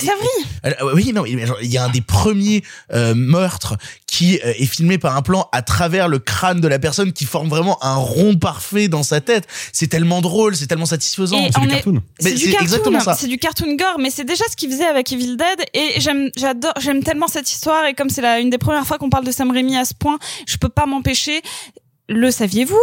Euh, 0.64 0.72
oui, 0.94 1.12
non, 1.12 1.24
il 1.26 1.72
y 1.72 1.78
a 1.78 1.84
un 1.84 1.90
des 1.90 2.00
premiers 2.00 2.62
euh, 2.92 3.14
meurtres 3.14 3.76
qui 4.12 4.38
euh, 4.44 4.52
est 4.58 4.66
filmé 4.66 4.98
par 4.98 5.16
un 5.16 5.22
plan 5.22 5.48
à 5.52 5.62
travers 5.62 6.06
le 6.06 6.18
crâne 6.18 6.60
de 6.60 6.68
la 6.68 6.78
personne 6.78 7.14
qui 7.14 7.24
forme 7.24 7.48
vraiment 7.48 7.82
un 7.82 7.94
rond 7.94 8.36
parfait 8.36 8.88
dans 8.88 9.02
sa 9.02 9.22
tête. 9.22 9.46
C'est 9.72 9.86
tellement 9.86 10.11
drôle, 10.20 10.54
c'est 10.56 10.66
tellement 10.66 10.86
satisfaisant. 10.86 11.36
Et 11.38 11.50
on 11.58 11.68
est- 11.68 11.86
Mais 11.86 12.00
C'est 12.20 12.32
du 12.34 12.38
c'est 12.38 12.50
cartoon, 12.50 12.62
exactement 12.64 13.00
ça. 13.00 13.14
c'est 13.14 13.26
du 13.28 13.38
cartoon 13.38 13.74
gore, 13.76 13.96
mais 13.98 14.10
c'est 14.10 14.24
déjà 14.24 14.44
ce 14.50 14.56
qu'il 14.56 14.70
faisait 14.70 14.84
avec 14.86 15.10
Evil 15.12 15.36
Dead. 15.36 15.66
Et 15.74 16.00
j'aime, 16.00 16.30
j'adore, 16.36 16.72
j'aime 16.80 17.02
tellement 17.02 17.28
cette 17.28 17.50
histoire. 17.50 17.86
Et 17.86 17.94
comme 17.94 18.10
c'est 18.10 18.22
la 18.22 18.40
une 18.40 18.50
des 18.50 18.58
premières 18.58 18.86
fois 18.86 18.98
qu'on 18.98 19.10
parle 19.10 19.24
de 19.24 19.32
Sam 19.32 19.50
Raimi 19.50 19.76
à 19.76 19.84
ce 19.84 19.94
point, 19.94 20.18
je 20.46 20.56
peux 20.56 20.68
pas 20.68 20.86
m'empêcher. 20.86 21.40
Le 22.08 22.30
saviez-vous? 22.30 22.78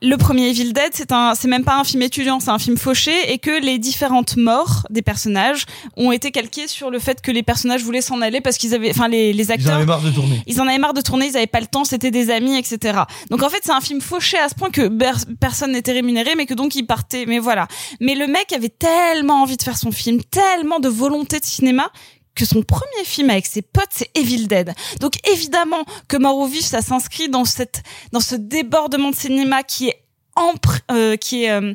Le 0.00 0.16
premier 0.16 0.48
Evil 0.50 0.72
Dead, 0.72 0.90
c'est 0.92 1.10
un, 1.10 1.34
c'est 1.34 1.48
même 1.48 1.64
pas 1.64 1.76
un 1.76 1.82
film 1.82 2.02
étudiant, 2.02 2.38
c'est 2.38 2.50
un 2.50 2.58
film 2.58 2.76
fauché, 2.76 3.32
et 3.32 3.38
que 3.38 3.50
les 3.50 3.78
différentes 3.78 4.36
morts 4.36 4.86
des 4.90 5.02
personnages 5.02 5.66
ont 5.96 6.12
été 6.12 6.30
calquées 6.30 6.68
sur 6.68 6.90
le 6.90 7.00
fait 7.00 7.20
que 7.20 7.32
les 7.32 7.42
personnages 7.42 7.82
voulaient 7.82 8.00
s'en 8.00 8.20
aller 8.20 8.40
parce 8.40 8.58
qu'ils 8.58 8.74
avaient, 8.74 8.90
enfin 8.90 9.08
les, 9.08 9.32
les 9.32 9.44
Ils 9.46 9.50
en 9.50 9.54
acteurs, 9.54 9.74
avaient 9.74 9.86
marre 9.86 10.02
de 10.02 10.10
tourner. 10.10 10.40
ils 10.46 10.60
en 10.60 10.68
avaient 10.68 10.78
marre 10.78 10.94
de 10.94 11.00
tourner, 11.00 11.26
ils 11.26 11.36
avaient 11.36 11.48
pas 11.48 11.60
le 11.60 11.66
temps, 11.66 11.84
c'était 11.84 12.12
des 12.12 12.30
amis, 12.30 12.56
etc. 12.56 13.00
Donc 13.30 13.42
en 13.42 13.48
fait, 13.48 13.58
c'est 13.64 13.72
un 13.72 13.80
film 13.80 14.00
fauché 14.00 14.38
à 14.38 14.48
ce 14.48 14.54
point 14.54 14.70
que 14.70 14.88
personne 15.40 15.72
n'était 15.72 15.92
rémunéré, 15.92 16.34
mais 16.36 16.46
que 16.46 16.54
donc 16.54 16.76
il 16.76 16.86
partait. 16.86 17.24
Mais 17.26 17.40
voilà. 17.40 17.66
Mais 18.00 18.14
le 18.14 18.28
mec 18.28 18.52
avait 18.52 18.68
tellement 18.68 19.42
envie 19.42 19.56
de 19.56 19.62
faire 19.62 19.76
son 19.76 19.90
film, 19.90 20.22
tellement 20.22 20.78
de 20.78 20.88
volonté 20.88 21.40
de 21.40 21.44
cinéma 21.44 21.90
que 22.38 22.46
son 22.46 22.62
premier 22.62 23.04
film 23.04 23.30
avec 23.30 23.46
ses 23.46 23.62
potes, 23.62 23.90
c'est 23.90 24.10
Evil 24.14 24.46
Dead. 24.46 24.72
Donc 25.00 25.14
évidemment 25.28 25.84
que 26.06 26.16
vif, 26.46 26.64
ça 26.64 26.80
s'inscrit 26.82 27.28
dans 27.28 27.44
cette, 27.44 27.82
dans 28.12 28.20
ce 28.20 28.36
débordement 28.36 29.10
de 29.10 29.16
cinéma 29.16 29.62
qui 29.64 29.88
est 29.88 30.04
empr- 30.36 30.80
euh, 30.92 31.16
qui 31.16 31.44
est, 31.44 31.50
euh, 31.50 31.74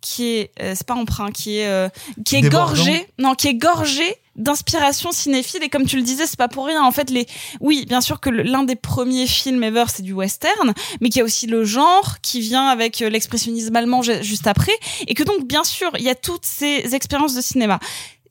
qui 0.00 0.24
est, 0.36 0.50
euh, 0.62 0.72
c'est 0.74 0.86
pas 0.86 0.94
emprunt, 0.94 1.30
qui 1.30 1.58
est, 1.58 1.66
euh, 1.66 1.88
qui 2.24 2.36
est 2.36 2.40
Débordant. 2.40 2.74
gorgé, 2.74 3.06
non, 3.18 3.34
qui 3.34 3.48
est 3.48 3.54
gorgé 3.54 4.16
d'inspiration 4.36 5.12
cinéphile. 5.12 5.62
Et 5.62 5.68
comme 5.68 5.84
tu 5.84 5.96
le 5.96 6.02
disais 6.02 6.26
c'est 6.26 6.38
pas 6.38 6.48
pour 6.48 6.64
rien. 6.64 6.82
En 6.82 6.92
fait 6.92 7.10
les 7.10 7.26
oui 7.60 7.84
bien 7.86 8.00
sûr 8.00 8.20
que 8.20 8.30
l'un 8.30 8.62
des 8.62 8.76
premiers 8.76 9.26
films 9.26 9.62
ever 9.62 9.84
c'est 9.94 10.02
du 10.02 10.14
western 10.14 10.72
mais 11.00 11.10
qu'il 11.10 11.18
y 11.18 11.22
a 11.22 11.24
aussi 11.24 11.46
le 11.46 11.64
genre 11.64 12.20
qui 12.22 12.40
vient 12.40 12.68
avec 12.68 13.02
euh, 13.02 13.10
l'expressionnisme 13.10 13.76
allemand 13.76 14.00
ju- 14.02 14.22
juste 14.22 14.46
après. 14.46 14.72
Et 15.08 15.14
que 15.14 15.24
donc 15.24 15.46
bien 15.46 15.64
sûr 15.64 15.90
il 15.98 16.04
y 16.04 16.08
a 16.08 16.14
toutes 16.14 16.46
ces 16.46 16.94
expériences 16.94 17.34
de 17.34 17.42
cinéma 17.42 17.78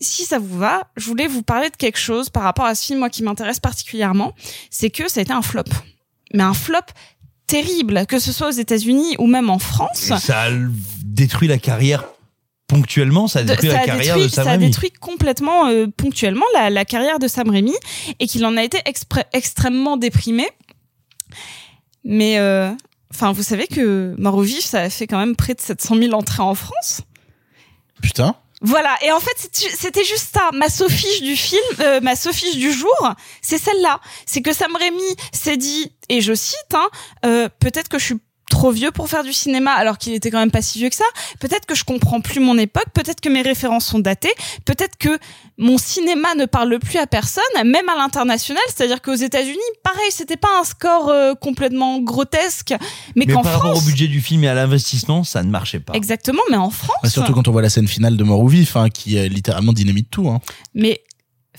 si 0.01 0.25
ça 0.25 0.39
vous 0.39 0.57
va, 0.57 0.87
je 0.97 1.05
voulais 1.05 1.27
vous 1.27 1.41
parler 1.43 1.69
de 1.69 1.75
quelque 1.75 1.99
chose 1.99 2.29
par 2.29 2.43
rapport 2.43 2.65
à 2.65 2.75
ce 2.75 2.85
film, 2.85 2.99
moi, 2.99 3.09
qui 3.09 3.23
m'intéresse 3.23 3.59
particulièrement, 3.59 4.33
c'est 4.69 4.89
que 4.89 5.09
ça 5.09 5.19
a 5.19 5.23
été 5.23 5.33
un 5.33 5.41
flop. 5.41 5.63
Mais 6.33 6.43
un 6.43 6.53
flop 6.53 6.79
terrible, 7.47 8.05
que 8.05 8.19
ce 8.19 8.31
soit 8.31 8.47
aux 8.49 8.51
États-Unis 8.51 9.15
ou 9.19 9.25
même 9.27 9.49
en 9.49 9.59
France. 9.59 10.11
Ça 10.19 10.41
a 10.43 10.49
détruit 11.03 11.47
la 11.47 11.57
carrière 11.57 12.05
ponctuellement, 12.67 13.27
ça 13.27 13.39
a 13.39 13.41
de- 13.41 13.47
détruit 13.47 13.69
ça 13.71 13.75
la 13.77 13.81
a 13.81 13.85
carrière 13.87 14.15
détruit, 14.15 14.29
de 14.29 14.35
Sam 14.35 14.45
ça 14.45 14.51
a 14.51 14.57
détruit 14.57 14.91
complètement 14.91 15.65
euh, 15.69 15.87
ponctuellement 15.87 16.45
la, 16.53 16.69
la 16.69 16.85
carrière 16.85 17.17
de 17.17 17.27
Sam 17.27 17.49
Raimi 17.49 17.73
et 18.19 18.27
qu'il 18.27 18.45
en 18.45 18.55
a 18.57 18.63
été 18.63 18.77
extrêmement 19.33 19.97
déprimé. 19.97 20.45
Mais 22.03 22.37
euh, 22.37 22.71
enfin, 23.11 23.31
vous 23.31 23.43
savez 23.43 23.67
que 23.67 24.13
Mort 24.19 24.35
au 24.35 24.41
vif, 24.43 24.63
ça 24.63 24.81
a 24.81 24.89
fait 24.91 25.07
quand 25.07 25.17
même 25.17 25.35
près 25.35 25.55
de 25.55 25.61
700 25.61 25.97
000 25.97 26.13
entrées 26.13 26.43
en 26.43 26.53
France. 26.55 27.01
Putain. 28.01 28.35
Voilà, 28.61 28.97
et 29.03 29.11
en 29.11 29.21
fait 29.21 29.49
c'était 29.53 30.03
juste 30.03 30.33
ça, 30.33 30.49
ma 30.53 30.67
sophiche 30.69 31.21
du 31.21 31.37
film, 31.37 31.61
euh, 31.79 32.01
ma 32.01 32.17
sophiche 32.17 32.57
du 32.57 32.73
jour, 32.73 33.13
c'est 33.41 33.57
celle-là. 33.57 34.01
C'est 34.25 34.41
que 34.41 34.51
Sam 34.51 34.75
Raimi 34.75 35.15
s'est 35.31 35.55
dit, 35.55 35.93
et 36.09 36.19
je 36.19 36.33
cite, 36.33 36.73
hein, 36.73 36.89
euh, 37.25 37.47
peut-être 37.59 37.87
que 37.87 37.97
je 37.97 38.05
suis 38.05 38.19
trop 38.49 38.71
vieux 38.71 38.91
pour 38.91 39.07
faire 39.07 39.23
du 39.23 39.33
cinéma 39.33 39.71
alors 39.71 39.97
qu'il 39.97 40.13
était 40.13 40.31
quand 40.31 40.39
même 40.39 40.51
pas 40.51 40.61
si 40.61 40.79
vieux 40.79 40.89
que 40.89 40.95
ça. 40.95 41.05
Peut-être 41.39 41.65
que 41.65 41.75
je 41.75 41.83
comprends 41.83 42.21
plus 42.21 42.39
mon 42.39 42.57
époque, 42.57 42.87
peut-être 42.93 43.21
que 43.21 43.29
mes 43.29 43.41
références 43.41 43.85
sont 43.85 43.99
datées, 43.99 44.33
peut-être 44.65 44.97
que 44.97 45.17
mon 45.57 45.77
cinéma 45.77 46.35
ne 46.35 46.45
parle 46.45 46.79
plus 46.79 46.97
à 46.97 47.07
personne, 47.07 47.43
même 47.63 47.89
à 47.89 47.95
l'international, 47.95 48.63
c'est-à-dire 48.67 49.01
qu'aux 49.01 49.15
États-Unis, 49.15 49.57
pareil, 49.83 50.09
c'était 50.09 50.37
pas 50.37 50.59
un 50.59 50.63
score 50.63 51.09
euh, 51.09 51.33
complètement 51.35 51.99
grotesque, 51.99 52.73
mais, 53.15 53.25
Mais 53.27 53.33
qu'en 53.33 53.41
par 53.41 53.53
rapport 53.53 53.71
au 53.71 53.75
France 53.75 53.85
budget 53.85 54.07
du 54.07 54.21
film 54.21 54.43
et 54.43 54.47
à 54.47 54.53
l'investissement, 54.53 55.23
ça 55.23 55.43
ne 55.43 55.49
marchait 55.49 55.79
pas. 55.79 55.93
Exactement, 55.93 56.41
mais 56.49 56.57
en 56.57 56.69
France 56.69 56.97
Bah, 57.03 57.09
surtout 57.09 57.33
quand 57.33 57.47
on 57.47 57.51
voit 57.51 57.61
la 57.61 57.69
scène 57.69 57.87
finale 57.87 58.17
de 58.17 58.23
Mort 58.23 58.39
ou 58.39 58.47
Vif, 58.47 58.75
hein, 58.75 58.89
qui 58.89 59.17
euh, 59.17 59.27
littéralement 59.27 59.73
dynamite 59.73 60.09
tout. 60.09 60.29
Hein. 60.29 60.39
Mais 60.73 61.01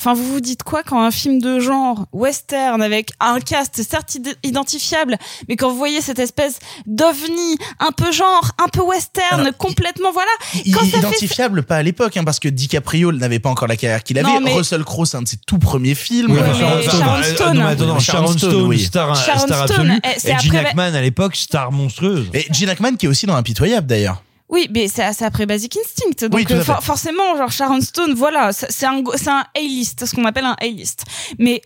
enfin, 0.00 0.14
vous 0.14 0.24
vous 0.24 0.40
dites 0.40 0.62
quoi 0.62 0.82
quand 0.82 1.00
un 1.04 1.10
film 1.10 1.40
de 1.40 1.60
genre 1.60 2.06
western 2.12 2.80
avec 2.82 3.10
un 3.20 3.38
cast 3.40 3.82
certes 3.82 4.14
id- 4.16 4.36
identifiable, 4.42 5.18
mais 5.48 5.56
quand 5.56 5.70
vous 5.70 5.76
voyez 5.76 6.00
cette 6.00 6.18
espèce 6.18 6.58
d'ovni 6.86 7.56
un 7.78 7.92
peu 7.92 8.10
genre, 8.12 8.50
un 8.58 8.68
peu 8.68 8.80
western, 8.82 9.52
complètement 9.58 10.10
voilà, 10.12 10.30
quand 10.72 10.80
ça 10.80 10.86
fait 10.86 10.98
identifiable 10.98 11.62
pas 11.62 11.76
à 11.76 11.82
l'époque, 11.82 12.16
hein, 12.16 12.24
parce 12.24 12.40
que 12.40 12.48
DiCaprio 12.48 13.12
n'avait 13.12 13.38
pas 13.38 13.50
encore 13.50 13.68
la 13.68 13.76
carrière 13.76 14.02
qu'il 14.02 14.18
avait. 14.18 14.28
Non, 14.28 14.40
mais- 14.40 14.54
Russell 14.54 14.84
Crowe, 14.84 15.04
c'est 15.04 15.16
un 15.16 15.22
de 15.22 15.28
ses 15.28 15.36
tout 15.36 15.58
premiers 15.58 15.94
films. 15.94 16.32
Oui, 16.32 16.38
Euh, 16.38 16.50
enfin, 16.50 16.52
mais 16.76 16.82
Sharon 16.82 16.98
Sharon 17.00 17.22
Stone. 17.22 17.34
Stone. 17.34 17.46
Ah, 17.50 17.54
non, 17.54 17.60
mais 17.64 17.70
attends, 17.72 17.84
non, 17.86 17.94
Oui, 17.96 18.00
Sharon 18.00 18.38
Stone, 18.38 18.62
oui. 18.66 18.78
star, 18.80 19.16
Sharon 19.16 19.38
star 19.46 19.68
Stone, 19.68 19.90
absolue. 19.90 20.00
eh, 20.04 20.08
Et 20.28 20.38
Gene 20.38 20.56
après- 20.56 20.58
Hackman, 20.70 20.94
à 20.94 21.00
l'époque, 21.00 21.36
star 21.36 21.70
monstrueuse. 21.72 22.26
Et 22.32 22.46
Gene 22.52 22.68
Hackman 22.70 22.96
qui 22.96 23.06
est 23.06 23.08
aussi 23.08 23.26
dans 23.26 23.34
Impitoyable 23.36 23.86
d'ailleurs. 23.86 24.22
Oui, 24.50 24.68
mais 24.74 24.88
c'est 24.88 25.02
après 25.22 25.46
Basic 25.46 25.76
Instinct. 25.76 26.28
Donc 26.28 26.34
Oui, 26.34 26.46
euh, 26.50 26.62
for- 26.64 26.82
forcément, 26.82 27.36
genre 27.36 27.50
Sharon 27.52 27.80
Stone, 27.80 28.14
voilà, 28.14 28.52
c'est 28.52 28.84
un 28.86 29.02
un 29.28 29.44
A-list, 29.56 30.04
ce 30.06 30.14
qu'on 30.14 30.24
appelle 30.24 30.44
un 30.44 30.56
A-list. 30.60 31.04
Mais 31.38 31.62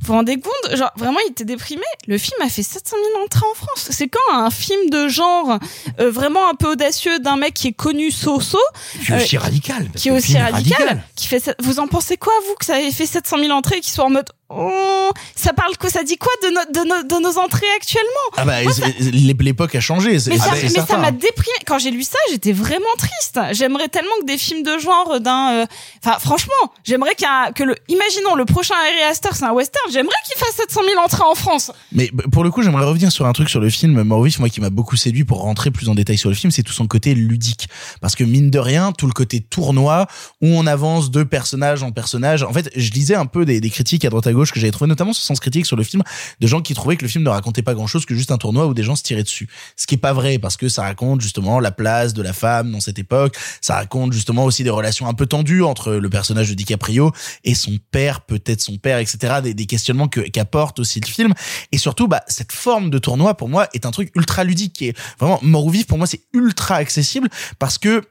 vous 0.00 0.08
vous 0.08 0.12
rendez 0.12 0.36
compte, 0.38 0.76
genre 0.76 0.92
vraiment, 0.96 1.18
il 1.26 1.32
était 1.32 1.44
déprimé. 1.44 1.82
Le 2.06 2.18
film 2.18 2.36
a 2.42 2.48
fait 2.48 2.62
700 2.62 2.96
000 3.14 3.24
entrées 3.24 3.46
en 3.50 3.54
France. 3.54 3.88
C'est 3.90 4.06
quand 4.08 4.32
un 4.34 4.50
film 4.50 4.90
de 4.90 5.08
genre 5.08 5.58
euh, 5.98 6.10
vraiment 6.10 6.48
un 6.48 6.54
peu 6.54 6.68
audacieux 6.72 7.18
d'un 7.18 7.36
mec 7.36 7.54
qui 7.54 7.68
est 7.68 7.72
connu 7.72 8.10
so-so, 8.12 8.58
Qui 9.04 9.12
est 9.12 9.16
aussi 9.16 9.36
euh, 9.36 9.40
radical. 9.40 9.90
qui 9.96 10.08
est 10.08 10.12
aussi 10.12 10.38
radical, 10.38 11.02
qui 11.16 11.26
fait. 11.26 11.52
Vous 11.60 11.80
en 11.80 11.88
pensez 11.88 12.16
quoi 12.16 12.32
vous 12.46 12.54
que 12.54 12.64
ça 12.66 12.80
ait 12.80 12.92
fait 12.92 13.06
700 13.06 13.38
000 13.40 13.50
entrées, 13.52 13.78
et 13.78 13.80
qui 13.80 13.90
soit 13.90 14.04
en 14.04 14.10
mode 14.10 14.28
oh, 14.50 15.10
ça 15.34 15.52
parle 15.52 15.76
quoi, 15.76 15.90
ça 15.90 16.02
dit 16.04 16.16
quoi 16.16 16.32
de, 16.42 16.48
no- 16.48 16.82
de, 16.82 16.88
no- 16.88 17.02
de 17.02 17.22
nos 17.22 17.38
entrées 17.38 17.66
actuellement? 17.76 18.08
Ah 18.36 18.44
bah, 18.44 18.62
Moi, 18.62 18.72
ça- 18.72 18.86
l'é- 18.98 19.34
l'époque 19.38 19.74
a 19.74 19.80
changé. 19.80 20.12
mais, 20.12 20.18
ça, 20.18 20.50
mais 20.62 20.68
ça 20.68 20.96
m'a 20.98 21.10
déprimé. 21.10 21.56
Quand 21.66 21.78
j'ai 21.78 21.90
lu 21.90 22.02
ça, 22.02 22.18
j'étais 22.30 22.52
vraiment 22.52 22.84
triste. 22.98 23.38
J'aimerais 23.52 23.88
tellement 23.88 24.10
que 24.20 24.26
des 24.26 24.38
films 24.38 24.62
de 24.62 24.78
genre 24.78 25.20
d'un. 25.20 25.52
euh, 25.52 25.66
Enfin, 26.04 26.18
franchement, 26.18 26.54
j'aimerais 26.84 27.14
qu'un 27.14 27.52
que 27.54 27.62
le. 27.64 27.74
Imaginons 27.88 28.34
le 28.34 28.44
prochain 28.44 28.74
Harry 28.74 29.02
Astor, 29.10 29.34
c'est 29.34 29.44
un 29.44 29.52
western. 29.52 29.90
J'aimerais 29.92 30.14
qu'il 30.26 30.38
fasse 30.38 30.54
700 30.56 30.80
000 30.88 31.00
entrées 31.02 31.24
en 31.24 31.34
France. 31.34 31.70
Mais 31.92 32.06
b- 32.06 32.28
pour 32.30 32.44
le 32.44 32.50
coup, 32.50 32.62
j'aimerais 32.62 32.84
revenir 32.84 33.12
sur 33.12 33.26
un 33.26 33.32
truc 33.32 33.48
sur 33.50 33.60
le 33.60 33.70
film 33.70 34.02
Vif, 34.24 34.38
moi 34.38 34.48
qui 34.48 34.60
m'a 34.60 34.70
beaucoup 34.70 34.96
séduit 34.96 35.24
pour 35.24 35.40
rentrer 35.42 35.70
plus 35.70 35.88
en 35.88 35.94
détail 35.94 36.18
sur 36.18 36.28
le 36.30 36.34
film, 36.34 36.50
c'est 36.50 36.62
tout 36.62 36.72
son 36.72 36.86
côté 36.86 37.14
ludique. 37.14 37.68
Parce 38.00 38.14
que 38.16 38.24
mine 38.24 38.50
de 38.50 38.58
rien, 38.58 38.92
tout 38.92 39.06
le 39.06 39.12
côté 39.12 39.40
tournoi, 39.40 40.06
où 40.40 40.46
on 40.48 40.66
avance 40.66 41.10
de 41.10 41.22
personnage 41.22 41.82
en 41.82 41.90
personnage. 41.92 42.42
En 42.42 42.52
fait, 42.52 42.70
je 42.76 42.90
lisais 42.92 43.14
un 43.14 43.26
peu 43.26 43.44
des, 43.44 43.60
des 43.60 43.70
critiques 43.70 44.04
à 44.04 44.10
droite 44.10 44.26
à 44.26 44.32
gauche 44.32 44.37
que 44.44 44.60
j'avais 44.60 44.70
trouvé 44.70 44.88
notamment 44.88 45.12
sur 45.12 45.22
Sens 45.22 45.40
Critique 45.40 45.66
sur 45.66 45.76
le 45.76 45.82
film, 45.82 46.02
de 46.40 46.46
gens 46.46 46.60
qui 46.60 46.74
trouvaient 46.74 46.96
que 46.96 47.04
le 47.04 47.08
film 47.08 47.24
ne 47.24 47.28
racontait 47.30 47.62
pas 47.62 47.74
grand 47.74 47.86
chose 47.86 48.06
que 48.06 48.14
juste 48.14 48.30
un 48.30 48.38
tournoi 48.38 48.66
où 48.66 48.74
des 48.74 48.82
gens 48.82 48.96
se 48.96 49.02
tiraient 49.02 49.22
dessus. 49.22 49.48
Ce 49.76 49.86
qui 49.86 49.94
est 49.96 49.98
pas 49.98 50.12
vrai, 50.12 50.38
parce 50.38 50.56
que 50.56 50.68
ça 50.68 50.82
raconte 50.82 51.20
justement 51.20 51.60
la 51.60 51.70
place 51.70 52.14
de 52.14 52.22
la 52.22 52.32
femme 52.32 52.72
dans 52.72 52.80
cette 52.80 52.98
époque. 52.98 53.36
Ça 53.60 53.74
raconte 53.74 54.12
justement 54.12 54.44
aussi 54.44 54.64
des 54.64 54.70
relations 54.70 55.06
un 55.08 55.14
peu 55.14 55.26
tendues 55.26 55.62
entre 55.62 55.92
le 55.92 56.10
personnage 56.10 56.48
de 56.48 56.54
DiCaprio 56.54 57.12
et 57.44 57.54
son 57.54 57.78
père, 57.90 58.20
peut-être 58.22 58.60
son 58.60 58.76
père, 58.78 58.98
etc. 58.98 59.36
Des, 59.42 59.54
des 59.54 59.66
questionnements 59.66 60.08
que- 60.08 60.20
qu'apporte 60.20 60.78
aussi 60.80 61.00
le 61.00 61.06
film. 61.06 61.34
Et 61.72 61.78
surtout, 61.78 62.08
bah, 62.08 62.22
cette 62.28 62.52
forme 62.52 62.90
de 62.90 62.98
tournoi, 62.98 63.36
pour 63.36 63.48
moi, 63.48 63.68
est 63.74 63.86
un 63.86 63.90
truc 63.90 64.10
ultra 64.14 64.44
ludique 64.44 64.72
qui 64.72 64.88
est 64.88 64.98
vraiment 65.18 65.38
mort 65.42 65.64
ou 65.66 65.70
vif. 65.70 65.86
Pour 65.86 65.98
moi, 65.98 66.06
c'est 66.06 66.22
ultra 66.32 66.76
accessible 66.76 67.28
parce 67.58 67.78
que 67.78 68.02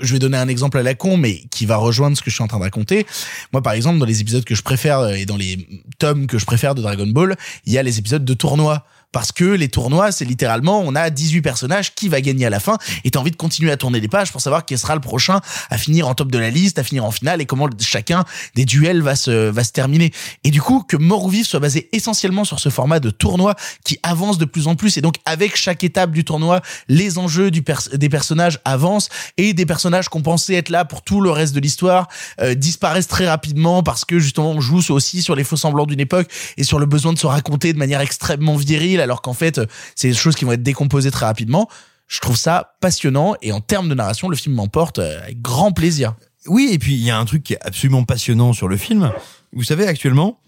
je 0.00 0.12
vais 0.12 0.18
donner 0.18 0.36
un 0.36 0.48
exemple 0.48 0.78
à 0.78 0.82
la 0.82 0.94
con, 0.94 1.16
mais 1.16 1.42
qui 1.50 1.66
va 1.66 1.76
rejoindre 1.76 2.16
ce 2.16 2.22
que 2.22 2.30
je 2.30 2.34
suis 2.34 2.42
en 2.44 2.48
train 2.48 2.58
de 2.58 2.64
raconter. 2.64 3.06
Moi, 3.52 3.62
par 3.62 3.72
exemple, 3.72 3.98
dans 3.98 4.06
les 4.06 4.20
épisodes 4.20 4.44
que 4.44 4.54
je 4.54 4.62
préfère 4.62 5.00
euh, 5.00 5.12
et 5.12 5.26
dans 5.26 5.36
les 5.36 5.66
tomes 5.98 6.26
que 6.26 6.38
je 6.38 6.46
préfère 6.46 6.74
de 6.74 6.82
Dragon 6.82 7.06
Ball, 7.06 7.36
il 7.64 7.72
y 7.72 7.78
a 7.78 7.82
les 7.82 7.98
épisodes 7.98 8.24
de 8.24 8.34
tournoi. 8.34 8.84
Parce 9.16 9.32
que 9.32 9.44
les 9.46 9.68
tournois, 9.68 10.12
c'est 10.12 10.26
littéralement, 10.26 10.82
on 10.84 10.94
a 10.94 11.08
18 11.08 11.40
personnages, 11.40 11.94
qui 11.94 12.10
va 12.10 12.20
gagner 12.20 12.44
à 12.44 12.50
la 12.50 12.60
fin, 12.60 12.76
et 13.02 13.10
t'as 13.10 13.18
envie 13.18 13.30
de 13.30 13.36
continuer 13.36 13.72
à 13.72 13.78
tourner 13.78 13.98
les 13.98 14.08
pages 14.08 14.30
pour 14.30 14.42
savoir 14.42 14.66
qui 14.66 14.76
sera 14.76 14.94
le 14.94 15.00
prochain 15.00 15.40
à 15.70 15.78
finir 15.78 16.06
en 16.06 16.14
top 16.14 16.30
de 16.30 16.36
la 16.36 16.50
liste, 16.50 16.78
à 16.78 16.82
finir 16.82 17.02
en 17.02 17.10
finale, 17.10 17.40
et 17.40 17.46
comment 17.46 17.66
chacun 17.80 18.26
des 18.56 18.66
duels 18.66 19.00
va 19.00 19.16
se, 19.16 19.48
va 19.48 19.64
se 19.64 19.72
terminer. 19.72 20.12
Et 20.44 20.50
du 20.50 20.60
coup, 20.60 20.82
que 20.82 20.98
Mort 20.98 21.24
ou 21.24 21.30
Vif 21.30 21.46
soit 21.46 21.60
basé 21.60 21.88
essentiellement 21.92 22.44
sur 22.44 22.60
ce 22.60 22.68
format 22.68 23.00
de 23.00 23.08
tournoi 23.08 23.54
qui 23.84 23.98
avance 24.02 24.36
de 24.36 24.44
plus 24.44 24.68
en 24.68 24.74
plus, 24.74 24.98
et 24.98 25.00
donc 25.00 25.14
avec 25.24 25.56
chaque 25.56 25.82
étape 25.82 26.10
du 26.10 26.22
tournoi, 26.22 26.60
les 26.88 27.16
enjeux 27.16 27.50
des 27.50 28.08
personnages 28.10 28.60
avancent, 28.66 29.08
et 29.38 29.54
des 29.54 29.64
personnages 29.64 30.10
qu'on 30.10 30.20
pensait 30.20 30.56
être 30.56 30.68
là 30.68 30.84
pour 30.84 31.00
tout 31.00 31.22
le 31.22 31.30
reste 31.30 31.54
de 31.54 31.60
l'histoire 31.60 32.08
euh, 32.42 32.54
disparaissent 32.54 33.08
très 33.08 33.26
rapidement 33.26 33.82
parce 33.82 34.04
que 34.04 34.18
justement 34.18 34.50
on 34.50 34.60
joue 34.60 34.82
aussi 34.90 35.22
sur 35.22 35.34
les 35.34 35.44
faux 35.44 35.56
semblants 35.56 35.86
d'une 35.86 36.00
époque 36.00 36.28
et 36.58 36.64
sur 36.64 36.78
le 36.78 36.84
besoin 36.84 37.14
de 37.14 37.18
se 37.18 37.26
raconter 37.26 37.72
de 37.72 37.78
manière 37.78 38.02
extrêmement 38.02 38.56
virile 38.56 39.05
alors 39.06 39.22
qu'en 39.22 39.32
fait 39.32 39.58
euh, 39.58 39.66
c'est 39.94 40.08
des 40.08 40.14
choses 40.14 40.34
qui 40.34 40.44
vont 40.44 40.52
être 40.52 40.62
décomposées 40.62 41.10
très 41.10 41.26
rapidement. 41.26 41.68
Je 42.08 42.20
trouve 42.20 42.36
ça 42.36 42.76
passionnant 42.80 43.34
et 43.42 43.52
en 43.52 43.60
termes 43.60 43.88
de 43.88 43.94
narration 43.94 44.28
le 44.28 44.36
film 44.36 44.54
m'emporte 44.54 44.98
euh, 44.98 45.22
avec 45.22 45.40
grand 45.40 45.72
plaisir. 45.72 46.14
Oui, 46.46 46.68
et 46.72 46.78
puis 46.78 46.94
il 46.94 47.02
y 47.02 47.10
a 47.10 47.18
un 47.18 47.24
truc 47.24 47.42
qui 47.42 47.54
est 47.54 47.62
absolument 47.62 48.04
passionnant 48.04 48.52
sur 48.52 48.68
le 48.68 48.76
film. 48.76 49.12
Vous 49.52 49.64
savez, 49.64 49.86
actuellement, 49.86 50.38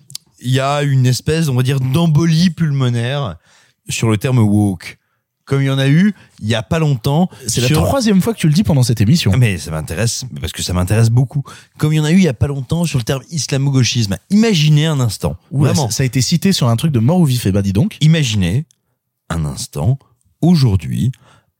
il 0.41 0.53
y 0.53 0.61
a 0.61 0.83
une 0.83 1.07
espèce, 1.07 1.49
on 1.49 1.55
va 1.55 1.63
dire, 1.63 1.81
d'embolie 1.81 2.51
pulmonaire 2.51 3.37
sur 3.89 4.09
le 4.09 4.19
terme 4.19 4.39
woke. 4.39 4.99
Comme 5.49 5.63
il 5.63 5.65
y 5.65 5.71
en 5.71 5.79
a 5.79 5.89
eu 5.89 6.15
il 6.41 6.49
y 6.49 6.55
a 6.55 6.63
pas 6.63 6.79
longtemps. 6.79 7.31
C'est 7.47 7.63
la 7.63 7.69
troisième 7.71 8.21
fois 8.21 8.35
que 8.35 8.39
tu 8.39 8.47
le 8.47 8.53
dis 8.53 8.63
pendant 8.63 8.83
cette 8.83 9.01
émission. 9.01 9.33
Mais 9.37 9.57
ça 9.57 9.71
m'intéresse, 9.71 10.27
parce 10.41 10.53
que 10.53 10.63
ça 10.63 10.75
m'intéresse 10.75 11.09
beaucoup. 11.09 11.43
Comme 11.79 11.95
il 11.95 11.97
y 11.97 12.01
en 12.01 12.05
a 12.05 12.13
eu 12.13 12.19
il 12.19 12.23
y 12.23 12.29
a 12.29 12.35
pas 12.35 12.49
longtemps 12.49 12.85
sur 12.85 12.99
le 12.99 13.05
terme 13.05 13.23
islamo-gauchisme. 13.31 14.19
Imaginez 14.29 14.87
un 14.87 15.01
instant. 15.01 15.37
Oula, 15.51 15.73
vraiment. 15.73 15.89
ça, 15.89 15.97
ça 15.97 16.03
a 16.03 16.07
été 16.07 16.21
cité 16.21 16.53
sur 16.53 16.69
un 16.69 16.77
truc 16.77 16.93
de 16.93 16.99
mort 16.99 17.19
ou 17.19 17.25
vif 17.25 17.47
et 17.47 17.53
bah 17.53 17.63
dis 17.63 17.73
donc. 17.73 17.97
Imaginez 18.03 18.67
un 19.31 19.47
instant, 19.47 19.99
aujourd'hui, 20.43 21.13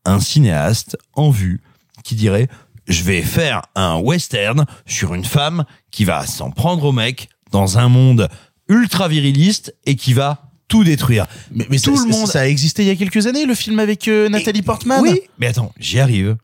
un 0.05 0.21
cinéaste 0.21 0.99
en 1.15 1.31
vue 1.31 1.63
qui 2.05 2.15
dirait 2.15 2.49
je 2.87 3.03
vais 3.03 3.23
faire 3.23 3.63
un 3.75 3.99
western 3.99 4.67
sur 4.87 5.15
une 5.15 5.25
femme 5.25 5.65
qui 5.91 6.05
va 6.05 6.27
s'en 6.27 6.51
prendre 6.51 6.85
au 6.85 6.93
mec 6.93 7.29
dans 7.53 7.79
un 7.79 7.89
monde 7.89 8.29
ultra 8.69 9.09
viriliste 9.09 9.75
et 9.87 9.97
qui 9.97 10.13
va 10.13 10.48
tout 10.69 10.85
détruire. 10.85 11.27
Mais, 11.51 11.67
mais 11.71 11.79
tout 11.79 11.97
ça, 11.97 12.05
le 12.05 12.11
monde 12.11 12.27
ça 12.27 12.41
a 12.41 12.47
existé 12.47 12.83
il 12.83 12.89
y 12.89 12.91
a 12.91 12.97
quelques 12.97 13.27
années 13.27 13.47
le 13.47 13.55
film 13.55 13.79
avec 13.79 14.07
euh, 14.07 14.29
Nathalie 14.29 14.63
Portman. 14.63 15.01
oui, 15.03 15.21
mais 15.39 15.49
attends, 15.49 15.73
j'y 15.81 15.99
arrive. 15.99 16.37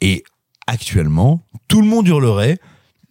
Et 0.00 0.24
actuellement, 0.66 1.44
tout 1.68 1.80
le 1.80 1.86
monde 1.86 2.08
hurlerait 2.08 2.58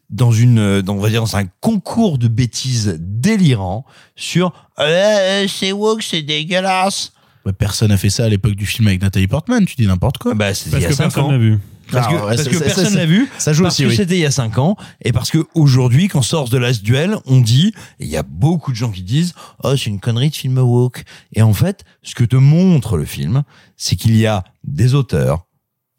dans 0.09 0.31
une, 0.31 0.59
euh, 0.59 0.81
dans, 0.81 0.95
on 0.95 0.99
va 0.99 1.09
dire, 1.09 1.21
dans 1.21 1.37
un 1.37 1.45
concours 1.61 2.17
de 2.17 2.27
bêtises 2.27 2.97
délirant 2.99 3.85
sur 4.15 4.51
euh, 4.79 5.47
c'est 5.47 5.71
woke, 5.71 6.03
c'est 6.03 6.21
dégueulasse. 6.21 7.13
Personne 7.57 7.89
n'a 7.89 7.97
fait 7.97 8.09
ça 8.11 8.25
à 8.25 8.29
l'époque 8.29 8.55
du 8.55 8.65
film 8.65 8.87
avec 8.87 9.01
Nathalie 9.01 9.27
Portman, 9.27 9.65
tu 9.65 9.75
dis 9.75 9.87
n'importe 9.87 10.19
quoi. 10.19 10.35
Bah, 10.35 10.53
c'était 10.53 10.71
Parce 10.71 10.81
il 10.81 10.83
y 10.83 10.85
a 10.85 10.89
que 10.89 10.95
5 10.95 11.03
personne 11.03 11.39
vu. 11.39 11.59
Parce 11.91 12.07
que, 12.07 12.13
Ah, 12.15 12.25
ouais, 12.25 12.35
parce 12.35 12.47
que 12.47 12.57
personne 12.57 12.95
l'a 12.95 13.05
vu. 13.05 13.29
ça 13.37 13.53
joue 13.53 13.63
parce 13.63 13.75
aussi, 13.75 13.83
que 13.83 13.89
oui. 13.89 13.95
c'était 13.95 14.15
il 14.15 14.21
y 14.21 14.25
a 14.25 14.31
5 14.31 14.57
ans. 14.57 14.77
Et 15.03 15.11
parce 15.11 15.29
que 15.29 15.45
aujourd'hui, 15.53 16.07
quand 16.07 16.21
sort 16.21 16.49
de 16.49 16.57
Last 16.57 16.83
Duel, 16.83 17.17
on 17.25 17.39
dit, 17.41 17.73
et 17.99 18.05
il 18.05 18.09
y 18.09 18.17
a 18.17 18.23
beaucoup 18.23 18.71
de 18.71 18.77
gens 18.77 18.91
qui 18.91 19.03
disent, 19.03 19.33
oh, 19.63 19.75
c'est 19.75 19.87
une 19.89 19.99
connerie 19.99 20.29
de 20.29 20.35
film 20.35 20.57
woke. 20.57 21.03
Et 21.33 21.41
en 21.41 21.53
fait, 21.53 21.83
ce 22.03 22.15
que 22.15 22.23
te 22.23 22.35
montre 22.35 22.97
le 22.97 23.05
film, 23.05 23.43
c'est 23.77 23.95
qu'il 23.95 24.15
y 24.17 24.25
a 24.25 24.43
des 24.63 24.93
auteurs, 24.93 25.45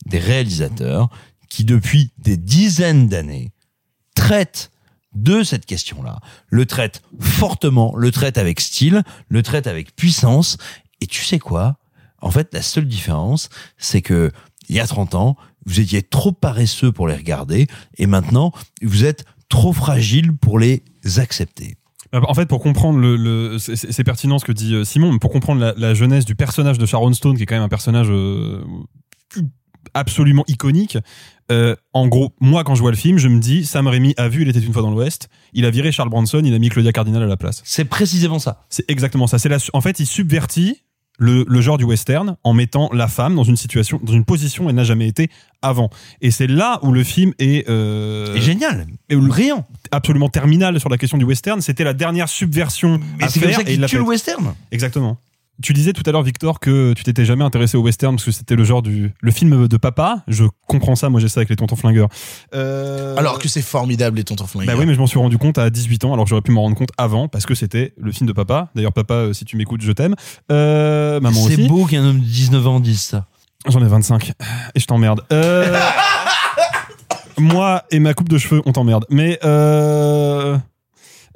des 0.06 0.18
réalisateurs, 0.18 1.08
qui 1.48 1.64
depuis 1.64 2.10
des 2.18 2.36
dizaines 2.36 3.08
d'années 3.08 3.52
traitent 4.14 4.70
de 5.14 5.42
cette 5.42 5.66
question-là, 5.66 6.20
le 6.48 6.64
traitent 6.64 7.02
fortement, 7.20 7.94
le 7.96 8.10
traitent 8.10 8.38
avec 8.38 8.60
style, 8.60 9.02
le 9.28 9.42
traitent 9.42 9.66
avec 9.66 9.94
puissance. 9.94 10.56
Et 11.02 11.06
tu 11.06 11.22
sais 11.22 11.38
quoi? 11.38 11.76
En 12.22 12.30
fait, 12.30 12.48
la 12.54 12.62
seule 12.62 12.86
différence, 12.86 13.50
c'est 13.76 14.00
que 14.00 14.32
il 14.68 14.76
y 14.76 14.80
a 14.80 14.86
30 14.86 15.14
ans, 15.14 15.36
vous 15.66 15.80
étiez 15.80 16.02
trop 16.02 16.32
paresseux 16.32 16.92
pour 16.92 17.08
les 17.08 17.14
regarder, 17.16 17.66
et 17.98 18.06
maintenant, 18.06 18.52
vous 18.82 19.04
êtes 19.04 19.24
trop 19.48 19.72
fragile 19.72 20.36
pour 20.36 20.58
les 20.58 20.82
accepter. 21.16 21.76
Euh, 22.14 22.20
En 22.28 22.34
fait, 22.34 22.46
pour 22.46 22.60
comprendre 22.60 22.98
le, 22.98 23.16
le 23.16 23.58
c'est- 23.58 24.04
pertinent 24.04 24.38
ce 24.38 24.44
que 24.44 24.52
dit 24.52 24.74
euh, 24.74 24.84
Simon, 24.84 25.12
mais 25.12 25.18
pour 25.18 25.30
comprendre 25.30 25.60
la, 25.60 25.74
la 25.76 25.94
jeunesse 25.94 26.24
du 26.24 26.34
personnage 26.34 26.78
de 26.78 26.86
Sharon 26.86 27.12
Stone, 27.12 27.36
qui 27.36 27.42
est 27.42 27.46
quand 27.46 27.54
même 27.54 27.62
un 27.64 27.68
personnage 27.68 28.08
euh, 28.10 28.62
absolument 29.94 30.44
iconique. 30.48 30.98
Euh, 31.50 31.74
en 31.92 32.06
gros, 32.08 32.34
moi, 32.40 32.64
quand 32.64 32.74
je 32.74 32.80
vois 32.80 32.90
le 32.92 32.96
film, 32.96 33.18
je 33.18 33.28
me 33.28 33.40
dis, 33.40 33.64
Sam 33.66 33.86
Raimi 33.86 34.14
a 34.16 34.28
vu 34.28 34.42
Il 34.42 34.48
était 34.48 34.60
une 34.60 34.72
fois 34.72 34.82
dans 34.82 34.90
l'Ouest, 34.90 35.28
il 35.52 35.64
a 35.64 35.70
viré 35.70 35.92
Charles 35.92 36.08
Bronson, 36.08 36.40
il 36.44 36.54
a 36.54 36.58
mis 36.58 36.68
Claudia 36.68 36.92
Cardinal 36.92 37.22
à 37.22 37.26
la 37.26 37.36
place. 37.36 37.60
C'est 37.64 37.84
précisément 37.84 38.38
ça. 38.38 38.64
C'est 38.70 38.84
exactement 38.90 39.26
ça. 39.26 39.38
C'est 39.38 39.48
la, 39.48 39.58
en 39.72 39.80
fait, 39.80 40.00
il 40.00 40.06
subvertit 40.06 40.82
le, 41.22 41.44
le 41.48 41.60
genre 41.60 41.78
du 41.78 41.84
western 41.84 42.36
en 42.42 42.52
mettant 42.52 42.90
la 42.92 43.06
femme 43.06 43.36
dans 43.36 43.44
une 43.44 43.56
situation, 43.56 44.00
dans 44.02 44.12
une 44.12 44.24
position 44.24 44.64
où 44.66 44.68
elle 44.68 44.74
n'a 44.74 44.82
jamais 44.84 45.06
été 45.06 45.30
avant. 45.62 45.88
Et 46.20 46.30
c'est 46.32 46.48
là 46.48 46.80
où 46.82 46.90
le 46.92 47.04
film 47.04 47.32
est, 47.38 47.68
euh, 47.70 48.34
Et 48.34 48.40
génial. 48.40 48.86
et 49.08 49.14
où 49.16 49.20
le- 49.20 49.28
Brillant. 49.28 49.64
absolument 49.92 50.28
terminal 50.28 50.80
sur 50.80 50.88
la 50.88 50.98
question 50.98 51.18
du 51.18 51.24
western. 51.24 51.60
C'était 51.60 51.84
la 51.84 51.94
dernière 51.94 52.28
subversion 52.28 52.98
Mais 53.20 53.28
c'est 53.28 53.40
comme 53.40 53.52
ça 53.52 53.62
qu'il 53.64 53.84
tue 53.86 53.96
le 53.96 54.02
western. 54.02 54.54
Exactement. 54.72 55.16
Tu 55.62 55.72
disais 55.72 55.92
tout 55.92 56.02
à 56.06 56.12
l'heure, 56.12 56.22
Victor, 56.22 56.60
que 56.60 56.92
tu 56.92 57.04
t'étais 57.04 57.24
jamais 57.24 57.44
intéressé 57.44 57.76
au 57.76 57.82
western 57.82 58.16
parce 58.16 58.24
que 58.24 58.30
c'était 58.32 58.56
le 58.56 58.64
genre 58.64 58.82
du 58.82 59.12
le 59.20 59.30
film 59.30 59.68
de 59.68 59.76
papa. 59.76 60.22
Je 60.28 60.44
comprends 60.66 60.96
ça. 60.96 61.08
Moi, 61.08 61.20
j'ai 61.20 61.28
ça 61.28 61.40
avec 61.40 61.48
les 61.48 61.56
tontons 61.56 61.76
flingueurs. 61.76 62.08
Euh, 62.54 63.16
Alors 63.16 63.38
que 63.38 63.48
c'est 63.48 63.62
formidable 63.62 64.16
les 64.16 64.24
tontons 64.24 64.46
flingueurs. 64.46 64.74
bah 64.74 64.80
oui, 64.80 64.86
mais 64.86 64.94
je 64.94 64.98
m'en 64.98 65.06
suis 65.06 65.18
rendu 65.18 65.38
compte 65.38 65.58
à 65.58 65.70
18 65.70 66.04
ans, 66.04 66.12
alors 66.12 66.24
que 66.24 66.30
j'aurais 66.30 66.42
pu 66.42 66.50
m'en 66.52 66.62
rendre 66.62 66.76
compte 66.76 66.90
avant, 66.98 67.28
parce 67.28 67.46
que 67.46 67.54
c'était 67.54 67.94
le 67.96 68.12
film 68.12 68.26
de 68.26 68.32
papa. 68.32 68.70
D'ailleurs, 68.74 68.92
papa, 68.92 69.14
euh, 69.14 69.32
si 69.32 69.44
tu 69.44 69.56
m'écoutes, 69.56 69.82
je 69.82 69.92
t'aime. 69.92 70.14
Euh, 70.50 71.20
maman. 71.20 71.46
C'est 71.48 71.68
beau 71.68 71.86
qu'un 71.86 72.04
homme 72.04 72.20
de 72.20 72.24
19 72.24 72.66
ans 72.66 72.80
dise 72.80 73.00
ça. 73.00 73.26
J'en 73.68 73.84
ai 73.84 73.88
25 73.88 74.32
et 74.74 74.80
je 74.80 74.86
t'emmerde. 74.86 75.22
Euh, 75.32 75.78
moi 77.38 77.84
et 77.90 78.00
ma 78.00 78.14
coupe 78.14 78.28
de 78.28 78.38
cheveux, 78.38 78.62
on 78.66 78.72
t'emmerde. 78.72 79.04
Mais 79.08 79.38
euh, 79.44 80.58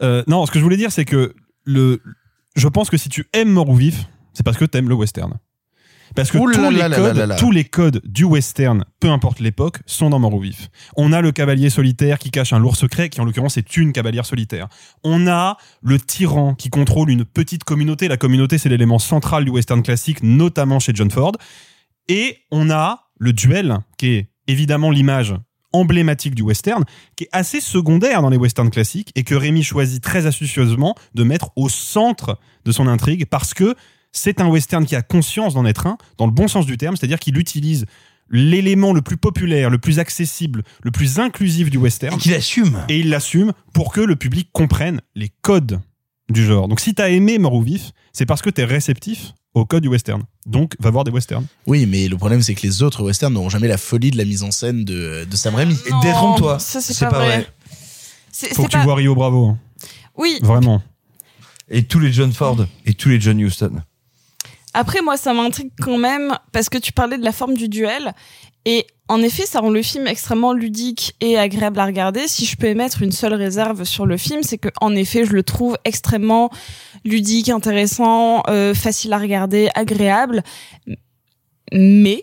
euh, 0.02 0.22
non, 0.26 0.44
ce 0.46 0.50
que 0.50 0.58
je 0.58 0.64
voulais 0.64 0.76
dire, 0.76 0.90
c'est 0.90 1.04
que 1.04 1.34
le, 1.64 2.02
je 2.56 2.68
pense 2.68 2.90
que 2.90 2.96
si 2.96 3.08
tu 3.08 3.28
aimes 3.32 3.50
Mort 3.50 3.68
ou 3.68 3.76
Vif, 3.76 4.06
c'est 4.36 4.42
parce 4.42 4.58
que 4.58 4.66
t'aimes 4.66 4.90
le 4.90 4.94
western. 4.94 5.32
Parce 6.14 6.30
que 6.30 6.36
les 6.38 6.54
codes, 6.54 7.16
là 7.16 7.26
là. 7.26 7.36
tous 7.36 7.50
les 7.50 7.64
codes 7.64 8.02
du 8.04 8.24
western, 8.24 8.84
peu 9.00 9.08
importe 9.08 9.40
l'époque, 9.40 9.78
sont 9.86 10.10
dans 10.10 10.18
Mort 10.18 10.34
ou 10.34 10.40
Vif. 10.40 10.68
On 10.96 11.12
a 11.12 11.22
le 11.22 11.32
cavalier 11.32 11.70
solitaire 11.70 12.18
qui 12.18 12.30
cache 12.30 12.52
un 12.52 12.58
lourd 12.58 12.76
secret, 12.76 13.08
qui 13.08 13.20
en 13.20 13.24
l'occurrence 13.24 13.56
est 13.56 13.76
une 13.78 13.92
cavalière 13.92 14.26
solitaire. 14.26 14.68
On 15.04 15.26
a 15.26 15.56
le 15.82 15.98
tyran 15.98 16.54
qui 16.54 16.68
contrôle 16.68 17.10
une 17.10 17.24
petite 17.24 17.64
communauté. 17.64 18.08
La 18.08 18.18
communauté, 18.18 18.58
c'est 18.58 18.68
l'élément 18.68 18.98
central 18.98 19.44
du 19.46 19.50
western 19.50 19.82
classique, 19.82 20.22
notamment 20.22 20.78
chez 20.78 20.92
John 20.94 21.10
Ford. 21.10 21.32
Et 22.08 22.38
on 22.50 22.70
a 22.70 23.08
le 23.18 23.32
duel, 23.32 23.78
qui 23.96 24.08
est 24.08 24.30
évidemment 24.46 24.90
l'image 24.90 25.34
emblématique 25.72 26.34
du 26.34 26.42
western, 26.42 26.84
qui 27.16 27.24
est 27.24 27.30
assez 27.32 27.60
secondaire 27.60 28.22
dans 28.22 28.30
les 28.30 28.36
westerns 28.36 28.70
classiques 28.70 29.12
et 29.14 29.24
que 29.24 29.34
Rémi 29.34 29.62
choisit 29.62 30.02
très 30.02 30.26
astucieusement 30.26 30.94
de 31.14 31.24
mettre 31.24 31.50
au 31.56 31.68
centre 31.68 32.38
de 32.64 32.72
son 32.72 32.86
intrigue 32.86 33.26
parce 33.26 33.54
que 33.54 33.74
c'est 34.18 34.40
un 34.40 34.48
western 34.48 34.84
qui 34.86 34.96
a 34.96 35.02
conscience 35.02 35.54
d'en 35.54 35.64
être 35.66 35.86
un, 35.86 35.98
dans 36.18 36.26
le 36.26 36.32
bon 36.32 36.48
sens 36.48 36.66
du 36.66 36.76
terme, 36.76 36.96
c'est-à-dire 36.96 37.18
qu'il 37.18 37.38
utilise 37.38 37.86
l'élément 38.30 38.92
le 38.92 39.02
plus 39.02 39.16
populaire, 39.16 39.70
le 39.70 39.78
plus 39.78 39.98
accessible, 39.98 40.64
le 40.82 40.90
plus 40.90 41.18
inclusif 41.20 41.70
du 41.70 41.76
western. 41.78 42.14
Et 42.16 42.18
qu'il 42.18 42.34
assume. 42.34 42.78
Et 42.88 42.98
il 42.98 43.08
l'assume 43.10 43.52
pour 43.72 43.92
que 43.92 44.00
le 44.00 44.16
public 44.16 44.48
comprenne 44.52 45.00
les 45.14 45.30
codes 45.42 45.80
du 46.28 46.44
genre. 46.44 46.66
Donc 46.66 46.80
si 46.80 46.94
t'as 46.94 47.08
aimé 47.10 47.38
Mort 47.38 47.54
ou 47.54 47.62
Vif, 47.62 47.92
c'est 48.12 48.26
parce 48.26 48.42
que 48.42 48.50
t'es 48.50 48.64
réceptif 48.64 49.32
au 49.54 49.64
code 49.64 49.82
du 49.84 49.88
western. 49.88 50.22
Donc 50.44 50.74
va 50.80 50.90
voir 50.90 51.04
des 51.04 51.12
westerns. 51.12 51.46
Oui, 51.66 51.86
mais 51.86 52.08
le 52.08 52.16
problème 52.16 52.42
c'est 52.42 52.54
que 52.56 52.62
les 52.62 52.82
autres 52.82 53.04
westerns 53.04 53.32
n'auront 53.32 53.48
jamais 53.48 53.68
la 53.68 53.78
folie 53.78 54.10
de 54.10 54.18
la 54.18 54.24
mise 54.24 54.42
en 54.42 54.50
scène 54.50 54.84
de, 54.84 55.24
de 55.30 55.36
Sam 55.36 55.54
Raimi. 55.54 55.76
Non, 55.90 56.00
Détrompe-toi. 56.00 56.58
ça, 56.58 56.80
c'est 56.80 56.94
C'est 56.94 57.04
pas, 57.04 57.12
pas 57.12 57.18
vrai. 57.18 57.28
vrai. 57.42 57.46
C'est 58.32 58.54
Faut 58.54 58.62
c'est 58.62 58.68
que 58.68 58.72
tu 58.76 58.78
vois 58.82 58.96
Rio 58.96 59.14
Bravo. 59.14 59.46
hein. 59.50 59.58
Oui. 60.16 60.38
Vraiment. 60.42 60.82
Et 61.70 61.84
tous 61.84 62.00
les 62.00 62.12
John 62.12 62.32
Ford 62.32 62.66
et 62.84 62.94
tous 62.94 63.08
les 63.08 63.20
John 63.20 63.38
Huston. 63.40 63.82
Après, 64.78 65.00
moi, 65.00 65.16
ça 65.16 65.32
m'intrigue 65.32 65.70
quand 65.80 65.96
même 65.96 66.36
parce 66.52 66.68
que 66.68 66.76
tu 66.76 66.92
parlais 66.92 67.16
de 67.16 67.24
la 67.24 67.32
forme 67.32 67.54
du 67.54 67.66
duel. 67.66 68.12
Et 68.66 68.86
en 69.08 69.22
effet, 69.22 69.46
ça 69.46 69.60
rend 69.60 69.70
le 69.70 69.80
film 69.80 70.06
extrêmement 70.06 70.52
ludique 70.52 71.16
et 71.22 71.38
agréable 71.38 71.80
à 71.80 71.86
regarder. 71.86 72.28
Si 72.28 72.44
je 72.44 72.58
peux 72.58 72.66
émettre 72.66 73.00
une 73.00 73.10
seule 73.10 73.32
réserve 73.32 73.84
sur 73.84 74.04
le 74.04 74.18
film, 74.18 74.42
c'est 74.42 74.58
que 74.58 74.68
en 74.82 74.94
effet, 74.94 75.24
je 75.24 75.32
le 75.32 75.42
trouve 75.42 75.78
extrêmement 75.86 76.50
ludique, 77.06 77.48
intéressant, 77.48 78.42
euh, 78.48 78.74
facile 78.74 79.14
à 79.14 79.18
regarder, 79.18 79.70
agréable. 79.74 80.42
Mais, 81.72 82.22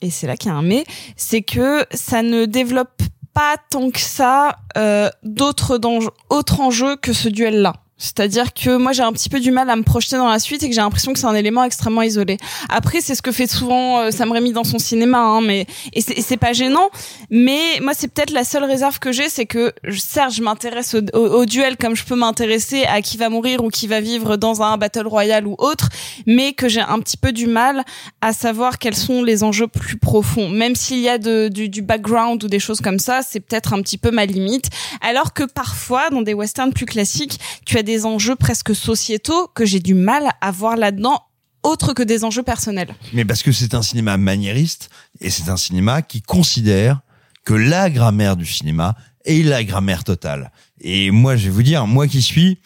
et 0.00 0.10
c'est 0.10 0.28
là 0.28 0.36
qu'il 0.36 0.52
y 0.52 0.54
a 0.54 0.56
un 0.56 0.62
mais, 0.62 0.84
c'est 1.16 1.42
que 1.42 1.84
ça 1.90 2.22
ne 2.22 2.44
développe 2.44 3.02
pas 3.34 3.56
tant 3.68 3.90
que 3.90 3.98
ça 3.98 4.58
euh, 4.78 5.10
d'autres 5.24 5.80
autres 6.28 6.60
enjeux 6.60 6.94
que 6.94 7.12
ce 7.12 7.28
duel-là. 7.28 7.72
C'est-à-dire 8.00 8.54
que 8.54 8.76
moi 8.76 8.92
j'ai 8.92 9.02
un 9.02 9.12
petit 9.12 9.28
peu 9.28 9.40
du 9.40 9.50
mal 9.50 9.68
à 9.68 9.76
me 9.76 9.82
projeter 9.82 10.16
dans 10.16 10.28
la 10.28 10.38
suite 10.38 10.62
et 10.62 10.68
que 10.68 10.74
j'ai 10.74 10.80
l'impression 10.80 11.12
que 11.12 11.18
c'est 11.18 11.26
un 11.26 11.34
élément 11.34 11.62
extrêmement 11.64 12.00
isolé. 12.00 12.38
Après 12.70 13.02
c'est 13.02 13.14
ce 13.14 13.20
que 13.20 13.30
fait 13.30 13.46
souvent 13.46 14.00
euh, 14.00 14.10
Sam 14.10 14.32
Raimi 14.32 14.52
dans 14.52 14.64
son 14.64 14.78
cinéma, 14.78 15.18
hein, 15.18 15.42
mais 15.42 15.66
et 15.92 16.00
c'est 16.00 16.38
pas 16.38 16.54
gênant. 16.54 16.88
Mais 17.30 17.78
moi 17.82 17.92
c'est 17.94 18.08
peut-être 18.08 18.30
la 18.30 18.44
seule 18.44 18.64
réserve 18.64 18.98
que 18.98 19.12
j'ai, 19.12 19.28
c'est 19.28 19.44
que 19.44 19.72
certes 19.90 20.32
je 20.32 20.42
m'intéresse 20.42 20.96
au, 21.12 21.44
duel 21.44 21.76
comme 21.76 21.94
je 21.94 22.04
peux 22.04 22.16
m'intéresser 22.16 22.84
à 22.84 23.02
qui 23.02 23.18
va 23.18 23.28
mourir 23.28 23.62
ou 23.62 23.68
qui 23.68 23.86
va 23.86 24.00
vivre 24.00 24.36
dans 24.38 24.62
un 24.62 24.78
battle 24.78 25.06
royale 25.06 25.46
ou 25.46 25.54
autre, 25.58 25.90
mais 26.26 26.54
que 26.54 26.68
j'ai 26.68 26.80
un 26.80 27.00
petit 27.00 27.18
peu 27.18 27.32
du 27.32 27.46
mal 27.46 27.84
à 28.22 28.32
savoir 28.32 28.78
quels 28.78 28.96
sont 28.96 29.22
les 29.22 29.44
enjeux 29.44 29.68
plus 29.68 29.98
profonds. 29.98 30.48
Même 30.48 30.74
s'il 30.74 31.00
y 31.00 31.08
a 31.10 31.18
du, 31.18 31.68
du 31.68 31.82
background 31.82 32.42
ou 32.42 32.48
des 32.48 32.60
choses 32.60 32.80
comme 32.80 32.98
ça, 32.98 33.20
c'est 33.22 33.40
peut-être 33.40 33.74
un 33.74 33.82
petit 33.82 33.98
peu 33.98 34.10
ma 34.10 34.24
limite. 34.24 34.70
Alors 35.02 35.34
que 35.34 35.44
parfois, 35.44 36.08
dans 36.08 36.22
des 36.22 36.32
westerns 36.32 36.72
plus 36.72 36.86
classiques, 36.86 37.38
tu 37.66 37.76
as 37.76 37.82
des 37.82 37.89
enjeux 38.06 38.36
presque 38.36 38.74
sociétaux 38.74 39.48
que 39.54 39.64
j'ai 39.64 39.80
du 39.80 39.94
mal 39.94 40.30
à 40.40 40.50
voir 40.50 40.76
là-dedans, 40.76 41.20
autre 41.62 41.92
que 41.92 42.02
des 42.02 42.24
enjeux 42.24 42.42
personnels. 42.42 42.94
Mais 43.12 43.24
parce 43.24 43.42
que 43.42 43.52
c'est 43.52 43.74
un 43.74 43.82
cinéma 43.82 44.16
maniériste 44.16 44.90
et 45.20 45.30
c'est 45.30 45.50
un 45.50 45.56
cinéma 45.56 46.02
qui 46.02 46.22
considère 46.22 47.00
que 47.44 47.54
la 47.54 47.90
grammaire 47.90 48.36
du 48.36 48.46
cinéma 48.46 48.94
est 49.24 49.44
la 49.44 49.64
grammaire 49.64 50.04
totale. 50.04 50.52
Et 50.80 51.10
moi, 51.10 51.36
je 51.36 51.44
vais 51.44 51.50
vous 51.50 51.62
dire, 51.62 51.86
moi 51.86 52.06
qui 52.06 52.22
suis 52.22 52.58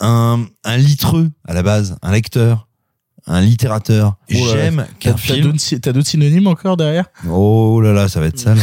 un, 0.00 0.44
un 0.64 0.76
litreux 0.76 1.30
à 1.46 1.54
la 1.54 1.62
base, 1.62 1.96
un 2.02 2.12
lecteur, 2.12 2.68
un 3.26 3.40
littérateur, 3.40 4.16
Oh 4.30 4.34
là 4.34 4.40
là. 4.40 4.52
j'aime 4.52 4.86
qu'un 4.98 5.16
film... 5.16 5.56
t'as 5.80 5.92
d'autres 5.92 6.08
synonymes 6.08 6.48
encore 6.48 6.76
derrière? 6.76 7.06
Oh 7.30 7.80
là 7.80 7.92
là, 7.92 8.08
ça 8.08 8.20
va 8.20 8.26
être 8.26 8.38
sale. 8.38 8.58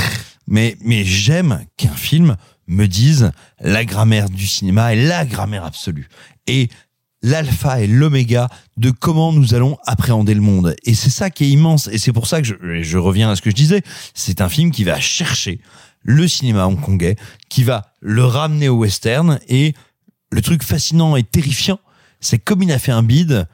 Mais, 0.48 0.78
mais 0.82 1.04
j'aime 1.06 1.66
qu'un 1.78 1.94
film 1.96 2.36
me 2.70 2.88
dise 2.88 3.32
la 3.60 3.84
grammaire 3.84 4.30
du 4.30 4.48
cinéma 4.48 4.94
est 4.94 5.08
la 5.08 5.26
grammaire 5.26 5.66
absolue. 5.66 6.08
Et 6.48 6.70
l'alpha 7.22 7.82
et 7.82 7.88
l'oméga 7.88 8.48
de 8.78 8.92
comment 8.92 9.34
nous 9.34 9.54
allons 9.54 9.78
appréhender 9.86 10.34
le 10.34 10.42
monde. 10.42 10.76
Et 10.86 10.94
c'est 10.94 11.10
ça 11.10 11.30
qui 11.30 11.46
est 11.46 11.50
immense. 11.50 11.88
Et 11.88 11.98
c'est 11.98 12.14
pour 12.14 12.28
ça 12.28 12.42
que 12.42 12.48
je, 12.82 12.98
reviens 12.98 13.30
à 13.30 13.36
ce 13.36 13.42
que 13.42 13.50
je 13.50 13.56
disais. 13.56 13.82
C'est 14.14 14.42
un 14.42 14.50
film 14.50 14.72
qui 14.72 14.84
va 14.84 15.00
chercher 15.00 15.60
le 16.02 16.28
cinéma 16.28 16.68
hongkongais, 16.68 17.18
qui 17.50 17.64
va 17.64 17.94
le 18.00 18.24
ramener 18.24 18.70
au 18.70 18.78
western. 18.78 19.40
Et 19.50 19.74
le 20.32 20.42
truc 20.42 20.64
fascinant 20.64 21.16
et 21.16 21.24
terrifiant, 21.24 21.80
c'est 22.22 22.40
comme 22.40 22.64
il 22.64 22.72
a 22.72 22.80
fait 22.80 22.92
un 22.92 23.04
bide, 23.04 23.48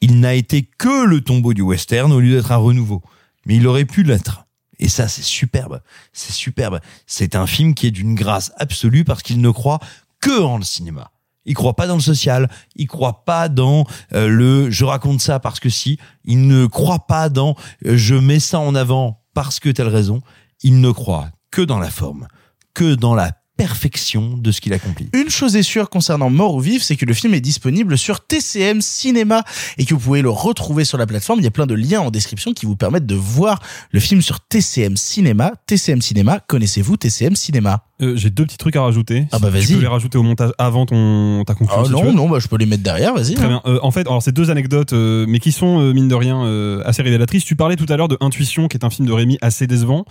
il 0.00 0.20
n'a 0.20 0.34
été 0.34 0.68
que 0.78 1.06
le 1.06 1.20
tombeau 1.20 1.54
du 1.54 1.62
western 1.62 2.12
au 2.12 2.20
lieu 2.20 2.36
d'être 2.36 2.52
un 2.52 2.56
renouveau. 2.56 3.02
Mais 3.46 3.56
il 3.56 3.66
aurait 3.66 3.84
pu 3.84 4.02
l'être. 4.02 4.45
Et 4.78 4.88
ça, 4.88 5.08
c'est 5.08 5.22
superbe. 5.22 5.80
C'est 6.12 6.32
superbe. 6.32 6.80
C'est 7.06 7.34
un 7.34 7.46
film 7.46 7.74
qui 7.74 7.86
est 7.86 7.90
d'une 7.90 8.14
grâce 8.14 8.52
absolue 8.56 9.04
parce 9.04 9.22
qu'il 9.22 9.40
ne 9.40 9.50
croit 9.50 9.78
que 10.20 10.42
en 10.42 10.58
le 10.58 10.64
cinéma. 10.64 11.10
Il 11.46 11.54
croit 11.54 11.76
pas 11.76 11.86
dans 11.86 11.94
le 11.94 12.00
social. 12.00 12.50
Il 12.74 12.86
croit 12.86 13.24
pas 13.24 13.48
dans 13.48 13.86
euh, 14.12 14.28
le 14.28 14.70
je 14.70 14.84
raconte 14.84 15.20
ça 15.20 15.38
parce 15.38 15.60
que 15.60 15.70
si. 15.70 15.98
Il 16.24 16.46
ne 16.46 16.66
croit 16.66 17.06
pas 17.06 17.28
dans 17.28 17.54
euh, 17.86 17.96
je 17.96 18.14
mets 18.14 18.40
ça 18.40 18.58
en 18.58 18.74
avant 18.74 19.22
parce 19.32 19.60
que 19.60 19.70
telle 19.70 19.88
raison. 19.88 20.20
Il 20.62 20.80
ne 20.80 20.90
croit 20.90 21.30
que 21.50 21.62
dans 21.62 21.78
la 21.78 21.90
forme, 21.90 22.26
que 22.74 22.94
dans 22.94 23.14
la 23.14 23.32
perfection 23.56 24.36
de 24.36 24.50
ce 24.52 24.60
qu'il 24.60 24.72
accomplit. 24.72 25.08
Une 25.12 25.30
chose 25.30 25.56
est 25.56 25.62
sûre 25.62 25.88
concernant 25.90 26.30
Mort 26.30 26.54
ou 26.54 26.60
Vif, 26.60 26.82
c'est 26.82 26.96
que 26.96 27.04
le 27.04 27.14
film 27.14 27.34
est 27.34 27.40
disponible 27.40 27.96
sur 27.98 28.20
TCM 28.24 28.80
Cinéma 28.80 29.44
et 29.78 29.84
que 29.84 29.94
vous 29.94 30.00
pouvez 30.00 30.22
le 30.22 30.30
retrouver 30.30 30.84
sur 30.84 30.98
la 30.98 31.06
plateforme. 31.06 31.40
Il 31.40 31.44
y 31.44 31.48
a 31.48 31.50
plein 31.50 31.66
de 31.66 31.74
liens 31.74 32.00
en 32.00 32.10
description 32.10 32.52
qui 32.52 32.66
vous 32.66 32.76
permettent 32.76 33.06
de 33.06 33.14
voir 33.14 33.60
le 33.90 34.00
film 34.00 34.22
sur 34.22 34.40
TCM 34.40 34.96
Cinéma. 34.96 35.52
TCM 35.66 36.02
Cinéma, 36.02 36.40
connaissez-vous 36.46 36.96
TCM 36.96 37.34
Cinéma? 37.34 37.82
Euh, 38.02 38.14
J'ai 38.14 38.28
deux 38.28 38.44
petits 38.44 38.58
trucs 38.58 38.76
à 38.76 38.82
rajouter. 38.82 39.26
Ah 39.32 39.38
bah, 39.38 39.48
Si 39.48 39.54
vas-y. 39.54 39.66
Tu 39.68 39.74
peux 39.74 39.80
les 39.80 39.86
rajouter 39.86 40.18
au 40.18 40.22
montage 40.22 40.50
avant 40.58 40.84
ton 40.84 41.44
ta 41.46 41.54
conclusion. 41.54 41.80
Ah 41.80 41.84
si 41.84 41.90
tu 41.90 41.96
non, 41.96 42.04
veux. 42.04 42.12
non, 42.12 42.28
bah, 42.28 42.38
je 42.40 42.48
peux 42.48 42.58
les 42.58 42.66
mettre 42.66 42.82
derrière, 42.82 43.14
vas-y. 43.14 43.34
Très 43.34 43.46
hein. 43.46 43.62
bien. 43.64 43.72
Euh, 43.72 43.78
en 43.82 43.90
fait, 43.90 44.02
alors 44.02 44.22
c'est 44.22 44.32
deux 44.32 44.50
anecdotes, 44.50 44.92
euh, 44.92 45.24
mais 45.26 45.38
qui 45.38 45.50
sont 45.50 45.80
euh, 45.80 45.94
mine 45.94 46.06
de 46.08 46.14
rien 46.14 46.44
euh, 46.44 46.82
assez 46.84 47.00
révélatrices. 47.02 47.44
Tu 47.44 47.56
parlais 47.56 47.76
tout 47.76 47.86
à 47.88 47.96
l'heure 47.96 48.08
de 48.08 48.18
Intuition, 48.20 48.68
qui 48.68 48.76
est 48.76 48.84
un 48.84 48.90
film 48.90 49.08
de 49.08 49.12
Rémi 49.12 49.38
assez 49.40 49.66
décevant. 49.66 50.04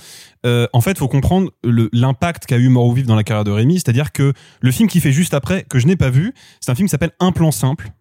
Euh, 0.45 0.67
en 0.73 0.81
fait, 0.81 0.97
faut 0.97 1.07
comprendre 1.07 1.51
l'impact 1.63 2.45
qu'a 2.45 2.57
eu 2.57 2.69
Mort 2.69 2.85
ou 2.87 2.93
Vif 2.93 3.05
dans 3.07 3.15
la 3.15 3.23
carrière 3.23 3.43
de 3.43 3.51
Rémi, 3.51 3.75
c'est-à-dire 3.75 4.11
que 4.11 4.33
le 4.61 4.71
film 4.71 4.87
qui 4.87 4.99
fait 4.99 5.11
juste 5.11 5.33
après, 5.33 5.63
que 5.63 5.79
je 5.79 5.87
n'ai 5.87 5.95
pas 5.95 6.09
vu, 6.09 6.33
c'est 6.61 6.71
un 6.71 6.75
film 6.75 6.87
qui 6.87 6.91
s'appelle 6.91 7.13
Un 7.19 7.31
plan 7.31 7.51
simple. 7.51 7.91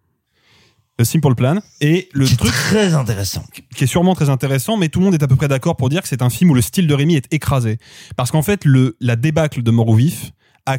A 0.97 1.03
Simple 1.03 1.35
Plan 1.35 1.59
et 1.81 2.07
le 2.13 2.25
C'est 2.25 2.37
truc 2.37 2.53
très 2.53 2.93
intéressant. 2.93 3.43
qui 3.75 3.83
est 3.83 3.87
sûrement 3.87 4.15
très 4.15 4.29
intéressant, 4.29 4.77
mais 4.77 4.87
tout 4.87 4.99
le 4.99 5.05
monde 5.05 5.13
est 5.13 5.23
à 5.23 5.27
peu 5.27 5.35
près 5.35 5.49
d'accord 5.49 5.75
pour 5.75 5.89
dire 5.89 6.01
que 6.01 6.07
c'est 6.07 6.21
un 6.21 6.29
film 6.29 6.51
où 6.51 6.53
le 6.53 6.61
style 6.61 6.87
de 6.87 6.93
Rémi 6.93 7.15
est 7.15 7.33
écrasé. 7.33 7.79
Parce 8.15 8.31
qu'en 8.31 8.41
fait, 8.41 8.63
le, 8.63 8.95
la 9.01 9.17
débâcle 9.17 9.61
de 9.61 9.71
Mort 9.71 9.89
ou 9.89 9.95
Vif 9.95 10.31
a 10.65 10.77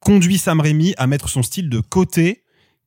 conduit 0.00 0.38
Sam 0.38 0.60
Raimi 0.60 0.94
à 0.96 1.06
mettre 1.06 1.28
son 1.28 1.42
style 1.42 1.68
de 1.68 1.80
côté 1.80 2.44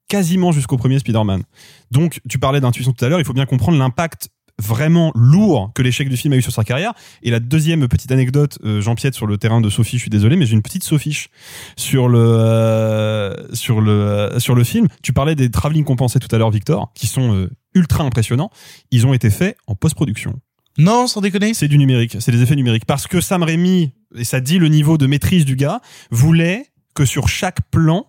quasiment 0.08 0.52
jusqu'au 0.52 0.78
premier 0.78 0.98
Spider-Man. 0.98 1.44
Donc, 1.92 2.20
tu 2.28 2.40
parlais 2.40 2.60
d'intuition 2.62 2.94
tout 2.94 3.06
à 3.06 3.10
l'heure, 3.10 3.20
il 3.20 3.26
faut 3.26 3.34
bien 3.34 3.46
comprendre 3.46 3.78
l'impact 3.78 4.30
vraiment 4.60 5.12
lourd 5.16 5.72
que 5.74 5.82
l'échec 5.82 6.10
du 6.10 6.18
film 6.18 6.34
a 6.34 6.38
eu 6.38 6.42
sur 6.42 6.52
sa 6.52 6.64
carrière. 6.64 6.94
Et 7.24 7.32
la 7.32 7.40
deuxième 7.40 7.88
petite 7.88 8.12
anecdote, 8.12 8.58
euh, 8.64 8.82
j'empiète 8.82 9.16
sur 9.16 9.28
le 9.28 9.38
terrain 9.38 9.62
de 9.62 9.70
Sophie, 9.70 9.98
je 9.98 10.04
suis 10.04 10.10
désolé, 10.10 10.36
mais 10.36 10.46
j'ai 10.46 10.54
une 10.54 10.62
petite 10.62 10.84
Sophiche 10.84 11.30
sur 11.76 12.08
le 12.08 12.20
euh, 12.20 13.54
sur 13.54 13.82
le 13.82 13.92
euh, 13.92 14.40
sur 14.40 14.56
le 14.56 14.64
film. 14.64 14.88
Tu 15.04 15.14
parlais 15.14 15.36
des 15.36 15.50
travelling 15.50 15.84
compensés 15.84 16.20
tout 16.20 16.34
à 16.34 16.38
l'heure, 16.38 16.52
Victor, 16.52 16.92
qui 16.94 17.08
sont 17.08 17.34
euh, 17.34 17.50
ultra 17.74 18.04
impressionnants. 18.04 18.52
Ils 18.92 19.06
ont 19.08 19.14
été 19.14 19.30
faits 19.30 19.58
en 19.68 19.76
post-production. 19.76 20.40
Non, 20.78 21.08
sans 21.08 21.22
déconner. 21.22 21.54
C'est 21.54 21.68
du 21.68 21.78
numérique, 21.78 22.18
c'est 22.20 22.32
des 22.32 22.42
effets 22.42 22.56
numériques. 22.56 22.86
Parce 22.86 23.08
que 23.08 23.20
Sam 23.22 23.44
Raimi, 23.44 23.94
et 24.16 24.24
ça 24.24 24.40
dit 24.40 24.58
le 24.58 24.68
niveau 24.68 24.98
de 24.98 25.06
maîtrise 25.06 25.46
du 25.46 25.56
gars, 25.56 25.82
voulait 26.12 26.68
que 26.94 27.06
sur 27.06 27.28
chaque 27.28 27.62
plan, 27.72 28.08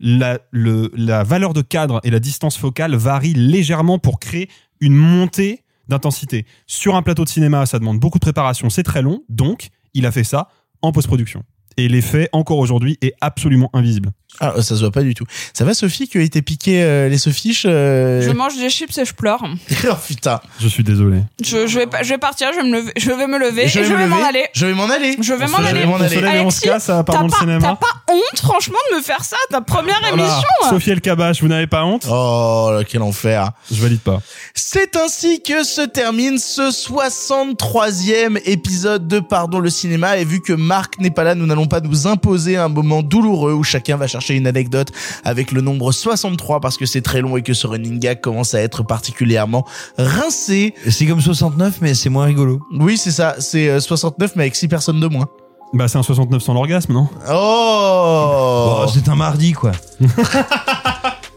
la, 0.00 0.38
le, 0.50 0.90
la 0.94 1.24
valeur 1.24 1.52
de 1.52 1.62
cadre 1.62 2.00
et 2.04 2.10
la 2.10 2.20
distance 2.20 2.56
focale 2.56 2.94
varient 2.94 3.34
légèrement 3.34 3.98
pour 3.98 4.20
créer 4.20 4.48
une 4.80 4.94
montée 4.94 5.64
d'intensité. 5.88 6.46
Sur 6.66 6.96
un 6.96 7.02
plateau 7.02 7.24
de 7.24 7.28
cinéma, 7.28 7.66
ça 7.66 7.78
demande 7.78 7.98
beaucoup 7.98 8.18
de 8.18 8.24
préparation, 8.24 8.70
c'est 8.70 8.82
très 8.82 9.02
long, 9.02 9.22
donc 9.28 9.68
il 9.94 10.06
a 10.06 10.12
fait 10.12 10.24
ça 10.24 10.48
en 10.82 10.92
post-production. 10.92 11.42
Et 11.76 11.88
l'effet, 11.88 12.28
encore 12.32 12.58
aujourd'hui, 12.58 12.98
est 13.02 13.14
absolument 13.20 13.70
invisible. 13.72 14.10
Ah, 14.40 14.54
ça 14.56 14.62
se 14.76 14.80
voit 14.80 14.90
pas 14.92 15.02
du 15.02 15.14
tout. 15.14 15.24
Ça 15.52 15.64
va, 15.64 15.74
Sophie, 15.74 16.08
qui 16.08 16.18
a 16.18 16.20
été 16.20 16.42
piqué 16.42 16.82
euh, 16.82 17.08
les 17.08 17.18
Sophiches 17.18 17.64
euh... 17.66 18.22
Je 18.22 18.30
mange 18.30 18.56
des 18.56 18.70
chips 18.70 18.96
et 18.98 19.04
je 19.04 19.12
pleure. 19.14 19.42
oh 19.90 19.94
putain. 20.06 20.40
Je 20.60 20.68
suis 20.68 20.84
désolé. 20.84 21.22
Je, 21.44 21.66
je 21.66 21.78
vais 21.80 21.86
pas, 21.86 22.02
je 22.02 22.10
vais 22.10 22.18
partir, 22.18 22.50
je 22.52 22.60
vais 22.60 22.66
me 22.68 22.72
lever, 22.80 22.92
je 22.96 23.10
vais 23.10 23.26
me 23.26 23.38
lever 23.38 23.66
Je 23.68 23.78
et 23.78 23.82
vais 23.82 23.88
je 23.88 23.92
me 23.94 23.98
vais 23.98 24.06
m'en 24.06 24.22
aller. 24.24 24.44
Je 24.54 24.66
vais 24.66 24.74
m'en 24.74 24.84
aller. 24.88 25.16
Je 25.20 25.34
vais 25.34 25.46
m'en 25.46 25.58
aller. 25.58 25.72
lève 25.72 25.82
et 25.82 25.86
on 25.86 26.42
Alexis, 26.42 26.60
se 26.60 26.64
casse, 26.64 26.86
part 26.86 27.04
dans 27.04 27.22
le 27.24 27.30
pas- 27.30 27.38
cinéma. 27.38 27.60
T'as 27.60 27.74
pas 27.76 28.12
honte, 28.12 28.38
franchement, 28.40 28.78
de 28.92 28.96
me 28.98 29.02
faire 29.02 29.24
ça, 29.24 29.36
ta 29.50 29.60
première 29.60 29.98
Voilà. 30.00 30.14
émission. 30.22 30.48
Sophie 30.70 30.90
El 30.90 31.00
Kabash, 31.00 31.42
vous 31.42 31.48
n'avez 31.48 31.66
pas 31.66 31.84
honte? 31.84 32.06
Oh, 32.10 32.70
là, 32.72 32.84
quel 32.84 33.02
enfer. 33.02 33.50
Je 33.70 33.80
valide 33.82 34.00
pas. 34.00 34.20
C'est 34.54 34.96
ainsi 34.96 35.42
que 35.42 35.64
se 35.64 35.82
termine 35.82 36.38
ce 36.38 36.70
63e 36.70 38.40
épisode 38.44 39.08
de 39.08 39.20
Pardon 39.20 39.58
le 39.60 39.70
cinéma 39.70 40.18
et 40.18 40.24
vu 40.24 40.40
que 40.40 40.52
Marc 40.52 40.98
n'est 40.98 41.10
pas 41.10 41.24
là, 41.24 41.34
nous 41.34 41.46
n'allons 41.46 41.66
pas 41.66 41.80
nous 41.80 42.06
imposer 42.06 42.56
un 42.56 42.68
moment 42.68 43.02
douloureux 43.02 43.52
où 43.52 43.62
chacun 43.64 43.96
va 43.96 44.06
chercher 44.06 44.27
une 44.34 44.46
anecdote 44.46 44.88
avec 45.24 45.52
le 45.52 45.60
nombre 45.60 45.92
63 45.92 46.60
parce 46.60 46.76
que 46.76 46.86
c'est 46.86 47.00
très 47.02 47.20
long 47.20 47.36
et 47.36 47.42
que 47.42 47.54
ce 47.54 47.66
running 47.66 47.98
gag 47.98 48.20
commence 48.20 48.54
à 48.54 48.60
être 48.60 48.82
particulièrement 48.82 49.64
rincé. 49.96 50.74
C'est 50.88 51.06
comme 51.06 51.20
69, 51.20 51.78
mais 51.80 51.94
c'est 51.94 52.10
moins 52.10 52.24
rigolo. 52.24 52.60
Oui, 52.72 52.96
c'est 52.96 53.10
ça, 53.12 53.36
c'est 53.38 53.68
euh, 53.68 53.80
69 53.80 54.32
mais 54.36 54.44
avec 54.44 54.56
6 54.56 54.68
personnes 54.68 55.00
de 55.00 55.06
moins. 55.06 55.28
Bah, 55.74 55.86
c'est 55.86 55.98
un 55.98 56.02
69 56.02 56.42
sans 56.42 56.54
l'orgasme, 56.54 56.92
non? 56.94 57.08
Oh, 57.30 58.84
Oh, 58.84 58.86
c'est 58.92 59.08
un 59.08 59.16
mardi, 59.16 59.52
quoi. 59.52 59.72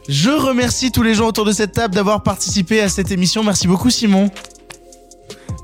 Je 0.10 0.30
remercie 0.30 0.92
tous 0.92 1.04
les 1.04 1.14
gens 1.14 1.28
autour 1.28 1.46
de 1.46 1.52
cette 1.52 1.74
table 1.74 1.94
d'avoir 1.94 2.24
participé 2.24 2.82
à 2.82 2.90
cette 2.90 3.12
émission. 3.12 3.44
Merci 3.44 3.68
beaucoup 3.68 3.90
Simon. 3.90 4.30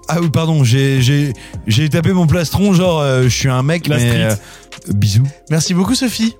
Ah 0.09 0.21
oui, 0.21 0.29
pardon, 0.29 0.63
j'ai 0.63 1.01
j'ai 1.01 1.33
j'ai 1.65 1.89
tapé 1.89 2.13
mon 2.13 2.27
plastron, 2.27 2.71
genre 2.73 3.01
euh, 3.01 3.23
je 3.23 3.27
suis 3.29 3.49
un 3.49 3.61
mec, 3.63 3.87
La 3.87 3.97
mais 3.97 4.11
euh, 4.23 4.35
bisous. 4.93 5.27
Merci 5.49 5.73
beaucoup 5.73 5.95
Sophie. 5.95 6.35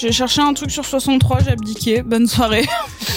J'ai 0.00 0.12
cherché 0.12 0.40
un 0.40 0.54
truc 0.54 0.70
sur 0.70 0.84
63, 0.84 1.40
j'ai 1.44 1.50
abdiqué. 1.50 2.02
Bonne 2.02 2.28
soirée. 2.28 2.64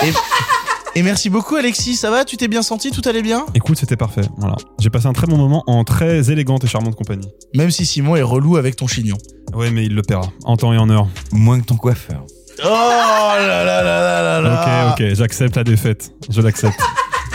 Et, 0.04 1.00
et 1.00 1.04
merci 1.04 1.30
beaucoup 1.30 1.56
Alexis, 1.56 1.96
ça 1.96 2.10
va? 2.10 2.26
Tu 2.26 2.38
t'es 2.38 2.48
bien 2.48 2.64
senti? 2.64 2.90
Tout 2.90 3.08
allait 3.08 3.22
bien? 3.22 3.46
Écoute, 3.54 3.78
c'était 3.78 3.96
parfait. 3.98 4.24
Voilà. 4.38 4.56
J'ai 4.80 4.90
passé 4.90 5.06
un 5.06 5.14
très 5.14 5.28
bon 5.28 5.38
moment 5.38 5.64
en 5.68 5.84
très 5.84 6.32
élégante 6.32 6.64
et 6.64 6.68
charmante 6.68 6.96
compagnie. 6.96 7.30
Même 7.54 7.70
si 7.70 7.86
Simon 7.86 8.16
est 8.16 8.24
relou 8.24 8.58
avec 8.58 8.76
ton 8.78 8.88
chignon. 8.88 9.18
Ouais, 9.54 9.70
mais 9.70 9.86
il 9.86 9.94
le 9.94 10.02
paiera. 10.02 10.28
En 10.44 10.58
temps 10.58 10.74
et 10.74 10.78
en 10.80 10.90
heure. 10.90 11.08
Moins 11.32 11.60
que 11.60 11.66
ton 11.66 11.76
coiffeur. 11.78 12.26
Oh 12.64 12.68
là 12.68 13.64
là 13.64 13.84
là 13.84 13.84
là 13.84 14.22
là 14.22 14.42
là 14.42 14.92
Ok, 14.94 15.02
ok, 15.02 15.14
j'accepte 15.14 15.58
la 15.58 15.64
défaite. 15.64 16.12
Je 16.30 16.42
l'accepte. 16.42 16.80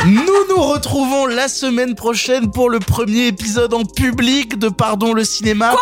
Nous 0.06 0.22
nous 0.50 0.62
retrouvons 0.62 1.26
la 1.26 1.48
semaine 1.48 1.94
prochaine 1.94 2.50
pour 2.50 2.68
le 2.68 2.80
premier 2.80 3.28
épisode 3.28 3.72
en 3.74 3.84
public 3.84 4.58
de 4.58 4.68
Pardon 4.68 5.12
le 5.14 5.24
cinéma. 5.24 5.70
Quoi? 5.70 5.80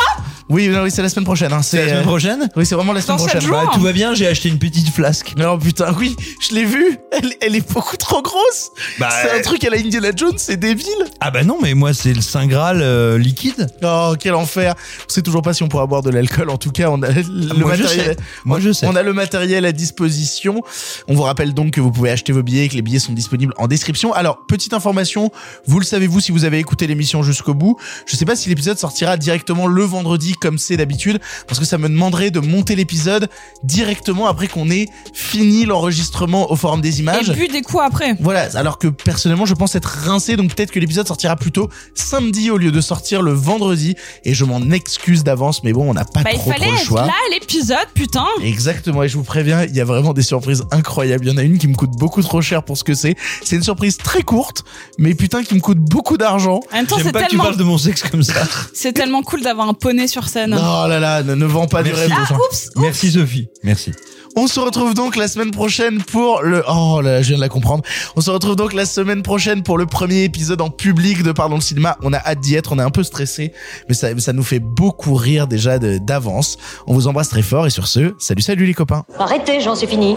Oui, 0.48 0.68
non, 0.68 0.82
oui, 0.82 0.90
c'est 0.90 1.02
la 1.02 1.08
semaine 1.08 1.24
prochaine. 1.24 1.52
Hein. 1.52 1.62
C'est 1.62 1.78
la 1.78 1.82
euh, 1.84 1.88
semaine 1.88 2.04
prochaine 2.04 2.48
Oui, 2.56 2.66
c'est 2.66 2.74
vraiment 2.74 2.92
la 2.92 3.00
semaine 3.00 3.16
Dans 3.16 3.24
sept 3.24 3.32
prochaine. 3.32 3.48
jours 3.48 3.62
Bah, 3.64 3.70
tout 3.72 3.80
va 3.80 3.92
bien, 3.92 4.14
j'ai 4.14 4.26
acheté 4.26 4.48
une 4.48 4.58
petite 4.58 4.90
flasque. 4.90 5.34
Non, 5.38 5.58
putain, 5.58 5.94
oui, 5.98 6.16
je 6.40 6.54
l'ai 6.54 6.64
vue. 6.64 6.98
Elle, 7.12 7.32
elle 7.40 7.56
est 7.56 7.72
beaucoup 7.72 7.96
trop 7.96 8.20
grosse. 8.22 8.70
Bah, 8.98 9.08
c'est 9.22 9.30
un 9.30 9.38
euh, 9.38 9.42
truc 9.42 9.64
à 9.64 9.70
la 9.70 9.78
Indiana 9.78 10.10
Jones, 10.14 10.34
c'est 10.36 10.56
débile. 10.56 10.84
Ah 11.20 11.30
bah 11.30 11.44
non, 11.44 11.58
mais 11.62 11.74
moi 11.74 11.94
c'est 11.94 12.12
le 12.12 12.20
Saint 12.20 12.46
Graal 12.46 12.80
euh, 12.82 13.16
liquide. 13.18 13.68
Oh, 13.82 14.14
quel 14.18 14.34
enfer. 14.34 14.74
On 15.08 15.12
sait 15.12 15.22
toujours 15.22 15.42
pas 15.42 15.54
si 15.54 15.62
on 15.62 15.68
pourra 15.68 15.86
boire 15.86 16.02
de 16.02 16.10
l'alcool. 16.10 16.50
En 16.50 16.58
tout 16.58 16.70
cas, 16.72 16.90
on 16.90 17.02
a 17.02 17.08
le 17.10 17.22
Ah, 17.50 17.54
moi, 17.54 17.74
je 17.74 17.82
matériel. 17.82 18.06
sais. 18.06 18.16
Moi, 18.44 18.60
je 18.60 18.72
sais. 18.72 18.86
On 18.86 18.96
a 18.96 19.02
le 19.02 19.12
matériel 19.12 19.64
à 19.64 19.72
disposition. 19.72 20.60
On 21.08 21.14
vous 21.14 21.22
rappelle 21.22 21.54
donc 21.54 21.72
que 21.72 21.80
vous 21.80 21.90
pouvez 21.90 22.10
acheter 22.10 22.32
vos 22.32 22.42
billets 22.42 22.64
et 22.64 22.68
que 22.68 22.74
les 22.74 22.82
billets 22.82 22.98
sont 22.98 23.12
disponibles 23.12 23.54
en 23.56 23.66
description. 23.66 24.12
Alors, 24.12 24.44
petite 24.46 24.74
information, 24.74 25.30
vous 25.66 25.78
le 25.80 25.86
savez 25.86 26.06
vous 26.06 26.20
si 26.20 26.32
vous 26.32 26.44
avez 26.44 26.58
écouté 26.58 26.86
l'émission 26.86 27.22
jusqu'au 27.22 27.54
bout. 27.54 27.78
Je 28.06 28.16
sais 28.16 28.24
pas 28.26 28.36
si 28.36 28.48
l'épisode 28.50 28.78
sortira 28.78 29.16
directement 29.16 29.66
le 29.66 29.82
vendredi 29.84 30.34
comme 30.44 30.58
c'est 30.58 30.76
d'habitude 30.76 31.18
parce 31.48 31.58
que 31.58 31.64
ça 31.64 31.78
me 31.78 31.88
demanderait 31.88 32.30
de 32.30 32.38
monter 32.40 32.76
l'épisode 32.76 33.30
directement 33.62 34.26
après 34.26 34.46
qu'on 34.46 34.70
ait 34.70 34.86
fini 35.14 35.64
l'enregistrement 35.64 36.52
au 36.52 36.56
forum 36.56 36.82
des 36.82 37.00
images. 37.00 37.30
Et 37.30 37.34
bu 37.34 37.48
des 37.48 37.62
coups 37.62 37.82
après. 37.82 38.14
Voilà, 38.20 38.48
alors 38.54 38.78
que 38.78 38.88
personnellement 38.88 39.46
je 39.46 39.54
pense 39.54 39.74
être 39.74 39.88
rincé, 39.88 40.36
donc 40.36 40.54
peut-être 40.54 40.70
que 40.70 40.78
l'épisode 40.80 41.06
sortira 41.08 41.36
plutôt 41.36 41.70
samedi 41.94 42.50
au 42.50 42.58
lieu 42.58 42.70
de 42.70 42.80
sortir 42.82 43.22
le 43.22 43.32
vendredi, 43.32 43.94
et 44.24 44.34
je 44.34 44.44
m'en 44.44 44.60
excuse 44.70 45.24
d'avance, 45.24 45.64
mais 45.64 45.72
bon, 45.72 45.88
on 45.90 45.94
n'a 45.94 46.04
pas 46.04 46.22
Bah, 46.22 46.30
il 46.32 46.38
trop, 46.38 46.50
fallait 46.50 46.66
trop 46.66 46.74
le 46.74 46.78
être 46.80 46.84
choix. 46.86 47.06
là, 47.06 47.12
l'épisode, 47.32 47.86
putain. 47.94 48.26
Exactement, 48.42 49.02
et 49.02 49.08
je 49.08 49.16
vous 49.16 49.24
préviens, 49.24 49.64
il 49.64 49.74
y 49.74 49.80
a 49.80 49.84
vraiment 49.84 50.12
des 50.12 50.22
surprises 50.22 50.62
incroyables. 50.70 51.24
Il 51.26 51.30
y 51.30 51.34
en 51.34 51.38
a 51.38 51.42
une 51.42 51.56
qui 51.58 51.68
me 51.68 51.74
coûte 51.74 51.92
beaucoup 51.98 52.20
trop 52.22 52.42
cher 52.42 52.62
pour 52.62 52.76
ce 52.76 52.84
que 52.84 52.92
c'est. 52.94 53.14
C'est 53.42 53.56
une 53.56 53.62
surprise 53.62 53.96
très 53.96 54.22
courte, 54.22 54.64
mais 54.98 55.14
putain 55.14 55.42
qui 55.42 55.54
me 55.54 55.60
coûte 55.60 55.78
beaucoup 55.78 56.18
d'argent. 56.18 56.60
En 56.72 56.76
même 56.76 56.86
temps, 56.86 56.96
J'aime 56.96 57.06
c'est 57.06 57.12
pas 57.12 57.20
que 57.20 57.24
tu 57.24 57.30
tellement, 57.30 57.44
parles 57.44 57.56
de 57.56 57.64
mon 57.64 57.78
sexe 57.78 58.02
comme 58.02 58.22
ça. 58.22 58.34
c'est 58.74 58.92
tellement 58.92 59.22
cool 59.22 59.40
d'avoir 59.42 59.68
un 59.68 59.74
poney 59.74 60.06
sur 60.06 60.23
scène. 60.28 60.54
Oh 60.58 60.88
là 60.88 60.98
là, 61.00 61.22
ne, 61.22 61.34
ne 61.34 61.46
vends 61.46 61.66
pas 61.66 61.82
du 61.82 61.90
Merci. 61.90 62.02
rêve. 62.02 62.12
aux 62.22 62.26
gens. 62.26 62.38
Ah, 62.38 62.44
oups, 62.50 62.70
Merci 62.76 63.12
Sophie. 63.12 63.48
Merci. 63.62 63.92
On 64.36 64.48
se 64.48 64.58
retrouve 64.58 64.94
donc 64.94 65.14
la 65.14 65.28
semaine 65.28 65.52
prochaine 65.52 66.02
pour 66.02 66.42
le... 66.42 66.64
Oh 66.68 67.00
là, 67.00 67.22
je 67.22 67.28
viens 67.28 67.36
de 67.36 67.40
la 67.40 67.48
comprendre. 67.48 67.84
On 68.16 68.20
se 68.20 68.32
retrouve 68.32 68.56
donc 68.56 68.72
la 68.72 68.84
semaine 68.84 69.22
prochaine 69.22 69.62
pour 69.62 69.78
le 69.78 69.86
premier 69.86 70.24
épisode 70.24 70.60
en 70.60 70.70
public 70.70 71.22
de 71.22 71.30
Pardon 71.30 71.54
le 71.54 71.60
cinéma. 71.60 71.96
On 72.02 72.12
a 72.12 72.18
hâte 72.18 72.40
d'y 72.40 72.56
être, 72.56 72.72
on 72.72 72.80
est 72.80 72.82
un 72.82 72.90
peu 72.90 73.04
stressé, 73.04 73.52
mais 73.88 73.94
ça, 73.94 74.08
ça 74.18 74.32
nous 74.32 74.42
fait 74.42 74.58
beaucoup 74.58 75.14
rire 75.14 75.46
déjà 75.46 75.78
d'avance. 75.78 76.56
On 76.88 76.94
vous 76.94 77.06
embrasse 77.06 77.28
très 77.28 77.42
fort 77.42 77.66
et 77.66 77.70
sur 77.70 77.86
ce, 77.86 78.14
salut 78.18 78.42
salut 78.42 78.66
les 78.66 78.74
copains. 78.74 79.04
Arrêtez, 79.20 79.60
j'en 79.60 79.76
suis 79.76 79.86
fini. 79.86 80.16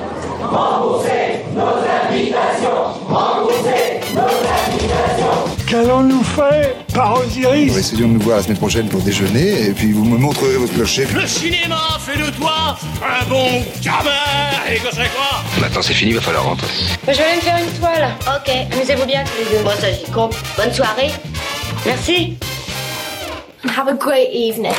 Qu'allons-nous 5.67 6.23
faire? 6.23 6.86
Par 6.97 7.19
Osiris 7.19 7.77
Essayons 7.77 8.07
de 8.07 8.13
nous 8.13 8.19
voir 8.19 8.37
la 8.37 8.43
semaine 8.43 8.57
prochaine 8.57 8.89
pour 8.89 9.01
déjeuner, 9.01 9.67
et 9.67 9.71
puis 9.71 9.91
vous 9.91 10.03
me 10.03 10.17
montrerez 10.17 10.57
votre 10.57 10.73
clocher. 10.73 11.05
Le 11.13 11.27
cinéma 11.27 11.77
fait 11.99 12.17
de 12.17 12.29
toi 12.31 12.75
un 13.03 13.25
bon 13.29 13.63
gamin 13.81 14.09
Et 14.69 14.79
que 14.79 14.87
c'est 14.91 15.11
quoi? 15.15 15.43
Maintenant 15.61 15.81
c'est 15.81 15.93
fini, 15.93 16.13
va 16.13 16.21
falloir 16.21 16.45
rentrer. 16.45 16.67
je 17.07 17.13
vais 17.13 17.23
aller 17.23 17.35
me 17.35 17.41
faire 17.41 17.57
une 17.57 17.79
toile. 17.79 18.09
Ok, 18.27 18.51
amusez-vous 18.73 19.05
bien 19.05 19.23
tous 19.23 19.51
les 19.51 19.57
deux. 19.57 19.63
Bon, 19.63 19.71
ça 19.79 19.91
j'y 19.91 20.11
compte. 20.11 20.35
Bonne 20.57 20.73
soirée. 20.73 21.11
Merci. 21.85 22.37
Have 23.77 23.87
a 23.87 23.93
great 23.93 24.29
evening. 24.33 24.73